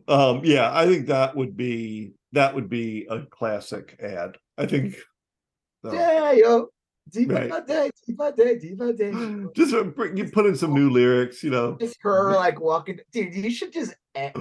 um 0.08 0.42
yeah 0.44 0.70
i 0.74 0.86
think 0.86 1.08
that 1.08 1.34
would 1.34 1.56
be 1.56 2.12
that 2.34 2.54
would 2.54 2.70
be 2.70 3.08
a 3.10 3.22
classic 3.22 3.96
ad 4.04 4.36
i 4.58 4.66
think 4.66 4.96
so. 5.86 5.94
Yeah, 5.94 6.34
yo. 6.34 6.70
Diva 7.12 7.34
Right. 7.34 7.68
day, 7.68 7.90
diva 8.08 8.34
day, 8.36 8.58
diva 8.58 8.94
day. 8.94 9.12
just 9.56 9.74
bring- 9.96 10.18
you 10.18 10.30
put 10.30 10.46
in 10.46 10.56
some 10.56 10.74
new 10.74 10.90
lyrics 10.90 11.44
you 11.44 11.50
know 11.50 11.78
Just 11.80 11.98
her 12.02 12.34
like 12.36 12.60
walking. 12.60 13.00
Dude, 13.12 13.34
you 13.34 13.52
should 13.52 13.74
just. 13.74 13.96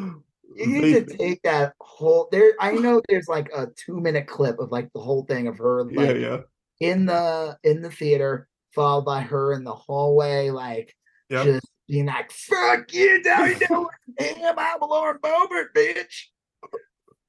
You 0.54 0.66
need 0.66 1.06
to 1.06 1.16
take 1.16 1.42
that 1.42 1.74
whole 1.78 2.28
there. 2.32 2.52
I 2.58 2.72
know 2.72 3.00
there's 3.08 3.28
like 3.28 3.48
a 3.54 3.68
two 3.76 4.00
minute 4.00 4.26
clip 4.26 4.58
of 4.58 4.72
like 4.72 4.90
the 4.92 4.98
whole 4.98 5.24
thing 5.24 5.46
of 5.46 5.58
her 5.58 5.86
yeah 5.90 6.00
like 6.00 6.16
yeah 6.16 6.38
in 6.80 7.06
the 7.06 7.56
in 7.62 7.80
the 7.82 7.90
theater, 7.90 8.48
followed 8.74 9.04
by 9.04 9.20
her 9.20 9.52
in 9.52 9.62
the 9.62 9.74
hallway, 9.74 10.50
like 10.50 10.96
Yep. 11.30 11.44
just 11.44 11.66
being 11.86 12.06
like, 12.06 12.32
"Fuck 12.32 12.92
you, 12.92 13.22
now 13.22 13.44
you 13.44 13.56
know 13.70 13.88
I'm 14.18 14.80
Lauren 14.80 15.18
Boebert, 15.18 15.74
bitch. 15.76 16.24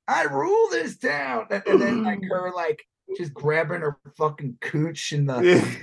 I 0.07 0.23
rule 0.23 0.69
this 0.71 0.97
town." 0.97 1.47
And, 1.51 1.63
and 1.67 1.81
then 1.81 2.03
like 2.03 2.23
her 2.29 2.51
like 2.55 2.83
just 3.17 3.33
grabbing 3.33 3.81
her 3.81 3.97
fucking 4.17 4.57
cooch 4.61 5.13
in 5.13 5.25
the 5.25 5.77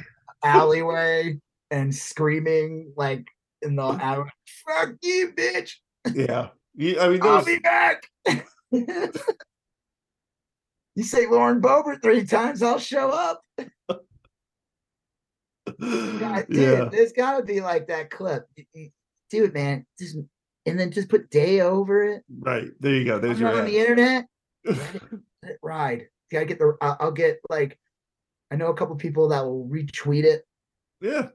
alleyway 0.44 1.38
and 1.70 1.94
screaming 1.94 2.92
like 2.96 3.26
in 3.62 3.76
the 3.76 3.82
alley, 4.00 4.30
"Fuck 4.66 4.94
you, 5.02 5.32
bitch! 5.36 5.74
yeah 6.14 6.48
You- 6.74 7.00
i 7.00 7.08
mean 7.08 7.20
I'll 7.22 7.44
be 7.44 7.58
back." 7.58 8.04
you 8.70 9.12
say 11.02 11.26
Lauren 11.26 11.60
Boebert 11.60 12.02
three 12.02 12.24
times, 12.24 12.62
I'll 12.62 12.78
show 12.78 13.10
up. 13.10 13.42
God, 15.80 16.46
dude, 16.48 16.56
yeah 16.56 16.88
there's 16.90 17.12
got 17.12 17.38
to 17.38 17.42
be 17.42 17.60
like 17.60 17.88
that 17.88 18.10
clip. 18.10 18.46
Dude, 19.30 19.54
man, 19.54 19.84
just 19.98 20.16
and 20.64 20.78
then 20.78 20.90
just 20.90 21.08
put 21.08 21.30
day 21.30 21.60
over 21.60 22.02
it. 22.04 22.22
right 22.40 22.70
there 22.80 22.94
you 22.94 23.04
go 23.04 23.18
there's 23.18 23.40
I'm 23.40 23.46
your 23.46 23.54
on 23.54 23.60
ad. 23.62 23.66
the 23.66 23.78
internet. 23.78 24.26
Let 24.64 24.94
it, 24.94 25.02
let 25.42 25.52
it 25.52 25.58
ride. 25.62 26.06
Gotta 26.30 26.46
get 26.46 26.58
the. 26.58 26.76
I'll, 26.80 26.96
I'll 27.00 27.12
get 27.12 27.40
like, 27.48 27.78
I 28.50 28.56
know 28.56 28.68
a 28.68 28.74
couple 28.74 28.96
people 28.96 29.28
that 29.28 29.44
will 29.44 29.68
retweet 29.68 30.24
it, 30.24 30.46
yeah 31.00 31.28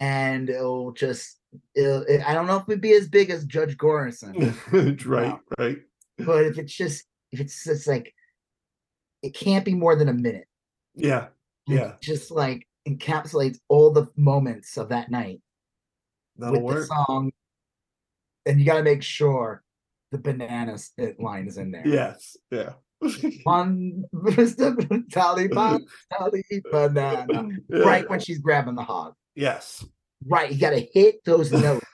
and 0.00 0.48
it'll 0.50 0.92
just. 0.92 1.38
It'll, 1.74 2.02
it, 2.02 2.20
I 2.26 2.32
don't 2.32 2.46
know 2.46 2.56
if 2.58 2.62
it'd 2.68 2.80
be 2.80 2.92
as 2.92 3.08
big 3.08 3.28
as 3.30 3.44
Judge 3.44 3.76
Gorison, 3.76 4.54
right 5.06 5.38
right 5.58 5.78
but 6.18 6.44
if 6.44 6.58
it's 6.58 6.72
just 6.72 7.04
if 7.32 7.40
it's 7.40 7.64
just 7.64 7.86
like, 7.88 8.14
it 9.22 9.34
can't 9.34 9.64
be 9.64 9.74
more 9.74 9.96
than 9.96 10.08
a 10.08 10.14
minute. 10.14 10.46
yeah 10.94 11.28
And 11.66 11.78
it 11.78 11.82
Yeah. 11.82 11.92
just 12.00 12.30
like 12.30 12.66
encapsulates 12.88 13.58
all 13.68 13.90
the 13.92 14.06
moments 14.16 14.76
of 14.78 14.88
that 14.90 15.10
night. 15.10 15.40
that'll 16.36 16.54
with 16.54 16.62
work 16.62 16.80
the 16.80 16.86
song, 16.86 17.32
and 18.46 18.58
you 18.60 18.64
got 18.66 18.78
to 18.78 18.82
make 18.82 19.02
sure 19.02 19.62
the 20.12 20.18
bananas 20.18 20.92
line 21.18 21.46
is 21.48 21.56
in 21.58 21.70
there. 21.72 21.86
yes 21.86 22.36
yeah 22.50 22.74
One 23.44 24.04
Mr. 24.14 24.76
Taliban, 25.08 25.80
Tali 26.12 26.44
banana. 26.70 27.48
Yeah. 27.68 27.78
Right 27.78 28.08
when 28.08 28.20
she's 28.20 28.38
grabbing 28.38 28.74
the 28.74 28.82
hog. 28.82 29.14
yes 29.34 29.84
Right, 30.26 30.52
you 30.52 30.60
got 30.60 30.70
to 30.70 30.86
hit 30.92 31.24
those 31.24 31.50
notes. 31.66 31.86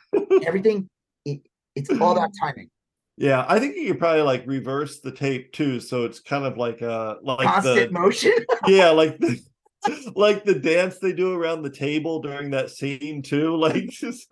Everything, 0.45 0.89
it, 1.25 1.43
it's 1.77 1.89
all 2.01 2.13
about 2.17 2.31
timing. 2.41 2.71
Yeah, 3.17 3.47
I 3.49 3.59
think 3.59 3.77
you 3.77 3.93
could 3.93 3.99
probably 3.99 4.23
like 4.23 4.45
reverse 4.47 5.01
the 5.01 5.13
tape 5.13 5.53
too, 5.53 5.81
so 5.81 6.05
it's 6.05 6.21
kind 6.21 6.45
of 6.45 6.59
like 6.59 6.83
a 6.83 7.17
like 7.23 7.47
Constant 7.47 7.93
the 7.93 7.99
motion. 7.99 8.33
yeah, 8.67 8.91
like 8.91 9.19
the 9.19 9.41
like 10.17 10.45
the 10.45 10.59
dance 10.59 10.99
they 10.99 11.13
do 11.13 11.33
around 11.33 11.63
the 11.63 11.71
table 11.71 12.21
during 12.21 12.51
that 12.51 12.71
scene 12.71 13.23
too. 13.23 13.57
Like 13.57 13.87
just 13.89 14.27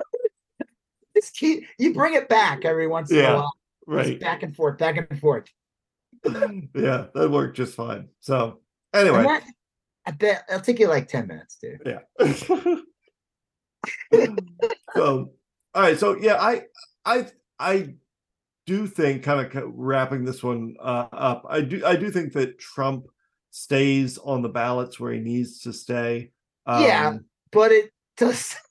It's 1.14 1.30
key. 1.30 1.66
You 1.78 1.94
bring 1.94 2.14
it 2.14 2.28
back 2.28 2.64
every 2.64 2.86
once 2.88 3.10
in 3.10 3.18
Yeah, 3.18 3.32
a 3.32 3.36
while. 3.36 3.52
Right. 3.86 4.20
Back 4.20 4.42
and 4.42 4.54
forth, 4.54 4.78
back 4.78 4.96
and 4.96 5.20
forth. 5.20 5.46
Yeah, 6.74 7.06
that 7.14 7.30
worked 7.30 7.56
just 7.56 7.74
fine. 7.74 8.08
So 8.20 8.60
anyway, 8.92 9.22
that, 9.24 9.44
I 10.06 10.10
bet 10.12 10.44
it'll 10.48 10.60
take 10.60 10.78
you 10.78 10.88
like 10.88 11.08
10 11.08 11.26
minutes, 11.26 11.56
dude. 11.60 11.80
yeah. 11.84 12.00
so 14.94 15.32
all 15.74 15.82
right, 15.82 15.98
so 15.98 16.16
yeah, 16.16 16.36
I 16.40 16.62
I 17.04 17.26
I 17.58 17.94
do 18.66 18.86
think 18.86 19.22
kind 19.22 19.40
of 19.40 19.72
wrapping 19.74 20.24
this 20.24 20.42
one 20.42 20.76
uh, 20.80 21.06
up. 21.12 21.44
I 21.48 21.60
do 21.60 21.84
I 21.84 21.96
do 21.96 22.10
think 22.10 22.32
that 22.34 22.58
Trump 22.58 23.06
stays 23.50 24.18
on 24.18 24.42
the 24.42 24.48
ballots 24.48 24.98
where 24.98 25.12
he 25.12 25.20
needs 25.20 25.60
to 25.60 25.72
stay. 25.72 26.32
Yeah. 26.66 27.08
Um, 27.08 27.24
But 27.52 27.72
it 27.72 27.92
does. 28.16 28.56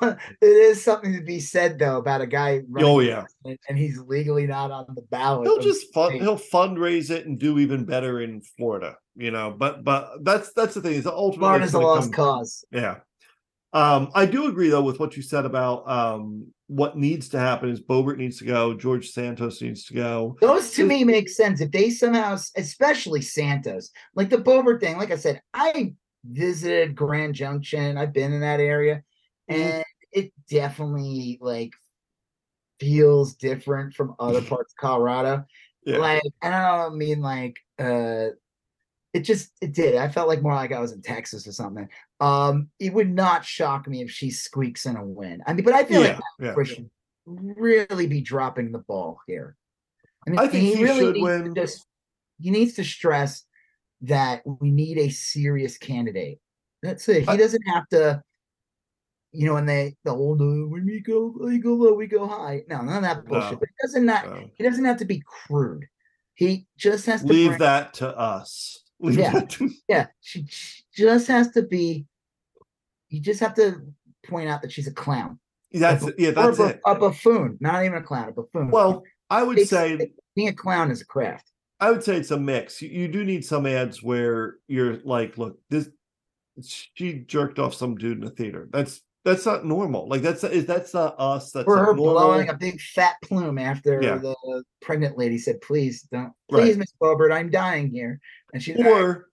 it 0.02 0.18
is 0.42 0.82
something 0.82 1.12
to 1.12 1.20
be 1.22 1.40
said 1.40 1.78
though 1.78 1.98
about 1.98 2.20
a 2.20 2.26
guy. 2.26 2.62
Oh 2.78 3.00
yeah, 3.00 3.24
and, 3.44 3.58
and 3.68 3.78
he's 3.78 3.98
legally 3.98 4.46
not 4.46 4.70
on 4.70 4.86
the 4.94 5.02
ballot. 5.02 5.46
he'll 5.46 5.60
just 5.60 5.92
fund 5.92 6.14
he'll 6.14 6.38
fundraise 6.38 7.10
it 7.10 7.26
and 7.26 7.38
do 7.38 7.58
even 7.58 7.84
better 7.84 8.20
in 8.20 8.40
Florida. 8.56 8.96
You 9.16 9.30
know, 9.30 9.54
but 9.56 9.84
but 9.84 10.24
that's 10.24 10.52
that's 10.54 10.74
the 10.74 10.80
thing 10.80 10.94
is 10.94 11.06
ultimately 11.06 11.48
Florida's 11.48 11.74
a 11.74 11.78
lost 11.78 12.12
cause. 12.12 12.64
Yeah. 12.70 12.96
Um, 13.72 14.10
I 14.14 14.26
do 14.26 14.46
agree 14.48 14.68
though 14.68 14.82
with 14.82 14.98
what 14.98 15.16
you 15.16 15.22
said 15.22 15.44
about 15.44 15.88
um 15.88 16.52
what 16.66 16.96
needs 16.96 17.28
to 17.30 17.38
happen 17.38 17.68
is 17.68 17.80
Boebert 17.80 18.16
needs 18.16 18.38
to 18.38 18.44
go, 18.44 18.74
George 18.74 19.10
Santos 19.10 19.60
needs 19.60 19.84
to 19.86 19.94
go. 19.94 20.36
Those 20.40 20.70
to 20.72 20.86
me 20.86 21.02
make 21.02 21.28
sense 21.28 21.60
if 21.60 21.72
they 21.72 21.90
somehow, 21.90 22.38
especially 22.56 23.22
Santos, 23.22 23.90
like 24.14 24.30
the 24.30 24.38
Boebert 24.38 24.80
thing. 24.80 24.96
Like 24.96 25.10
I 25.10 25.16
said, 25.16 25.42
I 25.52 25.94
visited 26.24 26.94
Grand 26.94 27.34
Junction. 27.34 27.98
I've 27.98 28.12
been 28.12 28.32
in 28.32 28.40
that 28.40 28.60
area, 28.60 29.02
Mhm. 29.50 29.54
and 29.56 29.84
it 30.12 30.32
definitely 30.48 31.38
like 31.40 31.72
feels 32.78 33.34
different 33.34 33.94
from 33.94 34.14
other 34.18 34.42
parts 34.48 34.72
of 34.72 34.76
Colorado. 34.76 35.44
Yeah. 35.84 35.98
Like 35.98 36.22
I 36.42 36.50
don't 36.50 36.60
know, 36.60 36.86
I 36.86 36.90
mean 36.90 37.20
like 37.20 37.58
uh 37.78 38.34
it 39.12 39.20
just 39.20 39.50
it 39.60 39.72
did. 39.72 39.96
I 39.96 40.08
felt 40.08 40.28
like 40.28 40.42
more 40.42 40.54
like 40.54 40.72
I 40.72 40.80
was 40.80 40.92
in 40.92 41.02
Texas 41.02 41.46
or 41.46 41.52
something. 41.52 41.88
Um, 42.20 42.68
it 42.78 42.92
would 42.92 43.10
not 43.10 43.44
shock 43.44 43.88
me 43.88 44.02
if 44.02 44.10
she 44.10 44.30
squeaks 44.30 44.86
in 44.86 44.96
a 44.96 45.04
win. 45.04 45.42
I 45.46 45.52
mean, 45.52 45.64
but 45.64 45.74
I 45.74 45.84
feel 45.84 46.02
yeah, 46.02 46.20
like 46.38 46.56
yeah. 46.56 46.64
Should 46.64 46.90
really 47.26 48.06
be 48.06 48.20
dropping 48.20 48.72
the 48.72 48.78
ball 48.78 49.20
here. 49.26 49.56
I 50.26 50.30
mean, 50.30 50.38
I 50.38 50.46
think 50.46 50.64
he 50.64 50.86
should 50.86 51.02
needs 51.02 51.18
to 51.18 51.22
win. 51.22 51.54
Just, 51.54 51.86
he 52.40 52.50
needs 52.50 52.74
to 52.74 52.84
stress 52.84 53.44
that 54.02 54.42
we 54.44 54.70
need 54.70 54.98
a 54.98 55.10
serious 55.10 55.78
candidate. 55.78 56.38
That's 56.82 57.08
it. 57.08 57.22
He 57.22 57.28
I- 57.28 57.36
doesn't 57.36 57.66
have 57.68 57.88
to, 57.88 58.22
you 59.32 59.46
know, 59.46 59.54
when 59.54 59.66
they 59.66 59.96
the 60.04 60.10
old 60.10 60.40
uh, 60.40 60.44
when 60.68 60.84
we 60.86 61.00
go 61.00 61.34
we 61.40 61.58
go 61.58 61.74
low, 61.74 61.92
we 61.94 62.06
go 62.06 62.26
high. 62.26 62.62
No, 62.68 62.82
none 62.82 62.96
of 62.96 63.02
that 63.02 63.24
bullshit. 63.26 63.52
No. 63.52 63.58
But 63.58 63.68
it 63.68 63.74
doesn't 63.82 64.04
not 64.06 64.26
Uh, 64.26 64.40
he 64.54 64.64
doesn't 64.64 64.84
have 64.84 64.96
to 64.98 65.04
be 65.04 65.22
crude. 65.26 65.84
He 66.34 66.66
just 66.76 67.06
has 67.06 67.20
to 67.22 67.26
leave 67.28 67.48
bring- 67.50 67.58
that 67.60 67.94
to 67.94 68.16
us. 68.18 68.82
Leave 68.98 69.18
Yeah. 69.18 69.32
that 69.32 69.50
to- 69.50 69.70
Yeah, 69.88 70.06
she, 70.20 70.44
she 70.48 70.82
just 70.96 71.28
has 71.28 71.50
to 71.52 71.62
be. 71.62 72.06
You 73.08 73.20
just 73.20 73.40
have 73.40 73.54
to 73.54 73.80
point 74.26 74.48
out 74.48 74.62
that 74.62 74.72
she's 74.72 74.86
a 74.86 74.92
clown. 74.92 75.38
that's 75.72 76.06
A- 76.06 76.14
yeah, 76.18 76.30
that's 76.32 76.58
a, 76.58 76.66
it. 76.66 76.80
A 76.86 76.94
buffoon, 76.94 77.56
not 77.60 77.84
even 77.84 77.98
a 77.98 78.02
clown, 78.02 78.28
a 78.28 78.32
buffoon. 78.32 78.70
Well, 78.70 79.02
I 79.28 79.42
would 79.42 79.58
It's- 79.58 79.70
say 79.70 80.12
being 80.34 80.48
a 80.48 80.52
clown 80.52 80.90
is 80.90 81.00
a 81.02 81.06
craft. 81.06 81.50
I 81.78 81.90
would 81.90 82.02
say 82.04 82.16
it's 82.16 82.30
a 82.30 82.38
mix. 82.38 82.82
You, 82.82 82.90
you 82.90 83.08
do 83.08 83.24
need 83.24 83.42
some 83.44 83.64
ads 83.66 84.02
where 84.02 84.56
you're 84.68 84.98
like, 85.04 85.38
look, 85.38 85.58
this 85.70 85.88
she 86.62 87.20
jerked 87.20 87.58
off 87.58 87.72
some 87.74 87.96
dude 87.96 88.18
in 88.18 88.24
the 88.24 88.30
theater. 88.30 88.68
That's 88.70 89.00
that's 89.24 89.44
not 89.44 89.64
normal. 89.64 90.08
Like 90.08 90.22
that's 90.22 90.42
is 90.44 90.66
that's 90.66 90.94
not 90.94 91.14
us. 91.18 91.52
That's 91.52 91.66
Or 91.68 91.76
her 91.78 91.84
normal. 91.94 92.14
blowing 92.14 92.48
a 92.48 92.56
big 92.56 92.80
fat 92.80 93.16
plume 93.22 93.58
after 93.58 94.00
Yeah. 94.02 94.16
the 94.18 94.64
pregnant 94.80 95.18
lady 95.18 95.38
said, 95.38 95.60
"Please 95.60 96.02
don't, 96.02 96.32
Right. 96.50 96.62
please, 96.62 96.76
Miss 96.76 96.92
Boebert, 97.00 97.32
I'm 97.32 97.50
dying 97.50 97.90
here." 97.90 98.18
And 98.52 98.62
she, 98.62 98.74
or 98.74 99.28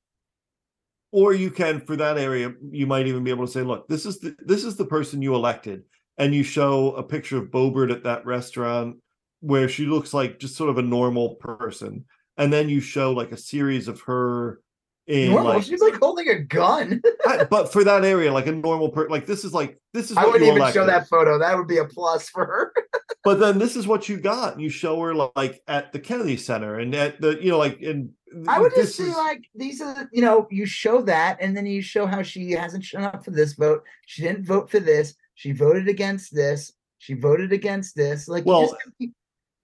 or 1.11 1.33
you 1.33 1.49
can 1.49 1.79
for 1.79 1.95
that 1.95 2.17
area 2.17 2.53
you 2.69 2.85
might 2.85 3.07
even 3.07 3.23
be 3.23 3.31
able 3.31 3.45
to 3.45 3.51
say 3.51 3.61
look 3.63 3.87
this 3.87 4.05
is 4.05 4.19
the 4.19 4.35
this 4.39 4.65
is 4.65 4.75
the 4.75 4.85
person 4.85 5.21
you 5.21 5.33
elected 5.35 5.83
and 6.17 6.35
you 6.35 6.43
show 6.43 6.91
a 6.95 7.01
picture 7.03 7.37
of 7.37 7.49
Boebert 7.49 7.91
at 7.91 8.03
that 8.03 8.25
restaurant 8.25 8.97
where 9.39 9.69
she 9.69 9.85
looks 9.85 10.13
like 10.13 10.37
just 10.37 10.57
sort 10.57 10.69
of 10.69 10.77
a 10.77 10.81
normal 10.81 11.35
person 11.35 12.03
and 12.35 12.51
then 12.51 12.67
you 12.67 12.81
show 12.81 13.13
like 13.13 13.31
a 13.31 13.37
series 13.37 13.87
of 13.87 14.01
her 14.01 14.59
in 15.07 15.31
normal. 15.31 15.53
like 15.53 15.63
she's 15.63 15.81
like 15.81 15.95
holding 15.95 16.27
a 16.27 16.39
gun. 16.39 17.01
I- 17.27 17.45
but 17.45 17.71
for 17.71 17.83
that 17.83 18.03
area 18.03 18.31
like 18.31 18.47
a 18.47 18.51
normal 18.51 18.89
person 18.89 19.09
like 19.09 19.25
this 19.25 19.45
is 19.45 19.53
like 19.53 19.79
this 19.93 20.11
is 20.11 20.17
I 20.17 20.25
wouldn't 20.25 20.43
even 20.43 20.71
show 20.73 20.85
that 20.85 21.07
photo. 21.07 21.39
That 21.39 21.57
would 21.57 21.67
be 21.67 21.77
a 21.77 21.85
plus 21.85 22.29
for 22.29 22.45
her. 22.45 22.73
but 23.23 23.39
then 23.39 23.57
this 23.57 23.75
is 23.75 23.87
what 23.87 24.09
you 24.09 24.17
got 24.17 24.53
and 24.53 24.61
you 24.61 24.69
show 24.69 24.99
her 25.01 25.15
like 25.15 25.61
at 25.67 25.93
the 25.93 25.99
Kennedy 25.99 26.35
Center 26.37 26.79
and 26.79 26.93
at 26.93 27.21
the 27.21 27.41
you 27.41 27.49
know 27.49 27.57
like 27.57 27.79
in 27.81 28.11
I 28.47 28.59
would 28.59 28.73
just 28.75 28.95
say 28.95 29.05
is- 29.05 29.15
like 29.15 29.43
these 29.55 29.81
are 29.81 30.09
you 30.11 30.21
know 30.21 30.47
you 30.51 30.65
show 30.65 31.01
that 31.03 31.37
and 31.39 31.55
then 31.55 31.65
you 31.65 31.81
show 31.81 32.05
how 32.05 32.21
she 32.21 32.51
hasn't 32.51 32.83
shown 32.83 33.03
up 33.03 33.23
for 33.23 33.31
this 33.31 33.53
vote. 33.53 33.83
She 34.05 34.23
didn't 34.23 34.45
vote 34.45 34.69
for 34.69 34.79
this. 34.81 35.15
She 35.35 35.53
voted 35.53 35.87
against 35.87 36.35
this. 36.35 36.73
She 36.97 37.13
voted 37.13 37.53
against 37.53 37.95
this. 37.95 38.27
Like 38.27 38.45
Well, 38.45 38.63
just 38.63 38.75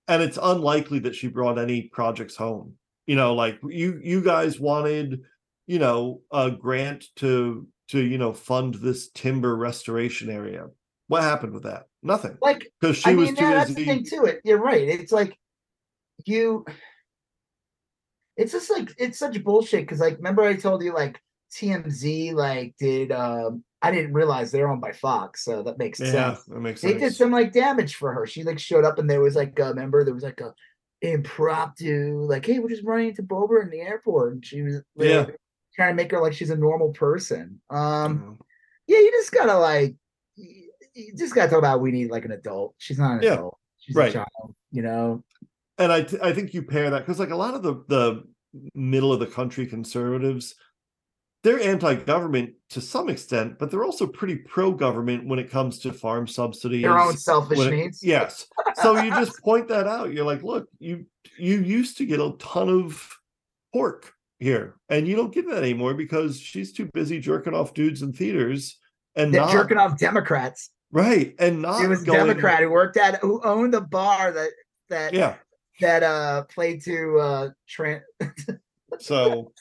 and 0.08 0.22
it's 0.22 0.40
unlikely 0.42 1.00
that 1.00 1.16
she 1.16 1.28
brought 1.28 1.58
any 1.60 1.84
projects 1.84 2.36
home 2.36 2.76
you 3.06 3.16
know 3.16 3.34
like 3.34 3.60
you 3.68 4.00
you 4.02 4.22
guys 4.22 4.60
wanted 4.60 5.22
you 5.68 5.80
know 5.80 6.22
a 6.32 6.52
grant 6.52 7.06
to 7.16 7.68
to 7.90 8.00
you 8.02 8.18
know 8.18 8.34
fund 8.34 8.76
this 8.76 9.10
timber 9.10 9.56
restoration 9.56 10.30
area 10.30 10.68
what 11.08 11.24
happened 11.24 11.54
with 11.54 11.64
that 11.64 11.88
nothing 12.02 12.38
like 12.42 12.72
because 12.80 12.98
she 12.98 13.12
I 13.12 13.14
was 13.16 13.28
mean, 13.28 13.36
too 13.36 13.46
that's 13.46 13.74
the 13.74 13.86
thing 13.86 14.04
to 14.06 14.24
it. 14.26 14.42
You're 14.44 14.62
right. 14.62 14.88
It's 14.88 15.12
like 15.12 15.38
you. 16.26 16.66
It's 18.36 18.52
just 18.52 18.72
like 18.72 18.92
it's 18.98 19.20
such 19.20 19.44
bullshit 19.44 19.82
because 19.82 20.00
like 20.00 20.18
remember 20.18 20.44
I 20.44 20.56
told 20.56 20.84
you 20.84 20.94
like 20.94 21.20
TMZ 21.56 22.34
like 22.34 22.76
did 22.80 23.12
um 23.12 23.64
I 23.82 23.92
didn't 23.92 24.14
realize 24.14 24.52
they're 24.52 24.70
owned 24.70 24.82
by 24.82 24.92
Fox 24.92 25.44
so 25.46 25.62
that 25.64 25.78
makes 25.78 26.00
sense. 26.00 26.14
yeah 26.14 26.34
sense. 26.34 26.46
that 26.46 26.60
makes 26.60 26.82
sense. 26.82 26.94
They 26.94 27.00
sense 27.00 27.14
did 27.14 27.18
some 27.18 27.32
like 27.32 27.54
damage 27.54 27.96
for 27.96 28.12
her. 28.14 28.26
She 28.26 28.44
like 28.44 28.60
showed 28.60 28.86
up 28.86 28.98
and 28.98 29.10
there 29.10 29.22
was 29.22 29.36
like 29.36 29.58
a 29.60 29.74
member 29.74 30.04
there 30.04 30.14
was 30.14 30.24
like 30.24 30.42
a 30.42 30.54
impromptu 31.02 32.26
like 32.30 32.46
hey 32.46 32.60
we're 32.60 32.70
just 32.70 32.84
running 32.84 33.10
into 33.10 33.22
Bober 33.22 33.62
in 33.62 33.70
the 33.70 33.82
airport 33.82 34.34
and 34.34 34.46
she 34.46 34.62
was 34.62 34.82
Yeah. 34.96 35.28
Trying 35.76 35.92
to 35.92 35.96
make 35.96 36.12
her 36.12 36.22
like 36.22 36.34
she's 36.34 36.50
a 36.50 36.56
normal 36.56 36.92
person. 36.94 37.60
Um 37.70 37.80
Mhm. 37.80 38.38
yeah 38.88 39.00
you 39.00 39.12
just 39.12 39.32
gotta 39.32 39.58
like 39.58 39.96
you, 40.36 40.70
you 40.94 41.14
just 41.16 41.34
gotta 41.36 41.50
talk 41.50 41.60
about 41.60 41.82
we 41.82 41.92
need 41.92 42.12
like 42.12 42.26
an 42.26 42.32
adult. 42.32 42.76
She's 42.78 43.00
not 43.00 43.18
an 43.18 43.24
Yeah. 43.24 43.34
adult. 43.34 43.58
She's 43.80 43.96
Right. 43.96 44.10
a 44.10 44.14
child, 44.14 44.56
you 44.72 44.82
know. 44.82 45.24
and 45.78 45.92
I 45.92 46.06
I 46.22 46.34
think 46.34 46.54
you 46.54 46.62
pair 46.64 46.90
that 46.92 47.00
because 47.00 47.20
like 47.20 47.32
a 47.32 47.36
lot 47.36 47.54
of 47.56 47.64
the 47.64 47.84
the 47.88 48.24
middle 48.76 49.12
of 49.12 49.20
the 49.20 49.26
country 49.28 49.66
conservatives, 49.66 50.54
they're 51.42 51.60
anti-government 51.60 52.54
to 52.70 52.80
some 52.80 53.10
extent, 53.10 53.58
but 53.60 53.70
they're 53.72 53.84
also 53.84 54.06
pretty 54.08 54.36
pro-government 54.36 55.28
when 55.28 55.40
it 55.40 55.50
comes 55.50 55.80
to 55.80 55.92
farm 55.92 56.28
subsidies. 56.28 56.84
Their 56.84 56.98
own 57.00 57.18
selfish 57.18 57.60
it- 57.60 57.72
needs. 57.72 58.04
yes. 58.04 58.48
So 58.82 59.02
you 59.02 59.10
just 59.10 59.42
point 59.42 59.68
that 59.70 59.88
out. 59.88 60.14
You're 60.14 60.24
like, 60.26 60.44
look, 60.44 60.70
you 60.80 61.06
you 61.38 61.60
used 61.62 61.98
to 61.98 62.06
get 62.06 62.20
a 62.20 62.34
ton 62.38 62.70
of 62.70 63.18
pork 63.74 64.14
here, 64.44 64.76
and 64.90 65.08
you 65.08 65.16
don't 65.16 65.34
get 65.34 65.48
that 65.50 65.58
anymore 65.64 65.94
because 65.96 66.40
she's 66.40 66.72
too 66.74 66.90
busy 66.94 67.20
jerking 67.20 67.54
off 67.56 67.74
dudes 67.74 68.02
in 68.04 68.14
theaters 68.14 68.78
and 69.16 69.32
not 69.32 69.52
jerking 69.52 69.78
off 69.78 69.98
Democrats. 69.98 70.70
right 70.92 71.34
and 71.40 71.62
not 71.62 71.84
It 71.84 71.88
was 71.88 72.04
a 72.04 72.06
going, 72.06 72.20
Democrat 72.28 72.62
who 72.62 72.70
worked 72.70 72.98
at 72.98 73.20
who 73.22 73.42
owned 73.44 73.74
a 73.74 73.82
bar 73.82 74.32
that 74.32 74.50
that 74.90 75.14
Yeah. 75.14 75.36
that 75.82 76.04
uh 76.04 76.44
played 76.44 76.84
to 76.84 77.18
uh 77.20 77.50
trans 77.68 78.04
So 79.00 79.52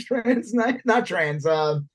trans 0.00 0.52
not, 0.52 0.74
not 0.84 1.06
trans 1.06 1.46
um 1.46 1.88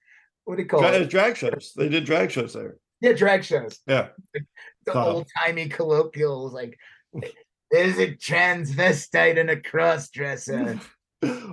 what 0.45 0.55
do 0.57 0.63
you 0.63 0.67
call 0.67 0.81
dra- 0.81 0.93
it? 0.93 1.09
drag 1.09 1.37
shows. 1.37 1.73
They 1.75 1.87
did 1.89 2.05
drag 2.05 2.31
shows 2.31 2.53
there. 2.53 2.75
Yeah, 3.01 3.13
drag 3.13 3.43
shows. 3.43 3.79
Yeah. 3.87 4.07
The 4.33 4.91
So- 4.93 4.99
old 5.03 5.27
timey 5.37 5.69
colloquials 5.69 6.53
like 6.53 6.77
there's 7.71 7.97
a 7.97 8.13
transvestite 8.15 9.39
and 9.39 9.49
a 9.49 9.59
cross 9.59 10.09
dresser. 10.09 10.79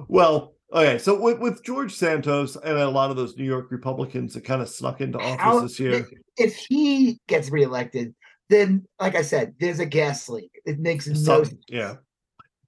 well, 0.09 0.55
okay. 0.73 0.99
So 0.99 1.21
with, 1.21 1.39
with 1.39 1.63
George 1.65 1.95
Santos 1.95 2.57
and 2.57 2.77
a 2.79 2.89
lot 2.89 3.11
of 3.11 3.17
those 3.17 3.37
New 3.37 3.45
York 3.45 3.71
Republicans 3.71 4.35
that 4.35 4.45
kind 4.45 4.63
of 4.63 4.69
snuck 4.69 5.01
into 5.01 5.19
office 5.19 5.41
How- 5.41 5.61
this 5.61 5.81
year. 5.81 6.07
If 6.37 6.57
he 6.57 7.19
gets 7.29 7.51
reelected, 7.51 8.15
then 8.49 8.87
like 8.99 9.15
I 9.15 9.23
said, 9.23 9.55
there's 9.61 9.79
a 9.79 9.87
gas 9.87 10.29
leak. 10.29 10.51
It 10.65 10.79
makes 10.79 11.07
no 11.07 11.15
Something, 11.15 11.59
yeah. 11.69 11.97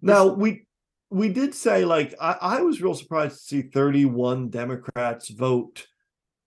Now 0.01 0.27
we 0.27 0.66
we 1.11 1.29
did 1.29 1.55
say 1.55 1.85
like 1.85 2.15
I, 2.20 2.37
I 2.41 2.61
was 2.62 2.83
real 2.83 2.95
surprised 2.95 3.39
to 3.39 3.45
see 3.45 3.62
31 3.62 4.51
Democrats 4.51 5.31
vote 5.31 5.87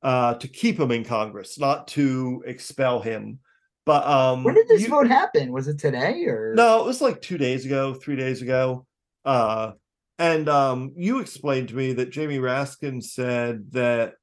uh 0.04 0.36
to 0.36 0.48
keep 0.48 0.80
him 0.80 0.92
in 0.92 1.04
Congress, 1.04 1.58
not 1.60 1.88
to 1.90 2.44
expel 2.46 3.00
him. 3.02 3.40
But 3.86 4.06
um 4.06 4.44
When 4.44 4.54
did 4.56 4.68
this 4.68 4.84
you- 4.84 4.90
vote 4.90 5.08
happen? 5.08 5.52
Was 5.52 5.68
it 5.68 5.80
today 5.80 6.26
or 6.26 6.54
No, 6.56 6.82
it 6.82 6.86
was 6.86 7.02
like 7.02 7.22
two 7.22 7.38
days 7.38 7.66
ago, 7.66 7.94
three 7.94 8.16
days 8.18 8.42
ago. 8.42 8.86
Uh, 9.24 9.72
and 10.18 10.48
um, 10.50 10.94
you 10.96 11.20
explained 11.20 11.70
to 11.70 11.76
me 11.76 11.94
that 11.94 12.10
Jamie 12.12 12.38
Raskin 12.40 13.04
said 13.04 13.72
that, 13.72 14.14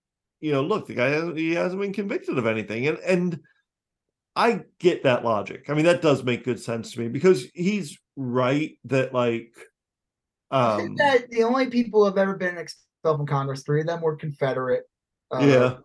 you 0.41 0.53
know, 0.53 0.63
look, 0.63 0.87
the 0.87 0.95
guy 0.95 1.09
hasn't- 1.11 1.37
he 1.37 1.55
hasn't 1.55 1.81
been 1.81 1.93
convicted 1.93 2.39
of 2.39 2.47
anything, 2.47 2.87
and 2.87 2.99
and 2.99 3.41
I 4.35 4.63
get 4.79 5.03
that 5.03 5.25
logic. 5.25 5.69
I 5.69 5.75
mean, 5.75 5.85
that 5.85 6.01
does 6.03 6.25
make 6.25 6.45
good 6.45 6.61
sense 6.61 6.93
to 6.93 7.01
me 7.01 7.09
because 7.09 7.45
he's 7.55 7.99
right 8.17 8.79
that 8.85 9.13
like, 9.13 9.55
I 10.51 10.77
think 10.79 10.91
um, 10.91 10.97
that 10.97 11.31
the 11.31 11.43
only 11.45 11.69
people 11.69 12.01
who 12.01 12.07
have 12.07 12.17
ever 12.19 12.37
been 12.37 12.57
expelled 12.57 13.19
from 13.19 13.27
Congress, 13.27 13.63
three 13.63 13.81
of 13.83 13.87
them 13.87 14.01
were 14.01 14.17
Confederate. 14.17 14.85
uh, 15.31 15.41
Yeah. 15.41 15.77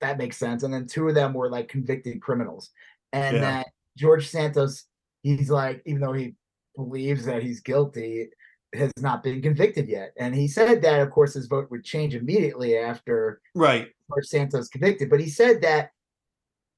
That 0.00 0.16
makes 0.16 0.36
sense. 0.36 0.62
And 0.62 0.72
then 0.72 0.86
two 0.86 1.08
of 1.08 1.14
them 1.14 1.34
were 1.34 1.50
like 1.50 1.68
convicted 1.68 2.22
criminals. 2.22 2.70
And 3.12 3.36
Yeah. 3.36 3.40
that 3.42 3.66
George 3.96 4.28
Santos, 4.28 4.84
he's 5.22 5.50
like, 5.50 5.82
even 5.84 6.00
though 6.00 6.12
he 6.12 6.34
believes 6.76 7.24
that 7.26 7.42
he's 7.42 7.60
guilty, 7.60 8.28
has 8.74 8.92
not 8.98 9.22
been 9.22 9.40
convicted 9.40 9.88
yet. 9.88 10.12
And 10.18 10.34
he 10.34 10.48
said 10.48 10.82
that, 10.82 11.00
of 11.00 11.10
course, 11.10 11.34
his 11.34 11.46
vote 11.46 11.70
would 11.70 11.84
change 11.84 12.14
immediately 12.14 12.76
after 12.76 13.40
right. 13.54 13.88
George 14.08 14.26
Santos 14.26 14.68
convicted. 14.68 15.08
But 15.10 15.20
he 15.20 15.28
said 15.28 15.62
that, 15.62 15.90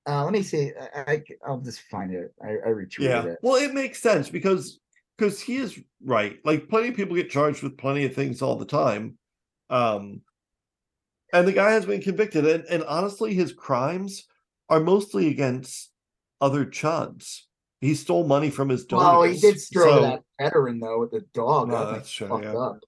uh, 0.06 0.24
let 0.24 0.32
me 0.32 0.42
see. 0.42 0.72
I, 0.94 1.22
will 1.46 1.60
just 1.60 1.82
find 1.82 2.12
it. 2.12 2.32
I, 2.42 2.48
I 2.48 2.68
retweeted 2.68 3.00
Yeah. 3.00 3.24
it. 3.24 3.38
Well, 3.42 3.56
it 3.56 3.74
makes 3.74 4.00
sense 4.00 4.30
because 4.30 4.80
because 5.16 5.40
he 5.40 5.56
is 5.56 5.78
right. 6.02 6.38
Like 6.44 6.68
plenty 6.68 6.88
of 6.88 6.96
people 6.96 7.14
get 7.14 7.28
charged 7.28 7.62
with 7.62 7.76
plenty 7.76 8.04
of 8.06 8.14
things 8.14 8.40
all 8.40 8.56
the 8.56 8.64
time. 8.64 9.18
Um 9.68 10.22
and 11.32 11.46
the 11.46 11.52
guy 11.52 11.72
has 11.72 11.86
been 11.86 12.00
convicted 12.00 12.46
and, 12.46 12.64
and 12.64 12.82
honestly 12.84 13.34
his 13.34 13.52
crimes 13.52 14.26
are 14.68 14.80
mostly 14.80 15.28
against 15.28 15.92
other 16.40 16.64
chuds. 16.64 17.42
He 17.80 17.94
stole 17.94 18.26
money 18.26 18.50
from 18.50 18.68
his 18.68 18.84
donors. 18.84 19.04
Well, 19.04 19.22
he 19.22 19.38
did 19.38 19.60
stroke 19.60 19.94
So- 19.94 20.02
that 20.02 20.22
veteran 20.38 20.80
though 20.80 21.00
with 21.00 21.10
the 21.12 21.20
dog. 21.32 21.68
No, 21.68 21.92
that's 21.92 22.10
true, 22.10 22.28
fucked 22.28 22.44
yeah. 22.44 22.56
up. 22.56 22.80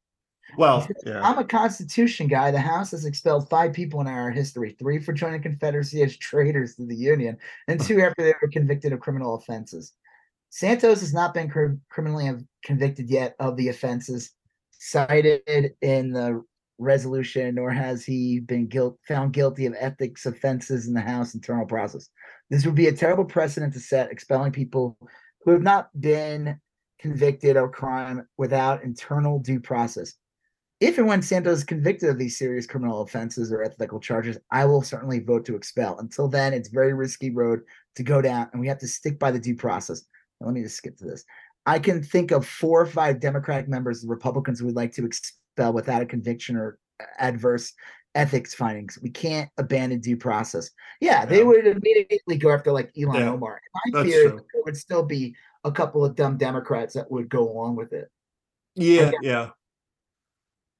Well, 0.59 0.86
yeah. 1.06 1.27
I'm 1.27 1.39
a 1.39 1.44
Constitution 1.44 2.27
guy. 2.28 2.51
The 2.51 2.60
House 2.60 2.90
has 2.90 3.06
expelled 3.06 3.48
five 3.48 3.73
people 3.73 4.02
in 4.02 4.06
our 4.06 4.31
history: 4.31 4.77
three 4.78 4.98
for 4.98 5.14
joining 5.14 5.40
Confederacy 5.40 6.02
as 6.02 6.16
traitors 6.19 6.77
to 6.77 6.85
the 6.85 6.94
Union, 6.94 7.39
and 7.69 7.81
two 7.81 8.01
after 8.02 8.23
they 8.23 8.35
were 8.43 8.48
convicted 8.48 8.93
of 8.93 9.01
criminal 9.01 9.35
offenses. 9.36 9.93
Santos 10.51 11.01
has 11.01 11.14
not 11.14 11.32
been 11.32 11.48
cr- 11.48 11.77
criminally 11.89 12.31
convicted 12.62 13.09
yet 13.09 13.35
of 13.40 13.56
the 13.56 13.69
offenses 13.69 14.32
cited 14.73 15.40
in 15.81 16.12
the 16.12 16.44
resolution, 16.83 17.55
nor 17.55 17.71
has 17.71 18.05
he 18.05 18.41
been 18.41 18.67
guilt 18.67 18.99
found 19.07 19.33
guilty 19.33 19.67
of 19.67 19.75
ethics 19.79 20.27
offenses 20.27 20.87
in 20.87 20.95
the 20.95 21.01
House 21.01 21.35
internal 21.35 21.67
process. 21.67 22.09
This 22.51 22.67
would 22.67 22.75
be 22.75 22.89
a 22.89 22.93
terrible 22.93 23.25
precedent 23.25 23.73
to 23.75 23.81
set, 23.81 24.11
expelling 24.11 24.53
people 24.53 24.97
who 25.45 25.53
have 25.53 25.63
not 25.63 25.89
been 26.01 26.61
convicted 26.99 27.57
of 27.57 27.73
crime 27.73 28.27
without 28.39 28.83
internal 28.85 29.39
due 29.39 29.61
process. 29.61 30.15
If 30.81 30.99
and 30.99 31.07
when 31.07 31.23
Santos 31.23 31.59
is 31.59 31.65
convicted 31.65 32.11
of 32.11 32.19
these 32.19 32.37
serious 32.37 32.67
criminal 32.67 33.03
offenses 33.03 33.53
or 33.53 33.63
ethical 33.63 34.01
charges, 34.01 34.39
I 34.51 34.65
will 34.65 34.83
certainly 34.83 35.21
vote 35.21 35.45
to 35.47 35.55
expel. 35.55 35.99
Until 35.99 36.29
then, 36.29 36.53
it's 36.53 36.69
very 36.69 36.93
risky 36.93 37.31
road 37.31 37.61
to 37.97 38.03
go 38.03 38.21
down, 38.21 38.49
and 38.53 38.61
we 38.61 38.69
have 38.69 38.79
to 38.79 38.89
stick 38.89 39.19
by 39.19 39.31
the 39.31 39.39
due 39.39 39.55
process. 39.55 40.03
Now, 40.41 40.49
let 40.49 40.55
me 40.55 40.63
just 40.63 40.77
skip 40.77 40.97
to 40.97 41.05
this. 41.05 41.25
I 41.67 41.79
can 41.79 42.03
think 42.03 42.33
of 42.33 42.47
four 42.47 42.81
or 42.81 42.87
five 42.87 43.21
Democratic 43.21 43.69
members, 43.69 44.03
the 44.03 44.09
Republicans 44.09 44.59
who 44.59 44.67
would 44.67 44.77
like 44.77 44.93
to 44.95 45.07
expel 45.07 45.41
without 45.57 46.03
a 46.03 46.07
conviction 46.07 46.57
or 46.57 46.79
adverse 47.19 47.73
ethics 48.15 48.55
findings. 48.55 48.99
We 49.03 49.11
can't 49.11 49.49
abandon 49.57 50.01
due 50.01 50.16
process. 50.16 50.70
Yeah, 51.01 51.24
they 51.24 51.39
Yeah. 51.39 51.45
would 51.45 51.66
immediately 51.66 52.37
go 52.37 52.51
after 52.53 52.70
like 52.73 52.91
Elon 53.01 53.16
Yeah, 53.20 53.31
Omar. 53.31 53.61
My 53.89 54.05
fear 54.05 54.31
true. 54.31 54.41
there 54.53 54.62
would 54.65 54.77
still 54.77 55.03
be 55.03 55.35
a 55.65 55.73
couple 55.73 56.05
of 56.05 56.15
dumb 56.15 56.37
Democrats 56.37 56.95
that 56.95 57.11
would 57.11 57.29
go 57.29 57.49
along 57.51 57.77
with 57.77 57.93
it. 57.93 58.11
Yeah, 58.74 59.03
Okay. 59.09 59.16
yeah. 59.23 59.51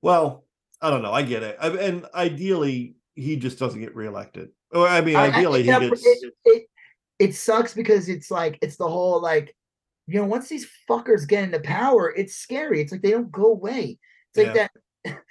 Well, 0.03 0.45
I 0.81 0.91
don't 0.91 1.03
know. 1.03 1.13
I 1.13 1.23
get 1.23 1.43
it. 1.43 1.57
I, 1.61 1.69
and 1.69 2.07
ideally, 2.15 2.97
he 3.15 3.37
just 3.37 3.59
doesn't 3.59 3.81
get 3.81 3.95
reelected. 3.95 4.51
Or 4.73 4.87
I 4.89 5.01
mean, 5.01 5.17
I- 5.17 5.27
I- 5.27 5.29
ideally, 5.37 5.63
he 5.63 5.69
gets. 5.69 6.05
it, 6.05 6.35
it, 6.45 6.67
it 7.19 7.35
sucks 7.35 7.73
because 7.75 8.09
it's 8.09 8.31
like 8.31 8.59
it's 8.63 8.77
the 8.77 8.89
whole 8.89 9.21
like 9.23 9.55
you 10.07 10.19
know 10.19 10.27
once 10.27 10.49
these 10.49 10.69
fuckers 10.91 11.27
get 11.29 11.45
into 11.45 11.61
power, 11.61 12.13
it's 12.15 12.35
scary. 12.35 12.81
It's 12.81 12.91
like 12.91 13.03
they 13.03 13.11
don't 13.11 13.31
go 13.31 13.47
away. 13.53 13.99
It's 14.35 14.39
like 14.47 14.55
that. 14.55 14.71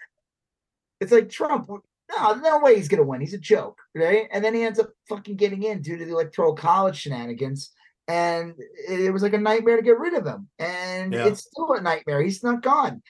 It's 1.00 1.12
like 1.12 1.30
Trump. 1.30 1.68
No, 2.16 2.34
no 2.36 2.60
way 2.60 2.76
he's 2.76 2.88
gonna 2.88 3.02
win. 3.02 3.22
He's 3.22 3.34
a 3.34 3.40
joke, 3.40 3.80
right? 3.96 4.28
And 4.32 4.46
then 4.46 4.54
he 4.54 4.62
ends 4.62 4.78
up 4.80 4.90
fucking 5.10 5.36
getting 5.36 5.64
in 5.64 5.82
due 5.82 5.98
to 5.98 6.06
the 6.06 6.12
electoral 6.12 6.54
college 6.54 6.98
shenanigans. 7.00 7.72
And 8.08 8.54
it, 8.88 9.12
was 9.12 9.24
like 9.24 9.34
a 9.34 9.40
nightmare 9.40 9.78
to 9.78 9.82
get 9.82 9.98
rid 9.98 10.14
of 10.14 10.28
him. 10.28 10.48
And 10.60 11.12
Yeah. 11.14 11.26
it's 11.26 11.46
still 11.46 11.74
a 11.74 11.82
nightmare. 11.82 12.22
He's 12.22 12.44
not 12.44 12.62
gone. 12.62 13.02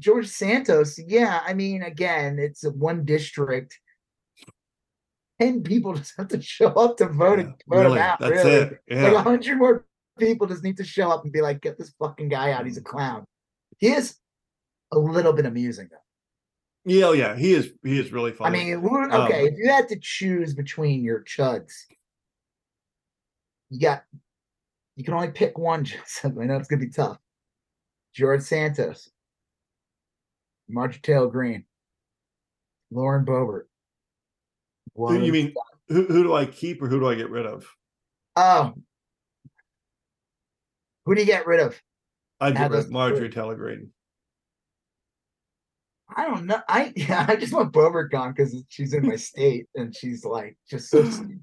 George 0.00 0.28
Santos, 0.28 0.98
yeah, 0.98 1.40
I 1.46 1.52
mean, 1.52 1.82
again, 1.82 2.38
it's 2.38 2.62
one 2.64 3.04
district. 3.04 3.78
10 5.40 5.62
people 5.62 5.94
just 5.96 6.14
have 6.16 6.28
to 6.28 6.40
show 6.40 6.68
up 6.68 6.96
to 6.98 7.06
vote, 7.08 7.38
Yeah, 7.40 7.44
vote 7.44 7.82
really, 7.82 7.96
him 7.98 8.02
out. 8.02 8.18
that's 8.20 8.32
really. 8.32 8.50
it. 8.50 8.70
Like 8.70 8.80
Yeah. 8.88 9.12
a 9.12 9.18
hundred 9.18 9.58
more 9.58 9.84
people 10.18 10.46
just 10.46 10.64
need 10.64 10.78
to 10.78 10.84
show 10.84 11.10
up 11.10 11.24
and 11.24 11.32
be 11.32 11.42
like, 11.42 11.60
get 11.60 11.76
this 11.76 11.92
fucking 11.98 12.28
guy 12.30 12.52
out. 12.52 12.64
He's 12.64 12.78
a 12.78 12.82
clown. 12.82 13.24
He 13.78 13.88
is 13.88 14.16
a 14.92 14.98
little 14.98 15.32
bit 15.32 15.46
amusing 15.46 15.88
though. 15.90 15.96
Yeah, 16.88 17.06
oh, 17.06 17.12
yeah. 17.12 17.36
He 17.36 17.52
is. 17.52 17.72
He 17.82 17.98
is 17.98 18.12
really 18.12 18.32
funny. 18.32 18.60
I 18.60 18.64
mean, 18.76 18.86
Um, 18.86 19.22
okay, 19.22 19.46
if 19.46 19.54
you 19.58 19.68
had 19.68 19.88
to 19.88 19.98
choose 20.00 20.54
between 20.54 21.02
your 21.02 21.24
chuds, 21.24 21.72
you 23.70 23.80
got 23.80 24.04
you 24.94 25.04
can 25.04 25.14
only 25.14 25.30
pick 25.30 25.58
one, 25.58 25.84
Joseph. 25.84 26.34
I 26.40 26.44
know 26.44 26.56
it's 26.56 26.68
gonna 26.68 26.80
be 26.84 26.90
tough. 26.90 27.18
George 28.14 28.42
Santos, 28.42 29.10
Marjorie 30.68 31.00
Taylor 31.02 31.28
Greene, 31.28 31.64
Lauren 32.90 33.24
Boebert. 33.26 33.64
Who- 34.94 35.22
you 35.22 35.32
mean 35.32 35.54
who, 35.88 36.04
who 36.06 36.22
do 36.22 36.34
I 36.34 36.46
keep 36.46 36.80
or 36.80 36.88
who 36.88 37.00
do 37.00 37.08
I 37.08 37.14
get 37.16 37.30
rid 37.30 37.46
of? 37.46 37.66
oh 38.36 38.74
who 41.04 41.14
do 41.14 41.20
you 41.20 41.26
get 41.26 41.46
rid 41.46 41.60
of? 41.60 41.80
I 42.40 42.50
get 42.50 42.70
rid 42.70 42.80
of. 42.80 42.90
Marjorie 42.90 43.30
Taylor 43.30 43.54
Greene. 43.54 43.90
I 46.16 46.26
don't 46.26 46.46
know. 46.46 46.60
I 46.68 46.92
yeah, 46.96 47.26
I 47.28 47.36
just 47.36 47.52
want 47.52 47.72
Boebert 47.72 48.10
gone 48.10 48.32
because 48.32 48.56
she's 48.68 48.92
in 48.94 49.06
my 49.06 49.16
state 49.32 49.66
and 49.74 49.94
she's 49.94 50.24
like 50.24 50.56
just 50.68 50.90
so 50.90 51.04
stupid. 51.10 51.40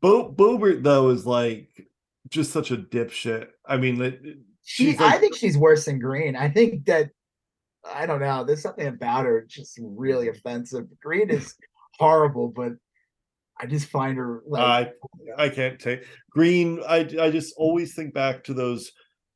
Bo 0.00 0.32
Boebert 0.32 0.82
though 0.82 1.10
is 1.10 1.26
like 1.26 1.68
just 2.28 2.50
such 2.52 2.70
a 2.70 2.76
dipshit. 2.78 3.48
I 3.66 3.76
mean, 3.76 4.00
it- 4.00 4.20
it- 4.24 4.36
uh, 4.38 4.40
She, 4.64 4.96
like- 4.96 5.00
I 5.14 5.18
think 5.18 5.36
she's 5.36 5.58
worse 5.58 5.84
than 5.84 5.98
Greene. 5.98 6.36
I 6.36 6.48
think 6.48 6.86
that 6.86 7.10
I 7.84 8.06
don't 8.06 8.20
know. 8.20 8.44
There's 8.44 8.62
something 8.62 8.86
about 8.86 9.26
her 9.26 9.44
just 9.46 9.78
really 9.82 10.28
offensive. 10.28 10.86
Greene 11.02 11.28
is 11.28 11.54
horrible, 11.98 12.48
but 12.48 12.72
I 13.60 13.66
just 13.66 13.88
find 13.88 14.16
her 14.16 14.42
like 14.46 14.62
I 15.38 15.44
I 15.44 15.48
can't 15.50 15.78
take 15.78 16.06
Greene. 16.30 16.80
I 16.88 17.00
I 17.20 17.30
just 17.30 17.54
always 17.58 17.94
think 17.94 18.14
back 18.14 18.42
to 18.44 18.54
those 18.54 18.90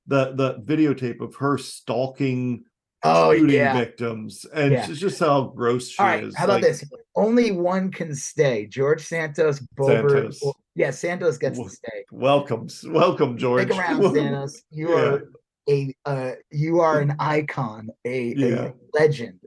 the 0.06 0.32
the 0.34 0.54
videotape 0.64 1.20
of 1.20 1.34
her 1.36 1.58
stalking 1.58 2.64
oh 3.04 3.34
shooting 3.34 3.54
yeah. 3.54 3.74
victims, 3.76 4.44
and 4.54 4.72
Yeah. 4.72 4.86
it's 4.88 4.98
just 5.00 5.20
how 5.20 5.44
gross 5.44 5.88
she 5.88 5.98
All 6.02 6.06
right, 6.08 6.24
is. 6.24 6.36
how 6.36 6.44
about 6.44 6.54
like, 6.54 6.62
this? 6.64 6.84
Only 7.16 7.50
one 7.52 7.90
can 7.90 8.14
stay. 8.14 8.66
George 8.66 9.02
Santos, 9.04 9.60
Boebert. 9.78 10.10
Santos. 10.10 10.42
or- 10.42 10.54
yeah, 10.74 10.90
Santos 10.90 11.38
gets 11.38 11.58
Wha- 11.58 11.64
to 11.64 11.70
stay. 11.70 12.04
Welcomes, 12.12 12.84
welcome, 12.88 13.36
George. 13.36 13.64
Stick 13.70 13.78
around, 13.78 14.02
Santos. 14.14 14.62
You 14.70 14.90
Yeah. 14.90 14.96
are 15.04 15.22
a 15.68 15.94
uh, 16.06 16.32
you 16.50 16.80
are 16.80 17.00
an 17.00 17.14
icon, 17.18 17.88
a, 18.06 18.34
a 18.42 18.72
legend. 18.94 19.38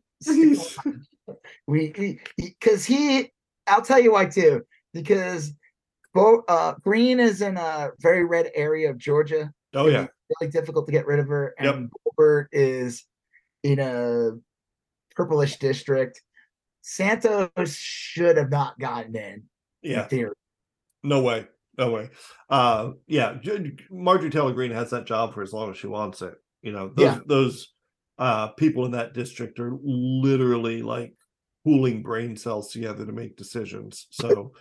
We 1.67 2.19
because 2.37 2.85
he, 2.85 3.31
I'll 3.67 3.81
tell 3.81 3.99
you 3.99 4.11
why 4.11 4.25
too. 4.25 4.63
Because 4.93 5.53
Bo, 6.13 6.43
uh, 6.47 6.73
Greene 6.83 7.19
is 7.19 7.41
in 7.41 7.57
a 7.57 7.89
very 8.01 8.25
red 8.25 8.51
area 8.53 8.89
of 8.89 8.97
Georgia. 8.97 9.51
oh 9.73 9.87
yeah, 9.87 10.07
really 10.39 10.51
difficult 10.51 10.85
to 10.87 10.91
get 10.91 11.05
rid 11.07 11.19
of 11.19 11.27
her. 11.27 11.53
Yep. 11.61 11.75
And 11.75 11.91
Gilbert 12.03 12.49
is 12.51 13.05
in 13.63 13.79
a 13.79 14.31
purplish 15.15 15.57
district. 15.57 16.21
Santos 16.81 17.75
should 17.75 18.37
have 18.37 18.49
not 18.49 18.79
gotten 18.79 19.15
in. 19.15 19.43
yeah. 19.81 20.03
In 20.03 20.09
theory. 20.09 20.35
No 21.03 21.21
way. 21.21 21.47
No 21.77 21.91
way. 21.91 22.09
Uh 22.49 22.91
yeah, 23.07 23.37
Marjorie 23.89 24.29
Taylor 24.29 24.53
Greene 24.53 24.71
has 24.71 24.89
that 24.91 25.05
job 25.05 25.33
for 25.33 25.41
as 25.41 25.53
long 25.53 25.69
as 25.71 25.77
she 25.77 25.87
wants 25.87 26.21
it. 26.21 26.33
You 26.61 26.71
know, 26.71 26.89
those 26.95 27.05
Yeah. 27.05 27.19
those 27.25 27.73
uh 28.17 28.49
people 28.49 28.85
in 28.85 28.91
that 28.91 29.13
district 29.13 29.59
are 29.59 29.77
literally 29.83 30.81
like 30.81 31.13
pooling 31.63 32.01
brain 32.03 32.35
cells 32.35 32.71
together 32.71 33.05
to 33.05 33.11
make 33.11 33.35
decisions. 33.37 34.07
So 34.11 34.53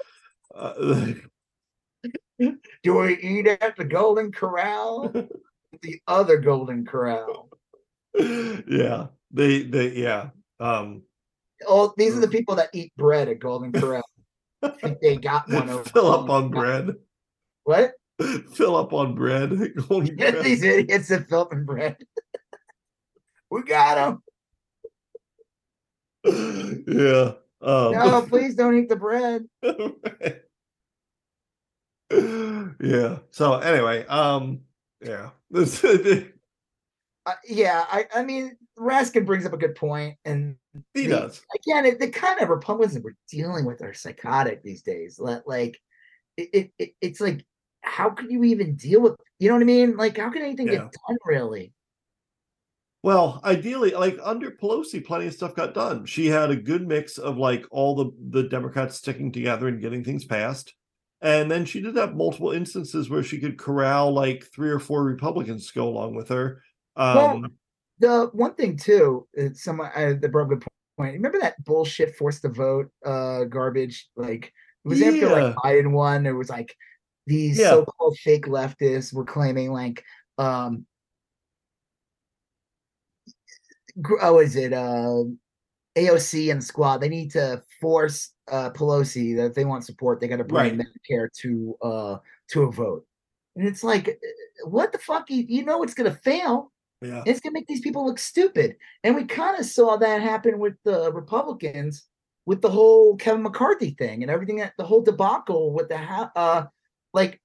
uh, 0.54 1.12
Do 2.38 2.94
we 2.96 3.18
eat 3.18 3.46
at 3.46 3.76
the 3.76 3.84
Golden 3.84 4.32
Corral? 4.32 5.08
the 5.82 6.00
other 6.06 6.38
Golden 6.38 6.86
Corral. 6.86 7.49
yeah. 8.68 9.06
They 9.30 9.62
they 9.62 9.90
yeah. 9.92 10.30
Um 10.58 11.02
Oh, 11.66 11.92
these 11.96 12.16
are 12.16 12.20
the 12.20 12.28
people 12.28 12.54
that 12.56 12.70
eat 12.72 12.92
bread 12.96 13.28
at 13.28 13.38
Golden 13.38 13.70
Corral. 13.72 14.02
I 14.62 14.68
think 14.70 15.00
they 15.00 15.16
got 15.16 15.48
one. 15.48 15.68
over- 15.70 15.84
fill 15.90 16.10
up 16.12 16.30
on 16.30 16.50
bread. 16.50 16.94
What? 17.64 17.92
Fill 18.54 18.76
up 18.76 18.92
on 18.92 19.14
bread. 19.14 19.50
Golden 19.88 20.16
bread. 20.16 20.42
these 20.44 20.62
idiots 20.62 21.08
that 21.08 21.28
fill 21.28 21.42
up 21.42 21.52
in 21.52 21.64
bread. 21.64 21.96
we 23.50 23.62
got 23.62 24.20
them. 26.24 26.84
yeah. 26.86 27.32
Um, 27.62 27.92
No, 27.92 28.26
please 28.28 28.54
don't 28.54 28.76
eat 28.78 28.88
the 28.88 28.96
bread. 28.96 29.44
yeah. 32.80 33.18
So 33.30 33.54
anyway, 33.58 34.06
um, 34.06 34.60
yeah. 35.02 35.30
This 35.50 35.84
Uh, 37.26 37.34
yeah, 37.46 37.84
I, 37.90 38.06
I 38.14 38.22
mean, 38.24 38.56
Raskin 38.78 39.26
brings 39.26 39.44
up 39.44 39.52
a 39.52 39.58
good 39.58 39.74
point, 39.74 40.16
and 40.24 40.56
he 40.94 41.02
the- 41.06 41.10
does. 41.16 41.42
again, 41.54 41.84
it, 41.84 41.98
the 42.00 42.08
kind 42.08 42.40
of 42.40 42.48
Republicans 42.48 42.94
that 42.94 43.04
we're 43.04 43.16
dealing 43.30 43.64
with 43.66 43.82
are 43.82 43.92
psychotic 43.92 44.62
these 44.62 44.82
days. 44.82 45.18
Like, 45.18 45.42
like 45.46 45.78
it, 46.36 46.48
it, 46.52 46.72
it- 46.78 46.94
it's 47.00 47.20
like, 47.20 47.44
how 47.82 48.10
can 48.10 48.30
you 48.30 48.44
even 48.44 48.74
deal 48.76 49.00
with? 49.02 49.16
You 49.38 49.48
know 49.48 49.54
what 49.54 49.62
I 49.62 49.66
mean? 49.66 49.96
Like, 49.96 50.16
how 50.18 50.30
can 50.30 50.42
anything 50.42 50.66
Yeah. 50.66 50.72
get 50.74 50.80
done 51.08 51.16
really? 51.26 51.72
Well, 53.02 53.40
ideally, 53.44 53.92
like 53.92 54.18
under 54.22 54.50
Pelosi, 54.50 55.04
plenty 55.04 55.26
of 55.26 55.32
stuff 55.32 55.54
got 55.54 55.72
done. 55.72 56.04
She 56.04 56.26
had 56.26 56.50
a 56.50 56.56
good 56.56 56.86
mix 56.86 57.16
of 57.16 57.38
like 57.38 57.64
all 57.70 57.94
the 57.96 58.10
the 58.42 58.48
Democrats 58.48 58.96
sticking 58.96 59.32
together 59.32 59.68
and 59.68 59.80
getting 59.80 60.04
things 60.04 60.24
passed. 60.26 60.74
And 61.22 61.50
then 61.50 61.64
she 61.64 61.80
did 61.80 61.96
have 61.96 62.14
multiple 62.14 62.50
instances 62.52 63.08
where 63.08 63.22
she 63.22 63.38
could 63.38 63.58
corral 63.58 64.12
like 64.12 64.44
three 64.54 64.70
or 64.70 64.78
four 64.78 65.02
Republicans 65.04 65.66
to 65.68 65.74
go 65.74 65.88
along 65.88 66.14
with 66.14 66.28
her. 66.28 66.62
Well, 66.96 67.30
Um, 67.30 67.56
The 67.98 68.30
one 68.32 68.54
thing 68.54 68.76
too, 68.76 69.28
someone 69.54 69.90
I, 69.94 70.14
that 70.14 70.24
a 70.24 70.44
good 70.44 70.64
point. 70.96 71.14
Remember 71.14 71.38
that 71.40 71.62
bullshit 71.64 72.16
forced 72.16 72.42
to 72.42 72.48
vote 72.48 72.90
uh 73.04 73.44
garbage? 73.44 74.08
Like 74.16 74.46
it 74.84 74.88
was 74.88 75.02
after 75.02 75.28
like 75.28 75.54
Biden 75.56 75.92
won. 75.92 76.22
There 76.22 76.36
was 76.36 76.48
like 76.50 76.74
these 77.26 77.58
Yeah. 77.58 77.70
so-called 77.70 78.16
fake 78.18 78.46
leftists 78.46 79.12
were 79.12 79.24
claiming 79.24 79.70
like 79.72 80.02
um 80.38 80.86
oh 84.22 84.38
is 84.38 84.56
it 84.56 84.72
uh 84.72 85.24
AOC 85.96 86.50
and 86.52 86.64
squad 86.64 86.98
they 86.98 87.08
need 87.08 87.30
to 87.32 87.62
force 87.80 88.32
uh 88.50 88.70
Pelosi 88.70 89.36
that 89.36 89.46
if 89.46 89.54
they 89.54 89.64
want 89.64 89.84
support 89.84 90.20
they 90.20 90.28
got 90.28 90.36
to 90.36 90.44
bring 90.44 90.78
Right. 90.78 90.86
Medicare 90.86 91.28
to 91.40 91.76
uh 91.82 92.16
to 92.48 92.62
a 92.62 92.72
vote. 92.72 93.06
And 93.56 93.66
it's 93.68 93.84
like 93.84 94.08
uh, 94.08 94.68
what 94.68 94.92
the 94.92 94.98
fuck 94.98 95.28
you, 95.28 95.44
you 95.46 95.64
know 95.64 95.82
it's 95.82 95.94
going 95.94 96.10
to 96.10 96.16
fail. 96.18 96.72
Yeah. 97.02 97.22
It's 97.26 97.40
gonna 97.40 97.54
make 97.54 97.66
these 97.66 97.80
people 97.80 98.04
look 98.04 98.18
stupid. 98.18 98.76
And 99.04 99.16
we 99.16 99.24
kind 99.24 99.58
of 99.58 99.64
saw 99.64 99.96
that 99.96 100.20
happen 100.22 100.58
with 100.58 100.74
the 100.84 101.12
Republicans 101.12 102.06
with 102.46 102.60
the 102.60 102.70
whole 102.70 103.16
Kevin 103.16 103.42
McCarthy 103.42 103.94
thing 103.98 104.22
and 104.22 104.30
everything 104.30 104.56
that 104.56 104.74
the 104.76 104.84
whole 104.84 105.02
debacle 105.02 105.72
with 105.72 105.88
the 105.88 105.96
ha- 105.96 106.32
uh 106.36 106.64
like 107.14 107.40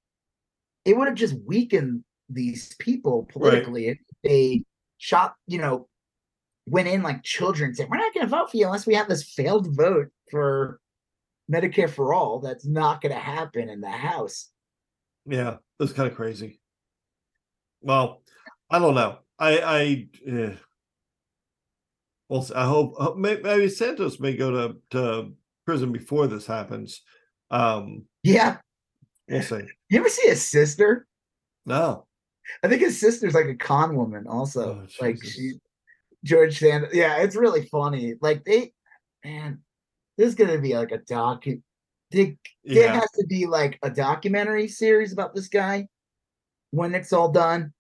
it 0.84 0.98
would 0.98 1.08
have 1.08 1.16
just 1.16 1.36
weakened 1.46 2.04
these 2.30 2.76
people 2.80 3.28
politically 3.32 3.88
if 3.88 3.98
they 4.24 4.64
shot, 4.98 5.36
you 5.48 5.58
know, 5.58 5.88
went 6.68 6.88
in 6.88 7.04
like 7.04 7.24
children 7.24 7.74
saying, 7.74 7.90
We're 7.90 7.98
not 7.98 8.14
gonna 8.14 8.28
vote 8.28 8.52
for 8.52 8.58
you 8.58 8.66
unless 8.66 8.88
we 8.88 8.96
have 8.96 9.08
this 9.08 9.24
failed 9.24 9.76
vote 9.76 10.10
for 10.32 10.80
Medicare 11.52 11.90
for 11.90 12.14
all. 12.14 12.40
That's 12.40 12.66
not 12.66 13.02
gonna 13.02 13.16
happen 13.16 13.70
in 13.70 13.82
the 13.82 13.90
House. 13.90 14.50
Yeah, 15.26 15.58
that's 15.80 15.94
kind 15.94 16.10
of 16.10 16.16
crazy. 16.16 16.60
Well, 17.82 18.22
I 18.70 18.80
don't 18.80 18.96
know. 18.96 19.20
I 19.40 19.58
I 19.60 20.08
eh. 20.28 20.54
well, 22.30 22.48
I 22.56 22.66
hope, 22.66 23.18
maybe 23.18 23.70
Santos 23.70 24.20
may 24.20 24.36
go 24.36 24.52
to 24.52 24.78
to 24.92 25.34
prison 25.66 25.92
before 25.92 26.28
this 26.28 26.46
happens. 26.46 27.02
Um, 27.52 28.06
Yeah. 28.24 28.58
we'll 29.28 29.42
see. 29.42 29.62
You 29.90 30.00
ever 30.00 30.10
see 30.10 30.28
his 30.28 30.46
sister? 30.46 31.08
No, 31.66 32.06
I 32.64 32.68
think 32.68 32.82
his 32.82 33.00
sister's 33.00 33.34
like 33.34 33.48
a 33.48 33.56
con 33.56 33.96
woman, 33.96 34.28
also. 34.28 34.82
Oh, 34.84 34.88
like 35.02 35.24
she 35.24 35.54
George 36.24 36.60
Sand. 36.60 36.88
Yeah, 36.94 37.18
it's 37.18 37.36
really 37.36 37.66
funny. 37.68 38.16
Like 38.22 38.44
they, 38.46 38.74
man, 39.24 39.62
there's 40.18 40.36
gonna 40.36 40.60
be 40.60 40.76
like 40.76 40.92
a 40.92 41.00
doc. 41.00 41.46
There 42.12 42.36
yeah, 42.64 42.94
has 42.94 43.12
to 43.20 43.26
be 43.28 43.46
like 43.46 43.80
a 43.84 43.90
documentary 43.90 44.68
series 44.68 45.12
about 45.12 45.34
this 45.36 45.48
guy 45.48 45.88
when 46.72 46.94
it's 46.96 47.12
all 47.12 47.32
done, 47.32 47.74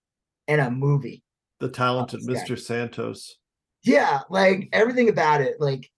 and 0.48 0.59
a 0.59 0.69
movie. 0.72 1.24
The 1.59 1.69
talented 1.69 2.22
guy. 2.27 2.34
Mr. 2.34 2.59
Santos. 2.59 3.38
Yeah, 3.84 4.22
like 4.30 4.69
everything 4.74 5.09
about 5.09 5.42
it. 5.42 5.59
Like 5.59 5.90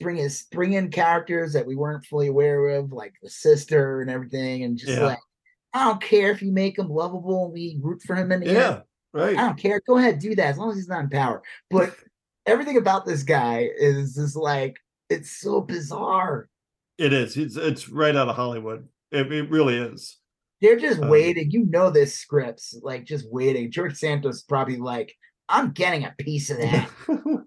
bring 0.00 0.16
his 0.16 0.44
bring 0.52 0.72
in 0.74 0.90
characters 0.90 1.52
that 1.52 1.66
we 1.66 1.76
weren't 1.76 2.04
fully 2.06 2.28
aware 2.28 2.68
of, 2.70 2.92
like 2.92 3.14
the 3.22 3.30
sister 3.30 4.00
and 4.00 4.10
everything, 4.10 4.64
and 4.64 4.76
just 4.76 4.92
Yeah. 4.92 5.04
like 5.04 5.18
I 5.74 5.86
don't 5.86 6.02
care 6.02 6.30
if 6.30 6.42
you 6.42 6.52
make 6.52 6.78
him 6.78 6.88
lovable 6.88 7.46
and 7.46 7.54
we 7.54 7.78
root 7.82 8.02
for 8.02 8.14
him 8.14 8.30
in 8.30 8.40
the 8.40 8.46
end. 8.46 8.56
Yeah, 8.56 8.80
right. 9.12 9.36
I 9.36 9.46
don't 9.46 9.58
care. 9.58 9.80
Go 9.86 9.96
ahead, 9.96 10.18
do 10.18 10.34
that 10.36 10.48
as 10.48 10.58
long 10.58 10.70
as 10.70 10.76
he's 10.76 10.88
not 10.88 11.04
in 11.04 11.10
power. 11.10 11.42
But 11.70 11.94
everything 12.46 12.76
about 12.76 13.06
this 13.06 13.22
guy 13.22 13.68
is 13.78 14.14
just 14.14 14.36
like 14.36 14.76
it's 15.08 15.40
so 15.40 15.60
bizarre. 15.60 16.48
It 16.98 17.12
is. 17.12 17.36
It's 17.36 17.56
it's 17.56 17.88
right 17.88 18.14
out 18.14 18.28
of 18.28 18.36
Hollywood. 18.36 18.86
It, 19.10 19.32
it 19.32 19.50
really 19.50 19.76
is. 19.76 20.18
They're 20.62 20.78
just 20.78 21.02
Um, 21.02 21.08
waiting. 21.08 21.50
You 21.50 21.66
know 21.66 21.90
this 21.90 22.14
scripts, 22.14 22.74
like 22.82 23.04
just 23.04 23.30
waiting. 23.30 23.70
George 23.70 23.96
Santos 23.96 24.42
probably 24.42 24.76
like, 24.76 25.14
I'm 25.48 25.72
getting 25.72 26.04
a 26.04 26.14
piece 26.18 26.48
of 26.50 26.58
that. 26.58 26.88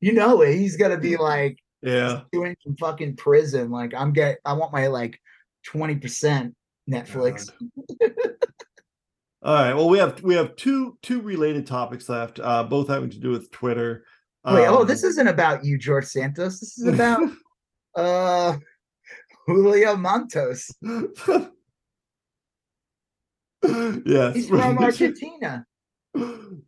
you 0.00 0.12
know 0.12 0.42
it. 0.42 0.56
He's 0.56 0.76
gonna 0.76 0.98
be 0.98 1.16
like 1.32 1.58
yeah. 1.80 2.20
doing 2.30 2.54
some 2.62 2.76
fucking 2.76 3.16
prison. 3.16 3.70
Like 3.70 3.94
I'm 3.94 4.12
get 4.12 4.38
I 4.44 4.52
want 4.52 4.72
my 4.72 4.86
like 4.88 5.18
20% 5.72 6.52
Netflix. 6.90 7.50
All 9.44 9.54
right. 9.54 9.74
Well, 9.74 9.88
we 9.88 9.98
have 9.98 10.22
we 10.22 10.34
have 10.34 10.54
two 10.56 10.96
two 11.02 11.20
related 11.20 11.66
topics 11.66 12.08
left, 12.08 12.38
uh, 12.38 12.62
both 12.62 12.88
having 12.88 13.10
to 13.10 13.18
do 13.18 13.30
with 13.30 13.50
Twitter. 13.50 14.04
Wait, 14.44 14.66
oh, 14.66 14.82
Um, 14.82 14.86
this 14.86 15.02
isn't 15.02 15.28
about 15.28 15.64
you, 15.64 15.78
George 15.78 16.04
Santos. 16.04 16.60
This 16.60 16.78
is 16.78 16.86
about 16.86 17.22
uh 17.96 18.56
Julio 19.46 19.96
Montos. 19.96 20.70
yes. 24.06 24.34
He's 24.34 24.48
from 24.48 24.78
Argentina. 24.82 25.66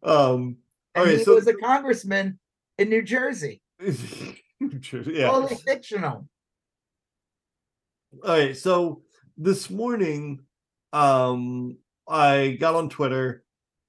um. 0.02 0.56
And 0.96 1.06
Okay, 1.08 1.18
he 1.18 1.24
so- 1.24 1.34
was 1.34 1.46
a 1.48 1.54
congressman 1.54 2.38
in 2.78 2.88
New 2.90 3.02
Jersey. 3.02 3.60
yeah. 3.80 3.92
Totally 5.30 5.56
fictional. 5.56 6.28
All 8.22 8.30
right, 8.30 8.56
so 8.56 9.02
this 9.36 9.70
morning, 9.70 10.40
um, 10.92 11.78
I 12.08 12.56
got 12.60 12.76
on 12.76 12.88
Twitter 12.88 13.43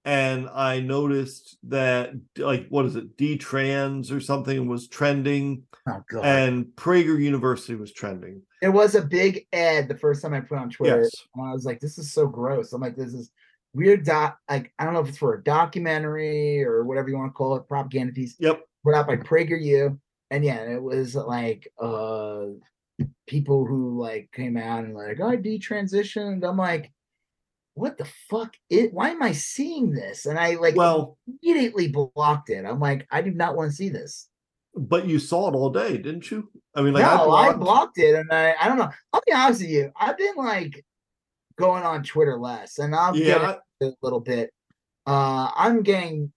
and 0.05 0.47
I 0.49 0.79
noticed 0.79 1.57
that 1.63 2.13
like 2.37 2.67
what 2.69 2.85
is 2.85 2.95
it, 2.95 3.17
D 3.17 3.37
trans 3.37 4.11
or 4.11 4.19
something 4.21 4.67
was 4.67 4.87
trending, 4.87 5.63
Oh 5.87 6.01
god. 6.09 6.23
and 6.25 6.65
Prager 6.75 7.19
University 7.19 7.75
was 7.75 7.91
trending. 7.91 8.41
There 8.61 8.71
was 8.71 8.95
a 8.95 9.01
big 9.01 9.45
ad 9.51 9.87
the 9.87 9.97
first 9.97 10.21
time 10.21 10.33
I 10.33 10.41
put 10.41 10.57
on 10.59 10.69
Twitter, 10.69 11.01
Yes. 11.01 11.11
and 11.35 11.47
I 11.49 11.51
was 11.53 11.65
like, 11.65 11.79
"This 11.79 11.97
is 11.97 12.13
so 12.13 12.27
gross." 12.27 12.71
I'm 12.73 12.81
like, 12.81 12.95
"This 12.95 13.13
is 13.13 13.31
weird." 13.73 14.05
Doc, 14.05 14.37
like 14.49 14.71
I 14.79 14.85
don't 14.85 14.93
know 14.93 15.01
if 15.01 15.09
it's 15.09 15.17
for 15.17 15.33
a 15.33 15.43
documentary 15.43 16.63
or 16.63 16.83
whatever 16.85 17.09
you 17.09 17.17
want 17.17 17.29
to 17.31 17.33
call 17.33 17.55
it, 17.55 17.67
propaganda 17.67 18.13
piece, 18.13 18.35
Yep. 18.39 18.63
put 18.83 18.93
out 18.95 19.07
by 19.07 19.17
PragerU, 19.17 19.97
and 20.31 20.45
yeah, 20.45 20.61
it 20.71 20.81
was 20.81 21.15
like 21.15 21.67
uh 21.79 22.45
people 23.27 23.65
who 23.65 23.99
like 23.99 24.29
came 24.31 24.55
out 24.57 24.83
and 24.85 24.93
like, 24.93 25.19
"I 25.19 25.35
detransitioned." 25.37 26.47
I'm 26.47 26.57
like, 26.57 26.91
"What 27.75 27.97
the 27.97 28.05
fuck? 28.29 28.55
It? 28.69 28.93
Why 28.93 29.11
am 29.11 29.21
I 29.23 29.31
seeing 29.33 29.91
this?" 29.91 30.25
And 30.25 30.39
I 30.39 30.55
like 30.55 30.75
Well, 30.75 31.17
immediately 31.27 31.87
blocked 31.89 32.49
it. 32.49 32.65
I'm 32.65 32.79
like, 32.79 33.07
"I 33.11 33.21
do 33.21 33.31
not 33.31 33.55
want 33.55 33.69
to 33.71 33.75
see 33.75 33.89
this." 33.89 34.29
but 34.77 35.07
you 35.07 35.19
saw 35.19 35.47
it 35.49 35.55
all 35.55 35.69
day, 35.69 35.97
didn't 35.97 36.29
you? 36.31 36.51
I 36.75 36.81
mean, 36.81 36.93
like 36.93 37.05
no, 37.05 37.31
I 37.31 37.47
I 37.49 37.53
blocked. 37.53 37.59
blocked 37.59 37.97
it, 37.99 38.15
and 38.15 38.31
I 38.31 38.55
I 38.59 38.67
don't 38.67 38.77
know. 38.77 38.89
I'll 39.13 39.21
be 39.25 39.33
honest 39.33 39.61
with 39.61 39.69
you. 39.69 39.91
I've 39.95 40.17
been 40.17 40.35
like 40.35 40.83
going 41.57 41.83
on 41.83 42.03
Twitter 42.03 42.37
less, 42.39 42.79
and 42.79 42.95
I'll 42.95 43.15
yeah, 43.15 43.57
get 43.81 43.91
a 43.91 43.93
little 44.01 44.19
bit. 44.19 44.51
Uh, 45.05 45.51
I'm 45.55 45.83
getting 45.83 46.31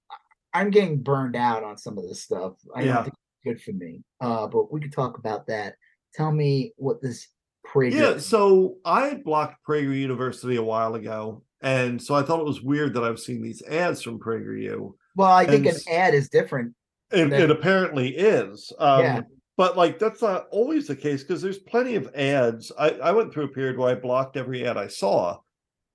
I'm 0.55 0.71
getting 0.71 1.03
burned 1.03 1.37
out 1.37 1.65
on 1.65 1.79
some 1.79 1.99
of 1.99 2.05
this 2.09 2.23
stuff. 2.23 2.55
I 2.75 2.83
Yeah. 2.83 2.95
don't 2.95 3.05
think 3.05 3.15
it's 3.17 3.45
good 3.45 3.63
for 3.63 3.73
me. 3.77 4.03
Uh, 4.21 4.47
but 4.49 4.73
we 4.73 4.81
could 4.81 4.93
talk 4.93 5.19
about 5.19 5.47
that. 5.49 5.77
Tell 6.15 6.33
me 6.33 6.73
what 6.77 7.03
this 7.03 7.29
Prager. 7.73 7.93
Yeah, 7.93 8.19
so 8.19 8.77
I 8.85 9.09
had 9.09 9.25
blocked 9.25 9.57
Prager 9.69 9.95
University 9.99 10.57
a 10.57 10.63
while 10.63 10.95
ago, 10.95 11.43
and 11.61 12.01
so 12.03 12.15
I 12.15 12.23
thought 12.23 12.41
it 12.41 12.47
was 12.47 12.63
weird 12.63 12.95
that 12.95 13.05
I 13.05 13.11
was 13.11 13.25
seeing 13.27 13.43
these 13.43 13.63
ads 13.63 14.03
from 14.03 14.19
PragerU. 14.19 14.93
well, 15.17 15.31
I 15.33 15.45
think 15.47 15.67
and 15.67 15.77
an 15.77 15.83
ad 15.91 16.15
is 16.15 16.29
different. 16.29 16.75
It, 17.11 17.31
That- 17.31 17.41
it 17.41 17.51
apparently 17.51 18.17
is. 18.17 18.73
Um, 18.79 19.01
Yeah. 19.01 19.21
But 19.57 19.77
like 19.77 19.99
that's 19.99 20.23
not 20.23 20.47
always 20.53 20.87
the 20.87 20.95
case 20.95 21.25
because 21.25 21.43
there's 21.43 21.59
plenty 21.59 21.97
of 21.97 22.09
ads. 22.15 22.71
I, 22.79 22.91
I 22.91 23.11
went 23.11 23.33
through 23.35 23.47
a 23.47 23.49
period 23.49 23.77
where 23.77 23.91
I 23.91 23.97
blocked 23.97 24.37
every 24.37 24.65
ad 24.65 24.77
I 24.77 24.87
saw, 24.87 25.39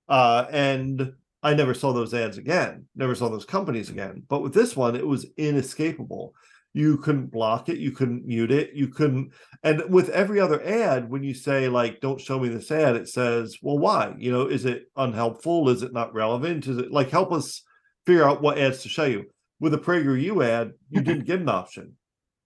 uh, 0.06 0.44
and 0.50 1.14
I 1.42 1.54
never 1.54 1.72
saw 1.72 1.94
those 1.94 2.12
ads 2.12 2.36
again. 2.36 2.84
Never 2.94 3.14
saw 3.14 3.30
those 3.30 3.46
companies 3.46 3.88
again. 3.88 4.22
But 4.28 4.42
with 4.42 4.52
this 4.52 4.76
one, 4.76 4.94
it 4.96 5.06
was 5.06 5.24
inescapable. 5.38 6.34
You 6.74 6.98
couldn't 6.98 7.30
block 7.30 7.68
it. 7.68 7.78
You 7.78 7.92
couldn't 7.92 8.26
mute 8.26 8.50
it. 8.50 8.74
You 8.74 8.88
couldn't. 8.88 9.32
And 9.62 9.88
with 9.88 10.08
every 10.10 10.40
other 10.40 10.62
ad, 10.62 11.08
when 11.08 11.22
you 11.22 11.32
say 11.32 11.68
like, 11.68 12.00
"Don't 12.00 12.20
show 12.20 12.38
me 12.38 12.48
this 12.48 12.70
ad," 12.70 12.96
it 12.96 13.08
says, 13.08 13.56
"Well, 13.62 13.78
why? 13.78 14.14
You 14.18 14.32
know, 14.32 14.46
is 14.46 14.64
it 14.64 14.90
unhelpful? 14.96 15.68
Is 15.68 15.82
it 15.82 15.92
not 15.92 16.12
relevant? 16.12 16.66
Is 16.66 16.78
it 16.78 16.90
like 16.90 17.10
help 17.10 17.32
us 17.32 17.62
figure 18.06 18.28
out 18.28 18.42
what 18.42 18.58
ads 18.58 18.82
to 18.82 18.88
show 18.88 19.04
you?" 19.04 19.26
With 19.60 19.72
a 19.72 19.78
PragerU 19.78 20.44
ad, 20.44 20.72
you 20.90 21.00
didn't 21.02 21.26
get 21.26 21.40
an 21.40 21.48
option. 21.48 21.96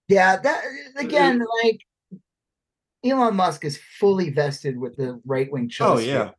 Yeah, 0.07 0.37
that 0.37 0.63
uh, 0.63 0.99
again, 1.01 1.43
like 1.63 1.81
Elon 3.03 3.35
Musk 3.35 3.65
is 3.65 3.79
fully 3.99 4.29
vested 4.29 4.77
with 4.77 4.95
the 4.95 5.19
right 5.25 5.51
wing 5.51 5.71
Oh 5.79 5.97
yeah, 5.97 6.31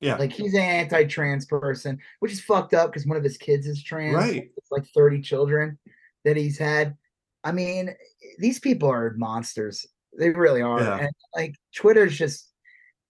yeah, 0.00 0.16
Like 0.16 0.32
he's 0.32 0.54
an 0.54 0.60
anti-trans 0.60 1.46
person, 1.46 1.98
which 2.20 2.32
is 2.32 2.40
fucked 2.40 2.74
up 2.74 2.90
because 2.90 3.06
one 3.06 3.16
of 3.16 3.24
his 3.24 3.38
kids 3.38 3.66
is 3.66 3.82
trans. 3.82 4.14
Right. 4.14 4.50
It's 4.56 4.70
like 4.70 4.86
30 4.94 5.22
children 5.22 5.78
that 6.24 6.36
he's 6.36 6.58
had. 6.58 6.96
I 7.44 7.52
mean, 7.52 7.94
these 8.38 8.58
people 8.58 8.90
are 8.90 9.14
monsters. 9.16 9.86
They 10.18 10.30
really 10.30 10.62
are. 10.62 10.80
Yeah. 10.80 10.98
And 10.98 11.12
like 11.36 11.54
Twitter's 11.74 12.16
just 12.16 12.50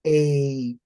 a 0.06 0.76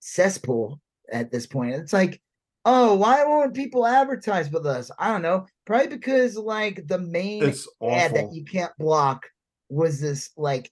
cesspool 0.00 0.80
at 1.10 1.32
this 1.32 1.46
point. 1.46 1.74
It's 1.74 1.92
like, 1.92 2.20
oh, 2.64 2.94
why 2.94 3.24
won't 3.24 3.54
people 3.54 3.86
advertise 3.86 4.50
with 4.50 4.66
us? 4.66 4.90
I 4.98 5.08
don't 5.08 5.22
know. 5.22 5.46
Probably 5.64 5.88
because 5.88 6.36
like 6.36 6.86
the 6.86 6.98
main 6.98 7.44
it's 7.44 7.66
ad 7.82 8.14
that 8.14 8.32
you 8.32 8.44
can't 8.44 8.72
block 8.78 9.26
was 9.68 10.00
this 10.00 10.30
like 10.36 10.70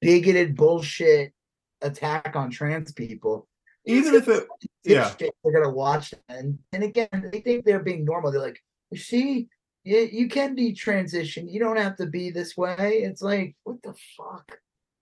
bigoted 0.00 0.56
bullshit 0.56 1.32
attack 1.82 2.36
on 2.36 2.50
trans 2.50 2.92
people. 2.92 3.48
Even 3.84 4.14
if 4.14 4.28
it, 4.28 4.46
yeah, 4.84 5.12
they're 5.18 5.52
gonna 5.52 5.74
watch 5.74 6.10
that. 6.10 6.22
and 6.28 6.58
and 6.72 6.82
again 6.82 7.30
they 7.32 7.40
think 7.40 7.64
they're 7.64 7.82
being 7.82 8.04
normal 8.04 8.30
they're 8.30 8.40
like 8.40 8.60
you 8.90 8.98
see 8.98 9.48
you, 9.88 10.08
you 10.12 10.28
can 10.28 10.54
be 10.54 10.72
transition 10.72 11.48
you 11.48 11.58
don't 11.58 11.78
have 11.78 11.96
to 11.96 12.06
be 12.06 12.30
this 12.30 12.56
way 12.56 13.00
it's 13.04 13.22
like 13.22 13.56
what 13.64 13.80
the 13.82 13.94
fuck 14.16 14.58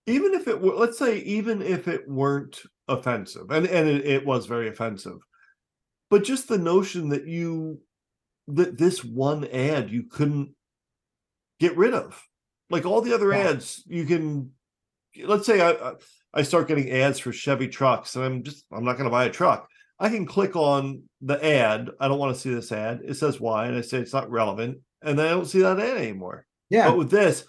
even 0.08 0.34
if 0.34 0.46
it 0.46 0.60
were, 0.60 0.74
let's 0.74 0.98
say, 0.98 1.18
even 1.22 1.60
if 1.60 1.88
it 1.88 2.08
weren't 2.08 2.62
offensive, 2.86 3.50
and 3.50 3.66
and 3.66 3.88
it, 3.88 4.06
it 4.06 4.24
was 4.24 4.46
very 4.46 4.68
offensive, 4.68 5.18
but 6.10 6.22
just 6.22 6.46
the 6.46 6.58
notion 6.58 7.08
that 7.08 7.26
you 7.26 7.80
that 8.46 8.78
this 8.78 9.02
one 9.04 9.44
ad 9.48 9.90
you 9.90 10.04
couldn't 10.04 10.54
get 11.58 11.76
rid 11.76 11.92
of, 11.92 12.22
like 12.70 12.86
all 12.86 13.00
the 13.00 13.12
other 13.12 13.32
Yeah. 13.32 13.48
ads, 13.48 13.82
you 13.88 14.04
can. 14.04 14.52
Let's 15.24 15.44
say 15.44 15.60
I 15.60 15.70
I- 15.72 15.94
I 16.34 16.42
start 16.42 16.68
getting 16.68 16.92
ads 16.92 17.18
for 17.18 17.32
Chevy 17.32 17.66
trucks, 17.66 18.14
and 18.14 18.24
I'm 18.24 18.42
just 18.44 18.64
I'm 18.70 18.84
not 18.84 18.92
going 18.92 19.06
to 19.06 19.10
buy 19.10 19.24
a 19.24 19.30
truck. 19.30 19.68
I 19.98 20.08
can 20.08 20.26
click 20.26 20.56
on 20.56 21.04
the 21.22 21.42
ad. 21.44 21.88
I 22.00 22.08
don't 22.08 22.18
want 22.18 22.34
to 22.34 22.40
see 22.40 22.52
this 22.54 22.70
ad. 22.72 23.00
It 23.04 23.14
says 23.14 23.40
why, 23.40 23.66
and 23.66 23.76
I 23.76 23.80
say 23.80 23.98
it's 23.98 24.12
not 24.12 24.30
relevant, 24.30 24.78
and 25.02 25.18
then 25.18 25.26
I 25.26 25.30
don't 25.30 25.46
see 25.46 25.60
that 25.60 25.78
ad 25.80 25.96
anymore. 25.98 26.46
yeah 26.70 26.88
But 26.88 26.98
with 26.98 27.10
this, 27.10 27.44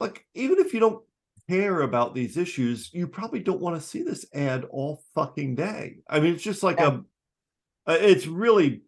like 0.00 0.26
even 0.34 0.58
if 0.58 0.74
you 0.74 0.80
don't 0.80 1.02
care 1.48 1.80
about 1.82 2.14
these 2.14 2.36
issues, 2.36 2.90
you 2.92 3.06
probably 3.06 3.40
don't 3.40 3.60
want 3.60 3.80
to 3.80 3.86
see 3.86 4.02
this 4.02 4.26
ad 4.34 4.64
all 4.70 5.02
fucking 5.14 5.54
day. 5.54 5.98
I 6.08 6.20
mean, 6.20 6.34
it's 6.34 6.42
just 6.42 6.62
like 6.62 6.78
Yeah. 6.78 6.98
a, 7.86 7.92
uh, 7.92 7.98
it's 8.00 8.26
really 8.26 8.82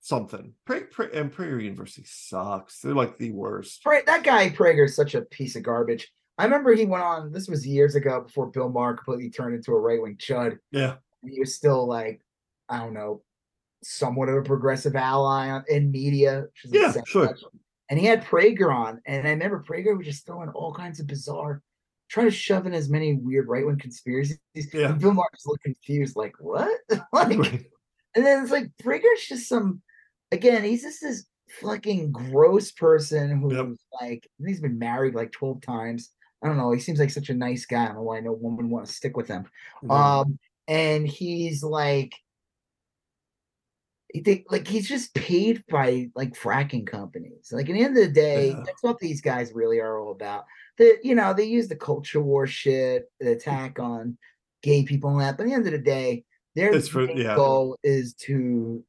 something. 0.00 0.54
Pra- 0.64 0.86
Pra- 0.86 1.10
and 1.12 1.32
Prager 1.32 1.62
University 1.62 2.06
sucks. 2.06 2.80
They're 2.80 2.94
like 2.94 3.18
the 3.18 3.32
worst. 3.32 3.82
Pra- 3.82 4.04
that 4.06 4.22
guy 4.22 4.48
Prager 4.50 4.84
is 4.86 4.94
such 4.96 5.14
a 5.14 5.22
piece 5.22 5.56
of 5.56 5.64
garbage. 5.64 6.10
I 6.38 6.44
remember 6.44 6.72
he 6.72 6.86
went 6.86 7.02
on. 7.02 7.32
This 7.32 7.48
was 7.48 7.66
years 7.66 7.96
ago 7.96 8.20
before 8.20 8.46
Bill 8.46 8.68
Maher 8.68 8.94
completely 8.94 9.28
turned 9.28 9.56
into 9.56 9.72
a 9.72 9.80
right 9.80 10.00
wing 10.00 10.16
chud. 10.16 10.56
Yeah. 10.70 10.96
He 11.26 11.40
was 11.40 11.56
still 11.56 11.84
like, 11.86 12.20
I 12.68 12.78
don't 12.78 12.94
know, 12.94 13.22
somewhat 13.82 14.28
of 14.28 14.36
a 14.36 14.42
progressive 14.42 14.96
ally 14.96 15.48
on, 15.50 15.64
in 15.68 15.90
media. 15.90 16.44
Yeah, 16.66 16.92
sure. 17.06 17.34
And 17.90 17.98
he 17.98 18.06
had 18.06 18.24
Prager 18.24 18.74
on, 18.74 19.00
and 19.06 19.26
I 19.26 19.30
remember 19.30 19.64
Prager 19.66 19.96
was 19.96 20.06
just 20.06 20.26
throwing 20.26 20.50
all 20.50 20.74
kinds 20.74 21.00
of 21.00 21.06
bizarre, 21.06 21.62
trying 22.10 22.26
to 22.26 22.30
shove 22.30 22.66
in 22.66 22.74
as 22.74 22.90
many 22.90 23.14
weird 23.14 23.48
right 23.48 23.64
wing 23.66 23.78
conspiracies. 23.78 24.38
Yeah. 24.72 24.90
And 24.90 25.00
Bill 25.00 25.14
Maher 25.14 25.28
just 25.34 25.46
looked 25.46 25.64
confused, 25.64 26.14
like 26.16 26.34
what? 26.38 26.70
like, 27.12 27.38
Right. 27.38 27.64
and 28.14 28.26
then 28.26 28.42
it's 28.42 28.52
like 28.52 28.70
Prager's 28.82 29.26
just 29.26 29.48
some 29.48 29.80
again, 30.32 30.64
he's 30.64 30.82
just 30.82 31.00
this 31.00 31.24
fucking 31.62 32.12
gross 32.12 32.70
person 32.72 33.40
who's 33.40 33.54
Yep. 33.54 33.66
like 34.02 34.28
he's 34.46 34.60
been 34.60 34.78
married 34.78 35.14
like 35.14 35.32
12 35.32 35.62
times. 35.62 36.10
I 36.44 36.46
don't 36.48 36.58
know. 36.58 36.70
He 36.72 36.78
seems 36.80 37.00
like 37.00 37.10
such 37.10 37.30
a 37.30 37.34
nice 37.34 37.64
guy. 37.64 37.84
I 37.84 37.86
don't 37.86 37.96
know 37.96 38.02
why 38.02 38.20
no 38.20 38.32
woman 38.32 38.66
would 38.66 38.70
want 38.72 38.86
to 38.86 38.92
stick 38.92 39.16
with 39.16 39.28
him. 39.28 39.46
Yeah. 39.82 40.18
Um, 40.20 40.38
and 40.68 41.08
he's 41.08 41.62
like 41.62 42.12
he 44.12 44.20
think 44.20 44.46
like 44.50 44.66
he's 44.66 44.88
just 44.88 45.14
paid 45.14 45.62
by 45.68 46.08
like 46.14 46.32
fracking 46.34 46.86
companies. 46.86 47.50
Like 47.52 47.68
at 47.68 47.72
the 47.74 47.82
end 47.84 47.96
of 47.96 48.04
the 48.04 48.12
day, 48.12 48.50
Yeah. 48.50 48.62
that's 48.64 48.82
what 48.82 48.98
these 48.98 49.20
guys 49.20 49.52
really 49.52 49.80
are 49.80 49.98
all 49.98 50.12
about. 50.12 50.44
The 50.78 50.98
you 51.02 51.14
know, 51.14 51.34
they 51.34 51.44
use 51.44 51.68
the 51.68 51.76
culture 51.76 52.20
war 52.22 52.46
shit, 52.46 53.10
the 53.20 53.32
attack 53.32 53.78
on 53.78 54.16
gay 54.62 54.82
people 54.84 55.10
and 55.10 55.20
that. 55.20 55.36
But 55.36 55.44
at 55.44 55.48
the 55.50 55.54
end 55.54 55.66
of 55.66 55.72
the 55.72 55.78
day, 55.78 56.24
their 56.54 56.80
for- 56.80 57.10
yeah. 57.10 57.36
goal 57.36 57.76
is 57.82 58.14
to 58.26 58.82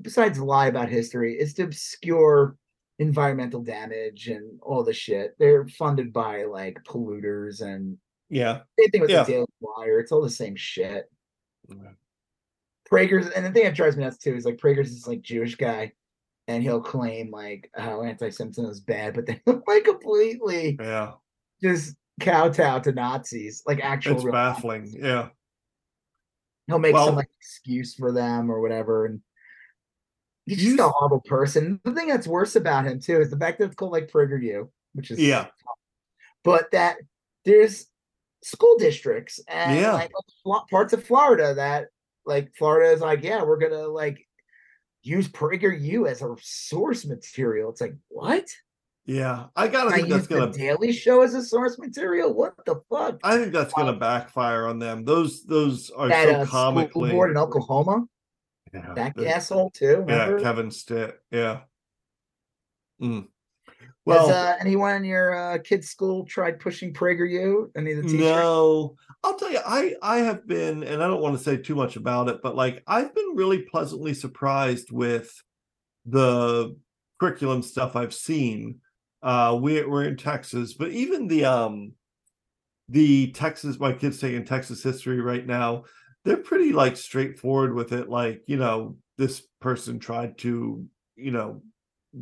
besides 0.00 0.38
lie 0.38 0.66
about 0.66 0.88
history, 0.88 1.38
is 1.38 1.54
to 1.54 1.62
obscure 1.62 2.56
environmental 2.98 3.62
damage 3.62 4.28
and 4.28 4.58
all 4.60 4.84
the 4.84 4.92
shit. 4.92 5.34
They're 5.38 5.66
funded 5.68 6.12
by 6.12 6.44
like 6.44 6.78
polluters 6.84 7.62
and 7.62 7.96
yeah. 8.28 8.60
same 8.78 8.90
thing 8.90 9.00
with 9.00 9.10
Yeah. 9.10 9.22
the 9.24 9.32
Daily 9.32 9.46
Wire. 9.60 9.98
It's 9.98 10.12
all 10.12 10.20
the 10.22 10.30
same 10.30 10.56
shit. 10.56 11.10
Prager's 12.92 13.28
and 13.30 13.44
the 13.46 13.50
thing 13.50 13.64
that 13.64 13.74
drives 13.74 13.96
me 13.96 14.04
nuts 14.04 14.18
too 14.18 14.34
is 14.34 14.44
like 14.44 14.58
Prager's 14.58 14.90
this 14.92 15.06
like 15.06 15.22
Jewish 15.22 15.54
guy, 15.56 15.92
and 16.48 16.62
he'll 16.62 16.80
claim 16.82 17.30
like 17.30 17.70
how 17.74 18.02
anti-Semitism 18.02 18.66
is 18.66 18.80
bad, 18.80 19.14
but 19.14 19.26
then 19.26 19.40
like 19.66 19.84
completely 19.84 20.76
Yeah. 20.80 21.12
just 21.62 21.96
kowtow 22.20 22.80
to 22.80 22.92
Nazis, 22.92 23.62
like 23.66 23.80
actual. 23.82 24.16
It's 24.16 24.24
baffling. 24.24 24.82
Nazis. 24.82 25.00
Yeah. 25.02 25.28
He'll 26.66 26.78
make 26.78 26.94
Well- 26.94 27.06
some 27.06 27.16
like 27.16 27.30
excuse 27.40 27.94
for 27.94 28.12
them 28.12 28.50
or 28.50 28.60
whatever, 28.60 29.06
and 29.06 29.20
he's 30.46 30.62
just 30.62 30.78
a 30.80 30.88
horrible 30.88 31.22
person. 31.22 31.80
The 31.84 31.94
thing 31.94 32.08
that's 32.08 32.26
worse 32.26 32.56
about 32.56 32.86
him 32.86 33.00
too 33.00 33.20
is 33.20 33.30
the 33.30 33.38
fact 33.38 33.58
that 33.58 33.66
it's 33.66 33.74
called 33.74 33.92
like 33.92 34.10
PragerU, 34.10 34.68
which 34.94 35.10
is 35.10 35.18
Yeah. 35.18 35.46
but 36.44 36.70
that 36.72 36.98
there's 37.44 37.86
school 38.42 38.76
districts 38.76 39.40
and 39.48 39.78
Yeah. 39.80 39.92
like 39.92 40.12
parts 40.70 40.92
of 40.92 41.04
Florida 41.04 41.54
that 41.54 41.88
like 42.24 42.52
Florida 42.56 42.92
is 42.92 43.00
like, 43.00 43.22
yeah, 43.22 43.42
we're 43.42 43.58
gonna 43.58 43.86
like 43.88 44.26
use 45.02 45.28
PragerU 45.28 46.08
as 46.08 46.22
a 46.22 46.34
source 46.40 47.04
material. 47.04 47.70
It's 47.70 47.80
like 47.80 47.96
what? 48.08 48.48
Yeah. 49.04 49.46
I 49.56 49.68
gotta 49.68 49.90
I 49.90 49.96
think 49.96 50.08
use 50.08 50.16
that's 50.16 50.26
the 50.28 50.38
gonna 50.38 50.52
Daily 50.52 50.92
Show 50.92 51.22
as 51.22 51.34
a 51.34 51.42
source 51.42 51.78
material. 51.78 52.32
What 52.32 52.54
the 52.64 52.80
fuck? 52.88 53.18
I 53.24 53.36
think 53.36 53.52
that's 53.52 53.74
gonna 53.74 53.94
backfire 53.94 54.66
on 54.66 54.78
them. 54.78 55.04
Those 55.04 55.44
those 55.44 55.90
are 55.90 56.08
that 56.08 56.28
so 56.28 56.40
uh, 56.42 56.46
comically 56.46 57.10
board 57.10 57.30
in 57.32 57.36
Oklahoma, 57.36 58.06
yeah, 58.72 58.94
that 58.94 59.16
the- 59.16 59.28
asshole 59.28 59.70
too. 59.70 60.04
yeah, 60.06 60.22
Remember? 60.24 60.40
Kevin 60.40 60.70
Stitt. 60.70 61.20
Yeah. 61.30 61.60
Mm. 63.00 63.26
Has 64.08 64.28
Well, 64.28 64.28
uh, 64.28 64.56
anyone 64.60 64.96
in 64.96 65.04
your 65.04 65.34
uh, 65.34 65.58
kid's 65.58 65.88
school 65.88 66.24
tried 66.24 66.60
pushing 66.60 66.92
PragerU? 66.92 67.70
Any 67.76 67.92
of 67.92 67.98
the 67.98 68.04
teachers? 68.04 68.20
no, 68.20 68.96
I'll 69.22 69.36
tell 69.36 69.50
you, 69.50 69.60
I 69.64 69.94
I 70.02 70.18
have 70.18 70.46
been, 70.46 70.82
and 70.82 71.02
I 71.02 71.06
don't 71.06 71.22
want 71.22 71.36
to 71.36 71.42
say 71.42 71.56
too 71.56 71.74
much 71.74 71.96
about 71.96 72.28
it, 72.28 72.40
but 72.42 72.56
like 72.56 72.82
I've 72.86 73.14
been 73.14 73.34
really 73.36 73.62
pleasantly 73.62 74.14
surprised 74.14 74.90
with 74.90 75.32
the 76.06 76.76
curriculum 77.20 77.62
stuff 77.62 77.96
I've 77.96 78.14
seen. 78.14 78.80
Uh, 79.22 79.58
we 79.60 79.84
we're 79.84 80.04
in 80.04 80.16
Texas, 80.16 80.74
but 80.74 80.90
even 80.90 81.28
the 81.28 81.44
um 81.44 81.92
the 82.88 83.30
Texas, 83.32 83.78
my 83.78 83.92
kids 83.92 84.20
taking 84.20 84.44
Texas 84.44 84.82
history 84.82 85.20
right 85.20 85.46
now, 85.46 85.84
they're 86.24 86.36
pretty 86.36 86.72
like 86.72 86.96
straightforward 86.96 87.74
with 87.74 87.92
it. 87.92 88.08
Like, 88.08 88.42
you 88.46 88.56
know, 88.56 88.96
this 89.18 89.42
person 89.60 89.98
tried 89.98 90.38
to, 90.38 90.86
you 91.16 91.30
know, 91.30 91.62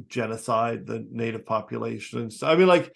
genocide 0.08 0.86
the 0.86 1.06
native 1.10 1.44
population. 1.46 2.20
and 2.20 2.32
stuff. 2.32 2.50
I 2.50 2.56
mean, 2.56 2.68
like 2.68 2.92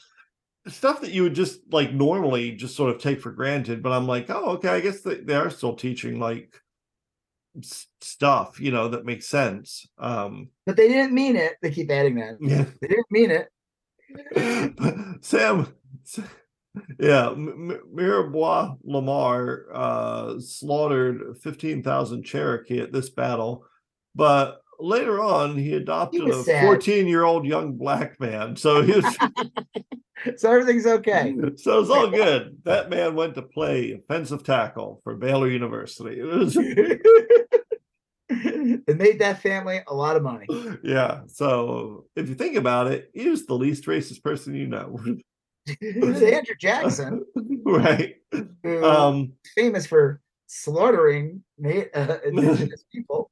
stuff 0.67 1.01
that 1.03 1.11
you 1.13 1.23
would 1.25 1.35
just 1.35 1.61
like 1.71 1.93
normally 1.93 2.53
just 2.53 2.77
sort 2.77 2.95
of 2.95 3.01
take 3.01 3.21
for 3.21 3.33
granted. 3.33 3.83
But 3.83 3.93
I'm 3.93 4.07
like, 4.07 4.31
oh, 4.31 4.53
okay, 4.53 4.69
I 4.69 4.81
guess 4.81 5.01
they, 5.03 5.17
they 5.17 5.35
are 5.35 5.51
still 5.51 5.75
teaching 5.75 6.19
like 6.19 6.61
s- 7.59 7.87
stuff, 8.01 8.61
you 8.61 8.71
know, 8.71 8.89
that 8.89 9.05
makes 9.05 9.27
sense. 9.29 9.87
Um, 9.99 10.49
But 10.67 10.77
they 10.77 10.89
didn't 10.89 11.13
mean 11.15 11.37
it. 11.37 11.55
They 11.63 11.71
keep 11.71 11.91
adding 11.91 12.15
that. 12.17 12.37
yeah. 12.41 12.65
They 12.81 12.89
didn't 12.89 13.11
mean 13.11 13.31
it. 13.31 13.49
Sam, 15.25 15.67
yeah, 17.01 17.31
M- 17.31 17.81
Mirabeau 17.93 18.79
Lamar 18.85 19.67
uh, 19.73 20.39
slaughtered 20.41 21.37
15,000 21.43 22.23
Cherokee 22.23 22.81
at 22.81 22.93
this 22.93 23.11
battle, 23.11 23.65
but 24.15 24.61
later 24.85 25.21
on 25.21 25.57
he 25.57 25.75
adopted 25.75 26.23
was 26.25 26.47
a 26.49 26.61
14 26.61 27.07
year 27.07 27.25
old 27.25 27.47
young 27.47 27.73
black 27.73 28.21
man. 28.21 28.57
So 28.57 28.83
he 28.83 28.93
was, 28.93 29.17
So 30.37 30.51
everything's 30.51 30.87
okay. 30.87 31.35
so 31.57 31.81
it's 31.81 31.91
all 31.91 32.09
good. 32.09 32.57
That 32.65 32.89
man 32.89 33.15
went 33.15 33.35
to 33.35 33.43
play 33.43 33.93
offensive 33.93 34.43
tackle 34.43 35.01
for 35.05 35.17
Baylor 35.17 35.51
University. 35.51 36.19
It 36.21 36.25
was, 36.25 36.57
it 38.31 38.97
made 38.97 39.19
that 39.19 39.43
family 39.43 39.81
a 39.87 39.95
lot 39.95 40.17
of 40.17 40.23
money. 40.23 40.47
yeah. 40.83 41.23
So 41.27 42.07
if 42.17 42.29
you 42.29 42.35
think 42.35 42.57
about 42.57 42.87
it, 42.91 43.11
he 43.13 43.29
was 43.29 43.45
the 43.45 43.55
least 43.55 43.85
racist 43.85 44.23
person 44.23 44.55
you 44.55 44.67
know, 44.67 44.99
it 45.67 46.05
was 46.05 46.23
Andrew 46.23 46.55
Jackson, 46.59 47.25
right? 47.65 48.17
who 48.63 48.85
Um, 48.85 49.33
famous 49.55 49.87
for 49.87 50.21
slaughtering 50.47 51.43
na- 51.59 51.91
uh, 51.95 52.19
indigenous 52.25 52.85
people. 52.93 53.31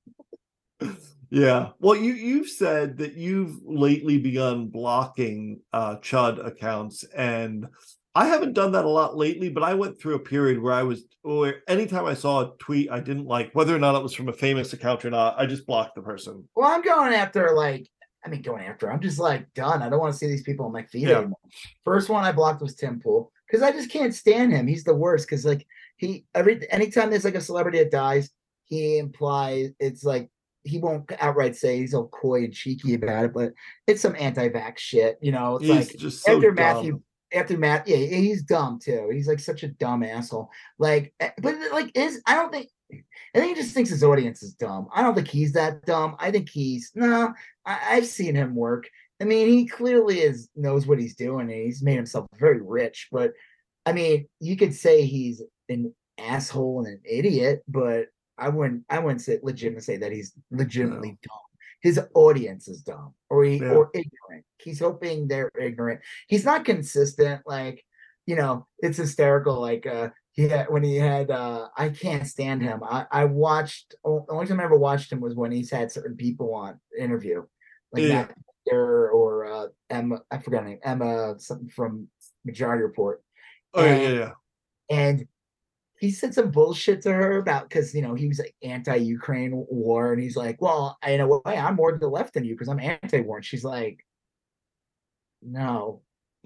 Yeah. 1.32 1.70
Well, 1.78 1.96
you 1.96 2.12
you've 2.12 2.50
said 2.50 2.98
that 2.98 3.14
you've 3.14 3.56
lately 3.64 4.18
begun 4.18 4.66
blocking 4.68 5.60
uh 5.72 5.96
Chud 5.96 6.44
accounts 6.46 7.04
and 7.16 7.66
I 8.14 8.26
haven't 8.26 8.52
done 8.52 8.72
that 8.72 8.84
a 8.84 8.88
lot 8.90 9.16
lately, 9.16 9.48
but 9.48 9.62
I 9.62 9.72
went 9.72 9.98
through 9.98 10.16
a 10.16 10.18
period 10.18 10.60
where 10.60 10.74
I 10.74 10.82
was 10.82 11.04
where 11.22 11.62
anytime 11.68 12.04
I 12.04 12.12
saw 12.12 12.42
a 12.42 12.52
tweet 12.58 12.90
I 12.90 13.00
didn't 13.00 13.24
like, 13.24 13.50
whether 13.54 13.74
or 13.74 13.78
not 13.78 13.94
it 13.94 14.02
was 14.02 14.12
from 14.12 14.28
a 14.28 14.32
famous 14.34 14.74
account 14.74 15.06
or 15.06 15.10
not, 15.10 15.34
I 15.38 15.46
just 15.46 15.66
blocked 15.66 15.94
the 15.94 16.02
person. 16.02 16.46
Well, 16.54 16.70
I'm 16.70 16.82
going 16.82 17.14
after 17.14 17.52
like, 17.52 17.88
I 18.26 18.28
mean, 18.28 18.42
going 18.42 18.66
after. 18.66 18.92
I'm 18.92 19.00
just 19.00 19.18
like 19.18 19.50
done. 19.54 19.80
I 19.80 19.88
don't 19.88 20.00
want 20.00 20.12
to 20.12 20.18
see 20.18 20.26
these 20.26 20.42
people 20.42 20.66
on 20.66 20.72
my 20.72 20.82
feed 20.84 21.08
Yeah. 21.08 21.18
anymore. 21.20 21.38
First 21.82 22.10
one 22.10 22.24
I 22.24 22.32
blocked 22.32 22.60
was 22.60 22.74
Tim 22.74 23.00
Pool 23.00 23.32
because 23.46 23.62
I 23.62 23.72
just 23.72 23.90
can't 23.90 24.14
stand 24.14 24.52
him. 24.52 24.66
He's 24.66 24.84
the 24.84 24.94
worst 24.94 25.26
because 25.26 25.46
like 25.46 25.66
he 25.96 26.26
every 26.34 26.70
anytime 26.70 27.08
there's 27.08 27.24
like 27.24 27.36
a 27.36 27.40
celebrity 27.40 27.78
that 27.78 27.90
dies, 27.90 28.28
he 28.66 28.98
implies 28.98 29.70
it's 29.80 30.04
like 30.04 30.28
he 30.64 30.78
won't 30.78 31.10
outright 31.20 31.56
say 31.56 31.78
he's 31.78 31.94
all 31.94 32.08
coy 32.08 32.44
and 32.44 32.52
cheeky 32.52 32.94
about 32.94 33.26
it, 33.26 33.32
but 33.32 33.52
it's 33.86 34.00
some 34.00 34.16
anti-vax 34.18 34.78
shit. 34.78 35.18
You 35.20 35.32
know, 35.32 35.56
it's 35.56 35.66
He's 35.66 35.90
like 35.90 35.96
just 35.98 36.24
so 36.24 36.36
after 36.36 36.52
dumb. 36.52 36.54
Matthew 36.54 37.02
after 37.34 37.56
Matt, 37.56 37.88
yeah, 37.88 37.96
he's 37.96 38.42
dumb 38.42 38.78
too. 38.82 39.08
He's 39.12 39.28
like 39.28 39.40
such 39.40 39.62
a 39.62 39.68
dumb 39.68 40.02
asshole. 40.02 40.50
Like, 40.78 41.14
eh, 41.20 41.30
but 41.40 41.56
like, 41.72 41.96
is 41.96 42.20
I 42.26 42.34
don't 42.34 42.52
think. 42.52 42.68
I 43.34 43.38
think 43.38 43.56
he 43.56 43.62
just 43.62 43.74
thinks 43.74 43.88
his 43.88 44.04
audience 44.04 44.42
is 44.42 44.52
dumb. 44.52 44.88
I 44.94 45.00
don't 45.00 45.14
think 45.14 45.28
he's 45.28 45.54
that 45.54 45.86
dumb. 45.86 46.14
I 46.18 46.30
think 46.30 46.50
he's 46.50 46.92
no. 46.94 47.32
I, 47.64 47.78
I've 47.92 48.06
seen 48.06 48.34
him 48.34 48.54
work. 48.54 48.88
I 49.20 49.24
mean, 49.24 49.48
he 49.48 49.66
clearly 49.66 50.20
is 50.20 50.50
knows 50.54 50.86
what 50.86 50.98
he's 50.98 51.14
doing, 51.14 51.50
and 51.50 51.64
he's 51.64 51.82
made 51.82 51.96
himself 51.96 52.26
very 52.38 52.60
rich. 52.60 53.08
But 53.10 53.32
I 53.86 53.92
mean, 53.92 54.28
you 54.40 54.56
could 54.56 54.74
say 54.74 55.06
he's 55.06 55.42
an 55.68 55.94
asshole 56.18 56.84
and 56.84 56.88
an 56.88 57.00
idiot, 57.04 57.62
but 57.66 58.08
I 58.46 58.48
wouldn't. 58.48 58.82
I 58.90 58.98
wouldn't 58.98 59.22
say 59.22 59.38
legitimately 59.42 59.82
say 59.82 59.96
that 59.98 60.12
he's 60.12 60.32
legitimately 60.50 61.18
dumb. 61.22 61.38
His 61.80 62.00
audience 62.14 62.68
is 62.68 62.82
dumb 62.82 63.14
or 63.30 63.44
he, 63.44 63.56
Yeah. 63.56 63.72
or 63.76 63.90
ignorant. 63.94 64.44
He's 64.64 64.80
hoping 64.80 65.26
they're 65.28 65.50
ignorant. 65.60 66.00
He's 66.28 66.44
not 66.44 66.64
consistent. 66.64 67.42
Like 67.46 67.84
you 68.26 68.36
know, 68.36 68.66
it's 68.78 68.98
hysterical. 68.98 69.60
Like 69.60 69.84
uh, 69.86 70.10
he 70.32 70.42
had 70.48 70.66
when 70.70 70.82
he 70.84 70.96
had. 70.96 71.30
uh 71.30 71.68
I 71.76 71.88
can't 71.90 72.26
stand 72.26 72.62
him. 72.62 72.78
I 72.84 73.06
I 73.10 73.24
watched. 73.24 73.94
The 74.04 74.24
only 74.30 74.46
time 74.46 74.60
I 74.60 74.64
ever 74.64 74.78
watched 74.78 75.10
him 75.12 75.20
was 75.20 75.34
when 75.34 75.52
he's 75.52 75.70
had 75.70 75.90
certain 75.92 76.16
people 76.16 76.54
on 76.54 76.78
interview, 76.98 77.42
like 77.92 78.04
Yeah. 78.04 78.08
Matt 78.26 78.34
or 78.70 79.44
uh, 79.46 79.66
Emma. 79.90 80.20
I 80.30 80.38
forgot 80.38 80.62
her 80.62 80.68
name. 80.70 80.78
Emma 80.84 81.34
something 81.38 81.68
from 81.68 82.08
Majority 82.44 82.82
Report 82.84 83.22
Oh 83.74 83.84
yeah, 83.84 83.90
and- 83.92 84.02
yeah, 84.02 84.18
yeah. 84.20 84.32
and 84.90 85.26
he 86.02 86.10
said 86.10 86.34
some 86.34 86.50
bullshit 86.50 87.00
to 87.02 87.12
her 87.12 87.38
about 87.38 87.68
because 87.68 87.94
you 87.94 88.02
know 88.02 88.14
he 88.14 88.26
was 88.26 88.40
like 88.40 88.54
anti-Ukraine 88.62 89.52
war, 89.70 90.12
and 90.12 90.20
he's 90.20 90.36
like, 90.36 90.60
"Well, 90.60 90.98
I 91.02 91.16
know 91.16 91.40
way 91.46 91.56
I'm 91.56 91.76
more 91.76 91.92
to 91.92 91.98
the 91.98 92.08
left 92.08 92.34
than 92.34 92.44
you 92.44 92.54
because 92.54 92.68
I'm 92.68 92.80
anti-war." 92.80 93.36
And 93.36 93.46
she's 93.46 93.64
like, 93.64 94.04
"No." 95.40 96.02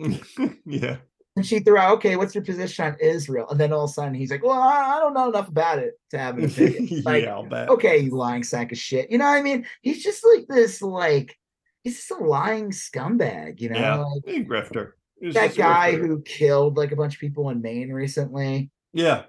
yeah. 0.67 0.99
And 1.37 1.45
she 1.47 1.61
threw 1.61 1.77
out, 1.79 1.95
"Okay, 1.97 2.17
what's 2.17 2.35
your 2.35 2.45
position 2.45 2.85
on 2.85 2.97
Israel?" 3.01 3.47
And 3.51 3.59
then 3.61 3.73
all 3.73 3.85
of 3.85 3.91
a 3.91 3.93
sudden 3.93 4.15
he's 4.15 4.31
like, 4.31 4.43
"Well, 4.45 4.53
I, 4.61 4.97
I 4.97 5.01
don't 5.01 5.15
know 5.15 5.29
enough 5.29 5.49
about 5.49 5.79
it 5.79 5.95
to 6.11 6.19
have 6.19 6.39
an 6.39 6.45
opinion." 6.51 7.03
Like, 7.05 7.25
yeah, 7.25 7.33
I'll 7.35 7.45
bet. 7.47 7.69
okay, 7.71 7.99
you 7.99 8.11
lying 8.11 8.43
sack 8.43 8.73
of 8.73 8.79
shit. 8.79 9.11
You 9.11 9.19
know 9.19 9.25
what 9.27 9.39
I 9.39 9.43
mean? 9.43 9.67
He's 9.83 10.03
just 10.03 10.25
like 10.35 10.47
this, 10.49 10.81
like 10.83 11.37
he's 11.83 11.97
just 11.97 12.11
a 12.11 12.17
lying 12.25 12.71
scumbag. 12.73 13.61
You 13.61 13.71
know, 13.71 13.79
Yeah. 13.79 13.97
like 13.97 14.23
Hey, 14.27 14.45
grifter. 14.45 14.93
He's 15.21 15.33
that 15.35 15.55
guy 15.57 15.95
grifter. 15.95 16.07
who 16.07 16.23
killed 16.23 16.77
like 16.77 16.93
a 16.93 16.97
bunch 16.97 17.15
of 17.15 17.21
people 17.21 17.49
in 17.51 17.63
Maine 17.63 17.91
recently. 17.91 18.71
Yeah. 18.93 19.25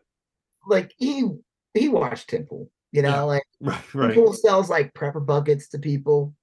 Like 0.67 0.93
he 0.97 1.27
he 1.73 1.89
watched 1.89 2.29
Tim 2.29 2.45
Pool. 2.45 2.69
You 2.91 3.01
know, 3.01 3.09
Yeah. 3.09 3.21
like 3.21 3.43
Right. 3.61 3.93
Right. 3.93 4.13
Tim 4.13 4.23
Pool 4.23 4.33
sells 4.33 4.69
like 4.69 4.93
prepper 4.93 5.25
buckets 5.25 5.69
to 5.69 5.79
people. 5.79 6.33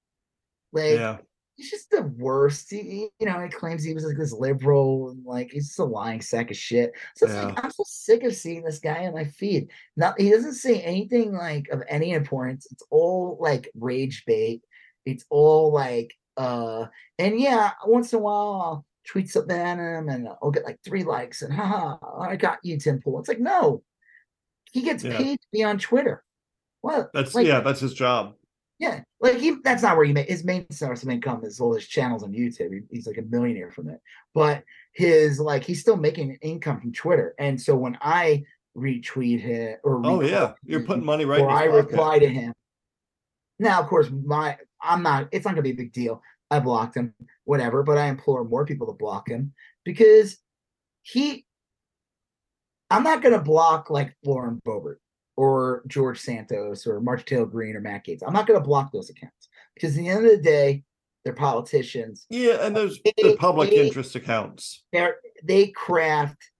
Like 0.71 0.97
Yeah. 0.97 1.17
he's 1.57 1.71
just 1.71 1.89
the 1.89 2.03
worst. 2.03 2.69
He, 2.69 2.81
he- 2.81 3.09
you 3.19 3.25
know, 3.25 3.41
he 3.41 3.49
claims 3.49 3.83
he 3.83 3.93
was 3.93 4.05
like 4.05 4.17
this 4.17 4.33
liberal 4.33 5.09
and 5.11 5.25
like 5.25 5.51
he's 5.51 5.67
just 5.67 5.79
a 5.79 5.83
lying 5.85 6.21
sack 6.21 6.51
of 6.51 6.57
shit. 6.57 6.91
So 7.15 7.25
it's 7.25 7.35
like 7.35 7.63
I'm 7.63 7.71
so 7.71 7.83
sick 7.87 8.23
of 8.23 8.35
seeing 8.35 8.63
this 8.63 8.79
guy 8.79 9.05
on 9.07 9.13
my 9.13 9.25
feed. 9.25 9.69
Not 9.95 10.19
he 10.19 10.29
doesn't 10.29 10.53
say 10.55 10.81
anything 10.81 11.33
like 11.33 11.67
of 11.69 11.81
any 11.89 12.11
importance. 12.11 12.67
It's 12.71 12.83
all 12.89 13.37
like 13.39 13.69
rage 13.75 14.23
bait. 14.25 14.61
It's 15.05 15.25
all 15.29 15.71
like 15.71 16.13
uh 16.37 16.87
and 17.17 17.39
yeah, 17.39 17.71
once 17.85 18.11
in 18.13 18.19
a 18.19 18.21
while 18.21 18.61
I'll 18.61 18.85
tweet 19.07 19.29
something 19.29 19.55
at 19.57 19.77
him 19.77 20.09
and 20.09 20.27
I'll 20.41 20.51
get 20.51 20.65
like 20.65 20.79
three 20.83 21.03
likes 21.03 21.41
and 21.41 21.53
haha, 21.53 21.97
I 22.19 22.35
got 22.35 22.59
you, 22.63 22.77
Tim 22.77 22.99
Pool. 23.01 23.19
It's 23.19 23.29
like 23.29 23.39
no, 23.39 23.81
he 24.75 24.81
gets 24.81 25.03
Yeah. 25.05 25.15
paid 25.17 25.39
to 25.39 25.47
be 25.53 25.63
on 25.63 25.79
Twitter. 25.79 26.21
What? 26.81 27.09
That's 27.13 27.33
like, 27.33 27.47
yeah, 27.47 27.61
that's 27.61 27.79
his 27.79 27.93
job. 27.93 28.33
yeah, 28.77 29.01
like 29.21 29.37
he 29.37 29.55
that's 29.63 29.81
not 29.83 29.95
where 29.95 30.05
he 30.05 30.11
made 30.11 30.27
his 30.27 30.43
main 30.43 30.69
source 30.69 31.01
of 31.01 31.07
income 31.09 31.45
is 31.45 31.61
all 31.61 31.73
his 31.73 31.87
channels 31.87 32.23
on 32.23 32.33
YouTube. 32.33 32.73
He- 32.73 32.81
he's 32.95 33.07
like 33.07 33.17
a 33.17 33.21
millionaire 33.21 33.71
from 33.71 33.87
it. 33.89 34.01
But 34.33 34.63
his 34.91 35.39
like 35.39 35.63
he's 35.63 35.79
still 35.79 35.95
making 35.95 36.37
income 36.41 36.81
from 36.81 36.91
Twitter. 36.91 37.33
And 37.39 37.59
so 37.59 37.73
when 37.75 37.97
I 38.01 38.43
retweet 38.77 39.39
him 39.39 39.77
or 39.85 40.01
Oh 40.05 40.21
yeah. 40.21 40.53
You're 40.65 40.81
him, 40.81 40.85
putting 40.87 41.05
money 41.05 41.23
right 41.23 41.39
or 41.39 41.49
I 41.49 41.67
pocket. 41.67 41.75
reply 41.91 42.19
to 42.19 42.27
him. 42.27 42.53
Now, 43.59 43.81
of 43.81 43.87
course, 43.87 44.09
my 44.11 44.57
I'm 44.81 45.01
not 45.03 45.29
it's 45.31 45.45
not 45.45 45.51
gonna 45.51 45.61
be 45.61 45.71
a 45.71 45.75
big 45.83 45.93
deal. 45.93 46.21
I 46.51 46.59
blocked 46.59 46.95
him, 46.97 47.13
whatever, 47.45 47.81
but 47.81 47.97
I 47.97 48.07
implore 48.07 48.43
more 48.43 48.65
people 48.65 48.87
to 48.87 48.93
block 48.93 49.29
him 49.29 49.53
because 49.85 50.37
he 51.01 51.45
I'm 52.89 53.03
not 53.03 53.21
gonna 53.21 53.41
block 53.41 53.89
like 53.89 54.15
Lauren 54.23 54.61
Boebert 54.65 54.97
or 55.37 55.83
George 55.87 56.19
Santos 56.19 56.85
or 56.87 57.01
Marjorie 57.01 57.25
Taylor 57.25 57.45
Greene 57.45 57.75
or 57.75 57.81
Matt 57.81 58.05
Gaetz. 58.05 58.21
I'm 58.25 58.33
not 58.33 58.47
gonna 58.47 58.59
block 58.61 58.91
those 58.91 59.09
accounts 59.09 59.49
because 59.73 59.95
at 59.95 60.01
the 60.01 60.09
end 60.09 60.25
of 60.25 60.31
the 60.31 60.37
day, 60.41 60.83
they're 61.23 61.33
politicians. 61.33 62.25
Yeah, 62.29 62.65
and 62.65 62.75
those 62.75 62.99
They- 63.03 63.13
the 63.17 63.35
public 63.37 63.71
they- 63.71 63.87
interest 63.87 64.15
accounts. 64.15 64.83
They 65.43 65.67
craft 65.67 66.51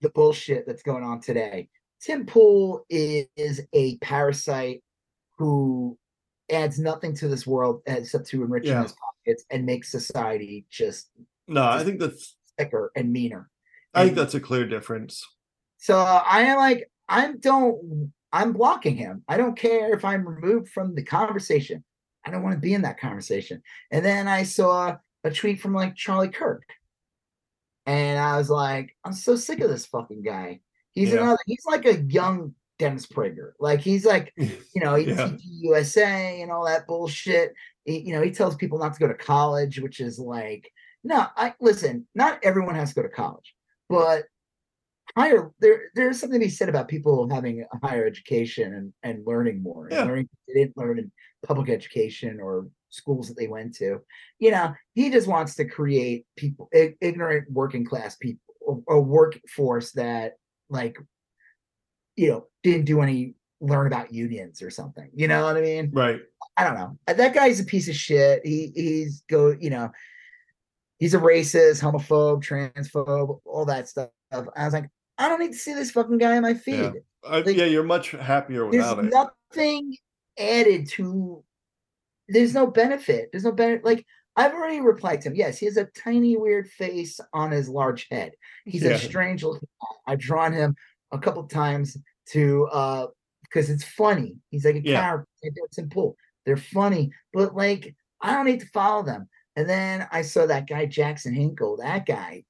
the 0.00 0.10
bullshit 0.10 0.66
that's 0.66 0.82
going 0.82 1.04
on 1.04 1.20
today. 1.20 1.68
Tim 2.00 2.26
Pool 2.26 2.84
is, 2.88 3.26
is 3.36 3.66
a 3.72 3.96
parasite 3.98 4.82
who 5.38 5.98
adds 6.50 6.78
nothing 6.78 7.14
to 7.16 7.28
this 7.28 7.46
world 7.46 7.82
except 7.86 8.26
to 8.28 8.42
enriching 8.42 8.70
Yeah. 8.70 8.82
his 8.82 8.92
pockets 8.92 9.44
and 9.50 9.66
make 9.66 9.84
society 9.84 10.66
just 10.70 11.10
No, 11.48 11.62
I 11.64 11.84
think 11.84 12.00
that's 12.00 12.36
thicker 12.58 12.90
and 12.96 13.12
meaner. 13.12 13.50
I 13.96 14.04
think 14.04 14.16
that's 14.16 14.34
a 14.34 14.40
clear 14.40 14.66
difference. 14.66 15.24
So 15.78 15.98
I 15.98 16.42
am 16.42 16.56
like, 16.58 16.90
I 17.08 17.32
don't, 17.32 18.12
I'm 18.32 18.52
blocking 18.52 18.96
him. 18.96 19.22
I 19.28 19.36
don't 19.36 19.56
care 19.56 19.94
if 19.94 20.04
I'm 20.04 20.26
removed 20.26 20.68
from 20.70 20.94
the 20.94 21.02
conversation. 21.02 21.84
I 22.24 22.30
don't 22.30 22.42
want 22.42 22.54
to 22.54 22.60
be 22.60 22.74
in 22.74 22.82
that 22.82 22.98
conversation. 23.00 23.62
And 23.90 24.04
then 24.04 24.26
I 24.28 24.42
saw 24.42 24.96
a 25.24 25.30
tweet 25.30 25.60
from 25.60 25.74
like 25.74 25.94
Charlie 25.94 26.28
Kirk. 26.28 26.64
And 27.86 28.18
I 28.18 28.36
was 28.36 28.50
like, 28.50 28.96
I'm 29.04 29.12
so 29.12 29.36
sick 29.36 29.60
of 29.60 29.70
this 29.70 29.86
fucking 29.86 30.22
guy. 30.22 30.60
He's 30.92 31.10
Yeah. 31.12 31.20
another, 31.22 31.38
he's 31.46 31.64
like 31.66 31.86
a 31.86 32.00
young 32.02 32.54
Dennis 32.78 33.06
Prager. 33.06 33.52
Like 33.60 33.80
he's 33.80 34.04
like, 34.04 34.32
you 34.36 34.58
know, 34.82 34.96
he's 34.96 35.16
Yeah. 35.16 35.36
USA 35.60 36.42
and 36.42 36.50
all 36.50 36.64
that 36.66 36.86
bullshit. 36.86 37.54
He, 37.84 38.00
you 38.00 38.12
know, 38.12 38.22
he 38.22 38.32
tells 38.32 38.56
people 38.56 38.78
not 38.78 38.94
to 38.94 39.00
go 39.00 39.08
to 39.08 39.14
college, 39.14 39.78
which 39.80 40.00
is 40.00 40.18
like, 40.18 40.70
no, 41.04 41.26
I 41.36 41.54
listen, 41.60 42.08
not 42.16 42.40
everyone 42.42 42.74
has 42.74 42.88
to 42.88 42.96
go 42.96 43.02
to 43.02 43.08
college, 43.08 43.54
but 43.88 44.24
higher 45.16 45.50
there 45.60 45.90
there's 45.94 46.20
something 46.20 46.38
to 46.40 46.46
be 46.46 46.50
said 46.50 46.68
about 46.68 46.88
people 46.88 47.28
having 47.30 47.64
a 47.72 47.86
higher 47.86 48.06
education 48.06 48.74
and, 48.74 48.92
and 49.02 49.26
learning 49.26 49.62
more 49.62 49.86
and 49.86 49.94
Yeah. 49.94 50.04
learning 50.04 50.28
they 50.48 50.54
didn't 50.54 50.76
learn 50.76 50.98
in 50.98 51.10
public 51.46 51.68
education 51.70 52.40
or 52.40 52.66
schools 52.90 53.28
that 53.28 53.36
they 53.36 53.46
went 53.48 53.74
to. 53.76 54.00
You 54.38 54.50
know, 54.50 54.74
he 54.94 55.10
just 55.10 55.26
wants 55.26 55.54
to 55.56 55.64
create 55.64 56.26
people 56.36 56.68
ig- 56.72 56.96
ignorant 57.00 57.50
working 57.50 57.84
class 57.84 58.16
people 58.16 58.40
a 58.88 58.98
workforce 58.98 59.92
that 59.92 60.34
like 60.68 60.98
you 62.16 62.28
know 62.30 62.46
didn't 62.62 62.86
do 62.86 63.00
any 63.00 63.34
learn 63.60 63.86
about 63.86 64.12
unions 64.12 64.60
or 64.60 64.70
something. 64.70 65.08
You 65.14 65.28
know 65.28 65.44
what 65.44 65.56
I 65.56 65.60
mean? 65.60 65.90
Right. 65.92 66.20
I 66.56 66.64
don't 66.64 66.74
know. 66.74 66.98
That 67.06 67.32
guy's 67.34 67.60
a 67.60 67.64
piece 67.64 67.88
of 67.88 67.94
shit. 67.94 68.42
He 68.44 68.72
he's 68.74 69.22
go, 69.30 69.54
you 69.58 69.70
know, 69.70 69.90
he's 70.98 71.14
a 71.14 71.18
racist, 71.18 71.82
homophobe, 71.82 72.42
transphobe, 72.44 73.40
all 73.44 73.64
that 73.66 73.88
stuff. 73.88 74.10
I 74.32 74.64
was 74.64 74.72
like, 74.72 74.88
I 75.18 75.28
don't 75.28 75.40
need 75.40 75.52
to 75.52 75.58
see 75.58 75.72
this 75.74 75.90
fucking 75.90 76.18
guy 76.18 76.36
in 76.36 76.42
my 76.42 76.54
feed. 76.54 76.80
Yeah. 76.80 76.90
I, 77.28 77.40
Like, 77.40 77.56
yeah, 77.56 77.64
you're 77.64 77.82
much 77.84 78.10
happier 78.12 78.70
There's 78.70 78.84
without 78.88 79.04
it. 79.04 79.12
nothing 79.54 79.96
added 80.38 80.88
to. 80.90 81.42
There's 82.28 82.54
no 82.54 82.66
benefit. 82.66 83.28
There's 83.32 83.44
no 83.44 83.52
benefit. 83.52 83.84
Like 83.84 84.04
I've 84.36 84.52
already 84.52 84.80
replied 84.80 85.20
to 85.22 85.28
him. 85.28 85.36
Yes, 85.36 85.58
he 85.58 85.66
has 85.66 85.76
a 85.76 85.86
tiny 85.96 86.36
weird 86.36 86.68
face 86.68 87.20
on 87.32 87.50
his 87.52 87.68
large 87.68 88.06
head. 88.10 88.32
He's 88.64 88.82
Yeah. 88.82 88.90
a 88.92 88.98
strange 88.98 89.42
looking. 89.44 89.68
I've 90.06 90.18
drawn 90.18 90.52
him 90.52 90.74
a 91.12 91.18
couple 91.18 91.44
times 91.44 91.96
to 92.32 92.66
uh 92.66 93.06
because 93.42 93.70
it's 93.70 93.84
funny. 93.84 94.36
He's 94.50 94.64
like 94.64 94.74
a 94.76 94.80
Yeah. 94.82 95.00
character. 95.00 95.28
It's 95.42 95.76
simple. 95.76 96.16
They're 96.44 96.56
funny, 96.56 97.12
but 97.32 97.54
like 97.54 97.94
I 98.20 98.32
don't 98.34 98.46
need 98.46 98.60
to 98.60 98.66
follow 98.66 99.04
them. 99.04 99.28
And 99.56 99.68
then 99.68 100.06
I 100.12 100.22
saw 100.22 100.46
that 100.46 100.68
guy 100.68 100.86
Jackson 100.86 101.34
Hinkle. 101.34 101.78
That 101.78 102.06
guy 102.06 102.44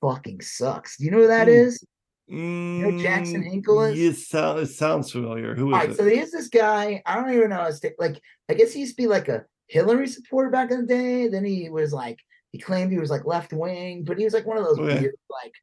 fucking 0.00 0.42
sucks. 0.42 0.96
Do 0.98 1.04
you 1.04 1.10
know 1.10 1.18
who 1.18 1.26
that 1.28 1.48
Hmm. 1.48 1.54
is? 1.54 1.84
know 2.28 2.92
Jackson 2.92 3.42
Hinkle 3.42 3.82
is? 3.82 3.98
It, 3.98 4.16
sound, 4.16 4.60
it 4.60 4.66
sounds 4.66 5.10
familiar. 5.12 5.54
Who 5.54 5.70
is 5.70 5.74
All 5.74 5.80
right, 5.80 5.90
it? 5.90 5.96
so 5.96 6.04
there's 6.04 6.30
this 6.30 6.48
guy. 6.48 7.02
I 7.06 7.14
don't 7.16 7.32
even 7.32 7.50
know 7.50 7.64
his 7.64 7.84
like. 7.98 8.20
I 8.48 8.54
guess 8.54 8.72
he 8.72 8.80
used 8.80 8.96
to 8.96 9.02
be 9.02 9.08
like 9.08 9.28
a 9.28 9.44
Hillary 9.68 10.06
supporter 10.08 10.50
back 10.50 10.70
in 10.70 10.82
the 10.82 10.86
day. 10.86 11.28
Then 11.28 11.44
he 11.44 11.68
was 11.70 11.92
like 11.92 12.18
he 12.52 12.58
claimed 12.58 12.92
he 12.92 12.98
was 12.98 13.10
like 13.10 13.24
left 13.24 13.52
wing, 13.52 14.04
but 14.04 14.18
he 14.18 14.24
was 14.24 14.34
like 14.34 14.46
one 14.46 14.58
of 14.58 14.64
those 14.64 14.78
Okay. 14.78 15.00
weird 15.00 15.14
like 15.30 15.54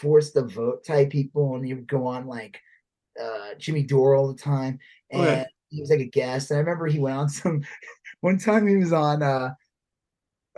force 0.00 0.32
the 0.32 0.44
vote 0.44 0.84
type 0.84 1.10
people, 1.10 1.56
and 1.56 1.64
he 1.66 1.74
would 1.74 1.88
go 1.88 2.06
on 2.06 2.26
like 2.26 2.58
uh 3.20 3.54
Jimmy 3.58 3.82
Dore 3.82 4.14
all 4.14 4.28
the 4.32 4.38
time, 4.38 4.78
and 5.10 5.20
Okay. 5.22 5.46
he 5.70 5.80
was 5.80 5.90
like 5.90 6.00
a 6.00 6.04
guest. 6.04 6.50
And 6.50 6.58
I 6.58 6.60
remember 6.60 6.86
he 6.86 6.98
went 7.00 7.16
on 7.16 7.28
some 7.28 7.62
one 8.20 8.38
time 8.38 8.66
he 8.66 8.76
was 8.76 8.92
on 8.92 9.22
uh, 9.22 9.50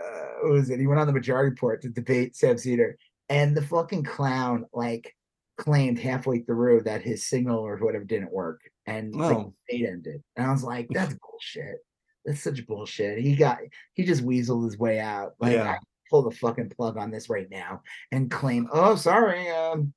uh 0.03 0.27
what 0.43 0.53
was 0.53 0.71
it? 0.71 0.81
He 0.81 0.87
went 0.87 1.01
on 1.01 1.07
the 1.07 1.13
Majority 1.13 1.51
Report 1.51 1.83
to 1.83 1.89
debate 1.89 2.37
Sam 2.37 2.57
Seder, 2.59 2.97
and 3.29 3.57
the 3.57 3.63
fucking 3.63 4.05
clown 4.05 4.67
like 4.73 5.15
claimed 5.59 5.99
halfway 5.99 6.39
through 6.41 6.83
that 6.85 7.03
his 7.03 7.27
signal 7.27 7.59
or 7.59 7.77
whatever 7.77 8.05
didn't 8.05 8.33
work, 8.33 8.61
and 8.87 9.15
like, 9.15 9.37
Oh. 9.37 9.55
debate 9.69 9.87
ended. 9.89 10.23
And 10.37 10.47
I 10.47 10.51
was 10.53 10.65
like, 10.65 10.89
that's 10.91 11.15
bullshit. 11.31 11.77
That's 12.25 12.41
such 12.43 12.67
bullshit. 12.67 13.19
He 13.19 13.37
got 13.37 13.59
he 13.95 14.05
just 14.05 14.25
weaseled 14.25 14.65
his 14.65 14.79
way 14.79 14.99
out. 15.01 15.33
Like 15.41 15.55
Yeah. 15.55 15.71
I 15.73 15.79
pull 16.11 16.23
the 16.23 16.37
fucking 16.37 16.71
plug 16.71 16.97
on 16.97 17.11
this 17.11 17.29
right 17.31 17.47
now 17.51 17.83
and 18.13 18.31
claim, 18.31 18.69
oh 18.73 18.97
sorry, 18.97 19.49
um 19.51 19.93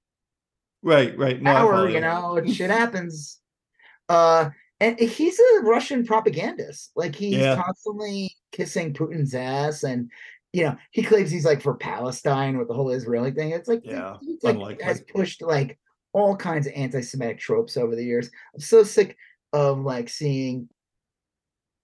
right, 0.83 1.17
right. 1.17 1.41
No, 1.41 1.51
I 1.51 1.53
power, 1.55 1.89
you 1.89 1.99
know, 2.01 2.41
shit 2.47 2.69
happens. 2.69 3.39
Uh 4.09 4.49
and 4.83 4.99
he's 4.99 5.39
a 5.39 5.61
Russian 5.61 6.05
propagandist. 6.05 6.91
Like 6.95 7.15
he's 7.15 7.35
Yeah. 7.37 7.55
constantly 7.63 8.31
kissing 8.51 8.93
Putin's 8.93 9.33
ass 9.35 9.83
and 9.83 10.11
you 10.55 10.63
know, 10.63 10.75
he 10.91 11.01
claims 11.01 11.31
he's 11.31 11.45
like 11.45 11.61
for 11.63 11.73
Palestine 11.75 12.59
with 12.59 12.67
the 12.67 12.75
whole 12.75 12.91
Israeli 12.91 13.31
thing. 13.31 13.49
It's 13.51 13.67
like, 13.67 13.81
Yeah, 13.83 14.17
he's 14.21 14.43
like 14.43 14.55
unlikely. 14.55 14.83
has 14.83 15.01
pushed 15.01 15.41
like 15.41 15.79
all 16.13 16.35
kinds 16.35 16.67
of 16.67 16.73
anti-Semitic 16.75 17.39
tropes 17.39 17.75
over 17.75 17.95
the 17.95 18.03
years. 18.05 18.29
I'm 18.53 18.59
so 18.61 18.83
sick 18.83 19.17
of 19.51 19.79
like 19.79 20.09
seeing 20.09 20.69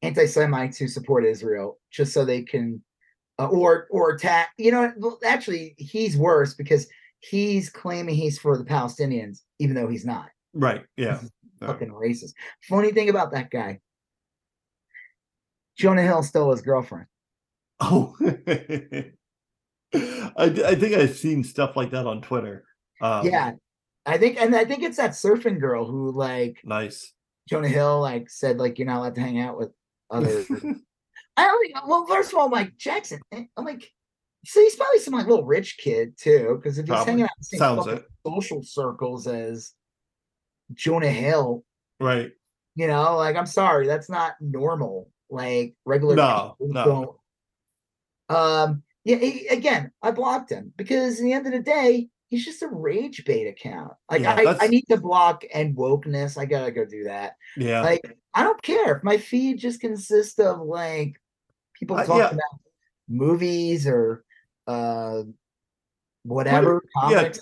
anti-Semites 0.01 0.77
who 0.77 0.87
support 0.87 1.25
Israel 1.25 1.79
just 1.91 2.13
so 2.13 2.23
they 2.25 2.43
can 2.43 2.83
uh, 3.39 3.47
or 3.47 3.87
or 3.89 4.11
attack. 4.11 4.49
You 4.57 4.71
know, 4.71 5.17
actually, 5.25 5.73
he's 5.77 6.15
worse 6.15 6.53
because 6.53 6.87
he's 7.21 7.69
claiming 7.69 8.15
he's 8.15 8.37
for 8.37 8.57
the 8.57 8.63
Palestinians, 8.65 9.39
even 9.59 9.75
though 9.75 9.87
he's 9.87 10.05
not. 10.05 10.29
Right. 10.53 10.83
Yeah. 10.95 11.21
Yeah. 11.61 11.67
Fucking 11.67 11.89
racist. 11.89 12.33
Funny 12.63 12.91
thing 12.91 13.09
about 13.09 13.31
that 13.31 13.49
guy, 13.49 13.79
Jonah 15.77 16.03
Hill 16.03 16.23
stole 16.23 16.51
his 16.51 16.61
girlfriend. 16.61 17.07
Oh, 17.79 18.15
I, 18.21 19.11
I 20.37 20.75
think 20.75 20.95
I've 20.95 21.15
seen 21.17 21.43
stuff 21.43 21.75
like 21.75 21.91
that 21.91 22.05
on 22.05 22.21
Twitter. 22.21 22.65
Um, 23.01 23.25
yeah, 23.25 23.53
I 24.05 24.17
think, 24.17 24.39
and 24.39 24.55
I 24.55 24.65
think 24.65 24.83
it's 24.83 24.97
that 24.97 25.11
surfing 25.11 25.59
girl 25.59 25.85
who 25.85 26.11
like 26.11 26.59
Nice. 26.63 27.13
Jonah 27.49 27.69
Hill 27.69 28.01
like 28.01 28.29
said 28.29 28.57
like 28.59 28.77
you're 28.77 28.87
not 28.87 28.97
allowed 28.97 29.15
to 29.15 29.21
hang 29.21 29.39
out 29.39 29.57
with 29.57 29.71
other. 30.11 30.45
I 31.37 31.45
don't 31.45 31.61
think. 31.63 31.87
Well, 31.87 32.05
first 32.05 32.33
of 32.33 32.37
all, 32.39 32.49
Mike 32.49 32.75
Jackson. 32.77 33.21
eh, 33.31 33.45
I'm 33.55 33.65
like, 33.65 33.89
so 34.45 34.59
he's 34.61 34.75
probably 34.75 34.99
some 34.99 35.13
like 35.13 35.27
little 35.27 35.45
rich 35.45 35.77
kid 35.77 36.17
too, 36.17 36.59
because 36.61 36.77
if 36.77 36.85
he's 36.85 36.89
Probably. 36.89 37.11
hanging 37.11 37.23
out 37.23 37.29
in 37.53 37.59
the 37.59 37.85
same 37.85 38.03
social 38.25 38.63
circles 38.63 39.25
as 39.27 39.73
Jonah 40.73 41.09
Hill, 41.11 41.63
Right. 41.99 42.31
you 42.75 42.87
know, 42.87 43.17
like 43.17 43.35
I'm 43.35 43.45
sorry, 43.45 43.87
that's 43.87 44.09
not 44.09 44.33
normal. 44.41 45.09
Like 45.29 45.75
regular 45.85 46.15
No, 46.15 46.55
people 46.59 46.73
no. 46.73 46.85
don't. 48.29 48.37
Um, 48.37 48.83
yeah, 49.03 49.17
he- 49.17 49.47
again, 49.47 49.91
I 50.01 50.11
blocked 50.11 50.51
him 50.51 50.73
because 50.75 51.19
in 51.19 51.25
the 51.25 51.33
end 51.33 51.45
of 51.47 51.51
the 51.53 51.59
day, 51.59 52.09
he's 52.29 52.45
just 52.45 52.61
a 52.61 52.67
rage 52.67 53.23
bait 53.25 53.47
account. 53.47 53.93
Like 54.09 54.21
Yeah, 54.21 54.35
I, 54.35 54.65
I 54.65 54.67
need 54.67 54.85
to 54.89 54.97
block 54.97 55.43
and 55.53 55.75
wokeness. 55.75 56.37
I 56.37 56.45
gotta 56.45 56.71
go 56.71 56.85
do 56.85 57.05
that. 57.05 57.33
Yeah. 57.57 57.81
Like 57.81 58.17
I 58.33 58.43
don't 58.43 58.61
care 58.61 58.97
if 58.97 59.03
my 59.03 59.17
feed 59.17 59.57
just 59.59 59.81
consists 59.81 60.37
of 60.39 60.59
like 60.61 61.19
people 61.73 61.97
Uh, 61.97 62.05
talking 62.05 62.17
yeah. 62.21 62.27
about 62.31 62.59
movies 63.07 63.87
or 63.87 64.23
uh 64.67 65.23
whatever 66.23 66.83
yeah, 67.09 67.21
comics 67.21 67.39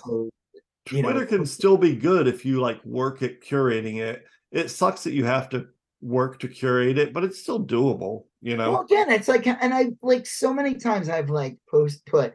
you 0.92 1.02
know 1.02 1.10
Twitter 1.10 1.26
can 1.26 1.46
still 1.46 1.76
be 1.76 1.94
good 1.96 2.26
if 2.26 2.44
you 2.44 2.60
like 2.60 2.84
work 2.84 3.22
at 3.22 3.40
curating 3.40 3.96
it. 3.96 4.24
It 4.50 4.70
sucks 4.70 5.04
that 5.04 5.12
you 5.12 5.24
have 5.24 5.48
to 5.50 5.66
work 6.00 6.38
to 6.40 6.48
curate 6.48 6.98
it, 6.98 7.12
but 7.12 7.24
it's 7.24 7.40
still 7.40 7.64
doable, 7.64 8.24
you 8.40 8.56
know? 8.56 8.72
Well, 8.72 8.82
again, 8.82 9.10
it's 9.10 9.28
like, 9.28 9.46
and 9.46 9.74
I 9.74 9.90
like 10.00 10.26
so 10.26 10.54
many 10.54 10.74
times 10.74 11.08
I've 11.08 11.30
like 11.30 11.58
post 11.70 12.06
put, 12.06 12.34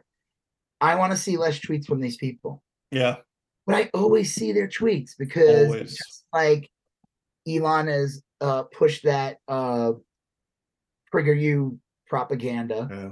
I 0.80 0.94
want 0.96 1.12
to 1.12 1.18
see 1.18 1.36
less 1.36 1.58
tweets 1.58 1.86
from 1.86 2.00
these 2.00 2.16
people, 2.16 2.62
yeah. 2.90 3.16
but 3.66 3.76
I 3.76 3.90
always 3.94 4.34
see 4.34 4.52
their 4.52 4.68
tweets 4.68 5.12
because 5.18 5.66
Always. 5.66 5.96
just 5.96 6.26
like 6.32 6.70
Elon 7.48 7.86
has 7.88 8.22
uh 8.40 8.64
pushed 8.64 9.04
that 9.04 9.38
uh 9.48 9.92
trigger 11.10 11.34
you 11.34 11.78
propaganda, 12.06 12.88
Yeah. 12.90 13.10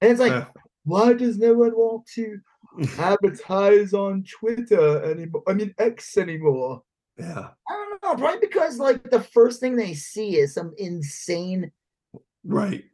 and 0.00 0.10
it's 0.10 0.20
like, 0.20 0.32
Yeah. 0.32 0.46
why 0.84 1.12
does 1.12 1.38
no 1.38 1.52
one 1.52 1.72
want 1.72 2.06
to 2.14 2.38
advertise 2.98 3.92
on 3.94 4.24
Twitter 4.24 5.02
anymore? 5.04 5.42
I 5.48 5.54
mean 5.54 5.74
X 5.78 6.16
anymore. 6.16 6.82
yeah. 7.18 7.48
I 7.68 7.72
don't 7.72 8.02
know, 8.02 8.14
probably 8.24 8.46
because 8.46 8.78
like 8.78 9.10
the 9.10 9.20
first 9.20 9.60
thing 9.60 9.76
they 9.76 9.94
see 9.94 10.36
is 10.36 10.54
some 10.54 10.72
insane 10.78 11.70
Right. 12.44 12.84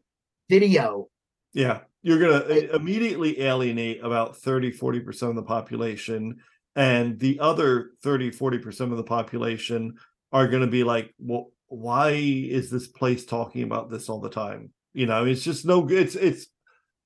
video 0.48 1.08
Yeah. 1.54 1.80
You're 2.02 2.18
going 2.18 2.32
Like- 2.48 2.70
to 2.70 2.74
immediately 2.76 3.40
alienate 3.40 4.02
about 4.02 4.36
30, 4.36 4.72
40% 4.72 5.30
of 5.30 5.36
the 5.36 5.42
population. 5.42 6.40
And 6.74 7.18
the 7.20 7.38
other 7.38 7.90
30, 8.02 8.30
40% 8.30 8.90
of 8.90 8.96
the 8.96 9.04
population 9.04 9.94
are 10.32 10.48
going 10.48 10.62
to 10.62 10.66
be 10.70 10.82
like, 10.84 11.14
well, 11.18 11.52
why 11.68 12.10
is 12.12 12.70
this 12.70 12.88
place 12.88 13.24
talking 13.26 13.62
about 13.62 13.90
this 13.90 14.08
all 14.08 14.20
the 14.20 14.30
time? 14.30 14.72
You 14.94 15.06
know, 15.06 15.24
it's 15.26 15.42
just 15.44 15.64
no 15.66 15.82
good. 15.82 15.98
It's, 16.06 16.14
it's 16.16 16.46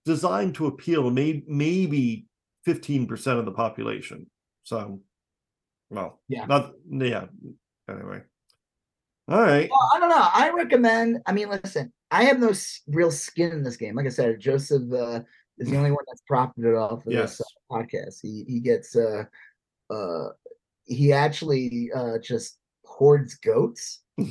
designed 0.05 0.55
to 0.56 0.66
appeal 0.66 1.10
maybe, 1.10 1.44
maybe 1.48 2.26
15% 2.66 3.38
of 3.38 3.44
the 3.44 3.52
population. 3.52 4.26
So, 4.64 5.00
well, 5.90 6.20
Yeah. 6.28 6.46
Not, 6.46 6.72
yeah. 6.90 7.26
Anyway. 7.88 8.22
All 9.28 9.40
right. 9.40 9.68
Well, 9.70 9.90
I 9.94 10.00
don't 10.00 10.08
know. 10.08 10.28
I 10.32 10.50
recommend. 10.50 11.18
I 11.26 11.32
mean, 11.32 11.48
listen, 11.48 11.92
I 12.10 12.24
have 12.24 12.38
no 12.38 12.52
real 12.88 13.10
skin 13.10 13.50
in 13.52 13.62
this 13.64 13.76
game. 13.76 13.96
Like 13.96 14.06
I 14.06 14.10
said, 14.10 14.38
Joseph 14.38 14.92
uh, 14.92 15.20
is 15.58 15.68
the 15.68 15.76
only 15.76 15.90
one 15.90 16.04
that's 16.06 16.22
profited 16.28 16.76
off 16.76 17.04
of 17.06 17.12
Yes. 17.12 17.38
this 17.38 17.46
uh, 17.70 17.74
podcast. 17.76 18.18
He 18.22 18.44
he 18.46 18.60
gets 18.60 18.94
uh 18.94 19.24
uh 19.90 20.28
he 20.84 21.12
actually 21.12 21.90
uh 21.92 22.18
just 22.18 22.58
hoards 22.84 23.34
goats. 23.36 24.02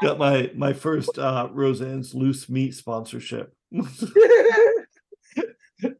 Got 0.00 0.18
my 0.18 0.52
my 0.54 0.72
first 0.72 1.18
uh 1.18 1.48
Roseanne's 1.52 2.14
loose 2.14 2.48
meat 2.48 2.74
sponsorship. 2.74 3.52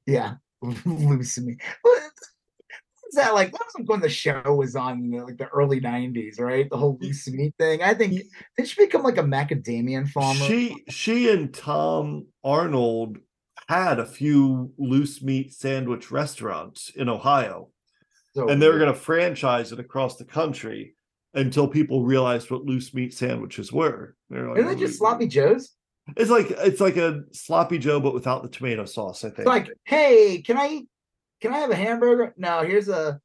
yeah, 0.06 0.34
loose 0.84 1.38
me. 1.38 1.56
What 1.82 2.02
is 3.08 3.14
that 3.16 3.34
like? 3.34 3.52
That 3.52 3.60
was 3.64 3.74
like 3.78 3.88
when 3.88 4.00
the 4.00 4.08
show 4.08 4.42
was 4.54 4.74
on 4.76 4.98
in 4.98 5.10
the, 5.10 5.24
like 5.24 5.36
the 5.36 5.48
early 5.48 5.80
'90s, 5.80 6.40
right? 6.40 6.68
The 6.68 6.76
whole 6.76 6.98
loose 7.00 7.28
meat 7.28 7.54
thing. 7.58 7.82
I 7.82 7.94
think 7.94 8.22
they 8.56 8.64
should 8.64 8.78
become 8.78 9.02
like 9.02 9.18
a 9.18 9.22
macadamian 9.22 10.08
farmer. 10.08 10.34
she 10.34 10.84
she 10.88 11.30
and 11.30 11.52
Tom 11.52 12.26
Arnold 12.42 13.18
had 13.68 13.98
a 13.98 14.06
few 14.06 14.72
loose 14.78 15.22
meat 15.22 15.52
sandwich 15.52 16.10
restaurants 16.10 16.90
in 16.90 17.08
Ohio, 17.08 17.70
So 18.34 18.48
and 18.48 18.60
they 18.60 18.68
were 18.68 18.78
going 18.78 18.92
to 18.92 18.98
franchise 18.98 19.72
it 19.72 19.78
across 19.80 20.16
the 20.16 20.24
country 20.24 20.96
until 21.34 21.66
people 21.66 22.04
realized 22.04 22.50
what 22.50 22.64
loose 22.64 22.92
meat 22.94 23.14
sandwiches 23.14 23.72
were. 23.72 24.16
They're 24.28 24.48
like, 24.48 24.58
Isn't 24.58 24.72
it 24.72 24.78
just 24.78 24.98
sloppy 24.98 25.26
joes? 25.28 25.72
It's 26.16 26.30
like 26.30 26.50
it's 26.50 26.80
like 26.80 26.96
a 26.96 27.22
sloppy 27.32 27.78
Joe, 27.78 27.98
but 28.00 28.14
without 28.14 28.42
the 28.42 28.48
tomato 28.48 28.84
sauce. 28.84 29.24
I 29.24 29.28
think. 29.28 29.40
It's 29.40 29.46
like, 29.48 29.70
hey, 29.84 30.42
can 30.42 30.56
I 30.58 30.82
can 31.40 31.52
I 31.54 31.58
have 31.58 31.70
a 31.70 31.76
hamburger? 31.76 32.34
No, 32.36 32.62
here's 32.62 32.88
a 32.88 33.20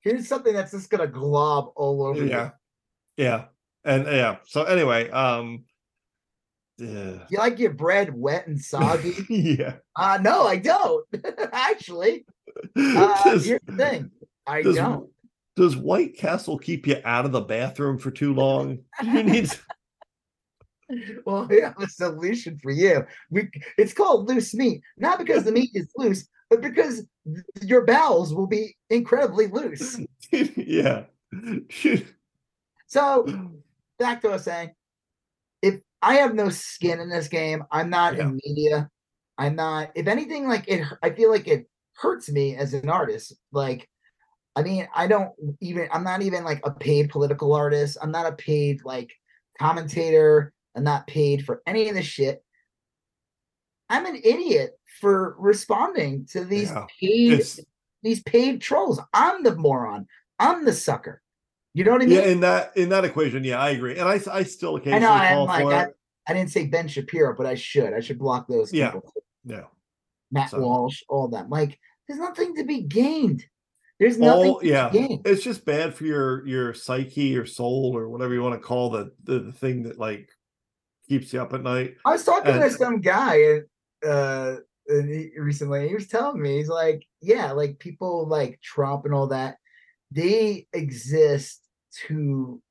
here's 0.00 0.28
something 0.28 0.52
that's 0.52 0.72
just 0.72 0.90
gonna 0.90 1.06
glob 1.06 1.72
all 1.74 2.04
over 2.04 2.22
you. 2.22 2.30
yeah, 2.30 2.50
yeah, 3.16 3.44
and 3.84 4.04
yeah. 4.06 4.36
So 4.44 4.64
anyway, 4.64 5.08
um, 5.10 5.64
yeah, 6.76 7.24
You 7.30 7.38
like 7.38 7.58
your 7.58 7.72
bread 7.72 8.14
wet 8.14 8.46
and 8.46 8.60
soggy? 8.60 9.14
yeah. 9.28 9.74
uh 9.96 10.18
no, 10.22 10.46
I 10.46 10.56
don't. 10.56 11.06
Actually. 11.52 12.24
Uh, 12.76 13.24
Does- 13.24 13.46
here's 13.46 13.60
the 13.66 13.76
thing. 13.76 14.10
I 14.46 14.62
does, 14.62 14.76
don't. 14.76 15.10
does 15.56 15.76
White 15.76 16.16
Castle 16.16 16.58
keep 16.58 16.86
you 16.86 16.96
out 17.04 17.24
of 17.26 17.32
the 17.32 17.40
bathroom 17.42 17.98
for 17.98 18.10
too 18.10 18.32
long? 18.34 18.78
You 19.02 19.22
need. 19.22 19.50
Well, 21.26 21.46
we 21.46 21.60
have 21.60 21.78
a 21.78 21.86
solution 21.88 22.58
for 22.62 22.70
you. 22.70 23.04
We 23.30 23.50
it's 23.76 23.92
called 23.92 24.28
loose 24.28 24.54
meat, 24.54 24.80
not 24.96 25.18
because 25.18 25.44
the 25.44 25.52
meat 25.52 25.70
is 25.74 25.90
loose, 25.96 26.26
but 26.48 26.62
because 26.62 27.04
your 27.62 27.84
bowels 27.84 28.32
will 28.34 28.46
be 28.46 28.74
incredibly 28.88 29.48
loose. 29.48 29.98
yeah. 30.32 31.04
So 32.86 33.26
back 33.98 34.22
to 34.22 34.30
us 34.30 34.44
saying, 34.44 34.70
if 35.62 35.80
I 36.00 36.14
have 36.14 36.34
no 36.34 36.48
skin 36.48 37.00
in 37.00 37.10
this 37.10 37.28
game, 37.28 37.64
I'm 37.70 37.90
not 37.90 38.16
Yeah. 38.16 38.22
in 38.22 38.40
media. 38.44 38.88
I'm 39.36 39.56
not. 39.56 39.90
If 39.94 40.06
anything, 40.06 40.48
like 40.48 40.64
it, 40.68 40.84
I 41.02 41.10
feel 41.10 41.30
like 41.30 41.46
it 41.48 41.68
hurts 41.96 42.30
me 42.30 42.56
as 42.56 42.74
an 42.74 42.88
artist. 42.88 43.34
Like, 43.52 43.88
I 44.56 44.62
mean, 44.62 44.88
I 44.94 45.06
don't 45.06 45.32
even. 45.60 45.88
I'm 45.92 46.02
not 46.04 46.22
even 46.22 46.44
like 46.44 46.60
a 46.64 46.70
paid 46.70 47.10
political 47.10 47.52
artist. 47.52 47.98
I'm 48.00 48.10
not 48.10 48.26
a 48.26 48.32
paid 48.32 48.80
like 48.84 49.12
commentator. 49.60 50.52
I'm 50.76 50.84
not 50.84 51.06
paid 51.06 51.44
for 51.44 51.62
any 51.66 51.88
of 51.88 51.94
this 51.94 52.06
shit. 52.06 52.42
I'm 53.88 54.06
an 54.06 54.16
idiot 54.16 54.78
for 55.00 55.34
responding 55.38 56.26
to 56.32 56.44
these 56.44 56.70
Yeah. 56.70 56.86
paid 57.00 57.32
It's 57.40 57.60
these 58.02 58.22
paid 58.22 58.60
trolls. 58.60 59.00
I'm 59.12 59.42
the 59.42 59.56
moron. 59.56 60.06
I'm 60.38 60.64
the 60.64 60.72
sucker. 60.72 61.22
You 61.74 61.84
know 61.84 61.92
what 61.92 62.02
I 62.02 62.06
mean? 62.06 62.16
yeah, 62.18 62.24
in 62.26 62.40
that 62.40 62.76
in 62.76 62.88
that 62.90 63.04
equation, 63.04 63.44
yeah, 63.44 63.58
I 63.60 63.70
agree. 63.70 63.98
And 63.98 64.08
I 64.08 64.20
I 64.30 64.42
still 64.42 64.76
I 64.76 64.78
occasionally 64.80 65.06
I'm 65.06 65.34
call 65.34 65.46
like, 65.46 65.62
for 65.62 65.72
I, 65.74 65.82
it. 65.84 65.96
I 66.28 66.34
didn't 66.34 66.50
say 66.50 66.66
Ben 66.66 66.88
Shapiro, 66.88 67.34
but 67.34 67.46
I 67.46 67.54
should. 67.54 67.92
I 67.94 68.00
should 68.00 68.18
block 68.18 68.46
those 68.48 68.72
Yeah. 68.72 68.90
people. 68.90 69.12
Yeah. 69.44 69.64
Matt 70.30 70.50
So- 70.50 70.60
Walsh, 70.60 71.02
all 71.08 71.28
that. 71.28 71.48
Like, 71.48 71.78
there's 72.06 72.20
nothing 72.20 72.54
to 72.56 72.64
be 72.64 72.82
gained. 72.82 73.44
There's 73.98 74.18
nothing 74.18 74.50
All 74.50 74.60
to 74.60 74.66
yeah. 74.66 74.88
be 74.90 74.98
gained. 74.98 75.26
It's 75.26 75.42
just 75.42 75.64
bad 75.64 75.94
for 75.94 76.04
your 76.04 76.46
your 76.46 76.74
psyche 76.74 77.36
or 77.36 77.46
soul 77.46 77.92
or 77.96 78.08
whatever 78.08 78.32
you 78.34 78.42
want 78.42 78.54
to 78.54 78.60
call 78.66 78.90
the 78.90 79.12
the, 79.24 79.40
the 79.40 79.52
thing 79.52 79.82
that 79.84 79.98
like 79.98 80.28
keeps 81.08 81.32
you 81.32 81.40
up 81.40 81.52
at 81.54 81.62
night. 81.62 81.96
I 82.04 82.12
was 82.12 82.24
talking 82.24 82.60
to 82.60 82.70
some 82.70 83.00
guy 83.00 83.36
and 83.36 83.64
uh 84.06 84.56
and 84.88 85.08
he, 85.10 85.30
recently. 85.38 85.88
He 85.88 85.94
was 85.94 86.08
telling 86.08 86.40
me, 86.40 86.56
he's 86.56 86.68
like, 86.68 87.04
yeah, 87.20 87.52
like 87.52 87.78
people 87.78 88.26
like 88.26 88.58
Trump 88.62 89.04
and 89.04 89.12
all 89.14 89.26
that, 89.28 89.56
they 90.10 90.66
exist 90.72 91.60
to, 92.06 92.62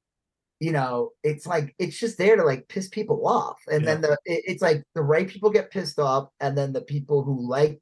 you 0.59 0.71
know, 0.71 1.11
it's 1.23 1.45
like 1.45 1.75
it's 1.77 1.99
just 1.99 2.17
there 2.17 2.35
to 2.35 2.43
like 2.43 2.67
piss 2.67 2.89
people 2.89 3.27
off, 3.27 3.59
and 3.71 3.85
then 3.85 4.01
the 4.01 4.17
it- 4.25 4.43
it's 4.47 4.61
like 4.63 4.83
the 4.95 5.01
right 5.03 5.27
people 5.27 5.51
get 5.51 5.69
pissed 5.69 5.99
off, 5.99 6.29
and 6.39 6.57
then 6.57 6.73
the 6.73 6.81
people 6.81 7.23
who 7.23 7.47
like, 7.47 7.79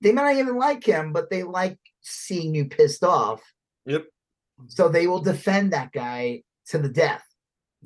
they 0.00 0.10
might 0.12 0.32
not 0.32 0.40
even 0.40 0.56
like 0.56 0.84
him, 0.84 1.12
but 1.12 1.30
they 1.30 1.44
like 1.44 1.78
seeing 2.00 2.54
you 2.54 2.64
pissed 2.64 3.04
off, 3.04 3.40
Yep. 3.86 4.06
so 4.66 4.88
they 4.88 5.06
will 5.06 5.20
defend 5.20 5.72
that 5.72 5.92
guy 5.92 6.42
to 6.66 6.78
the 6.78 6.88
death 6.88 7.24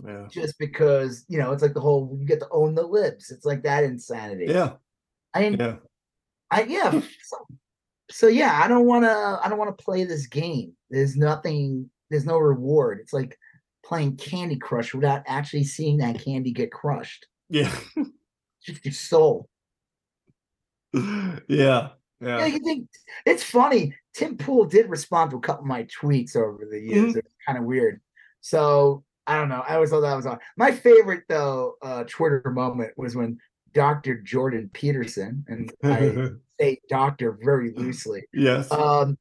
Yeah. 0.03 0.27
just 0.31 0.59
because 0.59 1.25
you 1.29 1.39
know 1.39 1.53
it's 1.53 1.63
like 1.63 1.75
the 1.75 1.81
whole 1.81 2.17
you 2.19 2.27
get 2.27 2.41
to 2.41 2.49
own 2.51 2.75
the 2.75 2.83
libs. 2.87 3.31
It's 3.31 3.45
like 3.45 3.63
that 3.63 3.85
insanity. 3.85 4.47
Yeah. 4.49 4.73
I 5.33 5.41
mean, 5.43 5.59
Yeah. 5.61 5.77
I 6.51 6.63
yeah. 6.65 7.01
So, 7.23 7.47
so 8.11 8.27
yeah, 8.27 8.61
I 8.63 8.69
don't 8.69 8.87
want 8.87 9.05
to. 9.05 9.41
I 9.43 9.49
don't 9.49 9.59
want 9.59 9.77
to 9.77 9.85
play 9.85 10.05
this 10.05 10.27
game. 10.27 10.73
There's 10.91 11.17
nothing. 11.17 11.91
There's 12.11 12.27
no 12.27 12.39
reward. 12.39 12.99
It's 13.01 13.13
like 13.13 13.37
playing 13.85 14.17
Candy 14.17 14.57
Crush 14.57 14.95
without 14.95 15.23
actually 15.27 15.65
seeing 15.65 15.99
that 15.99 16.19
candy 16.23 16.53
get 16.53 16.73
crushed. 16.73 17.27
Yeah. 17.49 17.75
Just 18.63 18.85
your 18.85 18.93
soul. 18.95 19.49
yeah. 20.95 21.39
Yeah, 21.49 21.91
Yeah. 22.21 22.47
you 22.47 22.59
think 22.61 22.89
it's 23.27 23.43
funny. 23.43 23.95
Tim 24.15 24.37
Pool 24.37 24.65
did 24.65 24.89
respond 24.89 25.31
to 25.33 25.37
a 25.37 25.41
couple 25.41 25.63
of 25.65 25.69
my 25.69 25.85
tweets 25.85 26.37
over 26.37 26.67
the 26.71 26.81
years. 26.81 27.15
Mhm. 27.15 27.17
It's 27.19 27.35
kind 27.47 27.59
of 27.59 27.65
weird. 27.65 28.01
So 28.41 29.05
I 29.27 29.39
don't 29.39 29.49
know. 29.49 29.63
I 29.67 29.75
always 29.75 29.91
thought 29.91 30.01
that 30.03 30.15
was 30.17 30.27
on. 30.27 30.39
My 30.57 30.71
favorite 30.71 31.25
though 31.29 31.75
uh, 31.83 32.05
Twitter 32.05 32.43
moment 32.51 32.93
was 32.97 33.17
when 33.17 33.39
Dr. 33.73 34.21
Jordan 34.21 34.71
Peterson, 34.73 35.45
and 35.49 35.73
I 35.83 36.31
say 36.61 36.81
doctor 36.89 37.39
very 37.43 37.73
loosely, 37.75 38.25
yes. 38.33 38.71
um 38.71 39.19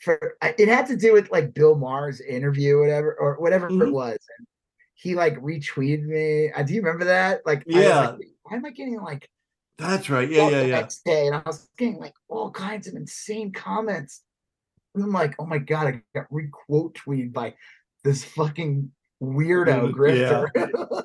for 0.00 0.36
it 0.42 0.68
had 0.68 0.86
to 0.86 0.96
do 0.96 1.12
with 1.12 1.30
like 1.32 1.52
bill 1.52 1.74
maher's 1.74 2.20
interview 2.20 2.78
whatever 2.78 3.14
or 3.18 3.34
whatever 3.40 3.66
it 3.66 3.72
Mhm. 3.72 3.90
was 3.92 4.16
and 4.38 4.46
he 4.94 5.16
like 5.16 5.34
retweeted 5.40 6.04
me 6.04 6.52
uh, 6.52 6.62
do 6.62 6.72
you 6.72 6.80
remember 6.80 7.04
that 7.06 7.40
like 7.44 7.64
I 7.74 7.82
Yeah. 7.82 8.08
like, 8.10 8.20
why 8.44 8.56
am 8.58 8.64
i 8.64 8.70
getting 8.70 9.00
like 9.00 9.28
That's 9.76 10.08
right. 10.08 10.30
Yeah, 10.30 10.48
yeah, 10.50 10.62
yeah. 10.62 10.76
next 10.80 11.04
day 11.04 11.26
and 11.26 11.34
i 11.34 11.42
was 11.44 11.68
getting 11.76 11.98
like 11.98 12.14
all 12.28 12.52
kinds 12.52 12.86
of 12.86 12.94
insane 12.94 13.52
comments 13.52 14.22
and 14.94 15.02
i'm 15.02 15.10
like 15.10 15.34
oh 15.40 15.46
my 15.46 15.58
god 15.58 15.88
i 15.88 16.02
got 16.14 16.26
re-quote 16.30 16.96
tweeted 16.96 17.32
by 17.32 17.54
this 18.04 18.22
fucking 18.22 18.92
weirdo 19.22 19.90
Yeah. 19.90 20.44
grifter 20.54 21.02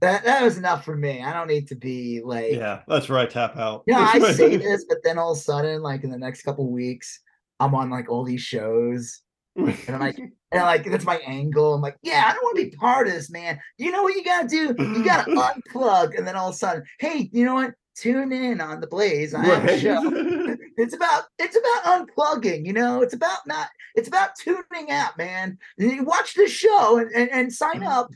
that 0.00 0.24
that 0.24 0.42
was 0.42 0.56
enough 0.58 0.84
for 0.84 0.96
me 0.96 1.22
i 1.22 1.32
don't 1.32 1.48
need 1.48 1.68
to 1.68 1.74
be 1.76 2.20
like 2.24 2.52
Yeah, 2.52 2.82
that's 2.88 3.08
where 3.08 3.18
I 3.18 3.26
tap 3.26 3.56
out. 3.56 3.82
yeah, 3.86 3.98
I 4.08 4.18
That's 4.18 4.24
right. 4.24 4.36
say 4.36 4.56
this, 4.56 4.84
but 4.88 4.98
then 5.04 5.18
all 5.18 5.32
of 5.32 5.38
a 5.38 5.40
sudden, 5.40 5.82
like 5.82 6.02
in 6.04 6.10
the 6.10 6.18
next 6.18 6.42
couple 6.42 6.70
weeks, 6.70 7.20
I'm 7.60 7.74
on 7.74 7.90
like 7.90 8.08
all 8.08 8.24
these 8.24 8.40
shows, 8.40 9.22
and 9.56 9.68
I'm 9.88 10.00
like, 10.00 10.18
and 10.52 10.62
like 10.62 10.84
that's 10.90 11.04
my 11.04 11.18
angle. 11.26 11.74
I'm 11.74 11.82
like, 11.82 11.96
yeah, 12.02 12.24
I 12.26 12.32
don't 12.32 12.42
want 12.42 12.56
to 12.58 12.64
be 12.64 12.70
part 12.76 13.06
of 13.06 13.12
this, 13.12 13.30
man. 13.30 13.58
You 13.76 13.90
know 13.92 14.02
what 14.02 14.14
you 14.14 14.24
gotta 14.24 14.48
do? 14.48 14.74
You 14.78 15.04
gotta 15.04 15.28
unplug, 15.30 16.16
and 16.16 16.26
then 16.26 16.36
all 16.36 16.48
of 16.48 16.54
a 16.54 16.58
sudden, 16.58 16.82
hey, 17.00 17.28
you 17.32 17.44
know 17.44 17.54
what? 17.54 17.72
Tune 18.00 18.32
in 18.32 18.60
on 18.60 18.80
the 18.80 18.86
Blaze. 18.86 19.34
I 19.34 19.44
have 19.44 19.80
show. 19.80 20.56
It's 20.76 20.94
about 20.94 21.24
it's 21.40 21.56
about 21.56 22.06
unplugging. 22.06 22.64
You 22.64 22.72
know, 22.72 23.02
it's 23.02 23.14
about 23.14 23.46
not. 23.46 23.68
It's 23.96 24.06
about 24.06 24.36
tuning 24.36 24.92
out, 24.92 25.18
man. 25.18 25.58
And 25.76 25.90
you 25.90 26.04
watch 26.04 26.34
this 26.34 26.52
show 26.52 26.98
and 26.98 27.10
and, 27.10 27.30
and 27.32 27.52
sign 27.52 27.82
up. 27.82 28.12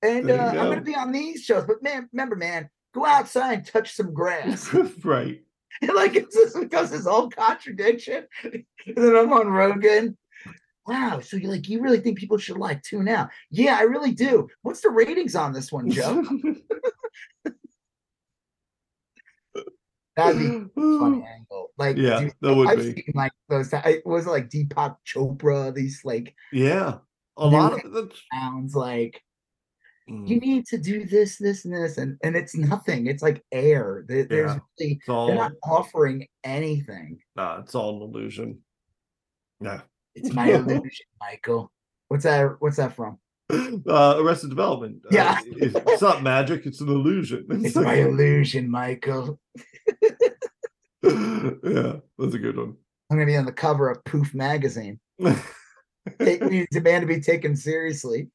And 0.00 0.30
uh, 0.30 0.50
I'm 0.50 0.68
gonna 0.68 0.80
be 0.80 0.94
on 0.94 1.10
these 1.10 1.42
shows. 1.42 1.64
But 1.66 1.82
man, 1.82 2.08
remember, 2.12 2.36
man, 2.36 2.70
go 2.94 3.04
outside 3.04 3.54
and 3.54 3.66
touch 3.66 3.94
some 3.94 4.14
grass. 4.14 4.72
right. 5.04 5.40
like 5.94 6.14
it's 6.14 6.36
just 6.36 6.60
because 6.60 6.92
this 6.92 7.06
whole 7.06 7.28
contradiction. 7.28 8.26
and 8.44 8.64
then 8.96 9.16
I'm 9.16 9.32
on 9.32 9.48
Rogan. 9.48 10.16
Wow, 10.86 11.20
so 11.20 11.36
you 11.36 11.48
like 11.48 11.68
you 11.68 11.80
really 11.80 11.98
think 11.98 12.18
people 12.18 12.38
should 12.38 12.58
like 12.58 12.82
tune 12.82 13.08
out? 13.08 13.30
Yeah, 13.50 13.76
I 13.76 13.82
really 13.82 14.12
do. 14.12 14.48
What's 14.62 14.82
the 14.82 14.90
ratings 14.90 15.34
on 15.34 15.52
this 15.52 15.72
one, 15.72 15.90
Joe? 15.90 16.22
That'd 20.16 20.38
be 20.38 20.46
a 20.80 20.98
funny 20.98 21.24
angle. 21.36 21.70
Like, 21.78 21.96
Yeah, 21.96 22.20
dude, 22.20 22.32
that 22.40 22.54
would 22.54 22.68
I've 22.68 22.78
be. 22.78 22.92
seen 22.94 23.12
like 23.14 23.32
those. 23.48 23.72
I 23.74 24.00
was 24.04 24.26
like 24.26 24.48
Deepak 24.50 24.96
Chopra. 25.06 25.74
These 25.74 26.00
like 26.04 26.34
Yeah. 26.52 26.98
A 27.36 27.46
lot 27.46 27.84
of 27.84 27.92
the 27.92 28.10
sounds 28.32 28.74
like 28.76 29.20
Mm, 30.08 30.28
you 30.28 30.38
need 30.38 30.66
to 30.66 30.76
do 30.76 31.06
this, 31.06 31.38
this, 31.38 31.64
and 31.64 31.72
this, 31.74 31.96
and 31.96 32.18
and 32.22 32.36
it's 32.36 32.54
nothing. 32.54 33.06
It's 33.06 33.22
like 33.22 33.42
air. 33.50 34.04
There's 34.06 34.26
Yeah. 34.30 34.58
really 34.78 35.00
all 35.08 35.26
they're 35.28 35.34
not 35.36 35.52
offering 35.62 36.26
anything. 36.44 37.20
nah, 37.34 37.60
it's 37.60 37.74
all 37.74 37.96
an 37.96 38.02
illusion. 38.10 38.58
Yeah. 39.60 39.80
It's 40.14 40.30
my 40.34 40.46
illusion, 40.52 41.06
Michael. 41.20 41.72
What's 42.08 42.24
that? 42.24 42.56
What's 42.58 42.76
that 42.76 42.94
from? 42.94 43.18
Uh 43.86 44.14
Arrested 44.18 44.50
Development. 44.50 45.02
Uh, 45.04 45.08
Yeah. 45.12 45.38
it's, 45.44 45.74
it's 45.74 46.02
not 46.02 46.22
magic, 46.22 46.64
it's 46.66 46.80
an 46.80 46.88
illusion. 46.88 47.46
It's 47.50 47.76
my 47.90 47.94
illusion, 47.94 48.70
Michael. 48.70 49.38
yeah, 51.02 51.96
that's 52.18 52.34
a 52.34 52.38
good 52.38 52.56
one. 52.56 52.76
I'm 53.10 53.18
gonna 53.18 53.26
be 53.26 53.36
on 53.36 53.44
the 53.44 53.52
cover 53.52 53.90
of 53.90 54.02
Poof 54.04 54.34
magazine. 54.34 54.98
Take 56.18 56.42
me 56.42 56.66
demand 56.70 57.02
to 57.02 57.06
be 57.06 57.20
taken 57.20 57.54
seriously. 57.56 58.30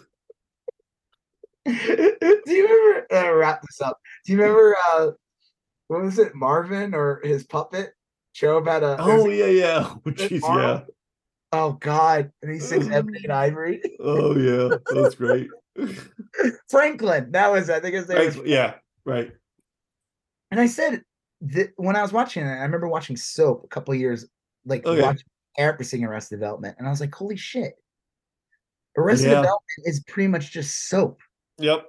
remember? 2.46 3.06
Uh, 3.12 3.34
wrap 3.34 3.60
this 3.62 3.80
up. 3.82 3.98
Do 4.24 4.32
you 4.32 4.38
remember? 4.38 4.76
uh 4.92 5.10
What 5.88 6.02
was 6.02 6.18
it, 6.18 6.34
Marvin 6.34 6.94
or 6.94 7.20
his 7.24 7.44
puppet 7.44 7.92
show 8.32 8.62
had 8.64 8.82
a? 8.82 8.96
oh 9.00 9.28
yeah, 9.28 9.46
yeah. 9.46 9.94
Oh, 10.42 10.58
yeah. 10.58 10.80
oh 11.52 11.72
God! 11.72 12.30
And 12.42 12.52
he 12.52 12.58
sings 12.58 12.88
Ebony 12.88 13.20
and 13.24 13.32
Ivory. 13.32 13.80
Oh 14.00 14.36
yeah, 14.36 14.76
that's 14.90 15.14
great. 15.14 15.48
Franklin. 16.70 17.32
That 17.32 17.50
was 17.50 17.70
I 17.70 17.80
think 17.80 17.94
his 17.94 18.08
name. 18.08 18.26
Was, 18.26 18.36
yeah, 18.44 18.74
right. 19.04 19.32
and 20.50 20.60
I 20.60 20.66
said 20.66 21.02
that 21.40 21.70
when 21.76 21.96
I 21.96 22.02
was 22.02 22.12
watching 22.12 22.44
it, 22.44 22.50
I 22.50 22.62
remember 22.62 22.88
watching 22.88 23.16
Soap 23.16 23.64
a 23.64 23.68
couple 23.68 23.94
years, 23.94 24.26
like 24.64 24.82
oh, 24.84 24.92
Okay. 24.92 25.02
watching 25.02 25.26
everything 25.56 26.04
Arrested 26.04 26.36
Development, 26.36 26.76
and 26.78 26.86
I 26.86 26.90
was 26.90 27.00
like, 27.00 27.14
holy 27.14 27.36
shit! 27.36 27.74
Arrested 28.96 29.28
Yeah. 29.28 29.36
Development 29.36 29.80
is 29.84 30.02
pretty 30.08 30.28
much 30.28 30.50
just 30.52 30.88
soap. 30.88 31.20
Yep. 31.58 31.86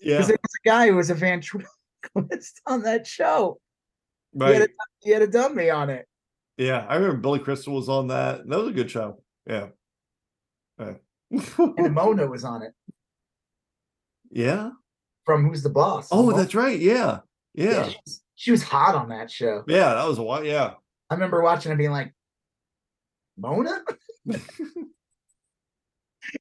Yeah. 0.00 0.16
Because 0.16 0.28
there 0.28 0.38
was 0.42 0.54
a 0.64 0.68
guy 0.68 0.88
who 0.88 0.96
was 0.96 1.10
a 1.10 1.14
ventriloquist 1.14 2.60
on 2.66 2.82
that 2.82 3.06
show. 3.06 3.60
He, 4.34 4.44
had 4.44 4.62
a, 4.62 4.68
he 5.00 5.10
had 5.10 5.22
a 5.22 5.26
dummy 5.26 5.70
on 5.70 5.90
it. 5.90 6.06
Yeah. 6.56 6.86
I 6.88 6.96
remember 6.96 7.18
Billy 7.18 7.38
Crystal 7.38 7.74
was 7.74 7.88
on 7.88 8.08
that. 8.08 8.46
That 8.48 8.58
was 8.58 8.68
a 8.68 8.72
good 8.72 8.90
show. 8.90 9.22
Yeah. 9.46 9.68
Yeah. 10.78 10.94
And 11.30 11.94
Mona 11.94 12.26
was 12.26 12.44
on 12.44 12.62
it 12.62 12.72
yeah. 14.32 14.70
from 15.24 15.48
Who's 15.48 15.62
the 15.62 15.70
Boss. 15.70 16.08
Oh, 16.10 16.24
Mona- 16.24 16.38
that's 16.38 16.54
right. 16.54 16.78
Yeah. 16.78 17.20
Yeah. 17.54 17.88
she, 17.88 17.96
was, 18.04 18.22
she 18.34 18.50
was 18.50 18.62
hot 18.62 18.94
on 18.94 19.10
that 19.10 19.30
show. 19.30 19.62
Yeah. 19.68 19.94
That 19.94 20.08
was 20.08 20.18
a 20.18 20.22
while. 20.22 20.44
Yeah. 20.44 20.74
I 21.10 21.14
remember 21.14 21.42
watching 21.42 21.70
it 21.72 21.76
being 21.76 21.90
like, 21.90 22.14
Mona? 23.36 23.82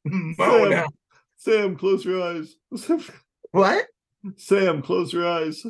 Mona. 0.05 0.85
Sam, 1.37 1.75
close 1.75 2.05
your 2.05 2.21
eyes. 2.23 2.55
What? 3.53 3.85
Sam, 4.37 4.81
close 4.81 5.11
your 5.11 5.27
eyes. 5.27 5.61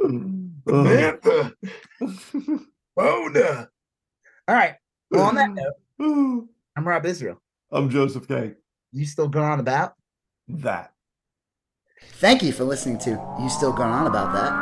Samantha. 0.00 1.54
Mona. 2.96 3.68
All 4.46 4.54
right. 4.54 4.74
Well, 5.10 5.24
on 5.24 5.34
that 5.36 5.50
note, 5.50 5.74
I'm 6.76 6.86
Rob 6.86 7.06
Israel. 7.06 7.40
I'm 7.70 7.90
Joseph 7.90 8.26
K. 8.28 8.54
You 8.92 9.04
still 9.04 9.28
going 9.28 9.46
on 9.46 9.60
about? 9.60 9.94
That. 10.48 10.92
Thank 12.00 12.42
you 12.42 12.52
for 12.52 12.64
listening 12.64 12.98
to 12.98 13.10
You 13.40 13.48
Still 13.48 13.72
Going 13.72 13.90
On 13.90 14.06
About 14.06 14.32
That. 14.32 14.52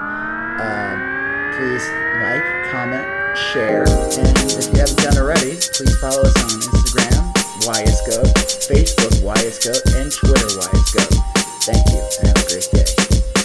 Um, 0.59 1.53
please 1.57 1.87
like, 2.21 2.71
comment, 2.71 3.07
share, 3.53 3.85
and 4.19 4.37
if 4.51 4.73
you 4.73 4.81
haven't 4.81 4.99
done 4.99 5.19
already, 5.19 5.57
please 5.73 5.97
follow 5.99 6.23
us 6.23 6.37
on 6.37 6.61
Instagram, 6.61 7.33
YSGoat, 7.63 8.33
Facebook, 8.67 9.21
YSGoat, 9.23 9.97
and 9.97 10.11
Twitter, 10.11 10.47
YSGoat. 10.47 11.37
Thank 11.63 11.89
you, 11.91 12.03
and 12.21 12.29
have 12.29 12.45
a 12.45 12.49
great 12.49 12.69
day. 12.73 13.36